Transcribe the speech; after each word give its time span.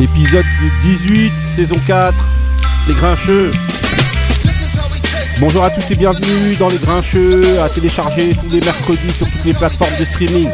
Épisode 0.00 0.44
18, 0.82 1.32
saison 1.54 1.76
4, 1.86 2.14
Les 2.88 2.94
Grincheux. 2.94 3.52
Bonjour 5.38 5.64
à 5.64 5.70
tous 5.70 5.88
et 5.92 5.94
bienvenue 5.94 6.56
dans 6.56 6.68
Les 6.68 6.78
Grincheux, 6.78 7.60
à 7.60 7.68
télécharger 7.68 8.30
tous 8.34 8.52
les 8.52 8.60
mercredis 8.60 9.12
sur 9.16 9.30
toutes 9.30 9.44
les 9.44 9.54
plateformes 9.54 9.96
de 10.00 10.04
streaming. 10.04 10.50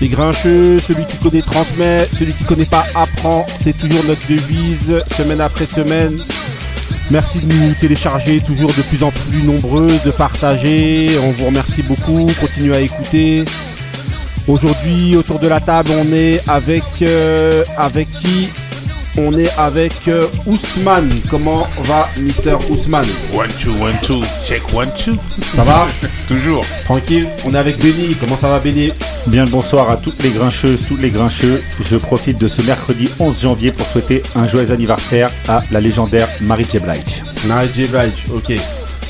Les 0.00 0.08
Grincheux, 0.08 0.78
celui 0.78 1.04
qui 1.04 1.16
connaît 1.16 1.42
transmet, 1.42 2.08
celui 2.16 2.32
qui 2.32 2.44
connaît 2.44 2.66
pas 2.66 2.86
apprend, 2.94 3.44
c'est 3.58 3.76
toujours 3.76 4.04
notre 4.04 4.24
devise, 4.28 4.98
semaine 5.16 5.40
après 5.40 5.66
semaine. 5.66 6.16
Merci 7.10 7.38
de 7.44 7.52
nous 7.52 7.74
télécharger, 7.74 8.40
toujours 8.40 8.72
de 8.72 8.82
plus 8.82 9.02
en 9.02 9.10
plus 9.10 9.42
nombreux, 9.42 9.90
de 10.04 10.10
partager. 10.12 11.10
On 11.24 11.32
vous 11.32 11.46
remercie 11.46 11.82
beaucoup. 11.82 12.28
Continuez 12.40 12.76
à 12.76 12.80
écouter. 12.80 13.44
Aujourd'hui, 14.48 15.16
autour 15.16 15.40
de 15.40 15.48
la 15.48 15.60
table, 15.60 15.90
on 15.98 16.12
est 16.12 16.40
avec 16.48 16.84
euh, 17.02 17.64
avec 17.76 18.08
qui? 18.10 18.48
On 19.18 19.32
est 19.32 19.50
avec 19.56 20.08
euh, 20.08 20.26
Ousmane. 20.46 21.10
Comment 21.30 21.66
va 21.84 22.08
Mister 22.18 22.54
Ousmane? 22.70 23.06
One 23.34 23.48
two 23.58 23.72
one 23.82 23.94
two 24.02 24.22
check 24.44 24.62
one 24.74 24.90
two. 24.96 25.14
Ça 25.56 25.64
va? 25.64 25.86
Toujours. 26.28 26.64
Tranquille. 26.84 27.26
On 27.44 27.54
est 27.54 27.58
avec 27.58 27.78
Benny. 27.78 28.14
Comment 28.20 28.36
ça 28.36 28.48
va 28.48 28.58
Benny? 28.60 28.92
Bien 29.26 29.46
le 29.46 29.50
bonsoir 29.50 29.90
à 29.90 29.96
toutes 29.96 30.22
les 30.22 30.30
grincheuses, 30.30 30.80
tous 30.86 30.96
les 30.98 31.10
grincheux. 31.10 31.60
Je 31.80 31.96
profite 31.96 32.38
de 32.38 32.46
ce 32.46 32.62
mercredi 32.62 33.08
11 33.18 33.40
janvier 33.40 33.72
pour 33.72 33.86
souhaiter 33.88 34.22
un 34.36 34.46
joyeux 34.46 34.70
anniversaire 34.70 35.30
à 35.48 35.62
la 35.72 35.80
légendaire 35.80 36.28
Marie 36.42 36.66
J. 36.70 36.78
Blige. 36.78 37.22
Nice 37.46 37.74
J. 37.74 37.86
Blige, 37.86 38.24
ok. 38.32 38.52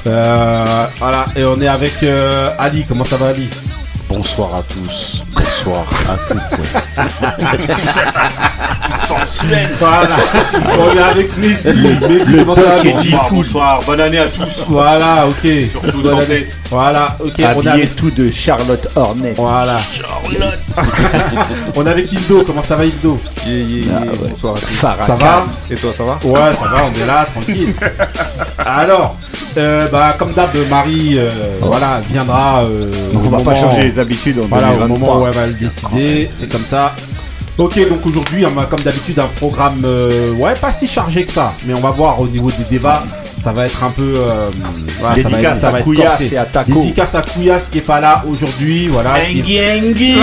Euh, 0.06 0.87
voilà, 0.98 1.24
et 1.34 1.45
on 1.45 1.60
est 1.60 1.66
avec 1.68 2.02
euh, 2.04 2.48
Ali. 2.59 2.84
Comment 2.88 3.04
ça 3.04 3.16
va 3.16 3.28
Ali? 3.28 3.48
Bonsoir 4.09 4.55
à 4.55 4.62
tous. 4.62 5.23
Bonsoir 5.34 5.84
à 6.09 6.16
toutes. 6.32 6.60
Sensuel. 9.07 9.68
Voilà. 9.79 10.16
on 10.79 10.96
est 10.96 11.02
avec 11.02 11.37
Mehdi. 11.37 11.80
Mehdi 11.80 12.45
bonsoir, 13.30 13.80
bonne 13.84 14.01
année 14.01 14.18
à 14.18 14.29
tous. 14.29 14.65
Voilà, 14.68 15.27
ok. 15.27 15.51
Surtout 15.71 16.02
Bonne 16.02 16.21
santé. 16.21 16.24
année. 16.37 16.46
Voilà, 16.71 17.16
ok. 17.21 17.32
On 17.37 17.40
est 17.40 17.45
Habillé 17.45 17.71
avec... 17.71 17.96
tout 17.96 18.10
de 18.10 18.29
Charlotte 18.30 18.88
Hornet. 18.95 19.34
Voilà. 19.37 19.77
on 21.74 21.84
est 21.87 21.90
avec 21.90 22.12
Indo. 22.12 22.43
Comment 22.46 22.62
ça 22.62 22.77
va 22.77 22.84
Indo 22.84 23.21
Yeah, 23.46 23.54
yeah, 23.57 23.84
yeah. 23.87 23.95
Ah 23.96 24.01
ouais. 24.02 24.29
Bonsoir 24.30 24.57
à 24.57 24.60
tous. 24.60 24.66
Farrakhan. 24.66 25.07
Ça 25.07 25.15
va 25.16 25.45
Et 25.71 25.74
toi, 25.74 25.93
ça 25.93 26.04
va 26.04 26.18
Ouais, 26.24 26.54
ça 26.54 26.68
va, 26.68 26.84
on 26.84 27.02
est 27.02 27.07
là, 27.07 27.24
tranquille. 27.27 27.74
Alors, 28.59 29.16
euh, 29.59 29.88
bah, 29.88 30.15
comme 30.18 30.32
d'hab, 30.32 30.51
Marie, 30.71 31.15
euh, 31.18 31.30
voilà, 31.60 32.01
viendra. 32.10 32.65
euh, 32.65 32.90
Donc 33.12 33.23
on 33.26 33.30
va 33.30 33.38
pas 33.43 33.54
changer 33.57 33.85
les 33.85 33.99
habitudes 33.99 34.38
en 34.38 34.46
Voilà, 34.46 34.68
au 34.71 34.73
2023. 34.79 34.99
moment 35.09 35.23
où 35.23 35.26
elle 35.26 35.35
va 35.35 35.46
le 35.46 35.54
décider, 35.54 36.30
c'est 36.37 36.51
comme 36.51 36.65
ça. 36.65 36.95
Ok, 37.59 37.88
donc 37.88 38.04
aujourd'hui, 38.04 38.45
on 38.45 38.59
a 38.59 38.65
comme 38.66 38.80
d'habitude 38.80 39.18
un 39.18 39.29
programme, 39.37 39.80
euh, 39.85 40.32
ouais, 40.35 40.52
pas 40.54 40.74
si 40.74 40.87
chargé 40.87 41.24
que 41.24 41.32
ça, 41.32 41.54
mais 41.66 41.73
on 41.73 41.80
va 41.80 41.88
voir 41.90 42.21
au 42.21 42.29
niveau 42.29 42.51
des 42.51 42.65
débats, 42.65 43.02
ça 43.43 43.51
va 43.52 43.65
être 43.65 43.82
un 43.82 43.88
peu, 43.90 44.12
euh, 44.15 44.51
voilà, 45.01 45.15
ça 45.15 45.23
va 45.23 45.29
Dédicace 45.30 45.52
être, 45.54 45.60
ça 45.62 45.68
à 45.68 45.71
va 45.71 45.79
être 45.79 45.84
Couillasse 45.84 46.09
corsé. 46.18 46.30
et 46.34 46.37
à 46.38 46.45
Taco. 46.45 46.73
Dédicace 46.74 47.15
à 47.15 47.23
Couillasse 47.23 47.68
qui 47.73 47.79
est 47.79 47.80
pas 47.80 47.99
là 48.01 48.23
aujourd'hui, 48.29 48.88
voilà. 48.88 49.15
qui- 49.21 49.40
Engi 49.40 49.59
Engi 49.60 50.16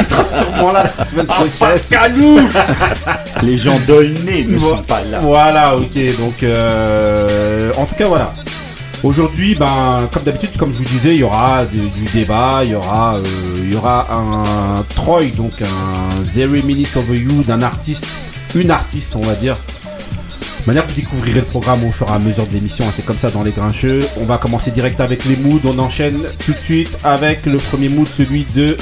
il 0.00 0.04
sera 0.04 0.24
sûrement 0.36 0.72
là 0.72 0.84
la 0.98 1.04
semaine 1.06 1.26
prochaine. 1.26 1.78
Canou 1.88 2.40
Les 3.44 3.56
gens 3.56 3.78
d'aulnay 3.86 4.44
ne 4.48 4.58
sont 4.58 4.78
pas 4.78 5.00
là. 5.08 5.18
Voilà, 5.20 5.76
ok. 5.76 6.16
Donc, 6.18 6.42
euh, 6.42 7.70
en 7.76 7.84
tout 7.84 7.94
cas, 7.94 8.06
voilà. 8.08 8.32
Aujourd'hui, 9.04 9.56
ben, 9.56 10.08
comme 10.12 10.22
d'habitude, 10.22 10.56
comme 10.56 10.72
je 10.72 10.78
vous 10.78 10.84
disais, 10.84 11.14
il 11.14 11.20
y 11.20 11.22
aura 11.24 11.64
du, 11.64 12.04
débat, 12.14 12.60
il 12.62 12.70
y 12.70 12.74
aura, 12.76 13.16
euh, 13.16 13.22
il 13.56 13.72
y 13.72 13.76
aura 13.76 14.06
un 14.14 14.84
Troy, 14.94 15.26
donc 15.36 15.60
un 15.60 16.22
Zero 16.22 16.52
Minutes 16.64 16.96
of 16.96 17.08
You 17.08 17.42
d'un 17.42 17.62
artiste, 17.62 18.06
une 18.54 18.70
artiste, 18.70 19.16
on 19.16 19.22
va 19.22 19.34
dire. 19.34 19.56
De 20.60 20.66
manière 20.68 20.86
que 20.86 20.90
vous 20.90 21.00
découvrirez 21.00 21.40
le 21.40 21.46
programme 21.46 21.84
au 21.84 21.90
fur 21.90 22.06
et 22.06 22.12
à 22.12 22.20
mesure 22.20 22.46
de 22.46 22.52
l'émission, 22.52 22.84
hein, 22.86 22.92
c'est 22.94 23.04
comme 23.04 23.18
ça 23.18 23.30
dans 23.30 23.42
les 23.42 23.50
grincheux. 23.50 24.06
On 24.20 24.24
va 24.24 24.38
commencer 24.38 24.70
direct 24.70 25.00
avec 25.00 25.24
les 25.24 25.34
moods, 25.34 25.60
on 25.64 25.80
enchaîne 25.80 26.20
tout 26.44 26.52
de 26.52 26.58
suite 26.58 26.96
avec 27.02 27.44
le 27.46 27.56
premier 27.56 27.88
mood, 27.88 28.06
celui 28.06 28.46
de 28.54 28.76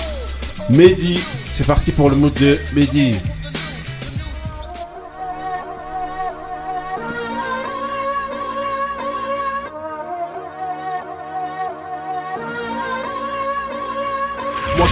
Mehdi. 0.69 1.19
C'est 1.45 1.67
parti 1.67 1.93
pour 1.93 2.11
le 2.11 2.17
mood 2.17 2.35
de 2.35 2.59
Mehdi. 2.75 3.15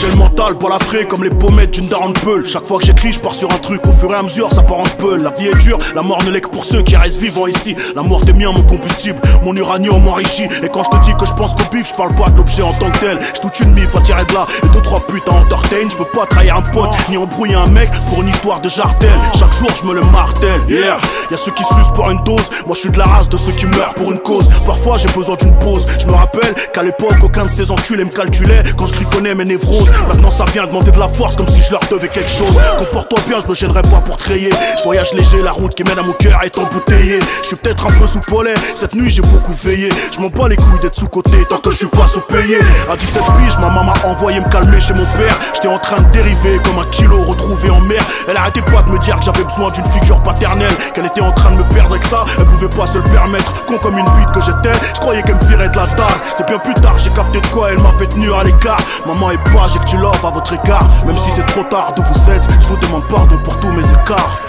J'ai 0.01 0.07
le 0.09 0.17
mental, 0.17 0.57
pas 0.59 0.69
la 0.69 0.79
frais 0.79 1.07
comme 1.07 1.25
les 1.25 1.31
pommettes 1.31 1.73
d'une 1.73 1.87
daronne. 1.87 2.15
Chaque 2.45 2.67
fois 2.67 2.79
que 2.79 2.85
j'écris, 2.85 3.13
je 3.13 3.21
pars 3.21 3.35
sur 3.35 3.51
un 3.51 3.59
truc, 3.59 3.87
au 3.87 3.93
fur 3.93 4.11
et 4.13 4.19
à 4.19 4.23
mesure 4.23 4.53
ça 4.53 4.63
part 4.63 4.81
en 4.81 4.97
peule. 4.99 5.23
La 5.23 5.31
vie 5.31 5.47
est 5.47 5.59
dure, 5.59 5.79
la 5.95 6.03
mort 6.03 6.23
ne 6.25 6.31
l'est 6.31 6.41
que 6.41 6.49
pour 6.49 6.65
ceux 6.65 6.83
qui 6.83 6.97
restent 6.97 7.19
vivants 7.21 7.47
ici. 7.47 7.75
La 7.97 8.03
mort 8.03 8.21
est 8.27 8.33
mien, 8.33 8.53
mon 8.55 8.63
combustible, 8.63 9.21
mon 9.43 9.55
uranium 9.55 10.07
enrichi. 10.09 10.45
Et 10.63 10.69
quand 10.69 10.85
je 10.85 10.91
te 10.91 11.05
dis 11.05 11.15
que 11.19 11.27
je 11.27 11.33
pense 11.35 11.55
qu'au 11.55 11.65
bif, 11.73 11.89
je 11.91 11.95
parle 11.95 12.15
pas 12.15 12.31
de 12.31 12.37
l'objet 12.37 12.63
en 12.63 12.73
tant 12.75 12.91
que 12.91 12.99
tel. 12.99 13.19
Je 13.35 13.41
toute 13.41 13.61
une 13.61 13.73
mif 13.73 13.95
à 13.95 14.01
tirer 14.01 14.25
de 14.27 14.35
là 14.35 14.47
et 14.63 14.69
deux 14.69 14.81
trois 14.81 15.01
putes 15.07 15.29
à 15.29 15.33
entertain. 15.33 15.89
Je 15.89 15.97
veux 15.97 16.11
pas 16.13 16.27
trahir 16.27 16.57
un 16.57 16.63
pote, 16.63 16.95
ni 17.09 17.17
embrouiller 17.17 17.57
un 17.57 17.71
mec 17.71 17.91
pour 18.09 18.23
une 18.23 18.29
histoire 18.29 18.61
de 18.61 18.69
jartel. 18.69 19.11
Chaque 19.39 19.55
jour 19.55 19.69
je 19.81 19.87
me 19.87 19.95
le 19.95 20.03
martèle, 20.13 20.61
yeah. 20.69 20.99
Y 21.31 21.37
ceux 21.39 21.53
qui 21.53 21.65
sucent 21.65 21.93
pour 21.95 22.11
une 22.11 22.23
dose, 22.25 22.51
moi 22.67 22.75
je 22.75 22.81
suis 22.81 22.91
de 22.91 22.99
la 22.99 23.05
race 23.05 23.29
de 23.29 23.37
ceux 23.37 23.53
qui 23.53 23.67
meurent 23.67 23.95
pour 23.95 24.13
une 24.13 24.19
cause. 24.19 24.49
Parfois 24.67 24.97
j'ai 24.99 25.09
besoin 25.09 25.37
d'une 25.37 25.57
pause. 25.59 25.87
Je 25.99 26.07
me 26.07 26.13
rappelle 26.13 26.55
qu'à 26.73 26.83
l'époque 26.83 27.17
aucun 27.23 27.43
de 27.43 27.49
ces 27.51 27.71
enculés 27.71 28.05
me 28.05 28.11
calculait 28.11 28.63
quand 28.77 28.87
je 28.87 28.93
griffonnais 28.93 29.35
mes 29.35 29.45
névroses. 29.45 29.88
Maintenant 30.09 30.31
ça 30.31 30.45
vient 30.53 30.67
demander 30.67 30.91
de 30.91 30.99
la 30.99 31.09
force 31.09 31.37
comme 31.37 31.49
si 31.49 31.61
je 31.63 31.73
leur 31.73 31.81
devais 31.91 32.09
quelque 32.09 32.31
chose. 32.31 32.59
Comporte-toi 32.79 33.19
bien, 33.29 33.39
je 33.41 33.47
me 33.51 33.55
gênerai 33.55 33.83
pas 33.83 34.01
pour 34.05 34.17
trayer. 34.17 34.51
Je 34.79 34.85
voyage 34.85 35.13
léger, 35.13 35.43
la 35.43 35.51
route 35.51 35.75
qui 35.75 35.85
mène 35.85 35.99
à 35.99 36.03
mon 36.03 36.13
cœur 36.13 36.41
est 36.43 36.57
embouteillée. 36.59 37.21
Je 37.43 37.49
suis 37.49 37.57
peut-être 37.57 37.87
un 37.87 37.99
peu 37.99 38.07
sous 38.07 38.21
polais, 38.21 38.55
cette 38.75 38.95
nuit 38.95 39.11
j'ai 39.11 39.23
beaucoup 39.23 39.53
veillé. 39.53 39.89
Je 40.15 40.21
m'en 40.21 40.29
bats 40.29 40.49
les 40.49 40.57
couilles 40.57 40.81
d'être 40.81 40.95
sous 40.95 41.09
côté 41.09 41.45
tant 41.49 41.59
que 41.59 41.71
je 41.71 41.77
suis 41.77 41.87
pas 41.87 42.07
sous-payé. 42.07 42.59
À 42.91 42.97
17 42.97 43.23
piges, 43.39 43.59
ma 43.59 43.69
maman 43.69 43.85
m'a 43.85 44.09
envoyé 44.09 44.41
me 44.41 44.49
calmer 44.49 44.81
chez 44.81 44.95
mon 44.95 45.05
père. 45.17 45.39
J'étais 45.55 45.69
en 45.69 45.79
train 45.79 46.01
de 46.01 46.09
dériver 46.11 46.59
comme 46.65 46.79
un 46.79 46.87
kilo 46.91 47.23
retrouvé 47.23 47.71
en 47.71 47.81
mer. 47.83 48.03
Elle 48.29 48.37
arrêtait 48.37 48.63
pas 48.63 48.83
de 48.83 48.91
me 48.91 48.99
dire 48.99 49.17
que 49.17 49.25
j'avais 49.25 49.45
besoin 49.45 49.69
d'une 49.69 49.85
figure 49.91 50.23
paternelle? 50.23 50.73
Qu'elle 50.95 51.07
était 51.07 51.21
en 51.21 51.33
train 51.33 51.51
de 51.51 51.57
me 51.57 51.65
perdre 51.65 51.97
et 51.97 52.01
que 52.01 52.07
ça, 52.07 52.25
elle 52.39 52.47
pouvait 52.47 52.69
pas 52.69 52.87
se 52.87 52.99
le 52.99 53.05
permettre. 53.05 53.65
Con 53.67 53.79
comme 53.79 53.99
une 53.99 54.05
bite 54.05 54.31
que 54.33 54.41
j'étais, 54.41 54.77
je 54.95 55.01
croyais 55.01 55.23
qu'elle 55.23 55.37
me 55.37 55.45
virait 55.47 55.69
de 55.69 55.77
la 55.77 55.87
dalle. 55.87 56.07
C'est 56.37 56.47
bien 56.47 56.59
plus 56.59 56.75
tard, 56.75 56.99
j'ai 56.99 57.11
capté 57.11 57.41
de 57.41 57.47
quoi 57.49 57.73
elle 57.73 57.81
m'avait 57.83 58.07
tenu 58.07 58.33
à 58.33 58.43
l'écart. 58.43 58.81
Maman 59.07 59.31
est 59.31 59.53
pas, 59.53 59.67
j'ai 59.79 59.85
que 59.85 59.91
tu 59.91 59.97
love 59.97 60.25
à 60.25 60.31
votre 60.31 60.53
égard. 60.53 60.89
Même 61.07 61.15
si 61.15 61.31
c'est 61.31 61.47
trop 61.47 61.65
tard 61.65 61.93
d'où 61.95 62.03
vous 62.03 62.31
êtes, 62.31 62.43
je 62.61 62.69
vous 62.69 62.77
demande 62.77 63.05
pardon 63.09 63.37
pour 63.43 63.59
tous 63.61 63.69
mes 63.69 63.83
écarts. 63.83 64.41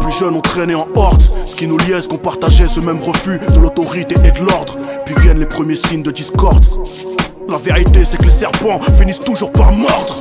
Plus 0.00 0.12
jeunes, 0.12 0.36
on 0.36 0.40
traînait 0.40 0.74
en 0.74 0.86
horde. 0.96 1.22
Ce 1.44 1.54
qui 1.54 1.66
nous 1.66 1.78
liait, 1.78 2.06
qu'on 2.08 2.16
partageait 2.16 2.68
ce 2.68 2.80
même 2.80 3.00
refus 3.00 3.38
de 3.38 3.58
l'autorité 3.58 4.14
et 4.24 4.30
de 4.30 4.46
l'ordre. 4.46 4.76
Puis 5.04 5.14
viennent 5.16 5.40
les 5.40 5.46
premiers 5.46 5.76
signes 5.76 6.02
de 6.02 6.10
discorde. 6.10 6.64
La 7.48 7.58
vérité, 7.58 8.04
c'est 8.04 8.18
que 8.18 8.24
les 8.24 8.30
serpents 8.30 8.78
finissent 8.98 9.20
toujours 9.20 9.52
par 9.52 9.72
mordre. 9.72 10.14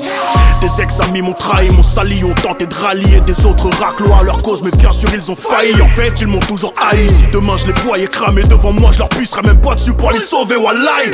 Des 0.61 0.81
ex-amis 0.81 1.21
m'ont 1.21 1.33
trahi, 1.33 1.69
m'ont 1.69 1.83
sali, 1.83 2.23
ont 2.23 2.33
tenté 2.33 2.65
de 2.65 2.73
rallier 2.73 3.21
des 3.21 3.45
autres 3.45 3.69
raclos 3.79 4.13
à 4.13 4.23
leur 4.23 4.37
cause, 4.37 4.61
mais 4.61 4.71
bien 4.71 4.91
sûr 4.91 5.09
ils 5.13 5.31
ont 5.31 5.35
failli. 5.35 5.79
En 5.81 5.87
fait, 5.87 6.19
ils 6.19 6.27
m'ont 6.27 6.39
toujours 6.39 6.73
haï. 6.91 7.07
Si 7.07 7.27
demain 7.31 7.55
je 7.55 7.67
les 7.67 7.73
voyais 7.81 8.07
cramer 8.07 8.43
devant 8.43 8.73
moi, 8.73 8.91
je 8.91 8.99
leur 8.99 9.09
pisserais 9.09 9.41
même 9.43 9.61
pas 9.61 9.75
dessus 9.75 9.93
pour 9.93 10.11
les 10.11 10.19
sauver, 10.19 10.57
wallahi. 10.57 11.11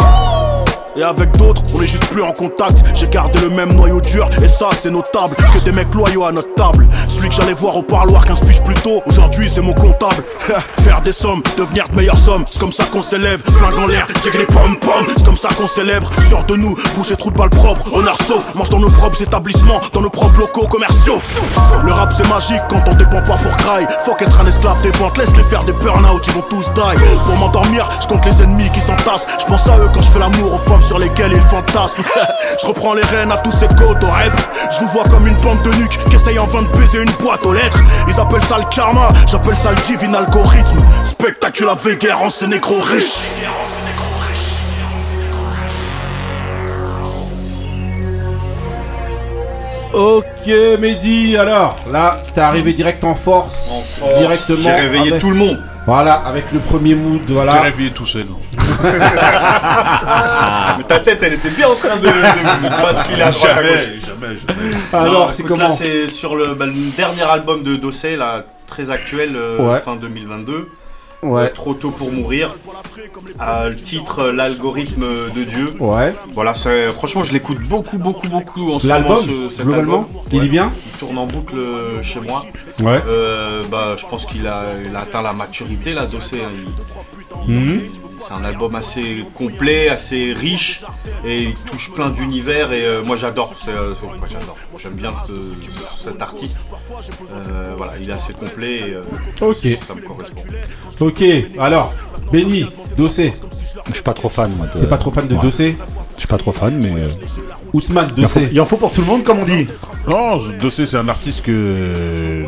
Et 0.97 1.03
avec 1.03 1.37
d'autres, 1.37 1.61
on 1.73 1.81
est 1.81 1.87
juste 1.87 2.05
plus 2.07 2.23
en 2.23 2.31
contact. 2.31 2.83
J'ai 2.93 3.07
gardé 3.07 3.39
le 3.39 3.49
même 3.49 3.73
noyau 3.73 3.99
dur, 3.99 4.29
et 4.41 4.47
ça 4.47 4.69
c'est 4.79 4.91
notable. 4.91 5.35
Que 5.53 5.59
des 5.59 5.71
mecs 5.71 5.93
loyaux 5.93 6.23
à 6.23 6.31
notre 6.31 6.53
table. 6.55 6.87
Celui 7.05 7.27
que 7.29 7.35
j'allais 7.35 7.53
voir 7.53 7.75
au 7.75 7.81
parloir 7.81 8.23
15 8.23 8.39
piges 8.41 8.61
plus 8.61 8.75
tôt, 8.75 9.01
aujourd'hui 9.05 9.49
c'est 9.53 9.61
mon 9.61 9.73
comptable. 9.73 10.23
Faire 10.77 11.01
des 11.01 11.11
sommes, 11.11 11.41
devenir 11.57 11.89
de 11.89 11.95
meilleures 11.97 12.17
sommes, 12.17 12.43
c'est 12.45 12.59
comme 12.59 12.71
ça 12.71 12.85
qu'on 12.85 13.01
s'élève. 13.01 13.41
Flingue 13.57 13.83
en 13.83 13.87
l'air, 13.87 14.07
check 14.23 14.33
les 14.35 14.45
pom 14.45 14.77
pom, 14.79 15.05
c'est 15.17 15.25
comme 15.25 15.37
ça 15.37 15.49
qu'on 15.57 15.67
célèbre. 15.67 16.09
Sûr 16.29 16.43
de 16.45 16.55
nous, 16.55 16.75
boucher 16.95 17.17
trou 17.17 17.29
de 17.29 17.37
balle 17.37 17.49
propre, 17.49 17.93
honneur 17.93 18.15
sauf. 18.15 18.55
Mange 18.55 18.69
dans 18.69 18.79
nos 18.79 18.89
propres 18.89 19.21
établissements, 19.21 19.81
dans 19.91 20.01
nos 20.01 20.09
propres 20.09 20.39
locaux 20.39 20.67
commerciaux. 20.67 21.19
Le 21.83 21.91
rap 21.91 22.13
c'est 22.15 22.27
magique 22.29 22.61
quand 22.69 22.81
on 22.87 22.95
dépend 22.95 23.21
pas 23.21 23.37
pour 23.37 23.57
cry. 23.57 23.85
Faut 24.05 24.15
qu'être 24.15 24.39
un 24.39 24.45
esclave 24.45 24.81
des 24.81 24.91
ventes, 24.91 25.17
laisse 25.17 25.35
les 25.35 25.43
faire 25.43 25.63
des 25.65 25.73
burn-out, 25.73 26.21
ils 26.27 26.33
vont 26.33 26.45
tous 26.49 26.71
die. 26.73 27.01
Pour 27.25 27.35
m'endormir, 27.37 27.89
je 28.01 28.07
compte 28.07 28.25
les 28.25 28.41
ennemis 28.41 28.69
qui 28.69 28.79
s'entassent. 28.79 29.27
Je 29.39 29.45
pense 29.45 29.67
à 29.67 29.77
eux 29.77 29.89
quand 29.93 30.01
je 30.01 30.11
fais 30.11 30.19
l'amour 30.19 30.53
aux 30.53 30.69
femmes 30.69 30.83
sur 30.85 30.99
lesquelles 30.99 31.31
ils 31.33 31.41
fantasment. 31.41 32.03
je 32.61 32.67
reprends 32.67 32.93
les 32.93 33.01
rênes 33.03 33.31
à 33.31 33.37
tous 33.37 33.51
ces 33.51 33.67
côtes 33.67 34.03
au 34.03 34.07
rap. 34.07 34.33
Je 34.71 34.79
vous 34.79 34.87
vois 34.89 35.03
comme 35.03 35.27
une 35.27 35.35
bande 35.37 35.61
de 35.63 35.69
nuques 35.77 35.97
qui 36.09 36.15
essaye 36.15 36.39
en 36.39 36.45
vain 36.45 36.61
de 36.63 36.67
baiser 36.69 37.01
une 37.03 37.11
boîte 37.13 37.45
aux 37.45 37.53
lettres. 37.53 37.81
Ils 38.07 38.19
appellent 38.19 38.43
ça 38.43 38.57
le 38.57 38.65
karma, 38.75 39.07
j'appelle 39.27 39.55
ça 39.57 39.71
le 39.71 39.77
divin 39.87 40.13
algorithme. 40.13 40.77
Spectacule 41.03 41.69
avec 41.69 41.99
guerre 42.01 42.21
en 42.21 42.29
ces 42.29 42.47
négros 42.47 42.81
riches. 42.81 43.19
Ok, 49.93 50.47
Mehdi, 50.79 51.37
alors 51.37 51.77
là, 51.91 52.19
t'es 52.33 52.41
arrivé 52.41 52.73
direct 52.73 53.01
en 53.05 53.15
force, 53.15 54.01
directement. 54.17 54.57
J'ai 54.63 54.71
réveillé 54.71 55.09
avec- 55.11 55.21
tout 55.21 55.29
le 55.29 55.37
monde. 55.37 55.59
Voilà, 55.85 56.13
avec 56.15 56.45
le 56.51 56.59
premier 56.59 56.95
mood, 56.95 57.21
Je 57.27 57.33
voilà. 57.33 57.53
t'ai 57.53 57.59
réveillé 57.59 57.91
tout 57.91 58.05
seul. 58.07 58.25
Mais 60.77 60.83
ta 60.83 60.99
tête, 60.99 61.19
elle 61.21 61.33
était 61.33 61.49
bien 61.51 61.67
en 61.67 61.75
train 61.75 61.95
de, 61.97 62.07
de 62.07 62.69
basculer 62.81 63.21
à 63.21 63.29
droite. 63.31 63.55
Jamais, 63.55 63.99
jamais, 64.01 64.37
jamais. 64.37 64.75
Alors, 64.93 65.27
Non, 65.27 65.27
c'est 65.31 65.39
écoute, 65.43 65.57
comment 65.57 65.67
Là, 65.67 65.75
c'est 65.75 66.07
sur 66.07 66.35
le, 66.35 66.55
bah, 66.55 66.65
le 66.65 66.73
dernier 66.97 67.21
album 67.23 67.61
de 67.63 67.75
Dossé, 67.75 68.15
là, 68.15 68.43
très 68.67 68.89
actuel, 68.89 69.35
euh, 69.35 69.59
Ouais. 69.59 69.79
fin 69.79 69.95
2022. 69.95 70.67
Ouais. 71.25 71.41
Euh, 71.43 71.49
Trop 71.53 71.73
tôt 71.73 71.91
pour 71.91 72.11
mourir. 72.11 72.57
Euh, 73.41 73.69
le 73.69 73.75
titre, 73.75 74.27
l'algorithme 74.27 75.05
de 75.35 75.43
Dieu. 75.43 75.73
Ouais. 75.79 76.13
Voilà, 76.33 76.53
c'est- 76.53 76.89
franchement, 76.89 77.23
je 77.23 77.33
l'écoute 77.33 77.61
beaucoup, 77.67 77.97
beaucoup, 77.97 78.27
beaucoup 78.27 78.71
en 78.73 78.79
ce 78.79 78.87
L'album, 78.87 79.25
moment. 79.25 79.49
ce- 79.49 79.55
cet 79.55 79.65
globalement, 79.65 79.93
album. 80.07 80.07
il 80.31 80.39
Ouais. 80.39 80.45
est 80.45 80.49
bien 80.49 80.71
Il 80.93 80.97
tourne 80.99 81.17
en 81.17 81.25
boucle 81.25 81.57
euh, 81.59 82.01
chez 82.03 82.19
moi. 82.21 82.45
Ouais. 82.81 82.99
Euh, 83.07 83.63
bah, 83.69 83.95
je 83.97 84.05
pense 84.05 84.25
qu'il 84.25 84.47
a, 84.47 84.63
il 84.85 84.95
a 84.95 84.99
atteint 85.01 85.21
la 85.21 85.33
maturité, 85.33 85.93
là, 85.93 86.05
Dossé. 86.05 86.41
C'est 88.27 88.33
un 88.33 88.43
album 88.43 88.73
assez 88.75 89.23
complet, 89.35 89.89
assez 89.89 90.33
riche, 90.33 90.83
et 91.25 91.43
il 91.43 91.53
touche 91.53 91.91
plein 91.91 92.09
d'univers, 92.09 92.71
et 92.73 92.85
euh, 92.85 93.03
moi 93.03 93.17
j'adore, 93.17 93.53
c'est, 93.63 93.71
euh, 93.71 93.93
moi, 94.17 94.27
j'adore. 94.29 94.55
J'aime 94.81 94.93
bien 94.93 95.09
ce- 95.27 95.53
cet 96.03 96.21
artiste. 96.21 96.59
Euh, 97.33 97.73
voilà, 97.77 97.93
il 98.01 98.09
est 98.09 98.13
assez 98.13 98.33
complet, 98.33 98.75
et 98.77 98.93
euh, 98.95 99.01
Ok. 99.41 99.67
ça 99.87 99.95
me 99.95 100.01
correspond. 100.01 100.41
Ok. 100.99 101.23
Alors, 101.59 101.93
Benny, 102.31 102.65
Dossé. 102.97 103.33
Je 103.89 103.93
suis 103.93 104.03
pas 104.03 104.13
trop 104.13 104.29
fan. 104.29 104.51
moi, 104.57 104.67
de- 104.73 104.81
T'es 104.81 104.87
pas 104.87 104.97
trop 104.97 105.11
fan 105.11 105.27
de 105.27 105.35
Ouais. 105.35 105.41
Dossé? 105.41 105.77
Je 106.15 106.19
suis 106.19 106.27
pas 106.27 106.37
trop 106.37 106.51
fan, 106.51 106.75
mais. 106.81 106.93
Ousmane, 107.73 108.11
il, 108.17 108.25
en 108.25 108.27
faut, 108.27 108.39
Dossé. 108.39 108.49
il 108.51 108.61
en 108.61 108.65
faut 108.65 108.77
pour 108.77 108.91
tout 108.91 109.01
le 109.01 109.07
monde, 109.07 109.23
comme 109.23 109.39
on 109.39 109.45
dit. 109.45 109.67
Non, 110.07 110.37
Dossé, 110.59 110.85
c'est 110.85 110.97
un 110.97 111.09
artiste 111.09 111.43
que 111.43 112.45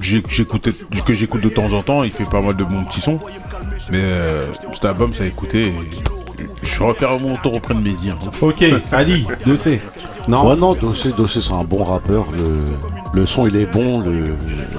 j'écoute 0.00 0.68
de 1.42 1.48
temps 1.48 1.72
en 1.72 1.82
temps. 1.82 2.04
Il 2.04 2.10
fait 2.10 2.24
pas 2.24 2.40
mal 2.40 2.56
de 2.56 2.64
bons 2.64 2.84
petits 2.84 3.00
sons. 3.00 3.18
Mais 3.90 4.00
euh, 4.02 4.46
cet 4.74 4.84
album, 4.84 5.12
ça 5.12 5.24
a 5.24 5.26
écouté. 5.26 5.72
Et 6.38 6.44
je 6.62 6.82
refaire 6.82 7.18
mon 7.18 7.36
tour 7.36 7.54
auprès 7.54 7.74
de 7.74 7.80
mes 7.80 7.92
dires. 7.92 8.16
Ok. 8.40 8.64
Ali, 8.92 9.26
Dossé. 9.44 9.80
Non 10.28 10.48
Ouais, 10.48 10.56
non, 10.56 10.74
Dossé, 10.74 11.12
Dossé, 11.12 11.40
c'est 11.40 11.52
un 11.52 11.64
bon 11.64 11.82
rappeur. 11.84 12.26
Le, 12.32 13.20
le 13.20 13.26
son, 13.26 13.46
il 13.46 13.56
est 13.56 13.66
bon. 13.66 14.00
Le, 14.00 14.24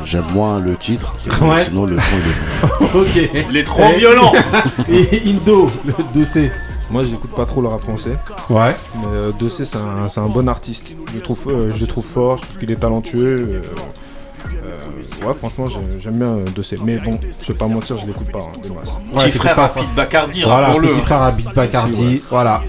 j'aime 0.05 0.25
moins 0.33 0.59
le 0.59 0.75
titre. 0.75 1.15
mais 1.41 1.47
Ouais. 1.49 1.63
Sinon, 1.65 1.85
le 1.85 1.97
son, 1.97 2.03
il 2.13 2.29
est 2.29 2.69
bon. 2.93 2.99
Ok. 3.01 3.45
Il 3.51 3.57
est 3.57 3.63
trop 3.63 3.83
Et- 3.93 3.97
violent 3.97 4.31
Et 4.89 5.21
Indo, 5.29 5.67
le 5.85 5.93
Dossé. 6.19 6.51
Moi, 6.89 7.03
j'écoute 7.03 7.31
pas 7.33 7.45
trop 7.45 7.61
le 7.61 7.69
rap 7.69 7.81
français, 7.81 8.17
Ouais. 8.49 8.75
mais 8.97 9.07
euh, 9.13 9.31
Dossé, 9.39 9.63
c'est 9.63 9.77
un, 9.77 10.07
c'est 10.09 10.19
un 10.19 10.27
bon 10.27 10.49
artiste. 10.49 10.87
Je 11.09 11.15
le 11.15 11.21
trouve, 11.21 11.47
euh, 11.47 11.71
je 11.73 11.79
le 11.81 11.87
trouve 11.87 12.05
fort, 12.05 12.37
je 12.37 12.43
trouve 12.43 12.57
qu'il 12.57 12.69
est 12.69 12.75
talentueux. 12.75 13.43
euh, 13.47 13.61
euh, 14.63 15.27
ouais, 15.27 15.33
franchement, 15.33 15.67
j'ai- 15.67 15.99
j'aime 15.99 16.17
bien 16.17 16.27
euh, 16.27 16.45
Dossé. 16.55 16.77
Mais 16.83 16.97
bon, 16.97 17.17
je 17.41 17.47
vais 17.51 17.57
pas 17.57 17.67
mentir, 17.67 17.97
je 17.97 18.05
l'écoute 18.05 18.31
pas, 18.31 18.39
hein. 18.39 18.73
Ouais, 19.13 19.25
Petit 19.25 19.37
frère 19.37 19.55
pas. 19.55 19.65
à 19.65 19.69
Pete 19.69 19.95
Bacardi, 19.95 20.43
Voilà, 20.43 20.67
rappelons-le. 20.67 20.89
petit 20.89 21.01
frère 21.01 21.21
à 21.23 21.31
Beat 21.31 21.53
Bacardi, 21.55 22.21
voilà. 22.29 22.61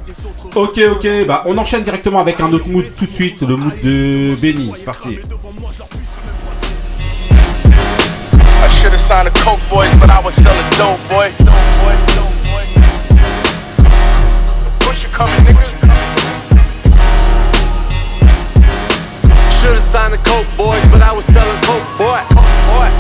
Ok, 0.54 0.78
ok, 0.92 1.06
bah 1.26 1.42
on 1.46 1.56
enchaîne 1.56 1.82
directement 1.82 2.20
avec 2.20 2.38
un 2.40 2.52
autre 2.52 2.68
mood 2.68 2.84
tout 2.94 3.06
de 3.06 3.12
suite, 3.12 3.40
le 3.42 3.56
mood 3.56 3.72
de 3.82 4.34
Benny. 4.40 4.70
C'est 4.76 4.84
parti. 4.84 5.18
I 7.64 8.68
should 8.80 8.92
have 8.92 9.00
signed 9.00 9.26
the 9.32 9.38
Coke 9.44 9.60
Boys, 9.70 9.94
but 10.00 10.10
I 10.10 10.20
was 10.24 10.32
selling 10.34 10.68
dope, 10.78 11.00
boy. 11.08 11.30
Dope 11.38 11.48
boy, 11.48 11.96
dope 12.14 12.42
boy. 12.42 12.64
What 14.86 15.02
you 15.02 15.08
coming, 15.12 15.44
nigga? 15.46 15.51
Should 19.62 19.74
have 19.74 19.80
signed 19.80 20.12
the 20.12 20.18
Coke 20.18 20.48
Boys, 20.56 20.84
but 20.88 21.02
I 21.02 21.12
was 21.12 21.24
selling 21.24 21.54
Coke, 21.62 21.86
boy. 21.96 22.18
Coke 22.34 22.50
boy. 22.66 22.90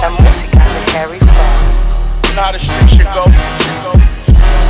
La 0.00 0.10
música 0.10 0.62
de 0.62 0.92
Harry 0.92 1.18
Fraud. 1.18 2.28
You 2.28 2.36
know 2.36 2.42
how 2.42 2.52
the 2.52 2.58
street 2.60 2.88
shit 2.88 3.06
go. 3.12 3.63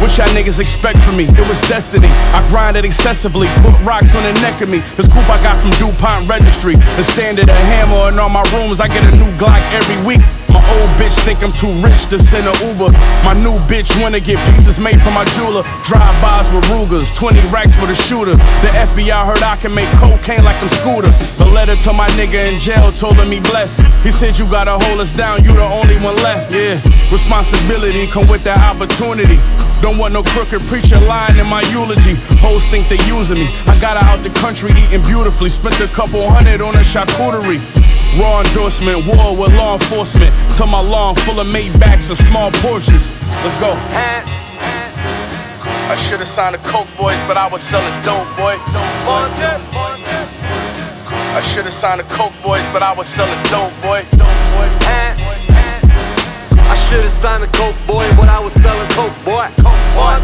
What 0.04 0.18
y'all 0.18 0.28
niggas 0.36 0.60
expect 0.60 0.98
from 0.98 1.16
me? 1.16 1.24
It 1.24 1.48
was 1.48 1.58
destiny. 1.62 2.08
I 2.36 2.46
grinded 2.50 2.84
excessively, 2.84 3.48
put 3.64 3.72
rocks 3.88 4.14
on 4.14 4.22
the 4.22 4.34
neck 4.44 4.60
of 4.60 4.68
me. 4.68 4.80
This 5.00 5.08
coupe 5.08 5.24
I 5.32 5.40
got 5.40 5.56
from 5.56 5.70
DuPont 5.80 6.28
Registry. 6.28 6.76
The 7.00 7.02
standard 7.02 7.48
a 7.48 7.54
hammer 7.72 8.12
in 8.12 8.18
all 8.18 8.28
my 8.28 8.44
rooms. 8.52 8.80
I 8.80 8.88
get 8.88 9.00
a 9.00 9.16
new 9.16 9.32
Glock 9.40 9.64
every 9.72 9.96
week. 10.04 10.20
My 10.52 10.60
old 10.76 10.92
bitch 11.00 11.16
think 11.24 11.42
I'm 11.42 11.50
too 11.50 11.72
rich 11.80 12.04
to 12.12 12.18
send 12.18 12.44
a 12.44 12.52
Uber. 12.68 12.92
My 13.24 13.32
new 13.32 13.56
bitch 13.64 13.88
wanna 13.96 14.20
get 14.20 14.36
pieces 14.52 14.78
made 14.78 15.00
from 15.00 15.14
my 15.14 15.24
jeweler. 15.40 15.64
Drive-bys 15.88 16.52
with 16.52 16.68
Rugers, 16.68 17.10
20 17.16 17.40
racks 17.48 17.74
for 17.74 17.86
the 17.86 17.96
shooter. 17.96 18.36
The 18.60 18.70
FBI 18.92 19.24
heard 19.24 19.42
I 19.42 19.56
can 19.56 19.74
make 19.74 19.88
cocaine 19.96 20.44
like 20.44 20.60
I'm 20.60 20.68
Scooter. 20.68 21.16
The 21.40 21.46
letter 21.46 21.76
to 21.76 21.92
my 21.94 22.08
nigga 22.12 22.52
in 22.52 22.60
jail 22.60 22.92
told 22.92 23.16
him 23.16 23.32
he 23.32 23.40
blessed. 23.40 23.80
He 24.04 24.12
said 24.12 24.38
you 24.38 24.44
gotta 24.46 24.76
hold 24.84 25.00
us 25.00 25.12
down, 25.12 25.44
you 25.44 25.54
the 25.54 25.64
only 25.64 25.96
one 26.04 26.16
left. 26.16 26.52
Yeah, 26.52 26.76
responsibility 27.10 28.06
come 28.06 28.28
with 28.28 28.44
that 28.44 28.60
opportunity. 28.60 29.40
Don't 29.80 29.98
want 29.98 30.12
no 30.14 30.22
crooked 30.22 30.62
preacher 30.62 30.98
lying 31.00 31.38
in 31.38 31.46
my 31.46 31.62
eulogy. 31.70 32.14
Hoes 32.40 32.66
think 32.68 32.88
they 32.88 32.98
using 33.06 33.38
me. 33.38 33.48
I 33.66 33.78
got 33.80 33.96
her 33.96 34.04
out 34.08 34.22
the 34.22 34.30
country 34.30 34.70
eating 34.72 35.02
beautifully. 35.02 35.50
Spent 35.50 35.80
a 35.80 35.88
couple 35.88 36.28
hundred 36.30 36.60
on 36.60 36.74
a 36.74 36.84
charcuterie. 36.84 37.60
Raw 38.18 38.42
endorsement, 38.42 39.06
war 39.06 39.36
with 39.36 39.52
law 39.54 39.74
enforcement. 39.74 40.32
Till 40.56 40.66
my 40.66 40.80
lawn 40.80 41.14
full 41.16 41.40
of 41.40 41.46
Maybachs 41.48 42.08
and 42.10 42.18
small 42.18 42.50
Porsches. 42.62 43.10
Let's 43.42 43.54
go. 43.56 43.76
I 45.86 45.96
should 45.96 46.20
have 46.20 46.28
signed 46.28 46.54
the 46.54 46.58
Coke 46.68 46.88
Boys, 46.96 47.22
but 47.24 47.36
I 47.36 47.46
was 47.46 47.62
selling 47.62 47.92
dope, 48.04 48.26
boy. 48.36 48.56
I 51.36 51.40
should 51.52 51.64
have 51.64 51.74
signed 51.74 52.00
the 52.00 52.04
Coke 52.04 52.32
Boys, 52.42 52.68
but 52.70 52.82
I 52.82 52.94
was 52.94 53.06
selling 53.06 53.42
dope, 53.44 53.72
boy. 53.82 54.06
Dope 54.12 54.28
boy. 54.54 55.43
I 56.84 56.86
should 56.86 57.00
have 57.00 57.10
signed 57.10 57.42
a 57.42 57.46
Coke 57.46 57.80
boy, 57.86 58.04
but 58.14 58.28
I 58.28 58.38
was 58.38 58.52
selling 58.52 58.86
Coke 58.90 59.16
boy. 59.24 59.48
Coke 59.56 59.88
boy. 59.96 60.20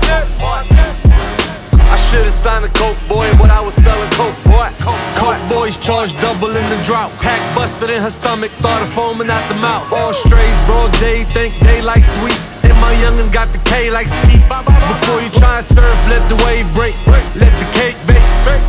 I 1.88 1.96
should 1.96 2.24
have 2.28 2.36
signed 2.36 2.66
a 2.66 2.68
Coke 2.68 3.00
boy, 3.08 3.32
but 3.40 3.48
I 3.48 3.60
was 3.60 3.72
selling 3.72 4.10
Coke 4.10 4.36
boy. 4.44 4.68
Coke 5.16 5.40
boys 5.48 5.78
charged 5.78 6.20
double 6.20 6.54
in 6.54 6.68
the 6.68 6.76
drop. 6.84 7.12
Pack 7.12 7.40
busted 7.56 7.88
in 7.88 8.02
her 8.02 8.10
stomach, 8.10 8.50
started 8.50 8.92
foaming 8.92 9.30
out 9.30 9.48
the 9.48 9.54
mouth. 9.54 9.90
All 9.90 10.12
strays, 10.12 10.54
broad 10.66 10.92
day, 11.00 11.24
think 11.24 11.58
they 11.60 11.80
like 11.80 12.04
sweet. 12.04 12.38
And 12.62 12.78
my 12.78 12.92
youngin' 12.92 13.32
got 13.32 13.54
the 13.54 13.58
K 13.64 13.90
like 13.90 14.10
ski. 14.10 14.36
Before 14.36 15.18
you 15.22 15.30
try 15.30 15.56
and 15.56 15.66
surf, 15.66 15.98
let 16.12 16.28
the 16.28 16.36
wave 16.44 16.70
break. 16.74 16.94
Let 17.08 17.56
the 17.58 17.72
cake. 17.72 17.96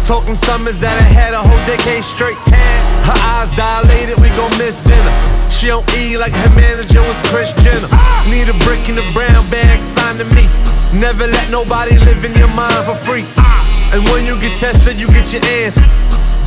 Talking 0.03 0.35
summers 0.35 0.81
that 0.81 0.97
I 0.97 1.07
had 1.07 1.33
a 1.33 1.39
whole 1.39 1.62
decade 1.65 2.03
straight. 2.03 2.35
Her 3.07 3.19
eyes 3.23 3.56
dilated, 3.56 4.19
we 4.19 4.29
gon' 4.35 4.51
miss 4.57 4.77
dinner. 4.83 5.13
She 5.50 5.68
don't 5.68 5.88
eat 5.95 6.18
like 6.18 6.33
her 6.33 6.51
manager 6.56 7.01
was 7.01 7.15
Chris 7.31 7.53
Jenner. 7.63 7.88
Need 8.27 8.50
a 8.50 8.57
brick 8.65 8.89
in 8.89 8.95
the 8.95 9.06
brown 9.13 9.50
bag, 9.50 9.85
signed 9.85 10.19
to 10.19 10.27
me. 10.35 10.50
Never 10.91 11.27
let 11.27 11.50
nobody 11.50 11.97
live 12.00 12.25
in 12.25 12.33
your 12.35 12.51
mind 12.51 12.83
for 12.83 12.95
free. 12.95 13.23
And 13.95 14.03
when 14.12 14.25
you 14.25 14.40
get 14.40 14.57
tested, 14.59 14.99
you 14.99 15.07
get 15.07 15.31
your 15.31 15.44
answers. 15.47 15.95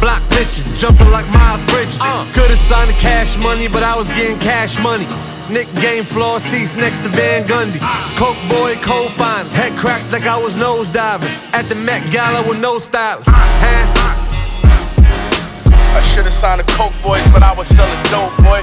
Block 0.01 0.21
bitchin', 0.29 0.67
jumping 0.77 1.11
like 1.11 1.29
Miles 1.33 1.65
Bridges. 1.65 2.01
Uh. 2.03 2.29
Could've 2.35 2.59
signed 2.59 2.91
the 2.91 2.99
cash 3.01 3.39
money, 3.39 3.69
but 3.69 3.83
I 3.83 3.97
was 3.97 4.09
getting 4.09 4.39
cash 4.39 4.79
money. 4.79 5.07
Nick 5.51 5.73
game 5.75 6.05
floor 6.05 6.41
seats 6.41 6.75
next 6.75 7.01
to 7.05 7.09
Van 7.11 7.47
Gundy. 7.47 7.79
Coke 8.17 8.39
boy, 8.49 8.77
cold 8.83 9.13
fine. 9.13 9.47
Head 9.47 9.77
cracked 9.77 10.11
like 10.13 10.25
I 10.27 10.37
was 10.37 10.57
nose 10.57 10.89
diving. 10.89 11.31
At 11.53 11.69
the 11.69 11.75
Met 11.75 12.11
Gala 12.11 12.47
with 12.49 12.61
no 12.61 12.79
stylist. 12.79 13.29
Huh? 13.31 13.91
I 15.97 16.01
should've 16.01 16.33
signed 16.33 16.61
the 16.61 16.65
Coke 16.73 16.95
Boys, 17.03 17.27
but 17.29 17.43
I 17.43 17.53
was 17.55 17.69
selling 17.69 18.03
dope, 18.05 18.37
boy. 18.39 18.63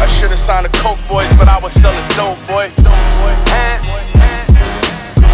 I 0.00 0.06
should've 0.20 0.38
signed 0.38 0.66
the 0.66 0.78
Coke 0.78 0.98
Boys, 1.08 1.32
but 1.34 1.48
I 1.48 1.58
was 1.58 1.72
selling 1.72 2.06
dope, 2.10 2.38
boy. 2.46 2.70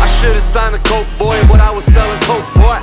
I 0.01 0.07
should've 0.07 0.41
signed 0.43 0.75
the 0.75 0.79
Coke 0.89 1.07
boy, 1.19 1.43
but 1.49 1.61
I 1.61 1.71
was 1.71 1.85
selling 1.85 2.21
Coke, 2.21 2.47
boy. 2.55 2.79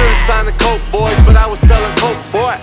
Should've 0.00 0.16
signed 0.16 0.48
the 0.48 0.52
Coke 0.52 0.80
boys, 0.90 1.20
but 1.26 1.36
I 1.36 1.46
was 1.46 1.60
selling 1.60 1.94
Coke, 1.96 2.16
boy. 2.32 2.56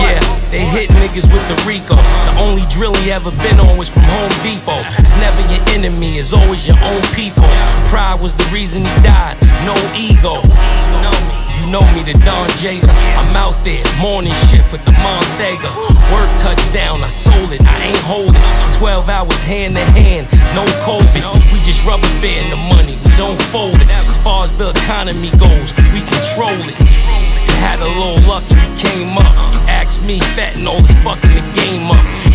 Yeah, 0.00 0.20
they 0.50 0.64
hit 0.64 0.88
niggas 0.90 1.28
with 1.30 1.44
the 1.48 1.56
Rico. 1.68 1.96
The 1.96 2.34
only 2.38 2.62
drill 2.70 2.94
he 2.94 3.12
ever 3.12 3.30
been 3.42 3.60
on 3.60 3.76
was 3.76 3.90
from 3.90 4.04
Home 4.04 4.32
Depot. 4.42 4.80
It's 4.96 5.12
never 5.20 5.40
your 5.52 5.62
enemy, 5.76 6.18
it's 6.18 6.32
always 6.32 6.66
your 6.66 6.78
own 6.80 7.02
people. 7.12 7.48
Pride 7.92 8.18
was 8.20 8.32
the 8.32 8.48
reason 8.52 8.84
he 8.84 8.94
died, 9.02 9.36
no 9.68 9.74
ego. 9.94 10.40
You 10.40 10.96
know 11.04 11.16
me. 11.28 11.47
You 11.58 11.66
know 11.70 11.82
me, 11.92 12.02
the 12.02 12.14
Don 12.24 12.48
Jada. 12.62 12.88
I'm 13.18 13.34
out 13.34 13.58
there, 13.64 13.82
morning 13.98 14.32
shift 14.48 14.72
with 14.72 14.84
the 14.84 14.92
Montega. 14.92 15.68
Work 16.14 16.30
touchdown, 16.38 17.02
I 17.02 17.08
sold 17.08 17.52
it, 17.52 17.60
I 17.66 17.90
ain't 17.90 18.04
holding. 18.06 18.40
12 18.78 19.08
hours 19.08 19.42
hand 19.42 19.74
to 19.74 19.84
hand, 19.98 20.30
no 20.54 20.64
COVID. 20.86 21.24
We 21.52 21.58
just 21.60 21.84
rubber 21.84 22.08
band 22.22 22.52
the 22.52 22.56
money, 22.56 22.96
we 23.04 23.10
don't 23.16 23.40
fold 23.50 23.76
it. 23.76 23.88
As 23.90 24.16
far 24.22 24.44
as 24.44 24.52
the 24.56 24.70
economy 24.70 25.30
goes, 25.36 25.74
we 25.92 26.00
control 26.06 26.62
it. 26.62 26.78
You 26.78 27.54
had 27.58 27.80
a 27.80 27.90
little 27.98 28.22
luck 28.28 28.44
and 28.50 28.60
you 28.62 28.72
came 28.78 29.18
up. 29.18 29.34
You 29.54 29.60
asked 29.68 30.02
me, 30.02 30.20
fat 30.38 30.56
and 30.56 30.68
all 30.68 30.80
this 30.80 30.94
fucking 31.02 31.34
the 31.34 31.44
game 31.52 31.90
up. 31.90 32.27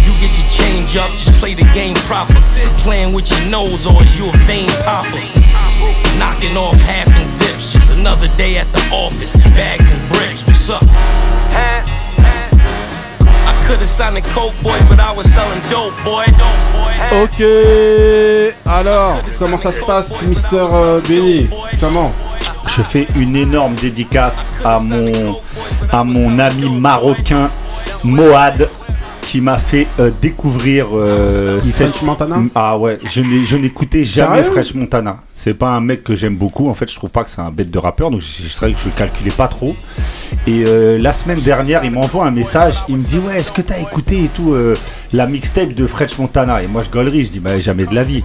Change 0.73 0.97
up, 0.97 1.11
just 1.11 1.33
play 1.33 1.53
the 1.53 1.69
game 1.71 1.93
proper. 2.09 2.33
Playing 2.79 3.13
with 3.13 3.29
your 3.29 3.47
nose 3.47 3.85
or 3.85 4.01
is 4.01 4.17
you 4.17 4.29
a 4.29 4.37
vein 4.47 4.67
popper? 4.81 5.21
Knocking 6.17 6.57
off 6.57 6.73
half 6.77 7.07
and 7.09 7.27
zips, 7.27 7.73
just 7.73 7.91
another 7.91 8.27
day 8.37 8.57
at 8.57 8.65
the 8.71 8.79
office. 8.91 9.35
Bags 9.53 9.91
and 9.91 10.01
bricks, 10.09 10.43
what's 10.47 10.67
up? 10.71 10.81
I 11.61 11.83
Could've 13.67 13.87
signed 13.87 14.17
the 14.17 14.21
Coke 14.29 14.55
boys, 14.63 14.83
but 14.85 14.99
I 14.99 15.11
was 15.11 15.31
selling 15.31 15.61
dope, 15.69 15.93
boy. 16.03 16.25
Ok, 17.21 17.43
alors, 18.65 19.21
comment 19.37 19.59
ça 19.59 19.71
se 19.71 19.81
passe, 19.81 20.23
Mister 20.23 20.57
euh, 20.59 21.01
Benny 21.01 21.49
Comment 21.79 22.11
Je 22.75 22.81
fais 22.81 23.07
une 23.15 23.35
énorme 23.35 23.75
dédicace 23.75 24.51
à 24.65 24.79
mon, 24.79 25.39
à 25.91 26.03
mon 26.03 26.39
ami 26.39 26.67
marocain 26.67 27.51
Moad 28.03 28.67
qui 29.23 29.41
m'a 29.41 29.57
fait 29.57 29.87
euh, 29.99 30.11
découvrir 30.21 30.87
euh, 30.93 31.59
cette- 31.61 31.91
French 31.93 32.01
Montana 32.03 32.37
Ah 32.55 32.77
ouais, 32.77 32.97
je 33.09 33.21
n'ai- 33.21 33.43
je 33.45 33.57
n'écoutais 33.57 34.05
jamais 34.05 34.37
Sérieux? 34.43 34.51
French 34.51 34.73
Montana. 34.75 35.17
C'est 35.35 35.55
pas 35.55 35.69
un 35.69 35.81
mec 35.81 36.03
que 36.03 36.15
j'aime 36.15 36.35
beaucoup. 36.37 36.69
En 36.69 36.75
fait, 36.75 36.89
je 36.89 36.95
trouve 36.95 37.09
pas 37.09 37.23
que 37.23 37.29
c'est 37.29 37.41
un 37.41 37.49
bête 37.49 37.71
de 37.71 37.79
rappeur, 37.79 38.11
donc 38.11 38.21
je- 38.21 38.43
c'est 38.47 38.59
vrai 38.65 38.73
que 38.73 38.79
je 38.79 38.89
calculais 38.89 39.31
pas 39.31 39.47
trop. 39.47 39.75
Et 40.45 40.63
euh, 40.67 40.99
la 40.99 41.11
semaine 41.11 41.39
dernière, 41.41 41.83
il 41.83 41.91
m'envoie 41.91 42.25
un 42.25 42.31
message. 42.31 42.75
Il 42.87 42.97
me 42.97 43.01
dit 43.03 43.17
ouais, 43.17 43.39
est-ce 43.39 43.51
que 43.51 43.61
t'as 43.61 43.79
écouté 43.79 44.25
et 44.25 44.27
tout 44.27 44.53
euh, 44.53 44.75
la 45.11 45.25
mixtape 45.25 45.73
de 45.73 45.87
French 45.87 46.17
Montana? 46.19 46.61
Et 46.61 46.67
moi, 46.67 46.83
je 46.83 46.89
gaulerie. 46.89 47.25
Je 47.25 47.31
dis 47.31 47.39
bah 47.39 47.59
jamais 47.59 47.85
de 47.85 47.95
la 47.95 48.03
vie. 48.03 48.23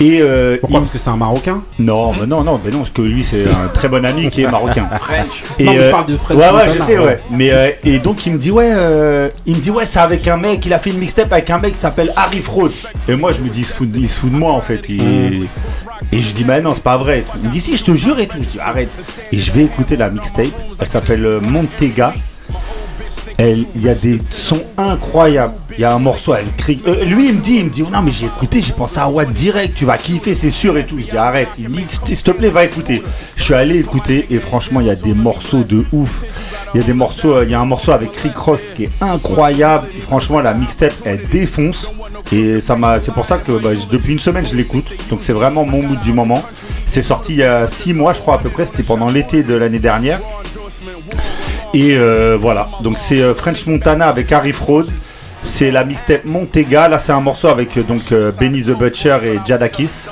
Et 0.00 0.20
euh, 0.22 0.56
Pourquoi? 0.60 0.78
il- 0.78 0.82
Parce 0.84 0.92
que 0.92 0.98
c'est 0.98 1.10
un 1.10 1.16
Marocain? 1.16 1.62
Non, 1.78 2.12
mais 2.18 2.26
non, 2.26 2.44
non, 2.44 2.60
mais 2.64 2.70
non, 2.70 2.78
parce 2.78 2.90
que 2.90 3.02
lui 3.02 3.24
c'est 3.24 3.44
un 3.52 3.66
très 3.74 3.88
bon 3.88 4.04
ami 4.04 4.28
qui 4.30 4.42
est 4.42 4.50
marocain. 4.50 4.88
French. 4.94 5.42
Et, 5.58 5.64
Non, 5.64 5.72
mais 5.72 5.78
je 5.78 5.82
euh, 5.82 5.90
parle 5.90 6.06
de 6.06 6.16
French 6.16 6.38
Ouais, 6.38 6.44
ouais, 6.46 6.52
Montana, 6.52 6.72
je 6.72 6.82
sais, 6.84 6.98
ouais. 6.98 7.04
ouais. 7.04 7.20
Mais 7.32 7.50
euh, 7.52 7.70
et 7.84 7.98
donc 7.98 8.24
il 8.24 8.32
me 8.34 8.38
dit 8.38 8.52
ouais, 8.52 8.70
euh, 8.72 9.28
il 9.44 9.56
me 9.56 9.60
dit 9.60 9.70
ouais, 9.72 9.86
c'est 9.86 9.98
avec 9.98 10.26
un 10.28 10.36
mec. 10.36 10.64
Il 10.64 10.72
a 10.72 10.78
fait 10.78 10.90
une 10.90 10.98
mixtape 10.98 11.32
avec 11.32 11.50
un 11.50 11.58
mec 11.58 11.72
qui 11.74 11.80
s'appelle 11.80 12.12
Harry 12.16 12.40
Fraud. 12.40 12.70
Et 13.08 13.16
moi 13.16 13.32
je 13.32 13.40
me 13.42 13.48
dis 13.48 13.60
il 13.60 13.64
se 13.66 13.72
fout, 13.74 13.90
de- 13.90 13.98
il 13.98 14.08
se 14.08 14.20
fout 14.20 14.30
de 14.30 14.36
moi 14.36 14.52
en 14.52 14.60
fait. 14.60 14.88
Et, 14.88 14.94
Mm. 14.98 15.46
Et 16.12 16.22
je 16.22 16.32
dis 16.32 16.44
mais 16.44 16.60
non, 16.60 16.74
c'est 16.74 16.82
pas 16.82 16.96
vrai. 16.96 17.24
Il 17.42 17.60
si, 17.60 17.76
je 17.76 17.84
te 17.84 17.94
jure 17.94 18.18
et 18.18 18.26
tout. 18.26 18.38
Je 18.40 18.48
dis 18.48 18.60
arrête. 18.60 18.98
Et 19.32 19.38
je 19.38 19.52
vais 19.52 19.64
écouter 19.64 19.96
la 19.96 20.10
mixtape. 20.10 20.46
Elle 20.78 20.88
s'appelle 20.88 21.24
euh, 21.24 21.40
Montega. 21.40 22.14
Il 23.40 23.66
y 23.80 23.88
a 23.88 23.94
des 23.94 24.18
sons 24.18 24.64
incroyables. 24.76 25.54
Il 25.76 25.82
y 25.82 25.84
a 25.84 25.94
un 25.94 26.00
morceau, 26.00 26.34
elle 26.34 26.50
crie. 26.56 26.82
Euh, 26.88 27.04
lui, 27.04 27.28
il 27.28 27.36
me 27.36 27.40
dit, 27.40 27.58
il 27.58 27.66
me 27.66 27.70
dit, 27.70 27.84
oh 27.86 27.90
non, 27.92 28.02
mais 28.02 28.10
j'ai 28.10 28.26
écouté, 28.26 28.60
j'ai 28.60 28.72
pensé 28.72 28.98
à 28.98 29.08
Watt 29.08 29.30
direct, 29.30 29.76
tu 29.76 29.84
vas 29.84 29.96
kiffer, 29.96 30.34
c'est 30.34 30.50
sûr 30.50 30.76
et 30.76 30.84
tout. 30.84 30.98
Je 30.98 31.04
dis, 31.04 31.16
arrête. 31.16 31.50
Il 31.56 31.68
dit, 31.68 31.86
s'il 31.88 32.20
te 32.20 32.32
plaît, 32.32 32.48
va 32.48 32.64
écouter. 32.64 33.00
Je 33.36 33.42
suis 33.44 33.54
allé 33.54 33.78
écouter 33.78 34.26
et 34.30 34.38
franchement, 34.38 34.80
il 34.80 34.88
y 34.88 34.90
a 34.90 34.96
des 34.96 35.14
morceaux 35.14 35.62
de 35.62 35.84
ouf. 35.92 36.24
Il 36.74 36.80
y 36.80 36.82
a 36.82 36.86
des 36.86 36.94
morceaux, 36.94 37.36
euh, 37.36 37.44
il 37.44 37.50
y 37.50 37.54
a 37.54 37.60
un 37.60 37.64
morceau 37.64 37.92
avec 37.92 38.16
Rick 38.16 38.36
Ross 38.36 38.72
qui 38.74 38.84
est 38.84 38.90
incroyable. 39.00 39.86
Franchement, 40.02 40.40
la 40.40 40.52
mixtape, 40.54 40.94
elle 41.04 41.28
défonce. 41.28 41.88
Et 42.32 42.60
ça 42.60 42.76
c'est 43.00 43.14
pour 43.14 43.24
ça 43.24 43.38
que 43.38 43.52
bah, 43.52 43.70
depuis 43.90 44.12
une 44.12 44.18
semaine, 44.18 44.46
je 44.46 44.56
l'écoute. 44.56 44.90
Donc 45.10 45.20
c'est 45.22 45.32
vraiment 45.32 45.64
mon 45.64 45.82
mood 45.82 46.00
du 46.00 46.12
moment. 46.12 46.42
C'est 46.86 47.02
sorti 47.02 47.34
il 47.34 47.38
y 47.38 47.42
a 47.44 47.68
six 47.68 47.94
mois, 47.94 48.14
je 48.14 48.20
crois 48.20 48.34
à 48.34 48.38
peu 48.38 48.50
près. 48.50 48.64
C'était 48.64 48.82
pendant 48.82 49.08
l'été 49.08 49.44
de 49.44 49.54
l'année 49.54 49.78
dernière. 49.78 50.20
Et 51.74 51.96
euh, 51.96 52.36
voilà, 52.40 52.68
donc 52.82 52.96
c'est 52.98 53.20
euh, 53.20 53.34
French 53.34 53.66
Montana 53.66 54.08
avec 54.08 54.32
Harry 54.32 54.52
Fraud. 54.52 54.86
C'est 55.42 55.70
la 55.70 55.84
mixtape 55.84 56.24
Montega. 56.24 56.88
Là, 56.88 56.98
c'est 56.98 57.12
un 57.12 57.20
morceau 57.20 57.48
avec 57.48 57.76
euh, 57.76 57.82
donc 57.82 58.12
Benny 58.40 58.62
the 58.62 58.70
Butcher 58.70 59.18
et 59.22 59.38
Jadakis. 59.44 60.08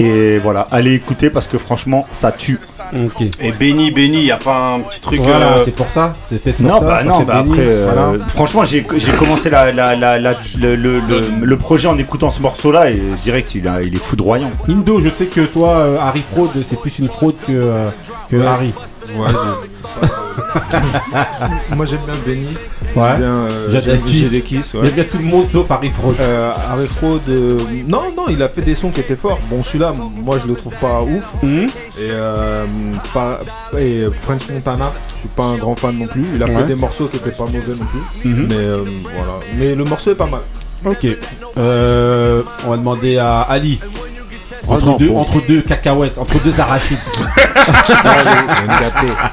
Et 0.00 0.38
voilà, 0.38 0.66
allez 0.72 0.92
écouter 0.94 1.30
parce 1.30 1.46
que 1.46 1.56
franchement, 1.56 2.06
ça 2.10 2.32
tue. 2.32 2.58
Ok. 3.00 3.22
Et 3.40 3.52
Benny, 3.52 3.92
Benny, 3.92 4.24
y 4.24 4.32
a 4.32 4.36
pas 4.38 4.74
un 4.74 4.80
petit 4.80 5.00
truc. 5.00 5.20
Voilà, 5.20 5.58
euh, 5.58 5.62
c'est 5.64 5.70
pour 5.74 5.88
ça. 5.88 6.16
C'est 6.28 6.42
peut-être 6.42 6.56
pour 6.56 6.66
Non, 6.66 6.80
ça. 6.80 6.84
bah 6.84 7.04
non, 7.04 7.20
bah 7.22 7.42
Benny, 7.42 7.52
après, 7.52 7.62
euh, 7.66 7.90
voilà. 7.94 8.24
franchement, 8.28 8.64
j'ai 8.64 8.84
j'ai 8.96 9.12
commencé 9.12 9.50
la, 9.50 9.70
la- 9.72 9.94
la- 9.94 10.18
la- 10.18 10.32
le, 10.60 10.74
le- 10.74 10.98
le- 10.98 11.22
le 11.42 11.56
projet 11.56 11.86
en 11.86 11.96
écoutant 11.96 12.30
ce 12.30 12.42
morceau-là 12.42 12.90
et 12.90 13.00
direct, 13.22 13.54
il, 13.54 13.68
a- 13.68 13.82
il 13.82 13.94
est 13.94 13.98
foudroyant. 14.02 14.50
Indo, 14.68 15.00
je 15.00 15.08
sais 15.10 15.26
que 15.26 15.42
toi, 15.42 15.68
euh, 15.70 15.98
Harry 16.00 16.24
Fraud, 16.34 16.50
c'est 16.62 16.80
plus 16.80 16.98
une 16.98 17.08
fraude 17.08 17.36
que, 17.46 17.52
euh, 17.52 17.88
que 18.30 18.36
Ouais. 18.36 18.46
Harry. 18.46 18.72
Ouais, 19.16 19.28
Moi 21.76 21.86
j'aime 21.86 22.00
bien 22.06 22.14
Benny. 22.26 22.48
Ouais. 22.96 23.16
Bien 23.18 23.38
euh, 23.38 23.70
Jadakis. 23.70 24.18
Jadakis, 24.18 24.70
Il 24.74 24.80
ouais. 24.80 24.86
y 24.86 24.88
a 24.88 24.92
bien 24.92 25.04
tout 25.04 25.18
le 25.18 25.24
monde 25.24 25.46
sauf 25.46 25.70
Harry 25.70 25.90
Fraud. 25.90 26.14
Euh, 26.20 26.52
Harry 26.70 26.86
Fraud, 26.86 27.20
euh, 27.28 27.58
non, 27.88 28.02
non, 28.16 28.24
il 28.30 28.40
a 28.42 28.48
fait 28.48 28.62
des 28.62 28.74
sons 28.74 28.90
qui 28.90 29.00
étaient 29.00 29.16
forts. 29.16 29.40
Bon, 29.50 29.62
celui-là, 29.62 29.92
moi 30.22 30.38
je 30.38 30.46
le 30.46 30.54
trouve 30.54 30.76
pas 30.78 31.02
ouf. 31.02 31.34
Mhm. 31.42 31.66
Et, 31.66 31.68
euh, 32.10 32.64
pas, 33.12 33.40
et 33.78 34.04
French 34.22 34.48
Montana, 34.48 34.92
je 35.08 35.20
suis 35.20 35.28
pas 35.28 35.44
un 35.44 35.56
grand 35.56 35.74
fan 35.74 35.98
non 35.98 36.06
plus. 36.06 36.24
Il 36.34 36.42
a 36.42 36.46
Ouais. 36.46 36.54
fait 36.56 36.64
des 36.66 36.74
morceaux 36.76 37.08
qui 37.08 37.16
étaient 37.16 37.30
pas 37.30 37.44
mauvais 37.44 37.58
non 37.78 37.86
plus. 37.86 38.28
Mhm. 38.30 38.46
Mais 38.48 38.54
euh, 38.56 38.84
voilà. 39.02 39.40
Mais 39.58 39.74
le 39.74 39.84
morceau 39.84 40.12
est 40.12 40.16
pas 40.16 40.26
mal. 40.26 40.40
Ok. 40.86 41.06
Euh, 41.56 42.42
on 42.66 42.70
va 42.70 42.76
demander 42.76 43.16
à 43.18 43.40
Ali. 43.40 43.80
Entre, 44.68 44.86
non, 44.86 44.96
deux, 44.96 45.08
bon. 45.08 45.18
entre 45.20 45.46
deux 45.46 45.60
cacahuètes, 45.62 46.18
entre 46.18 46.40
deux 46.42 46.60
arachides. 46.60 46.98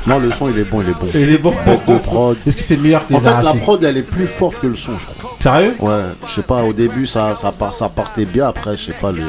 Non, 0.07 0.19
le 0.19 0.31
son 0.31 0.49
il 0.49 0.57
est 0.59 0.63
bon, 0.63 0.81
il 0.81 0.89
est 0.89 0.93
bon. 0.93 1.07
Les 1.13 1.37
bons. 1.37 1.53
Bête 1.65 1.85
de 1.87 1.97
prod. 1.97 2.37
Est-ce 2.45 2.57
que 2.57 2.63
c'est 2.63 2.77
meilleur 2.77 3.05
que 3.05 3.13
les 3.13 3.17
En 3.17 3.21
fait, 3.21 3.43
la 3.43 3.53
prod 3.53 3.83
elle 3.83 3.97
est 3.97 4.03
plus 4.03 4.27
forte 4.27 4.59
que 4.59 4.67
le 4.67 4.75
son, 4.75 4.97
je 4.97 5.05
crois. 5.05 5.35
Sérieux? 5.39 5.75
Ouais, 5.79 6.03
je 6.27 6.33
sais 6.33 6.41
pas, 6.41 6.63
au 6.63 6.73
début 6.73 7.05
ça, 7.05 7.35
ça, 7.35 7.51
part- 7.51 7.73
ça 7.73 7.89
partait 7.89 8.25
bien, 8.25 8.47
après, 8.47 8.77
je 8.77 8.85
sais 8.85 8.95
pas, 8.99 9.11
le. 9.11 9.23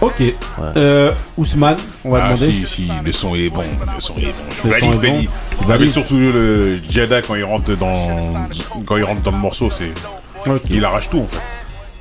Ok. 0.00 0.22
Euh, 0.76 1.12
Ousmane, 1.36 1.76
on 2.04 2.10
va 2.10 2.20
Ah 2.24 2.34
demander. 2.34 2.50
si, 2.50 2.66
si, 2.66 2.92
le 3.04 3.12
son 3.12 3.34
il 3.34 3.46
est 3.46 3.50
bon, 3.50 3.62
le 3.62 4.00
son 4.00 4.14
il 4.18 4.28
est 4.28 4.32
bon. 4.32 4.38
Le 4.64 4.72
son 4.80 4.90
valide 4.90 5.04
est 5.04 5.66
bon. 5.66 5.76
Mais 5.78 5.88
surtout 5.88 6.16
le 6.18 6.76
Jedi 6.88 7.14
quand 7.26 7.34
il 7.34 7.44
rentre 7.44 7.76
dans 7.76 8.48
quand 8.84 8.96
il 8.96 9.04
rentre 9.04 9.22
dans 9.22 9.32
le 9.32 9.38
morceau, 9.38 9.70
c'est 9.70 9.92
il 10.70 10.84
arrache 10.84 11.08
tout 11.10 11.20
en 11.20 11.26
fait. 11.26 11.40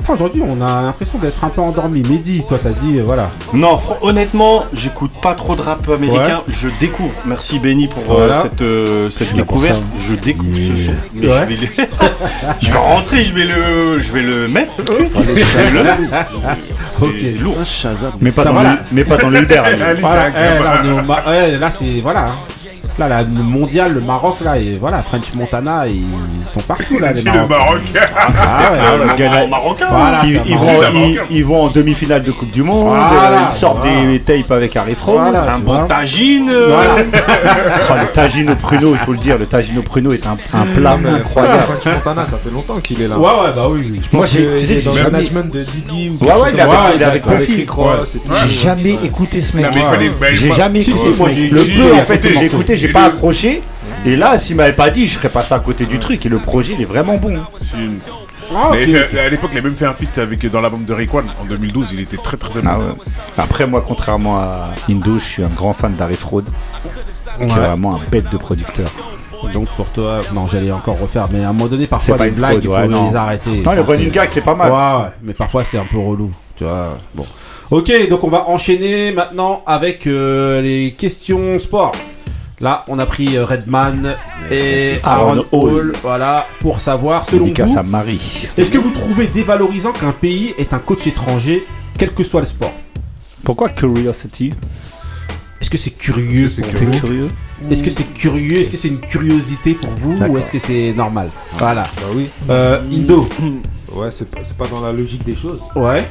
Aujourd'hui, 0.10 0.42
on 0.46 0.62
a 0.62 0.82
l'impression 0.82 1.18
d'être 1.18 1.44
un 1.44 1.50
peu 1.50 1.62
endormi. 1.62 2.04
Mehdi, 2.08 2.44
toi, 2.48 2.60
t'as 2.62 2.70
dit, 2.72 3.00
euh, 3.00 3.04
voilà. 3.04 3.32
Non, 3.54 3.80
honnêtement, 4.02 4.66
j'écoute 4.74 5.12
pas 5.22 5.34
trop 5.34 5.56
de 5.56 5.62
rap 5.62 5.88
américain. 5.90 6.42
Je 6.50 6.68
découvre. 6.80 7.14
Merci 7.26 7.58
Benny 7.60 7.88
pour 7.88 8.20
euh, 8.20 8.34
cette, 8.44 8.62
euh, 8.62 9.10
cette 9.10 9.34
découverte. 9.34 9.82
Je 10.08 10.16
découvre 10.16 10.56
ce 10.56 10.86
son. 10.86 10.92
Mais 11.14 11.28
Ouais. 11.28 11.34
je, 11.50 11.56
vais 11.56 11.56
le... 11.56 11.68
je 12.62 12.72
vais 12.72 12.78
rentrer, 12.78 13.24
je 13.24 13.34
vais 13.34 13.46
le, 13.46 14.00
je 14.02 14.12
vais 14.12 14.22
le 14.22 14.48
mettre. 14.48 14.74
C'est 14.86 17.06
Ok. 17.06 17.12
c'est 17.22 17.38
lourd. 17.38 17.58
Mais 18.22 18.32
pas, 18.32 18.44
Ça 18.44 18.52
dans, 18.52 18.62
le, 18.62 18.70
mais 18.92 19.04
pas 19.04 19.18
dans 19.18 19.30
le 19.30 19.42
Uber. 19.42 19.58
Ali. 19.84 20.02
Voilà, 20.02 20.30
eh, 20.30 21.02
Ma- 21.06 21.58
là, 21.60 21.72
c'est. 21.72 22.02
Voilà. 22.02 22.32
Là, 23.00 23.08
là, 23.08 23.24
le 23.24 23.42
mondial, 23.42 23.92
le 23.94 24.02
Maroc, 24.02 24.36
là, 24.46 24.58
et 24.60 24.78
voilà, 24.80 25.02
French 25.02 25.34
Montana, 25.34 25.86
ils 25.88 26.04
sont 26.46 26.60
partout, 26.62 27.00
là, 27.00 27.12
les 27.14 27.24
le. 27.24 27.32
Maroc. 27.48 27.82
Ah, 27.96 28.28
ouais, 28.72 28.80
Ah, 29.32 29.42
le 29.44 29.50
marocain. 29.50 29.88
Voilà, 29.90 30.22
ils, 30.26 30.40
ils 30.46 30.54
Maroc. 30.56 30.94
vont, 30.94 31.16
ils, 31.32 31.44
vont 31.46 31.64
en 31.64 31.70
demi-finale 31.70 32.22
de 32.22 32.32
Coupe 32.32 32.52
du 32.52 32.62
Monde, 32.62 32.90
Voilà, 32.90 33.32
euh, 33.32 33.38
ils 33.52 33.58
sortent 33.58 33.80
voilà. 33.80 34.06
des 34.12 34.20
tapes 34.20 34.52
avec 34.52 34.76
Harry 34.78 34.94
Fraud. 34.94 35.14
Voilà, 35.20 35.54
Un 35.56 35.60
bon 35.60 35.74
vois. 35.74 35.84
tagine. 35.88 36.50
euh, 36.52 36.68
Voilà. 36.70 36.96
Oh, 37.90 37.94
le 38.00 38.08
tagine 38.12 38.50
au 38.52 38.56
pruneau, 38.56 38.94
il 38.94 39.00
faut 39.00 39.12
le 39.12 39.18
dire, 39.18 39.38
le 39.38 39.46
tagine 39.46 39.78
au 39.80 39.82
pruneau 39.84 40.14
est 40.14 40.26
un, 40.28 40.38
un 40.54 40.66
plat 40.66 40.98
incroyable. 41.16 41.60
French 41.80 41.94
Montana, 41.96 42.26
ça 42.26 42.38
fait 42.44 42.50
longtemps 42.52 42.80
qu'il 42.80 43.02
est 43.02 43.08
là. 43.08 43.18
Ouais, 43.18 43.26
ouais, 43.26 43.52
bah 43.56 43.68
oui. 43.70 43.92
Je 44.02 44.10
pense 44.10 44.14
Moi, 44.14 44.26
j'ai- 44.32 44.40
que 44.46 44.60
tu 44.60 44.66
sais, 44.66 44.74
il 44.74 44.78
est 44.78 44.80
j'ai 44.80 44.86
dans 44.86 44.92
le 44.92 44.98
jamais- 45.00 45.12
management 45.12 45.52
de 45.54 45.64
Didi 45.64 46.10
ou 46.12 46.24
Ouais, 46.24 46.32
ouais, 46.32 46.38
il 46.54 46.60
est 46.60 46.64
Ouais, 46.64 47.04
avec. 47.04 47.24
Kofi. 47.24 47.66
J'ai 48.48 48.54
jamais 48.54 48.94
écouté 49.04 49.42
ce 49.42 49.56
mec. 49.58 49.66
J'ai 50.34 50.54
jamais 50.54 50.82
écouté 50.82 51.50
Le 51.52 51.58
peu 51.88 51.94
en 51.96 52.06
fait 52.06 52.22
j'ai 52.24 52.46
écouté, 52.46 52.78
j'ai 52.88 52.94
pas 52.94 53.08
le- 53.08 53.14
accroché. 53.14 53.62
Et 54.06 54.16
là, 54.16 54.38
s'il 54.38 54.56
m'avait 54.56 54.74
pas 54.74 54.90
dit, 54.90 55.08
je 55.08 55.18
serais 55.18 55.30
passé 55.30 55.54
à 55.54 55.60
côté 55.60 55.86
du 55.86 56.00
truc. 56.00 56.26
Et 56.26 56.30
le 56.30 56.40
projet, 56.40 56.74
il 56.78 56.82
est 56.82 56.86
vraiment 56.86 57.18
bon. 57.18 57.38
Ah, 58.56 58.72
À 58.72 59.30
l'époque, 59.30 59.50
il 59.54 59.58
a 59.58 59.62
même 59.62 59.76
fait 59.76 59.86
un 59.86 59.94
feat 59.94 60.18
avec 60.18 60.46
dans 60.52 60.62
l'album 60.62 60.84
de 60.86 60.94
Rayquan 60.94 61.24
en 61.42 61.46
2012. 61.46 61.94
Il 61.94 62.02
était 62.02 62.18
très 62.18 62.38
très 62.38 62.50
très 62.50 62.62
bon. 62.62 62.70
Ah 62.72 62.78
ouais. 62.80 62.86
Après, 63.38 63.66
moi, 63.66 63.84
contrairement 63.86 64.38
à 64.40 64.70
Indo, 64.90 65.18
je 65.18 65.24
suis 65.24 65.44
un 65.44 65.48
grand 65.50 65.74
fan 65.74 65.96
d'Harry 65.96 66.16
Fraud, 66.16 66.44
qui 66.44 67.44
est 67.44 67.46
Ouais. 67.46 67.48
vraiment 67.50 67.96
un 67.96 68.00
bête 68.12 68.30
de 68.32 68.38
producteur. 68.38 68.88
Donc 69.52 69.68
pour 69.76 69.88
toi, 69.88 70.22
non, 70.34 70.48
j'allais 70.48 70.72
encore 70.72 70.98
refaire, 71.00 71.28
mais 71.32 71.44
à 71.44 71.50
un 71.50 71.54
moment 71.54 71.68
donné, 71.68 71.86
parfois 71.88 72.14
C'est 72.14 72.18
pas 72.18 72.24
les 72.26 72.30
une 72.30 72.36
blagues, 72.38 72.60
il 72.62 72.68
faut 72.68 72.76
ouais, 72.76 72.88
non. 72.88 73.10
les 73.10 73.16
arrêter. 73.16 73.62
Non, 73.62 73.74
le 73.74 73.82
running 73.82 74.06
c'est- 74.06 74.12
gag, 74.16 74.30
c'est 74.32 74.42
pas 74.42 74.56
mal. 74.56 74.72
Ouais, 74.72 75.04
ouais, 75.04 75.10
mais 75.22 75.34
parfois 75.34 75.66
c'est 75.66 75.78
un 75.78 75.84
peu 75.86 75.98
relou, 75.98 76.32
tu 76.56 76.64
vois. 76.64 76.96
Bon. 77.14 77.26
Ok, 77.70 77.92
donc 78.10 78.24
on 78.24 78.30
va 78.30 78.48
enchaîner 78.48 79.12
maintenant 79.12 79.62
avec 79.66 80.08
euh, 80.08 80.62
les 80.62 80.94
questions 80.98 81.60
sport. 81.60 81.92
Là, 82.64 82.86
on 82.88 82.98
a 82.98 83.06
pris 83.06 83.36
euh, 83.36 83.46
Redman 83.46 84.16
et 84.50 84.94
Aaron 85.04 85.28
Aaron 85.28 85.46
Hall. 85.52 85.74
Hall, 85.74 85.94
voilà, 86.02 86.48
pour 86.62 86.80
savoir, 86.80 87.26
selon 87.26 87.44
Dédicace 87.44 87.72
vous, 87.72 87.80
à 87.80 87.84
Marie. 87.84 88.22
est-ce 88.42 88.70
que 88.70 88.78
vous 88.78 88.92
trouvez 88.92 89.28
dévalorisant 89.28 89.92
qu'un 89.92 90.14
pays 90.14 90.56
ait 90.58 90.74
un 90.74 90.80
coach 90.80 91.06
étranger, 91.06 91.60
quel 92.00 92.14
que 92.14 92.24
soit 92.24 92.40
le 92.40 92.46
sport? 92.46 92.72
Pourquoi 93.44 93.68
Curiosity? 93.68 94.54
Est-ce 95.60 95.70
que 95.70 95.78
c'est 95.78 95.92
curieux 95.92 96.46
Est-ce 96.46 96.62
que 96.62 96.78
c'est 96.78 97.00
curieux? 97.02 97.28
Est-ce 97.70 97.84
que 97.84 97.90
c'est 97.90 98.14
curieux? 98.14 98.62
Est-ce 98.62 98.70
que 98.70 98.78
c'est 98.78 98.88
une 98.88 99.02
curiosité 99.02 99.74
pour 99.74 99.92
vous 99.96 100.18
ou 100.18 100.38
est-ce 100.38 100.50
que 100.50 100.60
c'est 100.60 100.94
normal? 100.94 101.28
Voilà. 101.58 101.84
Bah 101.84 102.08
oui. 102.16 102.30
Euh, 102.50 102.82
Indo. 102.92 103.28
Ouais, 103.96 104.10
c'est 104.10 104.28
pas, 104.28 104.40
c'est 104.42 104.58
pas 104.58 104.66
dans 104.66 104.82
la 104.82 104.92
logique 104.92 105.24
des 105.24 105.36
choses. 105.36 105.62
Ouais. 105.76 106.10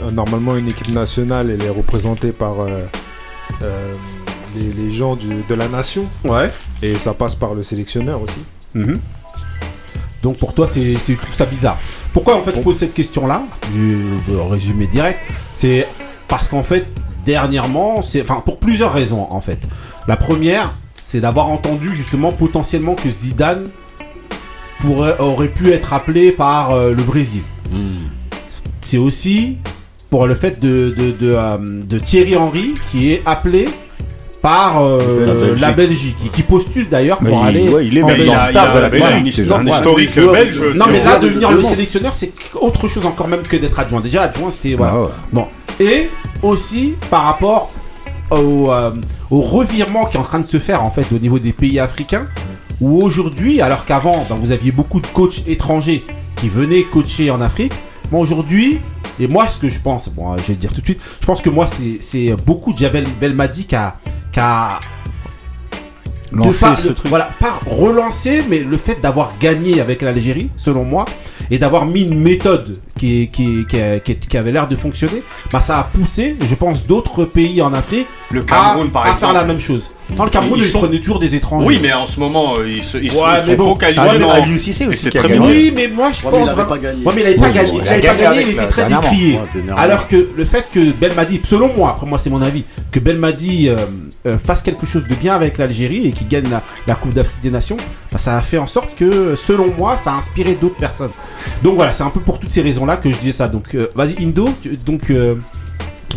Euh, 0.00 0.10
normalement, 0.10 0.56
une 0.56 0.68
équipe 0.68 0.88
nationale, 0.88 1.50
elle 1.50 1.62
est 1.62 1.68
représentée 1.68 2.32
par 2.32 2.60
euh, 2.62 2.80
euh, 3.62 3.92
les, 4.58 4.72
les 4.84 4.90
gens 4.90 5.16
du- 5.16 5.42
de 5.48 5.54
la 5.54 5.68
nation. 5.68 6.04
Ouais. 6.24 6.50
Et 6.82 6.94
ça 6.96 7.14
passe 7.14 7.34
par 7.34 7.54
le 7.54 7.62
sélectionneur 7.62 8.20
aussi. 8.22 8.40
Mhm. 8.74 8.98
Donc 10.22 10.38
pour 10.38 10.52
toi, 10.52 10.66
c'est 10.66 10.94
trouves 11.16 11.34
ça 11.34 11.46
bizarre. 11.46 11.78
Pourquoi 12.12 12.36
en 12.36 12.42
fait 12.42 12.54
je 12.56 12.60
pose 12.60 12.76
cette 12.76 12.94
question-là? 12.94 13.44
Je 13.72 14.32
vais 14.32 14.42
résumer 14.50 14.86
direct. 14.88 15.20
C'est 15.54 15.86
parce 16.26 16.48
qu'en 16.48 16.62
fait, 16.64 16.86
dernièrement, 17.24 18.02
c'est 18.02 18.20
enfin 18.22 18.42
pour 18.44 18.58
plusieurs 18.58 18.92
raisons 18.92 19.26
en 19.30 19.40
fait. 19.40 19.60
La 20.08 20.16
première, 20.16 20.74
c'est 20.94 21.20
d'avoir 21.20 21.48
entendu 21.48 21.94
justement 21.94 22.32
potentiellement 22.32 22.94
que 22.94 23.08
Zidane 23.10 23.62
pourrait, 24.80 25.16
aurait 25.20 25.48
pu 25.48 25.70
être 25.70 25.92
appelé 25.92 26.32
par 26.32 26.72
euh, 26.72 26.92
le 26.94 27.02
Brésil. 27.02 27.42
C'est 28.80 28.98
aussi 28.98 29.58
pour 30.10 30.26
le 30.26 30.34
fait 30.34 30.58
de, 30.60 30.90
de, 30.96 31.10
de, 31.12 31.32
euh, 31.34 31.58
de 31.60 31.98
Thierry 31.98 32.36
Henry 32.36 32.74
qui 32.90 33.12
est 33.12 33.22
appelé 33.26 33.68
par 34.42 34.82
euh, 34.82 34.98
La 35.26 35.32
Belgique. 35.32 35.60
la 35.60 35.72
Belgique 35.72 36.16
et 36.26 36.28
qui 36.28 36.42
postule 36.42 36.88
d'ailleurs 36.88 37.18
Mais 37.22 37.30
pour 37.30 37.42
il- 37.42 37.48
aller 37.48 37.68
ouais, 37.68 37.86
il 37.86 37.98
est 37.98 38.02
en 38.02 38.06
même 38.08 38.24
dans 38.24 38.34
le 38.34 38.50
staff 38.50 38.74
de 38.74 38.78
la 38.80 38.88
Belgique. 38.88 39.40
un 39.50 39.66
historique 39.66 40.14
belge. 40.16 40.64
Non 40.74 40.86
mais 40.90 41.02
là 41.04 41.18
devenir 41.18 41.50
de 41.50 41.56
le 41.56 41.62
sélectionneur 41.62 42.14
c'est 42.14 42.32
autre 42.60 42.88
chose 42.88 43.04
encore 43.06 43.28
même 43.28 43.42
que 43.42 43.56
d'être 43.56 43.78
adjoint. 43.78 44.00
Déjà 44.00 44.22
adjoint 44.22 44.50
c'était 44.50 44.74
voilà. 44.74 44.92
Ah 44.96 45.00
ouais. 45.00 45.06
Bon 45.32 45.46
et 45.80 46.10
aussi 46.42 46.94
par 47.10 47.22
rapport 47.24 47.68
au, 48.30 48.70
euh, 48.70 48.90
au 49.30 49.40
revirement 49.42 50.04
qui 50.06 50.16
est 50.16 50.20
en 50.20 50.24
train 50.24 50.40
de 50.40 50.46
se 50.46 50.58
faire 50.58 50.82
en 50.84 50.90
fait 50.90 51.06
au 51.14 51.18
niveau 51.18 51.38
des 51.38 51.52
pays 51.52 51.78
africains 51.80 52.26
où 52.80 53.00
aujourd'hui 53.02 53.60
alors 53.60 53.84
qu'avant 53.84 54.24
ben, 54.28 54.36
vous 54.36 54.52
aviez 54.52 54.70
beaucoup 54.70 55.00
de 55.00 55.06
coachs 55.08 55.42
étrangers 55.48 56.02
qui 56.36 56.48
venaient 56.48 56.84
coacher 56.84 57.30
en 57.30 57.40
Afrique. 57.40 57.72
Bon 58.12 58.20
aujourd'hui 58.20 58.80
et 59.20 59.26
moi 59.26 59.46
ce 59.48 59.58
que 59.58 59.68
je 59.68 59.80
pense 59.80 60.08
bon 60.10 60.36
je 60.38 60.42
vais 60.44 60.54
te 60.54 60.60
dire 60.60 60.72
tout 60.74 60.80
de 60.80 60.86
suite 60.86 61.00
je 61.20 61.26
pense 61.26 61.42
que 61.42 61.50
moi 61.50 61.66
c'est 62.00 62.36
beaucoup 62.46 62.76
Djabel 62.76 63.04
Belmadi 63.20 63.64
qui 63.66 63.74
a, 63.76 63.96
Lancer 66.30 66.60
pas- 66.66 66.76
ce 66.76 66.88
le- 66.88 66.94
truc. 66.94 67.08
Voilà, 67.08 67.30
pas 67.38 67.58
relancer, 67.66 68.42
mais 68.50 68.58
le 68.58 68.76
fait 68.76 69.00
d'avoir 69.00 69.32
gagné 69.40 69.80
avec 69.80 70.02
l'Algérie, 70.02 70.50
selon 70.56 70.84
moi, 70.84 71.06
et 71.50 71.58
d'avoir 71.58 71.86
mis 71.86 72.02
une 72.02 72.20
méthode 72.20 72.76
qui, 72.98 73.30
qui, 73.30 73.64
qui, 73.66 73.78
qui- 74.04 74.16
qui 74.16 74.36
avait 74.36 74.52
l'air 74.52 74.68
de 74.68 74.74
fonctionner, 74.74 75.22
bah 75.50 75.60
ça 75.60 75.78
a 75.78 75.84
poussé, 75.84 76.36
je 76.42 76.54
pense, 76.54 76.86
d'autres 76.86 77.24
pays 77.24 77.62
en 77.62 77.72
Afrique 77.72 78.08
Le 78.30 78.40
à, 78.40 78.44
Cameroun, 78.44 78.90
par 78.90 79.06
à 79.06 79.10
exemple. 79.12 79.32
faire 79.32 79.40
la 79.40 79.46
même 79.46 79.58
chose. 79.60 79.90
Dans 80.16 80.24
le 80.24 80.30
Cameroun, 80.30 80.58
Ils 80.58 80.64
ils, 80.64 80.68
sont- 80.70 80.78
prenaient 80.78 81.00
toujours 81.00 81.18
des 81.18 81.34
étrangers. 81.34 81.66
Oui, 81.66 81.78
mais 81.82 81.92
en 81.92 82.06
ce 82.06 82.18
moment, 82.18 82.54
euh, 82.58 82.68
ils 82.68 82.82
se, 82.82 82.96
ils 82.98 83.12
se- 83.12 83.16
Ouais, 83.18 83.24
mais 83.46 83.56
sont 83.56 83.62
bon. 83.62 83.68
focalisés 83.74 84.00
Ah, 84.02 84.18
dans. 84.18 84.30
Aussi 84.54 84.72
qui 85.10 85.18
a 85.18 85.22
gagné. 85.22 85.38
Oui, 85.46 85.72
mais 85.74 85.88
moi 85.88 86.10
je 86.10 86.26
Ouais, 86.26 86.32
mais 86.32 86.38
il 86.38 86.40
pense 86.40 86.48
avait 86.48 86.54
vraiment- 86.54 86.68
pas 86.68 86.78
gagné. 86.78 87.04
Ouais, 87.04 87.12
mais 87.14 87.20
il 87.20 87.26
avait 87.26 87.34
pas 87.36 87.50
gagné. 87.50 87.72
Il 87.74 87.82
il 87.82 87.88
a 87.88 87.90
avait 87.92 88.00
pas 88.02 88.14
gagné 88.14 88.42
il 88.42 88.48
était 88.50 88.68
très 88.68 88.84
décrié. 88.88 89.38
Alors 89.76 90.08
que 90.08 90.28
le 90.36 90.44
fait 90.44 90.66
que 90.72 90.92
Belmadi, 90.92 91.40
selon 91.44 91.70
moi, 91.76 91.90
après 91.90 92.06
moi 92.06 92.18
c'est 92.18 92.30
mon 92.30 92.40
avis, 92.42 92.64
que 92.90 93.00
Belmadi 93.00 93.68
euh, 93.68 93.76
euh, 94.26 94.38
fasse 94.38 94.62
quelque 94.62 94.86
chose 94.86 95.06
de 95.06 95.14
bien 95.14 95.34
avec 95.34 95.58
l'Algérie 95.58 96.06
et 96.06 96.10
qu'il 96.10 96.26
gagne 96.28 96.48
la, 96.86 96.94
Coupe 96.94 97.12
d'Afrique 97.14 97.40
des 97.42 97.50
Nations, 97.50 97.76
bah, 98.10 98.18
ça 98.18 98.36
a 98.38 98.40
fait 98.42 98.58
en 98.58 98.66
sorte 98.66 98.94
que, 98.96 99.36
selon 99.36 99.72
moi, 99.78 99.96
ça 99.98 100.12
a 100.12 100.14
inspiré 100.16 100.54
d'autres 100.60 100.76
personnes. 100.76 101.10
Donc 101.62 101.76
voilà, 101.76 101.92
c'est 101.92 102.02
un 102.02 102.10
peu 102.10 102.20
pour 102.20 102.40
toutes 102.40 102.50
ces 102.50 102.62
raisons-là 102.62 102.96
que 102.96 103.10
je 103.10 103.16
disais 103.18 103.32
ça. 103.32 103.46
Donc 103.46 103.74
euh, 103.74 103.88
vas-y, 103.94 104.24
Indo, 104.24 104.48
tu- 104.62 104.76
donc 104.78 105.10
euh, 105.10 105.34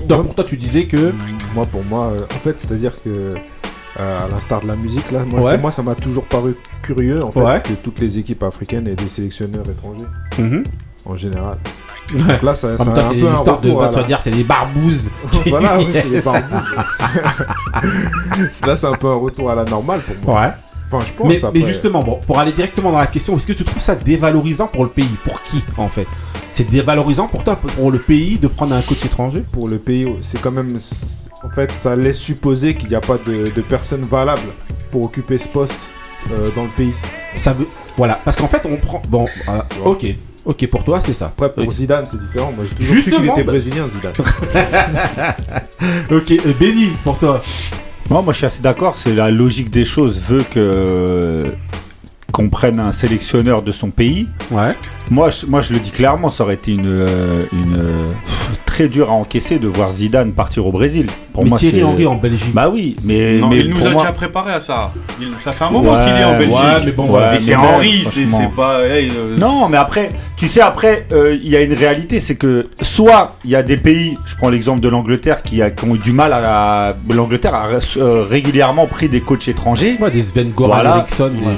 toi, 0.08 0.18
Ouais. 0.18 0.24
pour 0.24 0.36
toi 0.36 0.44
tu 0.46 0.58
disais 0.58 0.86
que. 0.86 1.14
Moi, 1.54 1.66
pour 1.66 1.84
moi, 1.84 2.14
euh, 2.16 2.22
en 2.34 2.40
fait, 2.40 2.56
c'est-à-dire 2.60 2.96
que, 2.96 3.10
euh, 3.10 3.30
à 3.98 4.28
l'instar 4.30 4.62
de 4.62 4.68
la 4.68 4.76
musique, 4.76 5.12
là, 5.12 5.24
moi, 5.26 5.42
Ouais. 5.42 5.54
pour 5.54 5.62
moi, 5.64 5.72
ça 5.72 5.84
m'a 5.84 5.96
toujours 5.96 6.26
paru 6.26 6.56
curieux, 6.82 7.24
en 7.24 7.32
fait, 7.32 7.42
Ouais. 7.42 7.62
que 7.62 7.74
toutes 7.74 8.00
les 8.00 8.18
équipes 8.20 8.44
africaines 8.44 8.88
aient 8.88 8.96
des 8.96 9.08
sélectionneurs 9.10 9.70
étrangers, 9.70 10.06
Mhm. 10.38 10.64
en 11.06 11.16
général. 11.16 11.58
Ouais. 12.14 12.20
Donc 12.20 12.42
là, 12.42 12.56
ça, 12.56 12.74
En 12.74 12.78
c'est 12.78 12.86
même 12.86 12.94
temps, 12.96 13.10
l'histoire 13.12 13.62
de. 13.62 13.68
retour 13.70 13.80
Bah, 13.80 13.86
à 13.86 13.90
tu 13.90 13.96
vas 13.96 14.02
la- 14.02 14.08
dire, 14.08 14.20
c'est 14.20 14.32
les 14.32 14.44
barbouzes. 14.44 15.10
voilà, 15.48 15.78
oui, 15.78 15.88
c'est 15.94 16.10
les 16.10 16.22
barbouzes. 16.22 16.76
là, 18.66 18.76
c'est 18.76 18.88
un 18.88 18.94
peu 18.94 19.08
un 19.08 19.16
retour 19.16 19.50
à 19.52 19.56
la 19.56 19.64
normale 19.66 20.00
pour 20.02 20.34
moi. 20.34 20.42
Ouais. 20.42 20.52
Enfin, 20.92 21.06
je 21.06 21.14
pense. 21.14 21.28
Mais, 21.28 21.44
après. 21.44 21.60
mais 21.60 21.68
justement, 21.68 22.00
bon, 22.00 22.20
pour 22.26 22.40
aller 22.40 22.52
directement 22.52 22.92
dans 22.92 22.98
la 22.98 23.08
question, 23.08 23.36
est-ce 23.36 23.48
que 23.48 23.54
tu 23.54 23.64
trouves 23.64 23.82
ça 23.82 23.96
dévalorisant 23.96 24.68
pour 24.68 24.84
le 24.84 24.90
pays? 24.90 25.10
Pour 25.24 25.42
qui, 25.44 25.64
en 25.78 25.88
fait? 25.90 26.08
C'est 26.54 26.70
dévalorisant 26.70 27.28
pour 27.28 27.44
toi, 27.44 27.56
pour 27.56 27.92
le 27.92 28.00
pays, 28.00 28.38
de 28.38 28.48
prendre 28.48 28.76
un 28.76 28.82
coach 28.82 29.06
étranger? 29.06 29.44
Pour 29.52 29.70
le 29.70 29.78
pays, 29.80 30.08
c'est 30.22 30.42
quand 30.42 30.52
même. 30.52 30.78
En 31.44 31.50
fait, 31.50 31.72
ça 31.72 31.96
laisse 31.96 32.20
supposer 32.20 32.76
qu'il 32.76 32.90
n'y 32.90 32.96
a 32.96 33.02
pas 33.02 33.18
de, 33.26 33.50
de 33.50 33.62
personnes 33.62 34.02
valables 34.02 34.42
pour 34.92 35.06
occuper 35.06 35.38
ce 35.38 35.48
poste 35.48 35.90
euh, 36.32 36.50
dans 36.56 36.64
le 36.64 36.70
pays. 36.70 36.94
Ça 37.36 37.54
veut. 37.54 37.68
Voilà, 37.98 38.20
parce 38.26 38.36
qu'en 38.36 38.48
fait, 38.48 38.62
on 38.70 38.76
prend. 38.76 39.02
Bon, 39.10 39.26
euh, 39.48 39.62
ok. 39.86 40.06
Ok, 40.44 40.68
pour 40.68 40.84
toi, 40.84 41.00
c'est 41.00 41.14
ça. 41.14 41.28
Après, 41.28 41.54
pour. 41.54 41.72
Zidane, 41.72 42.06
c'est 42.06 42.20
différent. 42.20 42.52
Moi, 42.56 42.66
j'ai 42.68 42.76
toujours 42.76 42.96
su 42.98 43.04
qu'il 43.04 43.14
Justement, 43.14 43.34
était 43.34 43.44
bah- 43.44 43.52
brésilien, 43.54 43.88
Zidane. 43.88 44.14
Ok, 46.12 46.32
euh, 46.32 46.54
Benny, 46.60 46.90
pour 47.04 47.18
toi. 47.18 47.38
Moi, 48.12 48.22
moi, 48.22 48.34
je 48.34 48.40
suis 48.40 48.46
assez 48.46 48.62
d'accord. 48.62 48.98
C'est 48.98 49.16
la 49.16 49.32
logique 49.32 49.70
des 49.70 49.86
choses 49.86 50.20
veut 50.20 50.44
que 50.44 51.40
qu'on 52.32 52.50
prenne 52.50 52.80
un 52.80 52.92
sélectionneur 52.92 53.62
de 53.62 53.72
son 53.72 53.90
pays. 53.90 54.28
Ouais. 54.52 54.72
Moi, 55.10 55.30
je, 55.30 55.46
moi, 55.46 55.62
je 55.62 55.74
le 55.74 55.80
dis 55.80 55.92
clairement, 55.92 56.30
ça 56.30 56.44
aurait 56.44 56.54
été 56.56 56.72
une, 56.72 56.86
euh, 56.88 57.42
une 57.52 57.76
euh, 57.78 58.06
très 58.66 58.88
dur 58.88 59.10
à 59.10 59.14
encaisser 59.14 59.60
de 59.60 59.68
voir 59.68 59.92
Zidane 59.92 60.32
partir 60.32 60.66
au 60.66 60.72
Brésil. 60.72 61.08
Pour 61.34 61.44
mais 61.44 61.50
moi, 61.50 61.58
Thierry 61.60 61.84
Henry 61.84 62.08
en 62.08 62.16
Belgique. 62.16 62.54
Bah 62.54 62.70
oui, 62.74 62.96
mais, 63.04 63.40
Non, 63.40 63.50
mais 63.50 63.60
il 63.60 63.70
nous 63.70 63.86
a 63.86 63.90
moi- 63.92 64.02
déjà 64.02 64.14
préparé 64.14 64.54
à 64.54 64.60
ça. 64.60 64.92
Il- 65.20 65.28
ça 65.40 65.52
fait 65.52 65.64
un 65.66 65.70
moment 65.70 65.92
Ouais, 65.92 66.06
qu'il 66.06 66.16
est 66.22 66.24
en 66.24 66.38
Belgique. 66.38 66.56
ouais, 66.56 66.86
mais 66.86 66.92
bon, 66.92 67.08
c'est 67.40 67.52
mais 67.52 67.56
Henri, 67.56 68.04
c'est 68.06 68.56
pas. 68.56 68.86
hey, 68.86 69.10
euh, 69.16 69.38
Non, 69.38 69.68
mais 69.70 69.78
après, 69.78 70.10
tu 70.36 70.48
sais, 70.48 70.62
après, 70.62 71.06
euh, 71.14 71.38
il 71.42 71.50
y 71.50 71.56
a 71.56 71.62
une 71.62 71.74
réalité, 71.74 72.20
c'est 72.20 72.36
que 72.36 72.68
soit 72.82 73.36
il 73.46 73.52
y 73.52 73.56
a 73.56 73.64
des 73.64 73.78
pays, 73.78 74.18
je 74.26 74.36
prends 74.36 74.50
l'exemple 74.50 74.82
de 74.82 74.90
l'Angleterre, 74.90 75.42
qui, 75.42 75.62
a- 75.62 75.70
qui 75.72 75.86
ont 75.86 75.96
eu 75.96 76.00
du 76.00 76.12
mal 76.12 76.32
à. 76.34 76.96
L'Angleterre 77.10 77.56
a 77.56 77.68
euh, 77.98 78.24
régulièrement 78.30 78.88
pris 78.88 79.08
des 79.10 79.22
coachs 79.22 79.48
étrangers. 79.48 79.98
Ouais, 80.02 80.10
des 80.12 80.22
Sven 80.24 80.50
Goran 80.52 80.74
Voilà. 80.76 80.98
Eriksson, 80.98 81.30
des 81.30 81.50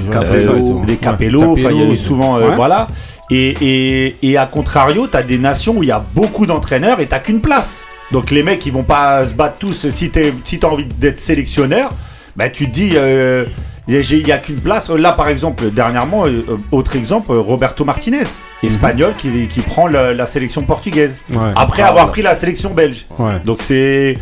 Des 0.86 0.96
Capello, 0.96 1.54
il 1.56 1.62
y 1.62 1.66
a 1.66 1.84
eu 1.92 1.96
souvent, 1.98 2.36
euh, 2.36 2.54
voilà. 2.54 2.86
Et, 3.30 3.54
et, 3.60 4.16
et 4.22 4.36
à 4.36 4.46
contrario, 4.46 5.06
t'as 5.06 5.22
des 5.22 5.38
nations 5.38 5.78
où 5.78 5.82
il 5.82 5.88
y 5.88 5.92
a 5.92 6.04
beaucoup 6.14 6.46
d'entraîneurs 6.46 7.00
et 7.00 7.06
t'as 7.06 7.20
qu'une 7.20 7.40
place. 7.40 7.80
Donc 8.12 8.30
les 8.30 8.42
mecs, 8.42 8.64
ils 8.66 8.72
vont 8.72 8.82
pas 8.84 9.24
se 9.24 9.32
battre 9.32 9.58
tous. 9.60 9.88
Si 9.88 10.10
t'es, 10.10 10.32
si 10.44 10.58
t'as 10.58 10.68
envie 10.68 10.84
d'être 10.86 11.20
sélectionneur, 11.20 11.88
bah 12.36 12.48
tu 12.50 12.66
te 12.66 12.70
dis, 12.72 12.92
euh, 12.96 13.44
il 13.88 14.26
y 14.26 14.32
a 14.32 14.38
qu'une 14.38 14.60
place. 14.60 14.90
Là, 14.90 15.12
par 15.12 15.28
exemple, 15.28 15.70
dernièrement, 15.70 16.26
euh, 16.26 16.44
autre 16.70 16.96
exemple, 16.96 17.32
Roberto 17.32 17.84
Martinez, 17.84 18.24
espagnol, 18.62 19.14
qui, 19.16 19.46
qui 19.48 19.60
prend 19.60 19.86
la, 19.86 20.12
la 20.12 20.26
sélection 20.26 20.60
portugaise 20.62 21.20
Ouais. 21.30 21.36
après 21.56 21.82
Ah, 21.82 21.88
avoir 21.88 22.04
voilà. 22.04 22.12
pris 22.12 22.22
la 22.22 22.34
sélection 22.34 22.74
belge. 22.74 23.06
Ouais. 23.18 23.40
Donc 23.44 23.62
c'est, 23.62 24.18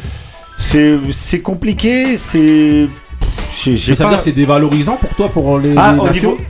c'est, 0.58 0.98
c'est 1.12 1.42
compliqué. 1.42 2.18
C'est, 2.18 2.88
j'ai, 3.54 3.76
j'ai 3.76 3.92
Mais 3.92 3.96
ça 3.96 4.04
veut 4.04 4.10
pas- 4.10 4.16
dire 4.16 4.18
que 4.18 4.24
c'est 4.24 4.32
dévalorisant 4.32 4.96
pour 4.96 5.14
toi, 5.14 5.28
pour 5.28 5.58
les, 5.58 5.76
Ah, 5.76 5.92
les 5.94 6.00
au 6.00 6.04
nations 6.04 6.30
niveau- 6.32 6.44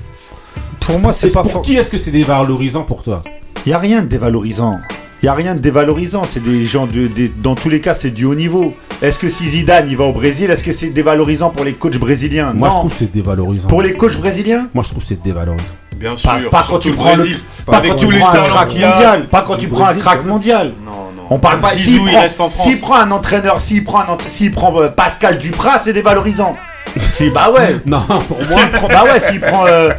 Pour 0.80 0.98
moi, 0.98 1.12
c'est 1.12 1.26
Est-ce- 1.26 1.34
pas 1.34 1.42
Pour 1.42 1.52
fort. 1.52 1.62
qui 1.62 1.76
est-ce 1.76 1.90
que 1.90 1.98
c'est 1.98 2.10
dévalorisant 2.10 2.82
pour 2.82 3.02
toi? 3.02 3.20
Il 3.66 3.70
y 3.70 3.72
a 3.72 3.78
rien 3.78 4.02
de 4.02 4.06
dévalorisant. 4.08 4.78
Il 5.22 5.26
y 5.26 5.28
a 5.28 5.34
rien 5.34 5.54
de 5.54 5.60
dévalorisant. 5.60 6.24
C'est 6.24 6.42
des 6.42 6.66
gens 6.66 6.86
de, 6.88 7.06
des- 7.06 7.28
dans 7.28 7.54
tous 7.54 7.68
les 7.68 7.80
cas, 7.80 7.94
c'est 7.94 8.10
du 8.10 8.24
haut 8.24 8.34
niveau. 8.34 8.74
Est-ce 9.00 9.18
que 9.20 9.28
si 9.28 9.48
Zidane 9.48 9.86
il 9.88 9.96
va 9.96 10.04
au 10.04 10.12
Brésil, 10.12 10.50
est-ce 10.50 10.62
que 10.64 10.72
c'est 10.72 10.88
dévalorisant 10.88 11.50
pour 11.50 11.64
les 11.64 11.74
coachs 11.74 11.96
brésiliens? 11.98 12.52
Moi, 12.56 12.68
Non. 12.68 12.74
je 12.74 12.78
trouve 12.80 12.92
que 12.92 12.98
c'est 12.98 13.12
dévalorisant. 13.12 13.68
Pour 13.68 13.82
les 13.82 13.92
coachs 13.92 14.16
brésiliens? 14.16 14.68
Moi, 14.74 14.82
je 14.82 14.90
trouve 14.90 15.02
que 15.02 15.08
c'est 15.08 15.22
dévalorisant. 15.22 15.64
Bien 15.96 16.16
sûr. 16.16 16.28
Pas, 16.30 16.38
pas 16.50 16.58
quand 16.62 16.66
surtout 16.66 16.82
tu 16.82 16.90
le 16.90 16.94
prends 16.96 17.10
le, 17.12 17.16
Brésil. 17.18 17.36
pas 17.64 17.76
Avec 17.76 17.92
quand 17.92 17.98
tous 17.98 18.06
tu 18.06 18.12
les 18.12 18.18
prends 18.18 18.28
un 18.28 18.32
talents 18.32 18.46
crack 18.46 18.68
qu'il 18.70 18.80
y 18.80 18.84
a. 18.84 18.90
mondial. 18.92 19.24
Pas 19.26 19.42
quand 19.42 19.56
tu 19.56 19.68
prends 19.68 19.80
un 19.82 19.84
Brésil, 19.84 20.02
crack 20.02 20.26
mondial. 20.26 20.72
Non, 20.84 20.90
non. 21.16 21.22
On 21.30 21.38
parle 21.38 21.60
pas 21.60 21.70
Zizou, 21.72 21.90
s'il 21.92 22.02
il 22.02 22.08
prend, 22.10 22.20
reste 22.20 22.40
en 22.40 22.50
France. 22.50 22.66
s'il 22.66 22.80
prend 22.80 22.96
un 22.96 23.10
entraîneur, 23.12 23.60
s'il 23.60 23.84
prend 23.84 24.00
un 24.00 24.06
entra- 24.06 24.28
s'il 24.28 24.50
prend 24.50 24.76
euh, 24.80 24.88
Pascal 24.88 25.38
Duprat, 25.38 25.78
c'est 25.78 25.92
dévalorisant. 25.92 26.50
Si 27.00 27.30
bah 27.30 27.50
ouais. 27.50 27.76
Non, 27.86 28.00
pour 28.28 28.38
moi. 28.38 28.46
S'il 28.46 28.70
prend, 28.70 28.86
bah 28.88 29.04
ouais, 29.04 29.20
s'il 29.20 29.40
prend 29.40 29.66
euh, 29.66 29.90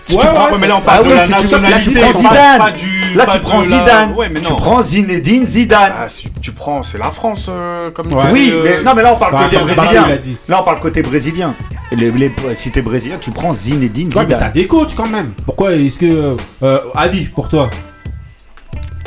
si 0.00 0.14
Ouais, 0.16 0.22
tu 0.22 0.26
prends- 0.28 0.50
Ouais, 0.50 0.58
mais 0.60 0.66
là, 0.66 0.76
on 0.76 0.80
parle 0.80 1.04
oui, 1.06 1.10
de 1.10 1.14
la 1.16 1.28
nationalité. 1.28 1.90
Zidane. 2.16 2.58
pas 2.58 2.70
du- 2.72 3.14
Là, 3.14 3.26
tu 3.32 3.38
prends 3.40 3.62
Zidane. 3.62 4.14
Tu 4.44 4.52
prends 4.54 4.82
Zinedine 4.82 5.46
Zidane. 5.46 5.92
Ah, 6.02 6.06
tu 6.40 6.52
prends, 6.52 6.82
c'est 6.82 6.98
la 6.98 7.10
France, 7.10 7.46
euh, 7.48 7.90
comme 7.90 8.06
Oui, 8.32 8.50
euh, 8.52 8.62
mais 8.64 8.84
non, 8.84 8.92
mais 8.94 9.02
là 9.02 9.12
on 9.14 9.18
parle 9.18 9.36
côté 9.36 9.58
brésilien. 9.58 10.04
Là 10.48 10.60
on 10.60 10.64
parle 10.64 10.80
côté 10.80 11.02
brésilien. 11.02 11.54
Les, 11.92 12.10
les- 12.12 12.32
si 12.56 12.70
t'es 12.70 12.82
brésilien, 12.82 13.18
tu 13.20 13.30
prends 13.32 13.52
Zinedine 13.52 14.08
Ouais, 14.08 14.14
mais 14.26 14.34
t'as 14.34 14.38
Zidane. 14.38 14.52
des 14.52 14.66
coachs 14.68 14.94
quand 14.96 15.08
même. 15.08 15.32
Pourquoi 15.44 15.72
est-ce 15.74 15.98
que. 15.98 16.36
euh, 16.62 16.78
Ali, 16.94 17.24
pour 17.34 17.48
toi 17.48 17.68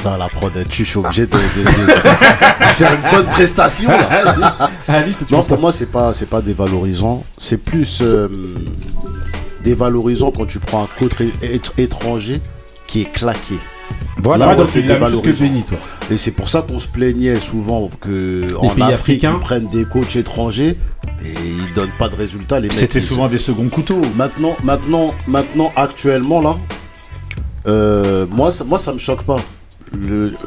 La 0.05 0.27
prod, 0.29 0.51
tu 0.69 0.83
je 0.83 0.89
suis 0.89 0.99
obligé 0.99 1.25
de, 1.25 1.31
de- 1.37 1.37
de- 1.63 1.85
de 1.85 2.65
faire 2.75 2.93
une 2.93 3.11
bonne 3.11 3.25
prestation. 3.27 3.89
là. 3.89 4.69
Toi, 4.85 4.95
tu 5.27 5.33
Non, 5.33 5.43
pour 5.43 5.59
moi, 5.59 5.71
c'est 5.71 5.91
pas, 5.91 6.13
c'est 6.13 6.25
pas 6.29 6.41
dévalorisant. 6.41 7.23
C'est 7.37 7.57
plus 7.63 7.99
euh, 8.01 8.27
dévalorisant 9.63 10.31
quand 10.31 10.45
tu 10.45 10.59
prends 10.59 10.83
un 10.83 10.87
coach 10.99 11.13
étranger 11.77 12.41
qui 12.87 13.01
est 13.01 13.11
claqué. 13.11 13.55
Voilà, 14.21 14.55
donc 14.55 14.67
c'est 14.69 14.81
la 14.81 14.99
même 14.99 15.09
chose 15.09 15.21
que 15.21 15.29
toi. 15.31 15.47
Et 16.11 16.17
c'est 16.17 16.31
pour 16.31 16.49
ça 16.49 16.61
qu'on 16.61 16.79
se 16.79 16.87
plaignait 16.87 17.35
souvent 17.37 17.89
que 18.01 18.53
en 18.57 18.69
pays 18.69 18.83
Afrique, 18.83 19.23
africains. 19.23 19.33
ils 19.37 19.39
prennent 19.41 19.67
des 19.67 19.85
coachs 19.85 20.15
étrangers 20.17 20.75
et 21.25 21.33
ils 21.33 21.73
donnent 21.73 21.93
pas 21.97 22.09
de 22.09 22.15
résultats. 22.15 22.59
Les 22.59 22.69
C'était 22.69 22.99
souvent 23.01 23.27
des 23.27 23.37
seconds 23.37 23.69
couteaux. 23.69 24.01
Maintenant, 24.15 24.55
maintenant, 24.63 25.13
maintenant, 25.27 25.69
actuellement 25.75 26.41
là, 26.41 26.57
euh, 27.67 28.25
moi, 28.29 28.51
ça, 28.51 28.63
moi, 28.65 28.77
ça 28.79 28.91
me 28.93 28.97
choque 28.97 29.23
pas. 29.23 29.37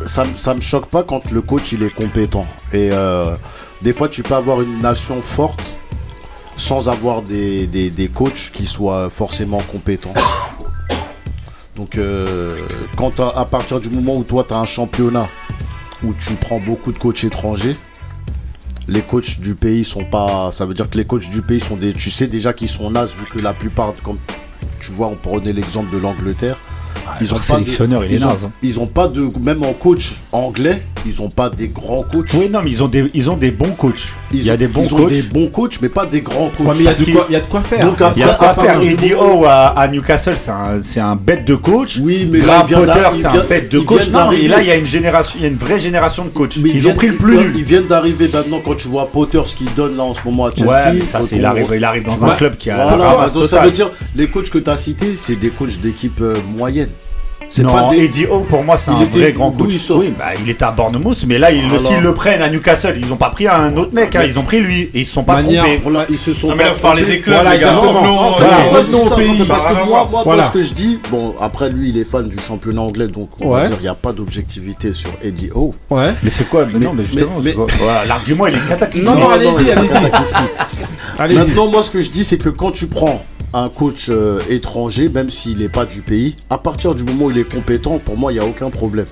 Ça, 0.06 0.24
ça 0.36 0.54
me 0.54 0.60
choque 0.60 0.86
pas 0.86 1.02
quand 1.02 1.30
le 1.30 1.40
coach 1.40 1.72
il 1.72 1.82
est 1.82 1.94
compétent. 1.94 2.46
Et 2.72 2.90
euh, 2.92 3.36
des 3.82 3.92
fois, 3.92 4.08
tu 4.08 4.22
peux 4.22 4.34
avoir 4.34 4.60
une 4.60 4.80
nation 4.80 5.20
forte 5.20 5.62
sans 6.56 6.88
avoir 6.88 7.22
des, 7.22 7.66
des, 7.66 8.08
coachs 8.08 8.50
qui 8.52 8.66
soient 8.66 9.10
forcément 9.10 9.58
compétents. 9.70 10.14
Donc, 11.76 11.98
euh, 11.98 12.58
quand 12.96 13.20
à 13.20 13.44
partir 13.44 13.80
du 13.80 13.90
moment 13.90 14.16
où 14.16 14.24
toi, 14.24 14.44
tu 14.48 14.54
as 14.54 14.58
un 14.58 14.66
championnat 14.66 15.26
où 16.02 16.12
tu 16.14 16.34
prends 16.34 16.58
beaucoup 16.58 16.92
de 16.92 16.98
coachs 16.98 17.24
étrangers, 17.24 17.76
les 18.88 19.02
coachs 19.02 19.40
du 19.40 19.54
pays 19.54 19.84
sont 19.84 20.04
pas. 20.04 20.50
Ça 20.52 20.64
veut 20.64 20.74
dire 20.74 20.88
que 20.88 20.96
les 20.96 21.04
coachs 21.04 21.26
du 21.26 21.42
pays 21.42 21.60
sont 21.60 21.76
des. 21.76 21.92
Tu 21.92 22.10
sais 22.10 22.26
déjà 22.26 22.52
qu'ils 22.52 22.68
sont 22.68 22.90
nazes 22.90 23.14
vu 23.18 23.26
que 23.26 23.38
la 23.42 23.52
plupart, 23.52 23.92
comme 24.02 24.18
tu 24.80 24.92
vois, 24.92 25.08
on 25.08 25.16
prenait 25.16 25.52
l'exemple 25.52 25.94
de 25.94 25.98
l'Angleterre. 25.98 26.58
Ils 27.20 27.32
ont 27.32 27.36
pas 27.36 27.40
de- 27.40 27.44
sélectionneur, 27.64 28.04
il 28.04 28.12
est 28.12 28.14
ils 28.16 28.24
ont- 28.24 28.28
naze, 28.28 28.44
hein. 28.44 28.52
Ils 28.62 28.80
ont 28.80 28.86
pas 28.86 29.08
de, 29.08 29.26
même 29.40 29.62
en 29.64 29.72
coach 29.72 30.12
anglais, 30.32 30.82
ils 31.06 31.22
ont 31.22 31.28
pas 31.28 31.48
des 31.50 31.68
grands 31.68 32.02
coachs. 32.02 32.32
Oui, 32.34 32.48
non, 32.50 32.60
mais 32.64 32.70
ils 32.70 32.82
ont 32.82 32.88
des, 32.88 33.10
ils 33.14 33.30
ont 33.30 33.36
des 33.36 33.50
bons 33.50 33.70
coachs. 33.72 34.12
Ils 34.32 34.40
il 34.40 34.44
y 34.46 34.50
a 34.50 34.54
ont- 34.54 34.56
des 34.56 34.66
bons 34.68 34.82
ils 34.84 34.94
ont 34.94 34.96
coachs. 34.98 35.08
des 35.08 35.22
bons 35.22 35.46
coachs, 35.48 35.78
mais 35.80 35.88
pas 35.88 36.04
des 36.06 36.20
grands 36.20 36.50
coachs. 36.56 36.66
Ouais, 36.66 36.72
mais 36.74 36.78
il 36.80 36.84
y 36.84 36.88
a 36.88 36.94
de 36.94 37.04
quoi- 37.12 37.26
il 37.28 37.32
y 37.32 37.36
a 37.36 37.40
de 37.40 37.46
quoi 37.46 37.62
faire. 37.62 37.86
Donc, 37.86 37.96
Il 38.16 38.20
y 38.20 38.22
a 38.24 38.28
après, 38.32 38.54
quoi 38.54 38.64
faire. 38.64 38.80
Eddie 38.82 39.14
Howe 39.14 39.44
à, 39.46 39.68
à 39.78 39.88
Newcastle, 39.88 40.34
c'est 40.36 40.50
un, 40.50 40.80
c'est 40.82 41.00
un 41.00 41.16
bête 41.16 41.44
de 41.44 41.54
coach. 41.54 41.98
Oui, 42.02 42.28
mais 42.30 42.40
Graham 42.40 42.66
Potter, 42.68 42.92
c'est 43.18 43.26
un 43.26 43.44
bête 43.44 43.72
de 43.72 43.78
coach. 43.80 44.08
Non, 44.10 44.32
et 44.32 44.48
là, 44.48 44.60
il 44.60 44.66
y 44.68 44.70
a 44.70 44.76
une 44.76 44.86
génération, 44.86 45.34
il 45.38 45.42
y 45.42 45.46
a 45.46 45.48
une 45.48 45.56
vraie 45.56 45.80
génération 45.80 46.24
de 46.24 46.30
coachs. 46.30 46.56
Mais 46.58 46.70
Ils, 46.70 46.78
viennent- 46.80 46.92
ont 46.92 46.96
pris 46.96 47.08
le 47.08 47.14
plus 47.16 47.34
ils- 47.36 47.40
nul. 47.40 47.52
Ils 47.56 47.64
viennent 47.64 47.86
d'arriver 47.86 48.28
maintenant 48.32 48.60
quand 48.64 48.74
tu 48.76 48.88
vois 48.88 49.06
Potter 49.10 49.40
ce 49.46 49.56
qu'il 49.56 49.72
donne 49.74 49.96
là 49.96 50.04
en 50.04 50.14
ce 50.14 50.20
moment 50.24 50.46
à 50.46 50.50
Chelsea. 50.54 50.70
Ouais, 50.70 50.92
mais 50.94 51.04
ça, 51.04 51.20
c'est, 51.22 51.36
il 51.36 51.44
arrive, 51.44 51.66
il 51.74 51.84
arrive 51.84 52.04
dans 52.04 52.24
un 52.24 52.34
club 52.34 52.56
qui 52.56 52.70
a 52.70 52.76
Voilà, 52.96 53.28
donc 53.28 53.44
ça 53.44 53.50
total. 53.56 53.64
veut 53.66 53.70
dire 53.72 53.90
les 54.14 54.28
coachs 54.28 54.50
que 54.50 54.58
tu 54.58 54.68
as 54.70 54.76
cités, 54.76 55.14
c'est 55.16 55.36
des 55.36 55.50
coachs 55.50 55.78
d'équipe 55.80 56.20
euh, 56.20 56.36
C'est 57.50 57.62
non, 57.62 57.72
pas 57.72 57.90
des. 57.90 58.04
Eddie 58.04 58.26
Howe, 58.26 58.44
pour 58.48 58.64
moi, 58.64 58.76
c'est 58.78 58.90
un 58.90 59.00
était- 59.02 59.18
vrai 59.20 59.32
grand 59.32 59.50
coach. 59.52 59.70
il 59.70 59.92
Oui, 59.94 60.12
bah, 60.18 60.24
il 60.42 60.48
était 60.50 60.64
à 60.64 60.70
Bournemouth, 60.72 61.22
mais 61.28 61.38
là, 61.38 61.52
ils, 61.52 61.70
s'ils 61.80 62.00
le 62.00 62.14
prennent 62.14 62.40
à 62.42 62.48
Newcastle, 62.48 62.96
ils 62.98 63.06
n'ont 63.06 63.16
pas 63.16 63.28
pris 63.28 63.46
un 63.46 63.76
autre 63.76 63.92
mec, 63.94 64.16
hein, 64.16 64.22
ils 64.26 64.36
ont 64.38 64.42
pris 64.42 64.60
lui, 64.60 64.90
et 64.94 65.00
ils 65.00 65.04
se 65.06 65.12
sont 65.12 65.22
pas 65.22 65.34
Manière- 65.42 65.62
trompés. 65.64 65.80
Voilà, 65.82 66.06
ils 66.08 66.18
se 66.18 66.32
sont 66.32 66.48
mais 66.56 66.64
là, 66.64 66.70
pas 66.70 66.74
vous 66.74 66.80
parlez 66.80 67.02
trompés. 67.02 67.16
des 67.18 67.22
clubs, 67.22 67.34
Voilà, 67.36 67.54
les 67.54 67.58
gars. 67.60 67.72
Non, 67.74 67.84
non, 67.84 67.92
Voilà, 67.92 68.02
non, 68.02 68.08
non, 68.72 69.04
non, 69.04 69.44
parce 69.46 69.64
que 69.66 69.74
moi, 69.86 70.08
moi, 70.10 70.22
Voilà. 70.24 70.44
ce 70.44 70.50
que 70.50 70.62
je 70.62 70.72
dis, 70.72 70.98
bon, 71.10 71.34
après 71.38 71.68
lui, 71.68 71.90
il 71.90 71.98
est 71.98 72.04
fan 72.10 72.26
du 72.26 72.38
championnat 72.38 72.80
anglais, 72.80 73.06
donc 73.06 73.28
on 73.42 73.48
Ouais. 73.50 73.60
va 73.62 73.68
dire 73.68 73.76
il 73.80 73.82
n'y 73.82 73.88
a 73.88 73.94
pas 73.94 74.12
d'objectivité 74.12 74.92
sur 74.94 75.10
Eddie 75.22 75.50
Howe. 75.54 75.70
Ouais. 75.90 76.14
Mais 76.22 76.30
c'est 76.30 76.48
quoi? 76.48 76.66
Mais 76.72 76.78
Non, 76.80 76.94
mais 76.94 77.04
justement, 77.04 77.36
l'argument, 78.08 78.46
il 78.46 78.54
est 78.56 78.66
cataclysmique. 78.68 79.14
Non, 79.14 79.20
non, 79.20 79.30
allez-y. 79.30 79.70
Allez-y. 81.18 81.36
Maintenant, 81.38 81.68
moi, 81.68 81.82
ce 81.84 81.90
que 81.90 82.00
je 82.00 82.10
dis, 82.10 82.24
c'est 82.24 82.38
que 82.38 82.48
quand 82.48 82.70
tu 82.70 82.86
prends 82.86 83.22
un 83.56 83.68
coach 83.68 84.06
euh, 84.10 84.40
étranger, 84.50 85.08
même 85.08 85.30
s'il 85.30 85.58
n'est 85.58 85.68
pas 85.68 85.86
du 85.86 86.02
pays, 86.02 86.36
à 86.50 86.58
partir 86.58 86.94
du 86.94 87.04
moment 87.04 87.26
où 87.26 87.30
il 87.30 87.38
est 87.38 87.50
compétent, 87.50 87.98
pour 87.98 88.16
moi, 88.16 88.32
il 88.32 88.38
n'y 88.38 88.44
a 88.44 88.46
aucun 88.46 88.70
problème. 88.70 89.06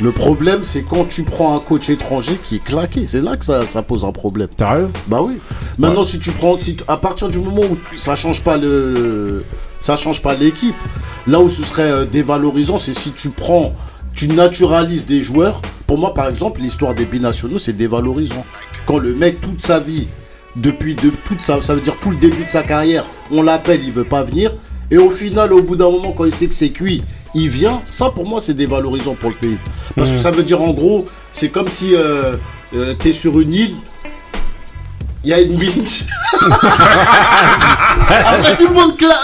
Le 0.00 0.10
problème, 0.10 0.60
c'est 0.62 0.82
quand 0.82 1.04
tu 1.04 1.22
prends 1.22 1.54
un 1.54 1.60
coach 1.60 1.90
étranger 1.90 2.38
qui 2.42 2.56
est 2.56 2.64
claqué. 2.64 3.06
C'est 3.06 3.20
là 3.20 3.36
que 3.36 3.44
ça, 3.44 3.66
ça 3.66 3.82
pose 3.82 4.04
un 4.06 4.12
problème. 4.12 4.48
Sérieux 4.58 4.88
Bah 5.06 5.20
oui. 5.20 5.38
Maintenant, 5.78 6.04
si 6.04 6.18
tu 6.18 6.30
prends, 6.30 6.56
si 6.56 6.76
à 6.88 6.96
partir 6.96 7.28
du 7.28 7.38
moment 7.38 7.60
où 7.60 7.76
ça 7.94 8.16
change 8.16 8.42
pas 8.42 8.56
le, 8.56 9.44
ça 9.80 9.96
change 9.96 10.22
pas 10.22 10.34
l'équipe. 10.34 10.74
Là 11.26 11.40
où 11.40 11.50
ce 11.50 11.62
serait 11.62 11.90
euh, 11.90 12.04
dévalorisant, 12.06 12.78
c'est 12.78 12.98
si 12.98 13.12
tu 13.12 13.28
prends, 13.28 13.74
tu 14.14 14.28
naturalises 14.28 15.04
des 15.04 15.20
joueurs. 15.20 15.60
Pour 15.86 15.98
moi, 15.98 16.14
par 16.14 16.28
exemple, 16.28 16.62
l'histoire 16.62 16.94
des 16.94 17.04
binationaux, 17.04 17.58
c'est 17.58 17.74
dévalorisant. 17.74 18.46
Quand 18.86 18.98
le 18.98 19.14
mec 19.14 19.40
toute 19.40 19.62
sa 19.62 19.78
vie, 19.78 20.08
depuis 20.56 20.94
de 20.94 21.10
toute 21.24 21.40
ça 21.40 21.56
veut 21.56 21.80
dire 21.80 21.96
tout 21.96 22.10
le 22.10 22.16
début 22.16 22.44
de 22.44 22.50
sa 22.50 22.62
carrière, 22.62 23.06
on 23.30 23.42
l'appelle, 23.42 23.82
il 23.84 23.92
veut 23.92 24.04
pas 24.04 24.22
venir, 24.22 24.52
et 24.90 24.98
au 24.98 25.08
final, 25.08 25.52
au 25.52 25.62
bout 25.62 25.76
d'un 25.76 25.90
moment, 25.90 26.12
quand 26.12 26.26
il 26.26 26.34
sait 26.34 26.46
que 26.46 26.54
c'est 26.54 26.68
cuit, 26.68 27.02
il 27.34 27.48
vient. 27.48 27.82
Ça, 27.88 28.10
pour 28.10 28.26
moi, 28.26 28.40
c'est 28.42 28.52
dévalorisant 28.52 29.14
pour 29.14 29.30
le 29.30 29.36
pays. 29.36 29.56
Parce 29.96 30.10
que 30.10 30.18
ça 30.18 30.30
veut 30.30 30.42
dire, 30.42 30.60
en 30.60 30.72
gros, 30.72 31.08
c'est 31.32 31.48
comme 31.48 31.68
si 31.68 31.94
euh, 31.94 32.34
euh, 32.74 32.94
t'es 32.98 33.12
sur 33.12 33.40
une 33.40 33.54
île. 33.54 33.74
Il 35.24 35.30
y 35.30 35.32
a 35.32 35.40
une 35.40 35.56
minge. 35.56 36.04
Après 38.08 38.56
tout 38.56 38.66
le 38.66 38.74
monde 38.74 38.96
claque. 38.96 39.16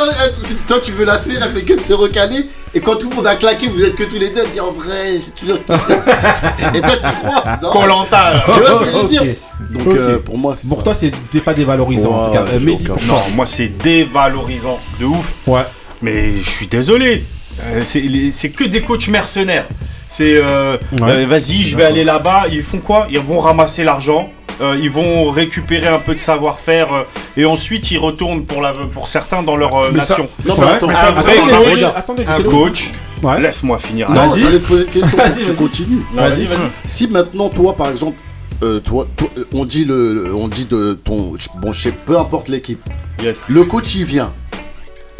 Toi 0.68 0.78
tu 0.80 0.92
veux 0.92 1.04
la 1.04 1.18
scène, 1.18 1.40
elle 1.44 1.52
fait 1.52 1.62
que 1.62 1.74
de 1.74 1.84
se 1.84 1.92
recaler. 1.92 2.44
Et 2.74 2.80
quand 2.80 2.96
tout 2.96 3.08
le 3.08 3.16
monde 3.16 3.26
a 3.26 3.36
claqué, 3.36 3.66
vous 3.68 3.82
êtes 3.82 3.94
que 3.96 4.04
tous 4.04 4.18
les 4.18 4.30
deux, 4.30 4.44
tu 4.44 4.50
dis 4.52 4.60
en 4.60 4.72
vrai, 4.72 5.12
j'ai 5.14 5.30
toujours 5.32 5.58
kiffé. 5.64 5.94
Et 6.74 6.80
toi 6.80 6.90
tu 6.96 7.26
crois 7.26 7.58
non 7.62 7.70
Colanta. 7.70 8.42
Tu 8.44 8.50
vois 8.50 8.66
ce 8.66 8.78
que 8.78 8.84
je 8.84 8.90
veux 8.90 9.00
Ok. 9.02 9.08
dire 9.08 9.22
Donc 9.70 9.86
Ok. 9.86 9.96
euh, 9.96 10.18
pour 10.18 10.38
moi 10.38 10.54
c'est 10.54 10.68
Pour 10.68 10.78
ça. 10.78 10.84
toi, 10.84 11.40
pas 11.44 11.54
dévalorisant. 11.54 12.10
en 12.12 12.26
tout 12.28 12.32
cas. 12.34 12.42
Ouais, 12.44 12.50
Euh, 12.50 12.58
j'ai 12.60 12.66
Mehdi, 12.66 12.90
aucun 12.90 12.94
pour 13.00 13.14
Non, 13.14 13.20
moi 13.34 13.46
c'est 13.46 13.68
dévalorisant 13.78 14.78
de 15.00 15.04
ouf. 15.06 15.34
Ouais. 15.46 15.62
Mais 16.02 16.32
je 16.32 16.48
suis 16.48 16.66
désolé. 16.66 17.24
Euh, 17.60 17.80
c'est 17.84 18.00
les- 18.00 18.30
c'est 18.30 18.50
que 18.50 18.64
des 18.64 18.80
coachs 18.80 19.08
mercenaires. 19.08 19.66
C'est 20.06 20.36
euh, 20.36 20.76
Ouais. 21.00 21.10
euh, 21.22 21.26
vas-y, 21.26 21.62
je 21.62 21.76
vais 21.76 21.84
aller 21.84 22.04
là-bas. 22.04 22.44
Ils 22.50 22.62
font 22.62 22.78
quoi? 22.78 23.06
Ils 23.10 23.18
vont 23.18 23.40
ramasser 23.40 23.82
l'argent. 23.84 24.30
Euh, 24.60 24.78
ils 24.80 24.90
vont 24.90 25.30
récupérer 25.30 25.86
un 25.88 25.98
peu 25.98 26.14
de 26.14 26.18
savoir-faire 26.18 26.92
euh, 26.92 27.02
et 27.36 27.44
ensuite 27.44 27.90
ils 27.90 27.98
retournent 27.98 28.44
pour, 28.44 28.60
la, 28.62 28.72
pour 28.72 29.08
certains 29.08 29.42
dans 29.42 29.56
leur 29.56 29.74
euh, 29.76 29.90
ça- 29.92 29.96
nation. 29.96 30.28
Non, 30.44 30.54
C'est 30.54 30.60
mais 30.60 30.66
vrai, 30.66 30.76
attends, 30.76 30.86
mais 30.88 30.94
un 30.94 30.96
ça- 30.96 31.12
coach, 31.12 31.82
attendez, 31.96 32.24
Un 32.26 32.42
coach, 32.42 32.90
Ouais. 33.22 33.40
laisse-moi 33.40 33.78
finir. 33.78 34.10
Non, 34.10 34.28
Vas-y. 34.28 34.40
j'allais 34.40 34.58
te 34.60 34.66
poser 34.66 34.84
une 34.84 34.90
question. 34.90 35.18
Vas-y, 35.18 35.34
tu 35.38 35.44
vas-y. 35.44 35.56
continues. 35.56 36.02
Si 36.84 37.08
maintenant 37.08 37.48
toi 37.48 37.74
par 37.76 37.90
exemple, 37.90 38.16
toi, 38.84 39.06
toi, 39.16 39.28
on 39.54 39.64
dit 39.64 39.84
le, 39.84 40.32
on 40.34 40.48
dit 40.48 40.64
de 40.64 40.98
ton, 41.04 41.34
bon, 41.62 41.72
je 41.72 41.80
sais, 41.82 41.92
peu 41.92 42.18
importe 42.18 42.48
l'équipe. 42.48 42.80
Yes. 43.22 43.42
Le 43.48 43.64
coach 43.64 43.94
il 43.96 44.04
vient, 44.04 44.32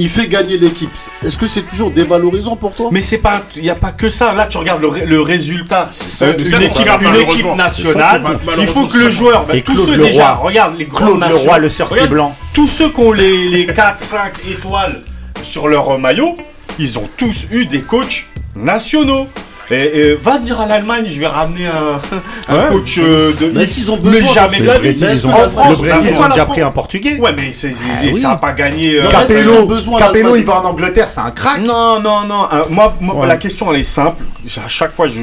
il 0.00 0.08
fait 0.08 0.28
gagner 0.28 0.56
l'équipe. 0.58 0.90
Est-ce 1.24 1.37
que 1.37 1.46
c'est 1.48 1.62
toujours 1.62 1.90
dévalorisant 1.90 2.54
pour 2.56 2.74
toi? 2.74 2.88
Mais 2.92 3.00
c'est 3.00 3.18
pas, 3.18 3.42
il 3.56 3.64
y 3.64 3.70
a 3.70 3.74
pas 3.74 3.90
que 3.90 4.08
ça. 4.08 4.32
Là, 4.32 4.46
tu 4.46 4.56
regardes 4.58 4.80
le, 4.80 4.88
ré- 4.88 5.04
le 5.06 5.20
résultat. 5.20 5.88
ça, 5.90 6.26
Euh, 6.26 6.32
c'est 6.37 6.38
une 6.38 6.44
ça, 6.44 6.62
équipe, 6.62 6.87
malheureusement. 6.87 7.11
une 7.20 7.30
équipe 7.30 7.56
nationale. 7.56 8.22
Il 8.61 8.66
faut 8.68 8.87
que 8.87 8.98
le 8.98 9.11
joueur, 9.11 9.44
bah, 9.46 9.54
tous 9.64 9.76
ceux 9.76 9.96
Leroy. 9.96 10.06
déjà, 10.11 10.32
regarde 10.34 10.78
les 10.78 10.84
grandes 10.84 11.08
Claude 11.08 11.20
nations. 11.20 11.38
Leroy, 11.44 11.58
le 11.58 11.68
cerf 11.68 12.08
blanc. 12.08 12.32
Tous 12.52 12.68
ceux 12.68 12.90
qui 12.90 13.00
ont 13.00 13.12
les, 13.12 13.48
les 13.48 13.66
4-5 13.66 14.48
étoiles 14.50 15.00
sur 15.42 15.66
leur 15.68 15.98
maillot, 15.98 16.34
ils 16.78 16.98
ont 16.98 17.08
tous 17.16 17.46
eu 17.50 17.66
des 17.66 17.80
coachs 17.82 18.26
nationaux. 18.54 19.26
Et, 19.70 19.74
et 20.11 20.14
va 20.14 20.38
dire 20.38 20.61
à 20.61 20.66
l'Allemagne, 20.66 21.04
je 21.11 21.18
vais 21.20 21.26
ramener 21.26 21.66
un, 21.66 22.00
un 22.48 22.57
Ouais. 22.59 22.68
coach 22.70 22.98
euh, 22.98 23.33
de. 23.35 23.50
Mais 23.54 23.62
est-ce 23.64 23.74
qu'ils 23.74 23.90
ont 23.90 23.96
Mais 24.02 24.11
besoin 24.12 24.33
jamais 24.33 24.59
de 24.59 24.62
Le 24.64 24.68
la 24.68 24.78
vie. 24.78 24.98
Ils 24.98 25.26
ont, 25.26 25.31
En 25.33 25.42
le 25.42 25.48
France, 25.50 25.78
Brésil, 25.78 25.88
bah, 25.90 25.96
ils 26.11 26.24
ont 26.24 26.28
déjà 26.28 26.44
pris 26.46 26.61
un 26.62 26.70
portugais. 26.70 27.18
Ouais, 27.18 27.33
mais 27.37 27.52
c'est, 27.52 27.72
c'est- 27.72 27.87
Ah 27.92 27.98
oui. 28.04 28.14
ça 28.20 28.28
n'a 28.28 28.37
pas 28.37 28.52
gagné. 28.52 28.96
euh, 28.98 29.02
Non, 29.04 29.11
Capello. 29.11 29.52
mais 29.61 29.66
besoin, 29.66 29.98
Capello, 29.98 30.22
l'Allemagne 30.24 30.40
il 30.40 30.46
va 30.46 30.61
en 30.61 30.64
Angleterre, 30.64 31.09
c'est 31.09 31.20
un 31.20 31.31
crack. 31.31 31.61
Non, 31.61 32.00
non, 32.00 32.24
non. 32.26 32.44
euh, 32.52 32.62
moi, 32.70 32.96
moi, 33.00 33.14
Ouais. 33.16 33.26
la 33.26 33.37
question, 33.37 33.72
elle 33.72 33.81
est 33.81 33.85
simple. 33.85 34.22
À 34.64 34.68
chaque 34.68 34.94
fois, 34.94 35.07
je... 35.09 35.20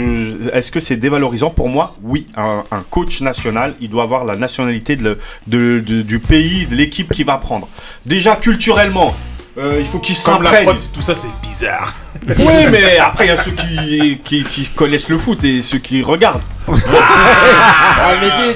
est-ce 0.53 0.71
que 0.71 0.79
c'est 0.79 0.95
dévalorisant 0.97 1.49
Pour 1.49 1.67
moi, 1.69 1.95
oui. 2.03 2.27
Un, 2.37 2.63
un 2.71 2.83
coach 2.89 3.21
national, 3.21 3.75
il 3.81 3.89
doit 3.89 4.03
avoir 4.03 4.25
la 4.25 4.35
nationalité 4.35 4.95
de 4.95 5.03
le- 5.03 5.19
de- 5.47 5.79
de- 5.79 6.01
du 6.03 6.19
pays, 6.19 6.65
de 6.67 6.75
l'équipe 6.75 7.11
qu'il 7.13 7.25
va 7.25 7.37
prendre. 7.37 7.67
Déjà, 8.05 8.35
culturellement, 8.35 9.15
euh, 9.57 9.77
il 9.79 9.85
faut 9.85 9.99
qu'il 9.99 10.15
Comme 10.17 10.43
la 10.43 10.49
s'imprègne. 10.49 10.65
prod, 10.65 10.91
tout 10.93 11.01
ça 11.01 11.13
c'est 11.15 11.29
bizarre. 11.47 11.93
Oui, 12.27 12.65
mais 12.71 12.97
après, 13.01 13.25
il 13.25 13.27
y 13.27 13.31
a 13.31 13.37
ceux 13.37 13.51
qui, 13.51 14.19
qui, 14.23 14.43
qui 14.43 14.65
connaissent 14.69 15.09
le 15.09 15.17
foot 15.17 15.43
et 15.43 15.61
ceux 15.61 15.77
qui 15.77 16.01
regardent. 16.01 16.41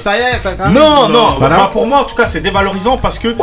ça 0.02 0.16
y 0.18 0.20
est, 0.20 0.42
ça 0.42 0.68
Non, 0.68 1.08
non, 1.08 1.36
Voilà. 1.38 1.56
bah, 1.56 1.70
pour 1.72 1.86
moi 1.86 1.98
en 2.00 2.04
tout 2.04 2.16
cas 2.16 2.26
c'est 2.26 2.40
dévalorisant 2.40 2.96
parce 2.96 3.18
que 3.18 3.28
oh, 3.38 3.42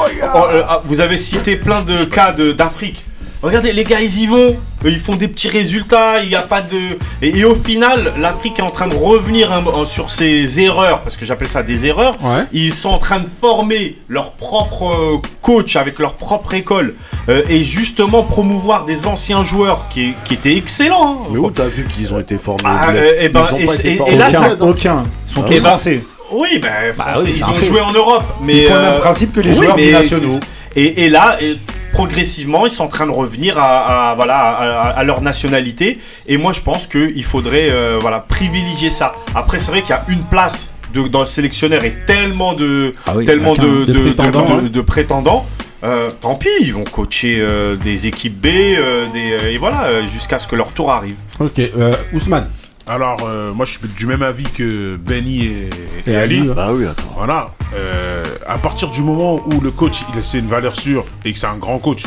euh, 0.51 0.63
ah, 0.67 0.81
vous 0.85 0.99
avez 1.01 1.17
cité 1.17 1.55
plein 1.55 1.81
de 1.81 2.03
cas 2.05 2.33
d'Afrique. 2.33 3.05
Regardez, 3.41 3.71
les 3.71 3.83
gars, 3.83 4.01
ils 4.01 4.19
y 4.21 4.27
vont, 4.27 4.55
ils 4.85 4.99
font 4.99 5.15
des 5.15 5.27
petits 5.27 5.49
résultats, 5.49 6.21
il 6.23 6.29
n'y 6.29 6.35
a 6.35 6.41
pas 6.43 6.61
de. 6.61 6.77
Et, 7.21 7.39
et 7.39 7.45
au 7.45 7.55
final, 7.55 8.13
l'Afrique 8.19 8.59
est 8.59 8.61
en 8.63 8.69
train 8.69 8.87
de 8.87 8.95
revenir 8.95 9.51
hein, 9.51 9.63
euh, 9.67 9.85
sur 9.85 10.11
ses 10.11 10.59
erreurs, 10.61 11.01
parce 11.01 11.17
que 11.17 11.25
j'appelle 11.25 11.47
ça 11.47 11.63
des 11.63 11.85
erreurs. 11.87 12.15
Ouais. 12.23 12.43
Ils 12.53 12.73
sont 12.73 12.89
en 12.89 12.99
train 12.99 13.19
de 13.19 13.27
former 13.41 13.97
leur 14.07 14.31
propre 14.33 14.83
euh, 14.85 15.17
coach 15.41 15.75
avec 15.75 15.97
leur 15.99 16.13
propre 16.13 16.53
école 16.53 16.93
euh, 17.29 17.41
et 17.49 17.63
justement 17.63 18.23
promouvoir 18.23 18.85
des 18.85 19.07
anciens 19.07 19.43
joueurs 19.43 19.87
qui, 19.89 20.13
qui 20.25 20.35
étaient 20.35 20.55
excellents. 20.55 21.21
hein. 21.23 21.27
Mais 21.31 21.39
où 21.39 21.49
t'as 21.51 21.65
vu 21.67 21.85
qu'ils 21.85 22.13
ont 22.13 22.19
été 22.19 22.37
formés 22.37 22.61
Ah, 22.65 22.89
euh, 22.93 23.15
eh 23.19 23.29
ben, 23.29 23.45
et 23.83 24.15
là, 24.15 24.29
au 24.29 24.31
ça- 24.31 24.39
bled, 24.41 24.51
hein. 24.61 24.67
Aucun. 24.67 25.03
Ils 25.29 25.33
sont 25.33 25.43
Eh 25.47 25.55
tous 25.57 25.63
ben, 25.63 25.69
français. 25.69 26.03
Oui, 26.31 26.59
ben, 26.61 26.93
français, 26.93 27.21
oui, 27.25 27.33
ils 27.37 27.43
ont 27.45 27.53
fait. 27.53 27.65
joué 27.65 27.81
en 27.81 27.91
Europe, 27.93 28.23
mais 28.43 28.57
Ils 28.57 28.63
font 28.67 28.73
le 28.75 28.79
euh, 28.79 28.91
même 28.91 28.99
principe 28.99 29.33
que 29.33 29.39
les 29.39 29.49
oui, 29.51 29.55
joueurs 29.65 29.77
nationaux. 29.77 30.39
Et, 30.75 31.05
et 31.05 31.09
là, 31.09 31.37
et 31.41 31.57
progressivement, 31.97 32.65
ils 32.67 32.69
sont 32.71 32.83
en 32.83 32.87
train 32.97 33.07
de 33.07 33.11
revenir 33.11 33.57
à, 33.57 34.11
à- 34.11 34.15
voilà 34.15 34.37
à, 34.37 34.89
à 34.99 35.03
leur 35.03 35.21
nationalité. 35.21 35.99
Et 36.27 36.37
moi, 36.37 36.51
je 36.53 36.61
pense 36.61 36.85
qu'il 36.85 37.23
faudrait 37.23 37.69
euh, 37.71 37.97
voilà 37.99 38.19
privilégier 38.19 38.91
ça. 38.91 39.15
Après, 39.33 39.57
c'est 39.57 39.71
vrai 39.71 39.81
qu'il 39.81 39.89
y 39.89 39.93
a 39.93 40.03
une 40.09 40.23
place 40.23 40.71
de, 40.93 41.07
dans 41.07 41.21
le 41.21 41.27
sélectionneur 41.27 41.83
et 41.83 41.93
tellement 42.05 42.53
de 42.53 42.91
Ah 43.07 43.13
oui, 43.15 43.25
tellement 43.25 43.53
de, 43.53 43.57
qu'un. 43.57 43.91
de- 43.91 43.93
De 43.93 44.13
prétendants, 44.13 44.45
de- 44.47 44.53
hein. 44.53 44.61
de- 44.63 44.67
de 44.67 44.81
prétendants. 44.81 45.45
Euh, 45.83 46.09
tant 46.21 46.35
pis, 46.35 46.49
ils 46.61 46.73
vont 46.73 46.83
coacher 46.83 47.37
euh, 47.39 47.75
des 47.75 48.07
équipes 48.07 48.39
B, 48.41 48.47
euh, 48.47 49.05
des, 49.13 49.31
euh, 49.33 49.51
et 49.51 49.57
voilà, 49.57 49.83
euh, 49.85 50.01
jusqu'à 50.11 50.37
ce 50.39 50.47
que 50.47 50.55
leur 50.55 50.71
tour 50.73 50.91
arrive. 50.91 51.15
Ok, 51.39 51.59
euh, 51.59 51.93
Ousmane. 52.13 52.47
Alors, 52.87 53.17
euh, 53.27 53.53
moi, 53.53 53.65
je 53.65 53.71
suis 53.71 53.79
du 53.97 54.05
même 54.07 54.23
avis 54.23 54.45
que 54.45 54.95
Benny 54.95 55.45
et, 55.45 55.69
et 56.07 56.13
Et 56.13 56.15
Ali. 56.15 56.41
Ouais. 56.41 56.53
Bah 56.55 56.69
oui, 56.71 56.85
attends. 56.85 57.13
Voilà. 57.17 57.51
Euh, 57.75 58.16
à 58.47 58.57
partir 58.57 58.89
du 58.91 59.01
moment 59.01 59.41
où 59.47 59.59
le 59.61 59.71
coach, 59.71 60.03
il 60.15 60.23
c'est 60.23 60.39
une 60.39 60.47
valeur 60.47 60.75
sûre 60.75 61.05
et 61.25 61.33
que 61.33 61.39
c'est 61.39 61.47
un 61.47 61.57
grand 61.57 61.79
coach, 61.79 62.03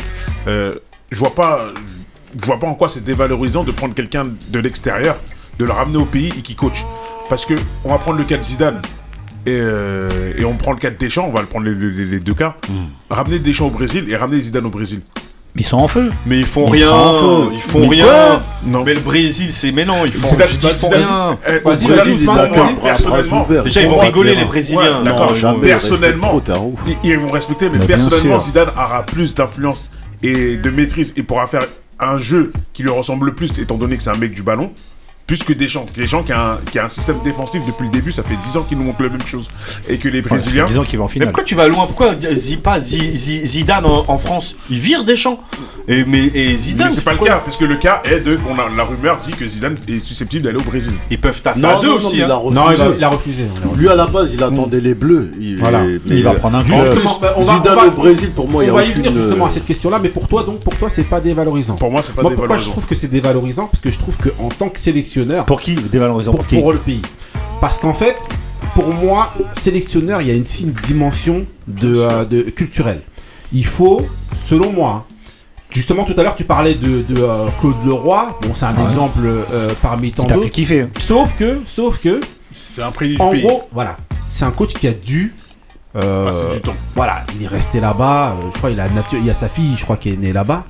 euh, 0.47 0.75
je 1.11 1.17
vois 1.19 1.35
pas, 1.35 1.67
je 2.39 2.45
vois 2.45 2.59
pas 2.59 2.67
en 2.67 2.73
quoi 2.75 2.89
c'est 2.89 3.03
dévalorisant 3.03 3.63
de 3.63 3.71
prendre 3.71 3.93
quelqu'un 3.93 4.25
de 4.49 4.59
l'extérieur, 4.59 5.17
de 5.59 5.65
le 5.65 5.71
ramener 5.71 5.97
au 5.97 6.05
pays 6.05 6.29
et 6.37 6.41
qui 6.41 6.55
coach. 6.55 6.83
Parce 7.29 7.45
que 7.45 7.53
on 7.83 7.89
va 7.89 7.97
prendre 7.97 8.17
le 8.17 8.23
cas 8.23 8.37
de 8.37 8.43
Zidane. 8.43 8.81
Et, 9.47 9.57
euh, 9.59 10.33
et 10.37 10.45
on 10.45 10.55
prend 10.55 10.71
le 10.71 10.77
cas 10.77 10.91
de 10.91 10.97
Deschamps, 10.97 11.25
on 11.27 11.31
va 11.31 11.41
le 11.41 11.47
prendre 11.47 11.65
les, 11.65 11.73
les- 11.73 12.05
les 12.05 12.19
deux 12.19 12.35
cas. 12.35 12.57
Ramener 13.09 13.39
Deschamps 13.39 13.67
au 13.67 13.71
Brésil 13.71 14.05
et 14.07 14.15
ramener 14.15 14.39
Zidane 14.39 14.65
au 14.67 14.69
Brésil. 14.69 15.01
Ils 15.55 15.65
sont 15.65 15.77
en 15.77 15.87
feu. 15.87 16.11
Mais 16.25 16.39
ils 16.39 16.45
font 16.45 16.67
Ils 16.69 16.77
rien, 16.83 16.87
sont 16.87 16.93
en 16.95 17.19
feu. 17.49 17.49
ils 17.55 17.61
font 17.61 17.79
Mais 17.81 17.87
rien. 18.03 18.41
Non. 18.65 18.83
Mais 18.85 18.93
le 18.93 18.99
Brésil, 19.01 19.51
c'est 19.51 19.71
mais 19.71 19.83
non, 19.85 20.05
ils 20.05 20.13
font, 20.13 20.27
ils 20.27 20.73
font 20.73 20.89
Zidane- 20.89 20.93
rien. 20.93 21.37
eh, 21.47 21.59
personnellement, 21.59 23.41
Bras 23.43 23.61
Déjà, 23.63 23.81
ils 23.81 23.87
vont 23.89 23.99
rigoler, 23.99 24.35
les 24.35 24.41
Ouais, 24.41 24.47
Brésiliens. 24.47 25.03
d'accord, 25.03 25.31
Non, 25.31 25.35
jamais, 25.35 25.67
personnellement, 25.67 26.41
ils, 26.87 26.95
ils 27.03 27.17
vont 27.19 27.31
respecter, 27.31 27.69
mais 27.69 27.79
Mais 27.79 27.85
personnellement. 27.85 28.39
Zidane 28.39 28.69
aura 28.75 29.03
plus 29.03 29.35
d'influence 29.35 29.91
et 30.23 30.57
de 30.57 30.69
maîtrise 30.69 31.13
et 31.17 31.23
pourra 31.23 31.47
faire 31.47 31.63
un 31.99 32.17
jeu 32.17 32.53
qui 32.73 32.83
lui 32.83 32.89
ressemble 32.89 33.27
le 33.27 33.33
plus, 33.35 33.49
étant 33.59 33.75
donné 33.75 33.97
que 33.97 34.03
c'est 34.03 34.09
un 34.09 34.17
mec 34.17 34.33
du 34.33 34.43
ballon, 34.43 34.71
plus 35.31 35.43
que 35.45 35.53
Deschamps. 35.53 35.85
Deschamps 35.95 36.23
qui 36.23 36.33
a, 36.33 36.51
un, 36.55 36.57
qui 36.69 36.77
a 36.77 36.83
un 36.83 36.89
système 36.89 37.15
défensif 37.23 37.61
depuis 37.65 37.85
le 37.85 37.89
début, 37.89 38.11
ça 38.11 38.21
fait 38.21 38.35
10 38.47 38.57
ans 38.57 38.63
qu'il 38.63 38.77
nous 38.77 38.83
montre 38.83 39.01
la 39.01 39.07
même 39.07 39.25
chose. 39.25 39.49
Et 39.87 39.97
que 39.97 40.09
les 40.09 40.21
Brésiliens. 40.21 40.65
Disons 40.65 40.83
qu'il 40.83 40.99
va 40.99 41.05
en 41.05 41.09
Mais 41.15 41.23
pourquoi 41.27 41.45
tu 41.45 41.55
vas 41.55 41.69
loin? 41.69 41.85
Pourquoi 41.85 42.15
Zidane 42.77 43.85
en, 43.85 44.03
en 44.09 44.17
France 44.17 44.57
Il 44.69 44.79
vire 44.79 45.05
Deschamps. 45.05 45.39
Et, 45.87 46.03
mais, 46.03 46.25
et 46.33 46.53
Zidane, 46.55 46.89
Mais 46.89 46.93
c'est 46.95 47.03
pas 47.05 47.13
le 47.13 47.19
cas, 47.19 47.37
parce 47.43 47.55
que 47.55 47.63
le 47.63 47.75
cas 47.77 48.01
est 48.03 48.19
de. 48.19 48.37
On 48.49 48.55
a, 48.59 48.65
la 48.75 48.83
rumeur 48.83 49.19
dit 49.25 49.31
que 49.31 49.47
Zidane 49.47 49.75
est 49.87 50.05
susceptible 50.05 50.43
d'aller 50.43 50.57
au 50.57 50.63
Brésil. 50.63 50.91
Ils 51.09 51.17
peuvent 51.19 51.41
taffer 51.41 51.59
Non, 51.61 51.69
à 51.69 51.73
non, 51.75 51.79
deux 51.81 51.87
non, 51.89 51.95
aussi. 51.95 52.17
il 52.17 52.23
a 52.23 52.33
hein. 52.33 52.35
refusé. 52.35 52.55
Non, 52.59 52.71
il 52.71 52.81
a, 52.81 52.95
il 52.97 53.03
a 53.05 53.09
refusé. 53.09 53.45
Lui 53.77 53.87
à 53.89 53.95
la 53.95 54.07
base, 54.07 54.33
il 54.33 54.43
attendait 54.43 54.81
les 54.81 54.93
bleus. 54.93 55.31
Il, 55.39 55.57
Voilà. 55.59 55.83
mais- 55.83 55.97
Il 56.17 56.23
va 56.23 56.33
prendre 56.33 56.57
un 56.57 56.61
euh, 56.61 56.63
coup. 56.63 56.71
Justement, 57.01 57.19
on 57.37 57.41
va- 57.41 57.57
Zidane 57.57 57.77
on 57.77 57.81
va- 57.81 57.87
au 57.87 57.91
Brésil, 57.91 58.29
pour 58.31 58.49
moi, 58.49 58.63
il 58.63 58.67
y 58.67 58.71
on 58.71 58.75
va 58.75 58.83
y 58.83 58.89
aucune, 58.89 59.01
venir 59.03 59.13
justement 59.17 59.45
euh, 59.45 59.47
à 59.47 59.51
cette 59.51 59.65
question-là, 59.65 59.99
mais 60.03 60.09
pour 60.09 60.27
toi, 60.27 60.43
donc, 60.43 60.59
pour 60.59 60.75
toi, 60.75 60.89
c'est 60.89 61.03
pas 61.03 61.19
dévalorisant. 61.21 61.75
Pour 61.75 61.89
moi, 61.91 62.01
c'est 62.03 62.13
pas 62.13 62.21
Moi, 62.21 62.31
pourquoi 62.31 62.47
je 62.57 62.63
dévalorisant. 62.63 62.71
trouve 62.73 62.85
que 62.87 62.95
c'est 62.95 63.07
dévalorisant? 63.11 63.67
Parce 63.67 63.81
que 63.81 63.89
je 63.89 63.97
trouve 63.97 64.17
qu'en 64.17 64.49
tant 64.49 64.69
que 64.69 64.79
sélectionneur, 64.79 65.20
Pour 65.45 65.61
qui? 65.61 65.75
Dévalorisant 65.75 66.31
pour, 66.31 66.39
pour 66.41 66.47
qui? 66.47 66.57
pour 66.59 66.71
le 66.73 66.79
pays, 66.79 67.01
parce 67.59 67.77
qu'en 67.79 67.93
fait, 67.93 68.15
pour 68.75 68.87
moi, 68.93 69.33
sélectionneur, 69.53 70.21
il 70.21 70.27
y 70.27 70.31
a 70.31 70.33
une, 70.33 70.41
aussi 70.43 70.63
une 70.63 70.71
dimension 70.73 71.45
de, 71.67 71.95
euh, 71.97 72.25
de 72.25 72.41
culturelle. 72.43 73.01
Il 73.53 73.65
faut, 73.65 74.01
selon 74.39 74.71
moi, 74.71 75.05
hein, 75.09 75.13
justement 75.69 76.03
tout 76.03 76.13
à 76.17 76.23
l'heure 76.23 76.35
tu 76.35 76.43
parlais 76.45 76.75
de, 76.75 77.01
de, 77.01 77.21
euh, 77.21 77.47
Claude 77.59 77.75
Leroy, 77.85 78.37
bon 78.41 78.53
c'est 78.55 78.65
un 78.65 78.75
exemple 78.87 79.19
euh, 79.25 79.73
parmi 79.81 80.11
tant 80.11 80.23
T'as 80.23 80.35
fait 80.35 80.41
d'autres. 80.41 80.51
kiffer. 80.51 80.87
Sauf 80.99 81.33
que, 81.37 81.59
sauf 81.65 81.97
que, 81.99 82.19
C'est 82.53 82.81
un 82.81 82.91
prix 82.91 83.09
du 83.15 83.21
en 83.21 83.31
pays. 83.31 83.41
gros, 83.41 83.63
voilà, 83.73 83.97
c'est 84.25 84.45
un 84.45 84.51
coach 84.51 84.73
qui 84.73 84.87
a 84.87 84.93
dû. 84.93 85.33
euh, 85.97 86.25
Passer 86.31 86.55
du 86.55 86.61
temps. 86.61 86.75
voilà, 86.95 87.25
il 87.35 87.43
est 87.43 87.47
resté 87.47 87.79
là-bas. 87.81 88.37
euh, 88.39 88.49
je 88.53 88.57
crois 88.57 88.69
il 88.71 88.79
a 88.79 88.87
natu- 88.87 89.17
il 89.17 89.25
y 89.25 89.29
a 89.29 89.33
sa 89.33 89.49
fille, 89.49 89.75
je 89.77 89.83
crois 89.83 89.97
qui 89.97 90.09
est 90.09 90.17
née 90.17 90.31
là-bas. 90.33 90.63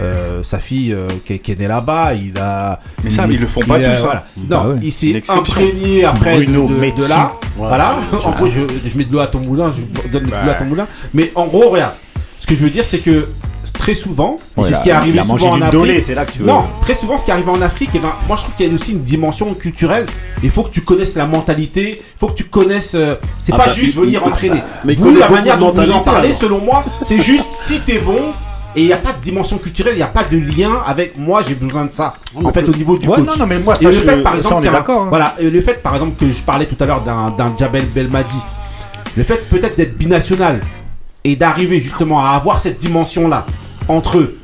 Euh, 0.00 0.42
sa 0.42 0.58
fille 0.58 0.92
euh, 0.92 1.08
qui, 1.24 1.34
est- 1.34 1.38
qui 1.38 1.52
est 1.52 1.58
née 1.58 1.68
là-bas, 1.68 2.12
il 2.14 2.36
a. 2.38 2.80
Mais 3.02 3.10
ça, 3.10 3.24
il- 3.26 3.32
ils 3.34 3.40
le 3.40 3.46
font 3.46 3.60
pas 3.62 3.78
il 3.78 3.84
a- 3.86 3.94
tous, 3.96 4.02
voilà. 4.04 4.24
Bah 4.36 4.62
Non, 4.64 4.70
ouais, 4.74 4.78
il 4.82 4.92
s'est 4.92 5.22
imprégné 5.30 6.04
après 6.04 6.38
de, 6.40 6.44
Bruno 6.44 6.66
de- 6.68 6.74
de 6.74 6.78
Metsu. 6.80 7.08
là. 7.08 7.32
Voilà. 7.56 7.96
En 8.24 8.30
gros, 8.32 8.48
je, 8.48 8.60
je 8.88 8.98
mets 8.98 9.04
de 9.04 9.12
l'eau 9.12 9.20
à 9.20 9.26
ton 9.26 9.40
moulin, 9.40 9.72
je 9.74 10.08
donne 10.10 10.24
de 10.24 10.30
l'eau 10.30 10.50
à 10.50 10.54
ton 10.54 10.66
moulin. 10.66 10.86
Mais 11.14 11.32
en 11.34 11.46
gros, 11.46 11.70
regarde. 11.70 11.94
Ce 12.38 12.46
que 12.46 12.54
je 12.54 12.60
veux 12.62 12.70
dire, 12.70 12.84
c'est 12.84 12.98
que 12.98 13.26
très 13.72 13.94
souvent, 13.94 14.36
c'est 14.62 14.74
ce 14.74 14.80
qui 14.82 14.90
est 14.90 14.92
arrivé 14.92 15.20
souvent 15.22 15.52
en 15.52 15.62
Afrique. 15.62 16.02
c'est 16.04 16.14
là 16.14 16.24
que 16.26 16.32
tu 16.32 16.38
veux. 16.40 16.46
Non, 16.46 16.64
très 16.82 16.94
souvent, 16.94 17.16
ce 17.18 17.24
qui 17.24 17.30
arrive 17.30 17.48
en 17.48 17.60
Afrique, 17.62 17.94
et 17.94 17.98
ben, 17.98 18.10
moi 18.28 18.36
je 18.36 18.42
trouve 18.42 18.54
qu'il 18.54 18.68
y 18.68 18.70
a 18.70 18.74
aussi 18.74 18.92
une 18.92 19.00
dimension 19.02 19.52
culturelle. 19.54 20.04
Il 20.42 20.50
faut 20.50 20.62
que 20.62 20.70
tu 20.70 20.82
connaisses 20.82 21.16
la 21.16 21.26
mentalité, 21.26 21.98
il 22.00 22.18
faut 22.20 22.28
que 22.28 22.34
tu 22.34 22.44
connaisses. 22.44 22.94
euh, 22.94 23.16
c'est 23.42 23.52
Ah 23.54 23.56
pas 23.56 23.66
bah, 23.66 23.74
juste 23.74 23.94
il- 23.94 24.00
venir 24.00 24.20
il- 24.24 24.28
entraîner. 24.28 24.62
mais 24.84 24.92
il 24.92 24.98
vous, 24.98 25.16
la 25.16 25.28
manière 25.30 25.56
de 25.56 25.60
dont 25.60 25.70
vous 25.72 25.90
en 25.90 26.00
parlez, 26.00 26.28
alors. 26.28 26.40
selon 26.40 26.60
moi, 26.60 26.84
c'est 27.06 27.20
juste 27.20 27.46
si 27.64 27.80
t'es 27.80 27.98
bon. 27.98 28.18
Et 28.76 28.82
il 28.82 28.86
n'y 28.86 28.92
a 28.92 28.98
pas 28.98 29.14
de 29.14 29.22
dimension 29.22 29.56
culturelle, 29.56 29.94
il 29.94 29.98
n'y 29.98 30.02
a 30.02 30.06
pas 30.08 30.24
de 30.24 30.36
lien 30.36 30.82
avec 30.86 31.16
moi, 31.16 31.40
j'ai 31.46 31.54
besoin 31.54 31.86
de 31.86 31.90
ça. 31.90 32.14
En 32.44 32.52
fait, 32.52 32.68
au 32.68 32.72
niveau 32.74 32.98
du 32.98 33.08
Ouais, 33.08 33.16
coach. 33.16 33.26
non, 33.26 33.36
non, 33.38 33.46
mais 33.46 33.58
moi, 33.58 33.74
Et 33.80 33.84
ça, 33.84 33.88
le 33.90 33.94
je- 33.94 34.00
fait, 34.00 34.22
ça, 34.42 34.54
on 34.56 34.62
est 34.62 34.70
d'accord. 34.70 35.04
hein. 35.04 35.08
Voilà, 35.08 35.34
et 35.38 35.48
le 35.48 35.60
fait, 35.62 35.82
par 35.82 35.94
exemple, 35.94 36.12
que 36.22 36.30
je 36.30 36.42
parlais 36.42 36.66
tout 36.66 36.76
à 36.80 36.86
l'heure 36.86 37.00
d'un 37.02 37.56
Jabel 37.58 37.86
Belmadi, 37.86 38.36
le 39.16 39.22
fait 39.24 39.48
peut-être 39.48 39.76
d'être 39.78 39.96
binational 39.96 40.60
et 41.24 41.36
d'arriver 41.36 41.80
justement 41.80 42.20
à 42.22 42.30
avoir 42.32 42.60
cette 42.60 42.76
dimension-là 42.78 43.46
entre 43.88 44.18
eux, 44.18 44.38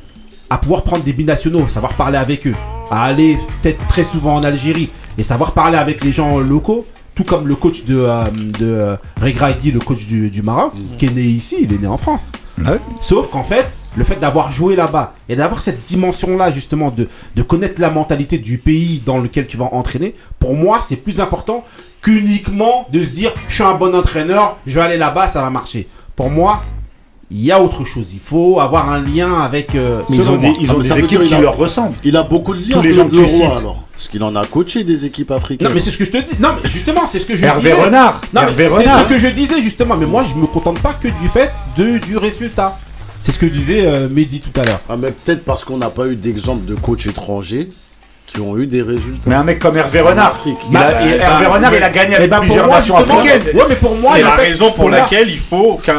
à 0.49 0.57
pouvoir 0.57 0.83
prendre 0.83 1.05
des 1.05 1.13
binationaux, 1.13 1.69
savoir 1.69 1.93
parler 1.93 2.17
avec 2.17 2.47
eux, 2.47 2.55
à 2.91 3.03
aller 3.05 3.37
peut-être 3.63 3.87
très 3.89 4.03
souvent 4.03 4.37
en 4.37 4.45
Algérie 4.45 4.89
et 5.19 5.23
savoir 5.23 5.53
parler 5.53 5.77
avec 5.77 6.03
les 6.03 6.11
gens 6.11 6.39
locaux, 6.39 6.87
tout 7.15 7.25
comme 7.25 7.47
le 7.47 7.55
coach 7.55 7.85
de, 7.85 7.99
euh, 7.99 8.25
de 8.59 8.67
euh, 8.67 8.97
le 9.21 9.79
coach 9.79 10.07
du, 10.07 10.31
du 10.31 10.41
Maroc, 10.43 10.73
qui 10.97 11.05
est 11.05 11.11
né 11.15 11.21
ici, 11.21 11.57
il 11.61 11.73
est 11.75 11.79
né 11.83 11.87
en 11.87 11.99
France. 11.99 12.29
Ouais. 12.59 12.79
Sauf 13.03 13.29
qu'en 13.31 13.45
fait, 13.45 13.71
le 13.97 14.05
fait 14.05 14.17
d'avoir 14.21 14.51
joué 14.53 14.75
là-bas 14.77 15.15
et 15.29 15.37
d'avoir 15.37 15.61
cette 15.63 15.85
dimension-là, 15.85 16.51
justement, 16.51 16.91
de, 16.91 17.09
de 17.37 17.43
connaître 17.43 17.81
la 17.81 17.91
mentalité 17.91 18.39
du 18.39 18.59
pays 18.59 19.03
dans 19.05 19.19
lequel 19.19 19.47
tu 19.47 19.57
vas 19.57 19.69
entraîner, 19.73 20.15
pour 20.39 20.55
moi, 20.55 20.81
c'est 20.83 20.97
plus 20.97 21.21
important 21.21 21.65
qu'uniquement 22.01 22.87
de 22.93 23.03
se 23.03 23.11
dire 23.11 23.33
je 23.49 23.55
suis 23.55 23.63
un 23.65 23.75
bon 23.75 23.95
entraîneur, 23.95 24.57
je 24.67 24.75
vais 24.75 24.81
aller 24.87 24.97
là-bas, 24.99 25.29
ça 25.29 25.41
va 25.43 25.51
marcher. 25.51 25.89
Pour 26.17 26.31
moi, 26.31 26.63
il 27.31 27.43
y 27.43 27.51
a 27.51 27.63
autre 27.63 27.85
chose. 27.85 28.11
Il 28.13 28.21
faut 28.21 28.61
avoir 28.61 28.91
un 28.91 29.01
lien 29.01 29.41
avec. 29.41 29.75
euh, 29.75 30.03
Mais 30.11 30.17
ils 30.17 30.29
ont 30.29 30.37
moi. 30.37 30.53
des, 30.53 30.55
ils 30.61 30.71
Ah, 30.71 30.75
ont 30.75 30.79
des 30.81 30.99
équipes 30.99 31.23
qui 31.25 31.35
a- 31.35 31.41
leur 31.41 31.57
ressemblent. 31.57 31.95
Il 32.05 32.17
a 32.17 32.23
beaucoup 32.25 32.55
de 32.55 32.61
liens. 32.61 32.77
Tous 32.77 32.83
les 32.83 32.93
gens 32.93 33.09
que 33.09 33.27
cites. 33.27 33.43
alors. 33.43 33.83
Parce 33.95 34.09
qu'il 34.09 34.23
en 34.25 34.35
a 34.37 34.45
coaché 34.45 34.83
des 34.85 35.05
équipes 35.07 35.31
africaines. 35.31 35.69
Non, 35.69 35.73
mais 35.75 35.81
c'est 35.81 35.93
ce 35.93 35.97
que 35.99 36.05
je 36.05 36.11
te 36.11 36.17
dis. 36.19 36.35
Non, 36.41 36.51
mais 36.63 36.69
justement, 36.69 37.03
c'est 37.07 37.21
ce 37.21 37.27
que 37.27 37.37
je 37.37 37.45
Hervé 37.45 37.71
disais. 37.71 37.73
Renard. 37.85 38.21
Non, 38.35 38.41
mais 38.43 38.49
Hervé 38.49 38.69
c'est 38.69 38.75
Renard. 38.75 39.05
ce 39.05 39.09
que 39.09 39.19
je 39.19 39.29
disais 39.29 39.63
justement. 39.63 39.97
Mais 39.97 40.07
moi, 40.07 40.25
je 40.25 40.35
me 40.39 40.47
contente 40.47 40.81
pas 40.81 40.93
que 40.95 41.07
du 41.09 41.29
fait 41.33 41.51
de, 41.79 41.99
du 41.99 42.17
résultat. 42.19 42.77
C'est 43.23 43.33
ce 43.33 43.39
que 43.39 43.47
disait 43.47 43.83
euh, 43.87 44.09
Mehdi 44.11 44.41
tout 44.41 44.61
à 44.61 44.65
l'heure. 44.65 44.81
Ah, 44.89 44.97
mais 44.99 45.13
peut-être 45.13 45.45
parce 45.45 45.65
qu'on 45.65 45.77
n'a 45.79 45.91
pas 45.91 46.07
eu 46.07 46.17
d'exemple 46.17 46.65
de 46.65 46.75
coachs 46.75 47.07
étrangers 47.07 47.69
qui 48.27 48.41
ont 48.41 48.57
eu 48.57 48.67
des 48.67 48.83
résultats. 48.83 49.21
Mais 49.27 49.35
un 49.35 49.45
mec 49.45 49.59
comme 49.59 49.77
Hervé 49.77 50.01
En 50.01 50.07
Renard. 50.07 50.29
Afrique. 50.33 50.57
il 50.71 50.77
a- 50.77 50.81
Bah, 50.81 50.91
il- 51.03 51.11
bah, 51.11 51.17
Hervé 51.25 51.45
bah, 51.45 51.51
Renard, 51.53 51.71
c'est- 51.71 51.77
il 51.77 51.83
a 51.83 51.91
gagné 51.91 52.15
avec 52.17 52.31
pour 52.31 52.41
plusieurs 52.41 52.67
moi, 52.67 52.77
nations 52.79 52.97
justement, 52.97 53.19
africaines. 53.21 53.43
Ouais, 53.57 53.63
mais 53.69 53.75
pour 53.77 53.97
moi, 54.01 54.11
c'est 54.15 54.23
la 54.23 54.31
raison 54.35 54.67
pour 54.67 54.75
pour 54.77 54.91
la- 54.91 54.99
laquelle 55.01 55.31
il 55.31 55.39
faut 55.39 55.79
qu'un 55.85 55.95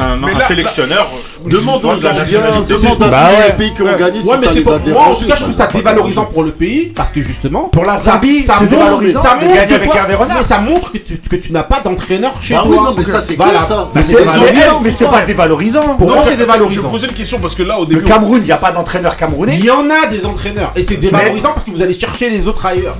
un, 0.00 0.22
un 0.24 0.40
sélectionneur 0.40 1.08
soit 1.50 1.94
aux 1.94 2.06
Indiens, 2.06 2.40
à 2.40 2.50
Bah 2.50 2.64
tous 2.68 2.82
ouais. 2.84 3.46
les 3.48 3.52
pays 3.54 3.74
qui 3.74 3.82
ont 3.82 3.96
gagné 3.96 4.20
si 4.22 4.26
Ouais, 4.28 4.36
mais 4.40 4.46
ça 4.46 4.52
c'est 4.52 4.58
les 4.58 4.62
pour 4.62 4.72
a 4.74 4.78
moi, 4.78 5.02
en 5.08 5.14
tout 5.14 5.26
cas, 5.26 5.34
je 5.36 5.42
trouve 5.42 5.54
ça 5.54 5.66
dévalorisant 5.66 6.24
pour 6.26 6.42
le 6.44 6.50
pays 6.52 6.92
parce 6.94 7.10
que 7.10 7.22
justement, 7.22 7.64
Pour 7.64 7.84
la 7.84 7.98
ça- 7.98 8.12
Zambie, 8.12 8.42
ça 8.42 8.54
montre- 8.54 8.68
dévalorisant 8.70 9.22
ça 9.22 9.30
avec. 9.32 9.48
Mais 9.50 10.42
ça 10.42 10.58
montre 10.58 10.92
que 10.92 10.98
tu, 10.98 11.16
que 11.18 11.36
tu 11.36 11.52
n'as 11.52 11.62
pas 11.62 11.80
d'entraîneur 11.80 12.32
chez 12.42 12.54
Bah 12.54 12.62
toi. 12.64 12.70
oui, 12.70 12.76
non, 12.84 12.94
mais 12.96 13.04
ça, 13.04 13.20
c'est 13.20 13.34
Voilà. 13.36 13.52
clair, 13.52 13.64
ça. 13.66 13.74
Bah, 13.76 13.88
Mais 13.94 14.02
c'est 14.02 14.12
c'est 14.12 14.18
dévalorisant. 14.18 14.80
mais 14.82 14.90
c'est 14.96 15.04
pas 15.06 15.22
dévalorisant. 15.22 15.96
Pour 15.96 16.08
moi, 16.08 16.18
c'est 16.18 16.24
Je 16.24 16.30
vais 16.30 16.36
dévalorisant. 16.36 16.88
poser 16.88 17.06
une 17.08 17.12
question 17.14 17.38
parce 17.40 17.54
que 17.54 17.62
là, 17.62 17.78
au 17.78 17.82
Le 17.82 17.86
début. 17.88 18.02
on- 18.04 18.08
Cameroun, 18.08 18.38
il 18.42 18.44
n'y 18.46 18.52
a 18.52 18.56
pas 18.56 18.72
d'entraîneur 18.72 19.16
camerounais. 19.16 19.56
Il 19.58 19.64
y 19.64 19.70
en 19.70 19.88
a 19.90 20.06
des 20.06 20.24
entraîneurs 20.24 20.72
et 20.76 20.82
c'est 20.82 20.96
dévalorisant 20.96 21.52
parce 21.52 21.64
que 21.64 21.70
vous 21.70 21.82
allez 21.82 21.94
chercher 21.98 22.30
les 22.30 22.48
autres 22.48 22.64
ailleurs. 22.66 22.96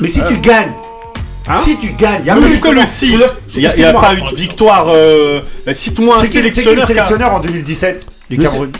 Mais 0.00 0.08
si 0.08 0.22
tu 0.26 0.38
gagnes, 0.38 0.72
Hein 1.46 1.58
si 1.58 1.76
tu 1.78 1.88
gagnes, 1.92 2.20
il 2.20 2.26
y 2.26 2.30
a 2.30 2.34
plus 2.36 2.52
Pourquoi 2.52 2.72
le 2.72 2.80
justement, 2.80 3.18
6 3.18 3.18
je- 3.48 3.60
Il 3.60 3.76
n'y 3.76 3.84
a, 3.84 3.90
a 3.90 4.00
pas 4.00 4.14
eu 4.14 4.22
de 4.22 4.34
victoire. 4.36 4.86
Euh, 4.88 5.40
bah, 5.66 5.74
Cite-moi 5.74 6.16
un 6.16 6.20
C'est 6.20 6.26
qui, 6.28 6.32
c'est 6.32 6.38
qui 6.40 6.44
le 6.48 6.50
sélectionneur. 6.54 6.76
qui 6.86 6.92
a- 6.92 6.94
sélectionneur 6.94 7.34
en 7.34 7.40
2017 7.40 8.06
du 8.30 8.38
Cameroun 8.38 8.70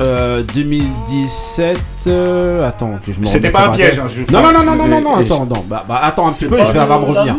Euh, 0.00 0.42
2017. 0.54 1.78
euh, 2.06 2.66
attends, 2.68 2.98
que 3.04 3.12
je 3.12 3.20
me 3.20 3.26
C'était 3.26 3.50
pas 3.50 3.66
un 3.66 3.70
piège. 3.70 3.98
hein, 3.98 4.06
je- 4.08 4.22
Non, 4.32 4.42
non, 4.42 4.52
non, 4.52 4.64
non, 4.64 4.76
non, 4.76 4.88
non, 4.88 5.00
non, 5.00 5.16
attends, 5.16 5.46
non. 5.46 5.64
Bah, 5.68 5.84
bah, 5.88 6.00
attends 6.02 6.28
un 6.28 6.30
petit 6.30 6.40
C'est 6.40 6.48
peu, 6.48 6.56
pas 6.56 6.66
je 6.68 6.72
vais 6.72 6.78
avoir 6.78 7.00
revenir. 7.00 7.36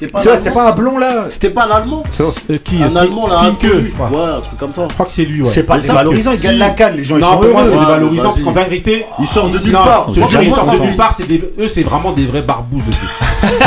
C'était 0.00 0.12
pas 0.12 0.20
c'était 0.22 0.50
pas 0.52 0.68
un 0.70 0.72
blond 0.76 0.96
là. 0.98 1.24
C'était 1.28 1.50
pas 1.50 1.66
l'allemand 1.66 2.04
Euh, 2.50 2.58
qui 2.62 2.80
Un 2.80 2.94
allemand 2.94 3.26
là, 3.26 3.40
un 3.40 3.54
peu, 3.54 3.84
je 3.84 3.90
crois. 3.92 4.08
Ouais, 4.08 4.36
un 4.36 4.40
truc 4.42 4.56
comme 4.60 4.70
ça. 4.70 4.86
Je 4.88 4.94
crois 4.94 5.06
que 5.06 5.10
c'est 5.12 5.24
lui, 5.24 5.42
ouais. 5.42 5.48
C'est 5.48 5.64
pas 5.64 5.78
dévalorisant, 5.78 6.30
il 6.30 6.38
si. 6.38 6.46
gagne 6.46 6.58
la 6.58 6.70
canne, 6.70 6.96
les 6.96 7.02
gens 7.02 7.16
ils 7.16 7.20
Non, 7.20 7.32
sont 7.32 7.38
pour 7.40 7.50
moi, 7.50 7.62
heureux. 7.62 7.70
c'est 7.72 7.80
dévalorisant 7.84 8.22
parce 8.22 8.40
qu'en 8.42 8.52
vérité. 8.52 9.06
Il 9.18 9.26
sort 9.26 9.48
de 9.50 9.58
nulle 9.58 9.72
part. 9.72 10.06
je 10.08 10.14
te 10.14 10.14
jure, 10.20 10.28
Franchement, 10.28 10.40
ils 10.44 10.50
sortent 10.52 10.72
de 10.72 10.78
nulle 10.82 10.90
va. 10.90 10.96
part, 10.96 11.14
c'est 11.18 11.26
des... 11.26 11.42
eux, 11.58 11.66
c'est 11.66 11.82
vraiment 11.82 12.12
des 12.12 12.26
vrais 12.26 12.42
barbouzes 12.42 12.88
aussi. 12.88 13.00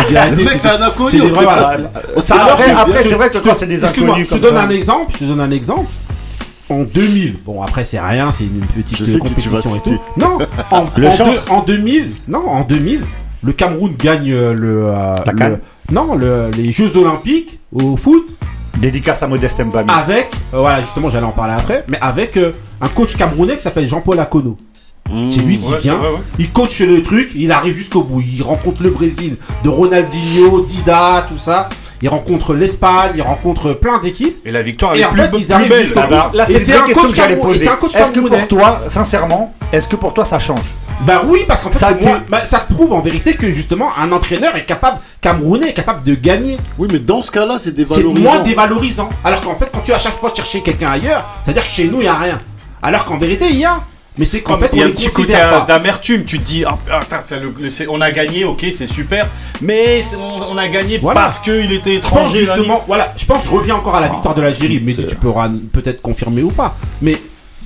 Le 0.10 0.36
c'est 0.38 0.44
mec, 0.44 0.58
c'est 0.62 0.70
un 0.70 0.82
inconnu. 0.82 1.22
Après, 2.78 3.04
c'est 3.04 3.15
vrai 3.15 3.30
que 3.30 3.38
quand 3.39 3.56
c'est 3.58 3.67
des 3.67 3.84
inconnus 3.84 4.28
je 4.30 4.36
te 4.36 4.41
donne 4.41 4.58
un 4.58 4.70
exemple. 4.70 5.12
Je 5.13 5.17
te 5.20 5.24
donne 5.26 5.41
un 5.41 5.52
exemple. 5.52 5.88
En 6.70 6.84
2000, 6.84 7.39
bon 7.46 7.62
après 7.62 7.84
c'est 7.84 8.00
rien, 8.00 8.32
c'est 8.32 8.46
une 8.46 8.62
petite 8.62 9.20
compétition 9.20 9.76
et 9.76 9.80
tout. 9.82 10.00
Non, 10.15 10.38
en, 10.72 10.86
Le 10.96 11.08
en, 11.08 11.12
chantre. 11.12 11.32
deux- 11.34 11.52
en 11.52 11.62
2000, 11.63 12.12
non, 12.30 12.48
en 12.48 12.62
2000, 12.63 13.04
le 13.44 13.52
Cameroun 13.52 13.94
gagne 14.00 14.32
euh, 14.32 14.54
le, 14.54 14.86
euh, 14.88 15.15
le- 15.50 15.60
non, 15.94 16.15
le- 16.15 16.50
les 16.56 16.72
Jeux 16.72 16.96
Olympiques 16.96 17.60
au 17.74 17.98
foot 17.98 18.26
Dédicace 18.78 19.22
à 19.22 19.28
Modeste 19.28 19.60
Mbami. 19.60 19.89
avec, 19.91 20.30
euh, 20.54 20.60
voilà 20.60 20.80
justement 20.80 21.10
j'allais 21.10 21.26
en 21.26 21.32
parler 21.32 21.56
après, 21.58 21.84
mais 21.89 21.98
avec 22.00 22.38
euh, 22.38 22.54
un 22.80 22.88
coach 22.88 23.17
camerounais 23.17 23.58
qui 23.58 23.63
s'appelle 23.63 23.86
Jean-Paul 23.88 24.17
Akono. 24.22 24.56
C'est 25.30 25.41
lui 25.41 25.58
qui 25.60 25.65
Ouais, 25.67 25.74
c'est 25.78 25.82
vient, 25.84 25.95
vrai, 25.95 26.10
ouais. 26.10 26.19
il 26.39 26.50
coach 26.52 26.80
le 26.82 27.02
truc, 27.04 27.32
il 27.36 27.52
arrive 27.52 27.76
jusqu'au 27.76 28.04
bout, 28.04 28.21
il 28.21 28.41
rencontre 28.43 28.82
le 28.84 28.89
Brésil, 28.89 29.36
de 29.63 29.69
Ronaldinho, 29.69 30.62
Dida, 30.62 31.26
tout 31.30 31.38
ça. 31.38 31.69
Il 32.04 32.10
rencontre 32.10 32.56
l'Espagne, 32.56 33.12
il 33.15 33.21
rencontre 33.21 33.74
plein 33.74 34.00
d'équipes. 34.00 34.36
Et 34.43 34.52
la 34.52 34.63
victoire, 34.63 34.95
est 34.95 35.06
en 35.06 35.12
plus, 35.12 35.21
fait, 35.21 35.30
plus 35.30 35.39
ils 35.45 35.54
arrivent 35.54 35.69
belle. 35.69 35.84
jusqu'au 35.86 36.02
bout. 36.02 36.15
Là, 36.34 36.50
Et 36.50 36.54
c'est 36.54 36.60
c'est 36.65 36.74
un 36.74 36.86
question 36.86 37.04
coach 37.04 37.19
et 37.30 37.36
poser. 37.36 37.65
c'est 37.65 37.97
Est-ce 38.00 38.12
que 38.12 38.19
pour 38.21 38.47
toi, 38.47 38.82
sincèrement, 38.89 39.54
est-ce 39.71 39.88
que 39.88 39.95
pour 39.95 40.13
toi 40.13 40.26
ça 40.26 40.39
change 40.39 40.63
Bah 41.02 41.21
oui, 41.28 41.41
parce 41.47 41.62
qu'en 41.62 41.69
fait, 41.69 41.78
Ça 41.78 41.89
c'est 41.89 42.00
t'est- 42.00 42.06
moi- 42.06 42.19
bah, 42.28 42.43
ça 42.45 42.60
te 42.60 42.74
prouve 42.74 42.93
en 42.93 43.02
vérité 43.02 43.36
que 43.36 43.52
justement 43.52 43.89
un 44.00 44.12
entraîneur 44.12 44.56
est 44.56 44.65
capable, 44.65 44.97
camerounais 45.21 45.69
est 45.69 45.74
capable 45.74 46.02
de 46.04 46.15
gagner. 46.15 46.58
Oui, 46.80 46.88
mais 46.91 46.97
dans 47.00 47.21
ce 47.21 47.30
cas-là, 47.32 47.58
c'est 47.60 47.69
C'est 47.69 47.76
dévalorisant. 47.76 48.19
moins 48.24 48.39
dévalorisant. 48.39 49.10
Alors 49.24 49.41
qu'en 49.41 49.56
fait, 49.56 49.69
quand 49.71 49.82
tu 49.82 49.91
vas 49.91 49.97
à 49.97 50.00
chaque 50.00 50.19
fois 50.19 50.34
chercher 50.36 50.62
quelqu'un 50.62 50.89
ailleurs, 50.91 51.24
c'est-à-dire 51.43 51.63
que 51.65 51.71
chez 51.71 51.88
nous, 51.88 51.97
il 52.00 52.04
n'y 52.04 52.08
a 52.08 52.15
rien. 52.15 52.39
Alors 52.82 53.06
qu'en 53.06 53.17
vérité, 53.19 53.45
il 53.52 53.58
y 53.58 53.65
a. 53.65 53.82
Mais 54.17 54.26
c'est 54.26 54.41
qu'en 54.41 54.58
fait, 54.58 54.69
il 54.74 54.80
y 54.80 54.82
on 54.82 54.84
a 54.84 54.86
un 54.86 54.89
les 54.89 54.93
petit 54.95 55.08
côté 55.08 55.34
considère 55.34 55.50
pas. 55.52 55.65
d'amertume. 55.67 56.26
Tu 56.26 56.38
te 56.39 56.43
dis, 56.43 56.65
ah, 56.65 56.78
putain, 57.00 57.21
c'est 57.26 57.39
le- 57.39 57.54
le- 57.58 57.69
c'est- 57.69 57.88
on 57.88 58.02
a 58.02 58.12
gagné, 58.12 58.43
ok, 58.43 58.65
c'est 58.76 58.86
super, 58.88 59.28
mais 59.62 60.02
c'est- 60.02 60.17
on, 60.17 60.52
on 60.52 60.58
a 60.58 60.67
gagné 60.67 60.97
Voilà. 60.97 61.21
parce 61.21 61.39
qu'il 61.39 61.71
était 61.71 61.95
Je 61.95 62.00
pense 62.02 62.10
étranger. 62.10 62.39
justement, 62.41 62.84
voilà, 62.88 63.13
je 63.15 63.26
pense, 63.26 63.45
je 63.45 63.50
reviens 63.50 63.76
encore 63.76 63.95
à 63.95 64.02
la 64.02 64.10
victoire 64.10 64.36
de 64.36 64.41
l'Algérie, 64.41 64.82
mais 64.84 64.95
tu 64.95 65.15
pourras 65.15 65.50
peut-être 65.71 66.02
confirmer 66.02 66.43
ou 66.43 66.52
pas. 66.52 66.76
Mais 67.02 67.15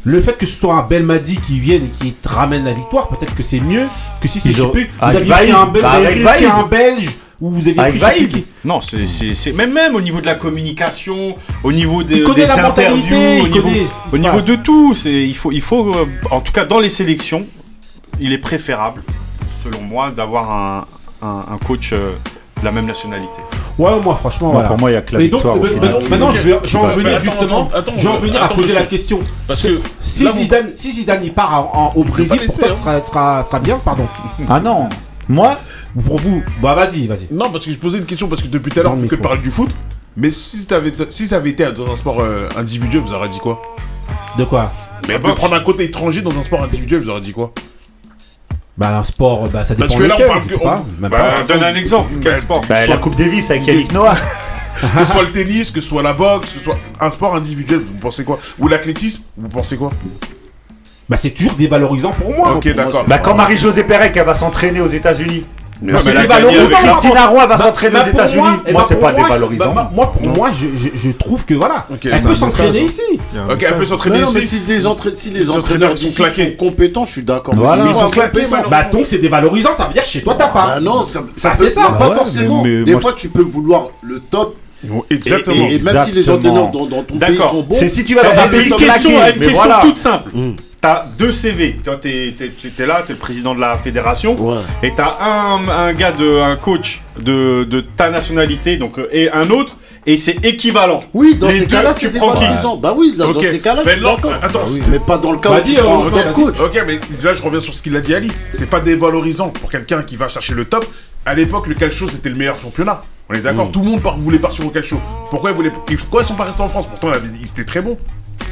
le 0.03 0.21
fait 0.21 0.37
que 0.37 0.45
ce 0.45 0.55
soit 0.55 0.75
un 0.75 0.83
Belmadi 0.83 1.39
qui 1.47 1.59
vienne 1.59 1.85
et 1.85 2.03
qui 2.03 2.13
te 2.13 2.29
ramène 2.29 2.63
la 2.63 2.73
victoire, 2.73 3.07
peut-être 3.07 3.33
que 3.33 3.41
c'est 3.41 3.59
mieux 3.59 3.87
que 4.21 4.27
si 4.27 4.39
c'est 4.39 4.51
je 4.51 4.57
sais 4.57 4.61
ont- 4.61 4.69
plus. 4.69 4.91
Vous 5.01 5.15
aviez 5.15 5.51
Bah, 5.51 5.93
un 6.53 6.63
Belge 6.67 7.09
Ou 7.41 7.49
vous 7.51 7.67
avez 7.67 7.77
Avec 7.79 7.91
pris 7.99 7.99
Vaïd. 8.01 8.43
Non, 8.63 8.79
c'est, 8.81 9.07
c'est, 9.07 9.33
c'est- 9.35 9.51
même 9.51 9.73
même 9.73 9.93
au 9.95 10.01
niveau 10.01 10.21
de 10.21 10.25
la 10.25 10.35
communication, 10.35 11.35
au 11.63 11.71
niveau 11.71 12.01
des, 12.03 12.23
des 12.23 12.45
la 12.45 12.67
interviews, 12.67 12.95
mentalité, 12.95 13.41
au 13.41 13.47
niveau, 13.47 13.61
connaît 13.67 13.85
ce 14.09 14.15
au 14.15 14.17
niveau 14.17 14.41
de 14.41 14.55
tout. 14.55 14.95
C'est, 14.95 15.11
il 15.11 15.35
faut, 15.35 15.51
il 15.51 15.61
faut, 15.61 15.93
euh, 15.93 16.05
en 16.31 16.39
tout 16.39 16.53
cas 16.53 16.63
dans 16.65 16.79
les 16.79 16.89
sélections, 16.89 17.45
il 18.21 18.31
est 18.31 18.37
préférable, 18.37 19.03
selon 19.63 19.81
moi, 19.81 20.11
d'avoir 20.15 20.51
un, 20.51 20.85
un, 21.21 21.45
un 21.53 21.57
coach 21.57 21.91
euh, 21.91 22.13
de 22.61 22.65
la 22.65 22.71
même 22.71 22.85
nationalité. 22.85 23.27
Ouais, 23.77 23.91
moi, 24.01 24.15
franchement, 24.15 24.51
voilà. 24.51 24.69
pour 24.69 24.79
moi, 24.79 24.89
il 24.89 24.93
y 24.93 24.97
a 24.97 25.01
que 25.01 25.11
la 25.11 25.19
Mais 25.19 25.27
donc, 25.27 25.41
victoire. 25.43 25.67
final. 25.67 26.09
maintenant, 26.09 26.31
je 26.31 26.41
vais, 26.41 26.57
je 26.63 26.77
vais 26.77 26.83
en 26.83 26.87
venir 26.95 27.11
attends, 27.17 27.23
justement. 27.25 27.69
je 27.97 28.01
vais 28.07 28.07
en 28.13 28.17
venir 28.19 28.41
à 28.43 28.47
poser 28.47 28.73
la 28.73 28.83
question. 28.83 29.19
Parce 29.45 29.61
que 29.63 29.81
Si 29.99 30.23
là, 30.23 30.31
vous- 30.31 30.39
Zidane, 30.39 30.69
si 30.75 30.91
Zidane 30.93 31.19
il 31.25 31.33
part 31.33 31.53
en- 31.73 31.91
en- 31.93 31.99
au 31.99 32.05
Brésil, 32.05 32.29
pas 32.29 32.45
pour 32.45 32.45
laisser, 32.45 32.59
toi, 32.61 32.69
hein. 32.69 32.73
ce 32.73 32.81
sera, 32.81 33.05
sera, 33.05 33.45
sera 33.45 33.59
bien, 33.59 33.77
pardon. 33.83 34.07
Ah 34.47 34.61
non, 34.61 34.87
moi, 35.27 35.59
Pour 36.03 36.17
vous, 36.19 36.43
bah 36.61 36.73
vas-y, 36.75 37.07
vas-y. 37.07 37.27
Non, 37.31 37.49
parce 37.51 37.65
que 37.65 37.71
je 37.71 37.77
posais 37.77 37.97
une 37.97 38.05
question 38.05 38.27
parce 38.27 38.41
que 38.41 38.47
depuis 38.47 38.71
tout 38.71 38.79
à 38.79 38.83
l'heure, 38.83 38.93
on 38.93 38.97
fait 39.01 39.07
que 39.07 39.15
micro. 39.15 39.27
parler 39.29 39.41
du 39.41 39.49
foot. 39.51 39.69
Mais 40.17 40.29
si, 40.31 40.65
t'avais- 40.65 40.93
si 41.09 41.27
ça 41.27 41.37
avait 41.37 41.49
été 41.51 41.69
dans 41.71 41.91
un 41.91 41.95
sport 41.97 42.19
euh, 42.21 42.47
individuel, 42.57 43.01
vous 43.05 43.13
auriez 43.13 43.29
dit 43.31 43.39
quoi? 43.39 43.61
De 44.37 44.43
quoi? 44.45 44.71
Mais 45.07 45.15
de 45.19 45.31
prendre 45.31 45.55
un 45.55 45.59
côté 45.61 45.83
étranger 45.85 46.21
dans 46.21 46.37
un 46.37 46.43
sport 46.43 46.63
individuel, 46.63 47.01
vous 47.01 47.09
auriez 47.09 47.21
dit 47.21 47.31
quoi? 47.33 47.53
Bah 48.77 48.97
un 48.97 49.03
sport, 49.05 49.47
bah 49.47 49.63
ça 49.63 49.73
dépend 49.73 49.87
Parce 49.87 49.95
que 49.99 50.03
là, 50.05 50.15
on 50.15 50.17
lequel, 50.17 50.27
parle 50.27 50.43
je 50.49 50.55
que- 50.55 50.59
pas, 50.61 50.83
on- 50.85 51.01
même 51.01 51.11
bah, 51.11 51.17
pas. 51.37 51.43
donne 51.43 51.63
un 51.63 51.75
exemple. 51.75 52.11
Quel 52.21 52.37
sport? 52.37 52.61
Bah, 52.67 52.75
soit- 52.83 52.93
la 52.95 52.97
Coupe 53.01 53.15
Davis 53.15 53.49
avec 53.51 53.65
Yannick 53.67 53.91
Noah. 53.93 54.15
Que 54.75 55.05
ce 55.05 55.11
soit 55.13 55.23
le 55.23 55.31
tennis, 55.31 55.71
que 55.71 55.79
ce 55.79 55.87
soit 55.87 56.03
la 56.03 56.11
boxe, 56.11 56.51
que 56.51 56.59
ce 56.59 56.63
soit 56.65 56.77
un 56.99 57.09
sport 57.09 57.33
individuel, 57.33 57.79
vous 57.79 57.93
pensez 57.93 58.25
quoi? 58.25 58.37
Ou 58.59 58.67
l'athlétisme, 58.67 59.23
vous 59.37 59.47
pensez 59.47 59.77
quoi? 59.77 59.89
Bah 61.07 61.15
c'est 61.15 61.29
toujours 61.29 61.53
dévalorisant 61.53 62.11
pour 62.11 62.35
moi. 62.35 62.55
Ok, 62.55 62.63
pour 62.67 62.75
moi, 62.75 62.85
d'accord. 62.91 63.05
Bah, 63.07 63.17
quand 63.19 63.35
Marie-Josée 63.35 63.85
Pérec, 63.85 64.11
elle 64.17 64.25
va 64.25 64.33
s'entraîner 64.33 64.81
aux 64.81 64.89
États-Unis. 64.89 65.45
Mais 65.81 65.91
Bah, 65.91 65.99
mais 65.99 66.03
c'est 66.05 66.13
la 66.13 66.21
dévalorisant. 66.21 66.69
moi. 66.69 66.79
Christina 66.97 67.27
Roy 67.27 67.45
va 67.47 67.57
Bah, 67.57 67.63
s'entraîner 67.65 67.93
bah, 67.93 68.03
aux 68.05 68.09
États-Unis. 68.09 68.41
moi, 68.41 68.63
eh 68.65 68.71
Moi, 68.71 68.81
bah, 68.81 68.85
c'est 68.89 68.95
pas 69.01 69.11
moi, 69.11 69.23
dévalorisant. 69.23 69.65
bah, 69.65 69.71
bah, 69.75 69.91
Moi, 69.93 70.13
pour 70.13 70.27
moi, 70.35 70.49
je, 70.53 71.11
trouve 71.11 71.45
que 71.45 71.53
voilà, 71.53 71.87
elle 72.03 72.21
peut 72.21 72.35
s'entraîner 72.35 72.81
ici. 72.81 73.01
Ok, 73.51 73.63
elle 73.67 73.77
peut 73.77 73.85
s'entraîner 73.85 74.19
Non, 74.19 74.25
non, 74.25 74.31
mais 74.33 74.39
ici. 74.41 74.61
si, 75.15 75.29
les 75.31 75.49
entraîneurs 75.51 75.97
sont 75.97 76.09
claqués. 76.11 76.55
compétents, 76.55 77.05
je 77.05 77.11
suis 77.11 77.23
d'accord. 77.23 77.53
Ils 77.55 77.91
sont 77.93 78.09
claqués. 78.09 78.43
Bah 78.69 78.83
donc 78.91 79.05
c'est 79.05 79.17
dévalorisant, 79.17 79.73
ça 79.75 79.85
veut 79.87 79.93
dire 79.93 80.03
que 80.03 80.09
chez 80.09 80.21
toi 80.21 80.35
t'as 80.37 80.47
pas. 80.47 80.75
Bah 80.75 80.79
non, 80.81 81.05
ça, 81.05 81.21
Ah, 81.43 81.55
peut 81.57 81.65
c'est 81.69 81.75
ça. 81.75 81.81
non, 81.81 81.89
Bah 81.99 82.09
pas 82.09 82.15
forcément. 82.15 82.63
Des 82.63 82.85
moi, 82.91 83.01
fois, 83.01 83.13
tu 83.13 83.29
peux 83.29 83.41
vouloir 83.43 83.89
le 84.01 84.19
top. 84.19 84.55
Exactement. 85.09 85.55
et- 85.67 85.75
et 85.75 85.79
même 85.79 85.99
si 86.01 86.11
les 86.11 86.29
entraîneurs 86.29 86.69
dans, 86.69 86.85
dans 86.85 87.01
ton 87.03 87.17
pays 87.17 87.37
sont 87.37 87.61
bons, 87.63 87.73
C'est 87.75 87.87
si 87.87 88.05
tu 88.05 88.13
vas 88.13 88.21
dans 88.23 88.39
un 88.39 88.45
une 88.45 88.51
pays 88.51 88.69
question, 88.69 89.09
claqué, 89.09 89.33
une 89.35 89.39
question 89.39 89.53
voilà. 89.53 89.79
toute 89.81 89.97
simple. 89.97 90.29
Mm. 90.33 90.51
T'as 90.85 91.03
deux 91.17 91.31
CV. 91.31 91.79
Toi, 91.83 91.97
t'es, 91.97 92.35
t'es, 92.37 92.51
t'es 92.69 92.85
là, 92.85 93.01
t'es 93.03 93.13
le 93.13 93.17
président 93.17 93.55
de 93.55 93.59
la 93.59 93.75
fédération. 93.75 94.35
Ouais. 94.39 94.57
Et 94.83 94.93
t'as 94.95 95.17
un, 95.19 95.67
un 95.67 95.93
gars, 95.93 96.11
de, 96.11 96.39
un 96.39 96.55
coach 96.57 97.01
de, 97.19 97.63
de 97.63 97.81
ta 97.81 98.11
nationalité, 98.11 98.77
donc, 98.77 98.99
euh, 98.99 99.09
et 99.11 99.31
un 99.31 99.49
autre, 99.49 99.77
et 100.05 100.15
c'est 100.15 100.45
équivalent. 100.45 100.99
Oui, 101.15 101.37
dans 101.37 101.47
Les 101.47 101.61
ces 101.61 101.65
deux, 101.65 101.75
cas-là, 101.75 101.95
tu 101.95 102.11
prends 102.11 102.33
qui 102.33 102.41
dévalorisant. 102.41 102.77
Bah 102.77 102.93
oui, 102.95 103.15
là, 103.17 103.25
Ok. 103.27 103.33
dans 103.33 103.41
ces 103.41 103.57
cas-là, 103.57 103.81
je 103.83 103.89
Mais 103.89 104.07
attends, 104.43 104.59
Mais 104.91 104.99
pas 104.99 105.17
dans 105.17 105.31
le 105.31 105.39
cas 105.39 105.53
où 105.53 105.61
tu 105.63 105.73
prends 105.73 106.01
vas-y. 106.01 106.33
coach. 106.33 106.59
Ok, 106.59 106.79
mais 106.85 106.99
là 107.23 107.33
je 107.33 107.41
reviens 107.41 107.59
sur 107.61 107.73
ce 107.73 107.81
qu'il 107.81 107.95
a 107.95 108.01
dit 108.01 108.13
Ali. 108.13 108.31
C'est 108.53 108.69
pas 108.69 108.79
dévalorisant 108.79 109.49
pour 109.49 109.71
quelqu'un 109.71 110.03
qui 110.03 110.17
va 110.17 110.29
chercher 110.29 110.53
le 110.53 110.65
top. 110.65 110.85
À 111.25 111.33
l'époque, 111.33 111.65
le 111.65 111.73
calcio 111.73 112.07
c'était 112.07 112.29
le 112.29 112.35
meilleur 112.35 112.59
championnat. 112.59 113.01
On 113.27 113.33
est 113.33 113.39
Mm. 113.39 113.41
d'accord. 113.41 113.71
Tout 113.71 113.79
le 113.79 113.87
monde 113.89 114.01
par- 114.03 114.19
voulait 114.19 114.37
partir 114.37 114.63
au 114.67 114.69
calcio. 114.69 115.01
Pourquoi 115.31 115.49
ils 115.49 115.55
voulaient 115.55 115.71
ils- 115.89 115.97
Pourquoi 115.97 116.21
ils 116.21 116.25
sont 116.25 116.35
pas 116.35 116.43
restés 116.43 116.61
en 116.61 116.69
France? 116.69 116.85
Pourtant, 116.87 117.09
ils 117.41 117.47
étaient 117.47 117.65
très 117.65 117.81
bons. 117.81 117.97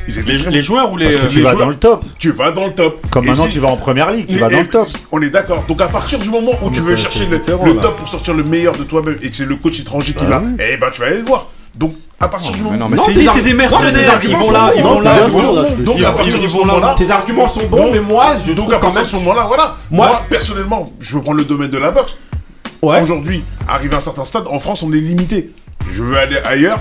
Ils 0.07 0.19
étaient 0.19 0.33
Les, 0.33 0.37
très 0.39 0.51
les 0.51 0.59
bons. 0.59 0.63
joueurs 0.65 0.91
ou 0.91 0.97
les. 0.97 1.05
Parce 1.05 1.21
que 1.21 1.25
euh, 1.25 1.29
tu 1.29 1.37
les 1.37 1.43
vas 1.43 1.51
joueurs- 1.51 1.61
dans 1.65 1.69
le 1.69 1.75
top. 1.77 2.03
Tu 2.19 2.31
vas 2.31 2.51
dans 2.51 2.65
le 2.65 2.73
top. 2.73 3.05
Comme 3.09 3.23
Et 3.23 3.27
maintenant, 3.29 3.45
si- 3.45 3.51
tu 3.51 3.59
vas 3.59 3.69
en 3.69 3.77
première 3.77 4.11
ligue, 4.11 4.27
tu 4.27 4.35
vas 4.35 4.47
Et- 4.47 4.51
dans 4.55 4.61
le 4.61 4.67
top. 4.67 4.87
On 5.11 5.21
est 5.21 5.29
d'accord. 5.29 5.63
Donc 5.67 5.79
à 5.81 5.87
partir 5.87 6.19
du 6.19 6.29
moment 6.29 6.51
où 6.61 6.69
tu 6.71 6.81
veux 6.81 6.95
chercher 6.97 7.25
le, 7.25 7.39
top 7.39 7.97
pour 7.97 8.07
sortir 8.09 8.33
le 8.33 8.43
meilleur 8.43 8.73
de 8.77 8.83
toi-même 8.83 9.17
et 9.21 9.29
que 9.29 9.35
c'est 9.35 9.45
le 9.45 9.55
coach 9.55 9.79
étranger 9.79 10.13
qui 10.13 10.25
l'a, 10.25 10.41
eh 10.59 10.77
ben 10.77 10.89
tu 10.91 10.99
vas 11.01 11.07
aller 11.07 11.17
le 11.17 11.23
voir. 11.23 11.47
Donc 11.75 11.93
à 12.19 12.27
partir 12.27 12.51
du 12.51 12.61
moment 12.63 12.87
non, 12.89 12.97
c'est, 12.97 13.13
des 13.41 13.53
mercenaires. 13.53 14.19
Ils 14.23 14.35
vont 14.35 14.51
là, 14.51 14.71
ils 14.75 14.83
vont 14.83 14.99
là. 14.99 15.27
donc 15.79 16.01
à 16.01 16.11
partir 16.11 16.39
de 16.41 16.47
ce 16.47 16.57
moment-là, 16.57 16.95
Tes 16.97 17.09
arguments 17.09 17.47
sont 17.47 17.65
bons, 17.67 17.91
mais 17.91 17.99
moi 17.99 18.35
je 18.45 18.51
donc 18.53 18.71
à 18.73 18.79
partir 18.79 19.01
de 19.01 19.07
ce 19.07 19.15
moment-là, 19.15 19.45
voilà. 19.47 19.77
Moi- 19.89 20.21
personnellement, 20.29 20.91
je 20.99 21.15
veux 21.15 21.21
prendre 21.21 21.37
le 21.37 21.45
domaine 21.45 21.69
de 21.69 21.77
la 21.77 21.91
boxe. 21.91 22.17
Aujourd'hui, 22.81 23.43
arrivé 23.67 23.93
à 23.95 23.99
un 23.99 24.01
certain 24.01 24.25
stade, 24.25 24.43
en 24.49 24.59
France, 24.59 24.83
on 24.83 24.91
est 24.91 24.97
limité. 24.97 25.51
Je 25.89 26.03
veux 26.03 26.17
aller 26.17 26.37
ailleurs. 26.45 26.79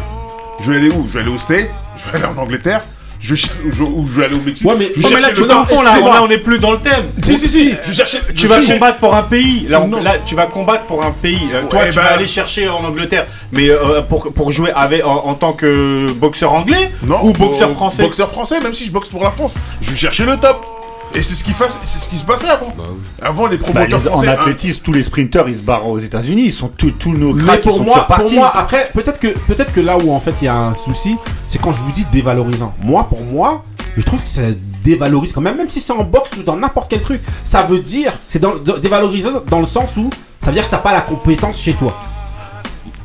Je 0.61 0.73
vais 0.73 0.79
aller 0.79 0.91
où? 0.91 1.07
Je 1.09 1.15
vais 1.15 1.21
aller 1.21 1.33
au 1.33 1.39
States. 1.39 1.69
Je 1.97 2.11
vais 2.11 2.17
aller 2.25 2.35
en 2.35 2.41
Angleterre. 2.41 2.83
Je 3.21 3.35
ou 3.85 4.05
je 4.09 4.15
vais 4.21 4.25
aller 4.25 4.35
au 4.35 4.41
Mexique. 4.41 4.67
Ouais, 4.67 4.75
mais- 4.77 4.91
je 4.97 5.01
vais 5.01 5.07
Oh, 5.07 5.15
mais 5.15 5.21
là, 5.21 5.29
tu 5.33 5.43
confonds, 5.47 5.83
là, 5.83 5.93
on 6.23 6.27
n'est 6.27 6.39
plus 6.39 6.59
dans 6.59 6.73
le 6.73 6.79
thème. 6.79 7.05
Si, 7.23 7.39
si, 7.39 7.49
si. 7.49 7.75
Je 7.87 7.93
cherchais. 7.93 8.19
Tu 8.35 8.49
vas 8.49 8.59
combattre 8.61 8.99
pour 8.99 9.15
un 9.15 9.23
pays. 9.23 9.65
Là, 9.69 9.81
on- 9.81 9.87
Non. 9.87 10.03
là, 10.03 10.15
tu 10.27 10.35
vas 10.35 10.47
combattre 10.47 10.87
pour 10.87 11.05
un 11.05 11.13
pays. 11.13 11.39
Euh, 11.55 11.63
toi, 11.71 11.83
Ouais, 11.83 11.91
tu 11.91 11.95
bah- 11.97 12.03
vas 12.03 12.15
aller 12.15 12.27
chercher 12.27 12.69
en 12.69 12.83
Angleterre, 12.85 13.27
mais 13.53 13.69
euh, 13.71 14.03
pour, 14.03 14.33
pour 14.33 14.51
jouer 14.51 14.73
avec, 14.75 15.05
en, 15.07 15.25
en 15.29 15.35
tant 15.35 15.53
que 15.53 16.11
boxeur 16.15 16.53
anglais 16.53 16.91
Non, 17.05 17.21
ou 17.25 17.33
boxeur 17.33 17.71
euh, 17.71 17.75
français? 17.75 18.03
Boxeur 18.03 18.29
français, 18.29 18.59
même 18.59 18.75
si 18.75 18.87
je 18.87 18.93
boxe 18.93 19.09
pour 19.09 19.23
la 19.23 19.31
France. 19.31 19.55
Je 19.81 19.93
vais 19.93 19.97
chercher 19.97 20.25
le 20.25 20.37
top. 20.39 20.62
Et 21.15 21.23
c'est 21.23 21.35
ce 21.35 21.45
qui, 21.45 21.53
fasse- 21.53 21.79
c'est 21.85 21.99
ce 22.03 22.09
qui 22.09 22.17
se 22.17 22.25
passait 22.25 22.49
avant. 22.49 22.73
Avant, 23.21 23.47
les 23.47 23.59
Bah, 23.59 23.65
promoteurs 23.65 23.99
les- 24.01 24.09
en 24.09 24.13
français. 24.13 24.29
hein. 24.29 24.37
athlétisme, 24.41 24.81
tous 24.83 24.93
les 24.93 25.03
sprinteurs, 25.03 25.49
ils 25.49 25.57
se 25.59 25.63
barrent 25.63 25.87
aux 25.87 25.99
États-Unis. 25.99 26.45
Ils 26.47 26.53
sont 26.53 26.69
tous 26.69 26.93
nos 27.13 27.35
Mais 27.35 27.43
cracks, 27.45 27.61
pour 27.61 27.77
sont 27.77 27.85
moi, 27.85 28.07
pour 28.07 28.33
moi, 28.33 28.53
après, 28.57 28.91
peut-être 28.95 29.19
que, 29.21 29.29
peut-être 29.29 29.73
que 29.73 29.81
là 29.81 29.99
où 29.99 30.11
en 30.13 30.21
fait 30.21 30.35
il 30.41 30.47
y 30.47 30.49
a 30.49 30.57
un 30.57 30.75
souci, 30.75 31.17
c'est 31.47 31.61
quand 31.61 31.73
je 31.73 31.81
vous 31.83 31.93
dis 31.93 32.07
dévalorisant. 32.11 32.75
Moi, 32.81 33.05
pour 33.09 33.21
moi, 33.23 33.63
je 33.97 34.03
trouve 34.03 34.21
que 34.23 34.29
ça 34.29 34.41
dévalorise 34.83 35.33
quand 35.33 35.43
même, 35.43 35.59
même 35.59 35.69
si 35.69 35.81
c'est 35.81 35.93
en 35.93 36.03
boxe 36.03 36.31
ou 36.39 36.43
dans 36.43 36.57
n'importe 36.57 36.91
quel 36.91 37.01
truc. 37.03 37.21
Ça 37.45 37.63
veut 37.63 37.81
dire, 37.81 38.15
c'est 38.27 38.39
dans, 38.41 38.57
dévalorisant 38.57 39.43
dans 39.49 39.61
le 39.61 39.67
sens 39.67 39.97
où 39.99 40.09
ça 40.41 40.47
veut 40.47 40.55
dire 40.55 40.65
que 40.67 40.71
t'as 40.71 40.79
pas 40.79 40.93
la 40.93 41.03
compétence 41.03 41.61
chez 41.61 41.75
toi. 41.75 41.95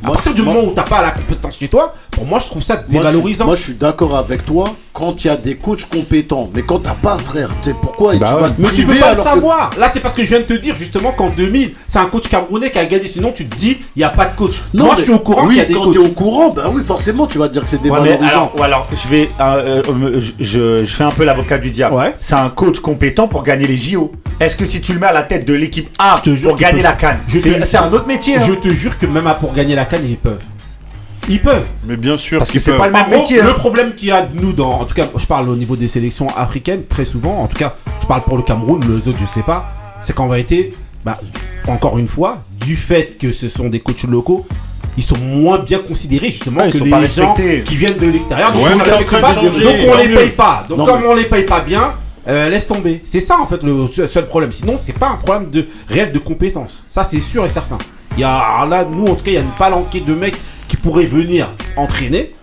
À 0.04 0.08
Moi, 0.08 0.16
partir 0.16 0.34
du 0.34 0.42
moi- 0.44 0.54
moment 0.54 0.68
où 0.68 0.72
t'as 0.74 0.84
pas 0.84 1.02
la 1.02 1.12
compétence 1.12 1.58
chez 1.58 1.68
toi, 1.68 1.94
pour 2.12 2.26
moi, 2.26 2.40
je 2.40 2.46
trouve 2.46 2.62
ça 2.64 2.76
Moi, 2.76 2.84
dévalorisant. 2.90 3.46
Moi, 3.46 3.56
je 3.56 3.62
suis 3.64 3.74
d'accord 3.74 4.16
avec 4.16 4.46
toi 4.46 4.66
quand 4.94 5.24
il 5.24 5.28
y 5.28 5.30
a 5.30 5.36
des 5.38 5.56
coachs 5.56 5.86
compétents. 5.90 6.50
Mais 6.54 6.62
quand 6.62 6.80
t'as 6.80 6.92
pas, 6.94 7.18
frère, 7.18 7.50
tu 7.62 7.70
sais 7.70 7.76
pourquoi 7.82 8.16
Bah 8.16 8.28
tu 8.28 8.34
ouais. 8.36 8.42
vas 8.42 8.50
te 8.50 8.62
Mais 8.62 8.68
tu 8.70 8.84
peux 8.86 8.96
pas 8.96 9.12
le 9.12 9.18
que- 9.18 9.22
savoir. 9.24 9.70
Là, 9.78 9.90
c'est 9.92 10.00
parce 10.00 10.14
que 10.14 10.24
je 10.24 10.30
viens 10.30 10.40
de 10.40 10.44
te 10.46 10.54
dire 10.54 10.76
justement 10.78 11.12
qu'en 11.12 11.30
2000, 11.30 11.74
c'est 11.88 12.00
un 12.00 12.06
coach 12.06 12.28
camerounais 12.28 12.72
qui 12.72 12.80
a 12.80 12.86
gagné. 12.86 13.08
Sinon, 13.08 13.32
tu 13.36 13.46
te 13.48 13.56
dis, 13.58 13.78
il 13.96 14.00
n'y 14.00 14.04
a 14.04 14.10
pas 14.10 14.26
de 14.26 14.36
coach. 14.36 14.62
Moi, 14.74 14.90
mais- 14.94 15.00
je 15.00 15.04
suis 15.06 15.14
au 15.14 15.20
courant 15.20 15.44
oui, 15.46 15.50
qu'il 15.56 15.58
y 15.58 15.62
a 15.62 15.66
des 15.66 15.74
quand 15.74 15.84
coachs. 15.86 15.94
t'es 15.94 16.00
au 16.00 16.10
courant, 16.10 16.50
bah 16.50 16.70
oui, 16.74 16.84
forcément, 16.86 17.26
tu 17.28 17.38
vas 17.38 17.48
te 17.48 17.54
dire 17.54 17.64
que 17.64 17.70
c'est 17.70 17.78
Ouais, 17.78 17.84
dévalorisant. 17.84 18.26
alors, 18.28 18.54
ou 18.58 18.64
alors, 18.64 18.88
je 18.92 19.08
vais, 19.10 19.30
euh, 19.40 19.82
euh, 19.88 20.20
je, 20.20 20.32
je- 20.40 20.86
je 20.86 20.96
fais 20.96 21.04
un 21.04 21.12
peu 21.12 21.26
l'avocat 21.26 21.58
du 21.58 21.70
diable. 21.72 21.96
Ouais. 21.96 22.16
C'est 22.20 22.36
un 22.36 22.50
coach 22.50 22.80
compétent 22.80 23.28
pour 23.28 23.44
gagner 23.44 23.68
les 23.68 23.78
JO. 23.78 24.12
Est-ce 24.40 24.56
que 24.56 24.66
si 24.66 24.82
tu 24.82 24.94
le 24.94 25.00
mets 25.00 25.08
à 25.08 25.14
la 25.14 25.24
tête 25.24 25.48
de 25.48 25.54
l'équipe 25.54 25.90
A 25.98 26.18
Je 26.24 26.30
te 26.32 26.36
jure 26.36 26.50
pour 26.52 26.60
gagner 26.60 26.84
la 26.84 26.94
canne, 26.94 27.18
c'est 27.66 27.78
un 27.78 27.92
autre 27.92 28.06
métier. 28.08 28.38
hein. 28.38 28.44
Je 28.46 28.54
te 28.54 28.70
jure 28.70 28.98
que 29.00 29.06
même 29.08 29.26
à- 29.26 29.34
pour 29.34 29.54
gagner 29.54 29.74
la 29.76 29.86
canne, 29.88 30.06
ils 30.08 30.18
peuvent. 30.18 30.40
Ils 31.30 31.42
peuvent. 31.42 31.66
Mais 31.86 31.98
bien 31.98 32.16
sûr. 32.16 32.38
Parce 32.38 32.50
que 32.50 32.54
qu'ils 32.54 32.62
c'est 32.62 32.72
peuvent. 32.72 32.80
pas 32.80 32.88
le 32.88 32.94
même 32.94 33.10
métier. 33.10 33.42
le 33.42 33.50
hein. 33.50 33.54
problème 33.58 33.94
qu'il 33.96 34.08
y 34.08 34.12
a 34.12 34.22
de 34.22 34.40
nous 34.40 34.54
dans, 34.54 34.80
en 34.80 34.86
tout 34.86 34.94
cas, 34.96 35.08
je 35.16 35.26
parle 35.26 35.50
au 35.50 35.56
niveau 35.58 35.76
des 35.76 35.88
sélections 35.90 36.28
africaines 36.38 36.86
très 36.86 37.04
souvent. 37.06 37.42
En 37.42 37.48
tout 37.48 37.58
cas, 37.58 37.76
je 38.02 38.08
parle 38.08 38.22
pour 38.22 38.38
le 38.38 38.44
Cameroun, 38.44 38.80
les 38.88 39.08
autres 39.10 39.18
je 39.20 39.26
sais 39.26 39.42
pas. 39.42 39.66
C'est 40.02 40.14
qu'en 40.16 40.28
vérité, 40.30 40.74
bah, 41.04 41.20
encore 41.68 41.98
une 41.98 42.08
fois, 42.08 42.44
du 42.66 42.78
fait 42.78 43.18
que 43.18 43.32
ce 43.34 43.50
sont 43.50 43.68
des 43.68 43.80
coachs 43.82 44.04
locaux, 44.04 44.46
ils 44.96 45.04
sont 45.04 45.18
moins 45.18 45.60
bien 45.60 45.80
considérés 45.80 46.28
justement 46.28 46.64
ils 46.64 46.72
que 46.72 46.78
sont 46.80 46.86
les 46.86 46.92
gens 46.92 47.34
respectés. 47.34 47.64
qui 47.64 47.76
viennent 47.76 47.98
de 47.98 48.08
l'extérieur. 48.08 48.52
Donc, 48.54 48.64
Ouais, 48.64 48.70
on 48.74 48.78
mais 48.78 48.84
les 48.84 48.84
c'est 48.86 48.94
en 48.94 48.98
respecte 48.98 49.10
train 49.22 49.30
de 49.32 49.36
pas, 49.36 49.42
changer, 49.42 49.64
donc 49.64 49.76
on 49.86 49.92
tant 49.92 49.98
les 49.98 50.08
mieux. 50.08 50.16
paye 50.16 50.30
pas. 50.30 50.66
Donc 50.70 50.78
Non, 50.78 50.86
comme 50.86 51.02
mais- 51.02 51.08
on 51.08 51.16
les 51.16 51.26
paye 51.26 51.44
pas 51.44 51.60
bien. 51.60 51.94
euh, 52.30 52.50
laisse 52.50 52.68
tomber. 52.68 53.02
C'est 53.04 53.20
ça 53.20 53.38
en 53.40 53.48
fait 53.48 53.62
le 53.64 53.88
seul 53.88 54.08
seul 54.10 54.28
problème. 54.28 54.52
Sinon, 54.52 54.76
c'est 54.78 54.94
pas 54.94 55.10
un 55.10 55.16
problème 55.16 55.50
de 55.50 55.68
réel 55.90 56.12
de 56.12 56.20
compétence. 56.20 56.84
Ça, 56.90 57.04
c'est 57.04 57.20
sûr 57.22 57.44
et 57.46 57.50
certain. 57.50 57.78
Il 58.18 58.22
y 58.22 58.24
a 58.24 58.36
alors 58.36 58.66
là, 58.68 58.86
nous 58.86 59.06
en 59.06 59.16
tout 59.16 59.24
cas, 59.24 59.32
il 59.32 59.34
y 59.36 59.38
a 59.38 59.42
une 59.42 59.48
palanquée 59.60 60.02
de 60.02 60.14
mecs 60.14 60.36
qui 60.68 60.76
pourraient 60.78 61.06
venir 61.06 61.50
entraîner. 61.76 62.34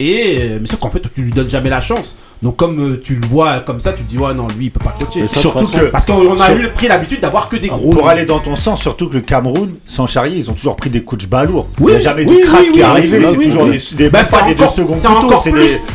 Et 0.00 0.38
euh, 0.40 0.58
mais 0.60 0.66
sauf 0.66 0.80
qu'en 0.80 0.90
fait, 0.90 1.00
tu 1.14 1.22
lui 1.22 1.30
donnes 1.30 1.48
jamais 1.48 1.70
la 1.70 1.80
chance. 1.80 2.18
Donc 2.42 2.56
comme 2.56 2.80
euh, 2.94 3.00
tu 3.02 3.14
le 3.14 3.24
vois 3.28 3.60
comme 3.60 3.78
ça, 3.78 3.92
tu 3.92 4.02
te 4.02 4.10
dis 4.10 4.18
ouais 4.18 4.34
non, 4.34 4.48
lui 4.58 4.66
il 4.66 4.70
peut 4.72 4.80
pas 4.82 4.92
coacher. 4.98 5.28
Ça, 5.28 5.38
Surtout 5.38 5.60
façon- 5.66 5.78
que 5.78 5.84
Parce 5.86 6.04
qu'on 6.04 6.40
a 6.40 6.52
eu 6.52 6.68
pris 6.70 6.88
l'habitude 6.88 7.20
d'avoir 7.20 7.48
que 7.48 7.54
des 7.54 7.68
gros. 7.68 7.90
pour 7.90 8.08
aller 8.08 8.24
dans 8.24 8.40
ton 8.40 8.56
sens, 8.56 8.82
surtout 8.82 9.08
que 9.08 9.14
le 9.14 9.20
Cameroun, 9.20 9.74
sans 9.86 10.08
charrier, 10.08 10.38
ils 10.38 10.50
ont 10.50 10.54
toujours 10.54 10.74
pris 10.74 10.90
des 10.90 11.04
coachs 11.04 11.28
balourds. 11.28 11.68
Oui, 11.78 11.92
Il 11.92 11.98
n'y 11.98 12.00
a 12.00 12.10
jamais 12.10 12.24
oui, 12.26 12.40
de 12.40 12.44
crack 12.46 12.60
oui, 12.62 12.72
qui 12.72 12.80
est 12.80 12.82
arrivé. 12.82 13.20
C'est 13.20 13.34
toujours 13.36 13.66
des, 13.66 13.80
des, 13.96 14.10
Bah, 14.10 14.24
pas 14.24 14.42
des 14.42 14.56
deux 14.56 14.66
secondes 14.66 14.98
c'est 14.98 15.06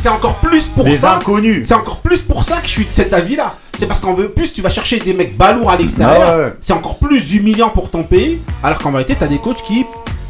encore 0.08 0.36
plus, 0.36 0.62
pour 0.74 0.84
des 0.84 0.96
ça. 0.96 1.16
inconnus. 1.16 1.68
C'est 1.68 1.74
encore 1.74 1.98
plus 2.00 2.22
pour 2.22 2.42
ça 2.42 2.56
que 2.62 2.66
je 2.66 2.72
suis 2.72 2.84
de 2.86 2.92
cet 2.92 3.12
avis-là. 3.12 3.56
C'est 3.80 3.86
parce 3.86 4.00
qu'en 4.00 4.14
plus 4.14 4.52
tu 4.52 4.60
vas 4.60 4.68
chercher 4.68 4.98
des 4.98 5.14
mecs 5.14 5.38
balourds 5.38 5.70
à 5.70 5.76
l'extérieur. 5.78 6.22
Ah 6.26 6.36
ouais. 6.36 6.52
C'est 6.60 6.74
encore 6.74 6.98
plus 6.98 7.34
humiliant 7.34 7.70
pour 7.70 7.88
ton 7.88 8.02
pays. 8.02 8.38
Alors 8.62 8.76
qu'en 8.76 8.92
vérité, 8.92 9.16
t'as 9.18 9.26
des 9.26 9.38
coachs 9.38 9.62
qui, 9.62 9.86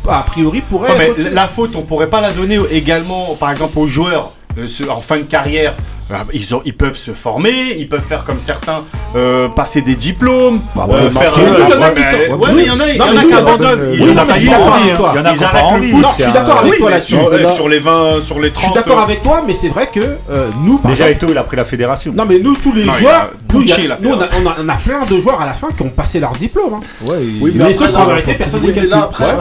a 0.08 0.22
priori, 0.22 0.60
pourraient. 0.60 0.96
Mais 0.96 1.30
la 1.30 1.48
faute, 1.48 1.72
on 1.74 1.82
pourrait 1.82 2.06
pas 2.06 2.20
la 2.20 2.30
donner 2.30 2.60
également, 2.70 3.34
par 3.34 3.50
exemple, 3.50 3.76
aux 3.80 3.88
joueurs 3.88 4.34
euh, 4.56 4.68
en 4.88 5.00
fin 5.00 5.16
de 5.16 5.24
carrière 5.24 5.74
Ils, 6.32 6.54
ont, 6.54 6.62
ils 6.64 6.74
peuvent 6.76 6.96
se 6.96 7.12
former, 7.12 7.76
ils 7.78 7.88
peuvent 7.88 8.02
faire 8.06 8.24
comme 8.24 8.40
certains, 8.40 8.84
euh, 9.16 9.48
passer 9.48 9.80
des 9.82 9.94
diplômes, 9.94 10.60
Bah, 10.74 10.86
euh, 10.90 11.10
faire. 11.10 11.32
euh, 11.38 11.40
il 11.68 11.74
y 11.74 11.78
en 11.78 11.82
a 11.82 11.88
ouais, 11.88 11.94
qui 11.94 12.02
sont- 12.04 12.10
ouais, 12.16 12.28
ouais, 12.28 12.36
oui. 12.40 12.48
mais 12.56 12.62
il 12.62 12.66
y 12.66 12.70
en 12.70 12.80
a, 12.80 12.88
il 12.88 12.94
y 12.94 12.98
Non, 12.98 13.04
en 13.04 13.16
a 13.16 13.22
qui 13.24 13.32
abandonnent. 13.32 13.90
Ils 13.94 14.02
ont 14.10 14.16
ça 14.16 14.22
je 14.24 14.32
suis 14.32 14.42
y 14.42 14.46
est, 14.46 14.50
d'accord 14.50 14.74
avec 14.74 14.94
toi. 14.96 15.12
Il 15.14 15.18
y 15.18 15.20
en 15.20 15.24
a 15.24 15.34
qui 15.34 15.44
arrêtent. 15.44 15.92
Non, 15.92 16.08
je 16.18 16.22
suis 16.24 16.32
d'accord 16.32 16.58
avec 16.58 16.78
toi 16.78 16.90
là-dessus. 16.90 17.14
sur, 17.16 17.30
Là- 17.30 17.48
sur 17.52 17.68
les 17.68 17.78
20, 17.80 18.20
sur 18.22 18.40
les 18.40 18.50
30. 18.50 18.60
Je 18.60 18.64
suis 18.66 18.74
d'accord 18.74 18.98
avec 19.00 19.22
toi, 19.22 19.42
mais 19.46 19.54
c'est 19.54 19.68
vrai 19.68 19.88
que 19.92 20.00
euh, 20.00 20.48
nous, 20.64 20.80
Déjà, 20.84 21.10
Eto, 21.10 21.26
il 21.30 21.38
a 21.38 21.44
pris 21.44 21.56
la 21.56 21.64
fédération. 21.64 22.12
non 22.16 22.24
mais 22.28 22.38
nous 22.40 22.56
tous 22.56 22.72
les 22.72 22.84
joueurs, 22.84 23.30
nous, 23.52 24.12
on, 24.12 24.68
a, 24.68 24.76
plein 24.76 25.04
de 25.08 25.20
joueurs 25.20 25.40
à 25.40 25.46
la 25.46 25.52
fin 25.52 25.68
qui 25.76 25.82
ont 25.82 25.90
passé 25.90 26.18
leur 26.20 26.32
diplôme. 26.32 26.74
hein. 26.74 26.80
Oui, 27.40 27.52
Mais 27.54 27.64
après, 27.64 27.74
ceux 27.74 27.88
qui 27.88 27.96
ont 27.96 28.10
arrêté, 28.10 28.34
personne 28.34 28.62
ne 28.62 28.92
après, 28.92 29.36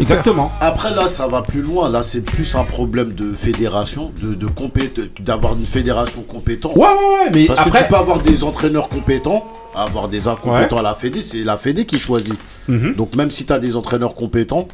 Exactement. 0.00 0.52
Après 0.60 0.90
là, 0.94 1.08
ça 1.08 1.26
va 1.26 1.42
plus 1.42 1.62
loin. 1.62 1.88
Là, 1.90 2.02
c'est 2.02 2.24
plus 2.24 2.54
un 2.54 2.64
problème 2.64 3.12
de 3.12 3.34
fédération, 3.34 4.10
de, 4.22 4.34
de 4.34 4.46
compét- 4.46 5.10
d'avoir 5.20 5.54
une 5.60 5.66
fédération 5.66 6.22
compétente. 6.22 6.74
Ouais, 6.74 6.82
ouais, 6.88 7.24
ouais, 7.24 7.30
mais 7.32 7.46
Parce 7.46 7.60
que 7.60 7.68
après, 7.68 7.82
tu 7.84 7.88
peux 7.90 7.96
avoir 7.96 8.18
des 8.18 8.42
entraîneurs 8.42 8.88
compétents, 8.88 9.44
avoir 9.74 10.08
des 10.08 10.26
incompétents 10.26 10.78
à 10.78 10.82
la 10.82 10.94
Fédé, 10.94 11.22
c'est 11.22 11.44
la 11.44 11.56
Fédé 11.56 11.84
qui 11.86 11.98
choisit. 11.98 12.34
Mhm. 12.68 12.94
Donc 12.94 13.14
même 13.14 13.30
si 13.30 13.44
tu 13.46 13.52
as 13.52 13.58
des 13.58 13.76
entraîneurs 13.76 14.14
compétents, 14.14 14.66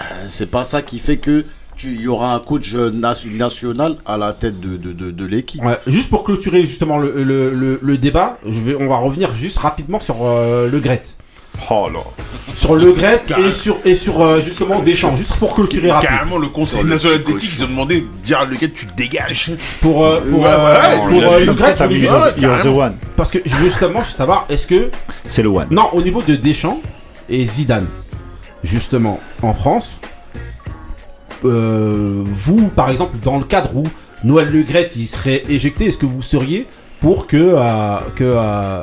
euh, 0.00 0.24
c'est 0.28 0.50
pas 0.50 0.64
ça 0.64 0.80
qui 0.82 0.98
fait 0.98 1.16
que 1.18 1.44
tu 1.76 1.88
il 1.92 2.00
y 2.00 2.08
aura 2.08 2.34
un 2.34 2.38
coach 2.38 2.74
euh, 2.74 2.90
national 2.90 3.96
à 4.06 4.16
la 4.16 4.32
tête 4.32 4.60
de, 4.60 4.76
de, 4.78 4.92
de, 4.92 5.10
de 5.10 5.26
l'équipe. 5.26 5.62
Ouais, 5.62 5.78
juste 5.86 6.08
pour 6.08 6.24
clôturer 6.24 6.62
justement 6.62 6.98
le, 6.98 7.22
le, 7.22 7.50
le, 7.52 7.78
le 7.82 7.98
débat, 7.98 8.38
je 8.46 8.60
vais, 8.60 8.74
on 8.76 8.88
va 8.88 8.96
revenir 8.96 9.34
juste 9.34 9.58
rapidement 9.58 10.00
sur 10.00 10.16
euh, 10.22 10.70
le 10.70 10.80
Gret. 10.80 11.02
Oh 11.70 11.88
là. 11.92 12.00
Sur 12.54 12.76
le 12.76 12.92
Gret 12.92 13.22
et 13.38 13.50
sur, 13.50 13.76
et 13.84 13.94
sur 13.94 14.20
euh, 14.22 14.40
justement 14.40 14.80
Deschamps, 14.80 15.14
juste 15.16 15.36
pour 15.36 15.54
clôturer 15.54 15.90
rapidement. 15.90 16.16
Carrément, 16.16 16.38
le 16.38 16.48
Conseil 16.48 16.84
national 16.84 17.22
d'éthique, 17.24 17.50
ils 17.58 17.64
ont 17.64 17.68
demandé 17.68 18.00
de 18.02 18.06
dire 18.24 18.40
à 18.40 18.44
le 18.44 18.56
gars, 18.56 18.68
tu 18.74 18.86
te 18.86 18.94
dégages. 18.96 19.52
Pour, 19.80 20.04
euh, 20.04 20.20
pour, 20.20 20.40
Ouais, 20.40 20.48
euh, 20.48 20.90
ouais, 20.90 21.20
pour 21.20 21.32
euh, 21.32 21.40
le 21.40 21.54
Gret, 21.54 21.74
You're 21.90 22.34
the 22.34 22.40
carrément. 22.40 22.76
one. 22.78 22.96
parce 23.16 23.30
que 23.30 23.38
je 23.44 23.54
veux 23.56 23.64
justement 23.68 24.02
savoir, 24.04 24.46
est-ce 24.48 24.66
que 24.66 24.90
C'est 25.28 25.42
le 25.42 25.48
one. 25.48 25.66
Non, 25.70 25.88
au 25.92 26.00
niveau 26.02 26.22
de 26.22 26.34
Deschamps 26.36 26.80
et 27.28 27.44
Zidane, 27.44 27.86
justement, 28.62 29.20
en 29.42 29.52
France, 29.52 29.98
euh, 31.44 32.22
vous, 32.24 32.68
par 32.68 32.90
exemple, 32.90 33.16
dans 33.22 33.38
le 33.38 33.44
cadre 33.44 33.70
où 33.76 33.84
Noël 34.24 34.48
Le 34.50 34.62
Gret 34.62 34.90
il 34.96 35.06
serait 35.06 35.42
éjecté, 35.48 35.86
est-ce 35.86 35.98
que 35.98 36.06
vous 36.06 36.22
seriez 36.22 36.66
pour 37.00 37.26
que, 37.26 37.36
euh, 37.36 37.98
que 38.16 38.24
euh, 38.24 38.82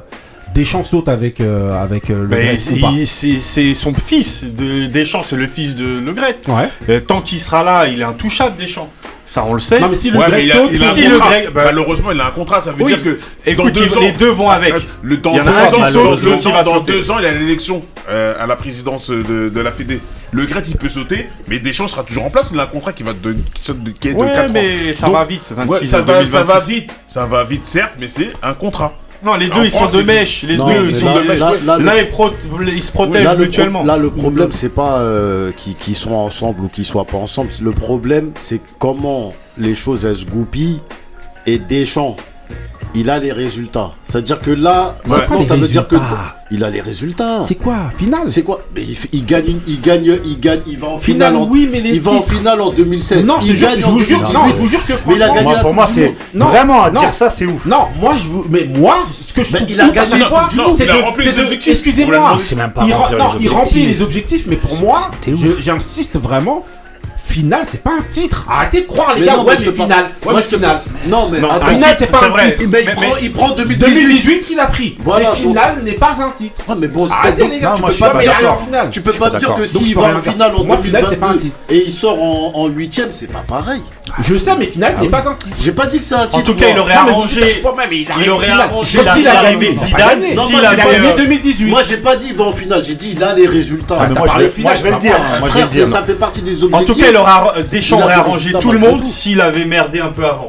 Deschamps 0.54 0.84
saute 0.84 1.08
avec, 1.10 1.42
euh, 1.42 1.72
avec 1.82 2.10
euh, 2.10 2.24
Le 2.24 2.28
Mais 2.28 2.58
c'est 2.58 3.74
son 3.74 3.94
fils. 3.94 4.44
De, 4.44 4.86
Deschamps, 4.88 5.24
c'est 5.24 5.36
le 5.36 5.48
fils 5.48 5.76
de 5.76 5.86
Le 6.00 6.14
Gret. 6.14 6.38
Ouais. 6.48 6.70
Euh, 6.90 7.00
tant 7.00 7.22
qu'il 7.22 7.40
sera 7.40 7.64
là, 7.64 7.88
il 7.88 8.02
est 8.02 8.04
intouchable, 8.06 8.56
Deschamps. 8.58 8.90
Ça, 9.26 9.46
on 9.48 9.54
le 9.54 9.62
sait. 9.62 9.80
Non, 9.80 9.88
mais 9.90 9.96
si 9.96 10.12
Le 10.12 10.20
Ouais, 10.20 10.26
Gret 10.28 10.36
mais 10.38 10.46
il 10.46 10.52
a, 10.52 10.56
saute, 10.56 10.70
il 10.74 10.84
a 10.84 10.88
si 10.92 11.06
un 11.06 11.10
le 11.10 11.16
contrat. 11.16 11.32
Grec- 11.32 11.50
bah- 11.54 11.62
Malheureusement, 11.66 12.12
il 12.12 12.20
a 12.22 12.28
un 12.28 12.32
contrat. 12.32 12.62
Ça 12.62 12.72
veut 12.74 12.84
Oui. 12.84 12.94
dire 12.94 13.02
que 13.02 13.20
Écoute, 13.46 13.66
dans 13.66 13.72
deux 13.72 13.86
ils- 13.88 13.98
ans, 13.98 14.02
les 14.02 14.12
deux 14.12 14.30
vont 14.30 14.50
avec. 14.50 14.74
Le, 15.02 15.18
dans 15.18 15.32
Il 15.32 15.38
y 15.38 15.42
en 15.42 15.46
deux 15.46 15.50
a 15.52 15.54
un 15.62 15.66
qui 15.68 15.76
ans, 15.76 15.86
saute, 15.86 16.22
deux 16.22 16.48
ans, 16.48 16.62
dans 16.64 16.80
deux 16.82 17.10
ans, 17.12 17.16
il 17.20 17.26
a 17.26 17.32
l'élection 17.32 17.84
euh, 18.10 18.34
à 18.38 18.46
la 18.46 18.56
présidence 18.58 19.10
de, 19.10 19.50
de 19.50 19.62
la 19.62 19.72
Fédé. 19.72 20.02
Le 20.32 20.46
Gret, 20.46 20.64
il 20.68 20.76
peut 20.76 20.90
sauter, 20.90 21.30
mais 21.48 21.60
Deschamps 21.60 21.88
sera 21.88 22.04
toujours 22.04 22.26
en 22.26 22.30
place. 22.30 22.50
Il 22.54 22.60
a 22.60 22.64
un 22.64 22.68
contrat 22.68 22.92
qui 22.92 23.04
va 23.04 23.14
de, 23.14 23.34
qui 23.54 23.64
saute 23.64 23.82
de- 23.82 23.92
qui 23.92 24.10
est 24.10 24.14
de 24.14 24.18
Ouais, 24.18 24.34
4 24.34 24.50
ans. 24.50 24.54
mais 24.54 24.94
ça 24.94 25.06
Donc, 25.08 25.16
va 25.16 25.24
vite. 25.26 25.54
26 25.56 25.70
Ouais, 25.82 25.86
ça, 25.88 25.98
à 25.98 26.02
va, 26.02 26.14
ça 26.14 26.20
2026. 26.24 26.48
va 26.54 26.60
vite. 26.60 26.92
Ça 27.08 27.26
va 27.26 27.44
vite, 27.46 27.66
certes, 27.66 27.94
mais 28.00 28.08
c'est 28.10 28.34
un 28.44 28.54
contrat. 28.54 28.94
Non, 29.24 29.36
les 29.36 29.48
deux, 29.48 29.54
En 29.60 29.64
ils 29.64 29.72
sont 29.72 29.86
de 29.98 30.02
mèche. 30.04 30.44
Les 30.44 30.58
Non, 30.58 30.68
deux, 30.68 30.88
ils 30.90 30.96
sont 30.96 31.06
là- 31.06 31.22
de 31.22 31.28
mèche. 31.28 31.40
là- 31.40 31.54
là, 31.66 31.78
L'un, 31.80 31.94
le- 31.94 32.00
il, 32.02 32.10
pro- 32.10 32.30
il 32.30 32.84
se 32.84 32.88
Oui, 32.90 32.94
protège 32.94 33.24
là, 33.24 33.32
le 33.32 33.36
pro- 33.38 33.46
mutuellement. 33.46 33.84
là, 33.86 33.98
le 33.98 34.10
problème, 34.10 34.52
c'est 34.52 34.74
pas 34.74 34.98
euh, 35.00 35.52
qu'ils 35.56 35.76
qu'ils 35.76 35.96
sont 35.96 36.14
ensemble 36.14 36.66
ou 36.66 36.68
qu'ils 36.68 36.86
soient 36.86 37.06
pas 37.06 37.18
ensemble. 37.18 37.50
Le 37.62 37.72
problème, 37.72 38.32
c'est 38.40 38.60
comment 38.80 39.32
les 39.58 39.76
choses 39.76 40.06
elles 40.06 40.18
se 40.18 40.26
goupillent 40.26 40.82
et 41.48 41.58
Deschamps, 41.58 42.16
il 42.96 43.10
a 43.10 43.18
les 43.20 43.32
résultats. 43.32 43.92
C'est-à-dire 44.10 44.40
que 44.40 44.52
là, 44.52 44.96
maintenant, 45.08 45.44
ça 45.44 45.56
veut 45.56 45.68
dire 45.68 45.88
que 45.88 45.96
il 46.54 46.64
a 46.64 46.70
les 46.70 46.82
résultats. 46.82 47.44
c'est 47.48 47.56
quoi 47.56 47.90
Finale 47.98 48.32
C'est 48.32 48.44
quoi 48.44 48.62
Mais 48.76 48.84
il, 48.84 48.96
il 49.12 49.26
gagne, 49.26 49.48
une- 49.48 49.60
il 49.68 49.82
gagne, 49.82 50.18
il 50.26 50.40
gagne, 50.40 50.62
il 50.68 50.78
va 50.78 50.88
en 50.90 50.98
Finale, 51.00 51.32
finale. 51.32 51.36
en- 51.48 51.50
oui, 51.52 51.68
mais 51.72 51.82
les 51.82 51.92
il 51.96 52.02
va 52.02 52.12
en 52.12 52.22
finale 52.22 52.62
en 52.62 52.70
2016. 52.72 53.26
Non, 53.26 53.36
je 53.42 53.54
il 53.54 53.60
gagne 53.60 53.80
vous 53.82 54.00
jure, 54.04 54.20
2018. 54.20 54.34
non, 54.34 54.48
je 54.50 54.54
vous 54.54 54.68
jure 54.68 54.86
que 54.86 54.94
Mais 55.08 55.16
il 55.16 55.24
a 55.24 55.30
gagné 55.30 55.42
Moi, 55.44 55.54
la 55.56 55.62
pour 55.62 55.74
moi, 55.74 55.88
c'est 55.88 56.14
vraiment 56.34 56.84
à 56.84 56.92
non. 56.92 57.02
dire 57.02 57.14
ça, 57.14 57.30
c'est 57.30 57.46
ouf. 57.46 57.66
Non, 57.66 57.88
moi 58.00 58.14
je 58.22 58.28
vous. 58.30 58.46
Mais 58.50 58.66
moi, 58.78 58.98
ce 59.12 59.34
que 59.34 59.44
je 59.44 59.52
Mais 59.54 59.60
trouve 59.60 59.72
il 59.72 59.82
a 59.82 59.90
gagné 59.90 60.24
Monde. 60.56 60.76
c'est 60.78 60.92
rempli 60.92 61.26
les 61.26 61.40
objectifs. 61.40 61.72
Excusez-moi, 61.74 62.38
C'est 62.40 62.56
même 62.56 62.72
pas 62.72 62.84
il, 62.88 62.94
remplir 62.94 63.18
non, 63.18 63.26
il 63.40 63.50
remplit 63.50 63.86
les 63.86 64.02
objectifs, 64.02 64.46
mais 64.48 64.56
pour 64.58 64.76
moi, 64.78 65.10
je- 65.28 65.62
j'insiste 65.62 66.18
vraiment. 66.20 66.64
Finale, 67.34 67.64
c'est 67.66 67.82
pas 67.82 67.90
un 67.98 68.04
titre. 68.12 68.46
Arrêtez 68.48 68.82
de 68.82 68.86
croire 68.86 69.16
les 69.16 69.22
Mais 69.22 69.26
gars. 69.26 69.38
non, 69.38 69.44
ouais, 69.44 69.56
mais 69.58 69.64
je 69.66 69.70
mais 69.72 69.76
finale. 69.76 70.04
Ouais, 70.04 70.10
Moi, 70.26 70.34
mais 70.36 70.42
je 70.44 70.48
te 70.50 70.56
finale. 70.56 70.82
Non, 71.08 71.30
mais 71.32 71.40
Non, 71.40 71.50
attends, 71.50 71.66
un 71.66 71.70
finale, 71.70 71.90
titre, 71.96 71.98
c'est 72.00 72.12
pas 72.12 72.26
un 72.26 72.30
vrai. 72.30 72.54
titre. 72.56 72.70
Ben, 72.70 72.80
il, 72.82 72.86
Mais- 72.86 72.94
prend, 72.94 73.02
mais- 73.16 73.22
il 73.24 73.32
prend 73.34 73.50
2018. 73.56 73.94
2018 74.04 74.46
qu'il 74.48 74.60
a 74.60 74.66
pris. 74.68 74.98
Voilà, 75.00 75.32
mais 75.34 75.42
finale 75.42 75.82
n'est 75.84 75.92
pas 75.94 76.16
un 76.20 76.30
titre. 76.30 76.62
Ouais, 76.70 76.76
mais 76.78 76.88
bon, 76.90 77.10
Arrêtez 77.10 77.48
les 77.48 77.60
gars, 77.60 77.70
Non, 77.70 77.76
tu 77.76 77.82
moi, 77.82 77.90
peux 77.90 77.98
pas 77.98 78.14
mais 78.20 78.28
en 78.30 78.32
d'accord. 78.34 78.64
finale. 78.66 78.90
Tu 78.92 79.02
peux 79.02 79.14
pas 79.14 79.32
me 79.32 79.40
dire 79.40 79.56
que 79.56 79.66
s'il 79.66 79.96
va 79.96 80.02
en 80.02 80.20
dire. 80.20 80.32
finale 80.32 80.52
en 80.52 80.56
Pour 80.58 80.66
moi, 80.68 80.78
finale, 80.78 81.06
c'est 81.10 81.16
pas 81.20 81.26
un 81.26 81.30
2022 81.34 81.42
titre. 81.50 81.56
et 81.70 81.88
il 81.88 81.94
sort 81.94 82.22
en, 82.22 82.52
en 82.54 82.70
8ème, 82.70 83.08
c'est 83.10 83.32
pas 83.34 83.44
pareil. 83.48 83.82
Je 84.22 84.36
sais, 84.38 84.52
mais 84.60 84.68
finale 84.68 84.98
n'est 85.02 85.10
pas 85.10 85.24
un 85.28 85.34
titre. 85.34 85.56
J'ai 85.60 85.72
pas 85.72 85.88
dit 85.88 85.98
que 85.98 86.06
c'est 86.06 86.14
un 86.14 86.28
titre. 86.28 86.38
En 86.38 86.42
tout 86.44 86.54
cas, 86.56 86.68
il 86.70 86.78
aurait 86.78 86.94
mais 86.94 87.10
arrangé. 87.10 87.42
mais 87.90 88.06
il 88.22 88.30
aurait 88.30 88.50
arrangé 88.52 88.98
Comme 89.00 89.08
la 89.08 89.14
s'il 89.16 89.28
a 89.28 89.34
l'arrivée 89.34 89.66
gagné, 89.74 89.76
de 89.80 89.80
Zidane. 89.86 90.22
S'il 90.34 90.52
moi, 90.52 90.62
j'ai 90.62 90.68
avait, 90.68 90.76
Il 90.76 90.82
a 90.82 90.94
gagné 90.94 91.08
euh, 91.14 91.16
2018. 91.18 91.70
Moi, 91.72 91.82
j'ai 91.90 91.98
pas 91.98 92.16
dit 92.16 92.28
il 92.30 92.36
va 92.36 92.44
en 92.44 92.52
finale, 92.52 92.84
j'ai 92.86 92.94
dit 92.94 93.14
il 93.16 93.24
a 93.24 93.34
les 93.34 93.48
résultats. 93.48 93.98
Ah, 94.00 94.08
mais 94.08 94.14
moi, 94.20 94.28
je 94.38 94.84
vais- 94.84 94.92
le 94.92 95.00
dire. 95.00 95.18
dire. 95.72 95.90
ça, 95.90 95.98
ça 96.00 96.04
fait 96.04 96.14
partie 96.14 96.42
des 96.42 96.64
objectifs. 96.64 96.76
En 96.76 96.84
tout 96.94 97.00
cas, 97.00 97.08
il 97.10 97.16
aura, 97.24 97.54
Deschamps 97.72 97.98
Il 97.98 98.02
a 98.02 98.06
aurait 98.06 98.14
arrangé 98.16 98.52
tout 98.62 98.72
le 98.72 98.80
monde 98.80 99.06
s'il 99.06 99.42
avait 99.42 99.66
merdé 99.66 100.00
un 100.00 100.10
peu 100.10 100.26
avant. 100.26 100.48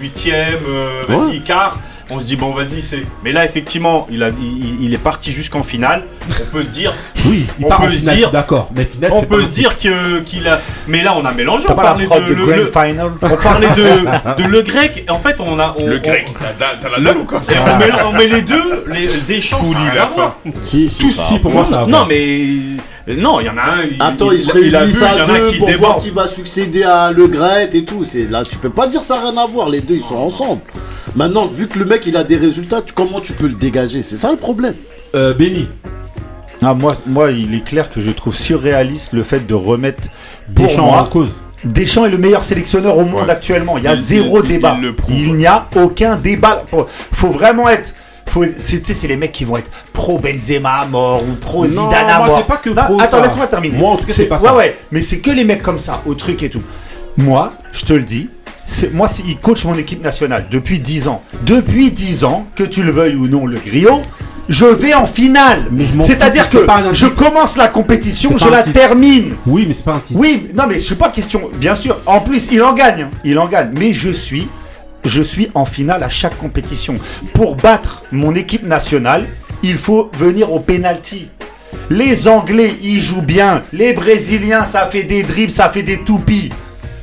Huitième, 0.00 0.54
euh, 0.68 1.02
vas-y, 1.08 1.40
quart. 1.40 1.78
On 2.12 2.20
se 2.20 2.24
dit, 2.24 2.36
bon, 2.36 2.52
vas-y, 2.54 2.82
c'est. 2.82 3.02
Mais 3.24 3.32
là, 3.32 3.44
effectivement, 3.44 4.06
il, 4.08 4.22
a, 4.22 4.28
il, 4.28 4.84
il 4.84 4.94
est 4.94 4.98
parti 4.98 5.32
jusqu'en 5.32 5.64
finale. 5.64 6.04
On 6.40 6.52
peut 6.52 6.62
se 6.62 6.68
dire. 6.70 6.92
Oui, 7.28 7.44
il 7.58 7.64
On 7.64 7.68
part 7.68 7.80
en 7.80 7.86
peut 7.86 7.90
se 7.90 7.96
finale, 7.96 8.16
dire- 8.16 8.30
d'accord. 8.30 8.70
Mais 8.76 8.84
finale, 8.84 9.10
On 9.12 9.22
peut 9.24 9.44
se 9.44 9.50
dire 9.50 9.76
que- 9.80 10.20
qu'il 10.20 10.46
a. 10.46 10.60
Mais 10.86 11.02
là, 11.02 11.14
on 11.16 11.24
a 11.24 11.32
mélangé. 11.32 11.64
On 11.68 11.74
parlait 11.74 12.06
de. 12.06 12.28
de 12.28 12.34
le- 12.34 12.44
le- 12.54 12.66
Final 12.66 13.10
on 13.20 13.36
parlait 13.36 13.66
de, 13.70 14.42
de 14.44 14.48
Le 14.48 14.62
Grec. 14.62 15.04
En 15.10 15.18
fait, 15.18 15.40
on 15.40 15.58
a. 15.58 15.74
on- 15.80 15.86
Le 15.88 15.96
on- 15.96 16.00
grec, 16.00 16.28
t'as 16.60 16.88
la 16.90 16.98
le- 16.98 17.04
dalle 17.04 17.16
ou 17.18 17.24
quoi 17.24 17.42
on, 17.48 17.76
met, 17.78 17.86
on 18.06 18.12
met 18.12 18.26
les 18.28 18.42
deux, 18.42 18.84
les, 18.86 19.08
des 19.26 19.40
chances. 19.40 19.66
La 19.92 20.06
fin. 20.06 20.36
Si, 20.62 20.88
si, 20.88 21.10
ça 21.10 21.24
si, 21.24 21.40
pour 21.40 21.50
moi, 21.52 21.64
ça 21.64 21.78
va. 21.80 21.86
Non, 21.86 22.06
mais. 22.08 22.46
Non, 23.08 23.38
il 23.40 23.46
y 23.46 23.48
en 23.50 23.56
a 23.56 23.62
un. 23.62 23.82
Il, 23.88 23.96
Attends, 24.00 24.32
ils 24.32 24.42
se 24.42 24.58
il, 24.58 24.66
il 24.68 24.76
a 24.76 24.80
réunissent 24.80 24.98
vu, 24.98 25.04
il 25.12 25.16
y 25.16 25.20
à 25.20 25.24
a 25.24 25.26
deux 25.26 25.48
qui 25.50 25.58
pour 25.58 25.70
voir 25.78 25.98
qui 26.00 26.10
va 26.10 26.26
succéder 26.26 26.82
à 26.82 27.12
Le 27.12 27.28
Gret 27.28 27.70
et 27.72 27.84
tout. 27.84 28.02
C'est 28.04 28.28
là, 28.28 28.42
tu 28.44 28.56
peux 28.56 28.70
pas 28.70 28.88
dire 28.88 29.00
ça 29.02 29.16
n'a 29.20 29.30
rien 29.30 29.36
à 29.42 29.46
voir. 29.46 29.68
Les 29.68 29.80
deux, 29.80 29.94
ils 29.94 30.00
sont 30.02 30.16
ensemble. 30.16 30.60
Maintenant, 31.14 31.46
vu 31.46 31.68
que 31.68 31.78
le 31.78 31.84
mec 31.84 32.02
il 32.06 32.16
a 32.16 32.24
des 32.24 32.36
résultats, 32.36 32.82
tu- 32.82 32.92
comment 32.92 33.20
tu 33.20 33.32
peux 33.32 33.46
le 33.46 33.54
dégager? 33.54 34.02
C'est 34.02 34.16
ça 34.16 34.30
le 34.32 34.36
problème. 34.36 34.74
Euh, 35.14 35.32
Benny. 35.34 35.68
Ah, 36.62 36.74
moi, 36.74 36.96
moi, 37.06 37.30
il 37.30 37.54
est 37.54 37.64
clair 37.64 37.90
que 37.90 38.00
je 38.00 38.10
trouve 38.10 38.34
surréaliste 38.34 39.12
le 39.12 39.22
fait 39.22 39.46
de 39.46 39.54
remettre 39.54 40.04
Deschamps 40.48 40.88
en 40.98 41.04
cause. 41.04 41.28
Deschamps 41.64 42.06
est 42.06 42.10
le 42.10 42.18
meilleur 42.18 42.42
sélectionneur 42.42 42.96
au 42.98 43.04
monde 43.04 43.24
Ouais. 43.26 43.30
actuellement. 43.30 43.78
Il 43.78 43.84
y 43.84 43.88
a 43.88 43.94
Il- 43.94 44.00
zéro 44.00 44.42
il- 44.42 44.48
débat. 44.48 44.76
Il 45.08 45.34
n'y 45.36 45.46
a 45.46 45.68
aucun 45.76 46.16
débat. 46.16 46.64
Faut, 46.66 46.86
faut 47.12 47.28
vraiment 47.28 47.68
être. 47.68 47.92
C'est, 48.58 48.80
tu 48.80 48.86
sais, 48.86 48.94
c'est 48.94 49.08
les 49.08 49.16
mecs 49.16 49.32
qui 49.32 49.44
vont 49.44 49.56
être 49.56 49.70
pro 49.92 50.18
Benzema 50.18 50.80
à 50.80 50.86
mort 50.86 51.22
ou 51.22 51.34
pro 51.36 51.66
Zidane 51.66 52.10
à 52.10 52.26
mort. 52.26 52.38
c'est 52.38 52.46
pas 52.46 52.58
que 52.58 52.70
pro, 52.70 53.00
Attends, 53.00 53.22
laisse-moi 53.22 53.46
terminer. 53.46 53.78
Moi, 53.78 53.90
en 53.92 53.96
tout 53.96 54.06
cas, 54.06 54.12
c'est 54.12 54.26
pas 54.26 54.36
ouais, 54.36 54.44
ça. 54.48 54.54
Ouais, 54.54 54.78
mais 54.92 55.00
c'est 55.00 55.20
que 55.20 55.30
les 55.30 55.44
mecs 55.44 55.62
comme 55.62 55.78
ça, 55.78 56.02
au 56.06 56.14
truc 56.14 56.42
et 56.42 56.50
tout. 56.50 56.62
Moi, 57.16 57.50
je 57.72 57.84
te 57.84 57.92
le 57.92 58.02
dis. 58.02 58.28
Moi, 58.92 59.08
il 59.26 59.38
coach 59.38 59.64
mon 59.64 59.74
équipe 59.74 60.02
nationale 60.02 60.46
depuis 60.50 60.80
10 60.80 61.08
ans. 61.08 61.22
Depuis 61.42 61.90
10 61.92 62.24
ans, 62.24 62.46
que 62.56 62.64
tu 62.64 62.82
le 62.82 62.90
veuilles 62.90 63.14
ou 63.14 63.28
non, 63.28 63.46
le 63.46 63.58
griot, 63.58 64.02
je 64.48 64.66
vais 64.66 64.94
en 64.94 65.06
finale. 65.06 65.64
C'est-à-dire 66.00 66.48
que 66.48 66.58
je 66.92 67.06
commence 67.06 67.56
la 67.56 67.68
compétition, 67.68 68.36
je 68.36 68.48
la 68.48 68.62
termine. 68.62 69.34
Oui, 69.46 69.64
mais 69.66 69.74
c'est 69.74 69.84
pas 69.84 69.94
un 69.94 70.00
titre. 70.00 70.18
Oui, 70.18 70.48
non 70.54 70.64
mais 70.68 70.74
je 70.74 70.80
suis 70.80 70.94
pas 70.94 71.08
question. 71.08 71.50
Bien 71.56 71.74
sûr, 71.74 72.00
en 72.06 72.20
plus 72.20 72.48
il 72.52 72.62
en 72.62 72.74
gagne, 72.74 73.02
hein. 73.02 73.10
il 73.24 73.38
en 73.38 73.46
gagne. 73.46 73.70
Mais 73.78 73.92
je 73.92 74.10
suis, 74.10 74.48
je 75.06 75.22
suis 75.22 75.50
en 75.54 75.64
finale 75.64 76.02
à 76.02 76.08
chaque 76.08 76.36
compétition. 76.38 76.96
Pour 77.34 77.56
battre 77.56 78.04
mon 78.12 78.34
équipe 78.34 78.64
nationale, 78.64 79.26
il 79.62 79.78
faut 79.78 80.10
venir 80.18 80.52
au 80.52 80.60
penalty. 80.60 81.28
Les 81.90 82.28
Anglais, 82.28 82.74
ils 82.82 83.00
jouent 83.00 83.22
bien. 83.22 83.62
Les 83.72 83.92
Brésiliens, 83.92 84.64
ça 84.64 84.86
fait 84.86 85.04
des 85.04 85.22
dribbles, 85.22 85.52
ça 85.52 85.68
fait 85.68 85.82
des 85.82 85.98
toupies. 85.98 86.50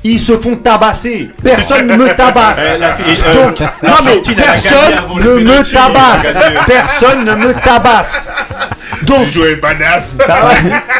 Ils 0.04 0.20
se 0.20 0.38
font 0.38 0.56
tabasser. 0.58 1.30
Personne 1.42 1.88
ne 1.88 1.96
me 1.96 2.14
tabasse. 2.14 2.58
Donc, 3.34 3.62
non 3.62 3.94
mais 4.04 4.22
personne 4.36 4.96
ne 5.16 5.36
me 5.36 5.64
tabasse. 5.64 6.28
Personne 6.68 7.24
ne 7.24 7.36
me 7.36 7.54
tabasse. 7.54 8.30
Donc, 9.06 9.26
Tu 9.28 9.32
jouais 9.34 9.56
badass. 9.58 10.16
bah. 10.28 10.50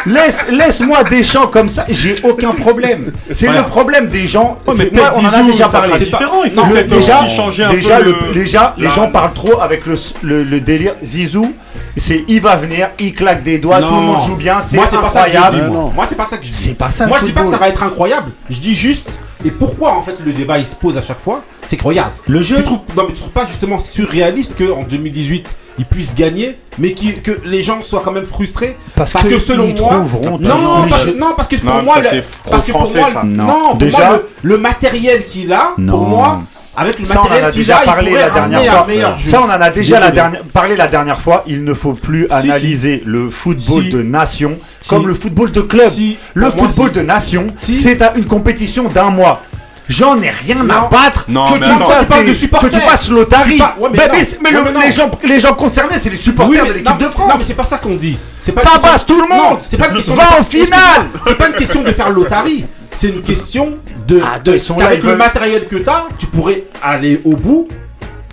Laisse, 0.06 0.46
laisse-moi 0.50 1.04
des 1.04 1.22
gens 1.24 1.46
comme 1.46 1.68
ça, 1.68 1.84
j'ai 1.88 2.14
aucun 2.24 2.52
problème. 2.52 3.12
C'est 3.32 3.46
Voilà. 3.46 3.62
le 3.62 3.66
problème 3.66 4.08
des 4.08 4.26
gens. 4.26 4.58
Ouais, 4.66 4.74
mais 4.76 4.84
c'est- 4.84 4.94
moi, 4.96 5.10
on 5.16 5.24
en 5.24 5.32
a 5.32 5.42
déjà 5.42 5.68
parlé. 5.68 5.88
sera 5.92 5.98
différent, 6.04 6.44
il 6.44 6.50
faut 6.50 6.60
Non, 6.62 6.68
peut-être 6.68 6.88
déjà, 6.88 7.22
aussi 7.24 7.34
changer 7.36 7.64
un 7.64 7.70
déjà, 7.70 7.96
peu 7.98 8.04
le- 8.04 8.16
le- 8.28 8.34
déjà, 8.34 8.74
les 8.78 8.90
gens 8.90 9.08
parlent 9.10 9.32
trop 9.34 9.60
avec 9.60 9.86
le, 9.86 9.96
le, 10.22 10.44
le 10.44 10.60
délire. 10.60 10.94
Zizou, 11.04 11.54
c'est 11.96 12.24
il 12.28 12.40
va 12.40 12.56
venir, 12.56 12.90
il 12.98 13.14
claque 13.14 13.42
des 13.42 13.58
doigts, 13.58 13.80
tout 13.80 13.94
le 13.94 14.00
monde 14.00 14.26
joue 14.26 14.36
bien, 14.36 14.60
c'est 14.60 14.76
c'est 14.78 14.96
pas 14.96 15.06
incroyable. 15.06 15.56
dis, 15.56 15.70
moi. 15.70 15.90
Moi, 15.94 16.04
c'est 16.08 16.16
pas 16.16 16.26
ça 16.26 16.36
que 16.38 16.44
je 16.44 16.50
dis. 16.50 16.56
C'est 16.56 16.74
pas 16.74 16.90
ça, 16.90 17.04
le 17.04 17.08
Moi, 17.10 17.18
je 17.20 17.26
dis 17.26 17.32
pas 17.32 17.42
que 17.44 17.50
ça 17.50 17.56
va 17.58 17.68
être 17.68 17.82
incroyable. 17.82 18.30
Je 18.50 18.58
dis 18.58 18.74
juste, 18.74 19.08
Et 19.46 19.50
pourquoi 19.50 19.92
en 19.92 20.02
fait 20.02 20.14
le 20.24 20.32
débat 20.32 20.56
il 20.58 20.64
se 20.64 20.74
pose 20.74 20.96
à 20.96 21.02
chaque 21.02 21.20
fois 21.20 21.42
C'est 21.66 21.76
que 21.76 21.84
regarde, 21.84 22.10
Le 22.26 22.40
jeu. 22.40 22.56
tu 22.56 22.62
trouves, 22.62 22.80
non, 22.96 23.04
mais 23.06 23.12
tu 23.12 23.20
trouves 23.20 23.32
pas 23.32 23.44
justement 23.46 23.78
surréaliste 23.78 24.56
qu'en 24.56 24.84
2018 24.84 25.46
ils 25.78 25.84
puissent 25.84 26.14
gagner, 26.14 26.56
mais 26.78 26.92
qui- 26.94 27.14
que 27.14 27.32
les 27.44 27.62
gens 27.62 27.82
soient 27.82 28.02
quand 28.04 28.12
même 28.12 28.26
frustrés 28.26 28.76
Parce 28.94 29.12
que 29.12 29.26
que 29.26 29.38
selon 29.38 29.64
ils 29.66 29.74
moi, 29.80 29.90
trouveront 29.90 30.38
non, 30.38 30.86
parce 30.88 31.06
non, 31.06 31.32
parce 31.36 31.48
que 31.48 31.56
pour 31.56 31.74
Non, 31.74 31.82
moi, 31.82 32.02
ça, 32.02 32.14
le- 32.14 32.22
parce 32.50 32.64
que 32.64 32.72
pour 32.72 32.80
français, 32.82 33.00
moi, 33.00 33.08
ça. 33.12 33.22
Non. 33.24 33.46
pour 33.70 33.76
Déjà- 33.76 33.98
moi, 33.98 34.22
le, 34.42 34.50
le 34.50 34.58
matériel 34.58 35.26
qu'il 35.26 35.52
a, 35.52 35.72
Non. 35.78 35.92
pour 35.98 36.06
moi, 36.06 36.42
avec 36.76 36.98
le 36.98 37.04
Ça, 37.04 37.20
on 37.22 37.26
en 37.26 37.30
a 37.30 37.50
qu'il 37.52 37.60
déjà 37.60 37.76
a, 37.78 37.82
il 37.82 37.86
parlé 37.86 38.12
la 38.12 38.30
dernière 38.30 38.62
fois. 38.84 38.86
Ça, 39.22 39.40
on 39.42 39.44
en 39.44 39.48
a 39.50 39.70
déjà 39.70 40.00
la 40.00 40.10
désolé. 40.10 40.12
dernière, 40.12 40.42
parlé 40.52 40.76
la 40.76 40.88
dernière 40.88 41.20
fois. 41.20 41.44
Il 41.46 41.62
ne 41.64 41.72
faut 41.74 41.92
plus 41.92 42.26
Si, 42.26 42.32
analyser 42.32 43.02
le 43.06 43.30
football 43.30 43.82
Si. 43.84 43.90
de 43.90 44.02
nation 44.02 44.58
Si. 44.80 44.88
comme 44.90 45.06
le 45.06 45.14
football 45.14 45.52
de 45.52 45.60
club. 45.60 45.88
Si. 45.88 46.16
Le 46.34 46.48
Pour 46.50 46.56
moi, 46.56 46.66
football 46.66 46.88
si. 46.88 46.94
de 46.94 47.02
nation, 47.02 47.46
Si. 47.58 47.76
c'est 47.76 48.02
un- 48.02 48.14
une 48.16 48.24
compétition 48.24 48.88
d'un 48.88 49.10
mois. 49.10 49.42
J'en 49.88 50.20
ai 50.22 50.30
rien 50.30 50.68
à 50.70 50.88
battre 50.88 51.26
Non, 51.28 51.44
que, 51.52 51.58
mais 51.58 51.66
tu 51.66 51.72
attends, 51.72 51.84
fasses 51.86 52.00
tu 52.02 52.06
parles 52.06 52.22
des- 52.24 52.28
de 52.30 52.34
supporters. 52.34 52.70
que 52.70 52.74
tu 52.76 52.80
fasses 52.80 53.08
l'Otari. 53.10 53.52
Tu 53.52 53.58
parles- 53.58 53.72
ouais, 53.80 53.88
mais 53.92 53.98
non. 53.98 54.12
Ouais, 54.14 54.20
le- 54.52 54.62
mais 54.64 54.72
non. 54.72 54.80
les, 54.80 54.92
gens, 54.92 55.10
les 55.24 55.40
gens 55.40 55.52
concernés, 55.54 55.96
c'est 56.00 56.10
les 56.10 56.16
supporters 56.16 56.62
Oui, 56.62 56.68
de 56.68 56.72
l'équipe 56.74 56.88
non, 56.90 56.96
de 57.06 57.10
France. 57.10 57.28
Non, 57.30 57.34
mais 57.38 57.44
c'est 57.44 57.54
pas 57.54 57.64
ça 57.64 57.76
qu'on 57.78 57.94
dit. 57.96 58.16
C'est 58.40 58.52
pas 58.52 58.62
une 58.62 58.68
Tabasse 58.68 58.90
question- 58.92 59.06
tout 59.16 59.20
le 59.22 59.28
monde. 59.28 59.52
Non, 59.52 59.58
c'est 59.66 59.76
pas 59.76 59.88
une 59.88 59.94
question. 59.96 60.14
Va 60.14 60.24
de- 60.24 60.40
en 60.40 60.44
finale. 60.44 61.06
C'est 61.26 61.34
pas 61.38 61.46
une 61.48 61.52
question 61.54 61.82
de 61.82 61.92
faire 61.92 62.08
l'Otari. 62.10 62.64
C'est 62.96 63.08
une 63.08 63.22
question 63.22 63.72
de. 64.06 64.20
Ah, 64.24 64.38
deux, 64.38 64.54
ils 64.54 64.60
sont 64.60 64.76
là, 64.78 64.84
qu'avec 64.84 64.98
ils 65.00 65.02
le 65.02 65.08
veulent- 65.10 65.18
matériel 65.18 65.66
que 65.68 65.76
t'as, 65.76 66.04
tu 66.18 66.26
pourrais 66.26 66.64
aller 66.82 67.20
au 67.24 67.36
bout. 67.36 67.68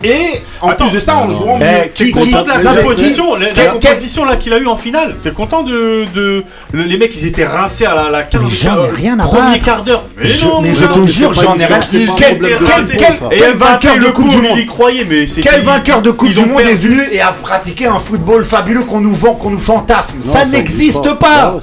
Et 0.03 0.41
en 0.61 0.69
plus 0.69 0.91
de 0.91 0.99
ça, 0.99 1.15
en 1.17 1.31
jouant 1.31 1.59
Eh, 1.61 1.63
mieux. 1.63 1.89
qui- 1.93 2.05
T'es 2.05 2.11
content 2.11 2.43
de 2.43 2.49
la 2.49 2.73
composition, 2.75 3.35
la, 3.35 3.51
la 3.53 3.65
composition 3.71 4.25
là 4.25 4.35
qu'il 4.35 4.53
a 4.53 4.57
eu 4.57 4.67
en 4.67 4.75
finale. 4.75 5.15
T'es 5.23 5.31
content 5.31 5.63
de, 5.63 6.05
de 6.13 6.43
le- 6.71 6.83
les 6.83 6.97
mecs 6.97 7.15
ils 7.15 7.27
étaient 7.27 7.45
rincés 7.45 7.85
à 7.85 7.95
la, 7.95 8.09
la 8.09 8.23
15 8.23 8.41
Mais 8.43 8.49
j'en 8.49 8.83
ai 8.85 8.89
rien 8.89 9.19
à 9.19 9.23
premier 9.23 9.41
battre. 9.51 9.65
quart 9.65 9.83
d'heure. 9.83 10.03
Mais 10.17 10.29
Je- 10.29 10.45
non, 10.45 10.61
mais 10.61 10.73
je 10.73 10.85
te 10.85 11.05
jure, 11.07 11.33
j'en 11.33 11.55
ai 11.55 11.65
rien. 11.65 11.79
Quel- 11.91 12.09
Quel, 12.17 12.39
quel- 12.39 12.57
quel, 12.59 12.97
quel- 12.97 12.97
et 13.31 13.37
quel 13.37 13.55
Mbappé, 13.55 13.87
vainqueur 13.87 13.99
de 13.99 14.11
Coupe 14.11 14.29
du 14.29 14.41
Monde 14.41 14.57
y 14.57 14.65
croyait, 14.65 15.05
mais 15.07 15.27
c'est 15.27 15.41
Quel 15.41 15.61
vainqueur 15.61 16.01
de 16.01 16.11
Coupe 16.11 16.29
du 16.29 16.45
Monde 16.45 16.61
est 16.61 16.75
venu 16.75 17.01
et 17.11 17.21
a 17.21 17.31
pratiqué 17.31 17.87
un 17.87 17.99
football 17.99 18.45
fabuleux 18.45 18.83
qu'on 18.83 19.01
nous 19.01 19.13
vend, 19.15 19.33
qu'on 19.33 19.49
nous 19.51 19.59
fantasme 19.59 20.21
Ça 20.21 20.45
n'existe 20.45 20.61
existe 20.97 21.13
pas. 21.15 21.55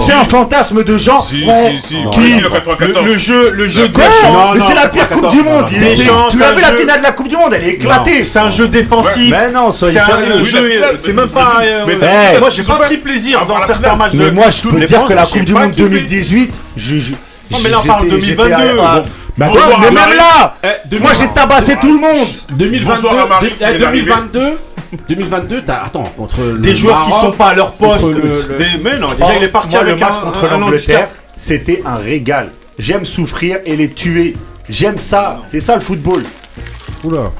C'est 0.00 0.12
un 0.12 0.24
fantasme 0.24 0.82
de 0.84 0.96
gens. 0.98 1.20
Qui 1.20 1.44
le 1.44 2.44
Le, 2.44 2.50
94 2.50 3.04
le 3.04 3.18
jeu, 3.18 3.50
le 3.50 3.68
jeu 3.68 3.88
c'est 4.66 4.74
la 4.74 4.88
pire 4.88 5.08
Coupe 5.08 5.30
du 5.30 5.42
Monde 5.42 5.64
Tu 5.70 6.38
l'as 6.38 6.52
vu 6.52 6.60
la 6.60 6.72
finale 6.72 6.98
de 6.98 7.02
la 7.04 7.12
Coupe 7.12 7.28
du 7.28 7.36
Monde 7.36 7.54
Elle 7.54 7.68
est 7.68 7.76
c'est 8.24 8.38
un 8.38 8.50
jeu 8.50 8.68
défensif. 8.68 9.30
Mais 9.30 9.50
non, 9.50 9.72
soyez 9.72 9.94
C'est 9.94 10.00
un 10.00 10.06
sérieux. 10.06 10.42
c'est 10.98 11.12
même 11.12 11.28
pas. 11.28 11.58
mais- 11.86 11.94
euh, 12.02 12.38
moi 12.40 12.50
j'ai 12.50 12.62
pas 12.62 12.74
pris 12.76 12.96
plaisir 12.98 13.44
dans 13.46 13.60
certains 13.62 13.96
matchs. 13.96 14.12
Mais 14.14 14.30
moi 14.30 14.50
je 14.50 14.68
peux 14.68 14.78
les 14.78 14.86
dire 14.86 15.04
que 15.04 15.12
la 15.12 15.26
Coupe 15.26 15.44
du 15.44 15.52
Monde 15.52 15.70
kiffé. 15.72 15.88
2018, 15.88 16.54
je- 16.76 17.12
Non, 17.50 17.58
mais 17.62 17.68
là, 17.70 17.78
on 17.82 17.86
parle 17.86 18.02
j'étais 18.04 18.16
2022, 18.34 18.80
à- 18.80 19.00
bon. 19.00 19.08
Bah, 19.36 19.46
bonsoir, 19.48 19.78
mais 19.80 19.90
même 19.90 20.16
là 20.16 20.56
Eh, 20.62 20.66
Moi 20.66 20.74
2020. 20.86 21.14
j'ai 21.18 21.28
tabassé 21.34 21.76
tout 21.80 21.92
le 21.92 22.00
monde 22.00 22.26
2022, 22.56 23.02
Bonsoir, 23.02 23.24
Amari, 23.26 23.46
dé- 23.48 23.54
eh, 23.60 23.64
il 23.76 23.82
est 23.82 23.84
arrivé. 23.84 24.06
2022, 24.06 24.58
2022, 25.08 25.62
t'as 25.66 25.82
attends 25.86 26.04
contre 26.16 26.40
le 26.40 26.58
Des 26.58 26.74
joueurs 26.74 27.04
qui 27.06 27.12
sont 27.12 27.32
pas 27.32 27.48
à 27.48 27.54
leur 27.54 27.72
poste. 27.72 28.00
contre 28.00 28.18
le- 28.18 28.44
le- 28.48 28.56
Des- 28.56 28.78
Mais 28.82 28.98
non, 28.98 29.10
déjà 29.12 29.24
Oh, 29.28 29.32
il 29.36 29.44
est 29.44 29.48
parti 29.48 29.74
moi, 29.74 29.80
avec 29.80 29.94
le 29.94 30.00
match 30.00 30.14
un- 30.16 30.24
contre 30.26 30.44
un 30.44 30.58
l'Angleterre, 30.58 31.08
c'était 31.36 31.82
un 31.84 31.96
régal. 31.96 32.50
J'aime 32.78 33.04
souffrir 33.04 33.58
et 33.66 33.76
les 33.76 33.90
tuer. 33.90 34.34
J'aime 34.70 34.96
ça. 34.98 35.42
C'est 35.46 35.60
ça 35.60 35.74
le 35.74 35.80
football. 35.82 36.22
Oula. 37.04 37.30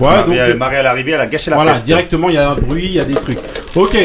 Ouais, 0.00 0.16
donc 0.18 0.28
Marie, 0.28 0.38
euh, 0.40 0.56
Marie 0.56 0.76
à 0.76 0.82
l'arrivée, 0.82 1.12
elle 1.12 1.20
a 1.20 1.26
gâché 1.26 1.50
la 1.50 1.56
voilà, 1.56 1.74
fête. 1.74 1.84
directement 1.84 2.28
il 2.28 2.36
y 2.36 2.38
a 2.38 2.50
un 2.50 2.54
bruit, 2.54 2.84
il 2.84 2.92
y 2.92 3.00
a 3.00 3.04
des 3.04 3.14
trucs. 3.14 3.38
Ok. 3.74 3.96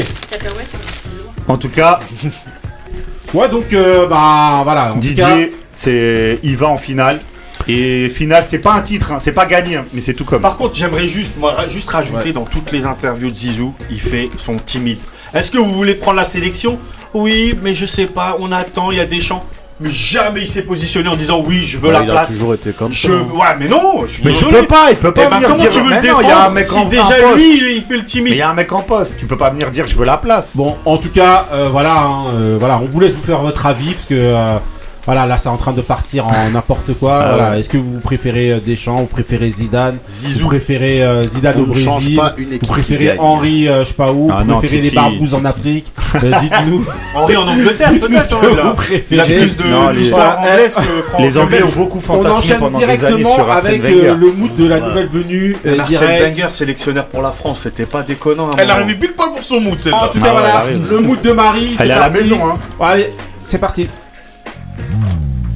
En 1.47 1.57
tout 1.57 1.69
cas, 1.69 1.99
Ouais, 3.33 3.49
donc 3.49 3.73
euh, 3.73 4.05
bah 4.07 4.61
voilà. 4.63 4.93
En 4.93 4.97
Didier, 4.97 5.51
c'est 5.71 6.39
il 6.43 6.55
va 6.55 6.67
en 6.67 6.77
finale. 6.77 7.19
Et 7.67 8.09
finale, 8.09 8.43
c'est 8.47 8.59
pas 8.59 8.73
un 8.73 8.81
titre, 8.81 9.11
hein, 9.11 9.19
c'est 9.21 9.31
pas 9.31 9.45
gagné, 9.45 9.77
hein, 9.77 9.85
mais 9.93 10.01
c'est 10.01 10.13
tout 10.13 10.25
comme. 10.25 10.41
Par 10.41 10.57
contre, 10.57 10.75
j'aimerais 10.75 11.07
juste, 11.07 11.37
moi, 11.37 11.55
juste 11.67 11.89
rajouter 11.89 12.33
dans 12.33 12.43
toutes 12.43 12.71
les 12.71 12.85
interviews 12.85 13.29
de 13.31 13.35
Zizou, 13.35 13.73
il 13.89 14.01
fait 14.01 14.29
son 14.37 14.55
timide. 14.55 14.99
Est-ce 15.33 15.49
que 15.49 15.57
vous 15.57 15.71
voulez 15.71 15.95
prendre 15.95 16.17
la 16.17 16.25
sélection? 16.25 16.77
Oui, 17.13 17.57
mais 17.63 17.73
je 17.73 17.85
sais 17.85 18.05
pas, 18.07 18.35
on 18.39 18.51
attend, 18.51 18.91
il 18.91 18.97
y 18.97 19.01
a 19.01 19.05
des 19.05 19.21
champs. 19.21 19.43
Mais 19.83 19.91
jamais 19.91 20.41
il 20.41 20.47
s'est 20.47 20.61
positionné 20.63 21.09
en 21.09 21.15
disant 21.15 21.43
oui, 21.45 21.65
je 21.65 21.77
veux 21.77 21.91
Bah, 21.91 21.99
la 21.99 22.03
il 22.05 22.09
a 22.09 22.13
place. 22.13 22.29
toujours 22.31 22.53
été 22.53 22.71
comme 22.71 22.91
Je... 22.93 23.07
ça. 23.07 23.13
Ouais, 23.13 23.55
mais 23.59 23.67
non, 23.67 24.01
je 24.07 24.13
suis 24.13 24.23
mais 24.25 24.33
tu 24.33 24.45
peux 24.45 24.63
pas, 24.63 24.91
il 24.91 24.97
peut 24.97 25.09
Eh 25.15 25.19
pas 25.19 25.25
ben, 25.29 25.35
venir 25.35 25.49
comment 25.49 25.61
dire. 25.61 25.69
tu 25.71 25.79
veux 25.81 25.89
le 25.89 26.01
mais 26.01 26.07
non, 26.09 26.21
il 26.21 26.27
y 26.27 26.31
a 26.31 26.45
un 26.45 26.51
défendre 26.51 26.53
mec 26.53 26.65
si 26.65 26.77
en, 26.77 26.85
déjà 26.85 27.03
en 27.03 27.07
poste. 27.07 27.35
lui, 27.35 27.75
il, 27.75 27.81
fait 27.83 27.93
le 27.93 27.97
Mais 27.97 27.97
il 27.99 28.05
timide 28.05 28.35
y 28.35 28.41
a 28.41 28.49
un 28.49 28.53
mec 28.53 28.71
en 28.71 28.81
poste. 28.81 29.13
Tu 29.19 29.25
peux 29.25 29.37
pas 29.37 29.49
venir 29.49 29.69
dire 29.71 29.85
je 29.87 29.95
veux 29.95 30.05
la 30.05 30.17
place. 30.17 30.51
Bon, 30.55 30.77
en 30.85 30.97
tout 30.97 31.09
cas, 31.09 31.47
euh, 31.51 31.69
voilà, 31.71 31.93
hein, 31.95 32.25
euh, 32.33 32.57
voilà, 32.59 32.79
on 32.79 32.85
vous 32.85 32.99
laisse 32.99 33.13
vous 33.13 33.23
faire 33.23 33.39
votre 33.41 33.65
avis 33.65 33.91
parce 33.93 34.05
que 34.05 34.13
euh, 34.15 34.57
voilà, 35.05 35.25
là, 35.25 35.37
c'est 35.37 35.49
en 35.49 35.57
train 35.57 35.73
de 35.73 35.81
partir 35.81 36.27
en 36.27 36.49
n'importe 36.53 36.93
quoi. 36.99 37.19
Ah 37.21 37.27
voilà, 37.35 37.51
ouais. 37.51 37.59
est-ce 37.59 37.69
que 37.69 37.77
vous 37.77 37.99
préférez 37.99 38.51
euh, 38.53 38.59
Deschamps, 38.59 38.95
vous 38.97 39.05
préférez 39.05 39.49
Zidane, 39.51 39.97
Zizou. 40.07 40.43
vous 40.43 40.47
préférez 40.47 41.03
euh, 41.03 41.25
Zidane 41.25 41.55
On 41.57 41.61
au 41.63 41.65
Brésil, 41.67 42.15
pas 42.15 42.33
une 42.37 42.49
vous 42.49 42.57
préférez. 42.67 43.17
Henri, 43.19 43.67
euh, 43.67 43.83
je 43.83 43.89
sais 43.89 43.93
pas 43.95 44.11
où, 44.11 44.29
Ah 44.31 44.39
vous 44.43 44.51
non, 44.51 44.57
préférez 44.59 44.81
les 44.81 44.89
Titi, 44.89 44.95
barbouzes 44.95 45.33
en 45.33 45.45
Afrique? 45.45 45.91
Euh, 46.23 46.31
Dites-nous. 46.41 46.85
Henri 47.15 47.35
en 47.37 47.47
Angleterre, 47.47 47.89
peut-être. 47.99 48.39
que 48.39 48.45
hein, 48.45 48.63
vous 48.65 48.73
préférez. 48.75 49.03
Il 49.09 49.19
a 49.19 49.23
plus 49.25 49.57
de 49.57 49.63
Non, 49.63 49.89
les- 49.89 50.13
anglaise 50.13 50.75
que 50.75 51.21
Les 51.23 51.37
Anglais 51.39 51.63
ont 51.63 51.69
beaucoup 51.75 51.97
On 51.97 52.01
fantasmé 52.01 52.37
enchaîne 52.37 52.59
pendant 52.59 52.77
des 52.77 52.83
années 52.85 52.97
directement 52.97 53.33
sur 53.35 53.49
Arsène 53.51 53.81
avec 53.81 53.83
euh, 53.95 54.15
le 54.15 54.31
mood 54.31 54.55
de 54.55 54.67
la 54.67 54.79
nouvelle 54.79 55.07
venue. 55.07 55.57
euh, 55.65 55.79
Arsène. 55.79 56.21
Wenger, 56.35 56.47
sélectionneur 56.51 57.07
pour 57.07 57.23
la 57.23 57.31
France, 57.31 57.61
c'était 57.63 57.87
pas 57.87 58.03
déconnant. 58.03 58.51
Elle 58.59 58.69
arrive 58.69 58.95
pile 58.99 59.13
poil 59.13 59.31
pour 59.31 59.41
son 59.43 59.59
mood, 59.59 59.73
En 59.73 59.81
celle-là. 59.81 60.09
tout 60.13 60.19
Ah 60.21 60.23
cas, 60.23 60.33
ouais, 60.35 60.41
voilà, 60.41 60.63
le 60.91 60.99
mood 60.99 61.19
de 61.23 61.31
Marie. 61.31 61.73
c'est 61.77 61.83
Elle 61.83 61.89
est 61.89 61.93
à 61.95 61.99
la 62.01 62.09
maison, 62.11 62.39
hein. 62.45 62.95
C'est 63.37 63.57
parti. 63.57 63.87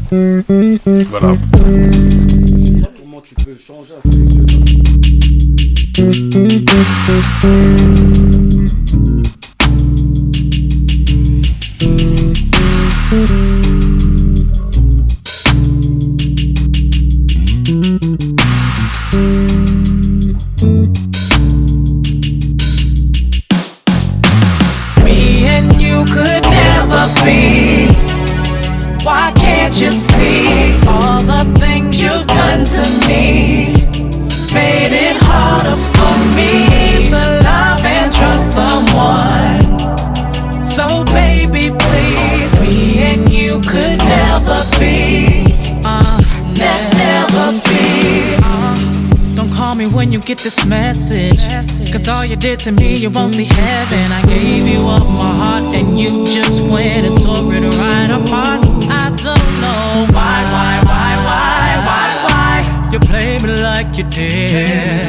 Voilà. 0.09 1.35
Comment 2.97 3.21
tu 3.21 3.35
peux 3.35 3.55
changer 3.57 3.93
à 3.93 4.01
ce 4.09 4.17
when 49.97 50.11
you 50.11 50.19
get 50.19 50.37
this 50.37 50.63
message. 50.67 51.41
Cause 51.91 52.07
all 52.07 52.23
you 52.23 52.35
did 52.35 52.59
to 52.59 52.71
me, 52.71 52.95
you 52.95 53.09
won't 53.09 53.33
see 53.33 53.45
heaven. 53.45 54.11
I 54.11 54.21
gave 54.27 54.67
you 54.67 54.77
up 54.87 55.01
my 55.17 55.33
heart 55.41 55.73
and 55.73 55.97
you 55.97 56.23
just 56.25 56.69
went 56.71 57.03
and 57.07 57.17
tore 57.25 57.51
it 57.57 57.65
right 57.81 58.11
apart. 58.13 58.61
I 58.93 59.09
don't 59.25 59.49
know 59.59 60.05
why, 60.13 60.37
why, 60.53 60.73
why, 60.85 61.11
why, 61.27 61.67
why, 61.87 62.07
why 62.25 62.91
you 62.93 62.99
play 62.99 63.39
me 63.39 63.49
like 63.63 63.97
you 63.97 64.03
did. 64.03 65.07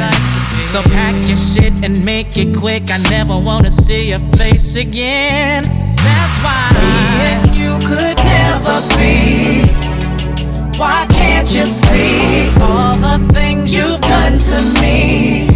So 0.72 0.82
pack 0.82 1.14
your 1.28 1.36
shit 1.36 1.84
and 1.84 2.02
make 2.02 2.38
it 2.38 2.56
quick. 2.56 2.84
I 2.90 2.98
never 3.10 3.36
wanna 3.38 3.70
see 3.70 4.08
your 4.08 4.24
face 4.40 4.74
again. 4.74 5.64
That's 6.06 6.36
why 6.42 6.64
me 6.80 7.28
and 7.28 7.54
you 7.54 7.72
could 7.86 8.16
never 8.24 8.80
be. 8.96 9.87
Why 10.78 11.06
can't 11.10 11.52
you 11.52 11.64
see 11.64 12.48
all 12.62 12.94
the 12.94 13.18
things 13.32 13.74
you've 13.74 14.00
done 14.00 14.38
to 14.38 14.80
me? 14.80 15.48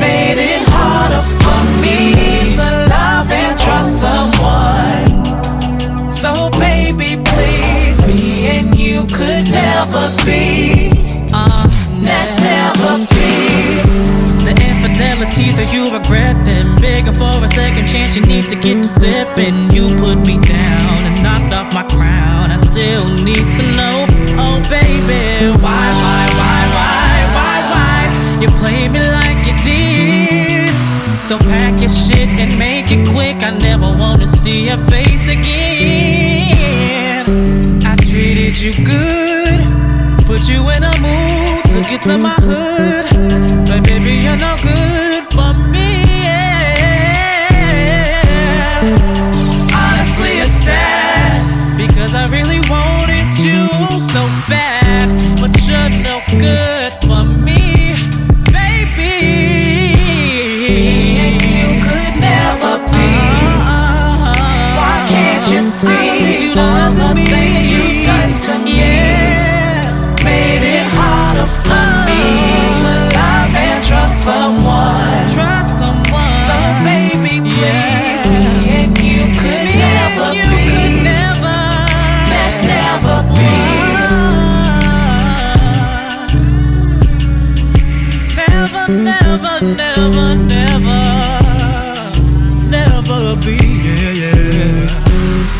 Made 0.00 0.38
it 0.38 0.62
harder 0.66 1.22
for 1.38 1.60
me 1.80 2.56
to 2.56 2.68
love 2.90 3.30
and 3.30 3.56
trust 3.56 4.00
someone. 4.00 5.10
So 6.12 6.50
baby, 6.58 7.22
please, 7.24 8.04
me 8.08 8.48
and 8.58 8.76
you 8.76 9.06
could 9.06 9.48
never 9.52 10.10
be. 10.26 10.69
So 15.66 15.72
you 15.76 15.84
regret 15.92 16.44
them. 16.44 16.76
Begging 16.76 17.14
for 17.14 17.44
a 17.44 17.48
second 17.48 17.86
chance, 17.86 18.16
you 18.16 18.22
need 18.22 18.44
to 18.44 18.56
get 18.56 18.82
to 18.82 18.88
slipping. 18.88 19.70
You 19.70 19.88
put 19.98 20.18
me 20.26 20.38
down 20.38 20.98
and 21.06 21.22
knocked 21.22 21.52
off 21.52 21.72
my 21.74 21.82
crown. 21.88 22.50
I 22.50 22.58
still 22.58 23.06
need 23.24 23.46
to 23.58 23.64
know, 23.76 24.06
oh 24.40 24.60
baby, 24.70 25.52
why, 25.60 25.86
why, 26.02 26.26
why, 26.40 26.60
why, 26.76 27.14
why, 27.36 27.56
why? 27.72 27.98
You 28.40 28.48
play 28.60 28.88
me 28.88 29.00
like 29.00 29.40
you 29.46 29.54
did. 29.64 30.70
So 31.26 31.38
pack 31.38 31.80
your 31.80 31.90
shit 31.90 32.28
and 32.28 32.58
make 32.58 32.90
it 32.90 33.06
quick. 33.08 33.36
I 33.42 33.50
never 33.58 33.86
wanna 33.86 34.28
see 34.28 34.66
your 34.68 34.78
face 34.88 35.28
again. 35.28 36.46
I 37.84 37.96
treated 37.96 38.58
you 38.58 38.72
good, 38.84 39.60
put 40.26 40.48
you 40.48 40.68
in 40.70 40.82
a 40.82 40.94
mood 41.04 41.64
to 41.74 41.80
get 41.90 42.02
to 42.02 42.18
my 42.18 42.36
hood. 42.48 43.06
But 43.68 43.84
baby, 43.84 44.24
you're 44.24 44.36
no 44.36 44.56
good 44.62 45.09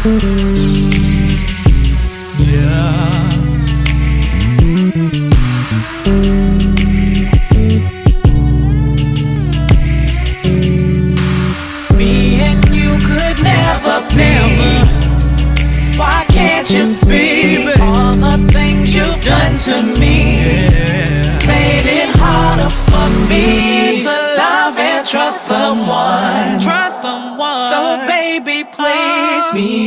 yeah. 0.05 0.50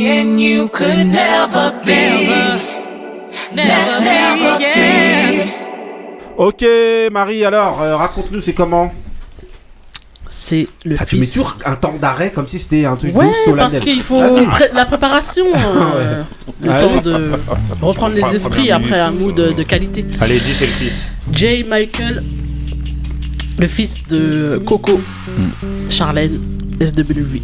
Me 0.04 0.20
and 0.20 0.38
you 0.40 0.68
could 0.68 1.06
never 1.06 1.72
be. 1.84 2.10
Never, 3.54 4.00
never, 4.04 4.58
be. 4.58 5.50
Ok, 6.36 6.64
Marie, 7.12 7.44
alors, 7.44 7.80
euh, 7.80 7.96
raconte-nous, 7.96 8.40
c'est 8.40 8.52
comment? 8.54 8.92
C'est 10.28 10.66
le 10.84 10.96
Ah, 10.98 11.06
tu 11.06 11.16
mets 11.16 11.26
toujours 11.26 11.56
un 11.64 11.76
temps 11.76 11.94
d'arrêt 12.00 12.30
comme 12.32 12.48
si 12.48 12.58
c'était 12.58 12.84
un 12.84 12.96
truc 12.96 13.16
Ouais, 13.16 13.30
solennel. 13.44 13.70
parce 13.70 13.80
qu'il 13.80 14.02
faut 14.02 14.20
pré- 14.46 14.70
la 14.74 14.84
préparation, 14.84 15.46
euh, 15.54 16.22
le 16.60 16.70
Allez. 16.70 16.84
temps 16.84 17.00
de 17.00 17.30
reprendre 17.80 18.14
les 18.16 18.36
esprits 18.36 18.70
après 18.70 18.98
un 18.98 19.10
mood 19.12 19.34
de, 19.34 19.52
de 19.52 19.62
qualité. 19.62 20.04
Allez, 20.20 20.38
dis, 20.38 20.52
c'est 20.52 20.66
le 20.66 20.72
fils. 20.72 21.08
Jay 21.32 21.64
Michael, 21.66 22.24
le 23.58 23.68
fils 23.68 24.06
de 24.08 24.60
Coco, 24.66 25.00
Charlène, 25.88 26.34
SWV. 26.80 27.40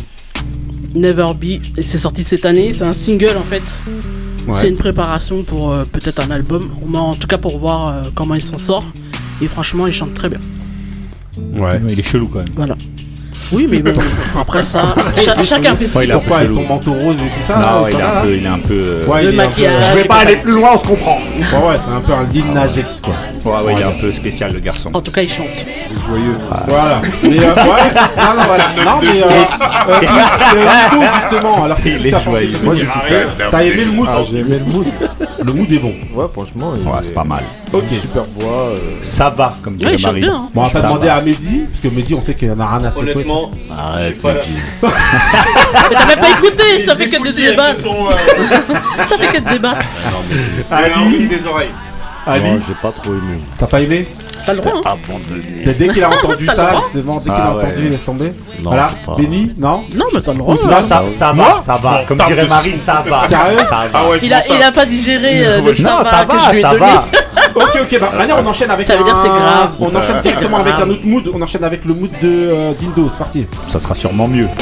Never 0.94 1.26
Be, 1.34 1.62
c'est 1.80 1.98
sorti 1.98 2.24
cette 2.24 2.44
année, 2.44 2.72
c'est 2.72 2.84
un 2.84 2.92
single 2.92 3.36
en 3.36 3.42
fait. 3.42 3.62
Ouais. 4.46 4.54
C'est 4.54 4.68
une 4.68 4.76
préparation 4.76 5.42
pour 5.42 5.70
euh, 5.70 5.84
peut-être 5.84 6.20
un 6.20 6.30
album, 6.30 6.70
en 6.94 7.14
tout 7.14 7.26
cas 7.26 7.38
pour 7.38 7.58
voir 7.58 7.88
euh, 7.88 8.02
comment 8.14 8.34
il 8.34 8.42
s'en 8.42 8.58
sort. 8.58 8.84
Et 9.40 9.48
franchement, 9.48 9.86
il 9.86 9.92
chante 9.92 10.14
très 10.14 10.28
bien. 10.28 10.40
Ouais. 11.52 11.80
Il 11.88 11.98
est 11.98 12.02
chelou 12.02 12.28
quand 12.28 12.40
même. 12.40 12.48
Voilà. 12.56 12.76
Oui, 13.52 13.66
mais 13.70 13.78
bon, 13.80 13.92
après 14.40 14.62
ça, 14.62 14.94
cha- 15.16 15.42
chacun 15.42 15.74
fait 15.74 15.86
ce 15.86 15.98
qu'il 15.98 16.08
veut. 16.08 16.14
Pourquoi 16.18 16.36
avec 16.38 16.50
son 16.50 16.62
manteau 16.62 16.92
rose 16.92 17.16
et 17.16 17.26
tout 17.26 17.44
ça 17.46 17.56
Non, 17.56 17.62
là, 17.62 17.88
il 17.90 17.98
est 17.98 18.02
un 18.02 18.20
peu, 18.22 18.36
il 18.36 18.44
est 18.44 18.48
un 18.48 18.58
peu. 18.58 18.74
euh, 18.74 19.06
Ouais, 19.06 19.22
Le 19.24 19.32
il 19.32 19.38
est 19.38 19.42
un 19.42 19.44
peu- 19.44 19.48
maquillage. 19.50 19.84
Je 19.92 19.96
vais 19.98 20.04
pas 20.04 20.14
aller 20.16 20.36
plus 20.36 20.52
loin, 20.52 20.70
on 20.74 20.78
se 20.78 20.86
comprend. 20.86 21.18
Ouais, 21.18 21.68
ouais, 21.68 21.76
c'est 21.84 21.90
un 21.96 22.00
peu 22.00 22.12
un 22.12 22.24
Lil 22.32 22.46
Nas 22.52 22.66
X 22.68 23.00
quoi. 23.02 23.14
Ouais, 23.44 23.62
ouais, 23.64 23.74
il 23.76 23.80
est 23.80 23.84
un 23.84 23.90
peu 24.00 24.12
spécial 24.12 24.52
le 24.52 24.60
garçon. 24.60 24.90
En 24.94 25.00
tout 25.00 25.10
cas, 25.10 25.22
il 25.22 25.30
chante. 25.30 25.46
Voilà. 26.68 27.02
Mais 27.22 27.38
euh, 27.38 27.42
ouais, 27.42 27.44
non, 27.46 28.36
non, 28.36 28.42
voilà. 28.46 28.64
Non, 28.84 28.98
mais 29.02 29.22
euh, 29.22 29.24
euh, 29.24 30.06
euh, 30.54 30.96
Nico, 30.96 31.04
justement, 31.20 31.64
alors 31.64 31.76
qu'est-ce 31.78 31.96
Il 31.96 32.02
que 32.02 32.08
est 32.08 32.10
t'as 32.10 32.20
pensé 32.20 32.30
joyeux. 32.46 32.58
Moi, 32.62 32.74
j'ai 32.74 32.86
T'as 33.50 33.62
aimé 33.64 33.84
le 33.84 33.92
mood 33.92 34.08
Ah, 34.10 34.18
j'ai 34.24 34.38
aimé 34.40 34.58
le 34.58 34.72
mood. 34.72 34.86
Le 35.44 35.52
mood 35.52 35.72
est 35.72 35.78
bon. 35.78 35.92
Ouais, 36.14 36.26
franchement. 36.32 36.72
il 36.76 36.86
Ouais, 36.86 36.98
est- 37.00 37.04
c'est 37.04 37.12
pas 37.14 37.24
mal. 37.24 37.44
Ok. 37.72 37.84
Super 37.90 38.24
voix. 38.38 38.52
euh, 38.52 38.78
Ça 39.02 39.30
va, 39.30 39.54
comme 39.62 39.76
dirait 39.76 39.90
Ouais, 39.90 39.96
il 39.96 40.00
chante 40.00 40.10
Marie. 40.12 40.20
bien. 40.22 40.34
hein. 40.34 40.48
Bon, 40.54 40.60
on 40.60 40.64
va 40.64 40.70
pas 40.70 40.80
Ça 40.80 40.86
demander 40.88 41.06
va. 41.08 41.14
à 41.16 41.20
Mehdi, 41.20 41.60
parce 41.68 41.80
que 41.80 41.88
Mehdi, 41.88 42.14
on 42.14 42.22
sait 42.22 42.34
qu'il 42.34 42.50
en 42.50 42.60
a 42.60 42.66
rien 42.66 42.84
à 42.86 42.90
secouer. 42.90 43.12
Honnêtement, 43.12 43.39
Arrête, 43.76 44.20
pas 44.20 44.34
la- 44.34 44.40
Mehdi. 44.40 44.60
Mais 44.82 44.88
t'as 45.96 46.06
même 46.06 46.18
pas 46.18 46.30
écouté, 46.30 46.62
t'as 46.86 46.94
fait 46.94 47.08
que 47.10 47.22
des 47.22 47.32
débats. 47.32 47.74
sont, 47.74 48.06
euh, 48.08 49.16
fait 49.18 49.26
que 49.28 49.38
des 49.44 49.50
débats. 49.50 49.78
Ali 50.70 51.26
des 51.28 51.46
oreilles. 51.46 51.70
Ali, 52.26 52.44
Non, 52.44 52.60
j'ai 52.68 52.74
pas 52.74 52.92
trop 52.92 53.12
aimé. 53.12 53.38
t'as 53.58 53.66
pas 53.66 53.80
aimé? 53.80 54.06
T'as 54.50 54.54
le 54.54 54.60
droit, 54.60 54.72
hein. 54.84 54.96
Abandonné. 55.04 55.74
Dès 55.78 55.88
qu'il 55.88 56.04
a 56.04 56.08
entendu 56.24 56.46
ça, 56.46 56.70
justement, 56.82 57.16
dès 57.16 57.22
qu'il 57.24 57.32
Ah 57.34 57.50
a 57.50 57.54
ouais. 57.56 57.64
entendu, 57.64 57.84
il 57.84 57.90
laisse 57.90 58.04
tomber. 58.04 58.32
Non, 58.62 58.70
Voilà. 58.70 58.90
Benny, 59.16 59.52
non 59.58 59.84
Non, 59.94 60.06
mais 60.12 60.20
t'as 60.20 60.32
le 60.32 60.38
droit. 60.38 60.54
Hein. 60.54 60.66
Non, 60.66 60.82
ça, 60.86 61.02
ça 61.08 61.32
va, 61.32 61.60
ça 61.64 61.76
va. 61.76 62.02
Comme 62.06 62.18
dirait 62.18 62.46
Marie, 62.46 62.76
ça 62.76 63.02
va. 63.08 63.26
Sérieux 63.26 63.58
Ça 63.58 63.64
va. 63.64 63.84
Ah 63.94 64.00
Il 64.22 64.32
a, 64.32 64.36
m'entends. 64.38 64.54
il 64.56 64.62
a 64.62 64.72
pas 64.72 64.86
digéré 64.86 65.46
euh, 65.46 65.56
le 65.60 65.72
Non, 65.82 66.02
ça 66.04 66.24
va 66.24 66.34
que 66.34 66.40
je 66.46 66.50
lui 66.50 66.58
ai 66.58 66.62
ça 66.62 66.68
donné. 66.70 66.80
va. 66.80 67.04
Ok, 67.52 67.78
ok, 67.82 67.98
bah 68.00 68.10
maintenant 68.16 68.36
on 68.44 68.46
enchaîne 68.46 68.70
avec 68.70 68.86
Ça 68.86 68.94
veut 68.94 69.02
un... 69.02 69.04
dire 69.04 69.16
c'est 69.22 69.28
grave. 69.28 69.70
On 69.80 69.92
enchaîne 69.94 70.20
directement 70.20 70.58
avec 70.58 70.74
un 70.74 70.88
autre 70.88 71.04
mood, 71.04 71.28
on 71.34 71.42
enchaîne 71.42 71.64
avec 71.64 71.84
le 71.84 71.94
mood 71.94 72.10
de 72.22 72.28
euh, 72.50 72.72
Dindo, 72.78 73.08
c'est 73.10 73.18
parti. 73.18 73.44
Ça 73.68 73.80
sera 73.80 73.94
sûrement 73.96 74.28
mieux. 74.28 74.46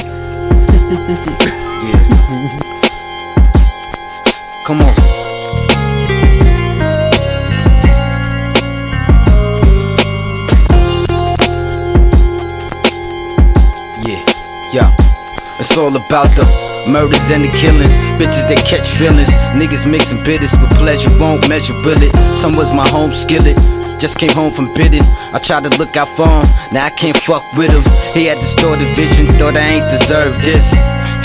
Come 4.67 4.79
on. 4.81 5.28
It's 15.59 15.77
all 15.77 15.91
about 15.91 16.31
the 16.39 16.47
murders 16.87 17.31
and 17.35 17.43
the 17.43 17.51
killings. 17.59 17.99
Bitches 18.15 18.47
that 18.47 18.63
catch 18.63 18.95
feelings. 18.95 19.31
Niggas 19.59 19.91
mixing 19.91 20.23
bitters, 20.23 20.55
but 20.55 20.71
pleasure 20.79 21.11
won't 21.19 21.49
measure 21.49 21.75
will 21.83 21.99
it. 21.99 22.15
Some 22.39 22.55
was 22.55 22.73
my 22.73 22.87
home 22.87 23.11
skillet. 23.11 23.59
Just 23.99 24.19
came 24.19 24.31
home 24.31 24.53
from 24.55 24.73
bidding. 24.75 25.03
I 25.35 25.43
tried 25.43 25.67
to 25.67 25.73
look 25.75 25.97
out 25.97 26.07
for 26.15 26.31
him. 26.31 26.47
Now 26.71 26.87
I 26.87 26.91
can't 26.91 27.17
fuck 27.17 27.43
with 27.59 27.75
him. 27.75 27.83
He 28.15 28.31
had 28.31 28.39
distorted 28.39 28.87
vision. 28.95 29.27
Thought 29.35 29.59
I 29.59 29.83
ain't 29.83 29.91
deserved 29.91 30.47
this. 30.47 30.71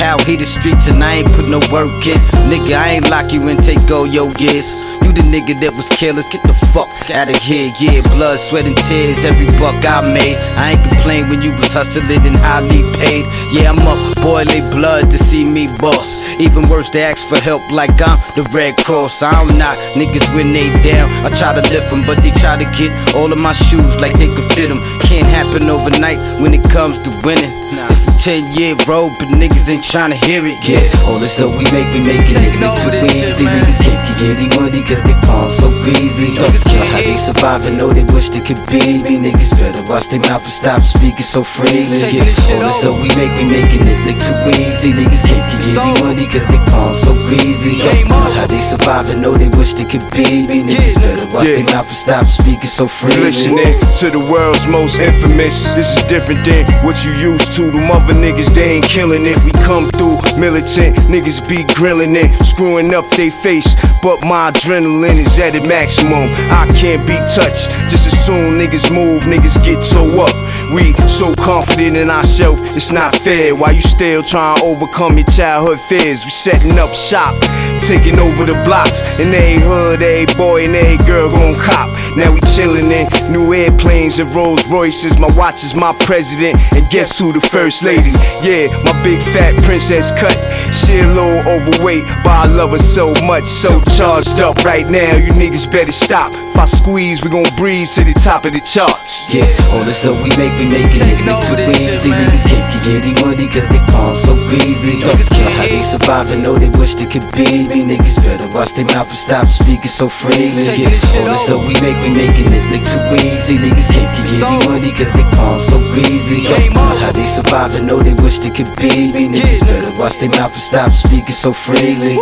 How 0.01 0.17
he 0.25 0.36
the 0.36 0.45
streets 0.45 0.89
and 0.89 0.97
I 1.03 1.21
ain't 1.21 1.31
put 1.38 1.47
no 1.47 1.61
work 1.69 1.93
in. 2.09 2.17
Nigga, 2.49 2.73
I 2.73 2.97
ain't 2.97 3.09
lock 3.13 3.31
you 3.31 3.47
in, 3.47 3.61
take 3.61 3.86
all 3.91 4.07
your 4.07 4.34
years. 4.41 4.65
The 5.14 5.22
nigga 5.22 5.53
that 5.61 5.78
was 5.78 5.89
careless, 5.89 6.26
get 6.26 6.41
the 6.41 6.57
fuck 6.74 6.89
out 7.14 7.30
of 7.30 7.38
here. 7.38 7.70
Yeah, 7.78 8.01
blood, 8.18 8.39
sweat, 8.39 8.66
and 8.66 8.78
tears, 8.89 9.22
every 9.24 9.45
buck 9.61 9.78
I 9.86 10.01
made. 10.01 10.38
I 10.57 10.74
ain't 10.74 10.82
complain 10.82 11.30
when 11.30 11.41
you 11.41 11.53
was 11.53 11.74
hustling 11.74 12.26
and 12.26 12.36
highly 12.38 12.82
paid. 12.97 13.26
Yeah, 13.53 13.70
I'm 13.70 13.82
up, 13.86 13.97
boiling 14.26 14.66
blood 14.74 15.11
to 15.14 15.18
see 15.18 15.45
me 15.45 15.70
boss. 15.78 16.18
Even 16.41 16.68
worse, 16.68 16.89
they 16.89 17.03
ask 17.03 17.22
for 17.30 17.38
help 17.38 17.61
like 17.70 17.93
I'm 18.01 18.18
the 18.34 18.41
Red 18.49 18.78
Cross. 18.78 19.22
I'm 19.22 19.45
not 19.57 19.78
niggas 19.93 20.26
when 20.34 20.51
they 20.53 20.74
down. 20.82 21.09
I 21.22 21.30
try 21.30 21.53
to 21.53 21.61
lift 21.70 21.93
them, 21.93 22.05
but 22.09 22.18
they 22.26 22.34
try 22.34 22.57
to 22.57 22.66
get 22.74 22.89
all 23.14 23.32
of 23.32 23.38
my 23.38 23.53
shoes 23.53 24.01
like 24.01 24.18
they 24.18 24.34
could 24.34 24.49
fit 24.53 24.70
them. 24.70 24.82
Can't 25.05 25.30
happen 25.30 25.70
overnight 25.70 26.18
when 26.41 26.53
it 26.53 26.64
comes 26.74 26.97
to 27.05 27.09
winning. 27.22 27.53
It's 27.89 28.09
a 28.24 28.39
10 28.39 28.53
year 28.55 28.76
road, 28.88 29.11
but 29.19 29.28
niggas 29.28 29.67
ain't 29.69 29.84
tryna 29.84 30.13
hear 30.13 30.45
it. 30.45 30.55
Yeah, 30.67 30.80
all 31.07 31.19
the 31.19 31.28
stuff 31.28 31.51
we 31.51 31.63
make, 31.76 31.88
we 31.91 31.99
making 31.99 32.39
it 32.39 32.55
look 32.59 32.80
too 32.80 32.95
easy. 33.19 33.43
Niggas 33.45 33.80
can't 33.84 33.99
get 34.19 34.38
any 34.38 34.47
money 34.55 34.82
cause 34.84 35.03
they 35.03 35.13
palm 35.28 35.51
so 35.51 35.67
easy. 35.99 36.32
Don't 36.38 36.47
know 36.47 36.86
how 36.88 37.03
they 37.03 37.17
survive, 37.17 37.63
surviving, 37.63 37.78
know 37.78 37.91
they 37.91 38.03
wish 38.15 38.30
they 38.30 38.39
could 38.39 38.63
be 38.71 39.03
me. 39.03 39.19
Niggas 39.19 39.51
better 39.59 39.84
watch 39.84 40.07
their 40.07 40.19
mouth 40.19 40.43
and 40.43 40.51
stop 40.51 40.82
speaking 40.82 41.28
so 41.28 41.43
freely. 41.43 41.84
Yeah, 41.99 42.24
all 42.55 42.63
the 42.63 42.74
stuff 42.80 42.95
we 42.95 43.09
make, 43.19 43.34
we 43.36 43.43
making 43.43 43.84
it 43.84 43.99
look 44.07 44.19
too 44.24 44.39
easy. 44.61 44.93
Niggas 44.93 45.24
can't 45.28 45.43
get 45.43 45.84
any 45.84 45.93
money 46.01 46.26
cause 46.28 46.47
they 46.47 46.61
palm 46.71 46.95
so 46.95 47.11
easy. 47.43 47.84
Don't 47.84 48.07
know 48.07 48.24
how 48.39 48.47
they 48.47 48.61
survive, 48.61 49.07
surviving, 49.07 49.21
know 49.21 49.36
they 49.38 49.49
wish 49.59 49.74
they 49.74 49.86
could 49.86 50.05
be 50.11 50.47
me. 50.47 50.63
Niggas 50.63 50.95
better 50.95 51.28
watch 51.28 51.47
Yeah. 51.47 51.59
their 51.59 51.76
mouth 51.76 51.88
and 51.88 51.95
stop 51.95 52.26
speaking 52.28 52.71
so 52.71 52.84
You 52.84 52.89
freely. 52.89 53.21
listening 53.21 53.74
to 53.99 54.09
the 54.09 54.19
world's 54.32 54.65
most 54.67 54.99
infamous. 54.99 55.63
This 55.76 55.91
is 55.97 56.03
different 56.07 56.45
than 56.45 56.65
what 56.86 57.03
you 57.03 57.11
used 57.11 57.51
to. 57.57 57.69
Them 57.71 57.91
niggas, 58.14 58.53
they 58.53 58.78
ain't 58.78 58.86
killing 58.86 59.26
it. 59.26 59.38
We 59.43 59.51
come 59.64 59.89
through 59.91 60.20
militant, 60.39 60.97
niggas 61.09 61.47
be 61.47 61.64
grilling 61.76 62.16
it, 62.16 62.32
screwing 62.43 62.93
up 62.93 63.09
they 63.11 63.30
face. 63.30 63.76
But 64.01 64.22
my 64.22 64.51
adrenaline 64.51 65.20
is 65.20 65.39
at 65.39 65.55
its 65.55 65.66
maximum. 65.68 66.30
I 66.51 66.68
can't 66.76 67.05
be 67.07 67.16
touched. 67.34 67.70
Just 67.89 68.07
as 68.07 68.18
soon 68.26 68.59
niggas 68.59 68.91
move, 68.93 69.24
niggas 69.24 69.64
get 69.64 69.84
toe 69.86 70.26
up. 70.26 70.36
We 70.74 70.93
so 71.07 71.36
confident 71.36 71.95
in 71.97 72.09
ourselves, 72.09 72.61
it's 72.76 72.91
not 72.91 73.16
fair. 73.16 73.55
Why 73.55 73.72
you 73.72 73.82
still 73.82 74.24
trying 74.24 74.57
to 74.57 74.64
overcome 74.64 75.18
your 75.18 75.28
childhood 75.28 75.80
fears? 75.80 76.26
We 76.26 76.32
setting 76.32 76.80
up 76.80 76.89
shop, 76.89 77.36
taking 77.82 78.18
over 78.18 78.45
the 78.45 78.55
blocks. 78.66 79.20
In 79.20 79.34
every 79.34 79.61
hood, 79.61 80.01
every 80.01 80.34
boy 80.36 80.66
and 80.66 80.76
every 80.76 80.97
girl 81.05 81.30
gon' 81.30 81.55
cop. 81.55 81.89
Now 82.18 82.34
we 82.34 82.39
chillin' 82.41 82.91
in 82.91 83.32
new 83.32 83.53
airplanes 83.53 84.20
and 84.20 84.34
Rolls 84.34 84.68
Royces. 84.72 85.18
My 85.20 85.30
watch 85.36 85.64
is 85.64 85.76
my 85.76 85.93
president, 85.99 86.59
and 86.74 86.89
guess 86.89 87.20
who 87.20 87.32
the 87.34 87.41
first 87.41 87.84
lady? 87.84 88.03
Yeah, 88.43 88.68
my 88.84 88.91
big 89.04 89.22
fat 89.32 89.56
princess 89.64 90.12
cut. 90.12 90.36
She 90.74 90.99
a 90.99 91.08
little 91.08 91.39
overweight, 91.47 92.04
but 92.24 92.34
I 92.34 92.45
love 92.47 92.72
her 92.72 92.80
so 92.80 93.14
much. 93.26 93.45
So 93.45 93.80
charged 93.95 94.39
up 94.39 94.58
right 94.66 94.89
now, 94.89 95.16
you 95.16 95.32
niggas 95.34 95.72
better 95.72 95.91
stop. 95.91 96.32
If 96.54 96.60
I 96.60 96.66
squeeze, 96.66 97.24
we 97.24 97.34
gon' 97.34 97.49
breeze 97.58 97.95
to 97.97 98.04
the 98.06 98.14
top 98.14 98.45
of 98.45 98.54
the 98.54 98.62
charts. 98.62 99.26
Yeah, 99.34 99.49
all 99.74 99.82
the 99.82 99.89
stuff 99.89 100.22
we 100.22 100.30
make, 100.38 100.54
we 100.62 100.70
making 100.70 101.01
it 101.01 101.26
look 101.26 101.41
too 101.41 101.58
easy. 101.66 102.14
Niggas 102.14 102.45
can't 102.45 102.70
get 102.86 103.01
any 103.01 103.18
money 103.26 103.49
cause 103.49 103.66
they 103.74 103.82
palms 103.89 104.22
so 104.22 104.38
greasy. 104.45 105.01
Don't 105.01 105.18
care 105.34 105.49
how 105.49 105.66
they 105.66 105.82
survive 105.82 106.30
surviving, 106.30 106.43
know 106.45 106.54
they 106.54 106.70
wish 106.78 106.93
they 106.93 107.10
could 107.10 107.26
be 107.34 107.66
me. 107.66 107.82
Niggas 107.82 108.22
better 108.22 108.45
watch 108.54 108.78
their 108.78 108.86
mouth 108.86 109.10
and 109.10 109.18
stop 109.18 109.47
speaking 109.47 109.89
so 109.89 110.06
freely. 110.06 110.70
Yeah, 110.78 110.93
all 111.18 111.26
the 111.26 111.39
stuff 111.41 111.62
we 111.66 111.74
make, 111.82 111.97
we 112.06 112.14
making 112.14 112.54
it 112.54 112.66
look 112.70 112.86
too 112.86 113.01
easy. 113.18 113.58
Niggas 113.58 113.89
can't 113.89 114.14
get 114.14 114.30
any 114.45 114.62
money 114.70 114.91
cause 114.93 115.10
they 115.18 115.26
palms 115.34 115.66
so 115.66 115.82
greasy. 115.89 116.45
Don't 116.45 116.70
know 116.70 116.93
how 117.01 117.12
they 117.12 117.26
survive 117.26 117.74
surviving, 117.74 117.88
know 117.88 117.97
they 117.97 118.14
wish 118.22 118.38
they 118.38 118.51
could 118.54 118.70
be 118.78 119.10
me. 119.10 119.26
Niggas 119.26 119.66
better 119.66 119.97
watch 119.97 120.20
their 120.20 120.30
mouth 120.30 120.54
and 120.54 120.62
stop 120.62 120.91
speaking 120.91 121.34
so 121.34 121.51
freely. 121.51 122.14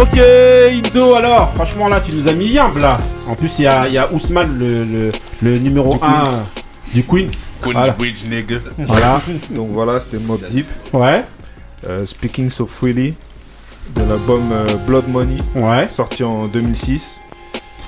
Ok, 0.00 0.16
Indo, 0.70 1.14
alors, 1.14 1.52
franchement, 1.54 1.88
là, 1.88 2.00
tu 2.00 2.12
nous 2.14 2.28
as 2.28 2.32
mis 2.32 2.46
yimbe, 2.46 2.76
là. 2.78 2.98
En 3.26 3.34
plus, 3.34 3.58
il 3.58 3.62
y 3.62 3.66
a, 3.66 3.88
il 3.88 3.94
y 3.94 3.98
a 3.98 4.12
Ousmane, 4.12 4.56
le, 4.58 4.84
le, 4.84 5.12
le 5.42 5.58
numéro 5.58 5.90
Du 5.90 5.96
1 5.96 5.98
Queens. 5.98 6.44
du 6.94 7.02
Queens. 7.04 7.48
Voilà. 7.62 7.82
Queensbridge, 7.88 8.24
nigga. 8.30 8.56
Voilà. 8.78 9.20
Donc 9.50 9.70
voilà, 9.72 9.98
c'était 9.98 10.18
Mob 10.18 10.40
Deep. 10.46 10.66
Ouais. 10.92 11.24
Euh, 11.88 12.04
Speaking 12.06 12.48
So 12.50 12.66
Freely 12.66 13.14
de 13.94 14.02
l'album 14.02 14.50
euh, 14.52 14.66
Blood 14.86 15.08
Money. 15.08 15.38
Ouais. 15.56 15.88
Sorti 15.90 16.22
en 16.22 16.46
2006. 16.46 17.18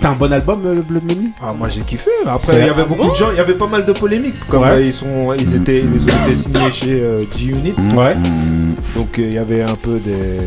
C'était 0.00 0.12
un 0.12 0.16
bon 0.16 0.32
album, 0.32 0.62
euh, 0.64 0.74
le 0.76 0.80
Blood 0.80 1.02
Money? 1.04 1.28
Ah, 1.42 1.52
moi 1.52 1.68
j'ai 1.68 1.82
kiffé. 1.82 2.08
Après, 2.26 2.54
C'est- 2.54 2.60
il 2.60 2.66
y 2.68 2.70
avait 2.70 2.84
beaucoup 2.84 3.02
bon 3.02 3.08
de 3.10 3.14
gens, 3.14 3.26
il 3.32 3.36
y 3.36 3.40
avait 3.40 3.52
pas 3.52 3.66
mal 3.66 3.84
de 3.84 3.92
polémiques. 3.92 4.36
Comme 4.48 4.62
Ouais. 4.62 4.68
euh, 4.70 4.82
ils, 4.86 4.94
sont, 4.94 5.34
ils, 5.38 5.54
étaient, 5.56 5.80
ils 5.80 6.04
ont 6.04 6.26
été 6.26 6.36
signés 6.36 6.70
chez 6.72 7.02
euh, 7.02 7.24
G-Unit. 7.36 7.74
Ouais. 7.94 8.16
Donc 8.96 9.18
euh, 9.18 9.22
il 9.28 9.34
y 9.34 9.36
avait 9.36 9.60
un 9.60 9.74
peu 9.74 9.98
des, 9.98 10.38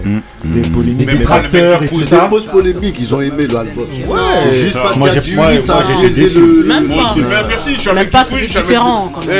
des 0.44 0.68
polémiques. 0.70 1.06
Mais 1.06 1.24
pas- 1.24 1.40
le 1.44 1.52
mec 1.52 1.80
qui 1.82 1.86
pousse 1.86 2.10
des 2.10 2.16
fausses 2.30 2.46
polémiques, 2.48 2.96
ils 3.00 3.14
ont 3.14 3.22
aimé 3.22 3.46
l'album. 3.46 3.86
Ouais. 4.08 4.18
c'est 4.42 4.54
juste 4.54 4.80
parce 4.82 4.98
Moi, 4.98 5.10
qu'il 5.10 5.18
y 5.18 5.20
a 5.20 5.22
j'ai- 5.22 5.30
du 5.30 5.36
moi, 5.38 5.54
unit, 5.54 5.64
ça 5.64 5.76
a 5.78 6.08
déçu. 6.10 6.34
le. 6.34 6.64
Même 6.64 6.88
Moi 6.88 7.04
pas. 7.04 7.12
aussi, 7.12 7.22
merci, 7.48 7.76
je 7.76 7.80
suis 7.80 7.90
Même 7.90 7.98
avec 8.00 8.12
c'est 8.12 8.26
Queen, 8.26 8.40
je 8.42 8.48
suis 8.48 8.58
avec 8.58 8.70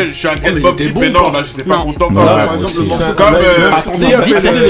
Je 0.10 0.14
suis 0.14 0.28
un 0.28 0.32
il 0.46 0.62
Bob 0.62 0.76
bon, 0.94 1.00
mais 1.02 1.10
non, 1.10 1.32
là, 1.32 1.40
j'étais 1.48 1.68
pas 1.68 1.78
content. 1.78 2.12
Par 2.14 2.38
même. 2.38 2.48
exemple, 2.56 2.74
le 2.78 2.84
morceau 2.84 3.04
Ça- 3.04 3.14
Comme, 3.18 3.34
euh, 3.34 3.42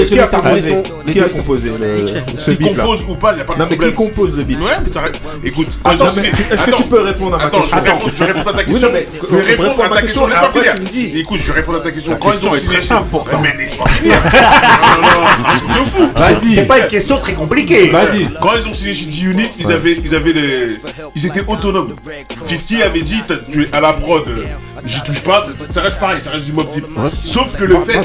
qui 0.08 0.18
a 0.18 0.26
composé- 0.26 0.70
son- 0.70 1.12
Qui 1.12 1.20
a 1.20 1.24
composé 1.28 1.68
le- 1.78 2.38
ce 2.38 2.50
Qui 2.52 2.56
beat 2.56 2.76
compose 2.78 3.04
ou 3.10 3.14
pas, 3.14 3.32
il 3.32 3.36
n'y 3.36 3.40
a 3.42 3.44
pas 3.44 3.52
de 3.54 3.58
Non 3.58 3.64
mais 3.66 3.70
qui 3.72 3.76
problème. 3.76 3.94
compose 3.94 4.38
le 4.38 4.44
beat? 4.44 4.58
Ouais, 4.58 4.64
mais 4.82 4.90
ça 4.90 5.00
reste- 5.02 5.22
Écoute, 5.42 5.68
quand 5.82 5.90
Attends, 5.90 6.04
ils 6.04 6.08
ont 6.18 6.22
mais 6.22 6.28
signé- 6.28 6.32
tu- 6.32 6.42
est-ce 6.54 6.62
que 6.64 6.68
Attends. 6.70 6.76
tu 6.76 6.82
peux 6.84 7.00
répondre 7.00 7.34
à 7.34 7.38
ma 7.38 7.44
Attends, 7.44 7.60
question? 7.62 7.80
réponds, 7.82 8.10
je 8.16 8.24
réponds 8.24 8.40
à 8.40 8.52
ta 8.52 8.64
question. 8.64 8.88
je 9.30 9.36
vais 9.36 9.42
répondre 9.42 9.84
à 9.84 9.88
ta 9.88 10.00
question, 10.02 10.26
laisse-moi 10.26 10.50
finir. 10.52 11.16
Écoute, 11.16 11.40
je 11.42 11.52
réponds 11.52 11.74
à 11.74 11.80
ta 11.80 11.90
question. 11.90 12.12
La 12.12 12.18
Quand 12.18 12.28
ils 12.28 12.32
question 12.32 12.50
ont 12.50 12.54
est 12.54 12.64
très 12.66 12.80
simple, 12.80 13.06
pourtant. 13.10 13.40
Ouais, 13.40 13.52
Mais 13.56 13.64
laisse-moi 13.64 13.88
finir. 13.88 14.14
Non, 14.24 15.02
non, 15.02 15.08
non, 15.20 15.26
c'est 15.38 15.46
un 15.46 15.58
truc 15.58 15.68
de 15.70 15.90
fou. 15.90 16.54
C'est 16.54 16.64
pas 16.66 16.78
une 16.80 16.86
question 16.88 17.18
très 17.18 17.32
compliquée. 17.32 17.88
Vas-y. 17.90 18.28
Quand 18.40 18.50
ils 18.60 18.68
ont 18.68 18.74
signé 18.74 18.94
chez 18.94 19.10
G-Unit, 19.12 19.50
ils 19.58 19.70
avaient, 19.72 19.98
ils 20.04 20.14
avaient 20.14 20.32
des, 20.32 20.68
ils 21.14 21.26
étaient 21.26 21.44
autonomes. 21.46 21.94
50 22.44 22.82
avait 22.82 23.02
dit, 23.02 23.22
à 23.72 23.80
la 23.80 23.92
prod, 23.94 24.24
euh, 24.28 24.44
j'y 24.84 25.02
touche 25.02 25.22
pas, 25.22 25.44
ça 25.70 25.80
reste 25.82 25.98
pareil, 25.98 26.18
ça 26.22 26.30
reste 26.30 26.46
du 26.46 26.52
mob 26.52 26.70
type. 26.70 26.86
Sauf 27.24 27.56
que 27.56 27.64
le 27.64 27.76
fait, 27.80 28.00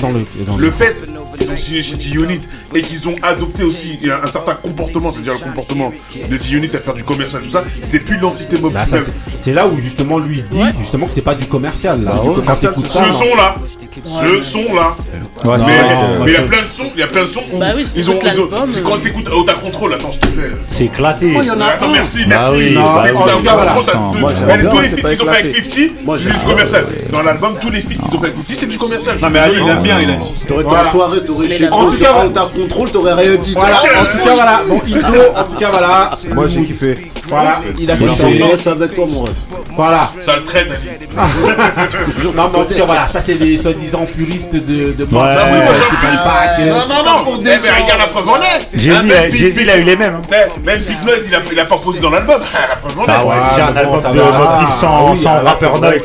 le- 0.57 0.71
fait 0.71 0.95
qu'ils 1.39 1.51
ont 1.51 1.57
signé 1.57 1.81
chez 1.81 1.99
G-Unit 1.99 2.41
et 2.75 2.81
qu'ils 2.81 3.07
ont 3.07 3.15
adopté 3.21 3.63
aussi 3.63 3.99
un, 4.05 4.23
un 4.25 4.31
certain 4.31 4.55
comportement, 4.55 5.11
c'est-à-dire 5.11 5.33
le 5.33 5.39
comportement 5.39 5.91
de 6.29 6.37
G-Unit 6.37 6.69
à 6.73 6.77
faire 6.79 6.93
du 6.93 7.03
commercial, 7.03 7.41
tout 7.41 7.49
ça, 7.49 7.63
c'était 7.81 7.99
plus 7.99 8.17
l'entité 8.17 8.57
mob 8.59 8.73
Là, 8.73 8.81
type 8.81 8.89
ça, 8.89 8.95
même. 8.97 9.05
c'est- 9.05 9.31
c'est 9.41 9.53
là 9.53 9.67
où 9.67 9.77
justement 9.79 10.19
lui 10.19 10.43
dit 10.49 10.59
justement 10.79 11.07
que 11.07 11.13
c'est 11.13 11.21
pas 11.21 11.35
du 11.35 11.45
commercial 11.45 12.03
là. 12.03 12.11
C'est 12.13 12.21
du 12.21 12.27
Quand 12.27 12.33
commercial. 12.35 12.71
t'écoutes 12.73 12.87
ça, 12.87 12.99
Ce 12.99 13.05
non. 13.07 13.11
son 13.11 13.35
là, 13.35 13.55
ce 14.05 14.41
son 14.41 14.73
là. 14.73 14.95
Ouais, 15.45 15.57
mais 15.65 15.73
c'est- 15.73 16.27
il 16.27 16.33
y 16.33 16.35
a 16.35 16.41
plein 16.41 16.61
de 16.61 16.67
sons, 16.67 16.89
il 16.93 16.99
y 16.99 17.03
a 17.03 17.07
plein 17.07 17.21
de 17.21 17.27
sons 17.27 17.41
où 17.51 17.57
Bah 17.57 17.67
oui, 17.75 17.85
ils 17.95 18.11
ont, 18.11 18.19
ils 18.21 18.39
ont- 18.39 18.49
c'est 18.73 18.83
quand 18.83 18.97
t'écoutes 18.99 19.29
Ota 19.31 19.53
Control, 19.53 19.93
attends 19.93 20.11
s'il 20.11 20.19
te 20.21 20.27
plaît. 20.27 20.51
C'est 20.69 20.85
éclaté. 20.85 21.31
Moi, 21.31 21.43
il 21.43 21.47
y 21.47 21.51
en 21.51 21.61
a 21.61 21.65
Attends, 21.65 21.89
un. 21.89 21.93
merci, 21.93 22.25
Bah 22.25 22.51
merci. 22.51 22.73
bah. 22.75 23.05
Control, 23.11 23.85
t'as 23.85 24.57
deux- 24.57 24.69
tous 24.69 24.79
les 24.79 24.89
c'est 24.89 24.97
feats 25.01 25.09
qu'ils 25.15 25.21
ont 25.21 25.25
fait 25.25 25.29
avec 25.39 25.45
éclaté. 25.57 25.69
50, 25.87 26.05
Moi, 26.05 26.17
c'est 26.17 26.29
du 26.39 26.45
commercial. 26.45 26.85
Dans 27.11 27.21
l'album, 27.23 27.53
tous 27.61 27.69
les 27.69 27.81
feats 27.81 27.87
qu'ils 27.95 28.03
ont 28.15 28.19
fait 28.19 28.25
avec 28.27 28.35
50, 28.35 28.55
c'est 28.59 28.67
du 28.67 28.77
commercial. 28.77 29.17
Non, 29.21 29.29
mais 29.29 29.39
Ali, 29.39 29.55
il 29.61 29.69
aime 29.69 29.81
bien, 29.81 29.99
il 29.99 30.09
a. 30.09 30.13
T'aurais 30.47 30.61
été 30.61 30.69
Voilà. 30.69 30.87
en 30.87 30.91
soirée, 30.91 31.23
t'aurais 31.29 31.47
chez 31.47 31.69
En 31.69 31.89
tout 31.89 31.97
cas, 31.97 32.13
Alta 32.21 32.47
Control, 32.55 32.91
t'aurais 32.91 33.13
rien 33.13 33.35
dit. 33.35 33.53
Voilà, 33.53 33.75
en 33.81 34.05
tout 34.05 34.25
cas 34.25 34.33
voilà. 34.35 34.59
Bon 34.67 34.81
Indo, 34.87 35.21
en 35.35 35.43
tout 35.43 35.59
cas 35.59 35.69
voilà. 35.71 36.11
Moi 36.33 36.47
j'ai 36.47 36.63
kiffé. 36.63 37.11
Voilà, 37.27 37.61
il 37.79 37.91
a 37.91 37.95
je 37.95 38.57
suis 38.57 38.69
avec 38.69 38.95
toi, 38.95 39.05
mon 39.09 39.21
ref. 39.21 39.31
Voilà. 39.75 40.09
Ça 40.19 40.35
le 40.35 40.43
traîne. 40.43 40.67
Non 42.35 42.49
mais 42.51 42.59
en 42.59 42.63
tout 42.65 42.73
cas 42.75 42.85
voilà, 42.85 43.07
ça 43.07 43.21
c'est 43.21 43.33
les 43.33 43.57
soi-disant 43.57 44.05
puristes 44.05 44.53
de 44.53 44.91
de. 44.93 45.03
Ah 45.03 45.15
moi 45.15 45.29
j'ai 45.33 46.07
veulent 46.07 46.23
pas 46.23 46.55
que- 46.57 46.69
Non, 46.69 46.87
non, 46.87 47.03
non. 47.03 47.39
Eh, 47.39 47.43
mais 47.43 47.83
regarde 47.83 47.99
la 47.99 48.07
preuve 48.07 48.29
en 48.29 48.37
est. 48.37 48.67
Jay-Z, 48.79 48.95
Ah, 48.95 49.61
il 49.61 49.69
a- 49.69 49.77
eu 49.77 49.83
les 49.83 49.95
mêmes. 49.95 50.15
hein. 50.15 50.21
Eh, 50.31 50.59
Même 50.65 50.79
Big 50.81 50.97
Note, 51.05 51.23
il 51.51 51.59
a, 51.59 51.65
pas 51.65 51.77
posé 51.77 51.99
dans 51.99 52.09
l'album. 52.09 52.39
Ah, 52.53 52.57
La 52.69 52.75
preuve 52.75 52.99
en 52.99 53.03
est. 53.03 53.07
Ah 53.09 53.51
déjà 53.55 53.71
mais 53.73 53.79
un 53.79 53.83
bon, 53.83 53.95
album 53.95 54.01
ça 54.01 54.09
de 54.11 54.19
Ah, 54.19 54.77
sans, 54.79 55.15
ah, 55.25 55.41
rappeur 55.45 55.81
Noise, 55.81 56.01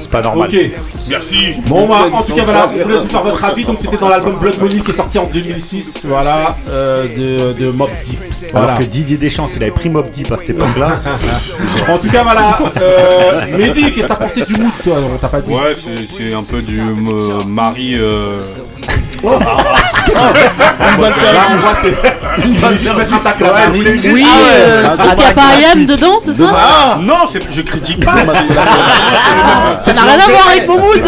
c'est 0.00 0.10
pas 0.10 0.22
normal. 0.22 0.48
Ok. 0.52 0.60
Merci. 1.08 1.54
Bon 1.66 1.86
bah 1.86 2.06
en 2.12 2.22
tout 2.22 2.34
cas 2.34 2.44
voilà, 2.44 2.70
on 2.72 2.82
vous 2.82 2.88
laisse 2.88 3.04
faire 3.04 3.22
votre 3.22 3.44
avis. 3.44 3.64
Donc 3.64 3.76
c'était 3.80 3.96
dans 3.96 4.08
l'album 4.08 4.23
Blood 4.32 4.60
Money 4.60 4.80
qui 4.80 4.90
est 4.90 4.94
sorti 4.94 5.18
en 5.18 5.24
2006, 5.26 6.04
voilà, 6.06 6.56
euh, 6.68 7.04
de, 7.16 7.52
de 7.64 7.70
Mob 7.70 7.88
Deep. 8.04 8.20
Voilà. 8.52 8.66
Alors 8.68 8.78
que 8.80 8.84
Didier 8.84 9.16
Deschamps, 9.16 9.48
il 9.56 9.62
avait 9.62 9.72
pris 9.72 9.88
Mob 9.88 10.10
Deep 10.10 10.30
à 10.32 10.36
cette 10.38 10.50
époque-là. 10.50 11.00
En 11.88 11.98
tout 11.98 12.08
cas 12.08 12.22
voilà, 12.22 12.58
euh, 12.80 13.56
Mehdi, 13.58 13.92
qu'est-ce 13.92 14.06
que 14.06 14.08
t'as 14.08 14.16
pensé 14.16 14.42
du 14.42 14.54
mood 14.56 14.70
toi 14.82 14.96
On 15.14 15.18
t'a 15.18 15.28
pas 15.28 15.40
dit. 15.40 15.52
Ouais, 15.52 15.74
c'est 15.74 16.06
c'est 16.06 16.32
un 16.34 16.42
peu 16.42 16.62
du 16.62 16.80
euh, 16.80 17.44
mari. 17.46 17.94
euh, 17.96 18.40
Là, 19.24 19.38
on 21.50 21.56
voit, 21.60 21.74
c'est- 21.82 21.96
Il 22.44 22.58
va 22.58 22.72
juste 22.72 22.96
mettre 22.96 23.14
un. 23.14 23.72
Oui, 23.72 24.24
Ah 24.26 24.38
euh, 24.38 24.88
c'est 24.90 24.96
parce 24.96 25.08
qu'il 25.14 25.18
n'y 25.18 25.24
a 25.24 25.34
pas 25.34 25.46
Ayam 25.56 25.86
dedans, 25.86 26.18
c'est 26.24 26.34
ça 26.34 26.52
Ah 26.56 26.98
non, 27.00 27.14
je 27.50 27.60
critique 27.62 28.04
pas. 28.04 28.14
Ça 29.80 29.92
n'a 29.92 30.02
rien 30.02 30.14
à 30.14 30.30
voir 30.30 30.48
avec 30.50 30.68
mon 30.68 30.78
mood 30.78 31.02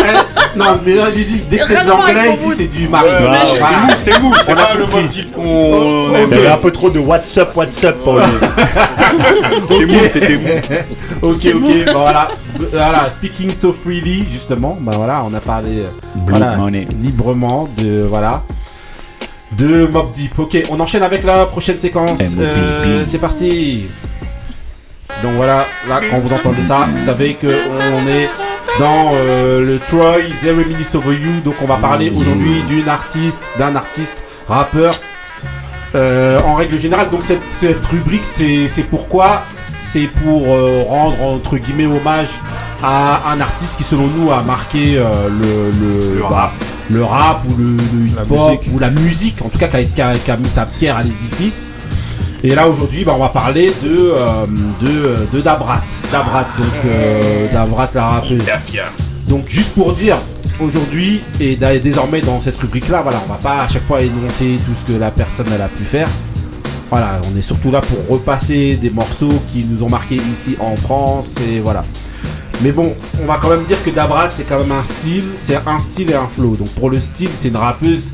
Non, 0.56 0.80
mais 0.84 0.94
là, 0.94 1.04
il 1.14 1.26
dit 1.26 1.42
dès 1.50 1.58
que 1.58 1.66
c'est 1.66 1.84
de 1.84 1.88
l'anglais, 1.88 2.38
il 2.42 2.48
dit 2.48 2.54
c'est 2.56 2.66
du 2.66 2.88
mari. 2.88 3.08
C'était 3.46 3.60
mou, 3.80 3.88
c'était 3.96 4.18
mou, 4.20 4.32
pas 4.46 4.74
le 4.74 4.86
bon 4.86 5.08
type 5.08 5.32
qu'on 5.32 6.14
aime. 6.14 6.28
Il 6.30 6.36
y 6.36 6.40
avait 6.40 6.48
un 6.48 6.58
peu 6.58 6.70
trop 6.70 6.90
de 6.90 6.98
What's 6.98 7.36
up, 7.38 7.50
What's 7.54 7.82
up 7.84 7.96
pour 8.02 8.18
lui. 8.18 8.24
C'était 9.68 9.86
mou, 9.86 10.00
c'était 10.08 10.34
mou. 10.36 10.48
Ok, 11.22 11.46
ok, 11.54 11.84
bah 11.86 11.92
voilà. 11.94 12.28
Voilà, 12.72 13.10
speaking 13.10 13.50
so 13.50 13.72
freely, 13.72 14.24
justement, 14.30 14.78
bah 14.80 14.92
voilà, 14.96 15.22
on 15.28 15.34
a 15.34 15.40
parlé 15.40 15.80
euh, 15.80 15.88
voilà, 16.28 16.56
librement 17.02 17.68
de, 17.76 18.06
voilà, 18.08 18.42
de 19.52 19.86
Mob 19.86 20.12
Deep. 20.12 20.38
Ok, 20.38 20.56
on 20.70 20.80
enchaîne 20.80 21.02
avec 21.02 21.24
la 21.24 21.46
prochaine 21.46 21.78
séquence. 21.78 22.20
Euh, 22.38 23.04
c'est 23.06 23.18
parti. 23.18 23.86
Donc 25.22 25.32
voilà, 25.34 25.66
là, 25.88 26.00
quand 26.10 26.18
vous 26.18 26.32
entendez 26.34 26.62
ça, 26.62 26.88
vous 26.94 27.04
savez 27.04 27.34
que 27.34 27.46
on 27.46 28.06
est 28.06 28.28
dans 28.78 29.12
euh, 29.14 29.64
le 29.64 29.78
Troy 29.78 30.16
Zero 30.40 30.58
Minutes 30.58 30.94
Over 30.94 31.14
You. 31.14 31.40
Donc 31.44 31.54
on 31.62 31.66
va 31.66 31.76
parler 31.76 32.10
aujourd'hui 32.14 32.62
d'une 32.68 32.88
artiste, 32.88 33.52
d'un 33.58 33.76
artiste, 33.76 34.22
rappeur. 34.48 34.92
Euh, 35.94 36.40
en 36.40 36.56
règle 36.56 36.78
générale, 36.78 37.08
donc 37.10 37.24
cette, 37.24 37.40
cette 37.48 37.84
rubrique, 37.86 38.24
c'est 38.24 38.68
c'est 38.68 38.82
pourquoi? 38.82 39.42
C'est 39.74 40.08
pour 40.24 40.46
rendre 40.88 41.22
entre 41.22 41.58
guillemets 41.58 41.86
hommage 41.86 42.28
à 42.82 43.32
un 43.32 43.40
artiste 43.40 43.76
qui, 43.76 43.84
selon 43.84 44.06
nous, 44.08 44.30
a 44.30 44.42
marqué 44.42 44.96
euh, 44.98 45.04
le, 45.28 45.70
le, 45.80 46.14
Le 46.16 46.20
bah, 46.22 46.28
rap. 46.30 46.52
le 46.90 47.04
rap 47.04 47.42
ou 47.48 47.56
le, 47.56 47.76
hip-hop 48.06 48.30
musique. 48.30 48.60
ou 48.74 48.78
la 48.78 48.90
musique, 48.90 49.42
en 49.42 49.48
tout 49.48 49.58
cas, 49.58 49.68
qui 49.68 49.76
a, 49.76 49.82
qui 49.84 50.00
a- 50.02 50.18
qui 50.18 50.30
a 50.30 50.36
mis 50.36 50.48
sa 50.48 50.66
pierre 50.66 50.96
à 50.96 51.02
l'édifice. 51.02 51.64
Et 52.44 52.54
là 52.54 52.68
aujourd'hui, 52.68 53.04
bah, 53.04 53.12
on 53.16 53.20
va 53.20 53.30
parler 53.30 53.72
de 53.82 54.12
euh, 54.14 54.46
de, 54.80 55.36
de 55.36 55.40
Dabrat, 55.40 55.80
Dabrat, 56.12 56.46
donc 56.58 56.66
euh, 56.84 57.50
Dabrat 57.50 57.88
la 57.94 58.02
rappeuse. 58.04 58.42
Donc 59.26 59.48
juste 59.48 59.72
pour 59.72 59.92
dire, 59.94 60.18
aujourd'hui 60.60 61.22
et 61.40 61.56
désormais 61.56 62.20
dans 62.20 62.40
cette 62.40 62.56
rubrique-là, 62.58 63.00
voilà, 63.02 63.20
on 63.26 63.32
va 63.32 63.38
pas 63.38 63.62
à 63.64 63.68
chaque 63.68 63.84
fois 63.84 64.00
énoncer 64.02 64.58
tout 64.64 64.72
ce 64.78 64.92
que 64.92 64.98
la 64.98 65.10
personne 65.10 65.46
elle 65.52 65.62
a 65.62 65.68
pu 65.68 65.82
faire. 65.82 66.08
Voilà, 66.90 67.20
on 67.32 67.36
est 67.36 67.42
surtout 67.42 67.72
là 67.72 67.80
pour 67.80 67.98
repasser 68.16 68.76
des 68.76 68.90
morceaux 68.90 69.42
qui 69.52 69.64
nous 69.64 69.82
ont 69.82 69.88
marqué 69.90 70.16
ici 70.32 70.56
en 70.60 70.76
France 70.76 71.34
et 71.50 71.58
voilà. 71.58 71.82
Mais 72.62 72.72
bon, 72.72 72.96
on 73.22 73.26
va 73.26 73.38
quand 73.40 73.50
même 73.50 73.64
dire 73.64 73.82
que 73.84 73.90
Dabrat 73.90 74.30
c'est 74.30 74.44
quand 74.44 74.58
même 74.58 74.72
un 74.72 74.84
style, 74.84 75.24
c'est 75.38 75.56
un 75.56 75.78
style 75.78 76.10
et 76.10 76.14
un 76.14 76.26
flow. 76.26 76.56
Donc 76.56 76.68
pour 76.70 76.90
le 76.90 77.00
style, 77.00 77.30
c'est 77.36 77.48
une 77.48 77.56
rappeuse 77.56 78.12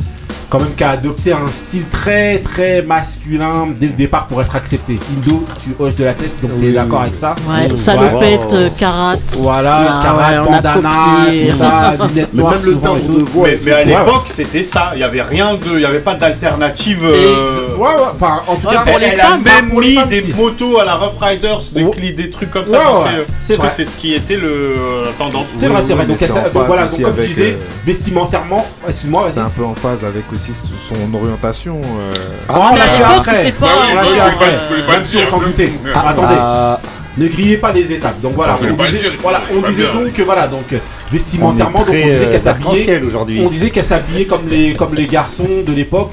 quand 0.48 0.58
même 0.60 0.74
qui 0.74 0.84
a 0.84 0.90
adopté 0.90 1.32
un 1.32 1.50
style 1.50 1.84
très 1.90 2.38
très 2.40 2.82
masculin 2.82 3.68
dès 3.78 3.86
le 3.86 3.92
départ 3.94 4.26
pour 4.26 4.40
être 4.42 4.54
accepté. 4.54 4.98
Indo, 5.16 5.44
tu 5.64 5.70
hoches 5.78 5.96
de 5.96 6.04
la 6.04 6.12
tête, 6.14 6.32
donc 6.42 6.50
t'es 6.60 6.66
Oui. 6.66 6.72
d'accord 6.72 7.02
avec 7.02 7.14
ça 7.14 7.34
Ouais, 7.48 7.74
salopette, 7.76 8.52
euh, 8.52 8.68
carat. 8.78 9.14
Voilà, 9.38 9.98
Ah, 9.98 10.02
carat, 10.02 10.42
ouais, 10.42 10.50
bandana, 10.50 10.90
copié. 11.24 11.48
tout 11.48 11.56
ça, 11.58 11.94
lunettes 12.08 12.28
Mais 12.34 12.40
noires 12.42 12.52
même 12.54 12.64
le 12.66 12.74
timbre 12.76 13.00
de 13.18 13.24
voix 13.24 13.48
Mais, 13.48 13.58
mais 13.64 13.72
à 13.72 13.76
Ouais, 13.78 13.84
l'époque, 13.86 14.24
c'était 14.26 14.62
ça. 14.62 14.90
Il 14.94 14.98
n'y 14.98 15.04
avait 15.04 15.22
rien 15.22 15.54
de. 15.54 15.70
Il 15.72 15.78
n'y 15.78 15.84
avait 15.86 16.00
pas 16.00 16.14
d'alternative. 16.14 17.00
Euh, 17.04 17.74
ouais, 17.76 17.86
ouais, 17.86 17.94
enfin, 18.14 18.42
en 18.46 18.56
tout 18.56 18.66
Ouais, 18.68 18.74
cas, 18.74 18.80
pour 18.82 18.92
Elle, 18.94 19.00
les 19.00 19.06
elle 19.08 19.18
femmes, 19.20 19.42
a 19.46 19.62
même 19.62 19.78
mis 19.78 19.94
femmes, 19.94 20.08
des 20.10 20.20
si. 20.20 20.32
motos 20.34 20.78
à 20.80 20.84
la 20.84 20.94
Rough 20.96 21.18
Riders, 21.20 21.60
des, 21.72 21.84
cli- 21.84 22.14
des 22.14 22.30
trucs 22.30 22.50
comme 22.50 22.64
Ouais, 22.64 22.70
ça. 22.70 22.92
ouais, 22.92 23.24
c'est, 23.40 23.54
euh, 23.54 23.56
vrai. 23.56 23.68
c'est 23.72 23.84
ce 23.86 23.96
qui 23.96 24.12
était 24.14 24.36
le 24.36 24.48
euh, 24.76 25.06
tendance. 25.18 25.46
C'est 25.56 25.68
vrai, 25.68 25.82
c'est 25.86 25.94
vrai. 25.94 26.04
Donc, 26.06 26.18
voilà, 26.66 26.86
comme 26.88 27.06
avec, 27.06 27.26
disais, 27.26 27.52
euh, 27.52 27.64
vestimentairement, 27.86 28.66
excuse-moi, 28.86 29.28
C'est 29.32 29.40
un 29.40 29.48
peu 29.48 29.64
en 29.64 29.74
phase 29.74 30.04
avec 30.04 30.21
aussi 30.32 30.52
son 30.54 31.14
orientation. 31.14 31.80
euh, 31.82 32.12
Ah, 32.48 32.70
on 32.72 32.76
l'a 32.76 32.82
fait 32.82 33.02
après. 33.02 33.54
On 33.60 33.94
l'a 33.94 34.02
fait 34.04 34.20
après. 34.20 34.58
Même 34.90 35.04
si 35.04 35.18
on 35.18 35.30
s'en 35.30 35.38
doutait. 35.40 35.72
Ah, 35.94 36.08
Attendez, 36.10 36.34
Ah, 36.38 36.80
ne 37.18 37.28
grillez 37.28 37.56
pas 37.58 37.72
les 37.72 37.90
étapes. 37.92 38.20
Donc 38.20 38.32
voilà, 38.34 38.56
vais 38.56 38.70
on 38.70 38.84
disait, 38.84 38.98
dire, 38.98 39.12
voilà, 39.20 39.40
on 39.50 39.60
donc 39.60 40.12
que 40.12 40.22
voilà, 40.22 40.46
donc 40.46 40.64
on 40.70 40.74
est 40.76 40.80
vestimentairement, 41.12 41.78
donc 41.80 41.88
on 41.88 41.92
très 41.92 42.02
disait 42.04 42.26
euh, 42.26 42.30
qu'elle 42.32 42.40
s'habillait, 42.40 43.02
aujourd'hui. 43.02 43.42
on 43.44 43.50
disait 43.50 43.70
qu'elle 43.70 43.84
s'habillait 43.84 44.24
comme 44.24 44.48
les 44.48 44.74
comme 44.74 44.94
les 44.94 45.06
garçons 45.06 45.48
de 45.66 45.72
l'époque. 45.72 46.12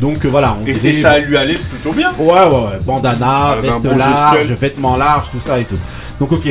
Donc 0.00 0.24
euh, 0.24 0.28
voilà, 0.28 0.56
on 0.60 0.66
Et, 0.66 0.72
disait 0.72 0.88
et 0.90 0.92
ça 0.94 1.18
lui 1.18 1.36
allait 1.36 1.54
plutôt 1.54 1.92
bien. 1.92 2.10
Ouais, 2.18 2.32
ouais, 2.32 2.40
ouais. 2.40 2.78
Bandana, 2.84 3.50
avait 3.50 3.68
un 3.68 3.72
veste 3.72 3.82
bon 3.82 3.96
large, 3.96 4.38
gestuel. 4.38 4.56
vêtements 4.56 4.96
larges, 4.96 5.30
tout 5.30 5.40
ça 5.40 5.60
et 5.60 5.64
tout. 5.64 5.78
Donc, 6.18 6.32
ok. 6.32 6.48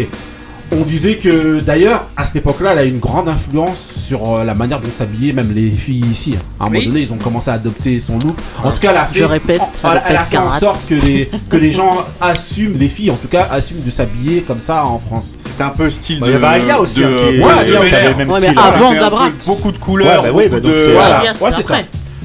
On 0.74 0.86
disait 0.86 1.16
que 1.18 1.60
d'ailleurs, 1.60 2.06
à 2.16 2.26
cette 2.26 2.38
époque-là, 2.38 2.72
elle 2.72 2.78
a 2.78 2.84
une 2.86 3.00
grande 3.00 3.28
influence 3.28 3.92
sur 3.98 4.36
euh, 4.38 4.44
la 4.46 4.54
manière 4.54 4.80
dont 4.80 4.88
s'habillaient 4.94 5.34
même 5.34 5.52
les 5.54 5.70
filles 5.70 6.06
ici. 6.10 6.36
À 6.62 6.66
un 6.66 6.70
moment 6.70 6.86
donné, 6.86 7.02
ils 7.02 7.12
ont 7.12 7.18
commencé 7.18 7.50
à 7.52 7.56
adopter 7.56 8.00
son 8.00 8.14
look. 8.20 8.38
En 8.64 8.72
tout 8.72 8.80
cas, 8.80 8.92
elle 8.92 8.98
a 8.98 9.06
fait, 9.06 9.20
Je 9.20 9.24
répète, 9.26 9.60
en- 9.60 9.70
ça 9.74 9.92
elle, 9.96 10.04
elle 10.08 10.16
a 10.16 10.20
répète 10.20 10.32
fait 10.32 10.38
en 10.38 10.44
carat. 10.46 10.60
sorte 10.60 10.88
que 10.88 10.96
les, 10.96 11.30
que 11.50 11.58
les 11.58 11.74
gens 11.74 12.06
assument, 12.22 12.78
les 12.78 12.88
filles 12.88 13.12
en 13.12 13.16
tout 13.18 13.28
cas, 13.28 13.50
assument 13.52 13.84
de 13.86 13.92
s'habiller 13.92 14.42
comme 14.44 14.60
ça 14.62 14.86
en 14.86 15.00
France. 15.00 15.36
C'était 15.44 15.64
un 15.64 15.70
peu 15.72 15.90
style 15.90 16.22
Bah, 16.22 16.28
de. 16.28 16.32
Il 16.32 16.34
y 16.36 16.38
avait 16.38 16.48
Alia 16.48 16.80
aussi 16.80 17.00
de- 17.02 17.04
hein, 17.06 17.10
qui 17.18 17.24
ouais, 17.26 17.32
qui 17.44 17.44
Alia, 17.60 17.80
avait 17.80 17.92
ouais. 17.92 18.10
le 18.10 18.16
même 18.16 18.30
Ouais, 18.30 18.40
mais 18.40 18.48
style. 18.48 18.60
avant- 18.60 18.94
peu 18.94 19.00
Dabrat. 19.00 19.30
Beaucoup 19.46 19.72
de 19.74 19.78
couleurs, 19.78 20.24
Ouais, 20.24 20.30
bah 20.30 20.36
oui, 20.38 20.44
beaucoup 20.48 20.56
bah 20.56 20.60
donc 20.62 20.72
de. 20.72 20.86
c'est- 20.86 20.94
Voilà. 20.94 21.22
Ouais, 21.42 21.52
c'est 21.58 21.64
ça. 21.64 21.76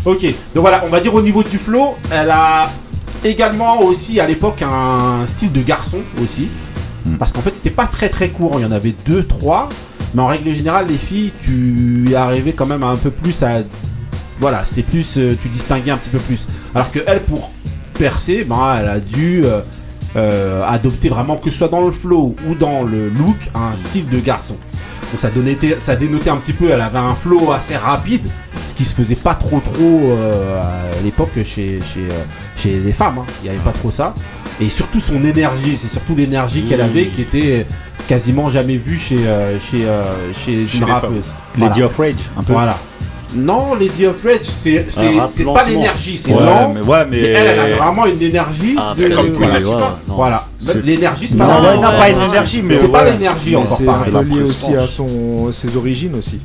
Ok, 0.04 0.22
donc 0.22 0.62
voilà, 0.62 0.84
on 0.86 0.90
va 0.90 1.00
dire 1.00 1.12
au 1.12 1.20
niveau 1.22 1.42
du 1.42 1.58
flow, 1.58 1.96
elle 2.12 2.30
a 2.30 2.70
également 3.24 3.80
aussi 3.80 4.20
à 4.20 4.26
l'époque 4.28 4.62
un 4.62 5.26
style 5.26 5.50
de 5.50 5.62
garçon 5.62 5.98
aussi. 6.22 6.46
Parce 7.18 7.32
qu'en 7.32 7.40
fait, 7.40 7.54
c'était 7.54 7.70
pas 7.70 7.86
très 7.86 8.08
très 8.08 8.28
courant, 8.28 8.58
il 8.58 8.62
y 8.62 8.66
en 8.66 8.72
avait 8.72 8.94
deux, 9.06 9.22
trois. 9.24 9.68
Mais 10.14 10.22
en 10.22 10.26
règle 10.28 10.52
générale, 10.52 10.86
les 10.88 10.96
filles, 10.96 11.32
tu 11.42 12.14
arrivais 12.16 12.52
quand 12.52 12.66
même 12.66 12.82
un 12.82 12.96
peu 12.96 13.10
plus 13.10 13.42
à. 13.42 13.62
Voilà, 14.38 14.64
c'était 14.64 14.82
plus. 14.82 15.16
euh, 15.18 15.34
tu 15.40 15.48
distinguais 15.48 15.90
un 15.90 15.96
petit 15.96 16.10
peu 16.10 16.18
plus. 16.18 16.46
Alors 16.74 16.90
que 16.90 17.00
elle, 17.06 17.22
pour 17.24 17.50
percer, 17.98 18.44
ben, 18.44 18.76
elle 18.78 18.88
a 18.88 19.00
dû 19.00 19.42
euh, 19.44 19.60
euh, 20.16 20.62
adopter 20.68 21.08
vraiment, 21.08 21.36
que 21.36 21.50
ce 21.50 21.58
soit 21.58 21.68
dans 21.68 21.84
le 21.84 21.90
flow 21.90 22.36
ou 22.48 22.54
dans 22.54 22.82
le 22.82 23.08
look, 23.08 23.36
un 23.54 23.76
style 23.76 24.08
de 24.08 24.18
garçon. 24.18 24.56
Donc 25.12 25.20
ça, 25.20 25.30
dénotait 25.96 26.30
un 26.30 26.36
petit 26.36 26.52
peu, 26.52 26.70
elle 26.70 26.80
avait 26.80 26.98
un 26.98 27.14
flow 27.14 27.52
assez 27.52 27.76
rapide, 27.76 28.26
ce 28.66 28.74
qui 28.74 28.84
se 28.84 28.92
faisait 28.94 29.14
pas 29.14 29.34
trop 29.34 29.60
trop 29.60 30.16
à 30.60 31.02
l'époque 31.04 31.30
chez 31.44 31.78
les 32.66 32.92
femmes. 32.92 33.18
hein. 33.18 33.24
Il 33.40 33.44
n'y 33.44 33.50
avait 33.50 33.64
pas 33.64 33.72
trop 33.72 33.90
ça. 33.90 34.14
Et 34.60 34.70
surtout 34.70 35.00
son 35.00 35.22
énergie, 35.24 35.76
c'est 35.78 35.88
surtout 35.88 36.14
l'énergie 36.16 36.64
qu'elle 36.64 36.80
avait 36.80 37.06
qui 37.08 37.22
était 37.22 37.66
quasiment 38.08 38.48
jamais 38.48 38.76
vue 38.76 38.98
chez, 38.98 39.18
euh, 39.26 39.58
chez, 39.60 39.84
euh, 39.86 40.32
chez, 40.32 40.66
Chez 40.66 40.78
une 40.78 40.86
les 40.86 40.92
rappeuse. 40.92 41.34
Lady 41.58 41.80
Voilà. 41.80 41.86
of 41.86 41.96
Rage, 41.98 42.14
un 42.38 42.42
peu. 42.42 42.52
Voilà. 42.54 42.78
Non, 43.34 43.74
Lady 43.74 44.06
of 44.06 44.22
Rage, 44.24 44.44
c'est 44.62 44.86
c'est 44.88 45.44
pas 45.44 45.64
l'énergie, 45.64 46.16
c'est 46.16 46.32
Ouais, 46.32 46.40
lent. 46.40 46.72
mais 46.74 46.80
ouais, 46.80 47.04
mais. 47.10 47.20
Mais 47.20 47.26
elle, 47.28 47.46
elle 47.58 47.72
a 47.72 47.76
vraiment 47.76 48.06
une 48.06 48.22
énergie. 48.22 48.76
Ah, 48.78 48.94
de- 48.96 49.02
c'est 49.02 49.10
comme 49.10 49.26
voilà. 49.32 49.36
Queen 49.36 49.62
Latifah. 49.64 49.98
Non. 50.08 50.14
Voilà. 50.14 50.44
L'énergie, 50.84 51.26
c'est 51.28 51.36
Non, 51.36 51.46
pas 51.46 51.60
non, 51.60 51.70
l'énergie. 51.72 51.98
pas 51.98 52.08
une 52.10 52.30
énergie, 52.30 52.62
mais. 52.62 52.78
C'est 52.78 52.88
pas 52.88 53.04
l'énergie 53.10 53.56
encore 53.56 53.76
c'est 53.76 53.84
pareil. 53.84 54.12
un 54.14 54.18
peu 54.22 54.24
lié 54.28 54.38
la 54.38 54.44
aussi 54.46 54.74
à 54.76 54.88
son, 54.88 55.52
ses 55.52 55.76
origines 55.76 56.14
aussi. 56.14 56.38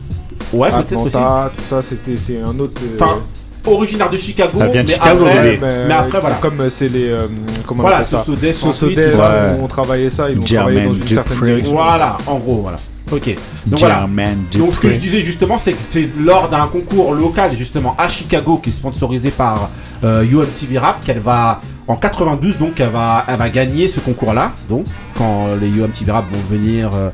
Ouais, 0.51 0.69
peut-être 0.69 0.97
aussi. 0.99 1.11
Tout 1.15 1.63
ça, 1.69 1.81
c'était 1.81 2.17
c'est 2.17 2.39
un 2.41 2.59
autre. 2.59 2.81
euh, 2.83 2.97
Enfin, 2.99 3.19
originaire 3.65 4.09
de 4.09 4.17
Chicago, 4.17 4.59
Ça 4.59 4.67
vient 4.67 4.81
de 4.83 4.87
mais 4.87 4.93
Chicago, 4.93 5.25
après, 5.25 5.59
mais 5.87 5.93
après, 5.93 6.19
voilà. 6.19 6.35
Comme 6.37 6.61
euh, 6.61 6.69
c'est 6.69 6.87
les. 6.89 7.09
euh, 7.09 7.27
comment 7.65 7.81
Voilà, 7.81 7.97
on 7.97 7.99
appelle 7.99 8.07
ça 8.09 8.23
Soso 8.23 8.35
Def, 8.37 8.55
Soso 8.57 8.85
ensuite, 8.85 8.97
Def, 8.97 9.11
tout 9.11 9.17
ça. 9.17 9.29
Ouais. 9.51 9.59
on 9.61 9.67
travaillait 9.67 10.09
ça, 10.09 10.29
ils 10.29 10.37
ont 10.37 10.41
travaillé 10.41 10.83
dans 10.85 10.93
une 10.93 11.07
certaine 11.07 11.39
direction. 11.41 11.73
Voilà, 11.73 12.17
en 12.27 12.37
gros, 12.39 12.61
voilà. 12.61 12.77
Ok. 13.11 13.35
Donc 13.65 13.79
voilà. 13.79 14.07
Donc 14.53 14.73
ce 14.73 14.79
que 14.79 14.89
je 14.89 14.97
disais 14.97 15.19
justement, 15.21 15.57
c'est 15.57 15.73
que 15.73 15.81
c'est 15.81 16.09
lors 16.19 16.47
d'un 16.49 16.67
concours 16.67 17.13
local 17.13 17.51
justement 17.57 17.93
à 17.97 18.07
Chicago 18.07 18.57
qui 18.63 18.69
est 18.69 18.73
sponsorisé 18.73 19.31
par 19.31 19.69
euh, 20.03 20.23
UMTV 20.23 20.77
Rap 20.77 21.03
qu'elle 21.05 21.19
va 21.19 21.61
en 21.87 21.95
92 21.97 22.57
donc 22.57 22.79
elle 22.79 22.89
va 22.89 23.25
elle 23.27 23.35
va 23.35 23.49
gagner 23.49 23.87
ce 23.89 23.99
concours 23.99 24.33
là 24.33 24.53
donc 24.69 24.85
quand 25.17 25.47
les 25.59 25.67
UMTV 25.67 26.09
Rap 26.11 26.25
vont 26.31 26.55
venir 26.55 26.91
euh, 26.93 27.09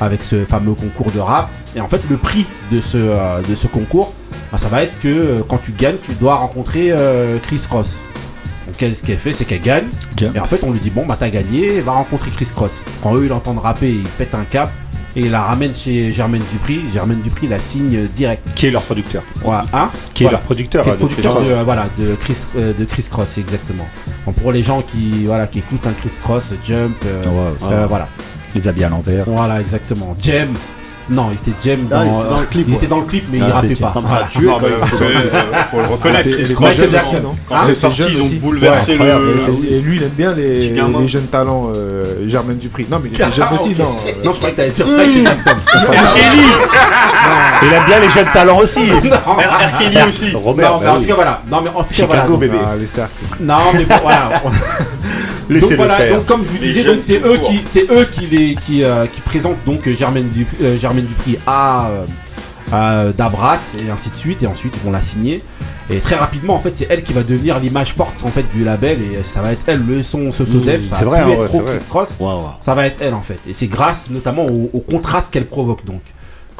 avec 0.00 0.24
ce 0.24 0.44
fameux 0.44 0.74
concours 0.74 1.10
de 1.12 1.20
rap 1.20 1.50
et 1.76 1.80
en 1.80 1.88
fait 1.88 2.00
le 2.08 2.16
prix 2.16 2.46
de 2.72 2.80
ce 2.80 2.96
euh, 2.98 3.40
de 3.48 3.54
ce 3.54 3.66
concours 3.66 4.14
bah, 4.50 4.58
ça 4.58 4.68
va 4.68 4.82
être 4.82 4.98
que 5.00 5.08
euh, 5.08 5.40
quand 5.46 5.58
tu 5.58 5.72
gagnes 5.72 5.98
tu 6.02 6.12
dois 6.14 6.34
rencontrer 6.36 6.88
euh, 6.90 7.38
Chris 7.42 7.64
Cross. 7.68 8.00
Donc 8.66 8.80
elle, 8.82 8.94
ce 8.94 9.02
qu'elle 9.02 9.18
fait? 9.18 9.32
C'est 9.32 9.44
qu'elle 9.44 9.60
gagne 9.60 9.86
Jump. 10.16 10.36
et 10.36 10.40
en 10.40 10.44
fait 10.44 10.60
on 10.62 10.70
lui 10.70 10.80
dit 10.80 10.90
bon 10.90 11.04
bah 11.06 11.16
t'as 11.18 11.28
gagné 11.28 11.80
va 11.80 11.92
rencontrer 11.92 12.30
Chris 12.30 12.48
Cross. 12.54 12.82
Quand 13.02 13.14
eux 13.16 13.24
ils 13.24 13.28
l'entendent 13.28 13.58
rapper 13.58 13.90
ils 13.90 14.08
pètent 14.18 14.34
un 14.34 14.44
cap 14.44 14.70
et 15.16 15.22
il 15.22 15.30
la 15.30 15.42
ramène 15.42 15.74
chez 15.74 16.12
Germaine 16.12 16.42
Dupri. 16.52 16.82
Germaine 16.92 17.20
Dupri 17.20 17.48
la 17.48 17.58
signe 17.58 18.06
direct. 18.14 18.46
Qui 18.54 18.66
est 18.66 18.70
leur 18.70 18.82
producteur 18.82 19.22
hein? 19.72 19.90
Qui 20.14 20.22
est 20.22 20.26
Voilà. 20.26 20.38
leur 20.38 20.42
producteur 20.42 20.84
Qui 20.84 20.90
est 20.90 20.92
euh, 20.92 20.94
le 20.94 20.98
producteur 21.00 21.42
de, 21.42 21.64
voilà, 21.64 21.86
de, 21.98 22.14
Chris, 22.14 22.46
de 22.54 22.84
Chris 22.84 23.06
Cross, 23.10 23.38
exactement. 23.38 23.88
Bon, 24.24 24.32
pour 24.32 24.52
les 24.52 24.62
gens 24.62 24.82
qui, 24.82 25.24
voilà, 25.24 25.46
qui 25.46 25.58
écoutent 25.60 25.86
un 25.86 25.92
Chris 25.92 26.16
Cross, 26.22 26.54
Jump, 26.64 26.94
euh, 27.04 27.86
voilà. 27.88 28.08
Les 28.54 28.68
habits 28.68 28.84
à 28.84 28.88
l'envers. 28.88 29.24
Voilà, 29.26 29.60
exactement. 29.60 30.16
Jem. 30.20 30.54
Non, 31.10 31.26
il 31.32 31.38
était 31.38 31.50
Jem 31.60 31.88
dans, 31.88 31.96
Ah, 31.98 32.04
il 32.04 32.12
était 32.12 32.28
dans 32.28 32.38
le 32.40 32.46
clip, 32.46 32.66
il 32.68 32.74
était 32.74 32.86
dans 32.86 32.98
le 32.98 33.04
clip, 33.04 33.24
mais 33.32 33.38
Ah, 33.42 33.46
il 33.48 33.52
rappait 33.52 33.68
c'était 33.70 33.80
pas. 33.80 33.90
Comme 33.92 34.06
Voilà. 34.06 34.26
ça, 34.30 34.30
faut, 34.30 34.46
euh, 35.76 35.82
le 35.82 35.88
reconnaître. 35.88 36.28
Non 37.22 37.34
Quand 37.48 37.54
Hein 37.56 37.60
c'est 37.66 37.74
sorti, 37.74 38.02
ils 38.12 38.20
ont 38.20 38.24
aussi. 38.26 38.36
bouleversé 38.36 38.96
Ouais, 38.96 39.06
le. 39.06 39.72
Et, 39.72 39.80
lui, 39.80 39.96
il 39.96 40.02
aime 40.04 40.10
bien 40.10 40.32
les, 40.34 41.08
jeunes 41.08 41.26
talents, 41.26 41.72
euh, 41.74 42.28
Germaine 42.28 42.58
Dupri. 42.58 42.86
Non, 42.88 43.00
mais 43.02 43.08
il 43.08 43.14
était 43.14 43.24
Ah, 43.24 43.30
jeune 43.30 43.48
aussi, 43.52 43.74
non 43.76 43.96
euh, 44.06 44.10
Non, 44.24 44.32
je 44.32 44.36
croyais 44.36 44.52
que 44.54 44.60
t'allais 44.60 44.70
dire 44.70 44.86
Michael 44.86 45.26
Jackson. 45.26 45.56
Il 47.62 47.72
aime 47.72 47.84
bien 47.86 48.00
les 48.00 48.10
jeunes 48.10 48.26
talents 48.32 48.58
aussi. 48.58 48.80
R. 48.90 49.78
Kelly 49.78 49.98
aussi. 50.08 50.32
Robert, 50.34 50.72
non, 50.72 50.78
mais 50.80 50.86
bah 50.86 50.92
en 50.92 50.96
oui. 50.96 51.02
tout 51.02 51.08
cas, 51.08 51.14
voilà. 51.14 51.42
Non, 51.50 51.60
mais 51.62 51.68
en 51.70 51.82
tout 51.82 51.88
cas, 51.88 51.94
Chicago, 51.94 52.36
voilà. 52.36 52.38
bébé. 52.38 52.58
Ah, 52.64 52.76
les 52.78 52.86
cercles. 52.86 53.12
Non, 53.40 53.54
mais 53.74 53.84
bon, 53.84 53.94
voilà. 54.02 54.30
Donc 55.58 55.72
voilà, 55.72 55.96
faire. 55.96 56.16
donc 56.16 56.26
comme 56.26 56.44
je 56.44 56.48
vous 56.50 56.58
disais, 56.58 56.84
donc 56.84 57.00
c'est 57.00 57.18
eux 57.24 57.36
qui, 57.38 57.60
c'est 57.64 57.90
eux 57.90 58.06
qui 58.10 58.26
les, 58.26 58.54
qui, 58.54 58.84
euh, 58.84 59.06
qui 59.06 59.20
présentent 59.20 59.64
donc 59.66 59.86
euh, 59.88 59.94
Germaine, 59.94 60.28
Dupri, 60.28 60.56
euh, 60.62 60.76
Germaine 60.76 61.06
Dupri 61.06 61.38
à, 61.46 61.88
euh, 61.88 62.06
à 62.72 63.12
Dabrat 63.12 63.58
et 63.78 63.90
ainsi 63.90 64.10
de 64.10 64.14
suite, 64.14 64.42
et 64.42 64.46
ensuite 64.46 64.74
ils 64.76 64.84
vont 64.84 64.92
la 64.92 65.02
signer. 65.02 65.42
Et 65.92 65.98
très 65.98 66.14
rapidement, 66.14 66.54
en 66.54 66.60
fait, 66.60 66.76
c'est 66.76 66.86
elle 66.88 67.02
qui 67.02 67.12
va 67.12 67.24
devenir 67.24 67.58
l'image 67.58 67.94
forte 67.94 68.22
en 68.22 68.28
fait 68.28 68.44
du 68.54 68.62
label 68.64 68.98
et 69.02 69.24
ça 69.24 69.42
va 69.42 69.50
être 69.50 69.62
elle 69.66 69.82
le 69.84 70.04
son 70.04 70.30
ce 70.30 70.44
Mmh, 70.44 70.60
Def, 70.60 70.86
ça 70.88 70.96
c'est 70.96 71.04
va 71.04 71.10
vrai, 71.10 71.22
plus 71.22 71.30
hein, 71.30 71.32
être 71.32 71.40
ouais, 71.40 71.46
trop. 71.48 71.60
Chris 71.62 71.84
Cross, 71.88 72.16
ça 72.60 72.74
va 72.74 72.86
être 72.86 72.98
elle 73.00 73.14
en 73.14 73.22
fait. 73.22 73.40
Et 73.48 73.54
c'est 73.54 73.66
grâce 73.66 74.08
notamment 74.08 74.44
au, 74.46 74.70
au 74.72 74.78
contraste 74.80 75.32
qu'elle 75.32 75.46
provoque 75.46 75.84
donc. 75.84 76.02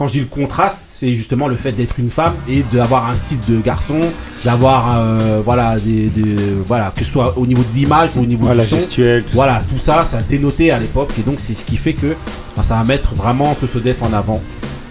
Quand 0.00 0.06
je 0.08 0.12
dis 0.14 0.20
le 0.20 0.24
contraste, 0.24 0.80
c'est 0.88 1.14
justement 1.14 1.46
le 1.46 1.56
fait 1.56 1.72
d'être 1.72 1.98
une 2.00 2.08
femme 2.08 2.32
et 2.48 2.62
d'avoir 2.72 3.10
un 3.10 3.14
style 3.14 3.36
de 3.46 3.60
garçon, 3.60 4.00
d'avoir 4.46 4.96
euh, 4.98 5.42
voilà 5.44 5.76
des, 5.78 6.06
des- 6.06 6.54
voilà 6.66 6.90
que 6.96 7.04
ce 7.04 7.10
soit 7.12 7.36
au 7.36 7.44
niveau 7.46 7.62
de 7.62 7.68
l'image 7.78 8.08
ou 8.16 8.20
au 8.22 8.24
niveau 8.24 8.46
Voilà, 8.46 8.62
du 8.62 8.68
son. 8.70 8.76
gestuelle. 8.78 9.24
Voilà, 9.34 9.60
tout 9.70 9.78
ça, 9.78 10.06
ça 10.06 10.16
a 10.16 10.22
dénoté 10.22 10.70
à 10.70 10.78
l'époque 10.78 11.10
et 11.18 11.22
donc 11.22 11.34
c'est 11.38 11.52
ce 11.52 11.66
qui 11.66 11.76
fait 11.76 11.92
que 11.92 12.16
ben, 12.56 12.62
ça 12.62 12.76
va 12.76 12.84
mettre 12.84 13.14
vraiment 13.14 13.54
ce 13.60 13.66
Sodef 13.66 14.02
en 14.02 14.10
avant 14.14 14.40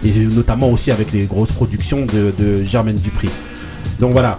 et 0.04 0.12
notamment 0.12 0.68
aussi 0.70 0.92
avec 0.92 1.10
les 1.10 1.24
grosses 1.24 1.50
productions 1.50 2.06
de, 2.06 2.32
de 2.38 2.64
Germaine 2.64 2.94
Dupri. 2.94 3.28
Donc 3.98 4.12
voilà. 4.12 4.38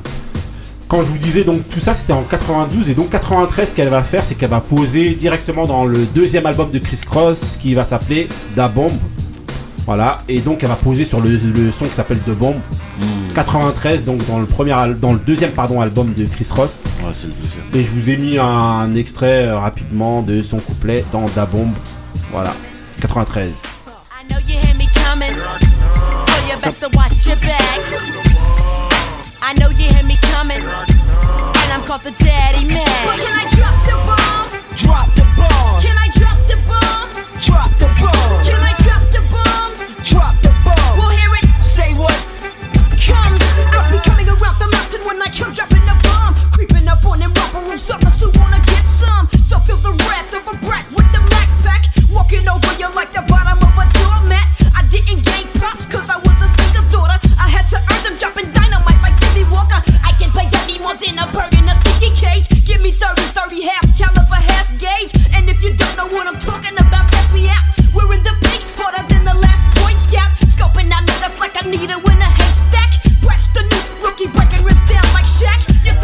Quand 0.88 1.04
je 1.04 1.10
vous 1.10 1.18
disais 1.18 1.44
donc 1.44 1.68
tout 1.68 1.82
ça 1.82 1.94
c'était 1.94 2.14
en 2.14 2.24
92 2.24 2.90
et 2.90 2.94
donc 2.94 3.10
93 3.10 3.72
ce 3.72 3.76
qu'elle 3.76 3.90
va 3.90 4.04
faire 4.04 4.24
c'est 4.24 4.36
qu'elle 4.36 4.50
va 4.50 4.62
poser 4.62 5.16
directement 5.16 5.66
dans 5.66 5.84
le 5.84 6.06
deuxième 6.06 6.46
album 6.46 6.72
de 6.72 6.80
Chris 6.80 7.02
Cross 7.06 7.58
qui 7.62 7.74
va 7.74 7.84
s'appeler 7.84 8.30
Da 8.56 8.70
Bomb. 8.70 8.92
Voilà 9.86 10.22
et 10.28 10.40
donc 10.40 10.64
elle 10.64 10.70
va 10.70 10.76
poser 10.76 11.06
sur 11.06 11.20
le, 11.22 11.32
le 11.32 11.72
son 11.72 11.86
qui 11.86 11.96
s'appelle 11.96 12.20
De 12.26 12.34
Bomb. 12.34 12.56
93 13.34 14.04
donc 14.04 14.26
dans 14.28 14.40
le 14.40 14.46
premier 14.46 14.76
dans 15.00 15.14
le 15.14 15.20
deuxième 15.20 15.52
pardon 15.52 15.82
album 15.82 16.14
de 16.14 16.26
Chris 16.26 16.48
Cross. 16.50 16.70
Ouais, 17.04 17.12
c'est 17.14 17.28
le 17.28 17.34
deuxième. 17.34 17.64
Et 17.74 17.84
je 17.84 17.92
vous 17.92 18.10
ai 18.10 18.18
mis 18.18 18.38
un 18.38 18.94
extrait 18.96 19.48
euh, 19.48 19.58
rapidement 19.58 20.22
de 20.22 20.42
son 20.42 20.60
couplet 20.60 21.04
dans 21.12 21.26
Da 21.36 21.46
Bomb. 21.46 21.72
Voilà. 22.32 22.54
93. 23.02 23.54
I 24.20 24.28
know 24.30 24.38
you 24.48 24.62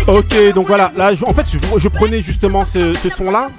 Ok, 0.07 0.35
donc 0.55 0.67
voilà, 0.67 0.91
là, 0.95 1.13
je- 1.13 1.25
en 1.25 1.33
fait, 1.33 1.45
je, 1.51 1.57
je 1.79 1.87
prenais 1.89 2.21
justement 2.21 2.65
ce, 2.65 2.93
ce 2.93 3.09
son-là 3.09 3.49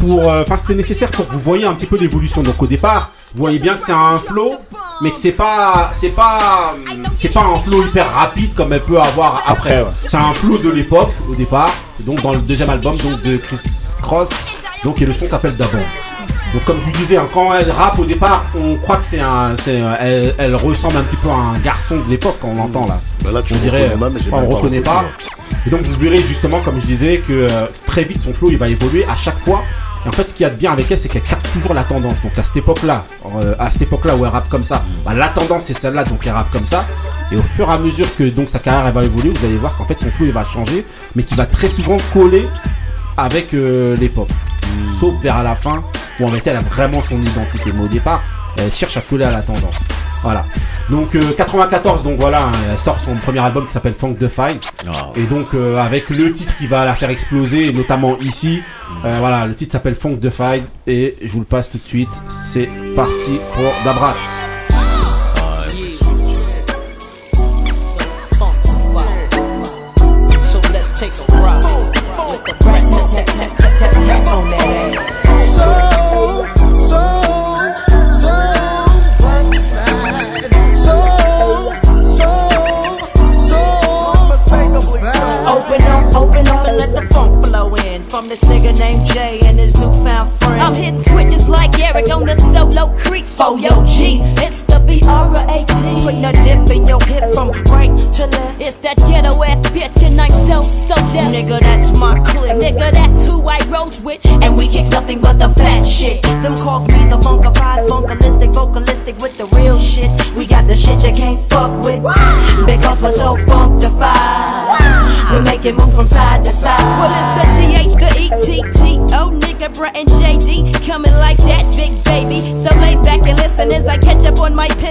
pour, 0.00 0.28
euh, 0.28 0.42
enfin, 0.42 0.56
c'était 0.56 0.74
nécessaire 0.74 1.10
pour 1.10 1.26
que 1.28 1.32
vous 1.32 1.38
voyez 1.40 1.64
un 1.66 1.74
petit 1.74 1.86
peu 1.86 1.96
l'évolution. 1.96 2.42
Donc 2.42 2.60
au 2.60 2.66
départ, 2.66 3.12
vous 3.34 3.42
voyez 3.42 3.60
bien 3.60 3.74
que 3.74 3.80
c'est 3.80 3.92
un 3.92 4.16
flow, 4.16 4.52
mais 5.00 5.12
que 5.12 5.16
c'est 5.16 5.30
pas, 5.32 5.92
c'est 5.94 6.08
pas, 6.08 6.74
c'est 7.14 7.28
pas 7.32 7.42
un 7.44 7.58
flow 7.60 7.84
hyper 7.84 8.12
rapide 8.12 8.52
comme 8.54 8.72
elle 8.72 8.80
peut 8.80 9.00
avoir 9.00 9.42
après. 9.46 9.82
Ouais. 9.82 9.88
C'est 9.92 10.16
un 10.16 10.32
flow 10.32 10.58
de 10.58 10.70
l'époque 10.70 11.12
au 11.30 11.34
départ. 11.36 11.70
Donc 12.00 12.20
dans 12.22 12.32
le 12.32 12.38
deuxième 12.38 12.70
album, 12.70 12.96
donc 12.96 13.22
de 13.22 13.36
Chris 13.36 13.60
Cross, 14.02 14.30
donc 14.82 15.00
et 15.00 15.06
le 15.06 15.12
son 15.12 15.28
s'appelle 15.28 15.54
D'abord. 15.56 15.80
Donc 16.52 16.64
comme 16.64 16.76
je 16.80 16.84
vous 16.84 16.90
disais, 16.98 17.16
hein, 17.16 17.26
quand 17.32 17.54
elle 17.54 17.70
rappe 17.70 17.98
au 18.00 18.04
départ, 18.04 18.44
on 18.58 18.76
croit 18.76 18.96
que 18.96 19.04
c'est 19.06 19.20
un, 19.20 19.54
c'est, 19.62 19.80
euh, 19.80 19.92
elle, 20.00 20.34
elle 20.38 20.56
ressemble 20.56 20.96
un 20.96 21.04
petit 21.04 21.16
peu 21.16 21.30
à 21.30 21.34
un 21.34 21.58
garçon 21.60 21.96
de 22.04 22.10
l'époque 22.10 22.36
quand 22.42 22.48
on 22.48 22.56
l'entend 22.56 22.84
là. 22.86 23.00
Bah 23.24 23.30
là, 23.32 23.40
tu 23.42 23.54
on 23.54 23.58
dirait, 23.58 23.84
reconnais 23.84 23.96
même, 24.00 24.12
mais 24.14 24.20
on 24.26 24.30
pas 24.48 24.54
reconnaît 24.56 24.80
pas. 24.80 25.04
Et 25.66 25.70
donc 25.70 25.82
vous 25.82 25.96
verrez 25.96 26.22
justement, 26.22 26.60
comme 26.60 26.80
je 26.80 26.86
disais, 26.86 27.18
que 27.18 27.32
euh, 27.32 27.66
très 27.86 28.04
vite 28.04 28.22
son 28.22 28.32
flow 28.32 28.50
il 28.50 28.58
va 28.58 28.68
évoluer 28.68 29.04
à 29.06 29.16
chaque 29.16 29.38
fois. 29.38 29.62
Et 30.04 30.08
en 30.08 30.12
fait, 30.12 30.28
ce 30.28 30.34
qu'il 30.34 30.42
y 30.42 30.46
a 30.46 30.50
de 30.50 30.56
bien 30.56 30.72
avec 30.72 30.90
elle, 30.90 30.98
c'est 30.98 31.08
qu'elle 31.08 31.22
capte 31.22 31.46
toujours 31.52 31.74
la 31.74 31.84
tendance. 31.84 32.20
Donc 32.22 32.36
à 32.36 32.42
cette 32.42 32.56
époque-là, 32.56 33.04
euh, 33.36 33.54
à 33.58 33.70
cette 33.70 33.82
époque-là 33.82 34.16
où 34.16 34.24
elle 34.24 34.32
rappe 34.32 34.48
comme 34.48 34.64
ça, 34.64 34.84
bah, 35.04 35.14
la 35.14 35.28
tendance 35.28 35.64
c'est 35.64 35.78
celle-là, 35.78 36.04
donc 36.04 36.26
elle 36.26 36.32
rappe 36.32 36.50
comme 36.50 36.66
ça. 36.66 36.84
Et 37.30 37.36
au 37.36 37.42
fur 37.42 37.68
et 37.68 37.72
à 37.72 37.78
mesure 37.78 38.06
que 38.16 38.24
donc 38.24 38.48
sa 38.48 38.58
carrière 38.58 38.86
elle 38.86 38.92
va 38.92 39.04
évoluer, 39.04 39.30
vous 39.30 39.46
allez 39.46 39.56
voir 39.56 39.76
qu'en 39.76 39.84
fait 39.84 40.00
son 40.00 40.10
flow 40.10 40.26
il 40.26 40.32
va 40.32 40.44
changer, 40.44 40.84
mais 41.14 41.22
qui 41.22 41.34
va 41.34 41.46
très 41.46 41.68
souvent 41.68 41.96
coller 42.12 42.46
avec 43.16 43.54
euh, 43.54 43.96
l'époque. 43.96 44.30
Sauf 44.98 45.14
vers 45.22 45.42
la 45.42 45.54
fin 45.54 45.82
où 46.18 46.24
en 46.24 46.28
fait 46.28 46.46
elle 46.46 46.56
a 46.56 46.60
vraiment 46.60 47.02
son 47.08 47.20
identité. 47.20 47.72
Mais 47.72 47.84
au 47.84 47.88
départ, 47.88 48.22
elle 48.58 48.72
cherche 48.72 48.96
à 48.96 49.02
coller 49.02 49.24
à 49.24 49.30
la 49.30 49.42
tendance. 49.42 49.76
Voilà. 50.22 50.46
Donc 50.90 51.14
euh, 51.14 51.32
94, 51.36 52.02
donc 52.02 52.18
voilà, 52.18 52.42
hein, 52.42 52.52
elle 52.70 52.78
sort 52.78 52.98
son 53.00 53.14
premier 53.14 53.38
album 53.38 53.66
qui 53.66 53.72
s'appelle 53.72 53.94
Funk 53.94 54.14
the 54.14 54.28
Fight. 54.28 54.72
Et 55.16 55.24
donc 55.24 55.54
euh, 55.54 55.78
avec 55.78 56.10
le 56.10 56.32
titre 56.32 56.56
qui 56.58 56.66
va 56.66 56.84
la 56.84 56.94
faire 56.94 57.10
exploser, 57.10 57.72
notamment 57.72 58.18
ici, 58.20 58.62
euh, 59.04 59.16
voilà, 59.20 59.46
le 59.46 59.54
titre 59.54 59.72
s'appelle 59.72 59.94
Funk 59.94 60.16
the 60.16 60.30
Fight 60.30 60.64
et 60.86 61.16
je 61.22 61.28
vous 61.32 61.40
le 61.40 61.44
passe 61.46 61.70
tout 61.70 61.78
de 61.78 61.86
suite. 61.86 62.10
C'est 62.28 62.68
parti 62.94 63.38
pour 63.54 63.72
Dabrat. 63.84 64.14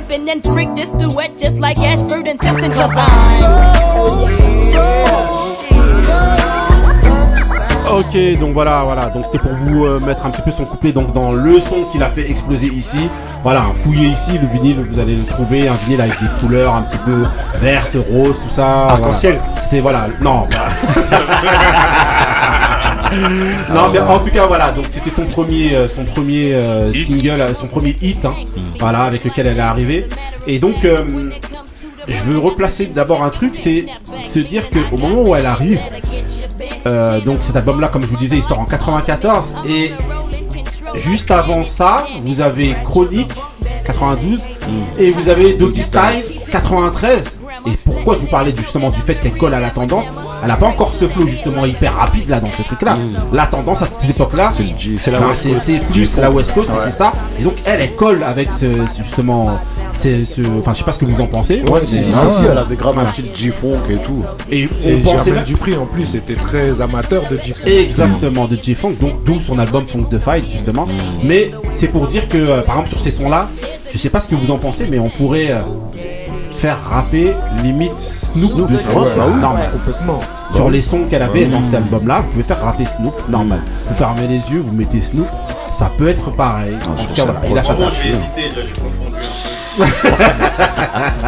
Up 0.02 0.12
on 0.12 0.26
my 0.26 0.32
pimpin' 0.32 0.32
and 0.32 0.43
freak 0.43 0.76
this 0.76 0.89
duet 0.91 1.38
just 1.38 1.58
like 1.58 1.78
Ashford 1.80 2.28
and 2.28 2.41
Simpson. 2.41 2.72
Cause 2.72 2.95
I'm. 2.97 3.10
Ok, 7.91 8.39
donc 8.39 8.54
voilà, 8.54 8.84
voilà. 8.86 9.10
Donc 9.10 9.26
c'était 9.26 9.39
pour 9.39 9.52
vous 9.52 9.86
euh, 9.86 9.99
mettre 9.99 10.26
un 10.26 10.30
petit 10.30 10.41
peu 10.41 10.52
son 10.52 10.64
couplet 10.64 10.93
donc 10.93 11.14
dans 11.14 11.34
le 11.34 11.60
son 11.60 11.84
qu'il 11.91 12.02
a 12.02 12.10
fait 12.10 12.30
exploser 12.30 12.68
ici. 12.68 13.10
Voilà, 13.43 13.64
fouillez 13.84 14.08
ici 14.08 14.39
le 14.41 14.47
vinyle, 14.47 14.80
vous 14.80 14.99
allez 14.99 15.16
le 15.16 15.26
trouver, 15.26 15.68
un 15.68 15.76
vinyle 15.76 15.99
avec 15.99 16.14
des 16.22 16.28
couleurs 16.39 16.74
un 16.74 16.84
petit 16.84 16.99
peu 16.99 17.24
vertes, 17.58 17.97
roses, 18.10 18.39
tout 18.41 18.49
ça. 18.49 18.88
Arc-en-ciel. 18.88 19.36
Voilà. 19.36 19.62
C'était 19.62 19.82
voilà, 19.82 20.08
non. 20.22 20.43
non, 23.74 23.89
mais 23.91 23.99
en 23.99 24.20
tout 24.20 24.32
cas 24.32 24.45
voilà, 24.45 24.72
donc 24.72 24.86
c'était 24.89 25.10
son 25.10 25.26
premier, 25.26 25.76
euh, 25.76 25.88
son 25.88 26.06
premier 26.06 26.54
euh, 26.54 26.93
single, 26.93 27.41
euh, 27.41 27.54
son 27.54 27.68
premier 27.68 27.97
hit, 28.02 28.24
hein, 28.24 28.36
voilà, 28.82 29.04
avec 29.04 29.24
lequel 29.24 29.48
elle 29.48 29.58
est 29.58 29.62
arrivée. 29.62 30.08
Et 30.48 30.60
donc, 30.60 30.84
euh, 30.84 31.30
je 32.08 32.24
veux 32.26 32.38
replacer 32.40 32.88
d'abord 32.88 33.24
un 33.24 33.30
truc, 33.30 33.56
c'est 33.56 33.86
se 34.24 34.40
dire 34.40 34.70
que 34.70 34.80
au 34.92 34.98
moment 34.98 35.22
où 35.22 35.36
elle 35.36 35.46
arrive, 35.46 35.80
euh, 36.88 37.22
donc 37.22 37.38
cet 37.42 37.56
album-là, 37.56 37.88
comme 37.90 38.02
je 38.02 38.08
vous 38.08 38.18
disais, 38.18 38.38
il 38.38 38.44
sort 38.44 38.60
en 38.60 38.66
94 38.66 39.54
et 39.68 39.92
juste 40.96 41.30
avant 41.30 41.64
ça, 41.64 42.08
vous 42.24 42.42
avez 42.42 42.76
Chronique 42.84 43.32
92 43.86 44.42
et 45.00 45.12
vous 45.12 45.30
avez 45.30 45.54
Doggy 45.54 45.84
Style 45.84 46.24
93. 46.50 47.38
Pourquoi 48.04 48.16
je 48.16 48.20
vous 48.22 48.32
parlais 48.32 48.54
justement 48.56 48.89
du 48.89 48.99
fait 49.02 49.16
qu'elle 49.16 49.34
colle 49.38 49.54
à 49.54 49.60
la 49.60 49.70
tendance 49.70 50.06
Elle 50.41 50.47
n'a 50.47 50.56
pas 50.56 50.66
encore 50.68 50.91
ce 50.97 51.08
flow 51.08 51.28
justement 51.28 51.66
hyper 51.66 51.95
rapide 51.95 52.30
là 52.30 52.39
dans 52.39 52.49
ce 52.49 52.64
truc-là. 52.64 52.97
La 53.32 53.45
tendance 53.45 53.82
à 53.84 53.88
cette 53.99 54.10
époque-là, 54.10 54.49
c'est 54.97 55.12
la 55.12 55.20
ben, 55.20 55.28
West 55.28 55.41
c'est 55.43 55.49
Coast. 55.52 55.64
c'est 55.66 55.80
plus 55.80 56.18
la 56.18 56.32
West 56.32 56.54
Coast, 56.54 56.72
Ouais. 56.72 56.78
c'est 56.86 56.91
ça. 56.91 57.12
Et 57.39 57.43
donc 57.43 57.54
elle, 57.66 57.82
elle 57.82 57.95
colle 57.95 58.24
avec 58.24 58.52
ce, 58.52 58.66
justement, 58.97 59.60
ce, 59.93 60.10
enfin 60.60 60.74
je 60.74 60.80
sais 60.80 60.84
pas 60.84 60.91
ce 60.93 60.99
que 60.99 61.06
vous 61.06 61.22
en 61.22 61.28
pensez. 61.28 61.62
Ouais, 61.64 61.82
si, 61.84 61.99
si, 61.99 62.06
si, 62.06 62.14
Ah 62.16 62.28
elle 62.52 62.58
avait 62.58 62.76
grave 62.76 62.97
un 62.97 63.06
style 63.08 63.26
G-Funk 63.36 63.84
et 63.89 63.97
tout. 63.97 64.24
Et 64.52 64.62
Et 64.84 64.95
on 64.95 65.02
pensait 65.18 65.32
là- 65.32 65.43
Dupri 65.43 65.76
en 65.76 65.86
plus 65.86 66.16
était 66.16 66.34
très 66.36 66.82
amateur 66.82 67.24
de 67.30 67.36
G-Funk. 67.36 67.68
Exactement, 67.68 68.47
de 68.47 68.58
J-Funk, 68.62 68.93
donc 68.99 69.24
d'où 69.26 69.39
son 69.41 69.60
album 69.60 69.86
Funk 69.88 70.06
the 70.10 70.18
Fight 70.20 70.45
justement. 70.52 70.88
Mais 71.24 71.52
c'est 71.74 71.88
pour 71.88 72.08
dire 72.08 72.28
que, 72.28 72.38
euh, 72.38 72.62
par 72.62 72.76
exemple, 72.76 72.89
sur 72.89 73.02
ces 73.02 73.12
sons-là, 73.12 73.49
je 73.91 73.97
sais 73.97 74.10
pas 74.10 74.20
ce 74.22 74.28
que 74.28 74.36
vous 74.36 74.52
en 74.52 74.58
pensez, 74.58 74.88
mais 74.89 74.99
on 74.99 75.10
pourrait 75.10 75.52
euh, 75.52 75.60
faire 76.62 76.78
rapper 76.91 77.34
limite 77.64 77.99
Snoop. 77.99 78.51
Ah 78.55 78.99
ouais, 78.99 79.07
bah 79.18 79.26
oui, 79.34 79.41
normal. 79.41 79.72
complètement. 79.72 80.20
Sur 80.53 80.70
les 80.70 80.84
sons 80.84 81.05
qu'elle 81.09 81.24
avait 81.24 81.45
dans 81.45 81.57
oui. 81.57 81.66
cet 81.66 81.74
album-là, 81.74 82.20
vous 82.20 82.30
pouvez 82.30 82.43
faire 82.43 82.62
rapper 82.62 82.86
Snoop, 82.86 83.28
normal. 83.30 83.64
Vous 83.88 83.95
fermez 83.95 84.28
les 84.28 84.41
yeux, 84.53 84.59
vous 84.59 84.72
mettez 84.72 85.01
Snoop, 85.01 85.28
ça 85.72 85.91
peut 85.97 86.07
être 86.07 86.30
pareil. 86.30 86.76
En 86.88 87.03
tout 87.03 87.12
cas, 87.16 87.26
voilà, 87.26 87.39
il 87.49 87.57
a 87.57 87.64
sa 87.64 87.74
tâche. 87.74 88.01
j'ai 88.03 88.09
hésité, 88.09 88.41
j'ai 88.55 88.74
confondu. 88.74 89.18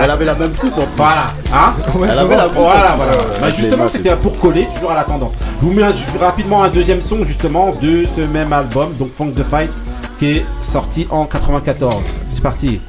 Elle 0.04 0.12
avait 0.12 0.26
la 0.26 0.36
même 0.36 0.52
coupe 0.52 0.78
en. 0.78 0.86
Voilà, 0.98 1.34
hein 1.52 1.74
Ouais, 1.96 2.10
Elle 2.12 2.20
avait 2.20 2.38
la 2.38 2.44
coupe. 2.44 2.58
Voilà, 2.58 2.96
voilà. 2.96 3.14
Bah, 3.42 3.50
justement, 3.50 3.88
c'était 3.88 4.16
pour 4.16 4.38
coller 4.38 4.68
toujours 4.76 4.92
à 4.92 4.96
la 4.96 5.04
tendance. 5.04 5.34
Je 5.62 5.66
vous 5.66 5.74
mets 5.74 5.88
rapidement 6.20 6.62
un 6.64 6.70
deuxième 6.70 7.02
son 7.02 7.24
justement 7.24 7.72
de 7.82 8.06
ce 8.06 8.22
même 8.22 8.54
album, 8.54 8.94
donc 9.00 9.12
Funk 9.12 9.32
the 9.32 9.44
Fight, 9.44 9.72
qui 10.20 10.28
est 10.28 10.46
sorti 10.62 11.08
en 11.10 11.26
94. 11.26 11.96
C'est 12.30 12.44
parti. 12.44 12.80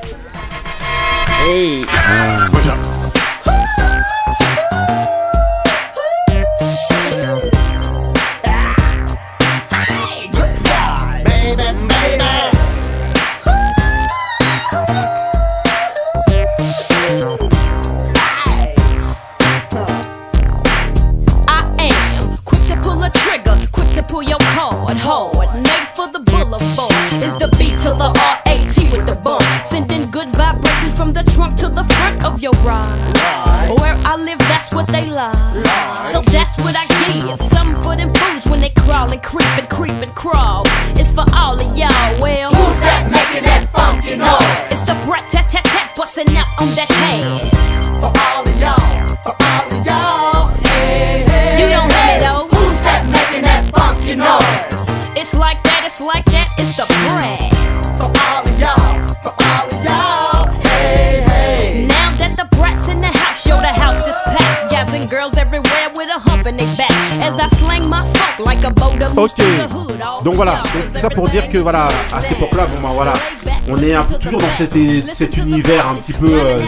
Hey. 1.26 1.84
I 1.86 2.93
for 41.14 41.24
all 41.34 41.54
of 41.54 41.78
y'all. 41.78 42.18
Well, 42.18 42.50
who's 42.50 42.80
that 42.82 43.06
making 43.06 43.46
that 43.46 43.70
funky 43.70 44.18
noise? 44.18 44.74
It's 44.74 44.82
the 44.82 44.98
brat 45.06 45.30
tat 45.30 45.48
tat 45.48 45.64
tat 45.64 45.94
busting 45.96 46.36
out 46.36 46.50
on 46.60 46.74
that 46.74 46.90
ass. 46.90 47.54
For 48.02 48.10
all 48.10 48.42
of 48.42 48.54
y'all, 48.58 49.06
for 49.22 49.34
all 49.38 49.66
of 49.70 49.86
y'all. 49.86 50.50
Hey, 50.66 51.22
hey, 51.22 51.62
you 51.62 51.66
don't 51.70 51.86
hear 51.86 52.18
though. 52.18 52.50
Who's 52.50 52.80
that 52.82 53.06
making 53.06 53.46
that 53.46 53.70
funky 53.70 54.18
noise? 54.18 54.82
It's 55.14 55.34
like 55.34 55.62
that, 55.62 55.86
it's 55.86 56.00
like 56.02 56.26
that, 56.34 56.50
it's 56.58 56.74
the 56.76 56.86
brat. 57.06 57.54
For 57.94 58.10
all 58.10 58.42
of 58.42 58.58
y'all, 58.58 59.06
for 59.22 59.34
all 59.38 59.66
of 59.70 59.80
y'all. 59.86 60.50
Hey, 60.66 61.22
hey. 61.30 61.86
Now 61.86 62.10
that 62.18 62.34
the 62.34 62.50
brat's 62.58 62.88
in 62.88 63.00
the 63.00 63.14
house, 63.14 63.46
yo, 63.46 63.56
the 63.62 63.70
house 63.70 64.02
is 64.02 64.18
packed. 64.26 64.72
Guys 64.72 64.90
and 64.92 65.08
girls 65.08 65.36
everywhere 65.38 65.94
with 65.94 66.10
a 66.10 66.18
hump 66.18 66.46
in 66.46 66.56
their 66.56 66.74
back. 66.74 66.90
As 67.22 67.38
I 67.38 67.46
slang 67.54 67.88
my 67.88 68.02
funk 68.18 68.40
like 68.42 68.64
a 68.64 68.70
boat 68.74 69.00
of 69.00 69.16
Ok, 69.16 69.38
donc 70.24 70.34
voilà, 70.36 70.52
donc 70.74 71.00
ça 71.00 71.08
pour 71.10 71.28
dire 71.28 71.48
que 71.50 71.58
voilà, 71.58 71.88
à 72.16 72.20
cette 72.20 72.32
époque-là, 72.32 72.64
bon 72.74 72.82
bah 72.88 72.92
voilà, 72.94 73.12
on 73.68 73.78
est 73.78 73.94
un 73.94 74.02
peu 74.04 74.14
toujours 74.14 74.40
dans 74.40 74.50
cet, 74.56 74.74
cet 75.12 75.36
univers 75.36 75.88
un 75.88 75.94
petit 75.94 76.12
peu 76.14 76.32
euh. 76.32 76.58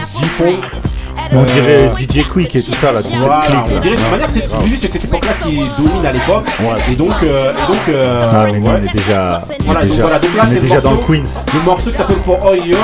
On 1.33 1.39
Euh, 1.39 1.43
dirait 1.45 1.91
DJ 1.97 2.25
Quick 2.29 2.55
et 2.55 2.61
tout 2.61 2.73
ça 2.75 2.91
là. 2.93 3.01
tout 3.01 3.09
cette 3.09 3.19
Voilà, 3.19 3.41
clique, 3.47 3.59
on 3.69 3.73
là. 3.73 3.79
dirait 3.79 3.95
de 3.95 4.01
toute 4.01 4.11
manière 4.11 4.29
c'est 4.29 4.87
cette 4.87 5.03
époque-là 5.05 5.31
qui 5.43 5.57
domine 5.57 6.05
à 6.05 6.11
l'époque. 6.13 6.45
Et 6.89 6.95
donc, 6.95 7.11
euh, 7.23 7.51
et 7.51 7.67
donc 7.71 7.81
euh, 7.89 8.29
Ah, 8.33 8.45
mais 8.45 8.59
ouais. 8.59 8.69
on 8.69 8.75
est 8.87 8.93
déjà, 8.93 9.41
on 9.49 9.51
est 9.51 9.65
Voilà, 9.65 9.85
donc 9.85 9.97
voilà, 9.99 10.19
donc 10.19 10.35
là 10.37 10.43
on 10.47 10.51
est 10.55 10.59
déjà 10.59 10.79
dans 10.79 10.91
le 10.91 10.95
morceau- 10.97 11.11
Queens. 11.13 11.43
Le 11.53 11.59
morceau 11.61 11.91
qui 11.91 11.97
s'appelle 11.97 12.17
For 12.25 12.45
Oil, 12.45 12.75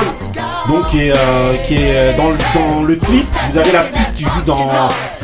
donc 0.68 0.88
qui 0.88 0.98
est, 1.08 1.12
euh, 1.16 1.56
qui 1.66 1.74
est 1.76 1.78
euh, 1.96 2.16
dans, 2.18 2.30
le, 2.30 2.36
dans 2.54 2.82
le 2.82 2.96
clip. 2.96 3.26
Vous 3.52 3.58
avez 3.58 3.72
la 3.72 3.82
petite 3.84 4.14
qui 4.14 4.24
joue 4.24 4.42
dans, 4.44 4.68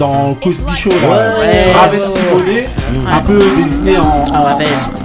dans 0.01 0.35
Cosby 0.35 0.75
Show, 0.77 0.89
là, 1.03 1.09
Ouais. 1.41 1.73
Raven 1.73 2.01
Simonet, 2.11 2.69
un 3.07 3.21
peu 3.21 3.39
désigné 3.57 3.99
en, 3.99 4.25
Ah, 4.35 4.57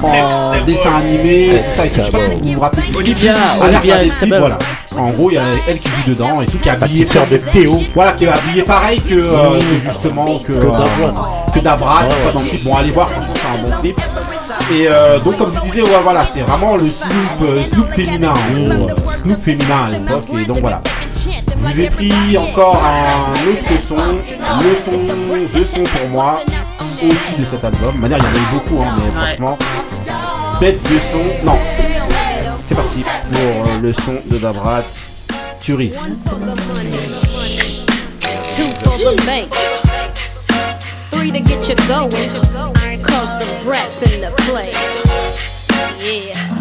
en, 0.02 0.08
en 0.08 0.66
dessin 0.66 0.96
animé, 0.96 1.62
tout 1.68 1.76
ça. 1.76 1.86
et 1.86 1.90
tout. 1.90 1.96
Je 1.98 2.02
sais 2.06 2.12
pas 2.12 2.20
si 2.20 2.40
vous 2.42 2.54
vous 2.54 2.60
rappelez. 2.62 2.84
Olivia, 2.96 3.34
Olivia 3.62 4.04
Extable. 4.04 4.38
voilà. 4.40 4.58
En 4.98 5.10
gros, 5.10 5.30
il 5.30 5.34
y 5.34 5.38
a 5.38 5.44
elle 5.68 5.80
qui 5.80 5.90
joue 5.90 6.10
dedans 6.12 6.42
et 6.42 6.46
tout, 6.46 6.58
qui 6.58 6.70
est 6.70 6.72
habillée. 6.72 7.06
sœur 7.06 7.28
de 7.28 7.36
Théo. 7.38 7.82
Voilà, 7.94 8.14
qui 8.14 8.24
est 8.24 8.30
habillée 8.30 8.64
pareil 8.64 9.02
que, 9.02 9.16
euh, 9.16 9.60
que 9.60 9.80
justement 9.84 10.38
que, 10.40 10.48
Que 10.48 10.52
euh, 10.54 10.72
Dabra. 10.72 11.46
que 11.54 11.60
Dabra, 11.60 12.06
tout 12.06 12.16
ça 12.26 12.32
dans 12.32 12.40
le 12.42 12.48
clip. 12.48 12.64
Bon, 12.64 12.76
allez 12.76 12.92
voir, 12.92 13.10
franchement, 13.10 13.34
c'est 13.36 13.60
un 13.60 13.62
bon 13.70 13.82
clip. 13.82 14.00
Et 14.72 14.88
euh, 14.88 15.20
donc, 15.20 15.36
comme 15.38 15.52
je 15.54 15.60
vous 15.60 15.66
disais, 15.66 15.82
ouais, 15.84 16.02
voilà, 16.02 16.26
c'est 16.26 16.40
vraiment 16.42 16.78
le 16.78 16.86
Snoop, 16.90 17.50
euh, 17.50 17.64
Snoop 17.66 17.88
féminin, 17.94 18.30
en 18.34 18.56
euh, 18.58 18.88
Snoop 19.16 19.44
féminin 19.44 19.88
à 19.88 19.90
l'époque. 19.92 20.24
Et 20.42 20.46
donc 20.46 20.60
voilà. 20.62 20.82
Je 21.68 21.72
vous 21.72 21.80
ai 21.82 21.90
pris 21.90 22.38
encore 22.38 22.82
un 22.84 23.34
autre 23.50 23.82
son, 23.88 23.96
le 23.96 24.76
son, 24.76 25.60
the 25.60 25.66
son 25.66 25.84
pour 25.84 26.08
moi, 26.10 26.42
aussi 27.02 27.36
de 27.40 27.46
cet 27.46 27.64
album. 27.64 27.96
De 27.96 28.00
manière, 28.00 28.20
il 28.20 28.24
y 28.24 28.28
en 28.28 28.30
a 28.30 28.38
eu 28.38 28.54
beaucoup, 28.54 28.82
hein, 28.82 28.96
mais 28.98 29.12
franchement, 29.26 29.58
bête 30.60 30.82
de 30.84 31.00
son. 31.12 31.46
Non, 31.46 31.58
c'est 32.68 32.76
parti 32.76 33.04
pour 33.04 33.42
euh, 33.42 33.80
le 33.82 33.94
son 33.94 34.18
de 34.26 34.38
Dabrat. 34.38 34.84
Tuerie. 35.60 35.92
Two 38.56 38.70
for 38.84 38.98
the 39.00 39.16
bank. 39.26 39.52
Three 41.12 41.32
to 41.32 41.40
get 41.40 41.68
you 41.68 41.76
going. 41.88 42.30
Cause 43.02 43.30
the 43.40 43.46
brats 43.64 44.02
in 44.04 44.22
the 44.22 44.32
place. 44.44 44.76
Yeah. 46.04 46.55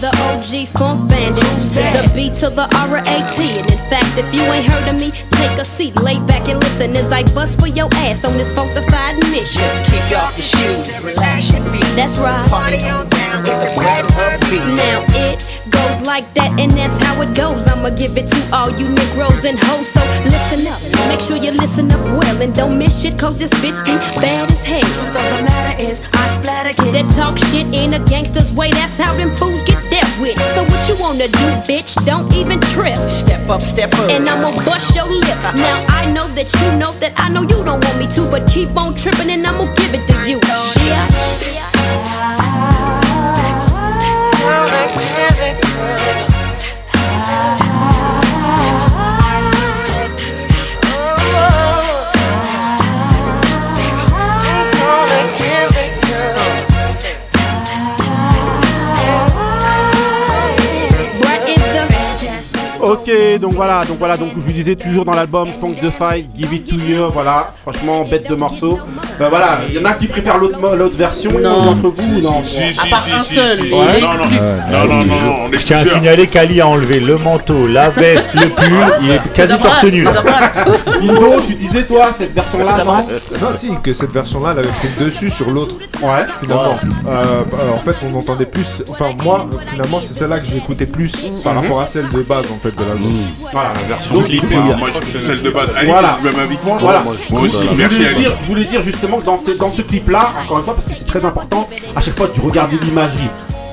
The 0.00 0.14
OG 0.30 0.68
funk 0.78 1.10
bandit. 1.10 1.44
The 1.74 2.10
B 2.14 2.30
to 2.40 2.50
the 2.50 2.70
R-A-T. 2.86 3.38
And 3.58 3.66
in 3.66 3.82
fact, 3.90 4.14
if 4.16 4.26
you 4.32 4.42
ain't 4.42 4.66
heard 4.66 4.94
of 4.94 5.00
me, 5.00 5.10
take 5.10 5.58
a 5.58 5.64
seat, 5.64 5.96
lay 6.02 6.18
back 6.26 6.48
and 6.48 6.60
listen 6.60 6.96
as 6.96 7.10
I 7.12 7.22
bust 7.34 7.58
for 7.58 7.66
your 7.66 7.88
ass 8.06 8.24
on 8.24 8.38
this 8.38 8.52
funkified 8.52 9.18
mission. 9.30 9.62
Just 9.62 9.82
kick 9.90 10.18
off 10.18 10.36
your 10.38 10.46
shoes, 10.46 11.04
relax 11.04 11.50
your 11.52 11.62
feet. 11.72 11.90
That's 11.98 12.18
right. 12.18 12.48
Party 12.48 12.78
on 12.86 13.08
down 13.10 13.42
with 13.42 13.58
the 13.58 13.70
red. 13.82 14.08
Now 14.78 15.04
it 15.10 15.47
goes 15.70 16.00
like 16.06 16.26
that, 16.34 16.50
and 16.58 16.70
that's 16.72 16.96
how 17.02 17.20
it 17.22 17.34
goes. 17.36 17.66
I'ma 17.68 17.90
give 17.96 18.16
it 18.16 18.28
to 18.28 18.40
all 18.52 18.70
you 18.76 18.88
Negroes 18.88 19.44
and 19.44 19.58
hoes. 19.58 19.88
So 19.88 20.00
listen 20.24 20.66
up, 20.66 20.80
make 21.08 21.20
sure 21.20 21.36
you 21.36 21.52
listen 21.52 21.90
up 21.90 22.02
well, 22.16 22.42
and 22.42 22.54
don't 22.54 22.78
miss 22.78 23.02
shit, 23.02 23.18
cause 23.18 23.38
this 23.38 23.52
bitch 23.62 23.78
be 23.84 23.94
bad 24.20 24.50
as 24.50 24.64
hell. 24.64 24.80
Truth 24.80 25.14
of 25.14 25.26
the 25.36 25.40
matter 25.44 25.76
is, 25.82 26.02
I 26.12 26.24
splatter 26.34 26.74
kids 26.74 26.92
that 26.92 27.06
talk 27.16 27.38
shit 27.50 27.66
in 27.74 27.94
a 27.94 28.00
gangster's 28.08 28.52
way. 28.52 28.70
That's 28.70 28.98
how 28.98 29.14
them 29.16 29.34
fools 29.36 29.62
get 29.64 29.78
dealt 29.90 30.14
with. 30.20 30.38
So 30.54 30.64
what 30.64 30.80
you 30.88 30.96
wanna 31.00 31.28
do, 31.28 31.46
bitch? 31.68 31.94
Don't 32.04 32.32
even 32.34 32.60
trip. 32.72 32.96
Step 33.08 33.48
up, 33.48 33.60
step 33.62 33.92
up. 33.94 34.10
And 34.10 34.28
I'ma 34.28 34.52
bust 34.64 34.94
your 34.94 35.06
lip. 35.06 35.38
Now 35.54 35.78
I 35.88 36.10
know 36.12 36.26
that 36.38 36.48
you 36.52 36.68
know 36.78 36.92
that 37.02 37.12
I 37.16 37.28
know 37.30 37.42
you 37.42 37.64
don't 37.64 37.82
want 37.84 37.98
me 37.98 38.06
to, 38.16 38.22
but 38.30 38.48
keep 38.50 38.74
on 38.76 38.94
tripping 38.94 39.30
and 39.30 39.46
I'ma 39.46 39.72
give 39.74 39.94
it 39.94 40.06
to 40.08 40.28
you. 40.28 40.40
Yeah. 40.86 41.77
Brat 45.88 46.27
Ok, 62.90 63.10
donc 63.40 63.52
voilà, 63.52 63.84
donc 63.84 63.98
voilà, 63.98 64.16
donc 64.16 64.30
je 64.34 64.40
vous 64.40 64.52
disais 64.52 64.74
toujours 64.76 65.04
dans 65.04 65.12
l'album 65.12 65.46
Funk 65.60 65.74
the 65.82 65.90
Fight, 65.90 66.26
Give 66.36 66.52
It 66.54 66.66
to 66.68 66.76
You, 66.76 67.10
voilà, 67.12 67.52
franchement 67.62 68.02
bête 68.08 68.28
de 68.30 68.34
morceau. 68.34 68.78
Ben 69.18 69.28
voilà, 69.28 69.58
il 69.68 69.74
y 69.74 69.78
en 69.78 69.84
a 69.84 69.92
qui 69.94 70.06
préfèrent 70.06 70.38
l'autre 70.38 70.96
version 70.96 71.30
Non. 71.42 71.64
d'entre 71.64 71.88
vous 71.88 72.16
ou 72.18 72.20
non 72.22 72.42
Si, 72.44 72.72
si, 72.72 72.80
À 72.80 72.86
part 72.90 73.02
si, 73.02 73.12
un 73.12 73.18
si, 73.22 73.34
seul, 73.34 73.58
si, 73.58 73.64
il 73.64 73.68
si. 73.68 73.74
est 73.74 74.00
Non, 74.00 74.08
non, 74.08 74.12
exclu. 74.12 74.36
non, 74.72 74.86
non, 74.86 75.04
non, 75.04 75.04
non, 75.04 75.36
on 75.44 75.52
est 75.52 75.58
Je 75.58 75.66
tiens 75.66 75.78
à 75.78 75.84
signaler 75.86 76.26
qu'Ali 76.28 76.60
a 76.60 76.68
enlevé 76.68 77.00
le 77.00 77.18
manteau, 77.18 77.66
la 77.66 77.90
veste, 77.90 78.28
le 78.34 78.46
pull, 78.48 78.72
il 79.02 79.10
est 79.10 79.32
quasi 79.34 79.58
torse 79.58 79.84
nu. 79.84 80.06
Indo, 81.02 81.40
tu 81.46 81.54
disais 81.54 81.84
toi 81.84 82.08
cette 82.16 82.32
version-là, 82.34 82.84
non 82.84 82.94
Non, 83.40 83.48
si, 83.52 83.70
que 83.82 83.92
cette 83.92 84.12
version-là, 84.12 84.50
elle 84.52 84.60
avait 84.60 84.68
pris 84.68 84.88
le 84.98 85.06
dessus 85.06 85.30
sur 85.30 85.50
l'autre. 85.50 85.74
Ouais. 86.02 86.24
Finalement. 86.40 86.78
Euh, 87.08 87.42
bah, 87.50 87.58
en 87.74 87.78
fait, 87.78 87.96
on 88.10 88.16
entendait 88.16 88.46
plus. 88.46 88.82
Enfin, 88.88 89.10
moi, 89.24 89.46
euh, 89.52 89.56
finalement, 89.68 89.98
c'est 90.00 90.14
celle-là 90.14 90.38
que 90.38 90.46
j'écoutais 90.46 90.86
plus 90.86 91.12
par 91.42 91.54
Mhm. 91.54 91.58
rapport 91.60 91.80
à 91.80 91.86
celle 91.86 92.08
de 92.10 92.22
base, 92.22 92.46
en 92.52 92.58
fait, 92.62 92.74
de 92.78 92.84
l'album. 92.88 93.12
Voilà, 93.52 93.72
La 93.74 93.88
version 93.88 94.14
Donc, 94.14 94.24
clip, 94.26 94.44
je- 94.48 94.54
moi, 94.78 94.88
celle 95.18 95.42
de 95.42 95.50
base. 95.50 95.72
Allez, 95.76 95.88
Voilà. 95.88 96.18
même 96.22 96.38
avec 96.38 96.64
moi 96.64 96.78
Voilà. 96.80 97.02
Moi 97.30 97.40
aussi, 97.42 97.58
Je 97.72 97.76
merci 97.78 97.96
voulais, 97.96 98.08
Ali. 98.10 98.18
dire, 98.20 98.32
je 98.42 98.46
voulais 98.46 98.64
dire 98.64 98.82
justement 98.82 99.18
que 99.18 99.24
dans 99.24 99.38
ce, 99.38 99.50
dans 99.52 99.70
ce 99.70 99.82
clip-là, 99.82 100.30
encore 100.44 100.58
une 100.58 100.64
fois, 100.64 100.74
parce 100.74 100.86
que 100.86 100.94
c'est 100.94 101.06
très 101.06 101.24
important, 101.24 101.68
à 101.96 102.00
chaque 102.00 102.16
fois 102.16 102.28
tu 102.32 102.40
regardes 102.40 102.72
l'imagerie. 102.82 103.28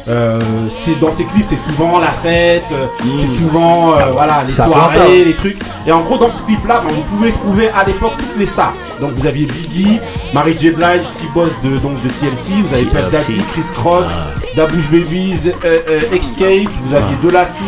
Euh, 0.08 0.40
c'est 0.70 1.00
dans 1.00 1.12
ces 1.12 1.24
clips, 1.26 1.48
c'est 1.50 1.58
souvent 1.58 1.98
la 2.00 2.10
fête, 2.12 2.66
euh, 2.72 2.86
c'est 3.20 3.28
souvent 3.28 3.98
euh, 3.98 4.12
voilà 4.14 4.44
les 4.46 4.54
Ça 4.54 4.66
soirées, 4.66 5.00
pas. 5.00 5.08
les 5.08 5.34
trucs. 5.34 5.58
Et 5.88 5.92
en 5.92 6.02
gros, 6.02 6.20
dans 6.20 6.30
ce 6.30 6.44
clip-là, 6.44 6.84
ben, 6.86 6.94
vous 6.94 7.02
pouvez 7.16 7.32
trouver 7.32 7.70
à 7.70 7.84
l'époque 7.84 8.12
toutes 8.20 8.38
les 8.38 8.46
stars. 8.46 8.74
Donc 9.02 9.14
vous 9.16 9.26
aviez 9.26 9.48
Biggie, 9.48 10.00
Mary 10.32 10.56
J 10.60 10.70
Blige, 10.70 11.08
T-Boss 11.20 11.50
de 11.64 11.80
donc 11.80 12.00
de 12.04 12.10
TLC, 12.10 12.54
vous 12.64 12.74
avez 12.76 12.84
Pat 12.86 13.10
Daddy, 13.10 13.42
Chris 13.54 13.66
Cross, 13.76 14.08
Dabush 14.56 14.92
Babies, 14.92 15.50
euh, 15.66 15.80
euh, 15.90 16.16
Escape, 16.16 16.70
vous 16.84 16.94
aviez 16.94 17.18
De 17.24 17.30
La 17.32 17.48
Soul. 17.48 17.66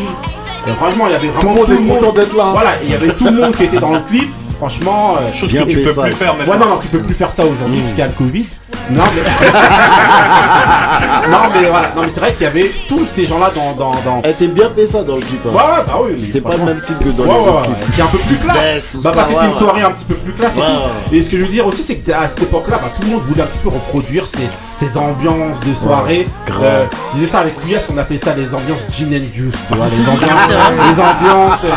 Franchement, 0.76 1.06
il 1.08 1.12
y 1.12 1.16
avait 1.16 1.28
Tout 1.28 1.34
vraiment 1.34 1.54
le 1.54 1.60
monde 1.60 1.72
est 1.72 1.88
content 2.00 2.12
d'être 2.14 2.36
là. 2.36 2.44
Voilà, 2.54 2.72
et 2.76 2.86
il 2.86 2.92
y 2.92 2.96
avait 2.96 3.10
tout 3.14 3.26
le 3.26 3.32
monde 3.32 3.56
qui 3.56 3.64
était 3.64 3.80
dans 3.80 3.94
le 3.94 4.00
clip. 4.02 4.30
Franchement, 4.58 5.16
euh, 5.22 5.32
Chose 5.34 5.52
Bien 5.52 5.66
que 5.66 5.70
tu 5.70 5.78
peux 5.80 5.94
ça. 5.94 6.02
plus 6.04 6.14
faire 6.14 6.36
maintenant. 6.36 6.54
Ouais, 6.54 6.60
non, 6.60 6.66
non, 6.70 6.78
tu 6.82 6.88
peux 6.88 7.00
plus 7.00 7.14
faire 7.14 7.32
ça 7.32 7.46
aujourd'hui 7.46 7.80
parce 7.80 7.92
qu'il 7.94 8.00
y 8.00 8.02
a 8.02 8.08
le 8.08 8.14
Covid. 8.14 8.46
Non, 8.90 9.04
mais. 9.16 9.22
non, 11.30 11.38
mais 11.54 11.68
voilà. 11.70 11.92
Non, 11.96 12.02
mais 12.04 12.10
c'est 12.10 12.20
vrai 12.22 12.34
qu'il 12.34 12.44
y 12.44 12.48
avait 12.48 12.72
tous 12.88 13.06
ces 13.12 13.26
gens-là 13.26 13.52
dans. 13.56 13.74
dans, 13.74 13.92
dans... 14.04 14.22
Elle 14.24 14.32
était 14.32 14.48
bien 14.48 14.70
fait 14.76 14.88
ça 14.88 15.04
dans 15.04 15.16
le 15.16 15.22
clip. 15.22 15.40
hein. 15.46 15.50
Ouais, 15.50 15.56
ouais, 15.58 15.84
bah 15.86 15.94
oui. 16.04 16.12
mais 16.14 16.20
C'était 16.26 16.42
pas 16.42 16.56
le 16.58 16.64
même 16.64 16.80
style 16.80 16.96
que 16.98 17.10
dans 17.10 17.24
Ouais, 17.24 17.30
ouais, 17.30 17.52
ouais. 17.52 17.62
clips. 17.66 17.92
Qui 17.94 18.00
est 18.00 18.04
un 18.04 18.08
peu 18.08 18.18
plus 18.18 18.36
classe. 18.38 18.88
Tout 18.92 19.02
Bah, 19.02 19.10
ça, 19.12 19.16
parce 19.18 19.28
que 19.30 19.36
c'est 19.36 19.46
une 19.46 19.52
ouais. 19.54 19.60
soirée 19.60 19.82
un 19.84 19.92
petit 19.92 20.06
peu 20.06 20.16
plus 20.16 20.34
classe 20.34 20.52
et 20.56 20.60
Ouais, 20.60 20.66
tout. 21.10 21.16
Et 21.16 21.22
ce 21.22 21.30
que 21.30 21.38
je 21.38 21.44
veux 21.44 21.52
dire 21.52 21.68
aussi, 21.68 21.84
c'est 21.84 21.98
qu'à 21.98 22.28
cette 22.28 22.42
époque-là, 22.44 22.80
bah, 22.82 22.90
tout 22.96 23.04
le 23.04 23.10
monde 23.12 23.22
voulait 23.28 23.44
un 23.44 23.48
petit 23.48 23.60
peu 23.60 23.70
reproduire 23.70 24.26
ces, 24.26 24.48
ces 24.80 24.98
ambiances 24.98 25.60
de 25.66 25.74
soirée. 25.74 26.28
grave. 26.46 26.62
Euh, 26.64 26.86
je 27.14 27.20
disais 27.20 27.32
ça 27.32 27.40
avec 27.40 27.56
Couillasse, 27.56 27.90
on 27.94 27.98
appelait 27.98 28.18
ça 28.18 28.34
les 28.36 28.54
ambiances 28.54 28.86
gin 28.96 29.08
and 29.08 29.26
juice. 29.34 29.54
Tu 29.70 29.76
vois, 29.76 29.88
les 29.88 30.04
ambiances, 30.10 30.50
les 30.50 31.00
ambiances 31.02 31.64
euh, 31.66 31.70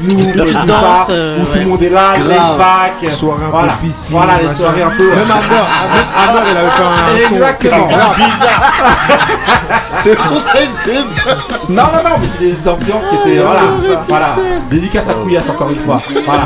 Tu 0.00 0.06
tout 0.52 0.66
danses, 0.66 1.06
ça, 1.06 1.10
euh, 1.10 1.38
où 1.40 1.44
tout 1.46 1.52
ouais. 1.52 1.60
le 1.60 1.66
monde 1.70 1.82
est 1.82 1.88
là, 1.90 2.14
Grave. 2.16 2.28
les 2.28 2.38
back. 3.04 3.12
Soirée 3.12 3.42
un 3.42 3.46
peu 3.46 3.50
voilà. 3.50 3.72
piscine, 3.74 4.16
Voilà, 4.16 4.32
les 4.38 4.44
machin. 4.46 4.56
soirées 4.58 4.82
un 4.82 4.90
peu. 4.90 5.08
Même 5.10 5.30
Amber, 5.30 5.64
Amber, 5.84 6.04
Amber, 6.30 6.42
il 6.50 6.56
avait 6.56 6.68
fait 6.68 6.84
un 6.84 6.88
son. 7.28 7.34
Exactement. 7.34 7.88
C'est 10.00 10.16
pour 10.16 10.36
ça 10.36 10.52
que 10.52 10.58
c'est. 10.84 11.72
Non, 11.72 11.82
non, 11.84 12.02
non, 12.10 12.16
mais 12.20 12.26
c'est 12.26 12.40
des 12.44 12.68
ambiances 12.68 13.08
qui 13.08 13.14
étaient. 13.16 13.38
Voilà, 13.42 13.60
voilà. 14.08 14.28
Dédicace 14.70 15.08
à 15.08 15.14
Couillasse 15.14 15.48
encore 15.48 15.70
une 15.70 15.78
fois. 15.78 15.96
Voilà. 16.26 16.42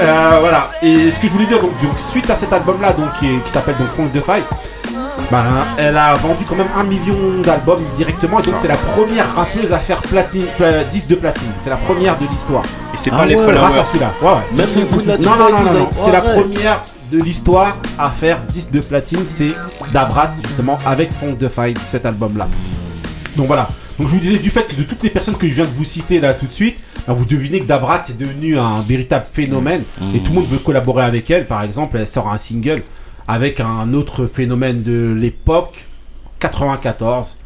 Euh, 0.00 0.36
voilà. 0.40 0.70
Et 0.82 1.10
ce 1.10 1.20
que 1.20 1.26
je 1.28 1.32
voulais 1.32 1.46
dire, 1.46 1.58
donc, 1.60 1.70
donc, 1.82 1.92
suite 1.98 2.28
à 2.30 2.34
cet 2.34 2.52
album-là, 2.52 2.92
donc 2.92 3.12
qui, 3.20 3.38
qui 3.44 3.50
s'appelle 3.50 3.76
donc 3.78 3.88
Funk 3.88 4.08
de 4.12 4.20
Fight, 4.20 4.44
ben, 5.30 5.44
elle 5.76 5.96
a 5.96 6.14
vendu 6.16 6.44
quand 6.48 6.56
même 6.56 6.68
un 6.76 6.84
million 6.84 7.42
d'albums 7.44 7.82
directement. 7.96 8.40
Et 8.40 8.42
donc, 8.46 8.54
c'est 8.60 8.68
la 8.68 8.76
première 8.76 9.34
rappeuse 9.34 9.72
à 9.72 9.78
faire 9.78 10.00
platine, 10.00 10.44
pla- 10.56 10.84
10 10.84 11.06
de 11.08 11.14
platine. 11.16 11.48
C'est 11.62 11.68
la 11.70 11.76
première 11.76 12.18
de 12.18 12.26
l'histoire. 12.26 12.62
Et 12.94 12.96
c'est 12.96 13.10
Ah 13.12 13.18
pas 13.18 13.26
les 13.26 13.34
ouais. 13.36 13.52
Grâce 13.52 13.56
à 13.56 13.68
followers. 13.68 13.84
celui-là. 13.92 14.12
Ouais, 14.22 14.28
ouais. 14.28 14.56
Même 14.56 14.68
les 14.74 15.02
de 15.02 15.08
la 15.08 15.18
Non, 15.18 15.36
non, 15.36 15.50
non, 15.52 15.64
non, 15.64 15.78
non. 15.80 15.88
C'est 16.04 16.12
la 16.12 16.20
première 16.20 16.80
de 17.12 17.18
l'histoire 17.18 17.76
à 17.98 18.10
faire 18.10 18.38
10 18.48 18.70
de 18.70 18.80
platine. 18.80 19.20
C'est 19.26 19.50
Dabrat, 19.92 20.32
justement, 20.42 20.78
avec 20.86 21.12
Funk 21.12 21.34
de 21.38 21.48
Fight, 21.48 21.78
cet 21.84 22.06
album-là. 22.06 22.48
Donc 23.36 23.48
voilà. 23.48 23.68
Donc 23.98 24.08
je 24.08 24.14
vous 24.14 24.20
disais 24.20 24.38
du 24.38 24.50
fait 24.50 24.62
que 24.64 24.76
de 24.76 24.84
toutes 24.84 25.02
les 25.02 25.10
personnes 25.10 25.36
que 25.36 25.48
je 25.48 25.54
viens 25.54 25.64
de 25.64 25.70
vous 25.76 25.84
citer 25.84 26.20
là 26.20 26.32
tout 26.32 26.46
de 26.46 26.52
suite, 26.52 26.76
bah, 27.06 27.14
vous 27.14 27.24
devinez 27.24 27.58
que 27.60 27.66
Dabrat 27.66 28.02
est 28.08 28.16
devenu 28.16 28.56
un 28.56 28.80
véritable 28.80 29.26
phénomène 29.32 29.82
et 30.14 30.20
tout 30.20 30.30
le 30.32 30.40
monde 30.40 30.48
veut 30.48 30.58
collaborer 30.58 31.04
avec 31.04 31.28
elle. 31.32 31.46
Par 31.48 31.62
exemple, 31.64 31.96
elle 31.98 32.06
sort 32.06 32.28
un 32.28 32.38
single 32.38 32.82
avec 33.28 33.60
un 33.60 33.92
autre 33.92 34.26
phénomène 34.26 34.82
de 34.82 35.14
l'époque, 35.16 35.84
94. 36.40 37.36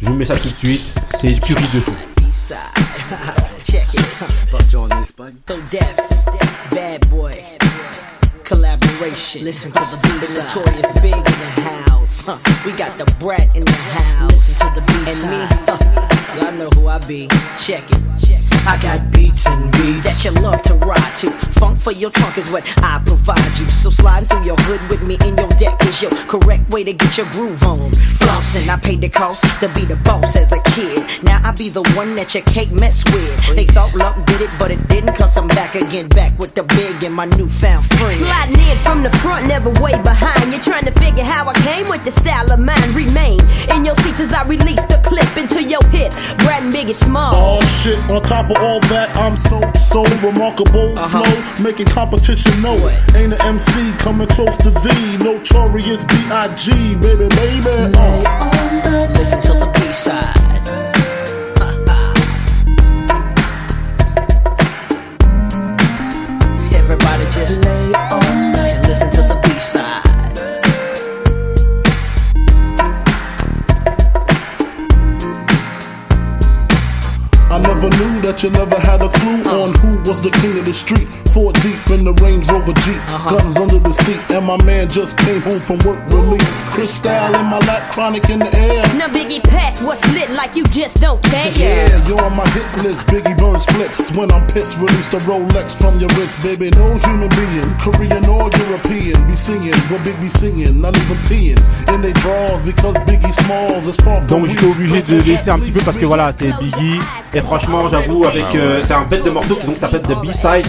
Je 0.00 0.06
vous 0.06 0.14
mets 0.14 0.26
ça 0.26 0.36
tout 0.36 0.50
de 0.50 0.54
suite, 0.54 0.94
c'est 1.20 1.40
Tuerie 1.40 1.64
de 1.74 1.80
fou. 1.80 1.96
collaboration. 8.48 9.42
Listen 9.42 9.70
to 9.72 9.80
the 9.80 9.98
beat. 10.02 10.22
The 10.24 10.40
notorious 10.40 11.00
big 11.00 11.12
in 11.12 11.22
the 11.22 11.60
house. 11.90 12.26
Huh. 12.26 12.62
We 12.64 12.72
got 12.78 12.96
the 12.96 13.04
brat 13.20 13.54
in 13.54 13.64
the 13.64 13.72
house. 13.72 14.32
Listen 14.32 14.72
to 14.72 14.80
the 14.80 14.86
beat. 14.86 15.08
And 15.08 15.20
me, 15.30 15.46
huh. 15.68 16.40
y'all 16.40 16.52
know 16.56 16.70
who 16.80 16.88
I 16.88 16.98
be. 17.06 17.28
Check 17.58 17.84
it. 17.90 18.00
Check. 18.18 18.37
I 18.66 18.80
got 18.82 19.10
beats 19.12 19.46
and 19.46 19.70
beats 19.72 20.04
that 20.06 20.18
you 20.24 20.32
love 20.42 20.62
to 20.62 20.74
ride 20.74 21.14
to. 21.22 21.30
Funk 21.58 21.80
for 21.80 21.92
your 21.92 22.10
trunk 22.10 22.38
is 22.38 22.50
what 22.50 22.64
I 22.82 23.02
provide 23.04 23.58
you. 23.58 23.68
So 23.68 23.90
slide 23.90 24.26
through 24.26 24.44
your 24.44 24.56
hood 24.66 24.80
with 24.90 25.02
me 25.02 25.18
in 25.26 25.36
your 25.36 25.48
deck 25.58 25.80
is 25.86 26.02
your 26.02 26.10
correct 26.26 26.70
way 26.70 26.84
to 26.84 26.92
get 26.92 27.16
your 27.16 27.26
groove 27.30 27.62
on. 27.64 27.90
Flossing, 28.20 28.68
I 28.68 28.76
paid 28.76 29.00
the 29.00 29.08
cost 29.08 29.44
to 29.60 29.68
be 29.70 29.84
the 29.84 29.96
boss 30.04 30.36
as 30.36 30.52
a 30.52 30.60
kid. 30.74 31.04
Now 31.22 31.40
I 31.42 31.52
be 31.52 31.68
the 31.68 31.82
one 31.96 32.14
that 32.16 32.34
your 32.34 32.44
cake 32.44 32.72
mess 32.72 33.04
with. 33.12 33.56
They 33.56 33.66
thought 33.66 33.94
luck 33.94 34.16
did 34.26 34.42
it, 34.42 34.50
but 34.58 34.70
it 34.70 34.86
didn't. 34.88 35.14
Cause 35.14 35.36
I'm 35.36 35.48
back 35.48 35.74
again, 35.74 36.08
back 36.08 36.38
with 36.38 36.54
the 36.54 36.62
big 36.62 37.02
and 37.04 37.14
my 37.14 37.26
newfound 37.36 37.84
friend. 37.96 38.12
Sliding 38.12 38.60
in 38.68 38.76
from 38.78 39.02
the 39.02 39.10
front, 39.18 39.48
never 39.48 39.70
way 39.82 39.96
behind. 40.02 40.52
You're 40.52 40.62
trying 40.62 40.84
to 40.86 40.92
figure 40.92 41.24
how 41.24 41.48
I 41.48 41.54
came 41.64 41.86
with 41.88 42.04
the 42.04 42.12
style 42.12 42.50
of 42.52 42.60
mine. 42.60 42.92
Remain 42.94 43.38
in 43.74 43.84
your 43.84 43.96
seats 43.96 44.20
as 44.20 44.32
I 44.32 44.44
release 44.44 44.84
the 44.84 45.00
clip 45.04 45.28
into 45.36 45.62
your 45.62 45.84
hip. 45.88 46.12
Brad 46.44 46.62
and 46.62 46.72
Biggie 46.72 46.94
Small. 46.94 47.32
Oh 47.34 47.60
shit, 47.82 47.98
on 48.10 48.22
top 48.22 48.47
of 48.50 48.56
all 48.62 48.80
that, 48.88 49.14
I'm 49.16 49.36
so, 49.36 49.60
so 49.88 50.02
remarkable. 50.26 50.94
Flow, 50.96 51.62
making 51.62 51.86
competition 51.86 52.62
know 52.62 52.74
it. 52.74 53.16
Ain't 53.16 53.32
an 53.32 53.40
MC 53.42 53.92
coming 53.98 54.28
close 54.28 54.56
to 54.58 54.70
thee. 54.70 55.16
Notorious 55.18 56.04
B.I.G. 56.04 56.70
Baby, 56.96 57.28
baby. 57.36 57.92
Uh. 57.96 59.10
Listen 59.14 59.40
to 59.42 59.52
the 59.52 59.70
B 59.74 59.92
side. 59.92 60.97
That 78.38 78.44
you 78.44 78.50
never 78.54 78.78
had 78.78 79.02
a 79.02 79.08
clue 79.18 79.42
on 79.50 79.74
who 79.82 79.98
was 80.06 80.22
the 80.22 80.30
king 80.38 80.58
of 80.58 80.64
the 80.64 80.74
street. 80.74 81.06
Four 81.34 81.52
deep 81.64 81.78
in 81.90 82.04
the 82.06 82.14
Range 82.22 82.46
Rover 82.50 82.74
Jeep, 82.86 82.98
uh-huh. 83.10 83.36
guns 83.36 83.56
under 83.56 83.78
the 83.78 83.92
seat, 83.92 84.20
and 84.30 84.46
my 84.46 84.58
man 84.64 84.88
just 84.88 85.18
came 85.18 85.42
home 85.42 85.60
from 85.60 85.78
work 85.82 85.98
release. 86.14 86.46
Crystal 86.70 87.34
in 87.34 87.46
my 87.50 87.58
lap, 87.66 87.82
chronic 87.92 88.28
in 88.30 88.38
the 88.38 88.50
air. 88.54 88.82
Now 88.96 89.08
Biggie 89.08 89.42
Pass, 89.42 89.84
what's 89.84 90.02
lit 90.14 90.30
like 90.30 90.54
you 90.54 90.64
just 90.70 91.00
don't 91.00 91.22
care. 91.24 91.52
Yeah, 91.54 91.90
you're 92.06 92.22
on 92.22 92.36
my 92.36 92.46
hit 92.54 92.66
list. 92.82 93.06
Biggie 93.10 93.36
burn 93.38 93.58
splits 93.58 94.10
when 94.12 94.30
I'm 94.32 94.46
pissed. 94.48 94.78
Release 94.78 95.08
the 95.08 95.18
Rolex 95.26 95.74
from 95.74 95.98
your 95.98 96.10
wrist, 96.14 96.38
baby. 96.42 96.70
No 96.78 96.94
human 97.06 97.30
being, 97.34 97.70
Korean 97.82 98.24
or 98.30 98.50
European, 98.66 99.18
be 99.26 99.36
singing 99.36 99.74
what 99.90 100.02
Big 100.04 100.18
be 100.20 100.30
singing, 100.30 100.80
not 100.80 100.96
even 100.96 101.18
peeing 101.26 101.58
in 101.92 102.02
they 102.02 102.12
drawers 102.12 102.62
because 102.62 102.94
Biggie 103.08 103.34
Smalls 103.34 103.86
is 103.88 103.96
far 103.96 104.22
from 104.22 104.28
Donc 104.28 104.46
j'étais 104.46 104.66
obligé 104.66 105.02
de 105.02 105.22
laisser 105.22 105.50
un 105.50 105.58
petit 105.58 105.72
peu 105.72 105.80
parce 105.80 105.96
que 105.96 106.06
voilà, 106.06 106.32
c'est 106.32 106.52
Biggie. 106.58 106.98
Et 107.34 107.40
franchement, 107.40 107.88
j'avoue, 107.88 108.24
avec 108.28 108.54
euh, 108.54 108.82
c'est 108.84 108.94
un 108.94 109.02
bête 109.02 109.24
de 109.24 109.30
morceau 109.30 109.56
qui 109.56 109.66
donc 109.66 109.76
s'appelle 109.76 110.02
The 110.02 110.20
B-Side. 110.20 110.66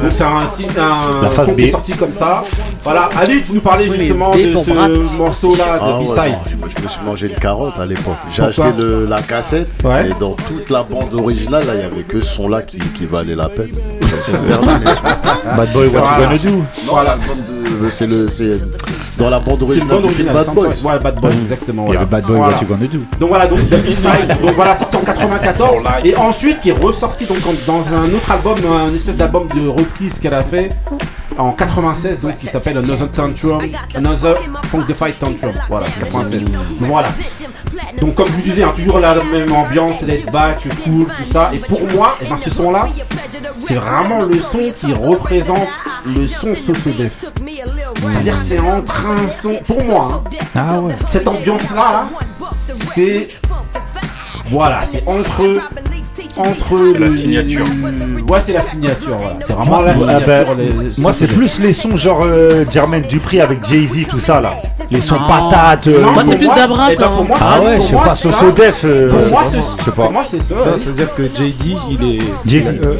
Donc 0.00 0.10
c'est 0.10 0.24
un, 0.24 0.28
un 0.36 1.30
phase 1.30 1.46
son 1.46 1.54
qui 1.54 1.64
est 1.64 1.68
sorti 1.70 1.92
comme 1.92 2.12
ça. 2.12 2.44
Voilà, 2.82 3.08
Ali, 3.20 3.42
tu 3.42 3.52
nous 3.52 3.60
parlais 3.60 3.88
Oui, 3.88 3.96
justement 3.98 4.32
de 4.88 4.94
ce 4.94 5.16
morceau-là 5.16 5.78
Ah 5.80 5.86
de 5.98 6.02
B-Side. 6.04 6.58
moi, 6.58 6.68
je 6.76 6.82
me 6.82 6.88
suis 6.88 7.00
mangé 7.04 7.26
une 7.28 7.34
carotte 7.34 7.74
à 7.80 7.86
l'époque. 7.86 8.14
J'ai 8.32 8.42
Pourquoi 8.42 8.66
acheté 8.66 8.82
le- 8.82 9.06
la 9.06 9.20
cassette 9.22 9.68
et 9.84 10.12
dans 10.18 10.32
toute 10.32 10.70
la 10.70 10.82
bande 10.82 11.12
originale, 11.14 11.66
là, 11.66 11.72
il 11.74 11.80
y 11.80 11.84
avait 11.84 12.02
que 12.02 12.20
ce 12.20 12.32
son-là 12.34 12.62
qui, 12.62 12.78
qui 12.78 13.06
valait 13.06 13.34
la 13.34 13.48
peine. 13.48 13.70
Bad 15.56 15.72
Boy, 15.72 15.88
what 15.88 16.00
you 16.00 16.06
Voilà. 16.06 16.26
gonna 16.26 16.38
do? 16.38 16.50
Non, 17.82 17.90
c'est 17.90 18.06
le, 18.06 18.28
c'est 18.28 18.54
dans 19.18 19.28
la 19.30 19.38
bande 19.40 19.56
C'est 19.58 19.64
originale. 19.64 19.88
bande 19.88 20.04
originale, 20.04 20.34
Bad. 20.34 20.56
Ouais, 20.84 20.98
Bad 20.98 21.20
Boy, 21.20 21.30
exactement. 21.42 21.86
Il 21.88 21.94
y 21.94 21.96
avait 21.96 22.06
Bad 22.06 22.24
Boy, 22.26 22.36
Voilà. 22.36 22.54
what 22.54 22.60
you 22.62 22.66
gonna 22.68 22.86
do? 22.86 22.98
Donc 23.20 23.28
voilà, 23.28 23.46
donc 23.46 23.58
The 23.70 23.82
B-Side, 23.84 24.38
donc 24.40 24.54
voilà, 24.54 24.76
sorti 24.76 24.96
en 24.96 25.00
94, 25.00 25.82
et 26.04 26.16
ensuite 26.16 26.60
qui 26.60 26.70
est 26.70 26.80
ressorti 26.80 27.24
donc 27.26 27.38
dans 27.66 27.80
un 27.94 28.06
autre 28.14 28.30
album, 28.30 28.54
un 28.90 28.94
espèce 28.94 29.16
d'album 29.16 29.46
de 29.54 29.68
reprise 29.82 30.18
qu'elle 30.18 30.34
a 30.34 30.40
fait 30.42 30.68
en 31.38 31.52
96, 31.52 32.20
donc 32.20 32.38
qui 32.38 32.46
s'appelle 32.46 32.76
Another 32.78 33.10
Tantrum, 33.10 33.62
Another 33.94 34.36
Funk 34.64 34.84
the 34.88 34.94
Fight 34.94 35.18
Tantrum, 35.18 35.52
voilà, 35.68 35.86
96. 36.00 36.44
Donc 36.50 36.60
voilà. 36.78 37.08
Donc 37.98 38.14
comme 38.14 38.26
je 38.26 38.32
vous 38.32 38.42
disais, 38.42 38.62
hein, 38.62 38.72
toujours 38.74 38.98
la 38.98 39.14
même 39.24 39.52
ambiance, 39.52 40.02
laid 40.02 40.24
back, 40.30 40.62
cool, 40.84 41.06
tout 41.06 41.24
ça, 41.24 41.50
et 41.54 41.58
pour 41.58 41.80
moi, 41.92 42.16
eh 42.20 42.28
ben, 42.28 42.36
ce 42.36 42.50
son-là, 42.50 42.82
c'est 43.54 43.74
vraiment 43.74 44.22
le 44.22 44.38
son 44.40 44.58
qui 44.58 44.92
représente 44.92 45.68
le 46.04 46.26
son 46.26 46.54
Sosodef. 46.54 47.24
C'est-à-dire 48.08 48.36
c'est 48.42 48.60
entre 48.60 49.06
un 49.06 49.28
son, 49.28 49.56
pour 49.66 49.82
moi, 49.84 50.22
hein, 50.34 50.38
Ah 50.54 50.80
ouais. 50.80 50.96
cette 51.08 51.26
ambiance-là, 51.28 51.90
là, 51.92 52.08
c'est. 52.38 53.28
Voilà, 54.50 54.84
c'est 54.84 55.02
entre. 55.06 55.62
Entre. 56.36 56.92
C'est 56.92 56.98
la 56.98 57.10
signature. 57.10 57.64
Ouais, 58.28 58.40
c'est 58.40 58.52
la 58.52 58.62
signature, 58.62 59.16
voilà. 59.18 59.36
C'est 59.40 59.52
vraiment 59.52 59.76
Moi, 59.76 59.84
la 59.84 59.92
ah 59.92 59.98
signature. 59.98 60.26
ben, 60.26 60.46
les- 60.58 61.02
moi, 61.02 61.12
c'est 61.12 61.26
plus 61.26 61.58
les 61.60 61.72
sons 61.72 61.96
genre 61.96 62.20
euh, 62.24 62.64
Jermaine 62.70 63.02
Dupri 63.02 63.40
avec 63.40 63.64
Jay-Z, 63.66 64.06
tout 64.08 64.18
ça 64.18 64.40
là. 64.40 64.54
Les 64.90 65.00
sons 65.00 65.16
Non. 65.16 65.26
patates. 65.26 65.88
euh, 65.88 66.02
Non, 66.02 66.12
Moi, 66.12 66.22
c'est 66.26 66.36
pour 66.36 66.38
plus 66.38 66.60
Dabra, 66.60 66.88
eh 66.92 66.96
ben, 66.96 67.04
quand 67.04 67.16
pour 67.16 67.24
moi, 67.26 67.36
Ah 67.40 67.54
ça, 67.56 67.60
ouais, 67.62 67.76
pour 67.76 67.82
je 67.82 67.86
sais 67.88 67.92
moi, 67.94 68.04
pas, 68.04 68.10
ça- 68.14 68.30
Sosodef. 68.32 68.80
euh, 68.84 69.10
Pour 69.10 69.28
moi, 69.30 69.42
je 69.46 69.50
c'est 69.60 69.62
sais 69.84 69.90
pas. 69.90 70.02
pour 70.02 70.12
moi, 70.12 70.24
c'est 70.26 70.42
ça. 70.42 70.54
C'est-à-dire 70.78 71.14
que 71.14 71.22
JD, 71.24 71.76
il 71.90 72.16
est. 72.16 72.22
Jay-Z. 72.46 72.66
euh, 72.82 72.94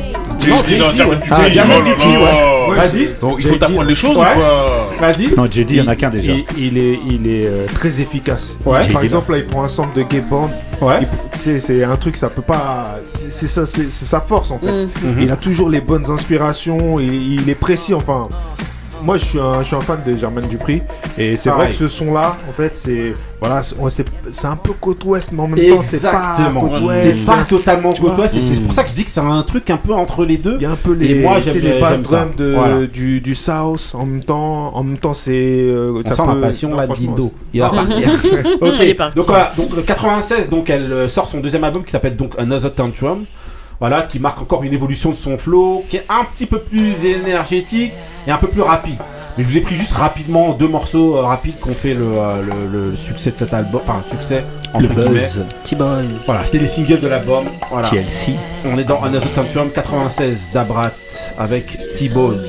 Non, 0.49 0.57
Jay-Z, 0.69 0.81
ouais. 0.83 1.17
Dupri, 1.17 1.31
Ah, 1.31 1.37
oh 1.41 1.83
Dupri, 1.85 2.09
ouais. 2.17 2.77
Vas-y. 2.77 3.09
Donc 3.21 3.35
il 3.39 3.43
faut 3.43 3.49
Jay-Z. 3.49 3.59
t'apprendre 3.59 3.83
les 3.85 3.95
choses 3.95 4.17
Ouais. 4.17 4.23
ou 4.23 4.35
quoi 4.35 4.82
Vas-y. 5.03 5.35
Non, 5.37 5.47
JD, 5.47 5.71
il 5.71 5.77
y 5.79 5.81
en 5.81 5.89
a 5.89 5.97
qu'un 5.97 6.11
déjà. 6.11 6.33
Il, 6.33 6.45
il 6.57 6.79
est, 6.79 6.99
il 7.11 7.27
est 7.27 7.47
euh, 7.47 7.67
très 7.67 8.01
efficace. 8.01 8.57
Ouais. 8.65 8.87
Par 8.93 9.03
exemple, 9.03 9.33
là, 9.33 9.39
il 9.39 9.47
prend 9.47 9.65
un 9.65 9.69
sample 9.69 9.97
de 9.99 10.03
gay 10.05 10.21
band. 10.21 10.49
Ouais. 10.81 11.01
C'est 11.35 11.59
c'est 11.59 11.83
un 11.83 11.97
truc, 11.97 12.17
ça 12.17 12.31
peut 12.31 12.41
pas. 12.43 13.01
c'est- 13.13 13.49
ça, 13.49 13.67
sa 13.67 14.21
force 14.21 14.53
en 14.53 14.59
fait. 14.61 14.85
Mm. 14.85 14.89
Mhm. 15.05 15.19
Il 15.23 15.31
a 15.33 15.37
toujours 15.37 15.69
les 15.69 15.81
bonnes 15.81 16.09
inspirations. 16.11 17.01
Et 17.01 17.07
il 17.07 17.49
est 17.51 17.57
précis. 17.57 17.95
Enfin, 17.95 18.29
moi, 19.05 19.17
je 19.19 19.25
suis 19.25 19.39
un, 19.41 19.63
je 19.63 19.67
suis 19.69 19.77
un 19.77 19.81
fan 19.81 19.99
de 20.07 20.17
Jermaine 20.17 20.47
Dupri. 20.47 20.83
Et 21.19 21.37
c'est 21.37 21.51
vrai 21.51 21.69
que 21.69 21.75
ce 21.75 21.89
son-là, 21.89 22.37
en 22.49 22.53
fait, 22.53 22.77
c'est 22.77 23.13
voilà, 23.41 23.61
c'est- 23.63 24.45
un 24.47 24.55
peu 24.57 24.73
côte 24.73 25.03
ouest, 25.05 25.31
mais 25.33 25.41
en 25.43 25.49
même 25.49 25.59
temps, 25.69 25.83
c'est 25.83 26.01
pas 26.03 26.37
Exactement. 26.39 26.61
côte 26.69 26.81
ouest. 26.83 27.17
C'est 27.17 27.27
pas 27.27 27.45
totalement 27.45 27.91
côte 27.91 28.17
ouest. 28.19 28.37
C'est 28.41 28.63
pour 28.63 28.73
ça 28.73 28.85
que 28.85 28.91
je 28.91 28.95
dis 28.95 29.05
que 29.05 29.11
c'est 29.11 29.21
un 29.21 29.43
truc 29.43 29.69
un 29.71 29.77
peu 29.77 29.93
entre 29.93 30.25
les 30.25 30.37
deux. 30.37 30.57
Il 30.57 30.63
y 30.63 30.67
a 30.67 30.71
un 30.71 30.77
peu 30.77 30.93
les, 30.93 31.11
Et 31.11 31.15
moi, 31.23 31.41
j'aime- 31.41 31.59
les 31.59 31.81
bass 31.81 32.01
drums 32.03 32.37
de, 32.37 32.53
Voilà. 32.55 32.87
du, 32.87 33.21
du 33.21 33.35
South 33.35 33.95
en 33.95 34.07
même 34.07 34.23
temps. 34.23 34.75
En 34.77 34.83
même 34.85 34.99
temps, 34.99 35.15
c'est. 35.15 35.33
euh, 35.33 36.01
ça 36.07 36.15
sent 36.15 36.23
peut- 36.23 36.41
la 36.41 36.47
passion 36.47 36.69
non, 36.71 36.77
là 36.77 36.87
Dindo. 36.87 37.33
Il 37.53 37.61
va 37.61 37.71
Ah. 37.73 37.77
partir. 37.77 38.09
ok. 38.61 39.15
Donc 39.17 39.27
voilà. 39.27 39.53
Donc 39.57 39.71
euh, 39.77 39.83
96. 39.83 40.49
Donc 40.49 40.71
elle 40.71 40.93
euh, 40.93 41.09
sort 41.09 41.27
son 41.29 41.41
deuxième 41.41 41.65
album 41.65 41.83
qui 41.85 41.91
s'appelle 41.91 42.17
donc 42.17 42.35
Another 42.39 42.73
Tantrum. 42.75 43.25
Voilà, 43.83 44.03
qui 44.03 44.21
marque 44.21 44.41
encore 44.41 44.63
une 44.63 44.73
évolution 44.73 45.11
de 45.11 45.17
son 45.17 45.37
flow, 45.37 45.85
qui 45.89 45.97
est 45.97 46.05
un 46.09 46.25
petit 46.25 46.47
peu 46.47 46.61
plus 46.61 47.05
énergétique 47.05 47.91
et 48.29 48.31
un 48.31 48.37
peu 48.39 48.47
plus 48.47 48.61
rapide. 48.63 48.95
Mais 49.37 49.43
je 49.43 49.49
vous 49.49 49.57
ai 49.57 49.61
pris 49.61 49.75
juste 49.75 49.91
rapidement 49.95 50.53
deux 50.53 50.69
morceaux 50.69 51.17
euh, 51.17 51.23
rapides 51.23 51.57
qui 51.61 51.69
ont 51.69 51.75
fait 51.75 51.95
le, 51.95 52.05
euh, 52.13 52.43
le- 52.43 52.91
le 52.91 52.97
succès 52.97 53.33
de 53.33 53.39
cet 53.39 53.53
album, 53.53 53.81
enfin 53.85 54.01
succès 54.09 54.45
entre 54.73 54.83
Le 54.87 54.89
guillemets. 54.95 55.21
buzz. 55.23 55.45
Voilà, 56.27 56.45
c'était 56.45 56.59
les 56.59 56.67
singles 56.69 57.01
de 57.01 57.09
l'album. 57.09 57.47
Voilà. 57.73 57.89
TLC. 57.89 58.35
On 58.73 58.79
est 58.79 58.85
dans 58.85 59.03
Another 59.03 59.33
Tantrum 59.33 59.69
96 59.75 60.51
d'Abrat 60.55 60.93
avec 61.37 61.77
T-Bone. 61.97 62.41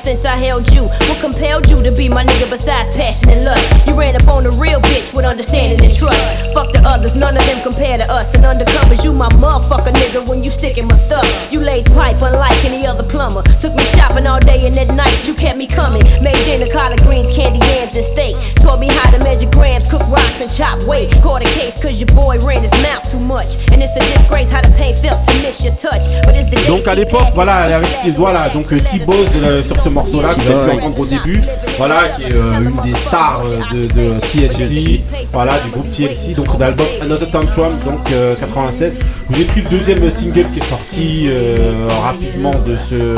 Since 0.00 0.24
I 0.24 0.36
held 0.40 0.72
you. 0.72 0.88
What 1.12 1.20
compelled 1.20 1.68
you 1.68 1.82
to 1.84 1.92
be 1.92 2.08
my 2.08 2.24
nigga 2.24 2.48
besides 2.48 2.96
passion 2.96 3.28
and 3.28 3.44
lust? 3.44 3.86
You 3.86 3.92
ran 4.00 4.16
up 4.16 4.26
on 4.28 4.48
a 4.48 4.52
real 4.56 4.80
bitch 4.88 5.12
with 5.12 5.28
understanding 5.28 5.76
and 5.84 5.92
trust. 5.92 6.54
Fuck 6.56 6.72
the 6.72 6.80
others, 6.88 7.16
none 7.16 7.36
of 7.36 7.44
them 7.44 7.60
compare 7.60 8.00
to 8.00 8.06
us. 8.08 8.32
And 8.32 8.44
undercovers, 8.48 9.04
you 9.04 9.12
my 9.12 9.28
motherfucker 9.36 9.92
nigga 9.92 10.24
when 10.28 10.42
you 10.42 10.48
sticking 10.48 10.88
my 10.88 10.96
stuff. 10.96 11.28
You 11.52 11.60
laid 11.60 11.84
pipe 11.92 12.16
unlike 12.24 12.56
any 12.64 12.86
other 12.88 13.04
plumber. 13.04 13.44
Took 13.60 13.76
me 13.76 13.84
shopping 13.92 14.26
all 14.26 14.40
day 14.40 14.64
and 14.64 14.76
at 14.80 14.88
night 14.96 15.28
you 15.28 15.34
kept 15.34 15.58
me 15.60 15.66
coming. 15.68 16.02
Made 16.24 16.40
dinner, 16.48 16.66
collard 16.72 17.04
greens, 17.04 17.36
candy 17.36 17.60
yams, 17.68 17.96
and 17.96 18.06
steak. 18.08 18.32
Taught 18.64 18.80
me 18.80 18.88
how 18.88 19.12
to 19.12 19.20
measure 19.20 19.52
grams, 19.52 19.90
cook 19.92 20.02
rocks 20.08 20.40
and 20.40 20.48
chop 20.48 20.80
weight. 20.88 21.12
Caught 21.20 21.44
a 21.44 21.50
case 21.52 21.76
cause 21.82 22.00
your 22.00 22.08
boy 22.16 22.40
ran 22.48 22.64
his 22.64 22.72
mouth 22.80 23.04
too 23.04 23.20
much. 23.20 23.68
And 23.68 23.84
it's 23.84 23.92
a 23.92 24.02
disgrace 24.16 24.48
how 24.48 24.64
the 24.64 24.72
pain 24.80 24.96
felt 24.96 25.20
to 25.28 25.34
miss 25.44 25.60
your 25.60 25.76
touch. 25.76 26.08
But 26.24 26.40
it's 26.40 26.48
the 26.48 26.56
Donc 26.66 26.88
à 26.88 26.94
l'époque, 26.94 27.28
voilà, 27.34 27.76
avec, 27.76 28.16
voilà, 28.16 28.48
donc 28.48 28.72
euh, 28.72 28.80
T-Boz 28.80 29.26
euh, 29.42 29.62
sur 29.62 29.76
ce 29.76 29.89
morceau-là, 29.90 30.28
que 30.34 30.40
vous 30.40 30.50
avez 30.50 30.68
pu 30.70 30.76
entendre 30.76 31.00
au 31.00 31.06
début, 31.06 31.42
voilà, 31.78 32.08
qui 32.16 32.22
est 32.24 32.34
euh, 32.34 32.60
une 32.62 32.82
des 32.92 32.98
stars 32.98 33.42
euh, 33.44 33.56
de, 33.74 33.86
de 33.86 34.18
TLC, 34.20 35.00
voilà, 35.32 35.58
du 35.60 35.70
groupe 35.70 35.90
TLC, 35.90 36.34
donc 36.34 36.56
d'album 36.58 36.86
Another 37.00 37.30
Tantrum, 37.30 37.72
donc 37.84 38.10
euh, 38.12 38.34
96. 38.36 38.98
Je 39.30 39.34
vous 39.34 39.42
ai 39.42 39.44
pris 39.44 39.62
le 39.62 39.68
deuxième 39.70 40.10
single 40.10 40.46
qui 40.52 40.58
est 40.58 40.68
sorti 40.68 41.24
euh, 41.28 41.86
rapidement 42.02 42.50
de 42.66 42.76
ce, 42.84 42.94
euh, 42.94 43.16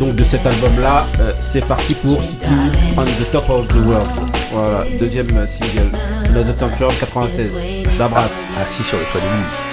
donc 0.00 0.14
de 0.14 0.24
cet 0.24 0.46
album-là. 0.46 1.06
Euh, 1.20 1.32
c'est 1.40 1.64
parti 1.64 1.94
pour 1.94 2.22
City 2.22 2.46
on 2.96 3.04
the 3.04 3.30
Top 3.32 3.48
of 3.50 3.68
the 3.68 3.76
World. 3.86 4.06
Voilà, 4.52 4.84
deuxième 4.98 5.28
euh, 5.36 5.46
single, 5.46 5.90
Another 6.30 6.54
Tantrum 6.54 6.90
96. 7.00 7.50
Zabrat. 7.90 8.28
Assis 8.62 8.82
sur 8.82 8.98
le 8.98 9.04
toit 9.12 9.20
du 9.20 9.26
monde. 9.26 9.65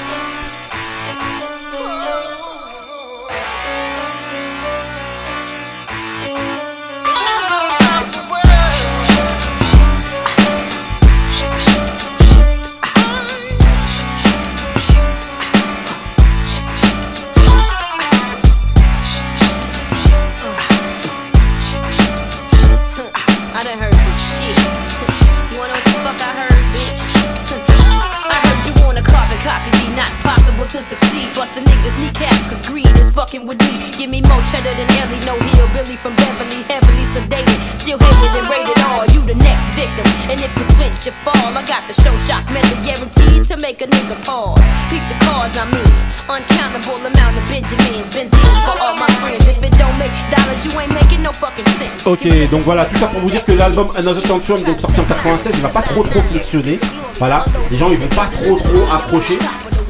Ok, 52.06 52.28
donc 52.52 52.62
voilà, 52.64 52.84
tout 52.86 52.98
ça 52.98 53.08
pour 53.08 53.22
vous 53.22 53.30
dire 53.30 53.46
que 53.46 53.54
l'album 53.54 53.88
Another 53.98 54.22
Tantrum, 54.24 54.62
donc 54.64 54.78
sorti 54.80 55.00
en 55.00 55.06
96, 55.06 55.54
il 55.56 55.62
va 55.62 55.70
pas 55.70 55.82
trop 55.82 56.04
trop 56.04 56.20
fonctionner. 56.20 56.78
Voilà, 57.18 57.46
les 57.72 57.78
gens 57.78 57.90
ils 57.92 57.98
vont 57.98 58.08
pas 58.10 58.30
trop 58.42 58.58
trop 58.58 58.94
accrocher 58.94 59.38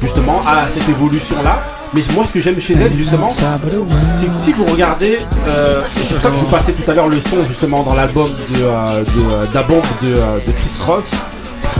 justement 0.00 0.40
à 0.46 0.68
cette 0.68 0.88
évolution 0.88 1.34
là. 1.42 1.60
Mais 1.92 2.02
moi 2.14 2.24
ce 2.24 2.32
que 2.32 2.40
j'aime 2.40 2.60
chez 2.60 2.74
elle 2.74 2.94
justement, 2.94 3.34
c'est 4.04 4.26
que 4.28 4.34
si 4.34 4.52
vous 4.52 4.64
regardez, 4.64 5.18
euh, 5.48 5.82
c'est 5.96 6.14
pour 6.14 6.22
ça 6.22 6.28
que 6.28 6.34
je 6.36 6.40
vous 6.40 6.46
passais 6.50 6.72
tout 6.72 6.88
à 6.88 6.94
l'heure 6.94 7.08
le 7.08 7.20
son 7.20 7.44
justement 7.44 7.82
dans 7.82 7.94
l'album 7.94 8.30
de, 8.30 8.62
euh, 8.62 9.00
de, 9.02 9.32
euh, 9.32 9.46
euh, 10.04 10.38
de 10.38 10.52
Chris 10.52 10.78
Rock. 10.86 11.04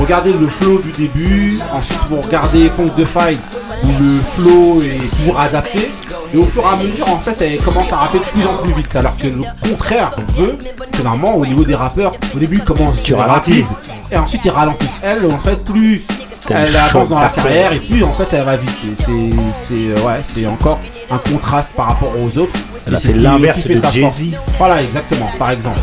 Regardez 0.01 0.33
le 0.33 0.49
flow 0.49 0.81
du 0.81 0.91
début, 0.91 1.59
ensuite 1.73 2.01
vous 2.11 2.21
regardez 2.21 2.69
Funk 2.77 2.97
de 2.97 3.05
Fight 3.05 3.39
où 3.85 3.89
le 4.03 4.21
flow 4.37 4.83
est 4.83 5.17
toujours 5.17 5.39
adapté. 5.39 5.91
Et 6.35 6.37
au 6.37 6.43
fur 6.43 6.65
et 6.65 6.73
à 6.73 6.83
mesure, 6.83 7.09
en 7.09 7.21
fait, 7.21 7.41
elle 7.43 7.59
commence 7.59 7.93
à 7.93 7.97
rapper 7.97 8.19
de 8.19 8.25
plus 8.25 8.45
en 8.45 8.57
plus 8.57 8.73
vite. 8.73 8.97
Alors 8.97 9.17
que 9.17 9.29
le 9.29 9.43
contraire 9.69 10.11
qu'on 10.11 10.43
veut, 10.43 10.59
c'est 10.93 11.05
normalement 11.05 11.37
au 11.37 11.47
niveau 11.47 11.63
des 11.63 11.77
rappeurs, 11.77 12.13
au 12.35 12.39
début, 12.41 12.57
ils 12.57 12.65
commencent 12.65 13.05
Tu 13.05 13.15
rapide, 13.15 13.65
et 14.11 14.17
ensuite 14.17 14.45
ils 14.45 14.51
ralentissent. 14.51 14.99
Elle, 15.01 15.27
en 15.27 15.39
fait, 15.39 15.65
plus 15.65 16.03
elle 16.51 16.77
avance 16.77 17.09
dans 17.09 17.21
la 17.21 17.29
carrière, 17.29 17.73
et 17.73 17.79
plus 17.79 18.03
en 18.03 18.13
fait 18.13 18.27
elle 18.33 18.45
va 18.45 18.57
vite. 18.57 18.77
C'est, 18.99 19.31
c'est, 19.53 19.75
euh, 19.75 20.07
ouais, 20.07 20.21
c'est 20.23 20.45
encore 20.47 20.81
un 21.09 21.19
contraste 21.19 21.73
par 21.75 21.87
rapport 21.87 22.13
aux 22.21 22.39
autres. 22.39 22.53
Elle 22.87 22.97
a 22.97 22.99
c'est 22.99 23.09
fait 23.11 23.19
l'inverse 23.19 23.65
de. 23.65 23.75
Jay-Z. 23.93 24.37
Voilà, 24.59 24.83
exactement, 24.83 25.31
par 25.39 25.53
exemple. 25.53 25.81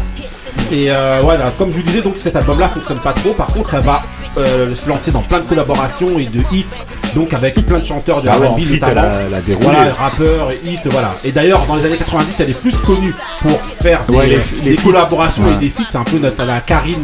Et 0.72 0.90
euh, 0.92 1.20
voilà, 1.22 1.52
comme 1.58 1.70
je 1.72 1.76
vous 1.78 1.82
disais, 1.84 2.02
donc 2.02 2.14
cet 2.18 2.36
album-là 2.36 2.70
fonctionne 2.70 3.00
pas 3.00 3.14
trop. 3.14 3.34
Par 3.34 3.48
contre, 3.48 3.74
elle 3.74 3.84
va 3.84 4.04
euh, 4.38 4.74
se 4.76 4.88
lancer 4.88 5.12
dans 5.12 5.22
plein 5.22 5.40
de 5.40 5.46
collaborations 5.46 6.18
et 6.18 6.26
de 6.28 6.40
hits, 6.52 6.66
donc 7.14 7.34
avec 7.34 7.56
plein 7.66 7.80
de 7.80 7.86
chanteurs 7.86 8.22
de 8.22 8.30
Ah 8.30 8.36
R&B 8.38 8.44
en 8.46 8.56
feat, 8.56 8.72
notamment. 8.82 8.92
elle 8.92 8.98
a- 9.00 9.22
elle 9.28 9.34
a 9.34 9.42
déroulé. 9.42 9.66
Voilà, 9.68 9.92
rappeurs, 9.94 10.52
et 10.52 10.60
hits, 10.64 10.80
voilà. 10.90 11.14
Et 11.26 11.32
d'ailleurs, 11.34 11.66
dans 11.66 11.76
les 11.76 11.86
années 11.86 11.98
90, 11.98 12.40
elle 12.40 12.50
est 12.52 12.60
plus 12.60 12.76
connue 12.78 13.14
pour 13.42 13.60
faire 13.82 14.06
des, 14.06 14.16
Ouais, 14.16 14.28
les- 14.28 14.40
les 14.64 14.72
des 14.72 14.78
feats. 14.78 14.84
collaborations 14.92 15.44
Ouais. 15.44 15.54
et 15.54 15.58
des 15.58 15.70
feats. 15.70 15.84
C'est 15.90 15.98
un 15.98 16.04
peu 16.06 16.18
notre 16.20 16.46
la 16.46 16.62
Karine 16.62 17.02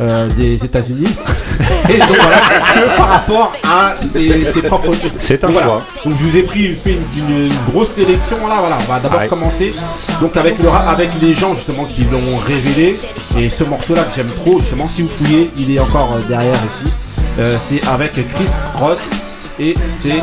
euh, 0.00 0.28
des 0.30 0.64
États-Unis. 0.64 1.14
et 1.90 1.98
donc 1.98 2.08
voilà, 2.08 2.38
que 2.74 2.96
par 2.96 3.08
rapport 3.08 3.52
à 3.70 3.94
ses, 4.00 4.46
ses 4.46 4.62
propres. 4.62 4.90
C'est 5.18 5.44
un 5.44 5.48
Donc, 5.48 5.56
voilà. 5.56 5.66
choix. 5.68 5.82
Donc 6.06 6.14
je 6.16 6.22
vous 6.24 6.36
ai 6.38 6.42
pris 6.42 6.68
fait 6.72 6.92
une, 7.18 7.28
une- 7.28 7.44
une 7.46 7.52
grosse 7.70 7.90
sélection 7.90 8.38
là. 8.46 8.56
Voilà, 8.60 8.78
on 8.88 8.92
va 8.92 8.98
d'abord 9.00 9.26
commencer. 9.28 9.72
Donc 10.20 10.36
avec 10.38 10.58
le 10.58 10.68
avec 10.70 11.10
les 11.20 11.34
gens 11.34 11.54
justement 11.54 11.84
qui 11.84 12.02
l'ont 12.04 12.36
révélé 12.46 12.81
et 13.38 13.48
ce 13.48 13.64
morceau 13.64 13.94
là 13.94 14.02
que 14.04 14.14
j'aime 14.16 14.30
trop 14.30 14.58
justement. 14.58 14.88
Si 14.88 15.02
vous 15.02 15.08
fouillez, 15.08 15.50
il 15.56 15.70
est 15.70 15.78
encore 15.78 16.12
euh, 16.14 16.20
derrière 16.28 16.54
ici. 16.54 16.92
Euh, 17.38 17.56
c'est 17.60 17.86
avec 17.88 18.12
Chris 18.12 18.50
Ross 18.74 18.98
et 19.58 19.74
c'est 19.88 20.22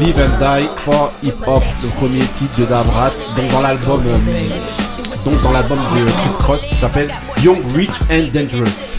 Live 0.00 0.16
and 0.18 0.58
Die 0.58 0.66
for 0.84 1.12
Hip 1.22 1.32
Hop, 1.46 1.62
le 1.82 1.88
premier 1.96 2.20
titre 2.20 2.60
de 2.60 2.64
Davrat. 2.66 3.12
Donc 3.36 3.50
dans 3.50 3.62
l'album, 3.62 4.02
euh, 4.06 5.24
donc 5.24 5.42
dans 5.42 5.52
l'album 5.52 5.78
de 5.78 6.04
Chris 6.04 6.36
Cross 6.38 6.62
qui 6.68 6.74
s'appelle 6.74 7.08
Young, 7.42 7.58
Rich 7.74 8.00
and 8.10 8.28
Dangerous. 8.32 8.94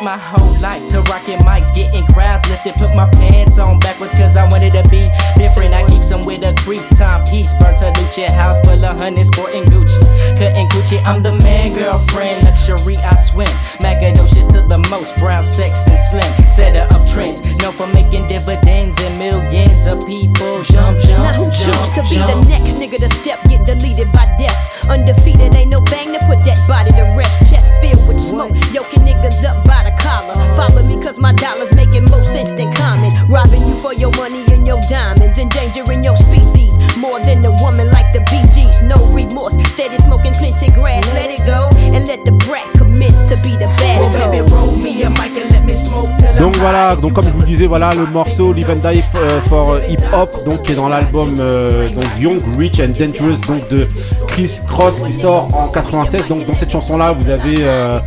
Devoted 0.00 0.04
my 0.04 0.18
whole 0.18 0.60
life 0.60 0.88
to 0.90 1.00
rocking 1.10 1.38
mics, 1.40 1.72
getting 1.74 2.04
crowds 2.14 2.48
lifted. 2.50 2.74
Put 2.74 2.94
my 2.94 3.08
pants 3.10 3.58
on 3.58 3.78
backwards 3.80 4.14
cause 4.14 4.36
I 4.36 4.44
wanted 4.44 4.72
to 4.72 4.88
be 4.90 5.10
different. 5.36 5.74
I 5.74 5.82
keep 5.82 6.02
some 6.02 6.24
with 6.24 6.42
a 6.42 6.54
crease, 6.64 6.88
timepiece. 6.96 7.52
Burnt 7.60 7.82
a 7.82 7.90
Lucia 8.00 8.32
house 8.34 8.58
full 8.60 8.84
of 8.84 9.00
honey, 9.00 9.24
sporting 9.24 9.64
Gucci. 9.64 10.00
Cutting 10.38 10.68
Gucci, 10.68 11.00
I'm 11.06 11.22
the 11.22 11.32
man, 11.32 11.72
girlfriend. 11.72 12.44
Luxury, 12.44 12.96
I 12.96 13.16
swim. 13.16 13.48
Magadocious 13.80 14.52
to 14.52 14.62
the 14.66 14.78
most, 14.90 15.16
brown, 15.18 15.42
sex, 15.42 15.88
and 15.88 15.98
slim. 15.98 16.46
Setter 16.46 16.86
of 16.90 17.00
trends, 17.12 17.42
known 17.62 17.72
for 17.72 17.86
making 17.88 18.26
dividends 18.26 19.02
and 19.02 19.18
millions 19.18 19.86
of 19.86 20.06
people 20.06 20.62
jump, 20.62 20.98
jump, 20.98 21.22
Now 21.24 21.32
who 21.38 21.50
jump, 21.50 21.76
choose 21.76 21.90
to 21.96 22.02
be 22.08 22.18
the 22.18 22.36
next 22.48 22.78
nigga 22.78 22.98
to 22.98 23.08
step, 23.08 23.42
get 23.48 23.66
deleted 23.66 24.08
by 24.12 24.26
death? 24.38 24.88
Undefeated, 24.88 25.54
ain't 25.54 25.70
no 25.70 25.80
thing 25.80 26.12
to 26.12 26.20
put 26.26 26.44
that 26.44 26.58
body 26.68 26.90
to 26.92 27.04
rest. 27.16 27.50
Chest 27.50 27.69
filled 27.80 28.04
with 28.06 28.20
smoke, 28.20 28.52
yoking 28.72 29.02
niggas 29.02 29.44
up 29.44 29.56
by 29.66 29.82
the 29.82 29.94
collar. 29.98 30.36
Follow 30.54 30.82
me 30.86 31.02
cause 31.02 31.18
my 31.18 31.32
dollars 31.32 31.74
making 31.74 32.04
more 32.04 32.24
sense 32.24 32.52
than 32.52 32.70
common. 32.72 33.10
Robbing 33.28 33.64
you 33.66 33.76
for 33.78 33.94
your 33.94 34.12
money 34.16 34.44
and 34.52 34.66
your 34.66 34.80
diamonds, 34.88 35.38
endangering 35.38 36.04
your 36.04 36.16
species. 36.16 36.59
More 37.00 37.18
than 37.20 37.44
a 37.46 37.50
woman 37.50 37.88
like 37.92 38.12
the 38.12 38.20
Bee 38.30 38.44
Gees, 38.52 38.82
no 38.82 38.96
remorse. 39.14 39.54
Steady 39.72 39.96
smoking 39.98 40.32
plenty 40.32 40.70
grass, 40.72 41.06
let 41.14 41.30
it 41.30 41.44
go. 41.46 41.68
And 41.94 42.06
let 42.06 42.24
the 42.26 42.32
brat 42.46 42.66
commence 42.76 43.28
to 43.30 43.36
be 43.42 43.56
the 43.56 43.66
baddest 43.80 44.18
Well, 44.18 44.30
baby, 44.30 44.50
hoe. 44.50 44.56
roll 44.56 44.76
me 44.82 45.02
a 45.02 45.10
mic 45.10 45.32
and 45.40 45.50
let 45.50 45.64
me 45.64 45.72
smoke 45.72 46.10
till 46.18 46.28
I'm 46.28 46.38
Donc 46.38 46.56
voilà, 46.58 46.96
donc 46.96 47.14
comme 47.14 47.24
je 47.24 47.30
vous 47.30 47.42
disais, 47.42 47.66
voilà 47.66 47.90
le 47.96 48.04
morceau 48.06 48.52
Live 48.52 48.70
and 48.70 48.86
Die 48.90 49.02
euh, 49.14 49.40
for 49.48 49.78
Hip 49.88 50.02
Hop, 50.12 50.44
donc 50.44 50.62
qui 50.62 50.72
est 50.72 50.74
dans 50.74 50.88
l'album 50.88 51.34
euh, 51.38 51.88
donc 51.88 52.04
Young, 52.18 52.38
Rich 52.58 52.80
and 52.80 52.92
Dangerous, 52.98 53.40
donc 53.48 53.66
de 53.68 53.88
Chris 54.28 54.60
Cross 54.68 55.00
qui 55.00 55.12
sort 55.14 55.48
en 55.54 55.68
96. 55.68 56.28
Donc 56.28 56.46
dans 56.46 56.52
cette 56.54 56.70
chanson 56.70 56.98
là, 56.98 57.12
vous 57.12 57.30
avez 57.30 57.56
euh, 57.60 57.98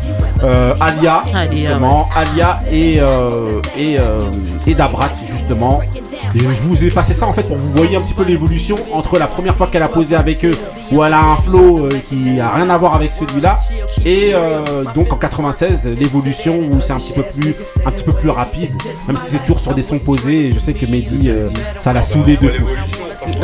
euh, 0.44 0.74
Alia, 0.80 1.20
justement, 1.50 2.08
Alia 2.14 2.58
et 2.70 3.00
euh, 3.00 3.60
et 3.76 3.98
euh, 3.98 4.20
et 4.66 4.74
Dabrat 4.74 5.10
justement. 5.28 5.80
Et 6.34 6.40
je 6.40 6.62
vous 6.62 6.84
ai 6.84 6.90
passé 6.90 7.14
ça 7.14 7.26
en 7.26 7.32
fait 7.32 7.46
pour 7.46 7.56
que 7.56 7.62
vous 7.62 7.72
voyez 7.76 7.96
un 7.96 8.00
petit 8.00 8.14
peu 8.14 8.24
l'évolution 8.24 8.76
entre 8.92 9.18
la 9.18 9.26
première 9.28 9.54
fois 9.54 9.68
qu'elle 9.70 9.82
a 9.84 9.88
posé 9.88 10.16
avec 10.16 10.44
eux, 10.44 10.50
où 10.92 11.04
elle 11.04 11.12
a 11.12 11.20
un 11.20 11.36
flow 11.36 11.86
euh, 11.86 11.88
qui 12.08 12.40
a 12.40 12.50
rien 12.50 12.68
à 12.70 12.76
voir 12.78 12.94
avec 12.94 13.12
celui-là, 13.12 13.58
et 14.04 14.32
euh, 14.34 14.60
donc 14.94 15.12
en 15.12 15.16
96 15.16 15.96
l'évolution 15.98 16.58
où 16.58 16.80
c'est 16.80 16.92
un 16.92 16.98
petit 16.98 17.12
peu 17.12 17.22
plus 17.22 17.54
un 17.86 17.90
petit 17.92 18.02
peu 18.04 18.12
plus 18.12 18.30
rapide, 18.30 18.74
même 19.06 19.16
si 19.16 19.30
c'est 19.32 19.38
toujours 19.38 19.60
sur 19.60 19.74
des 19.74 19.82
sons 19.82 19.98
posés. 20.00 20.46
Et 20.48 20.52
je 20.52 20.58
sais 20.58 20.74
que 20.74 20.90
Mehdi 20.90 21.30
euh, 21.30 21.46
ça 21.78 21.92
l'a 21.92 22.02
saoulé 22.02 22.36
de 22.36 22.48
fou. 22.48 22.64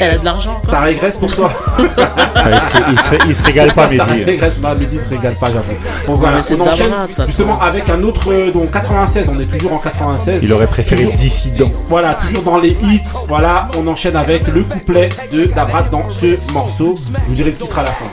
Elle 0.00 0.12
a 0.12 0.18
de 0.18 0.24
l'argent. 0.24 0.60
Ça 0.62 0.80
régresse 0.80 1.16
pour 1.16 1.34
toi. 1.34 1.50
il, 1.78 1.84
se, 1.90 2.78
il 2.90 2.98
se- 2.98 3.28
il 3.28 3.36
se 3.36 3.42
régale 3.44 3.72
pas, 3.72 3.88
Ça 3.88 4.04
Mehdi. 4.06 4.24
régresse, 4.24 4.58
non, 4.62 4.70
Mehdi 4.70 4.98
se 4.98 5.08
régale 5.08 5.34
pas, 5.34 5.46
j'avoue. 5.52 5.74
Bon 6.06 6.14
voilà, 6.14 6.40
on 6.56 6.60
enchaîne 6.60 6.92
justement 7.26 7.60
avec 7.60 7.90
un 7.90 8.02
autre, 8.04 8.32
donc 8.52 8.70
96, 8.70 9.30
on 9.34 9.40
est 9.40 9.46
toujours 9.46 9.72
en 9.72 9.78
96. 9.78 10.40
Il 10.42 10.52
aurait 10.52 10.66
préféré 10.68 11.06
Dissident. 11.18 11.66
Voilà, 11.88 12.14
toujours 12.14 12.42
dans 12.42 12.58
les 12.58 12.72
hits. 12.82 13.00
Voilà, 13.28 13.68
on 13.78 13.86
enchaîne 13.86 14.16
avec 14.16 14.46
le 14.48 14.62
couplet 14.62 15.08
de 15.32 15.46
Dabrat 15.46 15.84
dans 15.84 16.10
ce 16.10 16.36
morceau. 16.52 16.94
Je 16.96 17.24
vous 17.28 17.34
dirai 17.34 17.50
le 17.50 17.56
titre 17.56 17.78
à 17.78 17.84
la 17.84 17.92
fin. 17.92 18.04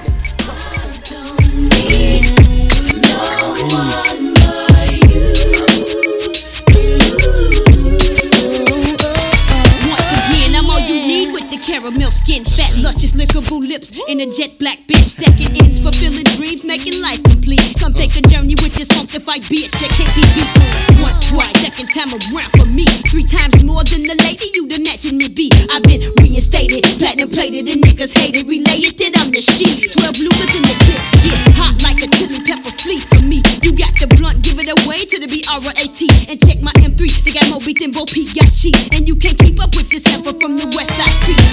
In 14.07 14.21
a 14.21 14.31
jet 14.31 14.57
black 14.59 14.79
bitch. 14.87 15.19
Stacking 15.19 15.51
ends, 15.59 15.79
fulfilling 15.79 16.23
dreams, 16.39 16.63
making 16.63 17.01
life 17.01 17.21
complete. 17.23 17.61
Come 17.79 17.93
take 17.93 18.15
a 18.15 18.21
journey 18.21 18.55
with 18.55 18.73
this 18.75 18.87
funkified 18.87 19.43
bitch 19.51 19.71
that 19.83 19.91
can't 19.91 20.13
be 20.15 20.23
beat. 20.39 21.03
Once, 21.03 21.29
twice, 21.29 21.51
second 21.59 21.91
time 21.91 22.11
around 22.15 22.51
for 22.55 22.67
me. 22.71 22.85
Three 23.11 23.27
times 23.27 23.63
more 23.63 23.83
than 23.83 24.07
the 24.07 24.15
lady 24.23 24.47
you 24.55 24.67
done 24.67 24.85
imagine 24.85 25.17
me 25.17 25.27
be. 25.27 25.51
I've 25.69 25.83
been 25.83 26.01
reinstated, 26.21 26.83
platinum 26.99 27.29
plated, 27.29 27.67
and 27.67 27.83
niggas 27.83 28.15
hated. 28.15 28.47
Related 28.47 28.97
that 29.01 29.13
I'm 29.19 29.31
the 29.31 29.41
shit. 29.41 29.91
12 29.91 30.19
loopers 30.23 30.53
in 30.55 30.63
the 30.63 30.75
clip. 30.85 31.01
Get 31.25 31.39
hot 31.59 31.75
like 31.83 31.99
a 31.99 32.07
chili 32.15 32.39
pepper 32.45 32.71
flea 32.79 32.99
for 32.99 33.21
me. 33.25 33.43
You 33.61 33.75
got 33.75 33.93
the 33.99 34.07
blunt, 34.15 34.41
give 34.43 34.59
it 34.59 34.69
away 34.71 35.05
to 35.05 35.17
the 35.19 35.27
B-R-A-T. 35.27 35.99
And 36.29 36.39
check 36.41 36.61
my 36.61 36.71
M3, 36.79 37.01
they 37.25 37.31
got 37.31 37.49
more 37.49 37.59
beat 37.59 37.79
than 37.79 37.91
Bo 37.91 38.05
Peep 38.05 38.33
got 38.35 38.49
sheet. 38.49 38.77
And 38.93 39.07
you 39.07 39.15
can't 39.15 39.37
keep 39.37 39.61
up 39.61 39.75
with 39.75 39.89
this 39.89 40.05
heifer 40.05 40.33
from 40.39 40.57
the 40.57 40.67
West 40.73 40.93
Side 40.95 41.15
Street. 41.23 41.44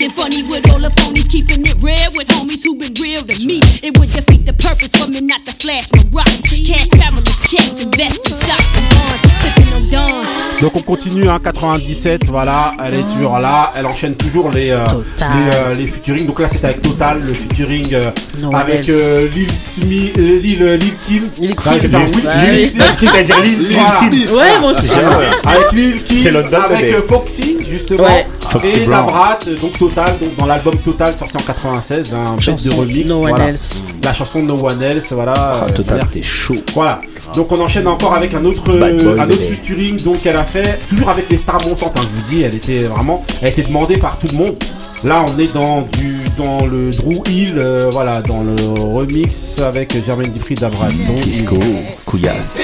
Acting 0.00 0.10
funny 0.16 0.42
with 0.48 0.64
all 0.72 0.80
the 0.80 0.88
phonies, 0.96 1.28
keeping 1.28 1.60
it 1.66 1.76
real 1.82 2.10
with 2.16 2.26
homies 2.28 2.64
who 2.64 2.74
been 2.74 2.94
real 3.02 3.20
to 3.20 3.36
me. 3.46 3.60
It 3.82 3.98
would 3.98 4.08
defeat 4.08 4.46
the 4.46 4.54
purpose 4.54 4.88
for 4.96 5.10
me 5.10 5.20
not 5.20 5.44
to 5.44 5.52
flash 5.52 5.92
my 5.92 6.00
rocks. 6.10 6.40
Cash 6.40 6.88
travelers, 6.88 7.36
checks, 7.44 7.84
investment 7.84 8.40
stocks 8.40 8.72
and 8.80 8.88
bonds, 8.96 9.20
sipping 9.42 9.68
on 9.76 9.90
Dawn. 9.90 10.24
Donc 10.60 10.76
on 10.76 10.80
continue, 10.82 11.28
hein, 11.28 11.38
97, 11.42 12.24
voilà, 12.26 12.72
elle 12.82 12.94
est 13.00 13.02
toujours 13.14 13.38
là, 13.38 13.72
elle 13.76 13.86
enchaîne 13.86 14.14
toujours 14.14 14.50
les, 14.50 14.70
euh, 14.70 14.86
les, 14.88 15.54
euh, 15.54 15.74
les 15.74 15.86
featuring. 15.86 16.26
Donc 16.26 16.40
là 16.40 16.48
c'est 16.50 16.64
avec 16.64 16.80
Total, 16.82 17.20
le 17.22 17.34
featuring 17.34 17.86
euh, 17.94 18.10
No 18.38 18.54
avec 18.54 18.88
euh, 18.88 19.28
Lil 19.34 19.50
Smith, 19.52 20.12
euh, 20.18 20.38
Lil, 20.40 20.64
Lil 20.64 20.94
Kim. 21.06 21.30
Lil 21.38 21.54
Kim. 21.56 21.72
Ouais. 21.72 21.78
Lil 21.78 23.58
Lil- 23.60 24.60
moi 24.60 24.70
aussi. 24.70 24.90
Avec 25.44 25.72
Lil 25.72 26.02
Kim, 26.02 26.22
C'est 26.22 26.30
London, 26.30 26.58
avec 26.64 26.80
bébé. 26.86 26.96
Foxy 27.08 27.56
justement, 27.68 28.04
Ouais. 28.04 28.26
Foxy 28.50 28.68
et 28.68 28.86
Brown. 28.86 29.06
Labrat, 29.06 29.38
donc 29.60 29.78
Total, 29.78 30.18
donc 30.18 30.36
dans 30.36 30.46
l'album 30.46 30.76
Total 30.78 31.14
sorti 31.14 31.36
en 31.36 31.40
96, 31.40 32.14
un 32.14 32.34
bête 32.36 32.64
de 32.64 32.70
remix. 32.70 33.08
No 33.08 33.16
One 33.22 33.28
voilà. 33.30 33.48
Else. 33.50 33.82
La 34.02 34.12
chanson 34.12 34.42
No 34.42 34.54
One 34.64 34.82
Else, 34.82 35.12
voilà. 35.12 35.64
Euh, 35.68 35.72
Total, 35.72 35.96
merde. 35.98 36.08
c'était 36.12 36.26
chaud. 36.26 36.56
Voilà. 36.74 37.00
Donc 37.34 37.52
on 37.52 37.60
enchaîne 37.60 37.86
encore 37.86 38.14
avec 38.14 38.34
un 38.34 38.44
autre, 38.44 38.76
boy, 38.76 38.96
un 39.18 39.28
autre 39.30 39.42
featuring 39.52 40.02
donc 40.02 40.24
elle 40.26 40.36
a 40.36 40.42
fait 40.42 40.78
toujours 40.88 41.10
avec 41.10 41.28
les 41.28 41.38
stars 41.38 41.62
montantes. 41.66 41.92
hein, 41.96 42.00
je 42.02 42.20
vous 42.20 42.28
dis, 42.28 42.42
elle 42.42 42.54
était 42.54 42.82
vraiment, 42.84 43.24
elle 43.40 43.48
a 43.48 43.50
été 43.50 43.62
demandée 43.62 43.98
par 43.98 44.18
tout 44.18 44.26
le 44.32 44.38
monde. 44.38 44.56
Là 45.04 45.24
on 45.28 45.38
est 45.38 45.52
dans 45.54 45.82
du 45.82 46.18
dans 46.36 46.66
le 46.66 46.90
Drew 46.90 47.22
Hill, 47.28 47.54
euh, 47.56 47.88
voilà, 47.92 48.20
dans 48.20 48.42
le 48.42 48.54
remix 48.80 49.58
avec 49.60 49.94
Jermaine 50.04 50.32
Dupri 50.32 50.54
d'Avrat. 50.54 50.88
Donc, 51.06 51.18
Cisco, 51.18 51.56
couillasse. 52.06 52.60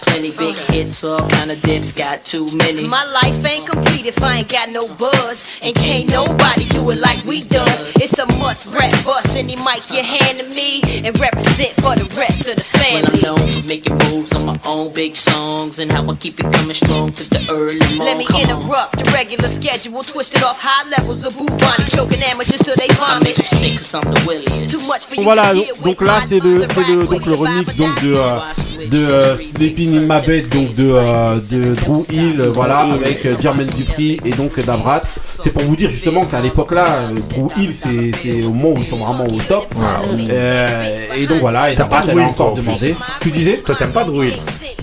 Plenty 0.00 0.30
big 0.30 0.57
hits, 0.88 1.04
all 1.04 1.28
kind 1.28 1.50
of 1.50 1.60
dips, 1.62 1.92
got 1.92 2.24
too 2.24 2.50
many. 2.56 2.86
My 2.86 3.04
life 3.04 3.44
ain't 3.44 3.66
complete 3.66 4.06
if 4.06 4.22
I 4.22 4.38
ain't 4.38 4.48
got 4.48 4.70
no 4.70 4.86
buzz. 4.96 5.58
And 5.62 5.74
can't 5.74 6.08
nobody 6.10 6.64
do 6.68 6.90
it 6.90 7.00
like 7.00 7.24
we 7.24 7.42
does. 7.44 7.92
It's 7.96 8.18
a 8.18 8.26
must 8.38 8.72
rap 8.72 8.92
bust 9.04 9.36
any 9.36 9.56
mic 9.56 9.90
you 9.90 10.02
hand 10.02 10.38
to 10.40 10.46
me 10.56 10.82
and 11.06 11.18
represent 11.20 11.72
for 11.80 11.94
the 11.94 12.06
rest 12.16 12.48
of 12.48 12.56
the 12.56 12.62
family. 12.62 12.88
When 12.94 13.04
I'm 13.04 13.10
family. 13.10 13.22
known 13.22 13.62
for 13.62 13.68
making 13.68 13.98
moves 14.08 14.34
on 14.34 14.46
my 14.46 14.60
own 14.66 14.92
big 14.92 15.16
songs 15.16 15.78
and 15.78 15.90
how 15.92 16.08
I 16.08 16.14
keep 16.16 16.40
it 16.40 16.50
coming 16.52 16.74
strong 16.74 17.12
to 17.12 17.24
the 17.28 17.40
early 17.52 17.78
morning. 17.96 17.98
Let 17.98 18.18
me 18.18 18.26
interrupt 18.40 18.98
the 18.98 19.10
regular 19.12 19.48
schedule, 19.48 20.02
twisted 20.02 20.42
off 20.42 20.58
high 20.60 20.88
levels 20.88 21.24
of 21.24 21.32
bubani, 21.34 21.88
choking 21.94 22.22
amateurs 22.22 22.60
till 22.60 22.74
they 22.76 22.88
vomit. 22.94 23.22
I 23.22 23.24
make 23.24 23.36
vomit. 23.36 23.50
them 23.50 23.58
sick 23.58 23.78
cause 23.78 23.94
I'm 23.94 24.04
the 24.08 24.24
williest. 24.26 24.70
Too 24.72 24.86
much 24.86 25.04
for 25.04 25.16
you 25.16 25.24
Voilà, 25.24 25.52
to 25.52 25.54
donc, 25.54 25.66
get 25.66 25.84
donc 25.84 26.00
with 26.00 26.08
là 26.08 26.20
my 26.20 26.26
c'est 26.28 26.42
le, 26.42 26.58
buzz, 26.58 26.66
c'est 26.74 26.86
le, 26.86 26.98
ride 26.98 27.08
donc 27.10 27.26
le 27.26 27.34
remix 27.34 27.74
survive 27.74 27.80
or 27.80 27.88
donc 27.88 28.02
de, 28.02 28.14
euh, 28.14 28.86
de 28.88 29.04
euh, 29.04 29.36
Sleeping 29.36 29.96
in 29.96 30.00
My 30.02 30.22
Bed 30.26 30.48
donc 30.48 30.72
de, 30.78 30.92
euh, 30.92 31.34
de 31.50 31.74
Drew 31.74 32.04
Hill, 32.10 32.40
voilà, 32.54 32.80
avec 32.80 33.26
euh, 33.26 33.34
Jermaine 33.40 33.66
Dupri 33.76 34.20
et 34.24 34.30
donc 34.30 34.58
Dabrat. 34.64 35.02
C'est 35.42 35.50
pour 35.50 35.62
vous 35.62 35.76
dire 35.76 35.90
justement 35.90 36.24
qu'à 36.24 36.40
l'époque 36.40 36.72
là, 36.72 36.86
euh, 36.86 37.14
Drew 37.30 37.48
Hill 37.56 37.74
c'est 37.74 38.10
c'est 38.16 38.42
au 38.44 38.50
moment 38.50 38.74
où 38.74 38.78
ils 38.78 38.86
sont 38.86 38.96
vraiment 38.96 39.24
au 39.24 39.38
top. 39.48 39.66
Euh, 39.80 40.98
et 41.16 41.26
donc 41.26 41.40
voilà, 41.40 41.70
et 41.72 41.76
pas 41.76 41.88
elle 42.08 42.18
a 42.18 42.22
encore 42.22 42.54
demandé. 42.54 42.94
Tu 43.20 43.30
disais 43.30 43.62
Toi, 43.64 43.74
t'aimes 43.76 43.92
pas 43.92 44.04
Drew 44.04 44.24
Hill 44.24 44.34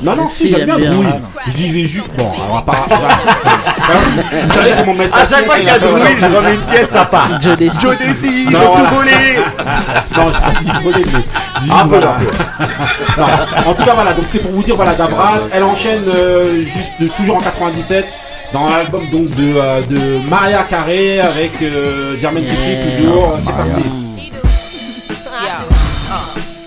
Non, 0.03 0.15
non, 0.15 0.27
si, 0.27 0.47
Si, 0.47 0.49
j'aime 0.49 0.65
bien 0.65 0.77
Drew. 0.77 1.01
Hill. 1.01 1.13
Je 1.47 1.53
disais 1.53 1.83
juste, 1.85 2.09
bon, 2.17 2.31
on 2.49 2.55
va 2.55 2.61
pas. 2.61 2.85
Vous 3.85 4.53
savez 4.53 4.71
comment 4.79 4.93
mettre 4.95 5.15
À 5.17 5.25
chaque 5.25 5.45
fois 5.45 5.55
qu'il 5.55 5.65
y 5.65 5.69
a 5.69 5.79
Drew 5.79 5.97
Hill, 5.97 6.17
je 6.19 6.35
remets 6.35 6.55
une 6.55 6.61
pièce 6.61 6.95
à 6.95 7.05
part. 7.05 7.41
Joe 7.41 7.57
Desi. 7.57 7.79
Joe 7.81 7.97
Desi, 7.97 8.45
ils 8.47 8.51
Non, 8.51 8.59
ont 8.71 8.75
tout 8.75 8.95
volé. 8.95 9.11
Non, 10.15 10.31
c'est 10.33 10.67
pas 10.71 10.79
voler, 10.79 11.03
mais 11.13 11.19
peu, 11.89 13.67
En 13.69 13.73
tout 13.73 13.83
cas, 13.83 13.93
voilà, 13.93 14.13
donc 14.13 14.25
c'était 14.31 14.43
pour 14.43 14.51
vous 14.53 14.63
dire, 14.63 14.75
voilà, 14.75 14.93
Dabra, 14.93 15.33
elle 15.51 15.63
enchaîne 15.63 15.84
euh, 15.89 16.61
juste 16.63 16.93
de- 16.99 17.07
toujours 17.07 17.37
en 17.37 17.41
97 17.41 18.05
dans 18.53 18.67
l'album 18.69 19.01
donc 19.11 19.29
de, 19.35 19.53
euh, 19.55 19.81
de 19.81 20.27
Maria 20.29 20.63
Carré 20.63 21.19
avec 21.19 21.61
euh, 21.61 22.17
Jermaine 22.17 22.43
Dupri 22.45 22.77
toujours. 22.97 23.37
C'est 23.43 23.51
parti. 23.51 23.81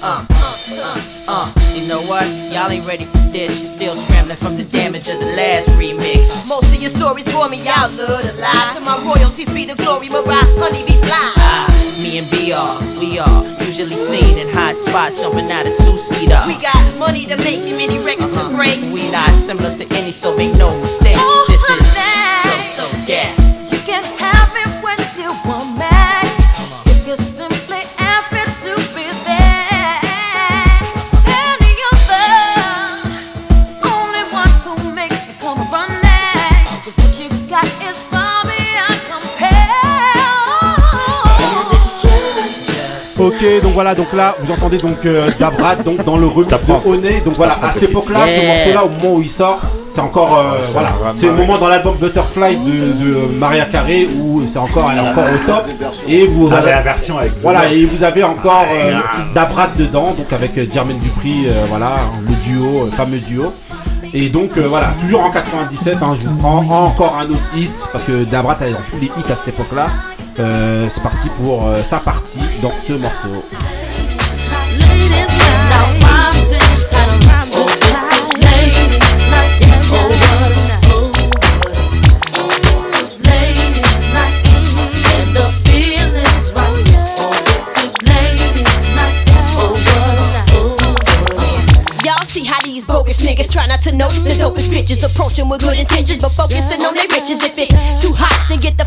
Uh, 0.00 1.44
you 1.74 1.86
know 1.88 2.00
what? 2.08 2.24
Y'all 2.50 2.70
ain't 2.70 2.86
ready 2.86 3.04
for 3.04 3.18
this. 3.28 3.60
You're 3.60 3.76
still 3.76 3.96
scrambling 3.96 4.36
from 4.38 4.56
the 4.56 4.64
damage 4.64 5.08
of 5.08 5.20
the 5.20 5.30
last 5.36 5.68
remix. 5.76 6.48
Most 6.48 6.74
of 6.74 6.80
your 6.80 6.90
stories 6.90 7.28
bore 7.32 7.48
me 7.48 7.60
out, 7.68 7.92
love 7.96 8.22
to 8.24 8.32
lie. 8.40 8.72
To 8.76 8.80
my 8.80 8.96
royalties 9.04 9.52
be 9.52 9.66
the 9.66 9.76
glory, 9.76 10.08
Mariah, 10.08 10.48
honey 10.56 10.84
be 10.88 10.96
fly. 11.04 11.32
Ah, 11.38 11.68
me 12.00 12.18
and 12.18 12.28
BR, 12.32 13.00
we 13.00 13.18
are 13.20 13.40
usually 13.68 13.92
seen 13.94 14.38
in 14.38 14.48
hot 14.54 14.76
spots 14.76 15.20
jumping 15.20 15.50
out 15.52 15.66
of 15.66 15.76
two-seater. 15.84 16.40
We 16.48 16.56
got 16.56 16.80
money 16.98 17.26
to 17.26 17.36
make 17.44 17.62
and 17.68 17.76
many 17.76 18.00
records 18.00 18.32
to 18.34 18.48
break. 18.56 18.80
We 18.90 19.10
not 19.12 19.30
similar 19.30 19.76
to 19.76 19.84
any, 19.94 20.10
so 20.10 20.36
make 20.36 20.56
no 20.56 20.72
mistake. 20.80 21.16
Oh, 21.18 21.44
this 21.48 21.62
is 21.68 21.84
so 22.42 22.52
so 22.64 22.84
yeah. 23.06 23.30
You 23.70 23.78
can 23.84 24.02
have 24.18 24.27
Ok, 43.18 43.44
donc 43.62 43.72
voilà, 43.74 43.94
donc 43.96 44.12
là, 44.12 44.34
vous 44.40 44.52
entendez 44.52 44.78
donc 44.78 45.04
euh, 45.04 45.28
Dabrat 45.40 45.76
donc 45.76 46.04
dans 46.04 46.16
le 46.16 46.26
remix 46.26 46.50
de 46.52 46.88
Oné. 46.88 47.20
Donc 47.24 47.34
voilà, 47.34 47.58
à 47.62 47.72
cette 47.72 47.82
époque-là, 47.84 48.20
ce 48.28 48.46
morceau-là, 48.46 48.84
au 48.84 48.88
moment 48.90 49.16
où 49.16 49.22
il 49.22 49.28
sort, 49.30 49.58
c'est 49.90 50.00
encore, 50.00 50.38
euh, 50.38 50.64
ça 50.64 50.72
voilà, 50.74 50.90
c'est 51.16 51.26
le 51.26 51.32
moment 51.32 51.58
dans 51.58 51.66
l'album 51.66 51.96
Butterfly 51.96 52.56
de, 52.58 52.92
de 53.04 53.14
Maria 53.38 53.64
Carré 53.64 54.08
où 54.20 54.40
c'est 54.46 54.58
encore, 54.60 54.88
elle 54.92 54.98
est 54.98 55.08
encore 55.08 55.24
au 55.24 55.46
top. 55.50 55.64
Et 56.06 56.26
vous 56.28 56.48
Ah, 56.52 56.58
avez 56.58 56.70
la 56.70 56.82
version 56.82 57.18
avec 57.18 57.32
Voilà, 57.42 57.68
et 57.72 57.84
vous 57.86 58.04
avez 58.04 58.22
encore 58.22 58.66
euh, 58.70 58.94
Ouais. 58.94 59.02
Dabrat 59.34 59.68
dedans, 59.76 60.14
donc 60.16 60.32
avec 60.32 60.56
euh, 60.56 60.66
Jermaine 60.72 60.98
Dupri, 61.00 61.46
euh, 61.48 61.64
voilà, 61.68 61.96
le 62.22 62.34
duo, 62.44 62.82
euh, 62.86 62.90
fameux 62.96 63.18
duo. 63.18 63.52
Et 64.14 64.28
donc 64.28 64.56
euh, 64.56 64.66
voilà, 64.68 64.86
toujours 65.00 65.22
en 65.24 65.30
97, 65.32 65.96
hein, 66.00 66.16
je 66.22 66.28
vous 66.28 66.36
prends 66.36 66.64
encore 66.84 67.18
un 67.20 67.28
autre 67.28 67.40
hit, 67.56 67.72
parce 67.92 68.04
que 68.04 68.22
Dabrat 68.24 68.58
elle 68.60 68.68
est 68.68 68.72
dans 68.72 68.78
tous 68.90 69.00
les 69.00 69.06
hits 69.06 69.32
à 69.32 69.36
cette 69.36 69.48
époque-là. 69.48 69.86
Euh, 70.38 70.86
c'est 70.88 71.02
parti 71.02 71.28
pour 71.30 71.66
euh, 71.66 71.82
sa 71.82 71.98
partie 71.98 72.38
dans 72.62 72.72
ce 72.86 72.92
morceau. 72.92 73.44
Niggas 93.28 93.48
try 93.52 93.66
not 93.68 93.80
to 93.84 93.94
notice 93.94 94.24
the 94.24 94.40
dopest 94.40 94.70
bitches 94.72 95.04
approaching 95.04 95.50
with 95.50 95.60
good 95.60 95.78
intentions, 95.78 96.16
but 96.16 96.32
focusing 96.32 96.80
on 96.80 96.94
their 96.94 97.08
riches. 97.12 97.44
If 97.44 97.58
it's 97.58 98.00
too 98.00 98.12
hot, 98.16 98.48
then 98.48 98.60
get 98.60 98.78
the 98.78 98.86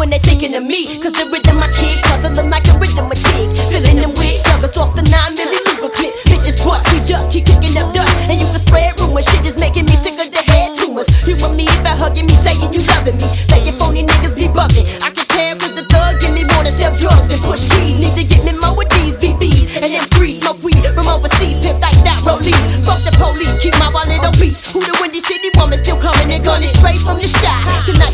when 0.00 0.08
they're 0.08 0.24
thinking 0.24 0.56
of 0.56 0.64
me. 0.64 0.88
Cause 0.96 1.12
the 1.12 1.28
rhythm 1.28 1.60
I 1.60 1.68
kick, 1.68 2.00
puzzling 2.08 2.48
like 2.48 2.64
a 2.72 2.74
rhythm 2.80 3.12
tick. 3.12 3.52
Filling 3.68 4.00
them 4.00 4.16
with 4.16 4.40
struggles 4.40 4.72
off 4.80 4.96
the 4.96 5.04
9 5.04 5.12
milli 5.36 5.60
clip. 5.92 6.16
Bitches 6.24 6.56
cross, 6.64 6.88
we 6.88 6.96
just 7.04 7.28
keep 7.28 7.44
kicking 7.44 7.76
up 7.76 7.92
dust. 7.92 8.08
And 8.32 8.40
you 8.40 8.48
can 8.48 8.64
spread 8.64 8.96
rumors, 8.96 9.28
shit 9.28 9.44
is 9.44 9.60
making 9.60 9.84
me 9.84 9.92
sick 9.92 10.16
of 10.16 10.32
the 10.32 10.40
head 10.40 10.72
tumors. 10.72 11.04
You 11.28 11.36
and 11.44 11.52
me 11.52 11.68
about 11.84 12.00
hugging 12.00 12.24
me, 12.24 12.32
saying 12.32 12.72
you 12.72 12.80
loving 12.88 13.20
me. 13.20 13.28
Faking 13.52 13.76
phony 13.76 14.08
niggas 14.08 14.32
be 14.32 14.48
bugging. 14.48 14.88
I 15.04 15.12
can 15.12 15.28
tell 15.28 15.54
cause 15.60 15.76
the 15.76 15.84
thug 15.92 16.16
give 16.24 16.32
me 16.32 16.48
more 16.48 16.64
to 16.64 16.72
sell 16.72 16.96
drugs 16.96 17.28
and 17.28 17.40
push 17.44 17.68
keys. 17.68 18.00
Need 18.00 18.16
to 18.16 18.24
get 18.24 18.40
me 18.48 18.56
more 18.56 18.72
with 18.72 18.88
these 18.96 19.20
BBs 19.20 19.76
and 19.76 19.84
them 19.84 20.08
threes. 20.16 20.40
Smoke 20.40 20.64
weed 20.64 20.80
from 20.96 21.12
overseas, 21.12 21.60
pimp 21.60 21.76
like 21.84 22.00
that, 22.08 22.16
rollies. 22.24 22.56
Fuck 22.88 23.04
the 23.04 23.12
police, 23.20 23.60
keep 23.60 23.76
my 23.76 23.92
wallet 23.92 24.24
on 24.24 24.32
peace. 24.40 24.72
Who 24.72 24.80
the 24.80 24.96
Windy 25.04 25.20
City 25.20 25.52
woman 25.60 25.76
still 25.76 26.00
coming 26.00 26.32
and 26.32 26.40
gunning 26.40 26.72
straight 26.72 26.96
from 27.04 27.20
the 27.20 27.28
shot. 27.28 27.60
Tonight 27.84 28.09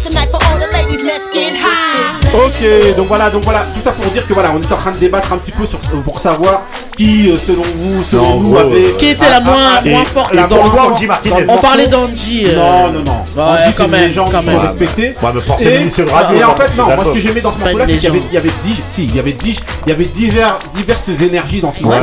Ok, 2.59 2.97
donc 2.97 3.07
voilà, 3.09 3.29
donc 3.29 3.45
voilà, 3.45 3.61
tout 3.75 3.81
ça 3.83 3.91
pour 3.93 4.11
dire 4.13 4.27
que 4.27 4.33
voilà, 4.33 4.51
on 4.57 4.63
est 4.63 4.73
en 4.73 4.77
train 4.77 4.91
de 4.93 4.97
débattre 4.97 5.31
un 5.33 5.37
petit 5.39 5.51
peu 5.53 5.67
sur, 5.67 5.79
pour 5.79 6.19
savoir 6.21 6.63
qui, 6.97 7.29
euh, 7.31 7.37
selon 7.37 7.63
vous, 7.63 8.03
selon 8.03 8.41
nous, 8.41 8.49
gros, 8.51 8.57
avait. 8.59 8.79
euh, 8.87 8.97
Qui 8.99 9.09
était 9.09 9.29
la 9.29 9.41
moins, 9.41 9.83
moins 9.85 10.05
forte 10.05 10.33
la 10.33 10.43
dans 10.47 10.57
moins 10.57 10.65
le 10.65 10.71
forte 10.71 10.87
On 11.43 11.45
morceau. 11.45 11.61
parlait 11.63 11.87
d'Angie. 11.87 12.45
euh, 12.47 12.57
Non, 12.57 12.93
non, 12.93 13.03
non. 13.05 13.43
Angie, 13.43 13.63
c'est 13.67 13.77
quand 13.77 13.85
une 13.85 13.91
même, 13.91 14.01
légende 14.09 14.31
mais 15.35 15.41
forcément, 15.43 15.71
Et- 16.35 16.45
en 16.45 16.55
fait, 16.57 16.77
non, 16.79 16.87
moi 16.87 17.05
ce 17.05 17.11
que 17.11 17.19
j'aimais 17.21 17.41
dans 17.43 17.53
ce 17.53 17.59
morceau-là, 17.59 17.85
c'est 17.87 17.93
qu'il 17.95 18.05
y 18.05 18.07
avait, 18.07 18.17
légende. 18.17 18.29
il 18.31 18.35
y 18.35 18.39
avait 18.39 18.53
dix- 18.63 18.83
si, 18.91 19.05
il 19.05 19.15
y 19.17 19.19
avait 19.19 19.33
dix- 19.33 19.61
il 19.87 19.91
y 19.91 19.93
avait 19.93 20.05
divers, 20.07 20.59
diverses 20.75 21.09
énergies 21.21 21.61
dans 21.61 21.73
ce 21.73 21.83
morceau. 21.83 22.01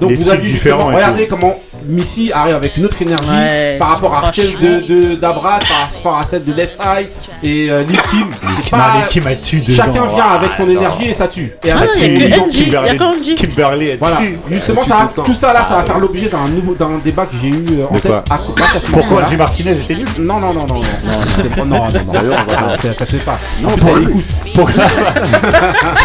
Donc 0.00 0.12
vous 0.12 0.30
avez 0.30 0.46
justement, 0.46 0.86
regardez 0.86 1.26
comment 1.26 1.56
Missy 1.88 2.30
arrive 2.32 2.54
avec 2.54 2.76
une 2.76 2.84
autre 2.86 3.00
énergie 3.00 3.28
Ouais, 3.30 3.76
par 3.78 3.88
rapport 3.90 4.14
à 4.16 4.32
celle 4.32 4.56
de, 4.58 4.86
de 4.86 5.14
d'Abra, 5.16 5.58
par 5.60 5.90
rapport 5.92 6.18
à 6.18 6.24
celle 6.24 6.44
de 6.44 6.52
Left 6.52 6.76
Eye 6.80 7.06
et 7.42 7.70
euh, 7.70 7.82
Lil 7.84 7.96
Kim. 8.10 8.26
C'est 8.32 8.72
Non, 8.72 8.78
pas- 8.78 8.92
les 9.00 9.06
Kim 9.08 9.26
a 9.26 9.34
tué 9.34 9.60
dedans. 9.60 9.74
Chacun 9.76 10.06
vient 10.06 10.24
avec 10.38 10.54
son 10.54 10.66
Ah, 10.68 10.70
énergie 10.72 11.02
non. 11.04 11.08
et 11.08 11.12
ça 11.12 11.28
tue. 11.28 11.52
Et 11.64 11.70
Ah, 11.70 11.76
avec 11.78 11.90
il 11.96 12.00
y 12.00 12.04
a 12.04 12.06
ses 12.06 12.08
que 12.08 12.18
millions- 12.34 12.44
Angie, 12.46 12.62
il 12.66 12.72
y 12.72 12.76
a 12.76 12.94
qu'Angie. 12.96 13.34
Kimberly 13.34 13.90
a 13.92 13.96
Voilà, 13.98 14.18
justement, 14.48 14.80
tue 14.82 14.88
ça, 14.88 15.08
tout 15.14 15.22
le 15.26 15.34
ça 15.34 15.52
là, 15.52 15.64
ça 15.64 15.76
va 15.76 15.84
faire 15.84 15.98
l'objet 15.98 16.28
d'un 16.28 16.48
nouveau, 16.48 16.74
d'un 16.74 16.98
débat 17.04 17.26
que 17.26 17.36
j'ai 17.40 17.48
eu 17.48 17.64
euh, 17.80 17.86
en 17.90 17.94
tête 17.94 18.02
quoi 18.06 18.24
à, 18.30 18.38
grâce 18.56 18.76
à 18.76 18.80
ce 18.80 18.86
Pourquoi. 18.90 19.22
Angie 19.24 19.36
Martinez 19.36 19.72
était 19.72 19.94
nul 19.94 20.06
Non, 20.20 20.40
non, 20.40 20.52
non, 20.54 20.66
non, 20.66 20.74
non, 20.74 20.80
non, 21.64 21.64
non, 21.64 21.64
non, 21.64 21.84
non, 22.06 22.12
non, 22.12 22.78
ça, 22.78 23.04
se 23.04 23.04
fait 23.04 23.18
pas. 23.24 23.38
Non, 23.62 23.70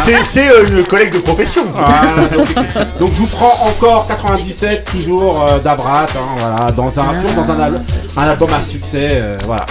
C'est 0.04 0.24
c'est, 0.24 0.50
euh, 0.50 0.66
une 0.68 0.84
collègue 0.84 1.14
de 1.14 1.20
profession. 1.20 1.64
Donc, 1.66 2.54
donc 3.00 3.10
je 3.14 3.18
vous 3.20 3.28
prends 3.28 3.54
encore 3.68 4.08
97 4.08 4.90
toujours 4.92 5.46
d'Abrat, 5.76 6.04
hein, 6.04 6.36
voilà, 6.38 6.72
dans 6.72 7.00
un 7.00 7.14
toujours 7.20 7.44
dans 7.44 7.52
un, 7.52 7.60
al- 7.60 7.84
un 8.18 8.22
album 8.24 8.50
à 8.54 8.62
succès, 8.62 9.10
euh, 9.14 9.38
voilà. 9.46 9.66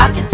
I 0.00 0.10
can 0.14 0.28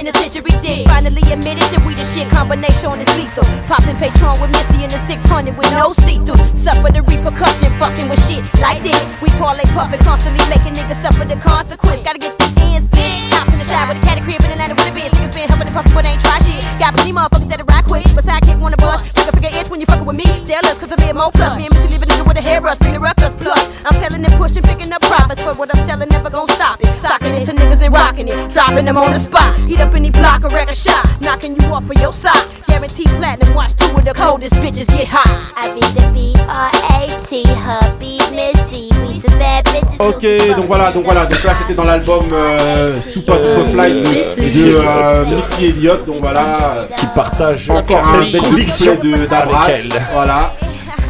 penitentiary 0.00 0.56
did. 0.64 0.88
Finally 0.88 1.20
admitted 1.28 1.68
that 1.76 1.84
we 1.84 1.92
the 1.92 2.06
shit 2.08 2.24
combination 2.32 2.96
is 3.04 3.10
lethal. 3.20 3.44
Popping 3.68 3.96
Patron 4.00 4.32
with 4.40 4.48
Missy 4.56 4.80
in 4.80 4.88
the 4.88 4.96
600 5.04 5.52
with 5.52 5.68
no 5.76 5.92
see 5.92 6.16
through. 6.24 6.40
Suffer 6.56 6.88
the 6.88 7.04
repercussion, 7.04 7.68
fucking 7.76 8.08
with 8.08 8.20
shit 8.24 8.40
like 8.64 8.80
this. 8.80 8.96
We 9.20 9.28
parlay 9.36 9.68
puffin', 9.76 10.00
constantly 10.00 10.40
making 10.48 10.72
niggas 10.72 11.04
suffer 11.04 11.28
the 11.28 11.36
consequence. 11.36 12.00
Gotta 12.00 12.16
get 12.16 12.32
the 12.40 12.48
ends, 12.72 12.88
bitch. 12.88 13.28
House 13.28 13.52
in 13.52 13.60
the 13.60 13.68
shower, 13.68 13.92
the 13.92 14.00
cat 14.00 14.16
crib 14.24 14.40
in 14.40 14.56
Atlanta 14.56 14.72
with 14.72 14.88
a 14.88 14.94
bitch. 14.96 15.12
Niggas 15.20 15.36
been 15.36 15.48
helping 15.52 15.68
the 15.68 15.74
puffin', 15.76 15.92
but 15.92 16.08
ain't 16.08 16.20
try 16.24 16.40
shit. 16.48 16.64
Got 16.80 16.96
plenty 16.96 17.12
motherfuckers 17.12 17.48
that'll 17.52 17.68
rock 17.68 17.84
quick. 17.84 18.08
But 18.16 18.24
sidekick 18.24 18.56
wanna 18.56 18.80
bust. 18.80 19.04
Figure 19.12 19.36
figure 19.36 19.52
itch 19.52 19.68
when 19.68 19.84
you 19.84 19.86
fuckin' 19.86 20.08
with 20.08 20.16
me. 20.16 20.28
Jealous 20.48 20.80
cause 20.80 20.88
I 20.88 20.96
live 21.04 21.12
more 21.12 21.28
plus. 21.28 21.52
Me 21.60 21.68
and 21.68 21.74
Missy 21.76 21.92
leave 21.92 22.00
a 22.00 22.08
nigga 22.08 22.24
with 22.24 22.40
a 22.40 22.44
hairbrush, 22.44 22.80
bring 22.80 22.96
the 22.96 23.04
ruckus 23.04 23.19
plus. 23.50 23.84
I'm 23.84 23.94
pelling 24.00 24.24
and 24.24 24.34
pushing, 24.34 24.62
picking 24.62 24.92
up 24.92 25.02
profits. 25.02 25.42
For 25.42 25.54
what 25.54 25.70
I'm 25.74 25.86
selling, 25.86 26.08
never 26.08 26.30
gon' 26.30 26.48
stop 26.48 26.80
it. 26.80 26.88
Socking 26.88 27.34
it 27.34 27.46
to 27.46 27.52
niggas 27.52 27.82
and 27.82 27.92
rocking 27.92 28.28
it. 28.28 28.50
Dropping 28.50 28.84
them 28.84 28.96
on 28.96 29.10
the 29.10 29.18
spot. 29.18 29.56
Heat 29.68 29.80
up 29.80 29.94
any 29.94 30.10
block 30.10 30.44
or 30.44 30.50
wreck 30.50 30.70
a 30.70 30.74
shot. 30.74 31.04
Knocking 31.20 31.56
you 31.56 31.66
off 31.74 31.88
of 31.90 31.96
your 32.00 32.12
side. 32.12 32.46
Guaranteed 32.66 33.08
platinum. 33.18 33.54
Watch 33.54 33.74
two 33.76 33.96
of 33.96 34.04
the 34.04 34.14
coldest 34.14 34.54
bitches 34.54 34.88
get 34.88 35.08
high. 35.08 35.34
I 35.56 35.74
be 35.74 35.80
the 35.96 36.04
B-R-A-T, 36.14 37.42
hubby, 37.66 38.18
Missy, 38.34 38.88
we 39.02 39.14
some 39.14 39.36
bad 39.38 39.64
bitches. 39.66 40.00
Ok, 40.00 40.56
donc 40.56 40.66
voilà, 40.66 40.90
donc 40.92 41.04
voilà, 41.04 41.26
donc 41.26 41.42
là 41.42 41.52
c'était 41.58 41.74
dans 41.74 41.84
l'album 41.84 42.22
euh, 42.32 42.94
Super 42.96 43.36
Duper 43.36 43.68
Fly 43.68 44.02
de, 44.02 44.76
euh, 44.78 45.24
Missy 45.26 45.66
Elliott, 45.66 46.06
donc 46.06 46.16
voilà. 46.20 46.86
Qui 46.96 47.06
partage 47.14 47.68
encore 47.70 47.98
un 47.98 48.12
certaines 48.12 48.32
bel 48.32 48.40
convictions 48.40 48.96
couplet 48.96 49.18
de 49.18 49.26
d'Abra, 49.26 49.64
avec 49.64 49.84
elle. 49.84 50.02
voilà. 50.12 50.52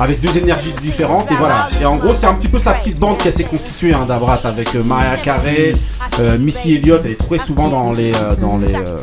Avec 0.00 0.20
deux 0.22 0.38
énergies 0.38 0.72
différentes 0.80 1.30
et 1.30 1.34
voilà. 1.36 1.68
Et 1.78 1.84
en 1.84 1.96
gros, 1.96 2.14
c'est 2.14 2.26
un 2.26 2.32
petit 2.32 2.48
peu 2.48 2.58
sa 2.58 2.72
petite 2.72 2.98
bande 2.98 3.18
qui 3.18 3.30
s'est 3.30 3.44
constituée 3.44 3.92
hein, 3.92 4.06
d'Abrat 4.08 4.40
avec 4.44 4.74
euh, 4.74 4.82
Mariah 4.82 5.18
Carey, 5.18 5.74
euh, 6.20 6.38
Missy 6.38 6.76
Elliott. 6.76 7.02
Elle 7.04 7.12
est 7.12 7.14
très 7.16 7.38
souvent 7.38 7.68
dans 7.68 7.92
les, 7.92 8.12
euh, 8.14 8.34
dans 8.40 8.56
les, 8.56 8.74
euh, 8.74 8.96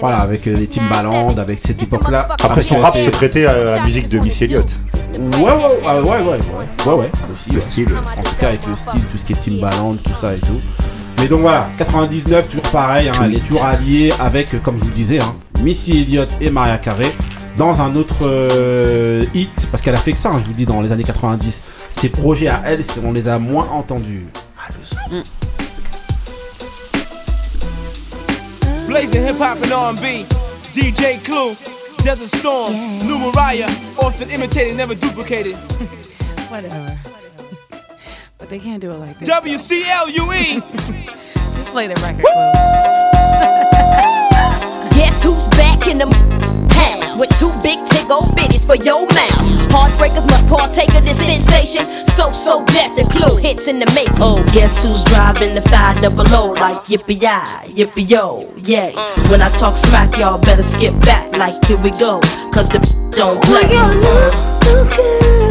voilà, 0.00 0.18
avec 0.18 0.46
les 0.46 0.66
Timbaland, 0.66 1.28
avec 1.38 1.60
cette 1.64 1.80
époque-là. 1.80 2.28
Après 2.42 2.62
son 2.64 2.74
rap 2.74 2.96
se 2.96 3.10
prêtait 3.10 3.46
à 3.46 3.56
la 3.76 3.82
musique 3.82 4.08
de 4.08 4.18
Missy 4.18 4.44
Elliott. 4.44 4.66
Ouais, 5.16 5.42
ouais, 5.42 5.50
ouais, 5.52 6.00
ouais, 6.00 6.10
ouais, 6.10 6.22
ouais, 6.22 6.40
ouais, 6.86 6.92
ouais, 6.92 7.10
aussi. 7.32 7.50
Le 7.52 7.60
style. 7.60 7.86
En 8.16 8.22
tout 8.22 8.34
cas, 8.40 8.48
avec 8.48 8.66
le 8.66 8.74
style, 8.74 9.04
tout 9.12 9.18
ce 9.18 9.24
qui 9.24 9.34
est 9.34 9.40
Timbaland, 9.40 9.94
tout 9.94 10.16
ça 10.16 10.34
et 10.34 10.40
tout. 10.40 10.60
Mais 11.18 11.28
donc 11.28 11.42
voilà, 11.42 11.68
99, 11.78 12.48
toujours 12.48 12.62
pareil, 12.72 13.08
hein, 13.08 13.12
elle 13.24 13.36
est 13.36 13.46
toujours 13.46 13.64
alliée 13.64 14.12
avec, 14.18 14.60
comme 14.62 14.76
je 14.76 14.82
vous 14.82 14.90
le 14.90 14.96
disais, 14.96 15.20
hein, 15.20 15.36
Missy 15.62 16.02
Elliott 16.02 16.30
et 16.40 16.50
Mariah 16.50 16.78
Carey 16.78 17.12
dans 17.56 17.80
un 17.80 17.94
autre 17.96 18.18
euh, 18.22 19.24
hit, 19.34 19.68
parce 19.70 19.82
qu'elle 19.82 19.94
a 19.94 19.98
fait 19.98 20.12
que 20.12 20.18
ça, 20.18 20.30
hein, 20.30 20.40
je 20.40 20.46
vous 20.46 20.52
dis, 20.54 20.66
dans 20.66 20.80
les 20.80 20.92
années 20.92 21.04
90. 21.04 21.62
Ses 21.90 22.08
projets 22.08 22.48
à 22.48 22.62
elle, 22.66 22.82
on 23.04 23.12
les 23.12 23.28
a 23.28 23.38
moins 23.38 23.68
entendus. 23.68 24.26
Blazing 28.86 29.26
hip 29.26 29.40
hop 29.40 29.58
and 29.64 29.72
R&B. 29.72 30.24
DJ 30.74 31.18
Clue, 31.22 31.54
Desert 32.02 32.28
Storm, 32.38 32.74
New 33.06 33.18
Mariah, 33.18 33.68
often 33.98 34.30
imitated, 34.30 34.76
never 34.76 34.94
duplicated. 34.94 35.54
Whatever. 36.48 36.86
But 38.38 38.48
they 38.48 38.58
can't 38.58 38.80
do 38.80 38.90
it 38.90 38.98
like 38.98 39.18
this. 39.18 39.28
WCLUE. 39.28 40.62
Just 41.34 41.72
play 41.72 41.86
the 41.86 41.94
record. 41.96 42.24
Guess 44.96 45.22
who's 45.22 45.48
back 45.48 45.86
in 45.86 45.98
the 45.98 46.06
with 47.22 47.38
two 47.38 47.54
big 47.62 47.78
tick 47.84 48.10
old 48.10 48.34
bitties 48.34 48.66
for 48.66 48.74
your 48.82 49.06
mouth? 49.14 49.46
Heartbreakers 49.70 50.26
must 50.26 50.48
partake 50.48 50.92
of 50.98 51.04
this 51.04 51.24
sensation. 51.24 51.86
So 52.10 52.32
so 52.32 52.64
death 52.66 52.98
and 52.98 53.08
clue 53.08 53.36
hits 53.36 53.68
in 53.68 53.78
the 53.78 53.86
make. 53.94 54.10
Oh, 54.18 54.42
guess 54.52 54.82
who's 54.82 55.04
driving 55.04 55.54
the 55.54 55.62
five 55.62 56.00
double 56.02 56.26
O 56.34 56.50
like 56.58 56.82
yippee 56.90 57.22
yi, 57.22 57.84
yippee 57.84 58.10
yo, 58.10 58.50
yay. 58.56 58.92
Mm. 58.92 59.30
When 59.30 59.40
I 59.40 59.48
talk 59.60 59.74
smack, 59.76 60.18
y'all 60.18 60.40
better 60.42 60.64
skip 60.64 60.98
back 61.06 61.36
like 61.38 61.54
here 61.64 61.78
we 61.78 61.90
go, 61.92 62.18
cause 62.50 62.68
the 62.68 62.80
don't 63.12 63.40
play. 63.44 63.70
your 63.70 63.86
love 63.86 64.34
so 64.34 64.84
good, 64.96 65.41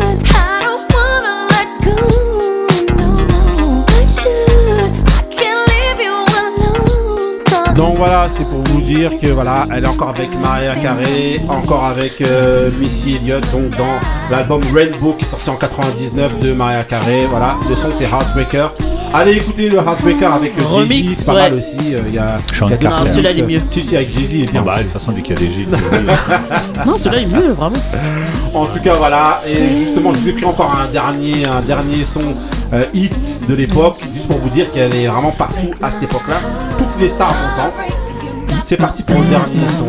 Donc 7.81 7.95
voilà, 7.95 8.27
c'est 8.29 8.47
pour 8.47 8.59
vous 8.59 8.81
dire 8.81 9.09
que 9.19 9.25
voilà, 9.25 9.65
elle 9.73 9.85
est 9.85 9.87
encore 9.87 10.09
avec 10.09 10.29
Mariah 10.39 10.75
Carey, 10.75 11.41
encore 11.49 11.83
avec 11.85 12.21
euh, 12.21 12.69
Missy 12.79 13.15
Elliott, 13.15 13.43
donc 13.51 13.75
dans 13.75 13.99
l'album 14.29 14.61
Rainbow 14.71 15.13
qui 15.13 15.25
est 15.25 15.27
sorti 15.27 15.49
en 15.49 15.55
99 15.55 16.41
de 16.41 16.53
Mariah 16.53 16.83
Carey. 16.83 17.25
Voilà, 17.27 17.57
le 17.67 17.73
son 17.73 17.89
c'est 17.91 18.03
Heartbreaker. 18.03 18.71
Allez 19.13 19.33
écouter 19.33 19.67
le 19.67 19.77
Heartbreaker 19.77 20.33
avec 20.33 20.53
euh, 20.53 20.59
Jay-Z, 20.61 20.71
Remix, 20.71 21.17
c'est 21.17 21.25
pas 21.25 21.33
ouais. 21.33 21.41
mal 21.41 21.53
aussi. 21.55 21.77
euh, 21.95 22.01
Il 22.07 22.15
y 22.15 22.17
a, 22.17 22.37
Sean 22.57 22.67
il 22.67 22.71
y 22.71 22.73
a 22.73 22.77
des 22.77 22.83
Carter. 22.85 22.97
remixes. 22.97 23.07
Non, 23.07 23.13
celui-là, 23.13 23.31
il 23.31 23.39
est 23.39 23.47
mieux. 23.47 23.59
Si, 23.69 23.83
si, 23.83 23.95
avec 23.97 24.11
Jay-Z, 24.13 24.33
il 24.33 24.43
est 24.43 24.51
bien. 24.51 24.61
Ah 24.61 24.65
bah, 24.65 24.77
de 24.77 24.83
toute 24.83 24.93
façon, 24.93 25.11
dès 25.11 25.21
qu'il 25.21 25.33
y 25.33 25.37
a 25.37 25.39
des 25.39 25.53
G. 25.53 25.65
Non, 26.85 26.97
celui-là 26.97 27.21
est 27.21 27.25
mieux, 27.25 27.51
vraiment. 27.51 27.75
En 28.53 28.65
tout 28.67 28.79
cas, 28.81 28.93
voilà. 28.93 29.41
Et 29.45 29.75
justement, 29.77 30.13
je 30.13 30.19
vous 30.19 30.29
ai 30.29 30.31
pris 30.31 30.45
encore 30.45 30.73
un 30.79 30.89
dernier, 30.91 31.45
un 31.45 31.61
dernier 31.61 32.05
son 32.05 32.21
euh, 32.73 32.83
hit 32.93 33.13
de 33.49 33.53
l'époque, 33.53 33.97
juste 34.13 34.27
pour 34.27 34.37
vous 34.37 34.49
dire 34.49 34.71
qu'elle 34.71 34.95
est 34.95 35.07
vraiment 35.07 35.31
partout 35.31 35.71
à 35.81 35.91
cette 35.91 36.03
époque-là. 36.03 36.37
Toutes 36.77 37.01
les 37.01 37.09
stars 37.09 37.31
sont 37.31 37.71
C'est 38.63 38.77
parti 38.77 39.03
pour 39.03 39.19
le 39.19 39.25
dernier 39.27 39.67
son. 39.77 39.87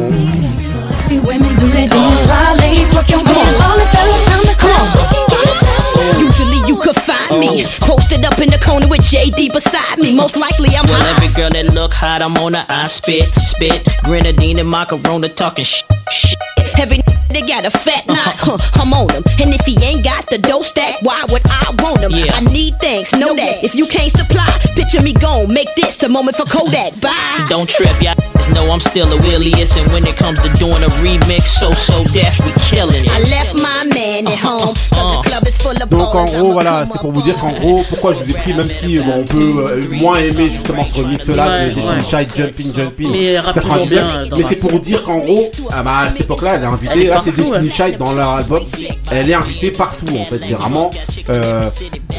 Usually 6.18 6.60
you 6.66 6.76
could 6.76 6.96
find 6.96 7.38
me 7.38 7.64
oh. 7.64 7.78
posted 7.80 8.24
up 8.24 8.38
in 8.40 8.50
the 8.50 8.58
corner 8.58 8.88
with 8.88 9.00
JD 9.02 9.52
beside 9.52 9.98
me. 9.98 10.14
Most 10.14 10.36
likely 10.36 10.70
I'm 10.76 10.86
Well, 10.86 11.00
high. 11.00 11.16
every 11.16 11.30
girl 11.34 11.50
that 11.50 11.74
look 11.74 11.92
hot, 11.92 12.22
I'm 12.22 12.36
on 12.38 12.54
her. 12.54 12.66
I 12.68 12.86
spit, 12.86 13.24
spit, 13.24 13.86
grenadine 14.04 14.58
and 14.58 14.68
macaroni 14.68 15.28
talking 15.28 15.64
sh- 15.64 15.82
sh- 16.10 16.34
Every 16.78 17.00
they 17.30 17.46
got 17.46 17.64
a 17.64 17.70
fat 17.70 18.04
uh-huh. 18.08 18.14
knot, 18.14 18.60
huh, 18.60 18.82
I'm 18.82 18.92
on 18.92 19.08
him. 19.10 19.22
And 19.40 19.54
if 19.54 19.64
he 19.64 19.82
ain't 19.82 20.04
got 20.04 20.26
the 20.28 20.38
dough 20.38 20.62
stack, 20.62 21.00
why 21.02 21.24
would 21.30 21.42
I 21.46 21.74
want 21.82 22.00
him? 22.00 22.12
Yeah. 22.12 22.34
I 22.34 22.40
need 22.40 22.78
things, 22.78 23.12
know 23.12 23.34
that. 23.34 23.64
If 23.64 23.74
you 23.74 23.86
can't 23.86 24.12
supply, 24.12 24.52
Picture 24.74 25.02
me 25.02 25.12
gone, 25.12 25.52
make 25.52 25.68
this 25.74 26.02
a 26.02 26.08
moment 26.08 26.36
for 26.36 26.44
Kodak. 26.44 26.98
Bye. 27.00 27.46
Don't 27.50 27.68
trip, 27.68 28.00
y'all 28.00 28.14
know 28.54 28.70
I'm 28.70 28.80
still 28.80 29.12
a 29.12 29.16
williest. 29.16 29.76
And 29.76 29.90
when 29.92 30.06
it 30.06 30.16
comes 30.16 30.40
to 30.40 30.48
doing 30.54 30.82
a 30.82 30.88
remix, 31.04 31.42
so 31.42 31.72
so 31.72 32.04
deaf, 32.04 32.38
we 32.44 32.52
killing 32.70 33.04
it. 33.04 33.10
I 33.12 33.20
left 33.28 33.54
my 33.54 33.84
man 33.84 34.26
at 34.26 34.34
uh-huh. 34.34 34.48
home, 34.48 34.74
cause 34.74 34.90
the 34.90 34.96
uh-huh. 34.96 35.22
club 35.22 35.46
is 35.46 35.58
full 35.58 35.76
of 35.82 35.91
Donc 35.92 36.14
en 36.14 36.24
gros 36.24 36.52
voilà, 36.52 36.84
c'était 36.86 36.98
pour 36.98 37.12
vous 37.12 37.22
dire 37.22 37.36
qu'en 37.36 37.52
gros 37.52 37.84
pourquoi 37.88 38.14
je 38.14 38.18
vous 38.24 38.30
ai 38.30 38.34
pris 38.34 38.54
même 38.54 38.68
si 38.68 38.98
bon, 38.98 39.12
on 39.20 39.24
peut 39.24 39.66
euh, 39.68 39.82
moins 39.90 40.18
aimer 40.18 40.48
justement 40.48 40.84
ce 40.86 40.94
remix 40.96 41.28
là 41.28 41.46
Ouais, 41.46 41.70
de 41.70 41.74
Destiny. 41.74 42.02
Child 42.08 42.30
Jumping 42.34 42.74
Jumping. 42.74 43.10
Mais 43.10 43.32
il 43.34 43.36
rappe 43.38 43.54
toujours 43.60 43.76
99, 43.76 43.88
bien, 43.90 44.26
dans 44.30 44.36
mais 44.36 44.42
c'est 44.42 44.56
pour 44.56 44.80
dire 44.80 45.02
qu'en 45.04 45.18
gros 45.18 45.50
ah 45.70 45.82
bah, 45.82 45.98
à 46.04 46.10
cette 46.10 46.22
époque 46.22 46.42
là 46.42 46.54
elle 46.54 46.62
est 46.62 46.66
Elle 46.66 46.72
invitée 46.72 47.04
est 47.04 47.08
là 47.10 47.20
c'est 47.22 47.32
Destiny. 47.32 47.70
Child 47.70 47.98
dans 47.98 48.12
leur 48.12 48.30
album 48.30 48.62
elle 49.10 49.30
est 49.30 49.34
invitée 49.34 49.70
partout 49.70 50.06
en 50.18 50.24
fait 50.24 50.40
c'est 50.44 50.54
vraiment 50.54 50.90
euh, 51.28 51.68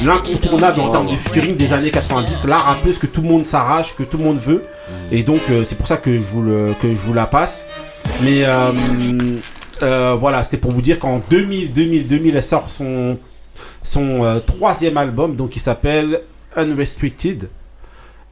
l'incontournable 0.04 0.80
en 0.82 0.90
termes 0.90 1.08
de 1.12 1.16
featuring 1.18 1.56
des 1.56 1.74
années 1.74 1.91
90 1.91 2.45
la 2.48 2.58
rappeuse 2.58 2.98
que 3.00 3.08
tout 3.08 3.22
le 3.22 3.28
monde 3.30 3.45
s'arrache 3.45 3.95
que 3.95 4.04
tout 4.04 4.18
le 4.18 4.24
monde 4.24 4.38
veut. 4.38 4.64
Et 5.12 5.24
donc 5.24 5.41
euh, 5.50 5.64
c'est 5.66 5.76
pour 5.76 5.88
ça 5.88 5.98
que 5.98 6.14
je 6.20 6.26
vous 6.26 6.41
le 6.41 6.74
que 6.82 6.90
je 6.90 7.00
vous 7.00 7.14
la 7.14 7.26
passe. 7.26 7.68
Mais 8.22 8.44
euh, 8.44 8.72
euh, 9.82 10.16
voilà 10.20 10.44
c'était 10.44 10.58
pour 10.58 10.72
vous 10.72 10.82
dire 10.82 11.00
qu'en 11.00 11.22
2000 11.30 11.74
2000 11.74 12.08
2000 12.08 12.36
elle 12.36 12.44
sort 12.44 12.70
son 12.70 13.18
son 13.84 14.23
euh, 14.23 14.39
troisième 14.39 14.97
album, 14.97 15.35
donc 15.35 15.55
il 15.55 15.60
s'appelle 15.60 16.22
Unrestricted. 16.55 17.49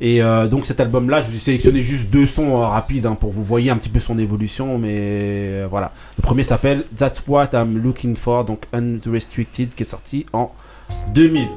Et 0.04 0.24
euh, 0.24 0.48
donc 0.48 0.66
cet 0.66 0.80
album-là, 0.80 1.22
je 1.22 1.28
vous 1.28 1.36
ai 1.36 1.40
sélectionné 1.40 1.80
juste 1.80 2.10
deux 2.10 2.26
sons 2.26 2.58
euh, 2.58 2.66
rapides 2.66 3.06
hein, 3.06 3.16
pour 3.20 3.32
vous 3.32 3.44
voyez 3.44 3.70
un 3.70 3.78
petit 3.78 3.90
peu 3.90 4.00
son 4.00 4.18
évolution, 4.18 4.80
mais 4.80 5.64
voilà. 5.70 5.92
Le 6.18 6.24
premier 6.24 6.44
s'appelle 6.44 6.86
That's 6.96 7.22
What 7.28 7.50
I'm 7.54 7.78
Looking 7.78 8.16
For, 8.16 8.46
donc 8.46 8.66
Unrestricted, 8.74 9.76
qui 9.76 9.84
est 9.84 9.86
sorti 9.86 10.26
en 10.34 10.52
2000. 11.14 11.48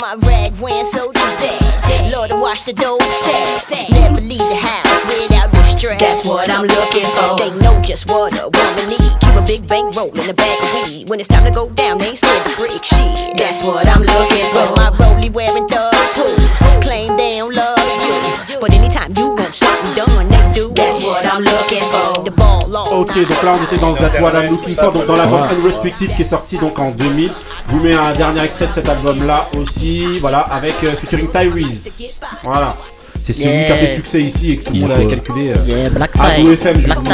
My 0.00 0.14
rag, 0.30 0.54
wearing 0.60 0.86
soldiers 0.86 1.34
dead. 1.42 2.10
Lord, 2.14 2.30
watch 2.38 2.64
the 2.64 2.72
dough 2.72 2.98
stack. 3.02 3.90
Never 3.90 4.20
leave 4.20 4.46
the 4.46 4.54
house 4.54 4.86
without 5.10 5.50
restraint. 5.58 5.98
That's 5.98 6.24
what 6.24 6.48
I'm 6.48 6.66
looking 6.66 7.06
for. 7.18 7.34
They 7.34 7.50
know 7.58 7.74
just 7.82 8.06
what 8.08 8.30
a 8.38 8.46
woman 8.46 8.86
need. 8.86 9.12
Keep 9.18 9.34
a 9.34 9.42
big 9.42 9.66
bank 9.66 9.96
roll 9.96 10.14
in 10.14 10.26
the 10.26 10.34
bag 10.34 10.54
of 10.62 10.70
weed. 10.86 11.10
When 11.10 11.18
it's 11.18 11.28
time 11.28 11.44
to 11.44 11.50
go 11.50 11.68
down, 11.70 11.98
they 11.98 12.14
ain't 12.14 12.18
scared 12.18 12.46
to 12.46 12.50
freak 12.54 12.84
shit. 12.84 13.38
That's 13.38 13.66
what 13.66 13.88
I'm 13.88 14.02
looking 14.02 14.46
for. 14.54 14.70
My 14.78 14.94
rollie 15.02 15.32
wearing 15.34 15.66
Ok, 22.90 23.14
donc 23.16 23.42
là 23.42 23.54
on 23.58 23.64
était 23.64 23.76
dans 23.76 23.92
That's 23.94 24.18
What 24.20 24.32
I'm 24.42 24.50
Looking 24.50 24.74
For, 24.74 24.90
donc 24.92 25.06
dans 25.06 25.14
l'album 25.16 25.40
Unrestricted 25.60 26.14
qui 26.14 26.22
est 26.22 26.24
sorti 26.24 26.56
donc 26.58 26.78
en 26.78 26.90
2000. 26.90 27.30
Je 27.68 27.74
vous 27.74 27.82
mets 27.82 27.94
un 27.94 28.12
dernier 28.12 28.42
extrait 28.44 28.66
de 28.68 28.72
cet 28.72 28.88
album-là 28.88 29.48
aussi, 29.58 30.18
voilà, 30.20 30.40
avec 30.40 30.74
euh, 30.84 30.92
featuring 30.92 31.28
Tyrese. 31.30 31.92
Voilà. 32.42 32.74
C'est 33.22 33.32
celui 33.34 33.50
Yeah. 33.50 33.66
qui 33.66 33.72
a 33.72 33.76
fait 33.76 33.94
succès 33.96 34.22
ici 34.22 34.52
et 34.52 34.56
que 34.58 34.64
tout 34.68 34.72
le 34.72 34.80
monde 34.80 34.92
avait 34.92 35.06
calculé. 35.06 35.50
euh, 35.50 35.56
Yeah, 35.66 35.90
Black 35.90 36.10
à 36.18 36.30
Tie. 36.36 36.42
OFM, 36.48 36.76
je 36.78 36.84
Black 36.84 36.98
vous 36.98 37.04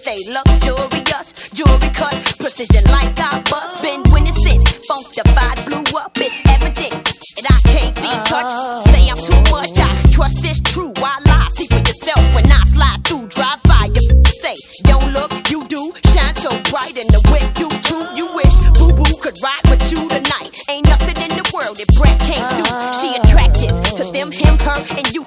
stay 0.00 0.16
luxurious, 0.32 1.50
jewelry 1.52 1.90
cut, 1.92 2.16
precision 2.40 2.84
like 2.90 3.12
I 3.20 3.42
bust. 3.50 3.82
Been 3.82 4.02
winning 4.12 4.32
since 4.32 4.64
funk 4.88 5.06
funkified 5.12 5.58
blew 5.66 5.84
up. 5.98 6.12
It's 6.16 6.40
evident 6.56 6.94
and 7.36 7.46
I 7.48 7.58
can't 7.68 7.96
be 7.96 8.10
touched. 8.24 8.56
Say 8.88 9.08
I'm 9.10 9.20
too 9.20 9.40
much, 9.52 9.76
I 9.76 9.90
trust 10.12 10.42
this 10.42 10.60
true. 10.60 10.92
I 10.96 11.20
lie, 11.26 11.48
see 11.52 11.66
for 11.66 11.82
yourself 11.84 12.22
when 12.34 12.46
I 12.50 12.64
slide 12.64 13.00
through. 13.04 13.28
Drive 13.28 13.62
by, 13.64 13.90
you 13.94 14.02
say 14.40 14.56
don't 14.84 15.12
look, 15.12 15.32
you 15.50 15.66
do. 15.68 15.92
Shine 16.12 16.34
so 16.34 16.50
bright 16.72 16.96
in 16.96 17.08
the 17.12 17.20
whip, 17.30 17.48
you 17.60 17.68
too. 17.84 18.02
You 18.16 18.26
wish 18.34 18.56
Boo 18.78 18.92
Boo 18.96 19.16
could 19.20 19.36
ride 19.44 19.64
with 19.68 19.84
you 19.92 20.00
tonight. 20.08 20.56
Ain't 20.68 20.86
nothing 20.86 21.18
in 21.26 21.32
the 21.36 21.46
world 21.52 21.76
that 21.76 21.90
Brett 21.96 22.18
can't 22.24 22.48
do. 22.56 22.64
She 22.96 23.16
attractive 23.20 23.76
to 23.98 24.04
them, 24.16 24.32
him, 24.32 24.56
her, 24.64 24.80
and 24.96 25.06
you. 25.12 25.26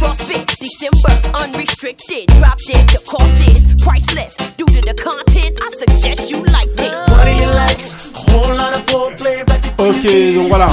Frostbit, 0.00 0.46
December, 0.58 1.13
unrestricted. 1.44 2.26
Drop 2.38 2.58
dead, 2.66 2.88
the 2.88 3.00
cost 3.06 3.36
is 3.48 3.68
priceless. 3.84 4.36
Due 4.56 4.66
to 4.66 4.80
the 4.82 4.94
content, 5.02 5.58
I 5.60 5.68
suggest 5.84 6.30
you 6.30 6.38
like 6.44 6.70
this. 6.76 6.94
What 7.08 7.24
do 7.24 7.32
you 7.32 7.50
like? 7.50 7.78
Whole 8.14 8.54
lot 8.54 8.74
of 8.74 8.84
foreplay, 8.86 9.44
Ok, 9.78 10.36
donc 10.36 10.48
voilà. 10.48 10.68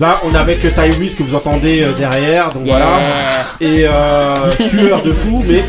Là, 0.00 0.20
on 0.24 0.32
est 0.32 0.36
avec 0.38 0.64
euh, 0.64 0.70
Tyrese 0.70 1.14
que 1.16 1.22
vous 1.22 1.34
entendez 1.34 1.82
euh, 1.82 1.92
derrière, 1.92 2.52
donc 2.52 2.66
voilà. 2.66 2.98
Et 3.60 3.84
euh, 3.86 4.52
tueur 4.68 5.02
de 5.02 5.12
fou, 5.12 5.42
mais 5.46 5.64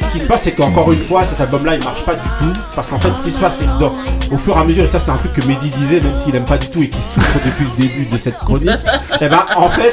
ce 0.00 0.08
qui 0.12 0.18
se 0.20 0.26
passe, 0.26 0.42
c'est 0.44 0.52
qu'encore 0.52 0.92
une 0.92 1.04
fois, 1.04 1.24
cet 1.24 1.40
album-là, 1.40 1.74
il 1.74 1.84
marche 1.84 2.02
pas 2.04 2.14
du 2.14 2.20
tout. 2.40 2.60
Parce 2.74 2.86
qu'en 2.88 2.98
fait, 3.00 3.12
ce 3.14 3.22
qui 3.22 3.30
se 3.30 3.40
passe, 3.40 3.56
c'est 3.58 3.64
que 3.66 3.78
dans- 3.80 3.92
au 4.34 4.38
fur 4.38 4.56
et 4.56 4.60
à 4.60 4.64
mesure, 4.64 4.84
et 4.84 4.86
ça, 4.86 5.00
c'est 5.00 5.10
un 5.10 5.16
truc 5.16 5.32
que 5.34 5.44
Mehdi 5.46 5.70
disait, 5.70 6.00
même 6.00 6.16
s'il 6.16 6.34
aime 6.36 6.44
pas 6.44 6.58
du 6.58 6.68
tout 6.68 6.82
et 6.82 6.88
qu'il 6.88 7.02
souffre 7.02 7.38
depuis 7.44 7.64
le 7.64 7.88
début 7.88 8.04
de 8.06 8.16
cette 8.18 8.38
chronique. 8.38 8.70
et 9.20 9.28
ben, 9.28 9.44
en 9.56 9.68
fait, 9.70 9.92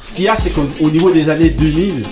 ce 0.00 0.12
qu'il 0.12 0.24
y 0.26 0.28
a, 0.28 0.36
c'est 0.40 0.50
qu'au 0.50 0.68
au 0.80 0.90
niveau 0.90 1.10
des 1.10 1.28
années 1.30 1.50
2000, 1.50 2.04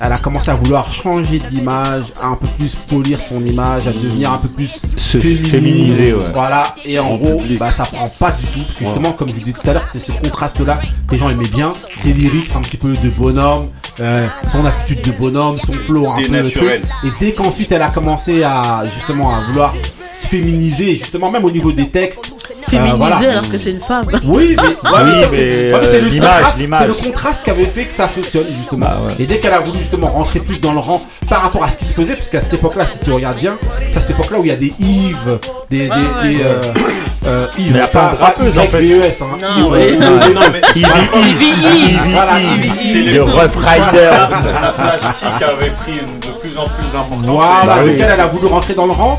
elle 0.00 0.12
a 0.12 0.18
commencé 0.18 0.50
à 0.50 0.54
vouloir 0.54 0.92
changer 0.92 1.38
d'image, 1.38 2.12
à 2.20 2.26
un 2.28 2.36
peu 2.36 2.46
plus 2.58 2.74
polir 2.74 3.20
son 3.20 3.44
image, 3.44 3.86
à 3.86 3.92
devenir 3.92 4.32
un 4.32 4.38
peu 4.38 4.48
plus 4.48 4.80
Se 4.96 5.18
féminine. 5.18 5.46
féminiser, 5.46 6.14
ouais. 6.14 6.24
Voilà, 6.34 6.74
et 6.84 6.98
en 6.98 7.14
gros, 7.16 7.42
bah 7.58 7.70
ça 7.72 7.84
prend 7.84 8.08
pas 8.08 8.32
du 8.32 8.44
tout, 8.46 8.60
parce 8.66 8.78
que 8.78 8.84
justement, 8.84 9.12
comme 9.12 9.28
je 9.28 9.34
vous 9.34 9.40
disais 9.40 9.52
tout 9.52 9.68
à 9.68 9.72
l'heure, 9.74 9.86
c'est 9.90 10.00
ce 10.00 10.12
contraste-là 10.12 10.80
que 11.06 11.12
les 11.12 11.18
gens 11.18 11.30
aimaient 11.30 11.44
bien. 11.46 11.72
Ses 11.98 12.12
lyrics, 12.12 12.50
un 12.56 12.60
petit 12.60 12.76
peu 12.76 12.92
de 12.94 13.08
bonhomme, 13.10 13.68
euh, 14.00 14.26
son 14.50 14.64
attitude 14.64 15.02
de 15.02 15.12
bonhomme, 15.12 15.58
son 15.64 15.72
flow 15.72 16.10
un 16.10 16.16
peu. 16.16 16.22
Dénaturel. 16.22 16.80
truc. 16.82 16.92
Et 17.04 17.24
dès 17.24 17.32
qu'ensuite 17.32 17.70
elle 17.72 17.82
a 17.82 17.90
commencé 17.90 18.42
à 18.42 18.82
justement 18.92 19.34
à 19.36 19.42
vouloir 19.42 19.74
se 20.14 20.26
féminiser, 20.26 20.96
justement 20.96 21.30
même 21.30 21.44
au 21.44 21.50
niveau 21.50 21.72
des 21.72 21.88
textes. 21.90 22.20
Euh, 22.76 22.84
Féminisée 22.84 22.96
voilà. 22.96 23.30
alors 23.30 23.50
que 23.50 23.58
c'est 23.58 23.70
une 23.70 23.80
femme. 23.80 24.04
Oui, 24.24 24.56
mais, 24.56 24.62
ouais, 24.62 24.68
Oui, 25.04 25.20
ça- 25.20 25.28
mais, 25.30 25.38
ouais, 25.38 25.74
euh, 25.74 25.78
c'est 25.84 26.00
le 26.00 26.08
l'image. 26.08 26.44
C'est 26.56 26.86
le 26.86 26.94
contraste 26.94 27.44
qui 27.44 27.50
avait 27.50 27.64
fait 27.64 27.84
que 27.84 27.94
ça 27.94 28.08
fonctionne 28.08 28.46
justement. 28.56 28.86
Bah 28.86 29.00
ouais. 29.06 29.14
Et 29.18 29.26
dès 29.26 29.38
qu'elle 29.38 29.54
a 29.54 29.60
voulu 29.60 29.78
justement 29.78 30.08
rentrer 30.08 30.40
plus 30.40 30.60
dans 30.60 30.72
le 30.72 30.78
rang 30.80 31.00
par 31.28 31.42
rapport 31.42 31.64
à 31.64 31.70
ce 31.70 31.76
qui 31.76 31.84
se 31.84 31.94
faisait, 31.94 32.14
parce 32.14 32.28
qu'à 32.28 32.40
cette 32.40 32.54
époque-là, 32.54 32.86
si 32.86 32.98
tu 32.98 33.10
regardes 33.12 33.38
bien, 33.38 33.56
c'est 33.90 33.96
à 33.96 34.00
cette 34.00 34.10
époque-là 34.10 34.38
où 34.38 34.44
il 34.44 34.48
y 34.48 34.52
a 34.52 34.56
des 34.56 34.72
Yves, 34.78 35.38
des, 35.70 35.78
des, 35.84 35.88
ouais. 35.88 35.96
des, 36.22 36.42
euh, 36.42 36.62
euh, 37.26 37.46
Yves, 37.58 37.72
Mais 37.72 37.72
il 37.72 37.76
y 37.76 37.80
a 37.80 37.86
plein 37.86 38.10
de 38.12 38.16
rappeuses, 38.16 38.58
en 38.58 38.62
fait. 38.64 38.84
YVES, 38.84 39.22
hein. 39.22 39.26
Non, 39.40 39.64
Yves, 39.64 39.72
ouais. 39.72 39.92
euh, 39.92 39.98
Non, 40.34 40.34
non, 40.40 40.46
mais 40.52 40.60
Ivy, 40.74 41.46
Ivy. 41.96 43.04
le 43.12 43.22
Rough 43.22 43.56
Riders. 43.56 44.28
La 44.62 44.70
plastique 44.72 45.42
avait 45.42 45.70
pris 45.70 45.92
une- 45.92 46.20
de 46.20 46.38
plus 46.38 46.58
en 46.58 46.64
plus 46.64 46.86
d'importance. 46.92 47.24
Voilà, 47.24 47.62
Bah 47.66 47.76
oui. 47.84 47.92
lequel 47.92 48.10
elle 48.14 48.20
a 48.20 48.26
voulu 48.26 48.46
rentrer 48.46 48.74
dans 48.74 48.86
le 48.86 48.92
rang. 48.92 49.18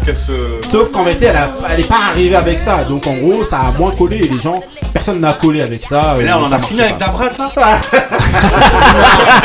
Sauf 0.70 0.92
qu'en 0.92 1.04
réalité, 1.04 1.26
elle, 1.28 1.38
a- 1.38 1.52
elle 1.72 1.80
est 1.82 1.88
pas 1.88 2.00
arrivée 2.12 2.36
avec 2.36 2.60
ça. 2.60 2.84
Donc 2.84 3.08
en 3.08 3.14
gros, 3.16 3.43
ça 3.44 3.60
a 3.60 3.72
moins 3.78 3.92
collé 3.92 4.18
et 4.18 4.28
les 4.28 4.40
gens, 4.40 4.62
personne 4.94 5.20
n'a 5.20 5.34
collé 5.34 5.62
avec 5.62 5.86
ça. 5.86 6.16
Mais 6.18 6.24
euh, 6.24 6.28
là, 6.28 6.40
on 6.40 6.46
en 6.46 6.50
ça 6.50 6.56
a 6.58 6.62
fini 6.62 6.82
avec 6.82 6.98
pas. 6.98 7.06
ta 7.06 7.12
bref 7.12 7.38
là 7.38 7.50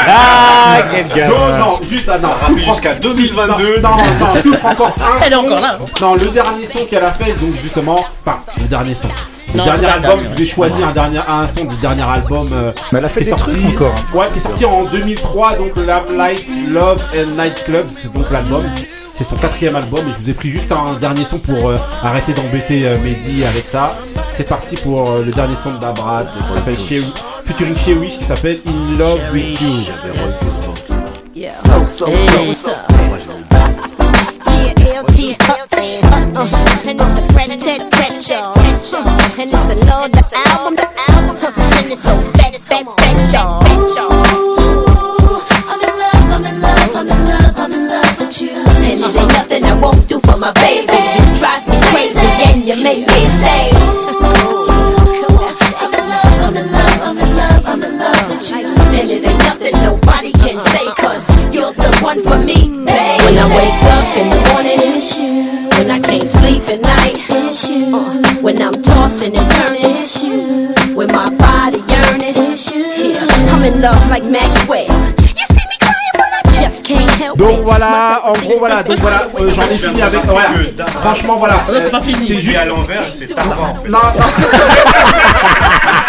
Ah, 0.07 0.79
quel 0.91 1.07
Non, 1.07 1.15
gamin. 1.15 1.59
non, 1.59 1.81
juste, 1.91 2.11
ah, 2.13 2.19
non, 2.19 2.57
jusqu'à 2.57 2.95
2022. 2.95 3.81
Non, 3.81 3.91
non, 3.91 3.97
non, 4.35 4.43
souffre 4.43 4.65
encore 4.67 4.95
un 5.01 5.21
Elle 5.25 5.33
est 5.33 5.37
son. 5.37 5.45
encore 5.45 5.61
là. 5.61 5.79
Non, 6.01 6.15
le 6.15 6.27
dernier 6.29 6.67
son 6.67 6.85
qu'elle 6.87 7.05
a 7.05 7.13
fait, 7.13 7.33
donc 7.35 7.55
justement, 7.63 8.05
enfin, 8.25 8.39
le 8.59 8.65
dernier 8.65 8.95
son. 8.95 9.09
Le 9.55 9.59
Non, 9.59 9.65
dernier 9.65 9.87
album, 9.87 10.21
je 10.25 10.29
vous 10.29 10.43
ai 10.43 10.47
choisi 10.47 10.83
un, 10.83 10.93
dernier, 10.93 11.21
un 11.27 11.49
son 11.49 11.65
du 11.65 11.75
dernier 11.77 12.03
album 12.03 12.47
euh, 12.53 12.71
Mais 12.93 12.99
elle 12.99 13.05
a 13.07 13.09
fait 13.09 13.23
qui 13.23 13.31
est 13.31 13.33
des 13.33 13.39
sorti, 13.39 13.53
trucs 13.63 13.77
encore. 13.81 13.95
hein. 13.97 14.17
ouais, 14.19 14.27
qui 14.33 14.39
est 14.39 14.43
sorti 14.43 14.65
en 14.67 14.85
2003, 14.85 15.57
donc 15.57 15.75
Love 15.77 16.17
Light, 16.19 16.45
Love 16.69 17.01
and 17.17 17.43
Night 17.43 17.65
Club, 17.65 17.87
c'est 17.89 18.13
donc 18.13 18.27
l'album. 18.31 18.65
C'est 19.19 19.25
son 19.25 19.35
quatrième 19.35 19.75
album 19.75 20.09
et 20.09 20.13
je 20.13 20.23
vous 20.23 20.31
ai 20.31 20.33
pris 20.33 20.49
juste 20.49 20.71
un 20.71 20.97
dernier 21.01 21.25
son 21.25 21.39
pour 21.41 21.71
euh, 21.71 21.77
arrêter 22.05 22.33
d'embêter 22.35 22.87
euh, 22.87 22.97
Mehdi 22.99 23.45
avec 23.45 23.67
ça. 23.67 23.93
C'est 24.37 24.49
parti 24.49 24.77
pour 24.77 25.11
euh, 25.11 25.25
le 25.25 25.33
dernier 25.33 25.57
son 25.57 25.73
de 25.73 25.79
Dabrat 25.79 26.23
qui 26.23 26.53
s'appelle 26.53 26.79
Chez 26.79 27.03
featuring 27.45 27.77
Chez 27.77 27.95
Wish 27.95 28.17
qui 28.17 28.25
s'appelle 28.25 28.61
In 28.65 28.97
Love 28.97 29.19
With 29.33 29.61
You. 29.61 29.69
Yeah. 31.35 31.53
So, 31.53 31.85
so, 31.85 32.07
Hey. 32.07 32.55
so, 32.55 32.71
so. 33.19 33.33
Yeah, 34.47 35.03
LT, 35.03 35.37
and 36.87 37.01
it's 37.01 37.09
the 37.09 37.33
pret, 37.33 37.59
tet, 37.59 37.91
tet, 37.91 38.29
y'all. 38.31 38.57
And 39.37 39.51
it's 39.53 39.69
another 39.69 40.23
album, 40.47 40.77
the 40.77 40.87
album, 41.09 41.37
and 41.57 41.91
it's 41.91 42.03
so 42.03 42.17
fat, 42.39 42.55
fat, 42.55 42.87
fat, 42.87 43.33
y'all. 43.33 43.61
Fat, 43.63 43.97
y'all. 43.97 44.58
I'm 46.39 46.47
in 46.47 46.61
love, 46.61 46.95
I'm 46.95 47.09
in 47.09 47.19
love, 47.19 47.19
I'm 47.19 47.19
in 47.19 47.27
love, 47.27 47.59
I'm 47.59 47.73
in 47.73 47.89
love 47.89 48.19
with 48.21 48.41
you. 48.41 48.51
And 48.55 48.87
it 48.87 49.03
ain't 49.03 49.33
nothing 49.35 49.65
I 49.65 49.75
won't 49.75 50.09
do 50.09 50.21
for 50.21 50.37
my 50.39 50.53
baby. 50.53 50.87
You 51.35 52.63
you 52.63 52.81
make 52.81 53.03
me 53.11 53.27
say, 53.27 53.75
ooh, 53.75 54.71
I'm 55.83 55.91
in 55.91 56.07
love, 56.07 56.39
I'm 56.39 56.55
in 56.55 56.71
love, 56.71 57.03
I'm 57.03 57.19
in 57.19 57.37
love, 57.37 57.67
I'm 57.67 57.83
in 57.83 57.99
love 57.99 58.29
with 58.31 58.51
you. 58.53 58.71
And 58.71 59.11
it 59.11 59.25
ain't 59.27 59.39
nothing 59.51 59.83
nobody 59.83 60.31
can 60.31 60.61
say, 60.63 60.87
cause 60.95 61.27
you're 61.53 61.75
the 61.75 61.91
one 62.07 62.23
for 62.23 62.39
me, 62.39 62.87
babe. 62.87 63.19
When 63.27 63.39
I 63.43 63.47
wake 63.59 63.83
up 63.99 64.15
in 64.15 64.31
the 64.31 64.39
morning. 64.55 64.79
When 65.75 65.91
I 65.91 65.99
can't 65.99 66.29
sleep 66.29 66.63
at 66.69 66.81
night. 66.81 67.19
Uh, 67.29 67.51
when 68.43 68.63
I'm 68.63 68.81
tossing 68.81 69.37
and 69.37 69.51
turning. 69.59 70.95
When 70.95 71.11
my 71.11 71.35
body 71.35 71.79
yearning. 71.91 72.55
Yeah, 72.95 73.27
I'm 73.51 73.65
in 73.65 73.81
love 73.81 74.09
like 74.09 74.31
Maxwell. 74.31 75.18
Donc 77.37 77.61
voilà, 77.63 78.23
en 78.27 78.33
gros 78.35 78.59
voilà, 78.59 78.83
donc 78.83 78.99
voilà, 78.99 79.27
euh, 79.39 79.51
j'en 79.51 79.63
ai 79.63 79.77
fini 79.77 80.03
avec. 80.03 80.23
Voilà. 80.25 80.51
Franchement 81.01 81.37
voilà. 81.37 81.65
Non, 81.73 81.79
c'est 81.81 81.91
pas 81.91 82.01
euh. 82.01 82.27
C'est 82.27 82.41
juste 82.41 82.59
à 82.59 82.65
l'envers, 82.67 83.05
c'est. 83.11 83.35
Non, 83.37 83.45
non. 83.89 83.99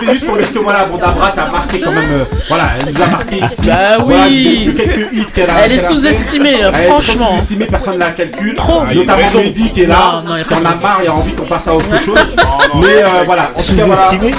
C'était 0.00 0.12
juste 0.12 0.26
pour 0.26 0.36
dire 0.36 0.52
que 0.52 0.58
voilà, 0.58 0.84
bon, 0.86 0.96
Dabra 0.98 1.32
t'as 1.34 1.50
marqué 1.50 1.80
quand 1.80 1.90
même. 1.92 2.10
euh, 2.12 2.24
voilà, 2.48 2.64
elle 2.80 2.92
nous 2.94 3.02
a 3.02 3.06
marqué 3.06 3.36
ici. 3.36 3.66
Bah 3.66 3.74
Voilà, 4.04 4.24
oui. 4.28 4.64
de- 4.66 4.72
de 4.72 4.76
quelques 4.78 5.12
hits 5.12 5.26
qu'elle 5.34 5.50
a. 5.50 5.52
Elle 5.64 5.72
est 5.72 5.76
qu'elle 5.76 5.84
a 5.84 5.88
fait. 5.88 5.94
sous-estimée, 5.94 6.54
Elle 6.60 6.80
est 6.80 6.86
franchement. 6.88 7.30
sous-estimée, 7.32 7.66
personne 7.66 7.94
ne 7.94 7.98
la 8.00 8.10
calcule. 8.10 8.54
Trop. 8.56 8.82
Notamment 8.84 9.22
Il 9.34 9.40
y. 9.40 9.44
Mehdi 9.44 9.70
qui 9.72 9.82
est 9.82 9.86
là. 9.86 9.94
Y 9.94 9.96
a 9.96 10.44
pas 10.44 10.56
en 10.56 10.60
de 10.60 10.66
a 10.66 10.70
marre 10.80 11.00
envie 11.16 11.32
qu'on 11.32 11.44
passe 11.44 11.68
à 11.68 11.74
autre 11.74 12.00
chose. 12.04 12.18
Mais 12.76 12.86
euh, 13.02 13.06
voilà, 13.24 13.50
en 13.54 13.62
tout 13.62 13.74
cas, 13.76 13.84
voilà. 13.84 14.10
Sous-estimée. 14.10 14.34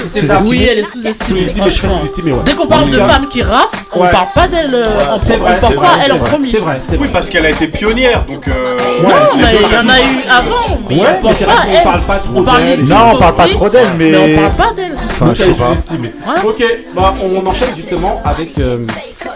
Oui, 0.48 0.68
elle 0.70 0.78
est 0.78 0.82
sous-estimée. 0.90 1.40
Sous-estimée, 1.40 1.70
franchement. 1.70 1.98
sous-estimée. 2.00 2.32
Dès 2.44 2.52
qu'on 2.54 2.66
parle 2.66 2.90
de 2.90 2.98
femmes 2.98 3.28
qui 3.28 3.42
rappent, 3.42 3.76
on 3.92 4.00
parle 4.00 4.26
pas 4.34 4.48
d'elle. 4.48 4.74
en- 5.12 5.18
C'est 5.18 5.34
on 5.34 5.38
vrai, 5.38 5.58
pense 5.60 5.68
c'est 5.70 5.74
pas 5.76 5.80
vrai, 5.82 5.88
elle 5.98 6.04
c'est 6.06 6.12
en 6.12 6.18
vrai, 6.18 6.30
premier. 6.30 6.48
c'est 6.48 6.58
vrai, 6.58 6.80
c'est 6.88 6.96
Oui, 6.98 7.08
parce 7.12 7.28
qu'elle 7.28 7.46
a 7.46 7.50
été 7.50 7.66
pionnière, 7.68 8.24
donc. 8.28 8.46
euh, 8.48 8.76
Non, 9.02 9.08
mais 9.36 9.44
il 9.54 9.62
y 9.62 9.76
en 9.76 9.88
a 9.88 10.00
eu 10.00 10.24
avant, 10.28 10.78
mais 10.88 10.96
Ouais, 10.96 11.20
mais 11.22 11.30
c'est 11.32 11.44
vrai 11.44 11.54
qu'on 11.76 11.88
parle 11.88 12.00
pas 12.02 12.16
trop 12.16 12.42
d'elle. 12.42 12.84
Non, 12.84 12.96
on 13.14 13.16
parle 13.18 13.34
pas 13.36 13.48
trop 13.48 13.68
d'elle, 13.68 13.86
mais. 13.98 14.10
Mais 14.10 14.18
on 14.18 14.42
parle 14.42 14.68
pas 14.68 14.74
d'elle. 14.74 14.96
Ok, 15.28 16.62
bah 16.94 17.14
on 17.22 17.46
enchaîne 17.46 17.76
justement 17.76 18.22
avec 18.24 18.56
euh, 18.58 18.84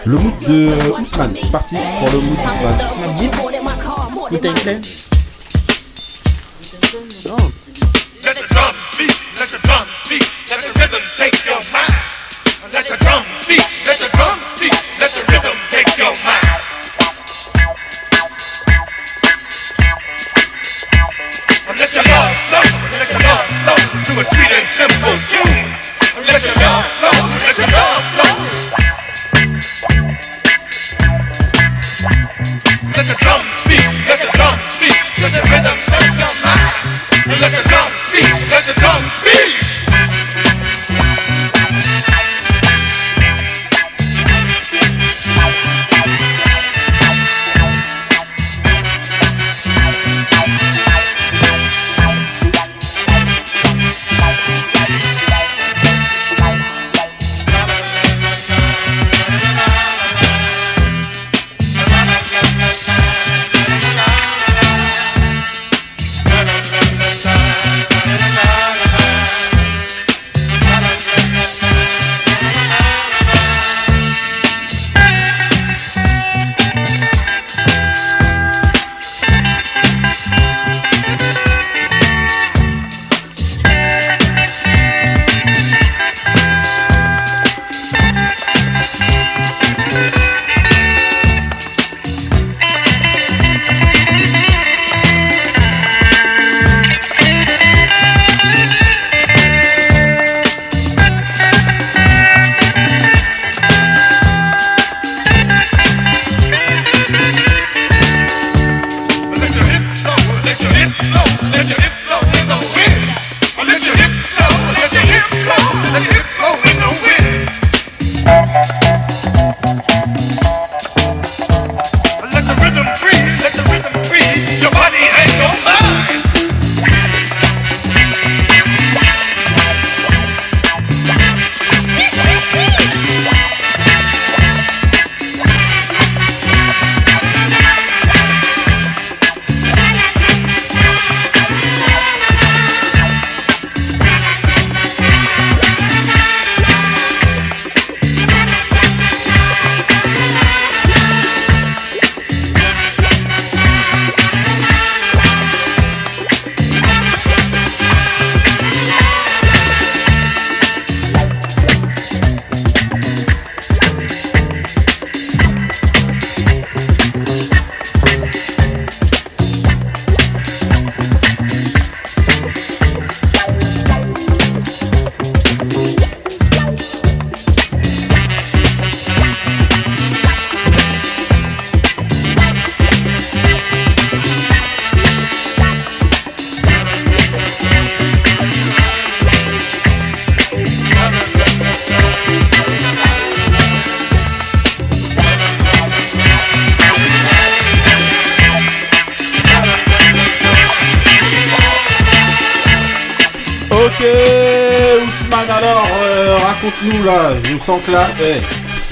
le 0.05 0.17
mood 0.17 0.33
de 0.47 0.71
Ousmane. 0.99 1.35
C'est 1.41 1.51
parti 1.51 1.75
pour 1.99 2.09
le 2.11 2.17
mood 2.17 2.35
d'Ousmane. 2.35 2.77
Let 8.23 8.35
the 8.35 8.47
drums 8.49 8.75
beat, 8.97 9.15
let 9.37 9.49
the 9.51 9.59
drums 9.67 9.87
beat, 10.09 10.23
let 10.49 10.61
the 10.61 10.79
rhythm 10.79 11.03
take 11.17 11.45
your 11.45 11.59
mind. 11.71 11.93
Let 12.73 12.85
the 12.87 12.97
drums 12.97 13.25
beat, 13.47 13.63
let 13.85 13.99
the 13.99 14.09
drums 14.17 14.41
beat, 14.59 14.73
let 14.99 15.11
the 15.13 15.21
rhythm 15.31 15.57
take 15.69 15.97
your 15.97 16.13
mind. 16.25 16.61
Let 21.77 21.93
your 21.93 22.03
love 22.03 22.35
flow, 22.49 22.65
let 22.97 23.09
your 23.11 23.21
love 23.21 23.45
flow 23.63 23.79
to 24.05 24.21
a 24.21 24.23
sweet 24.23 24.51
and 24.57 24.67
simple 24.77 25.17
tune. 25.29 25.52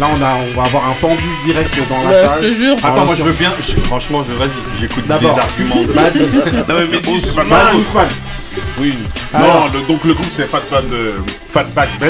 Là 0.02 0.08
on, 0.14 0.22
a, 0.22 0.36
on 0.36 0.60
va 0.60 0.64
avoir 0.68 0.90
un 0.90 0.94
pendu 1.00 1.24
direct 1.46 1.74
dans 1.90 2.02
la 2.04 2.10
Ouais, 2.10 2.22
salle. 2.22 2.40
je 2.44 2.48
te 2.50 2.54
jure. 2.56 2.78
Attends, 2.84 3.06
moi 3.06 3.16
je 3.16 3.24
veux 3.24 3.32
bien. 3.34 3.54
je- 3.62 3.80
franchement, 3.82 4.24
je 4.28 4.34
vas-y, 4.34 4.50
j'écoute 4.80 5.08
des 5.08 5.14
arguments. 5.14 5.84
de- 5.84 5.94
Vas-y. 5.94 6.58
Non 6.68 6.76
mais 6.80 6.88
Mehdi, 6.88 7.22
c'est 7.22 7.36
pas 7.36 7.44
mal. 7.46 7.76
Ousmane. 7.76 8.08
Oui. 8.80 8.96
Alors. 9.34 9.70
Non, 9.72 9.80
le- 9.80 9.88
donc 9.88 10.04
le 10.04 10.14
groupe 10.14 10.28
c'est 10.32 10.48
Fat 10.48 10.62
Band, 10.70 10.82
euh, 10.92 11.14
Fatback 11.50 11.90
Band. 12.00 12.08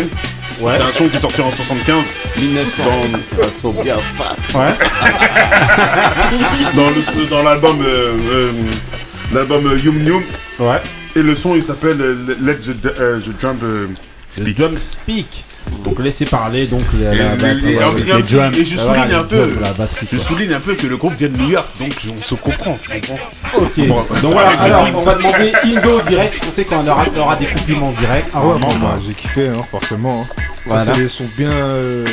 Ouais. 0.59 0.73
C'est 0.77 0.83
un 0.83 0.91
son 0.93 1.07
qui 1.09 1.15
est 1.15 1.19
sorti 1.19 1.41
en 1.41 1.51
75. 1.51 2.03
1900. 2.37 2.83
Dans, 2.83 3.45
Un 3.45 3.49
son 3.49 3.71
bien 3.83 3.97
fat. 4.17 4.35
Ouais. 4.57 4.73
dans 6.75 6.89
le- 6.89 7.25
dans 7.29 7.43
l'album 7.43 7.79
euh, 7.81 8.15
euh, 8.31 8.51
l'album 9.33 9.65
euh, 9.67 9.77
Yum 9.79 10.03
Yum. 10.05 10.23
Ouais. 10.59 10.81
Et 11.15 11.21
le 11.23 11.35
son 11.35 11.55
il 11.55 11.63
s'appelle 11.63 11.99
euh, 12.01 12.35
Let 12.41 12.55
the, 12.55 12.85
euh, 12.99 13.19
the 13.19 13.39
Drum 13.39 13.57
euh, 13.63 13.87
Le 14.39 14.53
drum 14.53 14.77
speak. 14.77 15.43
Donc 16.01 16.05
laissez 16.07 16.25
parler 16.25 16.65
donc 16.65 16.81
la, 16.99 17.13
Et, 17.13 17.17
la- 17.17 17.23
et 17.25 17.27
un- 17.27 17.37
et 17.37 17.49
un 17.49 17.53
les 17.93 18.23
petit- 18.23 18.33
drums. 18.33 18.57
et 18.57 18.65
je 18.65 18.75
Voilà, 18.77 19.03
souligne 19.03 19.15
un 19.19 19.23
peu, 19.23 19.49
je 20.01 20.07
quoi. 20.15 20.17
souligne 20.17 20.53
un 20.53 20.59
peu 20.59 20.73
que 20.73 20.87
le 20.87 20.97
groupe 20.97 21.13
vient 21.15 21.29
de 21.29 21.37
New 21.37 21.49
York, 21.49 21.67
donc 21.79 21.93
on 22.17 22.21
se 22.23 22.33
comprend, 22.33 22.79
tu 22.81 22.89
comprends. 22.89 23.19
Ok. 23.55 23.87
Bon, 23.87 24.03
Donc 24.23 24.33
voilà, 24.33 24.49
alors 24.59 24.87
on 24.95 24.99
va 24.99 25.13
demander 25.13 25.53
Indo 25.63 26.01
direct. 26.07 26.41
On 26.49 26.51
sait 26.51 26.65
qu'on 26.65 26.87
aura, 26.87 27.05
aura 27.15 27.35
des 27.35 27.45
compliments 27.45 27.91
directs. 27.99 28.25
Ah 28.33 28.43
ouais, 28.43 28.57
moi, 28.59 28.73
bah, 28.81 28.97
j'ai 29.05 29.13
kiffé, 29.13 29.47
hein, 29.49 29.61
forcément. 29.69 30.25
hein. 30.27 30.35
Ça, 30.37 30.43
Voilà. 30.65 30.85
c'est 30.85 30.93
des 31.01 31.07
sons 31.07 31.29
bien, 31.37 31.51
euh, 31.51 32.05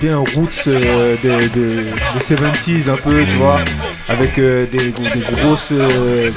bien 0.00 0.18
roots 0.18 0.66
euh, 0.68 1.16
des, 1.22 1.48
des, 1.48 1.76
des 1.84 2.20
70s 2.20 2.90
un 2.90 2.96
peu, 2.96 3.24
tu 3.26 3.36
vois, 3.36 3.60
avec 4.10 4.38
euh, 4.38 4.66
des, 4.70 4.92
des 4.92 5.20
grosses, 5.32 5.72
euh, 5.72 6.30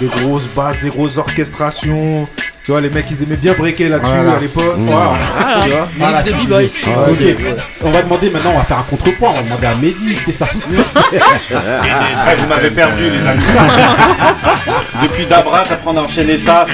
des 0.00 0.06
grosses 0.06 0.48
basses, 0.56 0.78
des 0.78 0.88
grosses 0.90 1.18
orchestrations. 1.18 2.26
Tu 2.64 2.70
vois, 2.70 2.80
les 2.80 2.88
mecs, 2.88 3.10
ils 3.10 3.22
aimaient 3.22 3.36
bien 3.36 3.52
breaker 3.52 3.90
là-dessus 3.90 4.14
Voilà. 4.14 4.32
à 4.36 4.40
l'époque. 4.40 4.78
Mmh. 4.78 4.86
Voilà. 4.86 5.60
Tu 5.62 5.68
vois 5.68 5.88
Voilà. 5.98 6.18
Ah, 6.24 7.10
Ok. 7.10 7.20
ouais. 7.20 7.36
On 7.82 7.90
va 7.90 8.02
demander 8.02 8.30
maintenant, 8.30 8.52
on 8.54 8.58
va 8.58 8.64
faire 8.64 8.78
un 8.78 8.82
contrepoint. 8.84 9.30
On 9.32 9.34
va 9.34 9.42
demander 9.42 9.66
à 9.66 9.74
Mehdi. 9.74 10.14
Qu'est-ce 10.24 10.38
que 10.38 10.44
ça 10.44 10.48
Ah, 11.54 12.34
vous 12.38 12.46
m'avez 12.48 12.70
perdu, 12.70 13.10
les 13.10 13.26
amis. 13.26 13.42
Depuis 15.02 15.26
Dabra, 15.26 15.64
t'apprends 15.64 15.94
à 15.94 16.00
enchaîner 16.00 16.38
ça. 16.38 16.64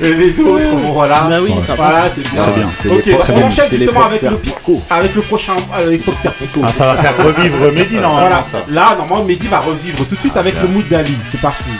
Et 0.00 0.14
les 0.14 0.40
autres, 0.40 0.70
bon 0.76 0.92
voilà. 0.92 1.26
Bah 1.28 1.36
oui, 1.42 1.52
ça 1.66 1.74
voilà, 1.74 2.00
passe. 2.02 2.12
c'est 2.16 2.30
bien. 2.32 2.42
Très 2.42 2.52
bien, 2.52 2.70
c'est 2.80 2.88
Ok, 2.88 3.04
bah, 3.18 3.34
on 3.34 3.42
enchaîne 3.42 3.68
justement 3.68 4.04
avec 4.06 4.22
le, 4.22 4.28
Serpico. 4.28 4.82
avec 4.88 5.14
le 5.14 5.20
prochain, 5.22 5.52
euh, 5.78 5.90
l'époque 5.90 6.16
Serpico. 6.20 6.60
Ah, 6.66 6.72
ça 6.72 6.86
va 6.86 6.94
faire 6.96 7.14
revivre 7.24 7.72
Mehdi, 7.72 7.96
normalement, 7.98 8.28
Voilà. 8.28 8.44
ça. 8.44 8.58
Là, 8.68 8.94
normalement, 8.98 9.24
Mehdi 9.24 9.48
va 9.48 9.58
revivre 9.60 10.06
tout 10.08 10.14
de 10.14 10.20
suite 10.20 10.36
avec 10.38 10.60
le 10.62 10.68
mood 10.68 10.88
d'Ali. 10.88 11.14
C'est 11.30 11.40
parti. 11.40 11.70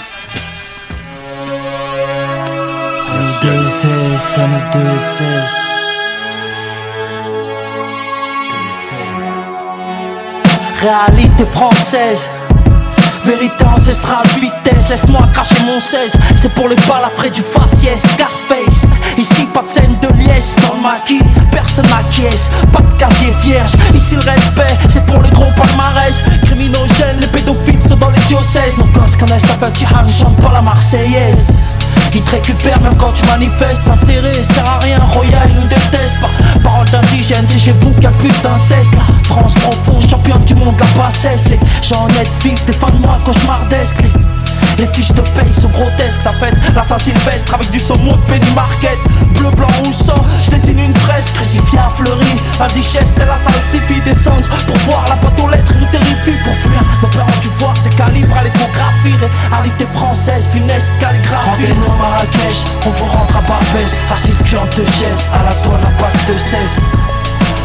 Réalité 10.80 11.44
française. 11.46 12.28
Vérité 13.24 13.64
ancestrale, 13.64 14.26
vitesse, 14.38 14.90
laisse-moi 14.90 15.26
cracher 15.32 15.64
mon 15.66 15.80
16 15.80 16.12
C'est 16.36 16.52
pour 16.54 16.68
les 16.68 16.76
balafrés 16.88 17.30
du 17.30 17.40
faciès, 17.40 18.00
Scarface 18.00 18.93
Ici 19.16 19.46
pas 19.52 19.62
de 19.62 19.70
scène 19.70 19.96
de 20.02 20.08
liesse 20.18 20.56
dans 20.66 20.74
le 20.74 20.82
maquis. 20.82 21.20
Personne 21.50 21.86
n'acquiesce, 21.86 22.50
pas 22.72 22.80
de 22.80 22.92
casier 22.98 23.32
vierge. 23.42 23.72
Ici 23.94 24.16
le 24.16 24.22
respect, 24.22 24.76
c'est 24.90 25.04
pour 25.06 25.22
les 25.22 25.30
gros 25.30 25.50
palmarès. 25.56 26.24
Criminogènes, 26.44 27.20
les 27.20 27.28
pédophiles 27.28 27.80
sont 27.88 27.96
dans 27.96 28.10
les 28.10 28.20
diocèses. 28.28 28.76
Nos 28.78 28.86
gosses 28.86 29.16
connaissent 29.16 29.46
la 29.46 29.66
fête 29.66 30.06
ne 30.06 30.12
chantent 30.12 30.40
pas 30.42 30.52
la 30.52 30.60
marseillaise. 30.60 31.46
Ils 32.14 32.22
te 32.22 32.30
récupèrent 32.30 32.80
même 32.80 32.96
quand 32.96 33.12
tu 33.12 33.24
manifestes. 33.26 33.82
Inséré, 33.88 34.32
sert 34.34 34.66
à 34.66 34.78
rien, 34.78 34.98
Royal 35.00 35.50
nous 35.56 35.66
déteste. 35.66 36.20
Par 36.20 36.72
parole 36.72 36.88
d'indigène, 36.90 37.44
c'est 37.46 37.58
chez 37.58 37.72
vous 37.72 37.92
qu'il 37.94 38.04
y 38.04 38.06
a 38.06 38.10
plus 38.12 38.42
d'inceste. 38.42 38.94
France 39.24 39.54
profonde, 39.54 40.08
championne 40.08 40.44
du 40.44 40.54
monde, 40.54 40.76
la 40.78 40.86
bassesse. 41.02 41.48
Les 41.48 41.58
gens 41.82 42.04
honnêtes 42.04 42.30
vivent 42.42 42.64
des 42.66 42.72
fins 42.72 42.90
de 42.90 42.98
mois 42.98 43.18
cauchemardesques 43.24 44.02
les, 44.02 44.23
les 44.78 44.86
fiches 44.92 45.12
de 45.12 45.20
paye 45.20 45.52
sont 45.52 45.68
grotesques, 45.68 46.22
ça 46.22 46.32
fête 46.32 46.54
la 46.74 46.82
Saint-Sylvestre 46.82 47.54
avec 47.54 47.70
du 47.70 47.80
saumon 47.80 48.16
de 48.16 48.22
Penny 48.22 48.50
Market. 48.54 48.98
Bleu, 49.34 49.50
blanc, 49.50 49.68
rouge, 49.78 49.96
sang, 49.96 50.22
je 50.44 50.50
dessine 50.50 50.78
une 50.78 50.92
à 50.92 51.90
Fleury, 51.96 52.40
à 52.60 52.68
Dicheste 52.68 53.16
et 53.16 53.26
la 53.26 53.36
salsifie 53.36 54.00
descendre 54.04 54.46
Pour 54.66 54.76
voir 54.78 55.04
la 55.08 55.16
boîte 55.16 55.38
aux 55.40 55.48
lettres 55.48 55.74
nous 55.78 55.86
terrifie. 55.86 56.38
Pour 56.44 56.54
fuir 56.54 56.82
nos 57.02 57.08
peurs 57.08 57.26
du 57.40 57.48
voir 57.58 57.74
des 57.84 57.90
calibres 57.90 58.36
à 58.36 58.42
l'échographie. 58.42 59.16
Réalité 59.50 59.86
française, 59.94 60.48
funeste 60.52 60.90
calligraphie. 60.98 61.50
Rendez-nous 61.50 61.96
Marrakech, 61.96 62.64
on 62.86 62.90
vous 62.90 63.04
rentre 63.04 63.36
à 63.36 63.40
Barbès 63.42 63.98
cul 64.44 64.56
en 64.56 64.66
deux 64.76 64.86
chaises, 64.86 65.24
à 65.32 65.42
la 65.42 65.54
toile 65.62 65.80
à 65.82 66.02
patte 66.02 66.28
de 66.28 66.38
16 66.38 67.03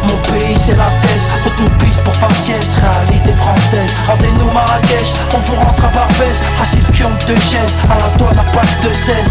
mon 0.04 0.16
pays 0.32 0.56
c'est 0.58 0.76
la 0.76 0.90
thèse, 1.02 1.26
haute 1.44 1.58
nous 1.60 1.70
pisse 1.78 2.00
pour 2.04 2.14
faciès, 2.14 2.76
réalité 2.76 3.32
française. 3.32 3.90
Rendez-nous 4.06 4.50
Marrakech, 4.52 5.12
on 5.34 5.38
vous 5.38 5.56
rentre 5.56 5.84
à 5.84 5.88
Barbès. 5.88 6.42
Assis 6.62 6.82
en 7.04 7.10
deux 7.26 7.40
chaises, 7.40 7.76
à 7.90 7.98
la 7.98 8.10
toile 8.18 8.38
à 8.38 8.50
patte 8.52 8.82
de 8.82 8.94
16 8.94 9.30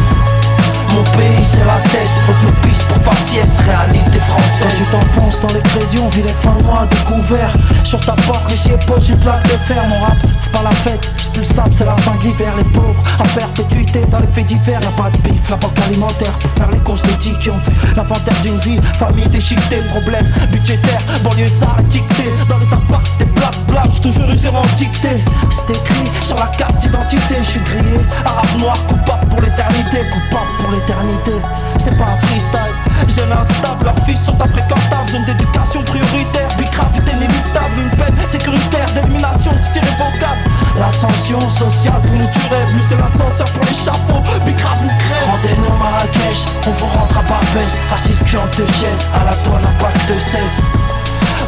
mon 0.95 1.03
pays 1.03 1.43
c'est 1.43 1.65
la 1.65 1.79
thèse, 1.89 2.19
haute 2.27 2.35
nous 2.43 2.51
pour 2.87 3.13
faciès, 3.13 3.59
réalité 3.59 4.19
française. 4.19 4.73
Tu 4.77 4.83
t'enfonces 4.85 5.41
dans 5.41 5.53
les 5.53 5.61
crédits, 5.61 5.99
on 5.99 6.09
vit 6.09 6.23
les 6.23 6.33
fins 6.33 6.55
de 6.57 6.63
mois 6.63 6.85
découverts. 6.87 7.53
Sur 7.83 7.99
ta 7.99 8.13
porte, 8.13 8.49
les 8.49 8.85
pose 8.85 9.09
une 9.09 9.19
plaque 9.19 9.43
de 9.43 9.57
fer. 9.67 9.83
Mon 9.87 9.99
rap, 9.99 10.17
pas 10.51 10.63
la 10.63 10.71
fête, 10.71 11.01
plus 11.33 11.39
le 11.39 11.45
sable, 11.45 11.71
c'est 11.73 11.85
la 11.85 11.95
fin 11.97 12.15
de 12.15 12.23
l'hiver 12.23 12.53
Les 12.57 12.63
pauvres, 12.63 13.03
à 13.19 13.27
perpétuité 13.27 14.01
dans 14.11 14.19
les 14.19 14.27
faits 14.27 14.45
divers. 14.45 14.81
Y'a 14.81 14.91
pas 14.91 15.09
de 15.09 15.17
bif, 15.17 15.49
la 15.49 15.57
banque 15.57 15.77
alimentaire. 15.85 16.31
Pour 16.39 16.51
faire 16.51 16.71
les 16.71 16.79
courses 16.79 17.03
d'éthique 17.03 17.39
qui 17.39 17.49
ont 17.49 17.57
fait 17.57 17.95
l'inventaire 17.95 18.39
d'une 18.41 18.57
vie. 18.57 18.79
Famille 18.97 19.27
déchiquetée, 19.27 19.81
problème 19.89 20.27
budgétaire. 20.51 21.01
Banlieue 21.23 21.49
ça 21.49 21.75
étiqueté, 21.79 22.29
dans 22.47 22.57
les 22.57 22.73
apparts 22.73 23.03
des 23.17 23.25
black 23.25 23.55
blabs 23.67 23.89
J'suis 23.91 24.01
toujours 24.01 24.29
usé 24.29 24.49
en 24.49 24.61
dictée 24.77 25.23
C'est 25.49 25.75
écrit 25.75 26.09
sur 26.21 26.37
la 26.37 26.47
carte 26.57 26.77
d'identité. 26.79 27.35
Je 27.43 27.51
suis 27.51 27.61
grillé, 27.61 27.99
arabe 28.25 28.59
noir, 28.59 28.77
coupable 28.87 29.27
pour 29.29 29.41
l'éternité. 29.41 29.97
Coupable 30.11 30.51
pour 30.59 30.71
l'éternité. 30.71 31.31
C'est 31.77 31.97
pas 31.97 32.05
un 32.05 32.27
freestyle, 32.27 32.73
jeune 33.07 33.31
instable, 33.31 33.85
leurs 33.85 34.05
fils 34.05 34.19
sont 34.19 34.35
infréquentables, 34.41 35.09
zone 35.09 35.23
d'éducation 35.23 35.83
prioritaire, 35.83 36.49
bicravité 36.57 37.11
inéluctable, 37.13 37.79
une 37.79 37.97
peine 37.97 38.15
sécuritaire, 38.27 38.87
d'élimination 38.93 39.51
c'est 39.55 39.79
irrévocable. 39.79 40.41
L'ascension 40.79 41.39
sociale 41.49 42.01
pour 42.03 42.15
nous 42.15 42.27
durer, 42.27 42.63
nous 42.73 42.83
c'est 42.87 42.97
l'ascenseur 42.97 43.47
pour 43.53 43.63
l'échafaud, 43.65 44.21
bicra 44.45 44.75
vous 44.81 44.91
crève. 44.99 45.27
Rendez-nous 45.31 45.77
Marrakech, 45.77 46.45
on 46.67 46.71
vous 46.71 46.87
rentre 46.97 47.17
à 47.17 47.23
Barbès, 47.23 47.71
assis 47.93 48.15
le 48.17 48.25
cul 48.25 48.37
en 48.37 48.47
deux 48.57 48.67
chaises, 48.73 49.03
à 49.13 49.23
la 49.23 49.35
toile 49.43 49.63
un 49.63 49.83
pack 49.83 49.95
de 50.07 50.19
16. 50.19 50.41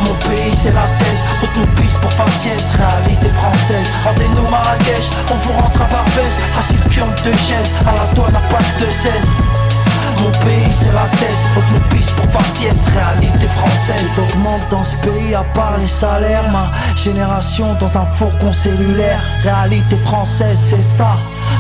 Mon 0.04 0.16
pays 0.30 0.56
c'est 0.58 0.74
la 0.74 0.88
thèse, 0.98 1.26
haute 1.44 1.56
nous 1.58 1.68
pisse 1.76 1.94
pour 2.02 2.12
faciès, 2.12 2.74
réalité 2.74 3.30
française. 3.30 3.88
Rendez-nous 4.04 4.50
Marrakech, 4.50 5.10
on 5.30 5.36
vous 5.36 5.62
rentre 5.62 5.82
à 5.82 5.86
Barbès 5.86 6.40
Assis 6.58 6.78
le 6.84 6.90
cul 6.90 7.02
en 7.02 7.12
deux 7.24 7.38
à 7.88 7.96
la 7.96 8.14
toile 8.16 8.36
à 8.36 8.42
patte 8.50 8.80
de 8.80 8.86
16 8.86 9.71
mon 10.22 10.32
pays 10.46 10.72
c'est 10.72 10.94
la 10.94 11.08
thèse, 11.18 11.48
haute 11.56 11.64
nous 11.74 11.96
pisse 11.96 12.12
pour 12.12 12.26
faciès, 12.32 12.88
réalité 12.94 13.48
française 13.48 14.12
Augmente 14.18 14.62
dans 14.70 14.84
ce 14.84 14.96
pays 14.98 15.34
à 15.36 15.44
part 15.56 15.78
les 15.80 15.88
salaires. 15.88 16.50
Ma 16.52 16.72
génération 16.96 17.76
dans 17.80 17.98
un 17.98 18.06
fourgon 18.06 18.52
cellulaire. 18.52 19.22
Réalité 19.44 19.98
française 20.06 20.60
c'est 20.70 20.82
ça. 20.82 21.18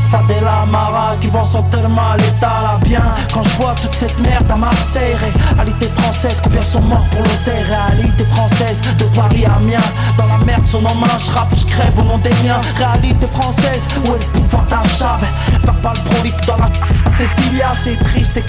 Fadela 0.09 0.65
Mara 0.69 1.15
qui 1.19 1.27
vend 1.27 1.43
son 1.43 1.63
tellement 1.63 2.11
à 2.11 2.17
l'état 2.17 2.79
bien. 2.83 3.03
Quand 3.33 3.43
je 3.43 3.49
vois 3.57 3.73
toute 3.75 3.95
cette 3.95 4.17
merde 4.19 4.49
à 4.51 4.55
Marseille 4.55 5.15
Réalité 5.55 5.87
française, 5.97 6.39
combien 6.43 6.63
sont 6.63 6.81
morts 6.81 7.05
pour 7.11 7.21
l'oseille 7.23 7.63
Réalité 7.63 8.25
française, 8.25 8.81
de 8.99 9.05
Paris 9.15 9.45
à 9.45 9.55
Amiens. 9.55 9.79
Dans 10.17 10.27
la 10.27 10.37
merde 10.45 10.65
son 10.65 10.85
en 10.85 10.95
main, 10.95 11.07
je 11.23 11.31
rappe, 11.31 11.53
je 11.55 11.65
crève 11.65 11.97
au 11.97 12.03
nom 12.03 12.17
des 12.17 12.33
miens. 12.43 12.61
Réalité 12.77 13.27
française, 13.27 13.87
où 14.03 14.15
est 14.15 14.19
le 14.19 14.25
pouvoir 14.39 14.65
d'achat? 14.65 15.19
Faire 15.63 15.81
pas 15.81 15.93
le 15.95 16.09
prolique 16.09 16.45
dans 16.47 16.57
la 16.57 16.69
Cécilia 17.17 17.73
c'est 17.77 18.01
triste 18.03 18.37
et 18.37 18.41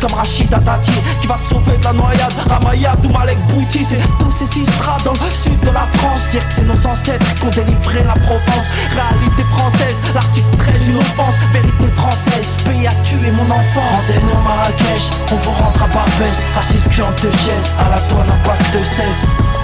Comme 0.00 0.12
Rachida 0.12 0.58
Dati 0.58 0.92
qui 1.20 1.26
va 1.26 1.38
te 1.38 1.54
sauver 1.54 1.76
de 1.78 1.84
la 1.84 1.92
noyade. 1.92 2.32
Ramayad 2.48 3.04
ou 3.04 3.08
Malek 3.10 3.38
Bouti 3.48 3.84
C'est 3.84 3.98
tous 4.18 4.30
ces 4.30 4.46
sistras 4.46 4.98
dans 5.04 5.12
le 5.12 5.30
sud 5.32 5.58
de 5.60 5.70
la 5.70 5.86
France. 5.98 6.30
Dire 6.30 6.46
que 6.46 6.54
c'est 6.54 6.66
nos 6.66 6.86
ancêtres 6.86 7.34
qui 7.34 7.46
ont 7.46 7.50
délivré 7.50 8.02
la 8.04 8.14
Provence. 8.14 8.66
Réalité 8.94 9.44
française, 9.50 9.96
l'article 10.14 10.56
13 10.58 10.88
une 10.88 10.98
offense. 10.98 11.34
Vérité 11.52 11.88
française, 11.96 12.56
pays 12.64 12.86
a 12.86 12.94
tué 13.02 13.30
mon 13.32 13.44
enfance. 13.44 14.12
Rendez-nous 14.12 14.42
Marrakech, 14.42 15.10
on 15.32 15.36
vous 15.36 15.50
rentre 15.50 15.82
à 15.82 15.86
Barbès. 15.88 16.44
Assis 16.58 16.74
le 16.84 16.90
cul 16.90 17.02
en 17.02 17.10
deux 17.22 17.32
à 17.78 17.88
la 17.88 17.98
toile 18.08 18.26
un 18.28 18.46
pack 18.46 18.60
de 18.72 18.84
16 18.84 19.57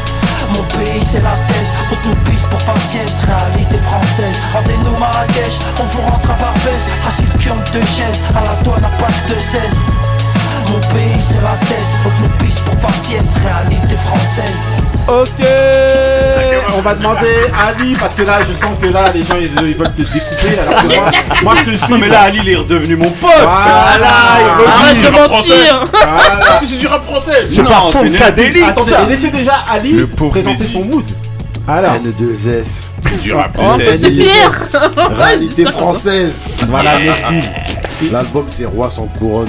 mon 0.53 0.63
pays 0.77 1.03
c'est 1.05 1.23
la 1.23 1.37
thèse, 1.49 1.73
haute 1.91 2.05
nous 2.07 2.17
pisse 2.31 2.45
pour 2.51 2.61
faciès, 2.61 3.23
réalité 3.27 3.79
française. 3.79 4.37
Rendez-nous 4.53 4.97
Marrakech, 4.99 5.59
on 5.81 5.85
vous 5.85 6.03
rentre 6.03 6.31
à 6.31 6.35
Barbès. 6.35 6.89
Assis 7.07 7.51
en 7.51 7.57
deux 7.73 7.87
chaises, 7.87 8.23
à 8.37 8.45
la 8.45 8.57
toile 8.63 8.85
à 8.85 8.91
pack 8.99 9.29
de 9.29 9.35
16 9.35 10.14
Mon 10.69 10.79
pays 10.95 11.19
c'est 11.21 11.43
la 11.43 11.57
thèse, 11.67 11.97
haute 12.05 12.13
nous 12.23 12.45
pisse 12.45 12.59
pour 12.61 12.75
faciès, 12.81 13.23
réalité 13.43 13.97
française 13.97 14.61
Ok 15.07 15.47
On 16.77 16.81
va 16.83 16.95
demander 16.95 17.27
à 17.57 17.69
Ali 17.69 17.95
parce 17.95 18.15
que 18.15 18.23
là 18.23 18.39
je 18.47 18.53
sens 18.53 18.71
que 18.81 18.87
là 18.87 19.11
les 19.15 19.23
gens 19.23 19.37
ils, 19.39 19.51
ils 19.69 19.75
veulent 19.75 19.93
te 19.95 20.03
découper 20.03 20.59
alors 20.61 20.83
que 20.83 20.87
moi, 20.87 21.11
moi 21.43 21.55
je 21.65 21.71
te 21.73 21.77
suis. 21.77 21.93
Non, 21.93 21.99
mais 21.99 22.09
là, 22.09 22.23
Ali, 22.23 22.41
il 22.43 22.49
est 22.51 22.57
redevenu 22.57 22.97
mon 22.97 23.11
pote. 23.11 23.31
Voilà, 23.43 23.99
il 24.41 24.67
Arrête 24.67 25.03
de 25.03 25.11
mentir 25.11 25.85
Voilà. 25.93 26.41
Parce 26.47 26.61
que 26.61 26.67
c'est 26.67 26.77
du 26.79 26.87
rap 26.87 27.05
français. 27.05 27.47
C'est 27.51 27.63
pas 27.63 27.83
c'est 27.93 28.01
une 28.07 28.13
Funkadelic 28.13 28.63
Attendez, 28.65 28.91
ça 28.91 29.05
laissez 29.07 29.31
déjà 29.31 29.55
Ali 29.71 30.07
présenter 30.17 30.67
son 30.67 30.85
mood. 30.85 31.05
Alors, 31.69 31.93
N2S. 31.95 32.93
Du 33.23 33.33
rap 33.35 33.53
Oh, 33.59 33.63
français. 33.63 33.99
c'est 33.99 34.11
pire 34.11 34.53
Réalité 35.19 35.65
française. 35.71 36.33
voilà. 36.69 36.91
L'album 38.11 38.45
c'est 38.49 38.67
Roi 38.67 38.91
sans 38.91 39.07
couronne 39.19 39.49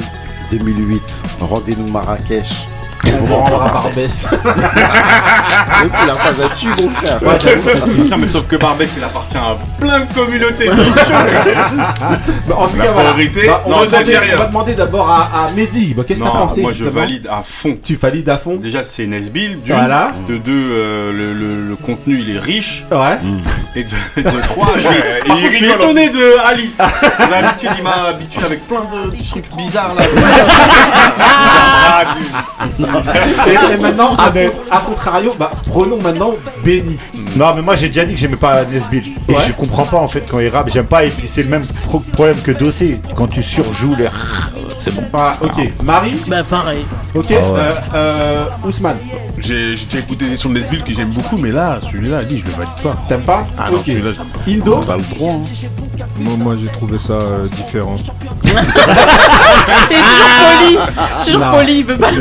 2008. 0.52 1.24
Rendez-nous 1.42 1.88
Marrakech. 1.88 2.68
Il 3.04 3.12
faut 3.12 3.26
me 3.26 3.34
rendre 3.34 3.64
à 3.64 3.72
Barbès. 3.72 4.28
il 4.34 6.10
a 6.10 6.16
pas 6.16 6.30
à 6.30 6.82
mon 6.82 6.90
frère. 6.90 7.22
Ouais, 7.22 8.10
non, 8.10 8.18
mais 8.18 8.28
sauf 8.28 8.48
que 8.48 8.56
Barbès, 8.56 8.90
il 8.98 9.04
appartient 9.04 9.38
à 9.38 9.58
plein 9.80 10.02
de 10.02 10.14
communautés. 10.14 10.70
bah, 12.48 12.56
en 12.58 12.68
tout 12.68 12.78
cas, 12.78 12.92
priorité. 12.94 13.48
Bah, 13.48 13.64
on, 13.66 13.72
non, 13.72 13.78
va 13.78 13.86
demander, 14.04 14.20
on, 14.34 14.38
va 14.38 14.46
demander, 14.48 14.74
d'abord 14.74 15.10
à, 15.10 15.46
à 15.46 15.52
Mehdi. 15.52 15.94
Bah, 15.94 16.04
Qu'est-ce 16.08 16.20
que 16.20 16.26
t'as 16.26 16.32
pensé 16.32 16.62
Moi, 16.62 16.72
je 16.74 16.86
valide 16.86 17.28
à 17.32 17.44
fond. 17.44 17.76
Tu 17.82 17.96
valides 17.96 18.30
à 18.30 18.38
fond 18.38 18.56
Déjà, 18.56 18.84
c'est 18.84 19.06
Nesbill. 19.06 19.60
Voilà. 19.66 20.12
De 20.28 20.38
deux, 20.38 20.52
euh, 20.52 21.12
le, 21.12 21.34
le, 21.34 21.70
le, 21.70 21.76
contenu, 21.76 22.18
il 22.20 22.36
est 22.36 22.40
riche. 22.40 22.86
Ouais. 22.92 23.18
Mm. 23.22 23.42
Et 23.76 23.84
de, 23.84 24.30
de 24.30 24.42
trois, 24.48 24.74
je 24.78 24.82
suis, 24.82 25.60
je 25.60 25.66
étonné 25.66 26.10
de 26.10 26.38
Ali. 26.46 26.72
D'habitude, 26.78 27.70
il 27.78 27.84
m'a 27.84 28.04
habitué 28.10 28.44
avec 28.44 28.68
plein 28.68 28.82
de 28.82 29.30
trucs 29.30 29.56
bizarres 29.56 29.96
là. 29.96 30.04
Ah, 31.20 32.04
et 33.48 33.82
maintenant, 33.82 34.16
à, 34.72 34.80
contrario, 34.80 35.34
bah, 35.38 35.52
prenons 35.68 36.00
maintenant 36.02 36.34
Benny. 36.64 36.98
Non, 37.36 37.54
mais 37.56 37.62
moi 37.62 37.76
j'ai 37.76 37.88
déjà 37.88 38.06
dit 38.06 38.14
que 38.14 38.20
j'aimais 38.20 38.38
pas 38.38 38.64
Nesbill. 38.66 39.04
Et 39.28 39.36
je 39.48 39.54
comprends 39.54 39.86
pas 39.86 39.98
en 39.98 40.08
fait 40.08 40.24
quand 40.30 40.40
il 40.40 40.48
rappe, 40.50 40.70
j'aime 40.72 40.86
pas. 40.86 41.04
Et 41.06 41.10
puis 41.10 41.28
c'est 41.28 41.44
le 41.44 41.50
même 41.50 41.64
problème 42.14 42.38
que 42.42 42.52
Dossé. 42.52 43.00
Quand 43.16 43.28
tu 43.28 43.44
surjoues 43.44 43.96
les. 43.96 44.08
C'est 44.84 44.94
bon. 44.94 45.04
Ah, 45.14 45.34
ok. 45.42 45.52
Ah. 45.58 45.84
Marie, 45.84 46.16
Bah 46.28 46.44
pareil. 46.44 46.86
ok. 47.16 47.26
Ah 47.32 47.34
euh, 47.34 47.72
euh, 47.96 48.46
Ousmane, 48.66 48.98
J'ai 49.40 49.72
déjà 49.76 50.00
écouté 50.00 50.30
des 50.30 50.38
sons 50.38 50.50
de 50.50 50.60
Nesbill 50.60 50.84
que 50.84 50.94
j'aime 50.94 51.10
beaucoup, 51.10 51.38
mais 51.38 51.52
là, 51.52 51.80
celui-là, 51.92 52.24
dis, 52.24 52.40
je 52.40 52.46
le 52.46 52.52
valide 52.52 52.70
pas. 52.84 52.96
t'aimes 53.10 53.22
pas 53.22 53.48
Ah 53.58 53.72
non, 53.72 53.78
Ok. 53.78 53.86
celui-là, 53.88 54.12
je- 54.46 54.52
Indo, 54.54 54.76
on 54.76 54.94
le 54.94 55.16
droit. 55.16 55.34
Hein. 55.34 55.66
Moi, 56.20 56.34
moi 56.38 56.56
j'ai 56.62 56.68
trouvé 56.70 57.00
ça 57.00 57.14
euh, 57.14 57.46
différent. 57.46 57.96
T'es 59.90 59.96
toujours 59.96 60.28
ah. 60.30 60.60
poli. 60.60 60.78
Toujours 61.26 61.52
poli, 61.52 61.78
il 61.80 61.86
peut 61.86 61.98
pas 61.98 62.12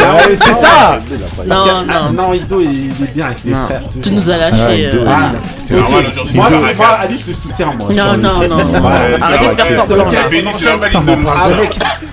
c'est 0.55 0.67
ça 0.67 1.01
Non, 1.47 1.65
non. 1.65 1.85
Ah, 1.89 2.11
non, 2.13 2.33
il 2.35 2.43
est 2.43 3.15
bien 3.15 3.27
avec 3.27 3.45
les 3.45 3.53
frères. 3.53 3.83
Tu 4.03 4.11
nous 4.11 4.31
as 4.31 4.37
lâché. 4.37 4.87
Euh, 4.87 5.07
c'est 5.65 5.75
normal. 5.81 6.13
Moi, 6.35 6.87
Ali, 7.01 7.19
je 7.19 7.33
te 7.33 7.37
soutiens, 7.41 7.73
moi. 7.79 7.89
Non, 7.91 8.17
non, 8.17 8.49
non. 8.49 8.87
Arrête 9.21 9.57
de 9.57 9.63
faire 9.63 9.87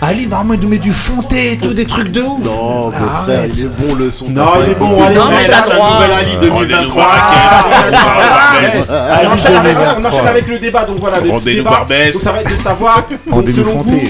Ali, 0.03 0.27
normalement, 0.27 0.53
il 0.55 0.59
nous 0.61 0.69
met 0.69 0.79
du 0.79 0.91
fonté 0.91 1.53
et 1.53 1.57
tout, 1.57 1.73
des 1.73 1.85
trucs 1.85 2.11
de 2.11 2.21
ouf. 2.21 2.43
Non, 2.43 2.91
ah, 2.91 3.21
frère, 3.23 3.45
il 3.45 3.59
est 3.59 3.65
bon 3.65 3.93
le 3.95 4.09
son. 4.09 4.29
Non, 4.29 4.53
il 4.65 4.71
est 4.71 4.75
bon, 4.75 5.03
Ali. 5.03 5.15
Non, 5.15 5.29
mais 5.29 5.47
t'as 5.47 5.63
ah, 8.91 9.21
On 9.97 10.05
enchaîne 10.05 10.27
avec 10.27 10.47
le 10.47 10.57
débat, 10.57 10.85
donc 10.85 10.97
voilà. 10.99 11.17
Rendez-nous 11.19 11.63
Barbès. 11.63 12.17
Ça 12.17 12.31
va 12.31 12.39
être 12.39 12.51
de 12.51 12.55
savoir, 12.55 13.03
selon 13.29 13.81
vous, 13.81 14.01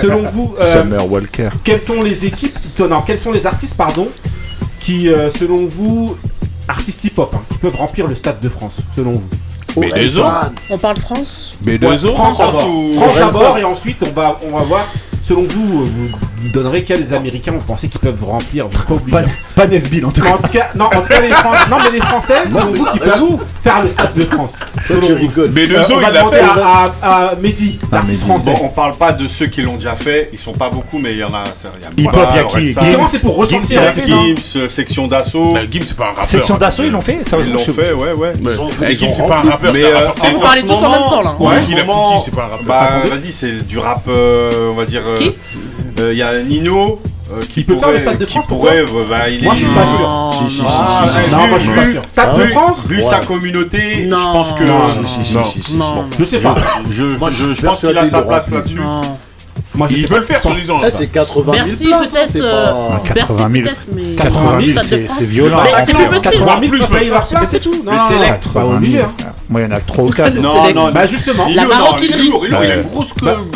selon 0.00 0.22
vous, 0.32 0.54
euh, 0.58 0.72
Summer 0.72 1.10
Walker. 1.10 1.48
Quelles 1.64 1.80
sont 1.80 2.02
les 2.02 2.24
équipes 2.26 2.56
Non, 2.78 3.02
quels 3.02 3.18
sont 3.18 3.32
les 3.32 3.46
artistes 3.46 3.76
pardon, 3.80 4.08
qui, 4.78 5.08
euh, 5.08 5.30
selon 5.30 5.64
vous, 5.64 6.14
artistes 6.68 7.02
hip-hop, 7.02 7.34
hein, 7.34 7.40
qui 7.50 7.56
peuvent 7.56 7.76
remplir 7.76 8.06
le 8.06 8.14
Stade 8.14 8.38
de 8.38 8.50
France, 8.50 8.76
selon 8.94 9.12
vous 9.12 9.28
mais 9.78 9.88
oh, 9.92 9.94
deux 9.94 10.22
On 10.68 10.78
parle 10.78 10.96
France 10.98 11.54
Mais 11.64 11.78
deux 11.78 11.86
France, 11.86 12.34
France, 12.34 12.38
France, 12.38 12.94
France 12.94 13.16
d'abord 13.16 13.56
et 13.56 13.64
ensuite 13.64 14.02
on 14.02 14.10
va, 14.10 14.38
on 14.42 14.50
va 14.50 14.64
voir 14.64 14.86
Selon 15.22 15.42
vous, 15.42 15.82
euh, 15.82 15.86
vous 16.38 16.48
donnerez 16.48 16.82
quels 16.82 17.12
Américains 17.14 17.52
vous 17.52 17.60
pensez 17.60 17.88
qu'ils 17.88 18.00
peuvent 18.00 18.24
remplir 18.24 18.66
Pas, 18.68 18.94
pas, 19.10 19.22
pas 19.54 19.66
Nesbill 19.66 20.06
en 20.06 20.10
tout 20.10 20.22
cas. 20.22 20.34
En 20.34 20.38
tout 20.38 20.48
cas, 20.48 20.70
non, 20.74 20.86
en 20.86 21.02
tout 21.02 21.08
cas 21.08 21.20
les, 21.20 21.28
Fran 21.28 21.52
non, 21.70 21.76
mais 21.84 21.90
les 21.90 22.00
Français, 22.00 22.48
selon 22.50 22.72
vous, 22.72 22.86
qui 22.86 22.98
peuvent 22.98 23.38
faire 23.62 23.82
le 23.82 23.90
stade 23.90 24.14
de 24.14 24.22
France. 24.22 24.58
Selon 24.88 25.06
je 25.06 25.12
rigole. 25.12 25.50
Mais 25.54 25.66
le 25.66 25.78
euh, 25.78 25.84
zoo, 25.84 25.94
il 26.00 26.12
l'a 26.12 26.24
fait. 26.24 26.40
À, 26.40 26.84
hein. 26.84 26.92
à, 27.02 27.14
à 27.28 27.34
Mehdi, 27.36 27.78
l'artiste 27.92 28.24
français. 28.24 28.54
Bon, 28.54 28.66
on 28.66 28.68
parle 28.68 28.96
pas 28.96 29.12
de 29.12 29.28
ceux 29.28 29.46
qui 29.46 29.62
l'ont 29.62 29.76
déjà 29.76 29.94
fait, 29.94 30.30
ils 30.32 30.38
sont 30.38 30.52
pas 30.52 30.70
beaucoup, 30.70 30.98
mais 30.98 31.12
il 31.12 31.18
y 31.18 31.24
en 31.24 31.34
a. 31.34 31.44
Il 31.98 32.04
y 32.04 32.08
a, 32.08 32.10
voilà, 32.10 32.36
y 32.36 32.38
a 32.38 32.44
qui 32.44 32.66
Justement, 32.66 33.06
c'est 33.06 33.20
pour 33.20 33.36
ressentir. 33.36 33.82
Gims, 33.92 34.34
hein. 34.56 34.68
section 34.68 35.06
d'assaut. 35.06 35.52
Bah, 35.52 35.60
Gims, 35.70 35.82
c'est 35.84 35.96
pas 35.96 36.04
un 36.04 36.08
rappeur. 36.08 36.26
Section 36.26 36.54
hein. 36.54 36.58
d'assaut, 36.58 36.84
ils 36.84 36.90
l'ont 36.90 37.02
fait, 37.02 37.18
Ils 37.40 37.52
l'ont 37.52 37.58
fait, 37.58 37.92
ouais, 37.92 38.12
ouais. 38.12 38.32
Gims, 38.96 39.12
c'est 39.14 39.26
pas 39.26 39.42
un 39.44 39.50
rappeur. 39.50 39.72
Vous 39.72 40.40
parlez 40.40 40.62
tous 40.62 40.72
en 40.72 40.90
même 40.90 41.00
temps 41.08 41.22
là. 41.22 41.36
Ouais, 41.38 41.56
c'est 42.24 42.34
pas 42.34 42.44
un 42.44 42.48
rappeur. 42.48 43.06
Vas-y, 43.06 43.32
c'est 43.32 43.66
du 43.66 43.78
rap, 43.78 44.04
euh, 44.08 44.70
on 44.70 44.74
va 44.74 44.86
dire. 44.86 45.02
Euh, 45.18 45.32
il 45.96 46.02
euh, 46.02 46.14
y 46.14 46.22
a 46.22 46.42
Nino. 46.42 47.00
Euh, 47.32 47.42
qui 47.48 47.62
peut 47.62 47.76
faire 47.76 47.92
le 47.92 48.00
Stade 48.00 48.18
de 48.18 48.26
France 48.26 48.48
pourrait, 48.48 48.84
bah, 49.08 49.18
Moi 49.40 49.54
je 49.54 49.58
suis 49.58 49.66
pas 49.66 49.86
sûr. 49.86 50.48
Si, 50.48 50.56
si, 50.56 50.62
non, 50.62 51.56
vu. 51.56 51.98
Stade 52.08 52.36
de 52.36 52.42
France 52.46 52.88
Vu 52.88 53.02
sa 53.04 53.20
communauté, 53.20 54.08
je 54.08 54.10
pense 54.10 54.52
que. 54.52 54.66
Je 56.90 57.64
pense 57.64 57.80
qu'il 57.80 57.96
a 57.96 58.06
sa 58.06 58.22
place 58.22 58.50
là-dessus. 58.50 58.80
Moi, 59.74 59.88
je 59.88 59.96
il 59.96 60.08
peut 60.08 60.16
le 60.16 60.22
faire 60.22 60.42
sur 60.42 60.52
10 60.52 60.70
ans. 60.70 60.80
c'est 60.90 61.06
80 61.06 61.52
000 61.52 61.66
Merci 61.66 62.40
peut-être. 62.40 63.14
80 63.14 63.50
000. 63.52 64.16
80 64.16 64.60
000, 64.60 64.78
c'est 64.84 65.24
violent. 65.24 65.62
C'est 65.84 65.92
bah, 65.92 66.00
plus 66.08 66.20
80 66.20 66.60
000 66.60 66.70
plus, 66.70 67.46
c'est 67.46 67.60
tout. 67.60 67.84
Le 67.84 67.98
select, 67.98 68.48
pas 68.52 68.64
obligé. 68.64 69.00
Hein. 69.00 69.12
Euh, 69.20 69.24
moi, 69.48 69.60
il 69.60 69.64
y 69.64 69.66
en 69.66 69.76
a 69.76 69.80
3 69.80 70.04
ou 70.04 70.10
4. 70.10 70.34
Non, 70.34 70.72
non, 70.72 70.90
bah 70.92 71.06
justement. 71.06 71.46
La 71.52 71.66
maroquinerie. 71.66 72.30
Il 72.46 72.54
a 72.54 72.74
une 72.76 72.82
grosse 72.82 73.10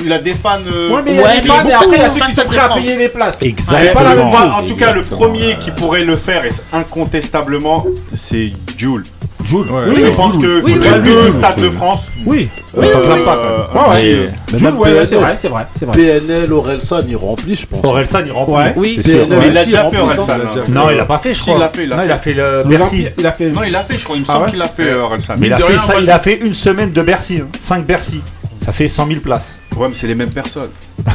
Il 0.05 0.12
a 0.12 0.19
des 0.19 0.35
fans. 0.35 0.59
Euh, 0.66 0.91
ouais, 0.91 1.03
mais 1.05 1.19
après, 1.19 1.97
il 1.97 1.99
y 1.99 2.03
a 2.03 2.11
ceux 2.11 2.27
qui 2.27 2.32
sont 2.32 2.47
prêts 2.47 2.59
à 2.59 2.69
payer 2.69 2.97
les 2.97 3.09
places. 3.09 3.43
Exactement. 3.43 4.31
En 4.31 4.62
tout 4.62 4.77
cas, 4.77 4.93
le 4.93 5.03
premier 5.03 5.57
qui 5.62 5.70
pourrait 5.70 6.05
le 6.05 6.16
faire, 6.16 6.45
incontestablement, 6.73 7.85
c'est 8.12 8.53
Jules. 8.77 9.05
Joule. 9.45 9.66
Oui, 9.71 9.97
je 10.01 10.11
pense 10.16 10.39
que 10.39 10.62
oui, 10.62 10.77
oui, 10.79 11.25
le 11.25 11.31
Stade 11.31 11.61
de 11.61 11.71
France. 11.71 12.09
Oui. 12.25 12.49
Oui, 12.77 12.87
euh, 12.87 13.03
oui, 13.07 13.21
euh, 13.27 14.73
ouais, 14.73 15.07
c'est 15.07 15.16
vrai, 15.16 15.37
c'est 15.37 15.49
vrai, 15.49 15.66
c'est 15.79 15.85
vrai. 15.85 15.95
PNL, 15.95 16.53
Orelsan, 16.53 17.03
il 17.07 17.16
remplit, 17.16 17.55
je 17.55 17.66
pense. 17.66 17.85
Orelsan, 17.85 18.21
il 18.25 18.33
remplit. 18.33 18.55
Ouais. 18.55 18.73
Oui. 18.77 19.01
PNL, 19.05 19.27
mais 19.29 19.49
il 19.49 19.53
l'a 19.53 19.65
déjà 19.65 19.91
fait, 19.91 19.99
Orelsan. 19.99 20.27
Hein. 20.31 20.61
Non, 20.69 20.91
il 20.91 20.97
l'a 20.97 21.05
pas 21.05 21.19
fait, 21.19 21.35
je 21.35 21.41
crois. 21.43 21.55
Il 21.55 21.77
fait, 21.77 21.85
il 21.85 21.93
a 21.93 22.19
fait 22.19 22.33
le 22.33 22.62
Bercy. 22.65 23.07
Il 23.19 23.27
a 23.27 23.33
fait. 23.33 23.51
Non, 23.51 23.62
il 23.62 23.79
fait, 23.87 23.99
je 23.99 24.05
crois. 24.05 24.16
Il 24.16 24.23
me 24.23 24.27
ah 24.29 24.33
semble 24.33 24.51
qu'il 24.51 24.59
l'a 24.59 24.69
fait, 24.69 24.91
euh, 24.91 25.03
Orelsan. 25.03 25.35
Mais 25.39 25.47
il 25.47 25.53
a 25.53 25.59
fait 25.59 25.79
ça. 25.79 26.01
Il 26.01 26.11
a 26.11 26.19
fait 26.19 26.41
une 26.41 26.55
semaine 26.55 26.93
de 26.93 27.03
Bercy, 27.03 27.41
hein. 27.43 27.49
5 27.59 27.87
Bercy. 27.87 28.23
Ça 28.65 28.73
fait 28.73 28.89
100 28.89 29.07
000 29.07 29.21
places. 29.21 29.55
Ouais, 29.77 29.89
mais 29.89 29.95
c'est 29.95 30.07
les 30.07 30.15
mêmes 30.15 30.31
personnes. 30.31 30.71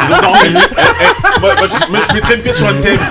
Eh, 0.00 0.46
eh, 0.46 0.48
eh, 0.48 1.40
moi, 1.40 1.50
je, 1.56 1.90
moi, 1.90 2.00
je 2.08 2.14
mettrais 2.14 2.34
une 2.36 2.40
pièce 2.42 2.56
sur 2.56 2.66
un 2.66 2.74
thème. 2.74 2.98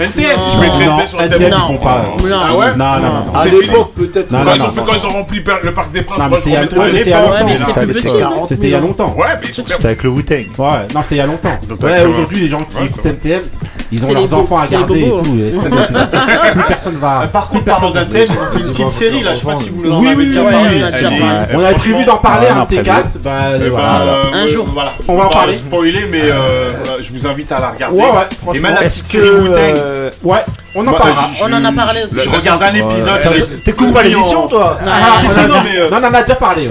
Un 0.00 0.06
thème 0.08 0.38
Je 0.52 0.58
mettrais 0.58 0.84
une 0.84 0.96
pièce 0.96 1.10
sur 1.10 1.20
un 1.20 1.28
thème. 1.28 1.50
Non, 1.50 1.78
Ah 1.82 2.56
ouais 2.56 2.76
Non, 2.76 2.92
non, 2.96 3.00
non. 3.00 3.24
Ah, 3.34 3.40
c'est 3.42 3.50
l'époque, 3.50 3.92
peut-être. 3.94 4.28
Quand 4.28 4.54
ils 4.54 4.62
ont 4.62 4.72
fait- 4.72 4.80
quand 4.84 4.94
ils 4.94 5.06
ont 5.06 5.10
rempli 5.10 5.44
le 5.62 5.74
parc 5.74 5.92
des 5.92 6.02
Princes, 6.02 6.18
moi, 6.28 6.38
je 6.38 6.42
c'était 6.42 6.50
il 6.50 6.52
y 6.52 6.54
a 6.54 6.60
longtemps. 6.60 8.34
Hein. 8.36 8.42
C'était- 8.48 8.66
il 8.66 8.70
y 8.70 8.74
a 8.74 8.80
longtemps. 8.80 9.16
C'était 9.52 9.84
avec 9.86 10.02
le 10.02 10.10
Wu-Tang. 10.10 10.46
Non, 10.94 11.02
c'était 11.02 11.14
il 11.14 11.18
y 11.18 11.20
a 11.20 11.26
longtemps. 11.26 11.58
Aujourd'hui, 12.08 12.40
les 12.40 12.48
gens 12.48 12.58
qui 12.58 12.84
écoutent 12.84 13.02
ça 13.02 13.10
ils 13.90 14.04
ont 14.04 14.12
leurs 14.12 14.34
enfants 14.34 14.58
à 14.58 14.66
garder 14.66 15.00
et 15.00 15.10
tout. 15.10 15.22
Plus 16.52 16.62
personne 16.68 16.96
va. 16.96 17.26
Par 17.32 17.48
contre, 17.48 17.64
parlant 17.64 17.90
d'un 17.90 18.04
thème, 18.04 18.26
ils 18.28 18.32
ont 18.32 18.46
fait 18.52 18.60
une 18.60 18.70
petite 18.72 18.90
série 18.90 19.22
là, 19.22 19.34
je 19.34 19.40
ne 19.40 19.40
sais 19.40 19.46
pas 19.46 19.54
si 19.54 19.70
vous 19.70 19.82
l'en 19.82 20.00
Oui, 20.00 20.08
oui, 20.16 20.30
oui, 20.30 20.38
on 21.54 21.64
a 21.64 21.74
prévu 21.74 22.04
d'en 22.04 22.16
parler 22.18 22.48
un 22.48 22.64
ces 22.68 22.82
quatre, 22.82 23.18
bah, 23.18 23.32
eh 23.50 23.54
euh, 23.54 23.58
ben, 23.58 23.70
voilà, 23.70 24.00
euh, 24.00 24.32
un 24.32 24.46
jour, 24.46 24.66
voilà. 24.72 24.94
on 25.06 25.16
va 25.16 25.26
en 25.26 25.28
parler. 25.28 25.56
Spoiler, 25.56 26.06
mais 26.10 26.22
euh, 26.22 26.72
voilà, 26.84 27.02
je 27.02 27.12
vous 27.12 27.26
invite 27.26 27.50
à 27.52 27.60
la 27.60 27.70
regarder. 27.70 27.98
Ouais, 27.98 28.54
Et 28.54 28.60
même 28.60 28.74
la 28.74 28.82
petite 28.82 29.06
série 29.06 29.26
Ouais. 30.22 30.44
On 30.74 30.86
en 30.86 30.92
bah, 30.92 30.98
parle. 30.98 31.14
On 31.42 31.52
en 31.52 31.64
a 31.64 31.72
parlé 31.72 32.04
aussi. 32.04 32.20
Je 32.22 32.28
regarde 32.28 32.62
un 32.62 32.74
épisode. 32.74 33.62
T'écoutes 33.64 33.92
pas 33.92 34.02
l'émission, 34.02 34.46
toi 34.46 34.78
ah, 34.86 35.16
ah, 35.36 35.46
Non, 35.46 35.54
on 35.90 35.96
en 35.96 36.14
a 36.14 36.22
déjà 36.22 36.34
parlé. 36.34 36.70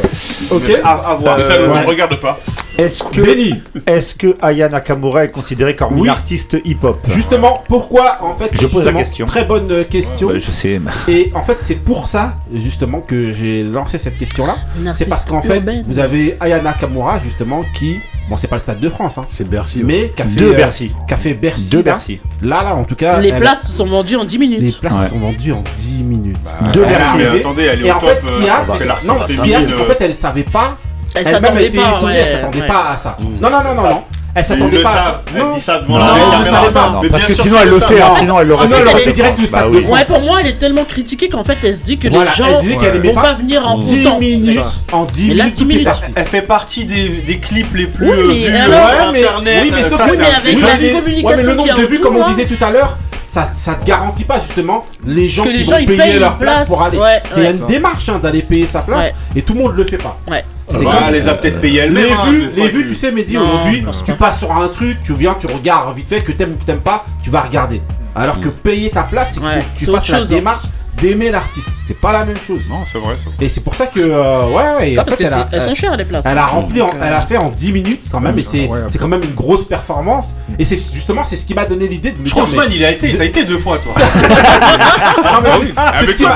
Ok. 0.52 0.64
À 0.84 1.16
voir. 1.16 1.38
Bah, 1.38 1.44
je 1.44 1.88
regarde 1.88 2.16
pas. 2.20 2.40
Est-ce 2.78 3.04
que, 3.04 3.90
est 3.90 4.18
que 4.18 4.38
Aya 4.42 4.70
Nakamura 4.70 5.24
est 5.24 5.32
considérée 5.32 5.76
comme 5.76 5.98
une 5.98 6.10
artiste 6.10 6.58
hip-hop 6.64 6.98
Justement, 7.08 7.64
pourquoi 7.68 8.20
en 8.22 8.36
fait 8.36 8.50
Je 8.54 8.68
pose 8.68 8.86
la 8.86 8.94
question. 8.94 9.26
Très 9.26 9.46
bonne 9.46 9.72
euh, 9.72 9.84
question. 9.84 10.32
Je 10.36 10.52
sais. 10.52 10.80
Et 11.08 11.32
en 11.34 11.44
fait, 11.44 11.58
c'est 11.60 11.76
pour 11.76 12.08
ça 12.08 12.36
justement 12.54 13.02
que 13.02 13.32
j'ai 13.32 13.64
lancé 13.64 13.98
cette 13.98 14.18
question-là. 14.18 14.58
C'est 14.96 15.10
parce 15.10 15.26
qu'en 15.26 15.42
fait, 15.42 15.64
vous 15.86 16.00
avez 16.00 16.38
Aya 16.40 16.62
Nakamura 16.62 17.20
justement 17.20 17.64
qui 17.78 17.98
Bon, 18.30 18.36
c'est 18.36 18.48
pas 18.48 18.58
le 18.58 18.62
stade 18.62 18.82
de 18.82 18.90
France, 18.90 19.18
hein. 19.18 19.26
C'est 19.30 19.48
Bercy. 19.48 19.84
Mais 19.86 20.10
café 20.10 20.42
euh, 20.42 20.54
Bercy. 20.54 20.92
Café 21.08 21.34
Bercy. 21.34 21.70
De 21.70 21.82
Bercy. 21.82 22.20
Là, 22.42 22.62
là, 22.62 22.76
en 22.76 22.84
tout 22.84 22.96
cas. 22.96 23.22
Les 23.22 23.32
places 23.32 23.72
sont 23.72 23.88
vendues 23.88 24.18
en 24.18 24.26
10 24.26 24.38
minutes. 24.38 24.62
Les 24.62 24.72
places 24.74 25.00
ouais. 25.00 25.10
sont 25.10 25.20
vendues 25.20 25.54
en 25.54 25.64
10 25.78 26.04
minutes. 26.04 26.38
Bah, 26.44 26.72
de 26.72 26.82
Bercy. 26.82 27.40
attendez, 27.40 27.64
elle 27.64 27.86
est 27.86 27.88
et 27.88 27.92
au 27.92 27.96
en 27.96 28.00
top. 28.00 28.10
Fait, 28.10 28.22
ce 28.22 28.28
qu'il 28.36 28.46
y 28.46 28.50
a, 28.50 29.60
euh, 29.60 29.64
c'est 29.66 29.74
qu'en 29.74 29.86
fait, 29.86 30.02
elle 30.02 30.16
savait 30.16 30.44
pas 30.44 30.78
elle, 31.16 31.28
elle 31.28 31.34
s'attendait 31.34 31.70
pas, 31.70 32.00
s'attendait 32.32 32.68
pas 32.68 32.90
à 32.92 32.98
ça. 32.98 33.18
Non, 33.20 33.50
non, 33.50 33.64
non, 33.64 33.76
non, 33.76 33.84
non. 33.84 34.04
Elle 34.38 34.44
s'attendait 34.44 34.84
pas. 34.84 34.92
Ça. 34.92 35.24
Elle 35.36 35.52
dit 35.52 35.60
ça 35.60 35.80
devant 35.80 35.98
non, 35.98 36.06
la 36.06 36.12
caméra. 36.12 36.72
Non, 36.72 37.02
non, 37.02 37.10
parce 37.10 37.26
que 37.26 37.32
hein. 37.32 37.36
sinon 37.42 37.58
elle 37.64 37.70
le 37.70 37.80
ah 37.82 37.88
fait, 37.88 38.20
sinon 38.20 38.40
elle 38.40 38.48
le 38.48 38.56
fait. 38.56 39.14
direct 39.14 39.40
bah 39.52 39.66
pour 40.08 40.22
moi, 40.22 40.38
elle 40.42 40.48
est 40.48 40.60
tellement 40.60 40.86
critiquée 40.86 41.30
qu'en 41.30 41.44
fait, 41.44 41.58
elle 41.64 41.74
se 41.74 41.82
dit 41.82 41.98
que 41.98 42.08
les 42.08 42.20
gens 42.36 42.60
vont 42.60 43.14
pas. 43.16 43.34
venir 43.34 43.68
en 43.68 43.78
10 43.78 44.08
minutes. 44.20 44.60
En 44.92 45.06
10 45.06 45.66
minutes, 45.66 45.90
elle 46.16 46.26
fait 46.26 46.42
partie 46.42 46.86
des 46.86 47.40
clips 47.40 47.74
les 47.74 47.88
plus 47.88 48.10
euh, 48.10 48.32
vus 48.32 48.48
internet. 48.48 49.64
Oui, 49.64 49.72
mais 49.74 49.84
sauf 49.84 50.02
avec 50.02 50.20
la 50.20 51.36
le 51.36 51.54
nombre 51.54 51.76
de 51.76 51.84
vues, 51.84 52.00
comme 52.00 52.18
on 52.18 52.28
disait 52.28 52.46
tout 52.46 52.64
à 52.64 52.68
hein. 52.68 52.72
l'heure, 52.72 52.98
ça, 53.24 53.50
ça 53.54 53.76
te 53.76 53.86
garantit 53.86 54.24
pas 54.24 54.40
justement 54.40 54.86
les 55.06 55.28
gens 55.28 55.44
que 55.44 55.50
qui 55.50 55.58
les 55.58 55.64
vont 55.64 55.72
gens, 55.72 55.86
payer 55.86 56.20
leur 56.20 56.38
place, 56.38 56.68
pour 56.68 56.82
aller. 56.82 57.00
C'est 57.30 57.52
une 57.52 57.66
démarche 57.66 58.10
d'aller 58.22 58.42
payer 58.42 58.68
sa 58.68 58.82
place. 58.82 59.12
et 59.36 59.42
tout 59.42 59.54
le 59.54 59.62
monde 59.62 59.76
le 59.76 59.86
fait 59.86 59.98
pas. 59.98 60.20
C'est 60.70 60.84
bah, 60.84 61.10
les 61.12 61.28
a 61.28 61.34
peut-être 61.34 61.62
payés 61.62 61.82
elles-mêmes. 61.82 62.06
Les, 62.06 62.12
hein, 62.12 62.26
vues, 62.30 62.50
les 62.56 62.70
vues, 62.70 62.88
tu 62.88 62.96
sais, 62.96 63.12
Mehdi, 63.12 63.38
aujourd'hui, 63.38 63.86
tu 64.06 64.14
passes 64.14 64.40
sur 64.40 64.52
un 64.52 64.68
truc, 64.68 64.98
tu 65.04 65.14
viens, 65.14 65.36
tu 65.36 65.48
regardes 65.48 65.96
vite 65.96 66.10
fait, 66.10 66.22
que 66.22 66.32
t'aimes 66.32 66.54
ou 66.54 66.58
que 66.58 66.66
t'aimes 66.66 66.82
pas, 66.82 67.06
tu 67.24 67.30
vas 67.30 67.42
regarder. 67.42 67.82
Alors 68.16 68.40
que 68.40 68.50
payer 68.50 68.90
ta 68.90 69.04
place, 69.04 69.36
c'est 69.36 69.42
que 69.42 69.78
tu 69.78 69.86
fasses 69.86 70.10
la 70.10 70.26
démarche, 70.26 70.66
d'aimer 71.02 71.32
l'artiste. 71.32 71.70
C'est 71.74 72.00
pas 72.00 72.12
la 72.12 72.26
même 72.26 72.38
chose. 72.38 72.62
Non, 72.70 72.86
c'est 72.86 72.98
vrai, 72.98 73.16
vrai, 73.16 73.32
Et 73.42 73.50
c'est 73.50 73.62
pour 73.64 73.76
ça 73.76 73.88
que, 73.88 74.00
euh, 74.00 74.46
ouais, 74.48 74.94
elle 74.94 75.00
a, 75.00 75.66
sont 75.66 75.76
chères 75.76 75.96
les 75.96 76.06
places. 76.06 76.24
Elle 76.26 76.38
a 76.38 76.46
rempli, 76.46 76.82
en, 76.82 76.90
elle 77.02 77.14
a 77.14 77.22
fait 77.22 77.38
en 77.38 77.50
10 77.50 77.72
minutes 77.72 78.02
quand 78.12 78.20
même, 78.20 78.38
et 78.38 78.44
c'est 78.44 78.98
quand 79.00 79.08
même 79.08 79.24
une 79.24 79.34
grosse 79.34 79.66
performance. 79.66 80.36
Et 80.60 80.66
c'est 80.66 80.78
justement, 80.78 81.24
c'est 81.24 81.36
ce 81.36 81.46
qui 81.46 81.54
m'a 81.54 81.66
donné 81.66 81.88
l'idée 81.88 82.12
de 82.12 82.22
me 82.22 82.26
Schroesman, 82.26 82.70
il 82.72 82.84
a 82.84 82.92
été, 82.92 83.10
il 83.10 83.22
a 83.22 83.26
été 83.26 83.46
deux 83.46 83.58
fois, 83.58 83.80
toi. 83.80 83.94
Ah 85.80 85.94
Avec 85.98 86.18
toi, 86.18 86.36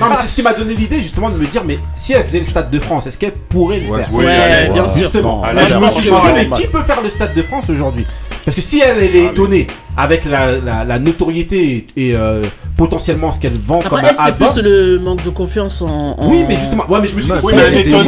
Non, 0.00 0.06
mais 0.10 0.16
c'est 0.16 0.28
ce 0.28 0.34
qui 0.34 0.42
m'a 0.42 0.52
donné 0.52 0.74
l'idée 0.74 1.00
justement 1.00 1.30
de 1.30 1.36
me 1.36 1.46
dire, 1.46 1.64
mais 1.64 1.78
si 1.94 2.12
elle 2.12 2.24
faisait 2.24 2.40
le 2.40 2.44
Stade 2.44 2.70
de 2.70 2.78
France, 2.78 3.06
est-ce 3.06 3.18
qu'elle 3.18 3.32
pourrait 3.32 3.80
le 3.80 3.96
faire? 3.96 4.14
Ouais, 4.14 4.70
bien 4.72 4.88
sûr. 4.88 4.98
Justement. 4.98 5.42
Je 5.66 5.76
me 5.76 5.88
suis 5.88 6.02
dit, 6.02 6.10
mais 6.34 6.48
qui 6.48 6.66
peut 6.66 6.82
faire 6.82 7.02
le 7.02 7.10
Stade 7.10 7.34
de 7.34 7.42
France 7.42 7.68
aujourd'hui? 7.68 8.06
Parce 8.48 8.56
que 8.56 8.62
si 8.62 8.80
elle, 8.80 9.02
est 9.02 9.26
ah, 9.26 9.30
étonnée 9.30 9.66
avec 9.94 10.24
la, 10.24 10.98
notoriété 10.98 11.86
et, 11.98 12.14
euh, 12.14 12.42
potentiellement 12.78 13.30
ce 13.30 13.38
qu'elle 13.40 13.58
vend 13.58 13.82
comme 13.82 14.00
elle, 14.02 14.16
c'est 14.24 14.36
plus 14.36 14.62
le 14.62 14.98
manque 14.98 15.22
de 15.22 15.28
confiance 15.28 15.82
en. 15.82 16.16
Oui, 16.30 16.46
mais 16.48 16.56
justement, 16.56 16.86
ouais, 16.88 16.98
mais 17.02 17.08
je 17.08 17.14
me 17.16 17.20
suis 17.20 17.30
dit, 17.30 17.38
oui, 17.42 17.52
mais 17.54 17.62
elle 17.66 17.74
est 17.74 17.94
hein, 17.94 18.00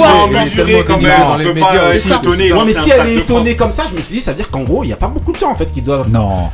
étonnée 0.79 2.53
en 2.55 2.65
mais 2.65 2.73
si 2.73 2.91
elle 2.91 3.09
est 3.11 3.17
étonnée 3.17 3.55
comme 3.55 3.73
ça, 3.73 3.83
je 3.91 3.95
me 3.95 4.01
suis 4.01 4.15
dit, 4.15 4.21
ça 4.23 4.31
veut 4.31 4.39
dire 4.39 4.51
qu'en 4.51 4.63
gros, 4.63 4.83
il 4.83 4.87
n'y 4.87 4.95
a 4.95 4.97
pas 4.97 5.09
beaucoup 5.09 5.33
de 5.33 5.39
gens 5.39 5.51
en 5.51 5.57
fait 5.57 5.71
qui 5.71 5.83
doivent 5.83 6.09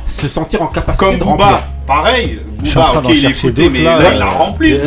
se 0.05 0.27
sentir 0.27 0.63
en 0.63 0.67
capacité 0.67 1.05
comme 1.05 1.17
de 1.17 1.23
remplir. 1.23 1.47
Booba. 1.47 1.63
Pareil, 1.87 2.41
Booba, 2.59 2.91
ok, 2.97 3.05
il 3.11 3.25
est 3.25 3.29
écouté, 3.29 3.69
mais 3.69 3.83
là, 3.83 4.13
il 4.13 4.21
a 4.21 4.25
rempli. 4.25 4.77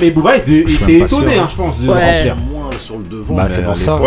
Mais 0.00 0.10
Booba 0.10 0.38
était 0.38 0.64
étonné, 1.00 1.38
hein, 1.38 1.48
je 1.50 1.56
pense, 1.56 1.78
de 1.78 1.86
sentir. 1.86 2.34
Euh, 2.76 2.78
sur 2.78 2.98
le 2.98 3.04
devant. 3.04 3.34
Bah, 3.34 3.48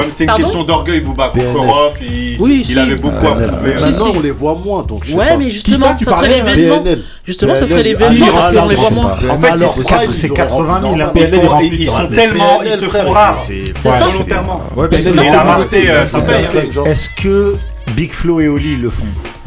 c'est 0.10 0.26
une 0.26 0.34
question 0.34 0.64
d'orgueil, 0.64 1.02
Bouba 1.02 1.32
Kokorov. 1.34 1.98
Il, 2.02 2.80
avait 2.80 2.96
beaucoup 2.96 3.16
ah, 3.22 3.32
à 3.32 3.48
prouver. 3.48 3.74
Maintenant, 3.76 4.14
on 4.16 4.20
les 4.20 4.32
voit 4.32 4.56
moins. 4.56 4.84
Donc, 4.84 5.04
je 5.04 5.16
ouais, 5.16 5.30
pas. 5.30 5.38
mais 5.38 5.50
justement, 5.50 5.98
ça, 5.98 6.18
serait 6.18 6.30
l'événement. 6.30 6.84
Justement, 7.26 7.56
ça 7.56 7.66
ah, 7.66 7.68
parce 7.70 8.56
qu'on 8.56 8.70
les 8.70 8.76
voit 8.76 8.90
moins. 8.92 9.12
En 9.30 9.40
fait, 9.40 10.14
c'est 10.14 10.30
80 10.30 10.82
000. 11.14 11.62
Ils 11.72 11.90
sont 11.90 12.08
tellement. 12.08 12.62
Ils 12.64 12.74
se 12.74 12.86
font 12.86 13.12
rares. 13.12 13.40
C'est 13.40 13.74
volontairement. 13.84 14.62
Ouais, 14.76 14.88
mais 14.92 14.98
la. 15.00 16.90
Est-ce 16.90 17.10
que 17.22 17.56
Big 17.96 18.14
Flo 18.14 18.40
et 18.40 18.48
Oli 18.48 18.76
le 18.76 18.90
font? 18.90 19.06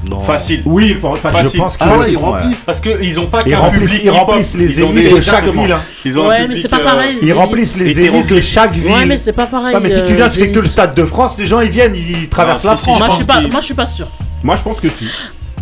Non. 0.09 0.21
Facile. 0.21 0.63
Oui, 0.65 0.97
facile. 1.21 1.51
Je 1.53 1.59
pense 1.59 1.77
ah 1.79 1.85
qu'ils 1.85 1.93
ah, 1.93 1.99
ouais, 1.99 2.17
remplissent. 2.17 2.65
Parce 2.65 2.81
qu'ils 2.81 3.15
n'ont 3.15 3.27
pas 3.27 3.43
qu'un 3.43 3.71
public. 3.71 4.01
Ils 4.03 4.11
remplissent 4.11 4.57
les 4.57 4.81
élites 4.81 5.15
de 5.17 5.21
chaque 5.21 5.45
ville. 5.47 5.77
Ils 6.05 6.19
ont 6.19 6.29
ouais, 6.29 6.49
mais 6.49 6.57
c'est 6.57 6.69
pas 6.69 6.81
pareil. 6.81 7.19
Ils 7.23 7.33
remplissent 7.33 7.77
les 7.77 8.01
élites 8.01 8.27
de 8.27 8.41
chaque 8.41 8.73
ville. 8.73 8.93
Ouais, 8.93 9.07
mais 9.07 9.17
c'est 9.17 9.33
pas 9.33 9.47
pareil. 9.47 9.77
mais 9.81 9.89
si 9.89 10.03
tu 10.05 10.13
euh, 10.13 10.17
viens, 10.17 10.29
tu 10.29 10.41
fais 10.41 10.51
que 10.51 10.59
le 10.59 10.67
Stade 10.67 10.95
de 10.95 11.05
France, 11.05 11.39
les 11.39 11.47
gens 11.47 11.61
ils 11.61 11.71
viennent, 11.71 11.95
ils 11.95 12.29
traversent 12.29 12.65
la 12.65 12.73
ah, 12.73 12.77
France. 12.77 12.99
Moi, 12.99 13.61
je 13.61 13.65
suis 13.65 13.75
pas 13.75 13.87
sûr. 13.87 14.09
Moi, 14.43 14.57
je 14.57 14.63
pense 14.63 14.81
que 14.81 14.89
si. 14.89 15.07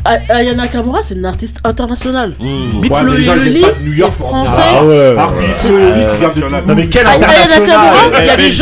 Ah, 0.05 0.19
Ayana 0.31 0.67
Kamura, 0.69 1.03
c'est 1.03 1.15
une 1.15 1.27
artiste 1.27 1.59
internationale. 1.63 2.35
Mmh. 2.41 2.81
Beat 2.81 2.93
ouais, 2.93 3.03
le 3.03 3.21
Yoli, 3.21 3.65
c'est 3.97 4.11
français. 4.13 4.63
Ah 4.63 4.85
ouais. 4.85 5.15
Ah, 5.19 5.31
Beat 5.39 5.71
le 5.71 5.79
Yoli, 5.79 6.07
tu 6.11 6.17
viens 6.17 6.49
de 6.49 6.55
euh, 6.55 6.61
Non 6.67 6.75
mais 6.75 6.87
quelle 6.87 7.07
internationale 7.07 7.51
Ayana 7.53 7.67
Kamura, 7.67 8.21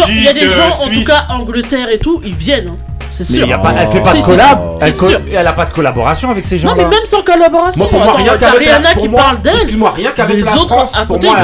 il 0.08 0.24
y 0.24 0.28
a 0.28 0.32
des 0.32 0.50
gens, 0.50 0.62
en 0.62 0.88
euh, 0.88 0.92
tout 0.92 1.04
cas 1.04 1.26
Angleterre 1.30 1.90
et 1.90 1.98
tout, 1.98 2.20
ils 2.24 2.34
viennent. 2.34 2.68
Hein. 2.68 2.87
C'est 3.10 3.24
sûr. 3.24 3.42
Mais 3.42 3.48
y 3.48 3.52
a 3.52 3.58
pas, 3.58 3.74
elle 3.76 3.88
fait 3.88 4.00
pas 4.02 4.14
de 4.14 4.22
collab. 4.22 4.58
Elle, 4.80 4.96
co- 4.96 5.10
elle 5.32 5.46
a 5.46 5.52
pas 5.52 5.64
de 5.64 5.72
collaboration 5.72 6.30
avec 6.30 6.44
ces 6.44 6.58
gens. 6.58 6.68
Non, 6.68 6.74
mais 6.76 6.84
même 6.84 7.06
sans 7.06 7.22
collaboration. 7.22 7.78
Moi, 7.78 7.88
pour 7.90 8.00
moi, 8.00 8.14
rien 8.16 8.36
qu'avec 8.36 8.58
Rihanna 8.60 8.94
qui 8.94 9.08
parle 9.08 9.42
d'elle. 9.42 9.54
Excuse-moi, 9.56 9.92
rien 9.96 10.10
qu'avec 10.12 10.44
la 10.44 10.50
France. 10.52 10.92
Pour 11.06 11.22
moi, 11.22 11.36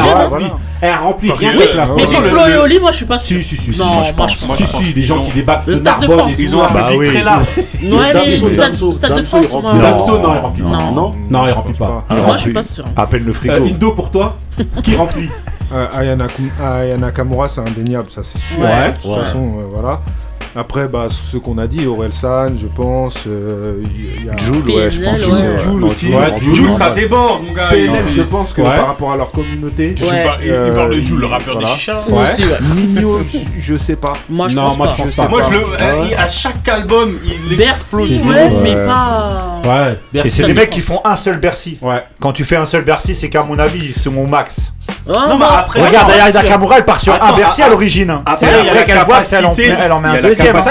elle 0.81 0.95
remplit 0.97 1.33
rien 1.33 1.51
avec 1.53 1.75
la 1.75 1.85
France. 1.85 2.01
Mais 2.01 2.07
Flo 2.07 2.47
et 2.47 2.57
Oli, 2.59 2.79
moi, 2.79 2.91
je 2.91 2.97
suis 2.97 3.07
pas 3.07 3.19
sûr. 3.19 3.39
Si, 3.39 3.57
si, 3.57 3.73
si. 3.73 3.79
Non, 3.79 3.87
moi, 3.87 4.05
je 4.05 4.13
pense. 4.13 4.57
Si, 4.57 4.67
si, 4.67 4.95
des 4.95 5.05
gens 5.05 5.23
qui 5.23 5.33
débattent 5.33 5.67
de 5.67 5.75
Narbonne. 5.77 6.31
Ils 6.39 6.57
ont 6.57 6.63
un 6.63 6.67
ah 6.71 6.75
bah 6.75 6.89
public 6.91 7.11
très 7.11 7.23
large. 7.25 7.47
Damso, 9.81 10.19
non, 10.19 10.35
il 10.35 10.39
remplit 10.41 10.63
pas. 10.63 10.69
Non, 10.69 11.15
non, 11.31 11.47
il 11.47 11.53
remplit 11.53 11.75
pas. 11.75 12.05
Moi, 12.11 12.37
je 12.37 12.43
suis 12.43 12.53
pas 12.53 12.63
sûr. 12.63 12.85
Appelle 12.97 13.25
le 13.25 13.33
frigo. 13.33 13.55
Euh, 13.55 13.69
Indo 13.69 13.93
pour 13.93 14.11
toi, 14.11 14.37
qui 14.83 14.97
remplit 14.97 15.29
euh, 15.73 15.87
Ayana 15.97 17.11
Kamura, 17.11 17.49
c'est 17.49 17.61
indéniable, 17.61 18.11
ça 18.11 18.23
c'est 18.23 18.39
sûr. 18.39 18.61
De 18.61 19.01
toute 19.01 19.15
façon, 19.15 19.53
voilà. 19.73 20.01
Après, 20.57 20.87
bah, 20.87 21.07
ce 21.11 21.37
qu'on 21.37 21.59
a 21.59 21.67
dit, 21.67 21.85
Aurel 21.87 22.13
San, 22.13 22.57
je 22.57 22.69
pense. 22.69 23.25
Euh, 23.27 23.83
y 24.25 24.31
a... 24.31 24.37
Joule, 24.37 24.71
ouais, 24.71 24.91
je 24.91 25.03
pense. 25.03 25.27
Ouais. 25.27 25.59
Joule, 25.59 25.85
aussi. 25.85 26.13
Joule, 26.55 26.73
ça 26.73 26.91
déborde, 26.91 27.43
mon 27.45 27.53
gars. 27.53 27.69
PNL, 27.69 28.05
je 28.09 28.23
pense 28.23 28.53
que 28.53 28.63
par 28.63 28.87
rapport 28.87 29.13
à 29.13 29.17
leur 29.17 29.33
communauté. 29.33 29.97
Euh, 30.01 30.69
il 30.71 30.75
parle 30.75 30.95
de 30.95 31.03
Joule, 31.03 31.21
le 31.21 31.27
euh, 31.27 31.29
rappeur 31.29 31.59
des 31.59 31.67
chichas. 31.67 32.05
Nino, 32.75 33.21
je 33.59 33.77
sais 33.77 33.97
pas. 33.97 34.15
Moi, 34.29 34.49
je 34.49 34.55
pense 34.55 34.77
pas. 35.17 35.29
Moi, 35.29 35.41
je 35.43 36.17
À 36.17 36.29
chaque 36.29 36.69
album, 36.69 37.19
il 37.51 37.61
explose. 37.61 38.13
mais 38.63 38.75
pas. 38.75 39.61
Ouais. 39.65 40.23
Et 40.25 40.31
c'est 40.31 40.45
des 40.47 40.55
mecs 40.55 40.71
qui 40.71 40.81
font 40.81 41.01
un 41.05 41.17
seul 41.17 41.39
Bercy. 41.39 41.79
Ouais. 41.83 42.05
Quand 42.21 42.33
tu 42.33 42.45
fais 42.45 42.57
un 42.57 42.67
seul 42.67 42.85
Bercy, 42.85 43.15
c'est 43.15 43.29
qu'à 43.29 43.43
mon 43.43 43.59
avis, 43.59 43.93
c'est 43.93 44.11
mon 44.11 44.29
max. 44.29 44.61
Regarde, 45.07 46.11
Aya 46.11 46.33
Nakamura, 46.33 46.79
elle 46.79 46.85
part 46.85 47.01
sur 47.01 47.15
un 47.15 47.37
Bercy 47.37 47.63
à 47.63 47.69
l'origine. 47.69 48.23
Après, 48.25 48.47
elle 48.47 49.93
en 49.93 50.01
met 50.01 50.09
un 50.09 50.21
deuxième. 50.21 50.55
Bah 50.55 50.63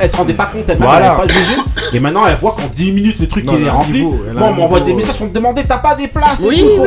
elle 0.00 0.10
se 0.10 0.16
rendait 0.16 0.34
pas 0.34 0.46
compte, 0.46 0.64
elle 0.68 0.76
voilà. 0.76 1.12
pas 1.12 1.26
jugé. 1.26 1.54
Et 1.92 2.00
maintenant, 2.00 2.26
elle 2.26 2.36
voit 2.36 2.52
qu'en 2.52 2.68
10 2.72 2.92
minutes, 2.92 3.20
le 3.20 3.28
truc 3.28 3.46
est 3.50 3.70
rempli. 3.70 4.02
Bon, 4.02 4.18
on 4.40 4.52
m'envoie 4.52 4.80
des 4.80 4.92
hein. 4.92 4.96
messages 4.96 5.16
pour 5.16 5.26
me 5.26 5.32
demander 5.32 5.62
t'as 5.64 5.78
pas 5.78 5.94
des 5.94 6.08
places 6.08 6.42
oui, 6.44 6.60
et 6.60 6.62
tout 6.62 6.76
pour 6.76 6.86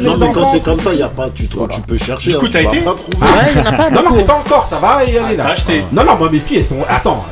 Non, 0.00 0.16
mais 0.18 0.32
quand 0.32 0.44
c'est 0.52 0.62
comme 0.62 0.80
ça, 0.80 0.92
y 0.92 1.02
a 1.02 1.08
pas, 1.08 1.28
tu 1.34 1.44
peux 1.44 1.98
chercher. 1.98 2.30
Du 2.30 2.36
hein, 2.36 2.38
coup, 2.38 2.48
t'as 2.48 2.62
été 2.62 2.80
Non, 2.80 4.02
non, 4.02 4.10
c'est 4.14 4.26
pas 4.26 4.40
encore, 4.44 4.66
ça 4.66 4.76
va 4.76 5.04
y 5.04 5.18
aller 5.18 5.36
là. 5.36 5.54
Non, 5.92 6.04
non, 6.04 6.16
moi, 6.16 6.28
mes 6.30 6.38
filles, 6.38 6.58
elles 6.58 6.64
sont. 6.64 6.78
Attends. 6.88 7.24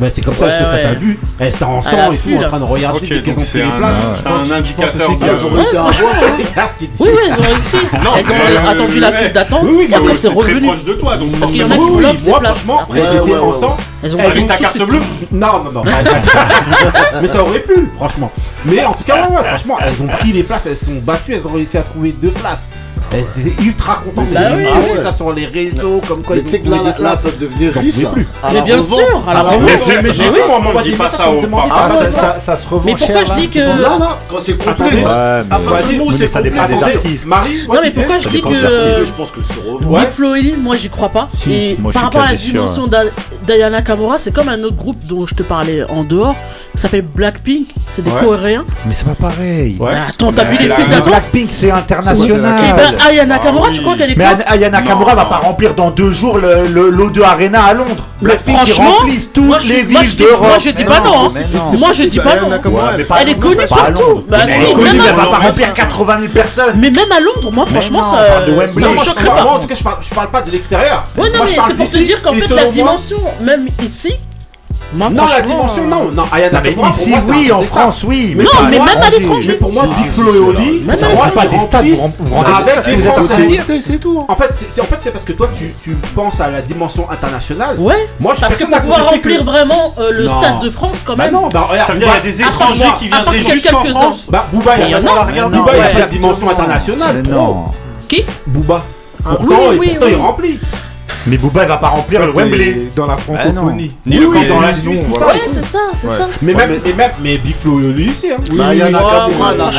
Bah, 0.00 0.06
c'est 0.10 0.24
comme 0.24 0.32
ça, 0.32 0.46
que 0.46 0.82
t'as 0.82 0.92
vu, 0.92 1.18
eh, 1.22 1.42
elles 1.44 1.48
étaient 1.48 1.62
en 1.62 1.82
sang 1.82 2.10
et 2.10 2.16
tout, 2.16 2.34
en 2.34 2.48
train 2.48 2.58
de 2.58 2.64
regarder 2.64 3.00
dès 3.06 3.20
qu'elles 3.20 3.38
ont 3.38 3.42
pris 3.42 3.58
les 3.58 3.70
places. 3.78 3.96
C'est 4.14 4.28
un 4.28 4.56
indicateur. 4.56 5.10
Elles 5.20 5.44
ont 5.44 5.54
réussi 5.54 5.76
à 5.76 5.80
avoir. 5.86 5.92
Hein. 5.92 6.68
Oui, 7.00 7.08
oui, 7.12 7.18
elles 7.26 7.32
ont 7.32 7.42
réussi. 7.42 7.76
Elles 7.92 8.58
ont 8.58 8.68
attendu 8.68 9.00
la 9.00 9.12
file 9.12 9.32
d'attente. 9.32 9.64
Et 9.66 9.94
après, 9.94 10.14
c'est 10.14 10.28
revenu. 10.28 10.68
proche 10.68 10.84
de 10.84 10.94
toi. 10.94 11.18
Parce 11.38 11.52
qu'il 11.52 11.60
y 11.60 11.64
en 11.64 11.70
a 11.70 11.76
qui 11.76 11.90
bloquent 11.90 12.12
des 12.14 12.32
places. 12.32 12.66
Elles 12.94 13.02
étaient 13.02 13.36
en. 13.36 13.76
Elles 14.02 14.16
ont 14.16 14.18
eh, 14.24 14.30
pris 14.30 14.46
ta 14.46 14.56
carte 14.56 14.78
bleue 14.78 15.00
Non, 15.30 15.62
non, 15.64 15.72
non. 15.72 15.82
Mais 17.20 17.28
ça 17.28 17.42
aurait 17.42 17.60
pu, 17.60 17.90
franchement. 17.96 18.32
Mais 18.64 18.82
en 18.84 18.94
tout 18.94 19.04
cas, 19.04 19.28
franchement, 19.44 19.76
elles 19.84 20.02
ont 20.02 20.06
pris 20.06 20.32
les 20.32 20.42
places, 20.42 20.66
elles 20.66 20.76
sont 20.76 20.96
battues, 20.96 21.34
elles 21.34 21.46
ont 21.46 21.52
réussi 21.52 21.76
à 21.76 21.82
trouver 21.82 22.12
deux 22.12 22.30
places. 22.30 22.70
Eh, 23.12 23.16
Elles 23.16 23.46
étaient 23.46 23.62
ultra 23.62 23.96
contentes. 24.04 24.32
Bah 24.32 24.40
oui, 24.54 24.98
ça 24.98 25.12
sur 25.12 25.32
les 25.32 25.46
réseaux, 25.46 26.00
comme 26.06 26.22
quoi 26.22 26.36
ils 26.36 26.46
ont 26.46 26.58
que 26.96 27.02
là, 27.02 27.16
peuvent 27.16 27.38
devenir 27.38 27.72
riches. 27.74 27.94
Mais 28.52 28.62
bien 28.62 28.78
hein. 28.78 28.82
sûr. 28.82 29.28
Alors, 29.28 29.52
mais 29.60 30.12
j'ai 30.12 30.30
vu 30.30 30.40
comment 30.46 30.70
on 30.74 30.80
dit 30.80 30.92
pas 30.92 31.08
ça. 31.08 31.26
Ça 32.38 32.56
se 32.56 32.68
revend 32.68 32.84
Mais 32.84 32.94
pourquoi 32.94 33.24
je 33.24 33.40
dis 33.40 33.48
que. 33.48 33.58
Là, 33.58 33.76
là, 33.76 34.18
quand 34.28 34.40
c'est 34.40 34.56
complet, 34.56 34.96
ça. 35.02 35.44
Après, 35.50 35.96
nous, 35.96 36.12
c'est 36.12 36.28
ça 36.28 36.42
dépend 36.42 36.66
des 36.66 36.82
artistes. 36.82 37.26
Marie, 37.26 37.66
non, 37.68 37.80
mais 37.82 37.90
pourquoi 37.90 38.18
je 38.18 38.28
dis 38.28 38.42
que. 38.42 38.54
Je 38.54 39.12
pense 39.16 39.30
que 39.30 39.40
sur 39.42 40.36
et 40.36 40.56
moi, 40.56 40.76
j'y 40.76 40.88
crois 40.88 41.08
pas. 41.08 41.28
Et 41.48 41.76
par 41.92 42.04
rapport 42.04 42.22
à 42.22 42.32
la 42.32 42.34
dimension 42.36 42.88
d'Ayana 43.46 43.82
Kamura, 43.82 44.18
c'est 44.18 44.32
comme 44.32 44.48
un 44.48 44.62
autre 44.62 44.76
groupe 44.76 44.98
dont 45.06 45.26
je 45.26 45.34
te 45.34 45.42
parlais 45.42 45.84
en 45.90 46.04
dehors, 46.04 46.34
qui 46.72 46.80
s'appelle 46.80 47.02
Blackpink. 47.02 47.68
C'est 47.94 48.02
des 48.02 48.10
Coréens. 48.10 48.64
Mais 48.86 48.92
c'est 48.92 49.06
pas 49.06 49.14
pareil. 49.14 49.78
Attends, 50.08 50.32
t'as 50.32 50.44
vu 50.44 50.58
les 50.58 50.74
films 50.74 50.88
d'avant 50.88 51.06
Blackpink, 51.06 51.50
c'est 51.50 51.70
international. 51.70 52.99
Aya 53.08 53.26
Nakamura, 53.26 53.70
tu 53.72 53.80
crois 53.82 53.96
qu'elle 53.96 54.10
est 54.12 54.16
Mais 54.16 54.24
Aya 54.46 54.70
Nakamura 54.70 55.14
va 55.14 55.24
pas 55.24 55.36
remplir 55.38 55.74
dans 55.74 55.90
deux 55.90 56.10
jours 56.10 56.38
le- 56.38 56.66
le- 56.66 56.90
l'O2 56.90 57.22
Arena 57.22 57.64
à 57.64 57.74
Londres. 57.74 58.06
Blackpink 58.20 58.56
franchement, 58.56 58.90
remplissent 58.98 59.32
toutes 59.32 59.44
moi, 59.46 59.58
je- 59.58 59.68
les 59.68 59.82
villes 59.82 60.16
d'Europe. 60.16 60.40
moi, 60.48 60.58
je 60.58 60.70
dis 60.70 60.84
pas 60.84 61.00
non, 61.00 61.26
hein. 61.26 61.28
Moi, 61.78 61.92
je 61.94 62.04
dis 62.04 62.18
pas 62.18 62.36
non. 62.36 62.48
Elle 63.20 63.28
est 63.30 63.34
connue. 63.38 63.56
Londres. 63.56 64.24
Bah, 64.28 64.38
elle 64.42 64.50
est 64.50 64.72
connue, 64.72 64.86
elle 65.08 65.14
va 65.14 65.26
pas 65.26 65.38
remplir 65.38 65.72
80 65.72 66.18
000 66.20 66.32
personnes. 66.32 66.74
Mais 66.76 66.90
même 66.90 67.10
à 67.10 67.20
Londres, 67.20 67.50
moi, 67.52 67.66
franchement, 67.66 68.02
ça. 68.04 68.16
en 69.46 69.58
tout 69.58 69.66
cas, 69.66 69.74
je 69.74 70.14
parle, 70.14 70.28
pas 70.30 70.42
de 70.42 70.50
l'extérieur. 70.50 71.04
Ouais, 71.16 71.30
non, 71.30 71.44
mais 71.44 71.56
c'est 71.68 71.74
pour 71.74 71.90
te 71.90 71.98
dire 71.98 72.22
qu'en 72.22 72.32
fait, 72.34 72.54
la 72.54 72.66
dimension, 72.66 73.18
même 73.40 73.68
ici. 73.82 74.14
Moi, 74.92 75.08
Non, 75.10 75.26
la 75.26 75.40
dimension, 75.40 75.86
non. 75.86 76.10
Non, 76.10 76.24
Aya 76.32 76.50
Non, 76.50 76.58
mais 76.62 76.70
Nakamura, 76.70 76.88
pour 76.88 76.98
ici, 76.98 77.14
oui, 77.28 77.52
en 77.52 77.60
des 77.60 77.66
France, 77.66 77.96
stars. 77.98 78.08
oui. 78.08 78.34
Non, 78.36 78.44
pas 78.44 78.62
mais 78.70 78.76
moi, 78.78 78.86
même 78.86 79.02
à 79.02 79.10
l'étranger. 79.10 79.48
Mais 79.52 79.54
pour 79.54 79.72
moi, 79.72 79.84
Flo 80.08 80.34
et 80.34 80.38
Oli, 80.38 80.82
On 80.88 81.16
parle 81.16 81.30
pas 81.32 81.46
des 81.46 81.58
stades, 81.58 81.86
avec 81.86 82.86
les 82.86 83.02
Français. 83.02 83.80
C'est 83.84 83.98
tout. 83.98 84.24
En 84.28 84.36
fait, 84.36 84.50
c'est- 84.54 84.66
c'est 84.70 84.80
en 84.80 84.84
fait, 84.84 84.96
c'est 85.00 85.10
parce 85.10 85.24
que 85.24 85.32
toi, 85.32 85.48
tu, 85.56 85.74
tu 85.82 85.90
penses 86.14 86.40
à 86.40 86.50
la 86.50 86.60
dimension 86.62 87.08
internationale. 87.10 87.76
Ouais, 87.78 88.06
Moi, 88.18 88.34
je 88.34 88.40
parce 88.40 88.54
que 88.56 88.64
pour 88.64 88.80
pouvoir 88.80 89.04
remplir 89.10 89.44
vraiment 89.44 89.94
euh, 89.98 90.10
le 90.12 90.24
Non. 90.24 90.40
stade 90.40 90.60
de 90.60 90.70
France, 90.70 90.98
quand 91.04 91.16
Bah 91.16 91.24
même. 91.24 91.32
non, 91.34 91.48
bah 91.48 91.68
Ça 91.86 91.92
veut 91.92 91.98
dire 91.98 92.08
qu'il 92.08 92.08
y 92.08 92.10
a 92.10 92.14
Booba- 92.18 92.22
des 92.22 92.42
étrangers 92.42 92.92
qui 92.98 93.08
viennent 93.08 93.22
qu'il 93.22 93.42
y 93.42 93.50
a 93.50 93.54
jusqu'en 93.54 93.82
quelques-uns. 93.82 94.00
France. 94.00 94.24
Bah, 94.28 94.46
Booba, 94.52 94.76
il 94.78 94.90
mais 101.26 101.36
Booba, 101.36 101.62
il 101.64 101.68
va 101.68 101.76
pas 101.76 101.88
remplir 101.88 102.26
le 102.26 102.32
Wembley. 102.32 102.88
Dans 102.96 103.06
la 103.06 103.14
ah 103.14 103.18
francophonie. 103.18 103.92
Ni 104.06 104.18
le 104.18 104.28
camp 104.28 104.40
dans 104.48 104.60
la 104.60 104.74
Suisse, 104.74 105.02
tout 105.06 105.18
ça. 105.18 105.26
Ouais, 105.26 105.40
c'est 105.46 105.64
ça, 105.64 105.78
c'est 106.00 106.08
ça. 106.08 106.28
Mais 106.42 106.54
même, 106.54 106.80
mais 107.22 107.38
Big 107.38 107.56
Flo, 107.56 107.78
euh, 107.78 107.92
lui 107.92 108.10
aussi. 108.10 108.30
Hein. 108.30 108.36
Bah, 108.52 108.74
il 108.74 108.78
y 108.78 108.82
en 108.82 108.86
a 108.86 109.28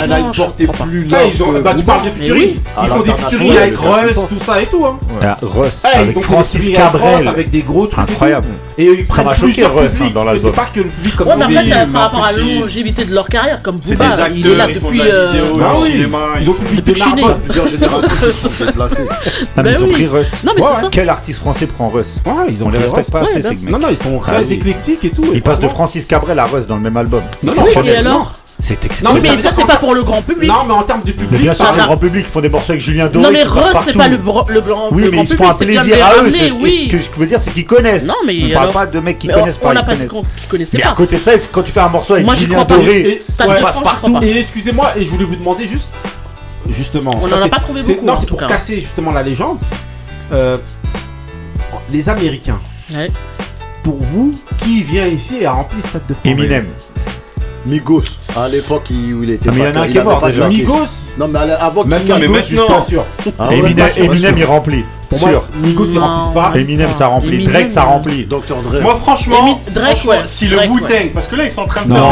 elle 0.04 0.12
ah, 0.12 0.16
a 0.16 0.20
une 0.20 0.32
portée 0.32 0.68
plus 0.68 1.06
bah, 1.06 1.18
large. 1.20 1.64
Bah, 1.64 1.74
tu 1.78 1.84
parles 1.84 2.02
des 2.04 2.12
futuristes. 2.12 2.56
Ils 2.56 2.62
ah, 2.78 2.88
font 2.88 3.02
des 3.02 3.14
futuristes 3.14 3.58
avec 3.58 3.78
Russ, 3.78 4.14
tout 4.30 4.44
ça 4.44 4.62
et 4.62 4.66
tout. 4.66 4.86
Hein. 4.86 5.00
Russ, 5.42 5.84
avec 5.84 6.22
Francis 6.22 6.70
Cabrel. 6.70 7.28
Avec 7.28 7.50
des 7.50 7.62
gros 7.62 7.88
trucs. 7.88 8.10
Incroyable. 8.10 8.48
Et 8.78 9.06
ça 9.10 9.24
m'a 9.24 9.34
choqué 9.34 9.66
Russ 9.66 9.94
hein, 10.02 10.12
dans 10.14 10.24
l'album. 10.24 10.52
C'est 10.54 10.62
pas 10.62 10.70
que 10.74 10.80
le 10.82 10.90
comme 11.18 11.28
Ouais, 11.28 11.36
mais 11.38 11.58
après, 11.58 11.64
c'est 11.64 11.92
par 11.92 12.02
rapport 12.04 12.26
à 12.26 12.32
la 12.32 12.38
longévité 12.38 13.06
de 13.06 13.14
leur 13.14 13.28
carrière. 13.28 13.62
Comme 13.64 13.78
Booba, 13.78 14.30
il 14.34 14.48
est 14.48 14.56
là 14.56 14.68
depuis. 14.68 15.02
Euh, 15.02 15.34
ah 15.62 15.74
oui. 15.82 16.06
Ils 16.42 16.50
ont 16.50 16.56
depuis 16.60 16.82
plusieurs 16.82 17.68
générations 17.68 18.10
qui 18.26 18.32
sont. 18.32 18.50
Ils 19.58 19.84
ont 19.84 19.88
pris 19.88 20.08
Russ. 20.08 20.32
Non, 20.44 20.54
mais 20.56 20.62
c'est 20.62 20.82
ça. 20.82 20.88
Quel 20.92 21.10
artiste 21.10 21.31
français 21.38 21.68
prend 21.68 21.90
Russ. 21.90 22.16
Ils 22.50 22.64
ont 22.64 22.70
les 22.70 22.80
respecte 22.80 23.12
pas 23.12 23.22
assez, 23.22 23.42
ces 23.42 23.50
mecs. 23.50 23.70
Non, 23.70 23.80
non, 23.80 23.88
ils 23.90 23.98
sont 23.98 24.18
très 24.20 24.38
ah 24.38 24.42
éclectiques 24.42 25.04
et 25.04 25.10
tout. 25.10 25.26
Ils 25.34 25.42
passent 25.42 25.60
de 25.60 25.68
Francis 25.68 26.06
Cabrel 26.06 26.40
à 26.40 26.46
Russ 26.46 26.66
dans 26.66 26.76
le 26.76 26.82
même 26.82 26.98
album. 26.98 27.24
Non, 27.44 27.54
non, 27.54 27.66
et 27.84 27.96
alors 27.96 28.38
c'est 28.60 28.86
exceptionnel. 28.86 29.22
Non, 29.24 29.36
mais, 29.36 29.42
ça, 29.42 29.52
c'est 29.52 29.66
pas 29.66 29.78
pour 29.78 29.96
le 29.96 30.04
grand 30.04 30.22
public. 30.22 30.50
Non, 30.50 30.64
mais 30.68 30.74
en 30.74 30.84
termes 30.84 31.02
du 31.02 31.14
public. 31.14 31.42
Bien 31.42 31.54
sûr, 31.54 31.66
c'est 31.72 31.80
le 31.80 31.86
grand 31.86 31.98
public. 31.98 32.26
Ils 32.28 32.32
font 32.32 32.42
des 32.42 32.50
morceaux 32.50 32.74
avec 32.74 32.82
Julien 32.84 33.08
Doré. 33.08 33.26
Non, 33.26 33.32
mais 33.32 33.44
Russ, 33.44 33.78
c'est 33.84 33.98
pas 33.98 34.08
le, 34.08 34.18
le 34.18 34.62
grand 34.62 34.90
public. 34.90 35.06
Oui, 35.06 35.10
mais 35.12 35.24
ils 35.24 35.36
font 35.36 35.50
un 35.50 35.54
plaisir 35.54 36.06
à 36.06 36.24
eux. 36.24 36.32
Oui. 36.62 36.90
ce, 36.92 36.98
que, 36.98 37.04
je 37.04 37.20
veux 37.20 37.26
dire, 37.26 37.40
c'est 37.40 37.52
qu'ils 37.52 37.66
connaissent. 37.66 38.06
Non, 38.06 38.14
mais. 38.26 38.40
On 38.52 38.54
parle 38.54 38.72
pas 38.72 38.86
de 38.86 39.00
mecs 39.00 39.20
qui 39.20 39.28
connaissent 39.28 39.58
pas. 39.58 39.70
On 39.70 39.74
n'a 39.74 39.84
pas 39.84 39.96
dit 39.96 40.08
qu'ils 40.08 40.48
connaissaient 40.50 40.78
pas. 40.78 40.84
Mais 40.86 40.92
à 40.92 40.96
côté 40.96 41.18
de 41.18 41.22
ça, 41.22 41.32
quand 41.52 41.64
tu 41.64 41.72
fais 41.72 41.80
un 41.80 41.90
morceau 41.90 42.14
avec 42.14 42.30
Julien 42.34 42.64
Doré, 42.64 43.22
ça 43.38 43.46
passe 43.46 43.80
partout. 43.80 44.18
Et 44.22 44.40
excusez-moi, 44.40 44.92
et 44.98 45.06
je 45.06 45.10
voulais 45.10 45.26
vous 45.26 45.36
demander 45.36 45.66
juste. 45.66 45.90
Justement. 46.70 47.20
On 47.22 47.28
n'en 47.28 47.42
a 47.42 47.50
pas 47.50 47.60
trouvé 47.60 47.82
beaucoup. 47.82 48.06
Non, 48.06 48.16
c'est 48.20 48.28
pour 48.28 48.40
casser 48.40 48.76
justement 48.76 49.12
la 49.12 49.24
légende 49.24 49.58
les 51.92 52.10
Américains. 52.10 52.60
Pour 53.84 53.98
vous, 53.98 54.34
qui 54.60 54.84
vient 54.84 55.08
ici 55.08 55.38
et 55.42 55.46
a 55.46 55.54
rempli 55.54 55.78
le 55.78 55.88
stade 55.88 56.06
de 56.08 56.14
France 56.14 56.26
Eminem. 56.26 56.68
Migos. 57.66 58.04
À 58.36 58.48
l'époque 58.48 58.86
où 58.90 59.24
il 59.24 59.32
était. 59.32 59.50
Ah, 59.50 59.54
mais 59.54 59.60
il 59.60 59.66
y 59.66 59.70
en 59.70 59.82
a 59.82 59.84
un 59.84 59.88
qui 59.88 59.98
est 59.98 60.04
mort 60.04 60.26
déjà. 60.26 60.48
Migos 60.48 60.86
Non, 61.18 61.28
mais 61.28 61.40
avant 61.40 61.84
qu'il 61.84 61.94
Migos, 61.94 62.18
mais 62.30 62.38
je 62.38 62.42
suis 62.42 62.56
pas 62.56 62.82
sûr. 62.82 63.06
Ah, 63.38 63.48
ah, 63.50 63.54
Eminem, 63.54 63.90
Eminem 63.98 64.38
il 64.38 64.46
remplit. 64.46 64.86
Pour 65.10 65.20
moi, 65.20 65.30
sûr. 65.30 65.48
Migos, 65.62 65.86
il 65.86 66.00
remplit 66.00 66.34
pas. 66.34 66.52
Eminem, 66.56 66.90
ça 66.92 67.08
remplit. 67.08 67.44
Drake, 67.44 67.70
ça 67.70 67.84
remplit. 67.84 68.26
Docteur 68.26 68.62
Dre. 68.62 68.82
Moi, 68.82 68.98
franchement, 69.02 69.62
Drake, 69.74 70.00
ouais. 70.08 70.22
si 70.26 70.48
le 70.48 70.58
Wu-Tang, 70.58 71.12
parce 71.14 71.28
que 71.28 71.36
là, 71.36 71.44
ils 71.44 71.52
sont 71.52 71.62
en 71.62 71.68
train 71.68 71.84
de. 71.84 71.90
Non, 71.90 72.10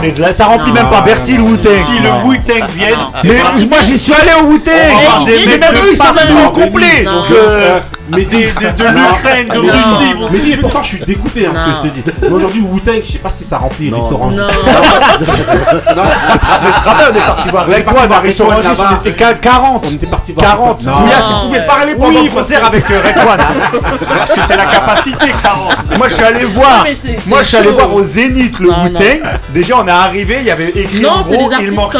mais 0.00 0.12
de 0.12 0.20
là. 0.20 0.32
Ça 0.32 0.46
remplit 0.46 0.72
même 0.72 0.88
pas. 0.88 1.00
Bercy, 1.00 1.36
le 1.36 1.42
Wu-Tang. 1.42 1.84
Si 1.84 1.98
le 2.02 2.28
Wu-Tang 2.28 2.68
vienne. 2.76 2.98
Mais 3.24 3.66
moi, 3.66 3.78
j'y 3.82 3.98
suis 3.98 4.12
allé 4.12 4.32
au 4.40 4.52
Wu-Tang. 4.52 5.26
Mais 5.26 5.58
même 5.58 5.74
eux, 5.74 5.90
ils 5.90 5.96
sont 5.96 6.12
venus 6.12 6.46
au 6.46 6.50
complet. 6.50 7.04
Donc, 7.04 7.30
euh, 7.32 7.80
mais 8.08 8.24
des, 8.24 8.52
de 8.52 8.84
l'Ukraine, 8.84 9.48
de 9.48 9.58
Russie, 9.58 10.12
vont 10.18 10.28
Mais 10.30 10.38
dis, 10.38 10.56
pourtant, 10.56 10.82
je 10.82 10.88
suis 10.88 11.04
dégoûté, 11.04 11.46
hein, 11.46 11.52
ce 11.54 11.64
que 11.64 11.76
je 11.76 11.82
te 11.88 11.94
dis. 11.94 12.02
Mais 12.22 12.28
aujourd'hui, 12.28 12.60
Wu-Tang, 12.60 13.00
je 13.04 13.12
sais 13.12 13.18
pas 13.18 13.30
si 13.30 13.44
ça 13.44 13.58
remplit 13.58 13.90
les 13.90 13.96
restaurants. 13.96 14.30
Non, 14.30 14.36
non, 14.36 14.42
on 17.10 17.14
est 17.14 17.20
parti 17.20 17.48
voir. 17.50 17.64
Avec 17.64 17.86
quoi, 17.86 18.02
avec 18.02 18.18
restaurant 18.18 18.54
on 18.56 19.06
était 19.06 19.34
40. 19.40 19.84
On 19.86 19.94
était 19.94 20.06
parti 20.06 20.32
voir. 20.32 20.56
40. 20.56 20.82
Mouillasse, 20.82 21.24
il 21.30 21.48
pouvait 21.48 21.66
parler 21.66 21.94
pendant 21.94 22.22
le 22.22 22.30
concert 22.30 22.64
avec 22.64 22.90
euh, 22.90 23.00
Rekwan. 23.00 23.40
Hein. 23.40 23.78
Parce 24.18 24.32
que 24.32 24.40
c'est 24.46 24.56
la 24.56 24.66
capacité, 24.66 25.32
40. 25.42 25.98
Moi, 25.98 26.08
je 26.08 26.14
suis 26.14 26.24
allé 26.24 26.44
voir. 26.44 26.84
Moi, 27.26 27.42
je 27.42 27.48
suis 27.48 27.56
allé 27.56 27.70
voir 27.70 27.92
au 27.94 28.02
Zénith 28.02 28.58
le 28.58 28.68
Wu-Tang. 28.70 29.22
Déjà, 29.52 29.78
on 29.78 29.86
est 29.86 29.90
arrivé, 29.90 30.36
il 30.40 30.46
y 30.46 30.50
avait 30.50 30.70
écrit 30.70 31.00
non, 31.00 31.20
gros, 31.20 31.50
il 31.60 31.72
manquait 31.72 31.98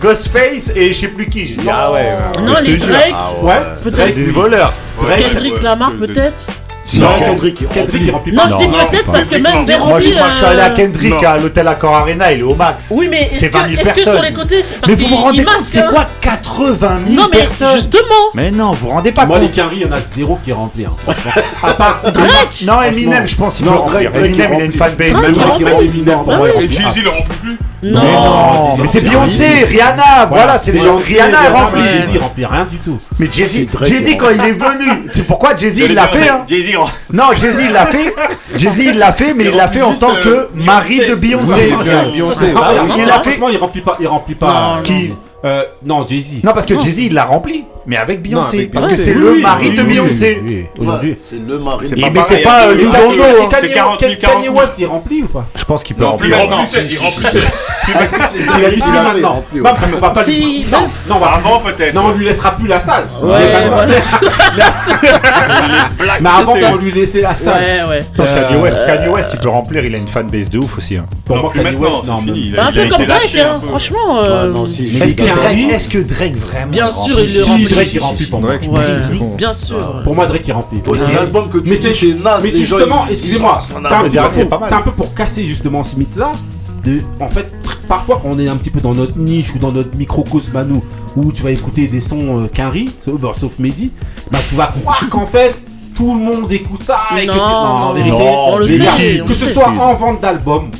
Ghostface 0.00 0.72
et 0.74 0.92
je 0.92 1.00
sais 1.00 1.08
plus 1.08 1.28
qui. 1.28 1.46
J'ai 1.46 1.54
dit, 1.54 1.68
ah 1.70 1.92
ouais. 1.92 2.16
Non, 2.42 2.54
euh, 2.54 2.60
les 2.62 2.76
Drake. 2.76 3.14
Ah 3.14 3.30
ouais, 3.40 3.60
peut-être. 3.82 4.14
Des 4.14 4.30
voleurs. 4.30 4.72
Kendrick 5.18 5.62
Lamar 5.62 5.92
peut-être 5.92 6.46
non, 6.94 7.08
Kendrick, 7.18 7.68
Kendrick, 7.72 8.02
il 8.04 8.10
remplit 8.10 8.32
Non, 8.32 8.42
je 8.50 8.56
dis 8.56 8.68
peut-être 8.68 9.06
parce 9.06 9.26
que 9.26 9.36
même 9.36 9.64
Bercy. 9.64 9.88
Moi, 9.88 10.00
je 10.00 10.06
suis 10.06 10.18
allé 10.44 10.60
à 10.60 10.66
euh, 10.66 10.74
Kendrick 10.74 11.24
à 11.24 11.38
l'hôtel 11.38 11.68
Accor 11.68 11.94
Arena, 11.94 12.32
il 12.32 12.40
est 12.40 12.42
au 12.42 12.54
max. 12.54 12.86
Oui, 12.90 13.08
mais 13.08 13.30
est-ce 13.32 13.46
est 13.46 13.50
que, 13.50 13.58
est 13.58 13.94
que, 13.94 14.00
sur 14.00 14.22
les 14.22 14.32
côtés. 14.32 14.62
Parce 14.80 14.92
mais 14.92 14.98
vous 14.98 15.08
vous 15.08 15.16
rendez 15.16 15.44
compte, 15.44 15.62
c'est 15.62 15.86
quoi 15.86 16.06
80 16.20 17.00
000 17.08 17.20
non, 17.20 17.28
mais 17.30 17.38
personnes 17.38 17.76
Justement 17.76 18.02
Mais 18.34 18.50
non, 18.50 18.72
vous 18.72 18.86
vous 18.86 18.92
rendez 18.92 19.12
pas 19.12 19.26
Moi, 19.26 19.38
compte. 19.38 19.56
Moi, 19.56 19.68
les 19.70 19.76
il 19.76 19.82
y 19.82 19.84
en 19.86 19.92
a 19.92 20.00
zéro 20.00 20.38
qui 20.44 20.52
remplit. 20.52 20.84
Hein, 20.84 21.14
à 21.62 21.74
part 21.74 22.02
Drake 22.12 22.62
Non, 22.66 22.82
Eminem, 22.82 23.26
je 23.26 23.36
pense 23.36 23.56
qu'il. 23.56 23.66
Eminem, 23.66 24.50
il 24.54 24.60
a 24.60 24.64
une 24.64 24.72
fanbase. 24.72 25.12
Même 25.12 25.32
Drake, 25.32 25.60
Eminem. 25.82 26.18
Bah 26.26 26.38
Et 26.60 26.70
Jay-Z, 26.70 26.96
il 26.96 27.08
remplit 27.08 27.36
plus 27.40 27.58
non, 27.82 28.76
mais 28.78 28.86
c'est 28.86 29.02
Beyoncé, 29.02 29.64
Rihanna, 29.64 30.26
voilà, 30.28 30.58
c'est 30.58 30.72
des 30.72 30.80
gens. 30.80 30.96
Rihanna 30.96 31.50
remplit. 31.52 32.18
Remplit 32.18 32.46
rien 32.46 32.64
du 32.64 32.78
tout. 32.78 32.98
Mais 33.18 33.28
Jay-Z, 33.30 33.68
quand 34.18 34.30
il 34.30 34.40
est 34.40 34.52
venu, 34.52 35.08
c'est 35.12 35.26
pourquoi 35.26 35.56
Jay-Z 35.56 35.78
il 35.78 35.94
l'a 35.94 36.08
fait. 36.08 36.28
Hein 36.28 36.44
Jay-Z. 36.46 36.72
Non, 37.12 37.32
Jay-Z 37.32 37.60
il 37.64 37.72
l'a 37.72 37.86
fait. 37.86 38.14
L'a 38.94 39.12
fait, 39.12 39.34
mais 39.34 39.44
il 39.44 39.56
l'a 39.56 39.68
fait 39.68 39.82
en 39.82 39.94
tant 39.94 40.14
que 40.14 40.28
euh, 40.28 40.50
mari 40.54 41.00
de 41.08 41.14
Beyoncé. 41.14 41.74
Beyoncé, 42.12 42.52
ah, 42.56 42.72
il 42.96 43.06
l'a 43.06 43.20
fait. 43.20 43.38
Il 43.50 43.56
remplit 43.58 43.80
pas, 43.80 43.96
il 44.00 44.06
remplit 44.06 44.34
pas. 44.34 44.80
Qui 44.84 45.12
euh, 45.44 45.64
non, 45.84 46.06
Jay-Z. 46.06 46.44
Non, 46.44 46.52
parce 46.52 46.66
que 46.66 46.78
Jay-Z, 46.78 46.98
il 46.98 47.14
l'a 47.14 47.24
rempli. 47.24 47.64
Mais 47.86 47.96
avec 47.96 48.22
Beyoncé, 48.22 48.70
parce 48.72 48.86
que 48.86 48.94
c'est 48.94 49.14
le 49.14 49.40
mari 49.40 49.74
de 49.74 49.82
Beyoncé. 49.82 50.68
Aujourd'hui, 50.78 51.16
c'est 51.20 51.40
le 51.46 51.58
mari. 51.58 51.86
C'est 51.86 51.96
pas 51.96 52.26
c'est 52.28 52.42
pas 52.42 53.96
Kanye 54.20 54.48
West, 54.48 54.74
il 54.78 54.86
remplit 54.86 55.22
ou 55.22 55.28
pas? 55.28 55.46
Je 55.54 55.64
pense 55.64 55.82
qu'il 55.82 55.96
peut 55.96 56.04
remplir. 56.04 56.36
Il 56.38 56.98
remplit. 56.98 57.26
Il 57.88 58.64
a 58.64 58.70
dit 58.70 58.80
plus 58.80 58.90
maintenant. 58.90 59.44
Non, 59.54 59.62
va 59.62 60.24
lui. 60.26 60.66
Non, 60.70 60.86
non, 61.08 61.16
avant. 61.22 61.62
Non, 61.94 62.02
on 62.06 62.12
lui 62.12 62.24
laissera 62.24 62.54
plus 62.54 62.68
la 62.68 62.80
salle. 62.80 63.06
Mais 66.20 66.28
avant, 66.28 66.54
on 66.72 66.76
lui 66.76 66.92
laissait 66.92 67.22
la 67.22 67.36
salle. 67.36 67.62
Kanye 68.16 68.56
euh, 68.60 68.66
euh, 68.66 69.08
West, 69.08 69.30
il 69.34 69.40
peut 69.40 69.48
remplir. 69.48 69.84
Il 69.84 69.94
a 69.94 69.98
une 69.98 70.08
fanbase 70.08 70.48
de 70.50 70.58
ouf 70.58 70.78
aussi. 70.78 70.96
Hein. 70.96 71.06
Pour 71.24 71.36
moi, 71.38 71.52
Kanye 71.54 71.76
West, 71.76 72.04
non. 72.06 72.18
Un 72.18 72.72
peu 72.72 72.88
comme 72.88 73.04
Drake, 73.04 73.36
franchement. 73.66 74.22
Est-ce 74.64 75.88
que 75.88 75.98
Drake 75.98 76.36
vraiment 76.36 76.70
Bien 76.70 76.92
sûr, 76.92 77.20
il 77.20 77.34
le 77.34 77.44
remplit. 77.44 77.71
Drake 77.72 77.94
est 77.94 77.98
rempli 77.98 78.26
pour 78.26 78.40
moi. 78.40 78.50
Bien 79.36 79.54
sûr. 79.54 80.02
Pour 80.04 80.14
moi, 80.14 80.26
Drake 80.26 80.48
est 80.48 80.52
rempli. 80.52 80.80
Ah. 80.86 80.92
C'est 80.98 81.18
un 81.18 81.26
que 81.26 81.58
tu 81.58 81.76
c'est. 81.76 82.16
Mais 82.42 82.50
justement, 82.50 83.06
excusez-moi, 83.10 83.60
c'est 83.60 84.74
un 84.74 84.82
peu 84.82 84.92
pour 84.92 85.14
casser 85.14 85.44
justement 85.44 85.84
ce 85.84 85.96
mythe-là, 85.96 86.32
De, 86.84 87.00
en 87.20 87.28
fait, 87.28 87.52
parfois 87.88 88.18
quand 88.22 88.30
on 88.30 88.38
est 88.38 88.48
un 88.48 88.56
petit 88.56 88.70
peu 88.70 88.80
dans 88.80 88.94
notre 88.94 89.16
niche 89.18 89.54
ou 89.54 89.58
dans 89.58 89.70
notre 89.70 89.96
microcosme 89.96 90.56
à 90.56 90.64
nous, 90.64 90.82
où 91.16 91.32
tu 91.32 91.42
vas 91.42 91.50
écouter 91.50 91.86
des 91.86 92.00
sons 92.00 92.44
euh, 92.44 92.48
qu'un 92.48 92.72
sauf, 93.04 93.20
bah, 93.20 93.32
sauf 93.38 93.58
Mehdi, 93.58 93.92
bah 94.30 94.38
tu 94.48 94.54
vas 94.54 94.66
croire 94.66 95.08
qu'en 95.10 95.26
fait 95.26 95.60
tout 95.94 96.14
le 96.14 96.20
monde 96.20 96.50
écoute 96.50 96.82
ça 96.82 97.00
et 97.20 97.26
non, 97.26 97.34
que, 97.34 97.38
en 97.38 97.92
vérité, 97.92 98.16
on 98.46 98.56
le 98.56 98.68
sait, 98.68 99.22
que 99.26 99.34
ce 99.34 99.46
soit 99.46 99.68
en 99.68 99.94
vente 99.94 100.20
d'album 100.20 100.70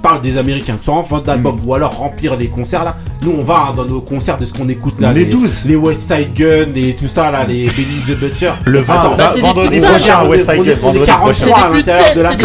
parle 0.00 0.20
des 0.20 0.38
Américains 0.38 0.76
qui 0.76 0.84
sont 0.84 0.92
en 0.92 1.04
fin 1.04 1.20
d'album 1.20 1.56
mm. 1.56 1.68
ou 1.68 1.74
alors 1.74 1.96
remplir 1.96 2.36
les 2.36 2.48
concerts 2.48 2.84
là. 2.84 2.96
Nous 3.22 3.34
on 3.38 3.42
va 3.42 3.72
dans 3.76 3.84
nos 3.84 4.00
concerts 4.00 4.38
de 4.38 4.46
ce 4.46 4.52
qu'on 4.52 4.68
écoute 4.68 5.00
là. 5.00 5.12
Les, 5.12 5.26
12 5.26 5.64
Les 5.66 5.76
West 5.76 6.00
Side 6.00 6.32
Gun 6.34 6.74
et 6.74 6.94
tout 6.94 7.08
ça 7.08 7.30
là, 7.30 7.44
les 7.44 7.64
Benny 7.64 8.00
the 8.06 8.18
Butcher. 8.18 8.52
Le 8.64 8.80
20 8.80 8.94
Attends, 8.94 9.14
bah, 9.16 9.32
vendredi 9.40 9.80
prochain, 9.80 10.24
West 10.26 10.50
Side 10.50 10.64
Gun. 10.64 10.76
On 10.82 10.94
est 10.94 11.06
43 11.06 11.58
à 11.58 11.70
l'intérieur 11.70 12.14
de 12.14 12.20
la 12.20 12.36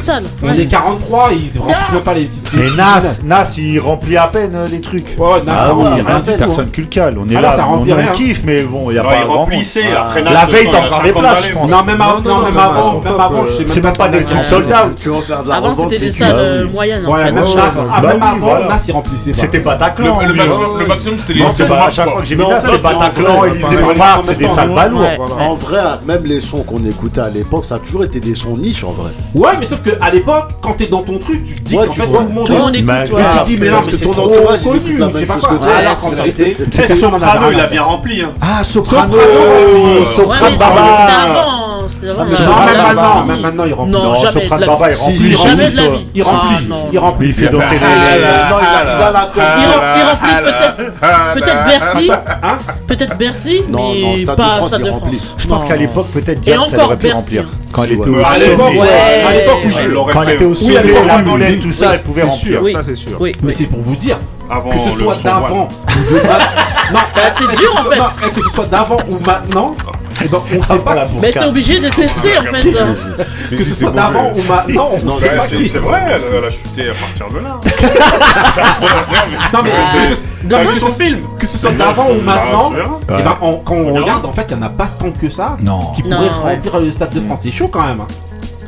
salle. 0.00 0.24
On 0.42 0.52
est 0.54 0.66
43, 0.66 1.30
ils 1.32 1.58
remplissent 1.58 1.76
ah. 1.88 1.92
même 1.92 2.02
pas 2.02 2.14
les 2.14 2.24
petites 2.24 2.50
Mais 2.54 2.70
Nas, 2.76 3.18
Nas 3.24 3.54
il 3.58 3.78
remplit 3.80 4.16
à 4.16 4.28
peine 4.28 4.54
euh, 4.54 4.66
les 4.66 4.80
trucs. 4.80 5.16
Ouais, 5.18 5.42
Nas 5.44 5.52
ça 5.52 5.66
ah 5.68 5.72
remplit. 5.72 6.02
Personne 6.02 6.40
hein. 6.60 6.68
culcale, 6.72 7.16
on 7.18 7.28
est 7.28 7.36
ah 7.36 7.40
là, 7.40 7.68
on 7.68 8.14
kiffe 8.14 8.42
mais 8.44 8.62
bon, 8.62 8.90
il 8.90 8.96
y 8.96 8.98
a 8.98 9.04
pas 9.04 9.24
grand 9.24 9.48
La 9.48 10.46
veille 10.46 10.70
t'en 10.70 10.82
prends 10.88 11.02
des 11.02 11.12
places 11.12 11.46
je 11.48 11.52
pense. 11.52 11.70
Non, 11.70 11.84
même 11.84 12.00
avant, 12.00 12.20
même 12.20 12.58
avant, 13.18 13.44
je 13.44 13.52
sais 13.52 13.64
même 13.64 13.82
pas. 13.82 13.82
C'est 13.82 13.82
même 13.82 13.96
pas 13.96 14.08
des 14.08 14.24
trucs 14.24 14.44
sold. 14.44 14.74
Avant 15.50 15.74
c'était 15.74 15.98
des 15.98 16.10
salles 16.10 16.32
bah 16.34 16.38
euh, 16.38 16.68
moyennes 16.68 16.93
bah 16.93 16.93
euh, 16.93 16.93
voilà. 17.02 18.66
là, 18.68 18.78
c'est 18.78 18.92
remplissé. 18.92 19.30
pas. 19.32 19.36
C'était 19.38 19.58
Le, 19.58 19.64
Bataclan. 19.64 20.20
le 20.20 20.26
lui, 20.32 20.38
maximum, 20.38 20.64
hein. 20.70 20.76
le 20.80 20.86
maximum, 20.86 21.18
c'était 21.18 21.32
les 21.34 21.40
Non, 21.42 21.48
c'est 21.56 21.66
pas 21.68 21.84
à 21.86 21.90
chaque 21.90 22.08
fois 22.10 22.20
que 22.20 22.26
j'ai 22.26 22.34
vu 22.36 22.42
Mais 22.42 22.50
là, 22.50 22.58
en 22.58 22.60
c'était 22.60 22.78
Bataclan, 22.78 23.38
en 23.38 23.44
Élysée 23.44 23.66
vrai, 23.66 23.82
Montmartre, 23.82 24.22
c'est 24.26 24.38
des 24.38 24.46
en 24.46 24.54
salles 24.54 24.66
même 24.68 24.74
balourdes. 24.76 25.02
Ouais. 25.02 25.16
Voilà. 25.18 25.34
En 25.50 25.54
vrai, 25.54 25.82
même 26.06 26.24
les 26.24 26.40
sons 26.40 26.62
qu'on 26.62 26.84
écoutait 26.84 27.20
à 27.20 27.28
l'époque, 27.30 27.64
ça 27.64 27.76
a 27.76 27.78
toujours 27.78 28.04
été 28.04 28.20
des 28.20 28.34
sons 28.34 28.56
niches 28.56 28.84
en 28.84 28.92
vrai. 28.92 29.10
Ouais, 29.34 29.50
mais 29.58 29.66
sauf 29.66 29.82
que 29.82 29.90
à 30.00 30.10
l'époque, 30.10 30.50
quand 30.60 30.74
t'es 30.74 30.86
dans 30.86 31.02
ton 31.02 31.18
truc, 31.18 31.44
tu 31.44 31.54
te 31.56 31.60
dis 31.62 31.76
Ouais, 31.76 31.86
qu'en 31.86 31.92
fait 31.92 32.06
vois, 32.06 32.18
tout 32.22 32.28
le 32.28 32.34
monde 32.34 32.46
Tout 32.46 32.52
écoute, 32.54 32.82
Mais- 32.84 33.06
Et 33.08 33.12
ouais. 33.12 33.22
tu 33.32 33.38
te 33.38 33.44
dis, 33.44 33.58
mais 33.58 33.68
que 33.68 33.96
c'est 33.96 34.04
ton 34.04 34.12
trop 34.12 34.28
connu, 34.28 34.96
je 34.96 35.02
sais 35.02 35.12
même 35.12 35.26
pas 35.26 35.34
quoi. 35.36 35.58
Alors 35.76 36.00
qu'en 36.00 36.12
avait 36.12 36.56
Soprano, 36.94 37.46
il 37.52 37.60
a 37.60 37.66
bien 37.66 37.82
rempli. 37.82 38.22
Hein. 38.22 38.32
Ah, 38.40 38.62
Soprano 38.64 39.12
Soprano, 39.14 40.44
Ouais, 40.44 40.50
Soprano 40.52 41.63
la- 41.84 41.90
c'est 41.90 42.06
Non, 42.46 42.52
vrai, 42.52 42.66
même 42.66 42.76
la- 42.76 42.82
maintenant, 42.94 43.24
même 43.24 43.40
maintenant, 43.40 43.64
il 43.66 43.74
remplit. 43.74 43.92
Non, 43.92 44.02
Non, 44.04 44.20
jamais 44.20 44.44
de 44.44 44.50
la 44.50 44.56
vie. 44.56 44.64
remplit. 44.66 44.96
Si, 44.96 45.10
il 45.30 45.36
Jamais 45.36 45.70
de 45.70 45.76
la 45.76 45.82
vie. 45.88 46.06
Il 46.14 46.22
remplit, 46.22 46.48
Ah, 46.50 46.68
non. 46.68 46.76
il 46.92 46.98
remplit. 46.98 47.34
Il. 47.38 47.50
Non, 47.50 47.58
remplit 47.58 47.74
peut-être 51.34 51.34
peut-être 51.34 51.64
Bercy, 51.66 52.10
Hein 52.42 52.58
peut-être 52.86 53.16
Bercy, 53.16 53.62
Non, 53.68 53.78
non, 53.94 54.14
mais 54.16 54.24
pas 54.24 54.34
France, 54.56 54.68
Stade 54.68 54.80
il 54.80 54.86
de 54.86 54.90
remplit. 54.90 55.16
France. 55.18 55.34
Je 55.38 55.46
pense 55.46 55.62
Non. 55.62 55.68
qu'à 55.68 55.76
l'époque, 55.76 56.06
peut-être 56.12 56.40
Diane, 56.40 56.60
ça 56.70 56.84
aurait 56.84 56.96
pu 56.96 57.12
remplir. 57.12 57.44
Quand 57.72 57.84
elle 57.84 57.92
était 57.92 58.08
au 58.08 58.14
à 58.24 58.38
l'époque, 58.38 58.60
sommet. 58.60 58.80
Quand 60.12 60.22
elle 60.22 60.30
était 60.34 60.44
au 60.44 60.54
sommet, 60.54 60.74
la 60.74 61.16
oui, 61.50 61.60
tout 61.60 61.72
ça, 61.72 61.94
elle 61.94 62.00
pouvait 62.02 62.22
remplir. 62.22 62.62
ça 62.72 62.82
c'est 62.82 62.94
sûr. 62.94 63.18
Mais 63.42 63.52
c'est 63.52 63.64
pour 63.64 63.80
vous 63.80 63.96
dire 63.96 64.18
Avant 64.50 64.68
que 64.70 64.78
ce 64.78 64.90
soit 64.90 65.16
d'avant 65.24 65.68
ou 65.88 66.14
de 66.14 66.20
ma- 66.20 66.38
Non, 66.92 67.00
Bah, 67.14 67.22
c'est 67.38 67.56
dur, 67.56 67.70
ce 67.74 67.78
en 67.78 67.82
soit- 67.82 67.92
fait. 67.94 67.98
non, 67.98 68.30
Que 68.34 68.42
ce 68.42 68.50
soit 68.50 68.66
d'avant 68.66 68.98
ou 69.10 69.18
maintenant, 69.24 69.74
Eh 70.22 70.28
ben, 70.28 70.42
on 70.56 70.62
sait 70.62 70.78
pas. 70.78 71.06
Mais 71.20 71.30
t'es 71.30 71.44
obligé 71.44 71.80
de 71.80 71.88
tester 71.88 72.38
en 72.38 72.42
fait. 72.42 72.68
hein. 72.78 72.94
Que 73.50 73.64
ce 73.64 73.74
soit 73.74 73.90
d'avant 73.90 74.30
ou 74.32 74.42
maintenant, 74.48 74.90
on 74.92 75.04
Non, 75.04 75.18
sait 75.18 75.30
mais 75.32 75.38
pas 75.38 75.46
c'est 75.46 75.56
qui. 75.56 75.68
c'est 75.68 75.78
vrai, 75.78 76.00
elle, 76.08 76.22
elle 76.36 76.44
a 76.44 76.50
chuté 76.50 76.88
à 76.90 76.94
partir 76.94 77.28
de 77.30 77.38
là. 77.44 77.60
Non, 79.52 80.58
mais 80.68 80.74
son 80.78 80.88
film 80.88 81.18
que 81.38 81.46
ce 81.46 81.58
soit 81.58 81.72
d'avant 81.72 82.08
ou 82.10 82.20
maintenant, 82.20 82.72
eh 83.08 83.22
ben, 83.22 83.36
on- 83.40 83.56
quand 83.58 83.74
on 83.76 83.94
regarde, 83.94 84.24
en 84.26 84.32
fait, 84.32 84.46
il 84.50 84.56
n'y 84.56 84.62
en 84.62 84.66
a 84.66 84.70
pas 84.70 84.86
tant 84.98 85.10
que 85.10 85.28
ça 85.28 85.56
Non. 85.62 85.92
qui 85.94 86.02
ouais. 86.02 86.14
remplir 86.28 86.80
le 86.80 86.92
stade 86.92 87.10
de 87.14 87.20
France. 87.20 87.40
C'est 87.42 87.50
chaud 87.50 87.68
quand 87.68 87.86
même. 87.86 88.02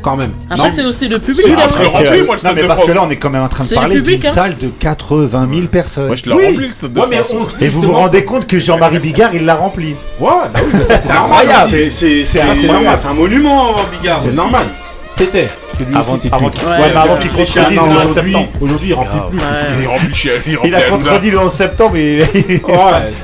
Quand 0.06 0.16
même. 0.16 0.30
Après, 0.48 0.68
Non 0.68 0.72
c'est 0.72 0.84
aussi 0.84 1.08
le 1.08 1.18
public. 1.18 1.44
Hein. 1.48 1.56
ah, 1.58 1.66
je 1.68 1.78
le 1.82 1.88
remplis, 1.88 2.06
moi, 2.08 2.16
le 2.20 2.26
Non, 2.26 2.38
Stade 2.38 2.54
mais 2.54 2.62
de 2.62 2.66
parce 2.68 2.84
que 2.84 2.92
là, 2.92 3.02
on 3.04 3.10
est 3.10 3.16
quand 3.16 3.28
même 3.30 3.42
en 3.42 3.48
train 3.48 3.64
de 3.64 3.68
C'est 3.68 3.74
le 3.74 3.80
parler 3.80 3.96
public, 3.96 4.20
d'une 4.20 4.30
hein. 4.30 4.32
salle 4.32 4.56
de 4.56 4.68
80 4.68 5.48
000 5.52 5.66
personnes. 5.66 6.06
Moi, 6.06 6.14
je 6.14 6.24
l'ai 6.26 6.32
Oui. 6.32 6.46
rempli 6.46 6.66
le 6.68 6.72
stade 6.72 6.92
de 6.92 7.00
Ouais, 7.00 7.06
mais 7.10 7.16
France. 7.16 7.32
on 7.40 7.44
se 7.44 7.56
dit 7.56 7.64
Et 7.64 7.68
vous 7.68 7.74
vous 7.74 7.80
justement- 7.82 8.02
rendez 8.02 8.24
compte 8.24 8.46
que 8.46 8.58
Jean-Marie 8.60 9.00
Bigard, 9.00 9.30
il 9.34 9.44
l'a 9.44 9.56
rempli. 9.56 9.96
Ouais, 10.20 10.30
bah 10.54 10.60
oui, 10.62 10.70
mais 10.74 10.84
ça, 10.84 10.98
c'est 11.00 11.12
normal. 11.12 11.38
incroyable. 11.40 11.68
C'est 11.68 11.90
c'est- 11.90 12.24
C'est 12.24 12.38
c'est- 12.38 12.54
c'est 12.54 12.66
normal. 12.68 12.96
c'est 12.96 13.06
un 13.08 13.14
monument, 13.14 13.74
Bigard. 14.00 14.22
C'est 14.22 14.28
aussi. 14.28 14.36
normal. 14.36 14.66
C'était. 15.10 15.48
Parce 15.48 15.78
que 15.84 15.90
lui 15.90 15.96
Avant, 15.96 16.12
aussi, 16.12 16.28
c'est 16.28 16.34
avant 16.34 16.48
qu'il 16.50 16.64
Ouais, 16.68 16.70
ouais, 16.70 16.78
mais 16.94 17.00
avant 17.00 17.16
qu'il 17.16 17.30
contredise 17.30 17.56
Ah, 17.58 17.70
non, 17.74 17.86
le 17.86 17.90
11 17.90 17.96
Aujourd'hui, 18.04 18.32
septembre. 18.32 18.48
aujourd'hui, 18.60 18.88
il 18.90 18.94
remplit 18.94 19.20
plus. 19.30 19.38
Il 19.40 19.80
Ouais. 19.80 19.86
remplit 19.92 20.14
chez 20.14 20.30
il 20.46 20.52
Il 20.52 20.56
remplit 20.56 20.74
a 20.76 20.80
contredit 20.82 21.30
le 21.32 21.38
11 21.40 21.52
septembre 21.52 21.96
et 21.96 22.12
il 22.12 22.18
Ouais, 22.18 22.22
laisse 22.38 22.58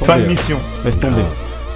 fin 0.05 0.17
de 0.17 0.23
tomber. 0.23 0.27
mission. 0.35 0.59
Laisse 0.85 0.99
tomber. 0.99 1.23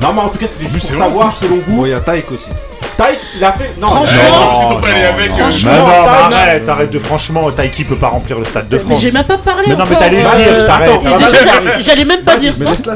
Non, 0.03 0.09
mais 0.15 0.21
en 0.21 0.29
tout 0.31 0.39
cas, 0.39 0.47
c'était 0.47 0.69
juste 0.71 0.87
c'est 0.89 0.93
pour 0.95 1.03
long, 1.05 1.09
savoir, 1.09 1.37
selon 1.41 1.59
vous. 1.67 1.77
Bon, 1.77 1.87
il 1.87 1.91
y 1.91 1.95
a 1.95 2.01
Taïk 2.01 2.31
aussi. 2.33 2.51
Taïk, 2.97 3.19
il 3.37 3.45
a 3.45 3.53
fait. 3.53 3.73
Non, 3.79 3.89
Franchement, 3.89 4.23
Non, 4.71 4.75
devrais 4.75 4.91
aller 4.93 5.03
avec. 5.05 5.31
euh, 5.31 5.35
Franchement, 5.37 5.71
Mais 5.73 5.79
non, 5.79 5.87
mais 5.87 6.01
non. 6.31 6.37
arrête, 6.37 6.69
arrête 6.69 6.91
de 6.91 6.99
franchement, 6.99 7.51
Taïki 7.51 7.85
peut 7.85 7.97
pas 7.97 8.09
remplir 8.09 8.39
le 8.39 8.45
stade 8.47 8.69
de 8.71 8.79
Mais 8.79 8.85
France. 8.85 9.01
j'ai 9.03 9.11
même 9.13 9.25
pas 9.25 9.37
parlé 9.37 9.65
Mais 9.69 9.77
non, 9.77 9.85
mais 9.89 9.97
t'allais 9.97 10.25
euh, 10.25 10.37
dire, 10.37 10.61
je 10.61 10.67
t'arrête. 10.67 10.91
et 11.03 11.05
déjà, 11.25 11.83
j'allais- 11.85 12.05
même 12.07 12.23
pas 12.23 12.37
dire 12.37 12.55
Mais 12.59 12.67
ça. 12.75 12.95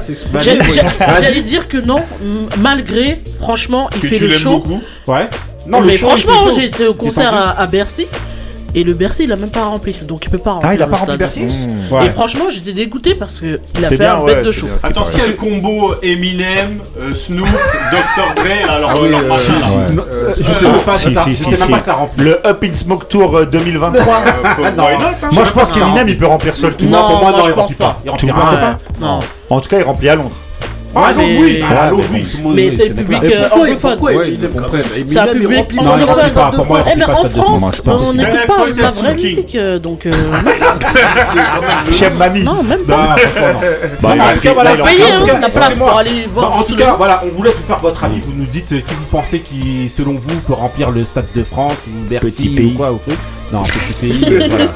J'allais 1.22 1.42
dire 1.42 1.68
que 1.68 1.76
non, 1.78 2.00
malgré, 2.58 3.18
franchement, 3.40 3.90
il 4.02 4.08
fait 4.08 4.18
le 4.18 4.28
show. 4.30 4.50
beaucoup. 4.52 4.82
Ouais. 5.06 5.28
Non, 5.66 5.80
mais 5.82 5.96
franchement, 5.98 6.48
été 6.58 6.86
au 6.86 6.94
concert 6.94 7.54
à 7.58 7.66
Bercy. 7.66 8.06
Et 8.74 8.84
le 8.84 8.94
Bercy, 8.94 9.24
il 9.24 9.32
a 9.32 9.36
même 9.36 9.50
pas 9.50 9.64
rempli. 9.64 9.94
Donc 10.02 10.24
il 10.24 10.30
peut 10.30 10.38
pas 10.38 10.52
remplir. 10.52 10.70
Ah, 10.70 10.74
il 10.74 10.82
a 10.82 10.86
le 10.86 10.90
pas 10.90 10.96
rempli 10.98 11.14
stade. 11.14 11.18
Bercy 11.18 11.40
Et 11.42 11.92
Ouais. 11.94 12.10
franchement, 12.10 12.44
j'étais 12.50 12.72
dégoûté 12.72 13.14
parce 13.14 13.40
que 13.40 13.46
il 13.46 13.54
a 13.56 13.58
C'était 13.74 13.88
fait 13.88 13.96
bien, 13.98 14.16
un 14.16 14.20
ouais, 14.20 14.34
bête 14.36 14.44
de 14.46 14.50
c'était 14.52 14.60
show. 14.60 14.66
bien, 14.78 14.88
Attends, 14.90 15.04
y 15.16 15.20
a 15.20 15.26
le 15.26 15.32
combo 15.32 15.94
Eminem, 16.02 16.80
euh, 17.00 17.14
Snoop, 17.14 17.46
Dr. 17.48 18.34
Dre, 18.36 18.70
alors 18.70 18.90
Ah 18.92 18.96
euh, 18.96 19.02
oui, 19.02 19.08
leur 19.10 19.20
euh, 19.20 19.28
machin, 19.28 19.52
là. 19.58 19.86
si, 19.88 19.94
Non, 19.94 20.02
euh, 20.12 20.32
Je 20.36 20.52
sais 20.52 20.66
même 20.68 20.80
pas 20.80 20.98
Si, 20.98 21.08
si 21.08 21.14
ça. 21.14 21.24
si, 21.24 21.30
Je 21.32 21.36
si, 21.36 21.44
sais 21.44 21.50
même 21.50 21.62
si. 21.66 21.70
pas 21.72 21.78
si 21.80 21.84
ça 21.84 21.94
remplit. 21.94 22.24
Le 22.24 22.46
Up 22.46 22.64
in 22.64 22.72
Smoke 22.72 23.06
Tour 23.08 23.36
euh, 23.38 23.44
2023. 23.46 24.04
Euh, 24.04 24.70
non. 24.76 24.84
why 24.84 24.96
not, 24.98 25.04
hein 25.04 25.28
Moi, 25.32 25.44
je 25.44 25.52
pense 25.52 25.72
qu'Eminem, 25.72 26.08
il 26.08 26.18
peut 26.18 26.26
remplir 26.26 26.54
seul 26.54 26.74
tout. 26.74 26.84
Non, 26.86 26.98
pour 27.08 27.20
moi, 27.20 27.30
moi, 27.30 27.32
non, 27.32 27.38
je 27.44 27.48
il 27.48 27.54
pense 27.54 27.60
remplit 27.62 27.74
pas. 27.76 27.84
pas. 27.86 28.00
Il 28.04 28.10
remplit 28.10 28.28
Tout 28.28 28.34
pas. 28.34 28.40
le 28.40 28.46
monde, 28.46 28.54
c'est 28.60 28.94
c'est 28.94 29.00
pas. 29.00 29.06
Non. 29.06 29.18
En 29.50 29.60
tout 29.60 29.68
cas, 29.68 29.78
il 29.78 29.84
remplit 29.84 30.08
à 30.08 30.14
Londres. 30.14 30.36
Ah, 30.94 31.12
non, 31.12 31.22
oui. 31.22 31.38
Ouais, 31.38 31.62
Ah, 31.68 31.90
mais 31.96 32.02
oui, 32.12 32.26
Mais 32.54 32.70
c'est 32.72 32.88
le 32.88 32.94
public 32.94 33.22
euh, 33.24 33.48
anglophone. 33.52 33.98
C'est 35.06 35.18
un 35.20 35.26
public 35.28 35.64
anglophone. 35.78 36.82
Eh, 36.92 36.96
mais 36.96 37.04
en 37.04 37.14
France, 37.14 37.82
on 37.86 38.12
n'écoute 38.12 38.32
Mais 38.40 38.46
pas 38.46 38.70
de 38.72 38.82
la 38.82 38.90
vraie 38.90 39.14
musique, 39.14 39.54
euh, 39.54 39.78
donc 39.78 40.06
euh, 40.06 40.10
Chef 41.92 42.16
Mamie. 42.16 42.42
non, 42.42 42.62
même 42.62 42.80
pas. 42.84 43.16
Bah, 44.00 44.10
a 44.18 44.30
hein, 44.30 44.36
cas, 44.42 44.54
la 44.54 44.74
place 44.74 44.86
excusez-moi. 45.56 45.88
pour 45.88 45.98
aller 45.98 46.10
Bah, 46.24 46.30
voir. 46.34 46.56
en 46.56 46.62
tout 46.62 46.74
les 46.74 46.82
cas, 46.82 46.94
voilà, 46.96 47.22
on 47.24 47.36
vous 47.36 47.42
laisse 47.42 47.54
vous 47.54 47.66
faire 47.66 47.78
votre 47.78 48.02
avis. 48.04 48.20
Vous 48.20 48.32
nous 48.36 48.46
dites 48.46 48.72
euh, 48.72 48.80
qui 48.80 48.94
vous 48.94 49.04
pensez 49.10 49.40
qui, 49.40 49.88
selon 49.88 50.14
vous, 50.14 50.40
peut 50.46 50.54
remplir 50.54 50.90
le 50.90 51.04
Stade 51.04 51.26
de 51.34 51.42
France 51.42 51.74
ou 51.86 52.08
Bercy 52.08 52.56
ou 52.74 52.76
quoi 52.76 52.92
ou 52.92 52.98
truc. 52.98 53.18
Non, 53.52 53.62
petit 53.64 53.92
pays. 54.00 54.38
voilà. 54.48 54.66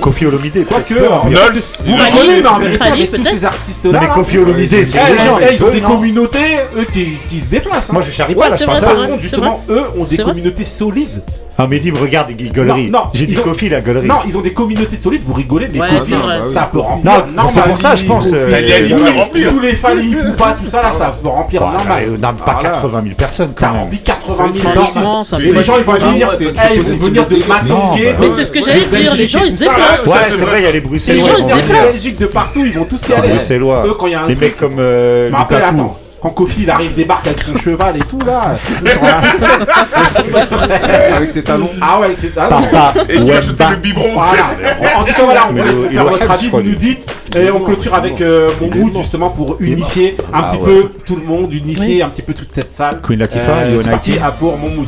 Kofi 0.00 0.26
Olomide. 0.26 0.64
Quoique. 0.66 0.94
Nols. 0.94 1.52
vous 1.84 1.96
mais 1.96 2.46
en 2.46 2.58
vérité, 2.58 2.78
Fali, 2.78 2.92
avec 2.92 3.10
tous 3.10 3.16
peut-être. 3.22 3.34
ces 3.34 3.40
Non, 3.40 3.48
artistes-là. 3.48 4.00
mais 4.00 4.08
Kofi 4.08 4.38
Olomide, 4.38 4.70
c'est 4.70 4.76
eh, 4.80 4.84
des 4.84 4.90
eh, 4.92 5.26
gens. 5.26 5.38
eh, 5.40 5.54
ils 5.54 5.64
ont 5.64 5.70
des 5.70 5.80
non 5.80 5.88
communautés, 5.88 6.38
eux, 6.76 6.86
qui, 6.92 7.16
qui 7.28 7.40
se 7.40 7.50
déplacent. 7.50 7.90
hein. 7.90 7.94
Moi, 7.94 8.02
je 8.02 8.10
charrie 8.12 8.34
Ouais, 8.34 8.40
pas, 8.44 8.50
là, 8.50 8.56
c'est 8.56 8.64
je 8.64 8.70
vrai, 8.70 8.80
parle 8.80 8.80
c'est 8.80 8.86
ça. 8.86 8.92
Par 8.92 8.98
vrai. 9.00 9.08
contre, 9.10 9.22
justement, 9.22 9.64
eux 9.68 9.84
ont 9.98 10.04
des 10.04 10.16
C'est 10.16 10.22
vrai. 10.22 10.32
communautés 10.32 10.64
solides. 10.64 11.22
Ah, 11.62 11.66
Mehdi 11.66 11.92
me 11.92 11.98
regarde, 11.98 12.28
il 12.38 12.52
gueulerie. 12.52 12.90
Non, 12.90 13.00
non, 13.00 13.04
J'ai 13.12 13.26
dit 13.26 13.38
ont- 13.38 13.42
Kofi, 13.42 13.68
la 13.68 13.80
gueulerie. 13.80 14.06
Non, 14.08 14.16
ils 14.26 14.36
ont 14.36 14.40
des 14.40 14.52
communautés 14.52 14.96
solides, 14.96 15.22
vous 15.24 15.34
rigolez, 15.34 15.68
mais 15.72 15.80
Ouais, 15.80 15.88
Kofi, 15.98 16.14
ça 16.54 16.68
peut 16.72 16.78
remplir. 16.78 17.12
Non, 17.12 17.22
mais 17.36 17.42
c'est 17.52 17.62
pour 17.62 17.78
ça, 17.78 17.94
je 17.94 18.04
pense, 18.04 18.26
euh, 18.32 18.48
les 18.48 18.88
tous 18.88 19.60
les- 19.60 19.72
les 19.72 20.30
ou 20.30 20.32
pas, 20.36 20.52
tout 20.62 20.70
ça 20.70 20.82
là, 20.82 20.92
ça 20.96 21.12
peut 21.22 21.28
remplir 21.28 21.60
Bah, 21.60 21.72
normal. 21.76 22.04
euh, 22.06 22.10
non, 22.12 22.34
pas 22.34 22.52
Voilà. 22.52 22.68
80 22.70 23.02
000 23.02 23.14
personnes 23.14 23.52
Ça 23.56 23.66
quand 23.66 23.72
même. 23.74 23.82
remplit 23.82 23.98
80 23.98 24.52
000 24.52 24.64
Franchement, 24.74 25.02
normal. 25.02 25.24
ça 25.26 25.36
Et 25.38 25.42
peut- 25.48 25.52
les 25.58 25.62
gens 25.62 25.74
ils 25.78 25.84
vont 25.84 25.92
venir, 25.92 26.28
de 26.30 27.24
délire. 27.28 27.46
Matonguet. 27.48 28.14
Mais 28.20 28.26
c'est 28.36 28.44
ce 28.44 28.50
que 28.52 28.62
j'allais 28.62 28.84
dire, 28.86 29.14
les 29.14 29.26
gens 29.26 29.40
ils 29.44 29.54
se 29.54 29.58
déplacent. 29.60 30.06
Ouais, 30.06 30.12
Ça, 30.12 30.18
c'est 30.24 30.30
c'est 30.30 30.44
vrai, 30.44 30.60
il 30.60 30.64
y 30.64 30.66
a 30.66 30.72
les 30.72 30.80
Bruxellois. 30.80 31.22
Les 31.22 31.30
gens 31.30 31.36
ils 31.36 31.42
vont 31.42 31.46
viennent 31.48 31.60
de 31.60 31.66
venir. 31.66 31.82
Belgique 31.92 32.18
de 32.18 32.26
partout, 32.26 32.64
ils 32.64 32.72
vont 32.78 32.84
tous 32.84 33.02
y 33.02 33.08
Les 33.08 33.14
aller. 33.14 33.28
Bruxellois. 33.28 33.84
Eux 33.86 33.94
quand 33.98 34.06
il 34.06 34.12
y 34.12 34.14
a 34.14 34.22
un 34.22 34.28
Les 34.28 34.34
truc. 34.34 34.46
mecs 34.46 34.56
comme 34.56 34.76
euh, 34.78 35.30
Mais 35.30 35.36
attends. 35.36 35.98
Quand 36.22 36.30
Kofi 36.30 36.62
il 36.64 36.70
arrive, 36.70 36.94
débarque 36.94 37.26
avec 37.28 37.40
son 37.40 37.56
cheval 37.56 37.96
et 37.96 38.00
tout 38.00 38.18
là. 38.26 38.54
Avec 41.16 41.30
ses 41.30 41.42
talons. 41.42 41.70
Ah 41.80 41.98
ouais, 42.00 42.14
Par 42.34 42.60
non. 42.60 42.66
pas. 42.68 42.92
Et 43.08 43.20
qui 43.22 43.32
acheter 43.32 43.52
bah. 43.58 43.68
le 43.70 43.76
biberon. 43.76 44.12
Voilà. 44.12 44.50
En 44.98 45.04
tout 45.04 45.14
cas, 45.14 45.22
voilà, 45.24 45.48
on 45.50 45.54
laisse 45.54 45.92
faire 45.92 46.04
votre 46.04 46.30
avis, 46.30 46.48
vous 46.48 46.62
nous 46.62 46.74
dites. 46.74 47.10
Et 47.36 47.50
on 47.50 47.60
clôture 47.60 47.94
avec 47.94 48.20
euh, 48.20 48.48
mon 48.60 48.74
mood 48.74 48.96
justement 48.96 49.30
pour 49.30 49.56
unifier 49.60 50.16
un 50.32 50.40
Ah 50.40 50.48
petit 50.50 50.58
peu 50.58 50.90
tout 51.06 51.16
le 51.16 51.22
monde, 51.22 51.52
unifier 51.52 52.02
un 52.02 52.08
petit 52.08 52.22
peu 52.22 52.34
toute 52.34 52.52
cette 52.52 52.72
salle. 52.72 53.00
Queen 53.02 53.20
Latifah, 53.20 53.52
Euh, 53.52 53.80
c'est 53.82 53.90
parti 53.90 54.14
pour 54.38 54.58
mon 54.58 54.68
mood. 54.70 54.86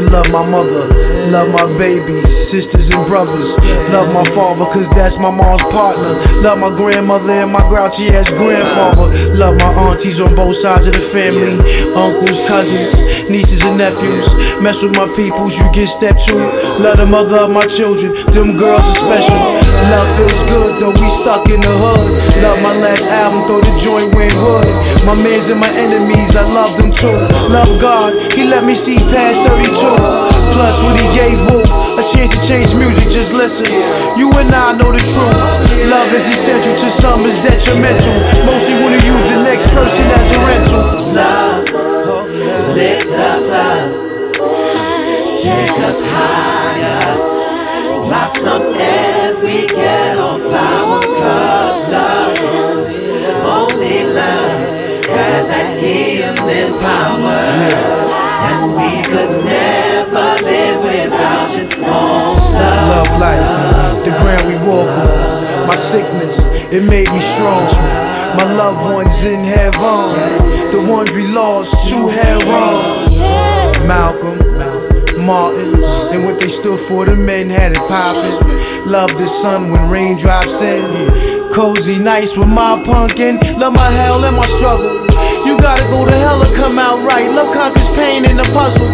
Love 0.00 0.32
my 0.32 0.44
mother, 0.50 0.88
love 1.30 1.52
my 1.52 1.78
babies, 1.78 2.26
sisters 2.50 2.90
and 2.90 3.06
brothers, 3.06 3.56
love 3.92 4.12
my 4.12 4.24
father 4.34 4.64
cause 4.64 4.88
that's 4.90 5.18
my 5.18 5.30
mom's 5.30 5.62
partner, 5.64 6.14
love 6.40 6.58
my 6.58 6.74
grandmother 6.74 7.30
and 7.30 7.52
my 7.52 7.60
grouchy 7.68 8.08
ass 8.08 8.30
grandfather, 8.30 9.12
love 9.36 9.56
my 9.58 9.72
aunties 9.86 10.18
on 10.18 10.34
both 10.34 10.56
sides 10.56 10.86
of 10.88 10.94
the 10.94 11.00
family, 11.00 11.54
uncles, 11.94 12.40
cousins, 12.48 12.96
nieces 13.30 13.62
and 13.64 13.78
nephews, 13.78 14.26
mess 14.62 14.82
with 14.82 14.96
my 14.96 15.06
peoples, 15.14 15.56
you 15.56 15.70
get 15.72 15.86
stepped 15.86 16.26
to, 16.26 16.34
love 16.80 16.96
the 16.96 17.06
mother 17.06 17.36
of 17.36 17.50
my 17.50 17.66
children, 17.66 18.10
them 18.32 18.56
girls 18.56 18.82
are 18.82 18.98
special, 19.04 19.38
love 19.88 20.08
feels 20.16 20.42
good 20.50 20.80
though 20.80 20.94
we 20.96 21.08
stuck 21.08 21.48
in 21.48 21.60
the 21.60 21.74
hood, 21.80 22.08
love 22.40 22.58
my 22.64 22.74
last 22.80 23.04
album, 23.08 23.44
throw 23.44 23.60
the 23.60 23.74
joint 23.76 24.08
when 24.16 24.32
wood, 24.40 24.66
my 25.04 25.12
mans 25.12 25.48
and 25.52 25.60
my 25.60 25.70
enemies, 25.76 26.36
I 26.36 26.44
love 26.48 26.76
them 26.76 26.88
too, 26.88 27.12
love 27.52 27.68
God, 27.80 28.16
he 28.32 28.48
let 28.48 28.64
me 28.64 28.74
see 28.74 28.96
past 29.12 29.40
32, 29.44 29.70
plus 30.56 30.76
what 30.80 30.96
he 30.96 31.06
gave 31.12 31.36
Wolf, 31.48 31.68
a 32.00 32.04
chance 32.16 32.32
to 32.32 32.40
change 32.40 32.72
music, 32.74 33.12
just 33.12 33.32
listen, 33.32 33.68
you 34.16 34.32
and 34.40 34.48
I 34.52 34.72
know 34.76 34.88
the 34.92 35.00
truth, 35.04 35.44
love 35.92 36.08
is 36.16 36.26
essential 36.28 36.74
to 36.76 36.88
some 36.88 37.24
is 37.28 37.36
detrimental, 37.44 38.16
mostly 38.48 38.80
wanna 38.80 39.00
use 39.04 39.26
the 39.28 39.40
next 39.44 39.68
person 39.76 40.04
as 40.16 40.26
a 40.32 40.40
rental, 40.48 40.84
love, 41.12 41.64
lift 42.72 43.12
us 43.12 43.52
up, 43.52 43.92
take 45.36 45.76
us 45.84 46.00
higher, 46.04 47.04
blossom 48.08 48.72
every 48.74 49.29
we 49.42 49.66
get 49.66 50.18
on 50.18 50.36
flower 50.36 51.00
Cause 51.00 51.82
love, 51.90 52.38
only 53.44 54.04
love 54.04 55.06
Has 55.08 55.48
that 55.48 55.76
healing 55.80 56.72
power. 56.78 57.40
And 58.50 58.74
we 58.76 59.02
could 59.04 59.44
never 59.44 60.28
live 60.44 60.78
without 60.82 61.50
you. 61.56 61.64
Love, 61.80 62.80
love 62.92 63.12
life, 63.20 64.04
the 64.04 64.12
ground 64.20 64.44
we 64.48 64.56
walk 64.68 64.88
on 64.88 65.66
My 65.68 65.76
sickness, 65.76 66.38
it 66.72 66.82
made 66.88 67.10
me 67.10 67.20
strong. 67.20 67.66
My 68.36 68.44
loved 68.54 68.94
ones 68.94 69.24
in 69.24 69.40
heaven. 69.40 70.70
The 70.70 70.86
ones 70.88 71.10
we 71.12 71.26
lost 71.26 71.88
to 71.90 72.08
heaven 72.08 73.10
Malcolm, 73.86 74.38
Martin 75.26 75.99
and 76.12 76.24
what 76.24 76.40
they 76.40 76.48
stood 76.48 76.78
for, 76.78 77.04
the 77.06 77.16
men 77.16 77.48
had 77.48 77.72
it 77.72 77.82
poppin'. 77.88 78.34
Love 78.90 79.10
the 79.18 79.26
sun 79.26 79.70
when 79.70 79.88
raindrops 79.90 80.60
in. 80.60 80.82
Cozy 81.52 81.98
nights 81.98 82.36
with 82.36 82.48
my 82.48 82.80
pumpkin. 82.84 83.38
Love 83.58 83.74
my 83.74 83.90
hell 83.90 84.24
and 84.24 84.36
my 84.36 84.46
struggle. 84.58 84.90
You 85.46 85.58
gotta 85.58 85.84
go 85.90 86.04
to 86.04 86.12
hell 86.12 86.42
to 86.42 86.50
come 86.56 86.78
out 86.78 87.02
right. 87.06 87.30
Love 87.30 87.52
conquers 87.54 87.88
pain 87.94 88.24
in 88.24 88.36
the 88.36 88.48
puzzle. 88.54 88.88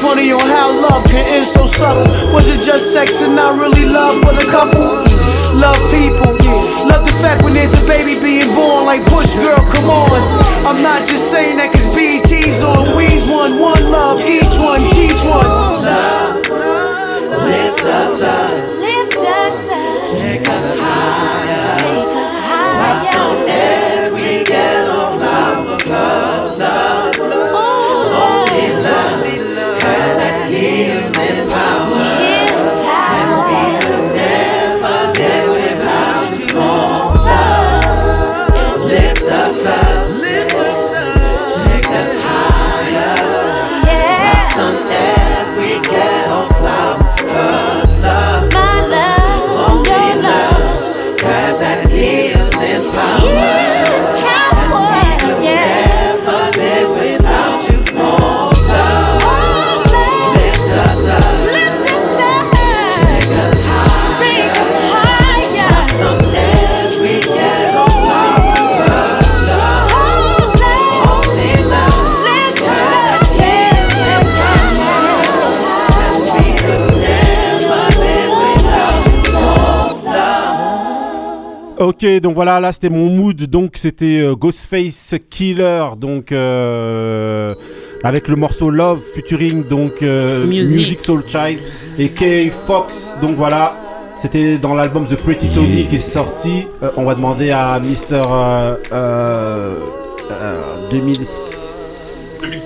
Funny 0.00 0.32
on 0.32 0.40
how 0.40 0.72
love 0.80 1.04
can 1.04 1.24
end 1.36 1.46
so 1.46 1.66
subtle. 1.66 2.08
Was 2.32 2.48
it 2.48 2.64
just 2.64 2.92
sex 2.92 3.22
and 3.22 3.36
not 3.36 3.58
really 3.58 3.86
love 3.86 4.20
for 4.24 4.32
the 4.32 4.46
couple? 4.50 4.82
Love 5.52 5.78
people, 5.92 6.32
love 6.88 7.04
the 7.04 7.12
fact 7.20 7.44
when 7.44 7.52
there's 7.52 7.74
a 7.74 7.84
baby 7.86 8.18
being 8.18 8.48
born. 8.54 8.86
Like 8.86 9.04
push, 9.04 9.34
girl, 9.34 9.60
come 9.68 9.88
on. 9.90 10.20
I'm 10.64 10.80
not 10.82 11.06
just 11.06 11.30
saying 11.30 11.58
that 11.58 11.70
'cause 11.72 11.86
BT's 11.94 12.62
on. 12.62 12.96
We's 12.96 13.24
one, 13.28 13.60
one 13.60 13.90
love, 13.92 14.20
each 14.24 14.56
one, 14.56 14.80
teach 14.90 15.20
one. 15.28 15.51
Ok, 82.02 82.20
donc 82.20 82.34
voilà, 82.34 82.58
là 82.58 82.72
c'était 82.72 82.90
mon 82.90 83.08
mood, 83.10 83.36
donc 83.44 83.74
c'était 83.76 84.20
euh, 84.22 84.34
Ghostface 84.34 85.14
Killer, 85.30 85.84
donc 85.96 86.32
euh, 86.32 87.50
avec 88.02 88.26
le 88.26 88.34
morceau 88.34 88.70
Love 88.70 89.00
featuring 89.14 89.62
donc 89.68 90.02
euh, 90.02 90.44
Music. 90.46 91.00
Soul 91.00 91.22
Child 91.26 91.60
et 92.00 92.08
Kay 92.08 92.50
Fox, 92.66 93.16
donc 93.20 93.36
voilà, 93.36 93.76
c'était 94.18 94.58
dans 94.58 94.74
l'album 94.74 95.06
The 95.06 95.14
Pretty 95.14 95.48
Tony 95.50 95.86
qui 95.86 95.96
est 95.96 96.00
sorti. 96.00 96.66
Euh, 96.82 96.88
on 96.96 97.04
va 97.04 97.14
demander 97.14 97.50
à 97.52 97.78
Mister 97.78 98.20
euh, 98.26 98.74
euh, 98.92 99.76
euh, 100.32 100.54
2000 100.90 101.18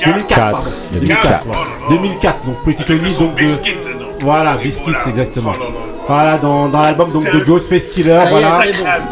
2004, 0.06 0.50
pardon. 0.50 0.70
2004, 0.94 1.44
voilà. 1.46 1.60
2004, 1.90 2.46
donc 2.46 2.62
Pretty 2.62 2.84
Tony, 2.84 3.14
donc 3.18 3.34
de- 3.38 4.24
voilà, 4.24 4.56
Biscuits 4.56 4.94
exactement. 5.10 5.52
Voilà, 6.08 6.38
dans, 6.38 6.68
dans 6.68 6.80
l'album 6.82 7.10
donc 7.10 7.24
de 7.32 7.40
Ghostface 7.40 7.86
Killer, 7.88 8.16
voilà. 8.30 8.60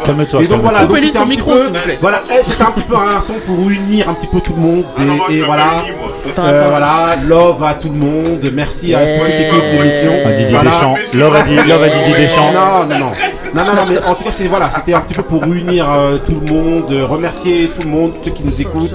Calme-toi, 0.05 0.41
Et 0.43 0.47
donc 0.47 0.61
voilà, 0.61 0.85
donc 0.85 0.97
c'était 0.99 1.17
un 1.17 1.27
petit 1.27 1.41
peu, 1.41 1.59
voilà, 1.99 2.21
eh, 2.31 2.41
c'était 2.43 2.63
un 2.63 2.71
petit 2.71 2.83
peu 2.83 2.95
un 2.95 3.19
son 3.19 3.33
pour 3.45 3.69
unir 3.69 4.07
un 4.09 4.13
petit 4.13 4.27
peu 4.27 4.39
tout 4.39 4.53
le 4.53 4.61
monde 4.61 4.85
et, 5.29 5.35
et 5.35 5.41
voilà, 5.41 5.83
Euh, 6.39 6.67
voilà, 6.69 7.15
love 7.27 7.61
à 7.63 7.73
tout 7.73 7.89
le 7.89 7.95
monde, 7.95 8.49
merci 8.53 8.93
à 8.95 9.05
tous 9.05 9.25
ceux 9.25 9.31
qui 9.31 9.43
écoutent 9.43 9.63
l'émission. 9.73 10.11
À 10.25 10.31
Didier. 10.31 10.57
Deschamps. 10.63 10.95
Love 11.13 11.35
à 11.35 11.41
Di- 11.43 11.55
love 11.69 11.83
à 11.83 11.89
Didier 11.89 12.13
Deschamps. 12.27 12.51
Non, 12.53 12.83
non, 12.87 12.99
non, 12.99 13.11
non, 13.53 13.65
non, 13.65 13.73
non, 13.75 13.85
mais 13.89 13.97
en 14.05 14.15
tout 14.15 14.23
cas 14.23 14.31
c'est 14.31 14.45
voilà, 14.47 14.69
c'était 14.69 14.93
un 14.93 15.01
petit 15.01 15.13
peu 15.13 15.23
pour 15.23 15.43
unir 15.43 15.85
euh, 15.91 16.17
tout 16.25 16.39
le 16.45 16.51
monde, 16.53 16.85
euh, 16.91 17.05
remercier 17.05 17.67
tout 17.75 17.83
le 17.83 17.89
monde, 17.89 18.13
ceux 18.21 18.31
qui 18.31 18.43
nous 18.45 18.59
écoutent, 18.61 18.93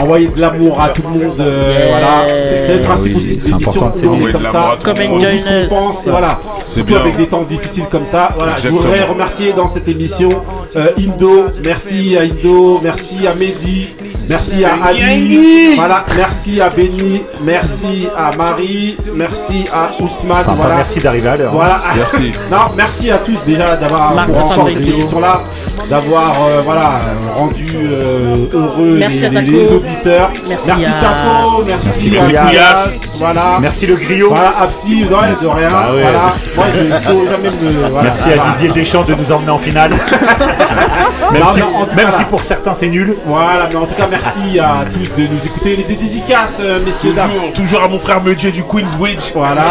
envoyer 0.00 0.28
de 0.28 0.40
l'amour 0.40 0.80
à 0.80 0.88
tout 0.90 1.02
le 1.02 1.08
monde, 1.08 1.36
euh, 1.40 1.86
voilà, 1.90 2.34
c'est 2.34 2.76
le 2.76 2.82
principe 2.82 3.16
aussi 3.16 3.36
de 3.36 3.42
c'est 3.42 3.52
important 3.52 3.70
l'émission, 3.70 3.88
de 3.90 3.94
s'aimer. 3.96 4.08
on 4.08 4.14
est 4.14 4.16
Envoyer 4.16 4.32
comme 4.32 4.42
de 4.42 4.46
ça, 4.46 4.52
l'amour 4.52 4.70
à 4.72 4.76
tout 4.76 4.86
le 4.86 4.92
Come 4.94 5.02
on 5.12 5.14
and 5.16 5.28
dit 5.28 5.38
ce 5.38 5.44
join 5.46 5.52
qu'on 5.52 5.62
us. 5.62 5.68
pense, 5.68 6.04
voilà, 6.06 6.40
C'est 6.66 6.74
surtout 6.74 6.96
avec 6.96 7.16
des 7.16 7.26
temps 7.28 7.42
difficiles 7.42 7.86
comme 7.90 8.06
ça, 8.06 8.28
voilà, 8.36 8.54
je 8.56 8.68
voudrais 8.68 9.02
remercier 9.02 9.52
dans 9.52 9.68
cette 9.68 9.88
émission 9.88 10.28
euh, 10.76 10.88
Indo, 10.98 11.46
merci 11.64 12.16
à 12.16 12.22
Indo, 12.22 12.80
merci 12.82 13.26
à 13.26 13.34
Mehdi, 13.34 13.88
merci 14.28 14.64
à 14.64 14.74
Ali, 14.84 15.74
voilà, 15.76 16.04
merci 16.16 16.60
à 16.60 16.68
Benny, 16.70 17.22
merci 17.42 18.08
à 18.16 18.30
Marie, 18.36 18.96
merci 19.14 19.66
à 19.72 19.90
Ousmane, 20.02 20.38
Enfin, 20.42 20.54
voilà. 20.56 20.76
merci 20.76 21.00
d'arriver 21.00 21.28
à 21.28 21.36
l'heure. 21.36 21.52
Voilà. 21.52 21.80
Merci. 21.96 22.32
non, 22.50 22.58
merci 22.76 23.10
à 23.10 23.18
tous 23.18 23.44
déjà 23.44 23.76
d'avoir 23.76 24.14
pour 24.26 24.34
Benny. 24.34 24.74
cette 24.74 24.88
émission-là, 24.94 25.42
d'avoir 25.88 26.32
euh, 26.42 26.60
voilà 26.64 26.92
rendu 27.34 27.66
euh, 27.76 28.36
heureux 28.52 28.96
Merci 28.98 29.18
les, 29.20 29.28
les- 29.30 29.40
les 29.42 29.72
auditeurs. 29.72 30.30
Merci 30.48 30.66
merci 30.68 30.84
à- 30.84 31.00
Taco, 31.00 31.64
merci, 31.66 32.10
Merci 32.10 32.36
à 32.36 32.42
Couillasse. 32.42 32.48
Couillasse, 32.48 33.08
voilà. 33.18 33.58
Merci 33.60 33.86
le 33.86 33.96
griot. 33.96 34.28
Voilà, 34.30 34.54
Absi, 34.62 35.04
ouais, 35.04 35.08
de 35.40 35.46
rien. 35.46 35.68
Ah 35.74 35.92
ouais. 35.92 36.02
Voilà. 36.02 36.34
Moi, 36.56 36.64
je 36.74 36.80
ne 36.82 37.00
faut 37.00 37.26
jamais 37.32 37.50
me. 37.50 37.88
Voilà. 37.88 38.02
Merci 38.02 38.28
à 38.38 38.52
Didier 38.58 38.82
Deschamps 38.82 39.04
de 39.04 39.14
nous 39.14 39.32
emmener 39.32 39.50
en 39.50 39.58
finale. 39.58 39.90
même 41.32 41.42
Non, 41.42 41.52
si, 41.52 41.62
en 41.62 41.86
même 41.94 42.06
cas, 42.06 42.12
si 42.12 42.24
pour 42.24 42.42
certains 42.42 42.74
c'est 42.74 42.88
nul. 42.88 43.16
Voilà, 43.26 43.68
mais 43.70 43.76
en 43.76 43.86
tout 43.86 43.94
cas, 43.94 44.06
merci 44.10 44.58
à 44.58 44.84
tous 44.92 45.20
de 45.20 45.26
nous 45.28 45.44
écouter. 45.44 45.76
Les 45.76 45.84
dédicaces, 45.94 46.58
euh, 46.60 46.80
messieurs, 46.84 47.12
dames. 47.12 47.30
Toujours, 47.30 47.52
toujours 47.52 47.82
à 47.84 47.88
mon 47.88 47.98
frère 47.98 48.22
Meunier 48.22 48.50
du 48.50 48.64
Queensbridge. 48.64 49.32
Voilà, 49.34 49.64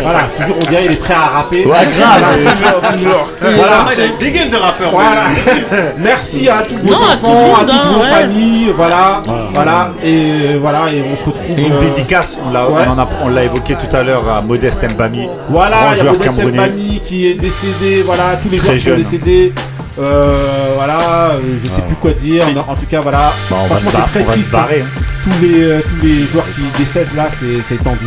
voilà, 0.00 0.20
toujours 0.38 0.56
on 0.60 0.70
dirait 0.70 0.84
il 0.86 0.92
est 0.92 0.96
prêt 1.00 1.14
à 1.14 1.36
rapper. 1.38 1.64
Ouais, 1.66 1.86
grave. 1.96 2.22
Voilà. 2.22 2.52
toujours, 2.52 2.92
toujours. 2.92 3.28
Voilà. 3.40 3.84
Il 3.94 4.00
a 4.00 4.06
une 4.06 4.16
dégaine 4.18 4.50
de 4.50 4.56
rappeur. 4.56 4.90
Voilà. 4.92 5.24
Merci 5.98 6.48
à 6.48 6.62
tous 6.62 6.76
vos 6.76 6.90
Non, 6.90 6.96
à 6.96 7.14
enfants, 7.14 7.18
tout 7.22 7.54
à 7.54 7.60
toutes 7.60 7.70
hein, 7.70 7.92
vos 7.94 8.00
ouais. 8.02 8.10
familles, 8.22 8.72
voilà, 8.76 9.22
voilà, 9.54 9.90
et 10.04 10.56
voilà, 10.60 10.80
et 10.92 11.02
on 11.12 11.16
se 11.16 11.24
retrouve. 11.24 11.58
Et 11.58 11.62
une 11.66 11.72
euh, 11.72 11.80
dédicace, 11.80 12.36
on 12.46 12.50
l'a 12.52 12.68
ouais. 12.68 12.82
on 12.86 12.90
en 12.90 12.98
a- 12.98 13.08
on 13.24 13.28
l'a 13.28 13.44
évoqué 13.44 13.74
tout 13.74 13.94
à 13.96 14.02
l'heure 14.02 14.28
à 14.28 14.40
Modeste 14.42 14.82
Mbami. 14.94 15.28
Voilà, 15.48 15.76
grand 15.78 15.92
il 15.92 15.96
y 15.96 16.00
a 16.00 16.02
joueur 16.04 16.12
Modeste 16.14 16.36
camerounais. 16.36 16.58
Mbami 16.68 17.00
qui 17.04 17.26
est 17.28 17.34
décédé, 17.34 18.02
voilà, 18.04 18.36
tous 18.42 18.48
les 18.50 18.58
Très 18.58 18.66
joueurs 18.78 18.96
qui 18.98 19.04
sont 19.04 19.10
jeune. 19.12 19.20
décédés. 19.20 19.52
Euh, 19.98 20.72
voilà, 20.76 21.32
euh, 21.32 21.40
je 21.62 21.68
sais 21.68 21.82
plus 21.82 21.96
quoi 21.96 22.12
dire, 22.12 22.46
en 22.66 22.74
tout 22.74 22.86
cas, 22.88 23.02
voilà. 23.02 23.30
Bah, 23.50 23.56
on 23.62 23.66
va 23.66 23.76
Franchement, 23.76 23.90
c'est 24.14 24.20
très 24.22 24.32
triste. 24.32 24.50
barrer, 24.50 24.84
hein. 24.86 25.00
Tous 25.22 25.30
les 25.46 25.62
euh, 25.64 25.80
tous 25.82 26.06
les 26.06 26.26
joueurs 26.26 26.46
qui 26.56 26.62
décèdent 26.78 27.14
là, 27.14 27.28
c'est 27.30 27.62
c'est 27.62 27.76
tendu. 27.82 28.06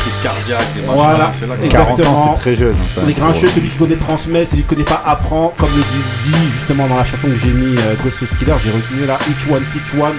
Crise 0.00 0.16
cardiaque, 0.22 0.66
des 0.74 0.80
machins. 0.82 0.94
Voilà, 0.94 1.30
c'est 1.32 1.46
là 1.46 1.54
que- 1.60 1.66
40 1.68 1.88
ans, 1.90 1.92
exactement. 1.94 2.34
c'est 2.36 2.40
très 2.42 2.56
jeune. 2.56 2.74
enfin, 2.74 3.06
Les 3.06 3.12
grincheux, 3.12 3.48
celui 3.54 3.68
qui 3.68 3.76
connaît 3.76 3.96
transmet, 3.96 4.46
celui 4.46 4.62
qui 4.62 4.68
connaît 4.68 4.84
pas 4.84 5.02
apprend. 5.06 5.52
Comme 5.58 5.68
le 5.76 5.82
dit, 6.22 6.50
justement 6.52 6.86
dans 6.86 6.96
la 6.96 7.04
chanson 7.04 7.28
que 7.28 7.36
j'ai 7.36 7.50
mis 7.50 7.76
euh, 7.78 7.94
Ghostface 8.02 8.34
Killer, 8.38 8.54
j'ai 8.62 8.70
retenu 8.70 9.06
là 9.06 9.18
Each 9.30 9.46
One 9.50 9.62
Teach 9.72 9.94
One. 10.00 10.14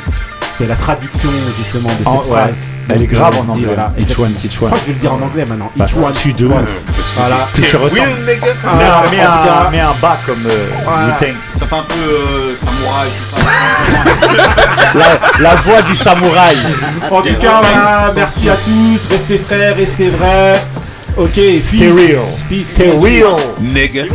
C'est 0.58 0.68
la 0.68 0.76
traduction 0.76 1.30
justement 1.58 1.90
de 1.90 1.96
cette 1.98 2.08
Ah, 2.08 2.12
ouais. 2.18 2.22
phrase. 2.24 2.56
Elle 2.90 3.02
est 3.04 3.08
grave 3.08 3.34
euh, 3.36 3.40
en 3.40 3.46
je 3.46 3.50
anglais. 3.52 3.66
voilà, 3.68 3.94
Each 3.98 4.20
one, 4.20 4.34
teach 4.34 4.52
Je 4.54 4.60
one. 4.60 4.68
crois 4.68 4.78
que 4.78 4.84
je 4.84 4.88
vais 4.88 4.94
le 4.94 5.00
dire 5.00 5.14
en 5.14 5.22
anglais 5.22 5.46
maintenant. 5.46 5.72
Bah, 5.76 5.86
Each 5.88 5.96
one, 5.98 6.04
one. 6.04 6.64
ouf. 6.64 6.84
Parce 6.96 7.12
que 7.12 7.16
Voilà. 7.18 7.38
c'est 7.56 7.62
Tu. 7.62 7.78
Mets 8.26 8.40
Voilà, 8.64 8.98
un- 9.00 9.94
bas 10.00 10.18
comme 10.28 10.46
euh. 10.46 10.68
Ça 11.62 11.68
fait 11.68 11.76
un 11.76 11.84
peu 11.84 11.94
euh, 11.94 12.56
samouraï, 12.56 13.10
tout 13.30 13.40
ça. 13.40 14.96
la, 14.96 15.44
la 15.44 15.56
voix 15.58 15.82
du 15.84 15.96
samouraï. 15.96 16.58
En 17.12 17.22
tout 17.22 17.36
cas, 17.36 17.62
voilà, 17.62 18.08
merci 18.16 18.50
à 18.50 18.56
tous. 18.56 19.08
Restez 19.12 19.38
frais, 19.38 19.74
restez 19.74 20.10
vrais. 20.10 20.60
Ok, 21.16 21.34
peace. 21.36 21.68
Stay 21.68 21.92
real. 21.92 22.26
Peace. 22.50 22.64
Stay 22.72 22.90
peace. 22.92 23.04
real. 23.04 23.38
Nigga. 23.60 24.06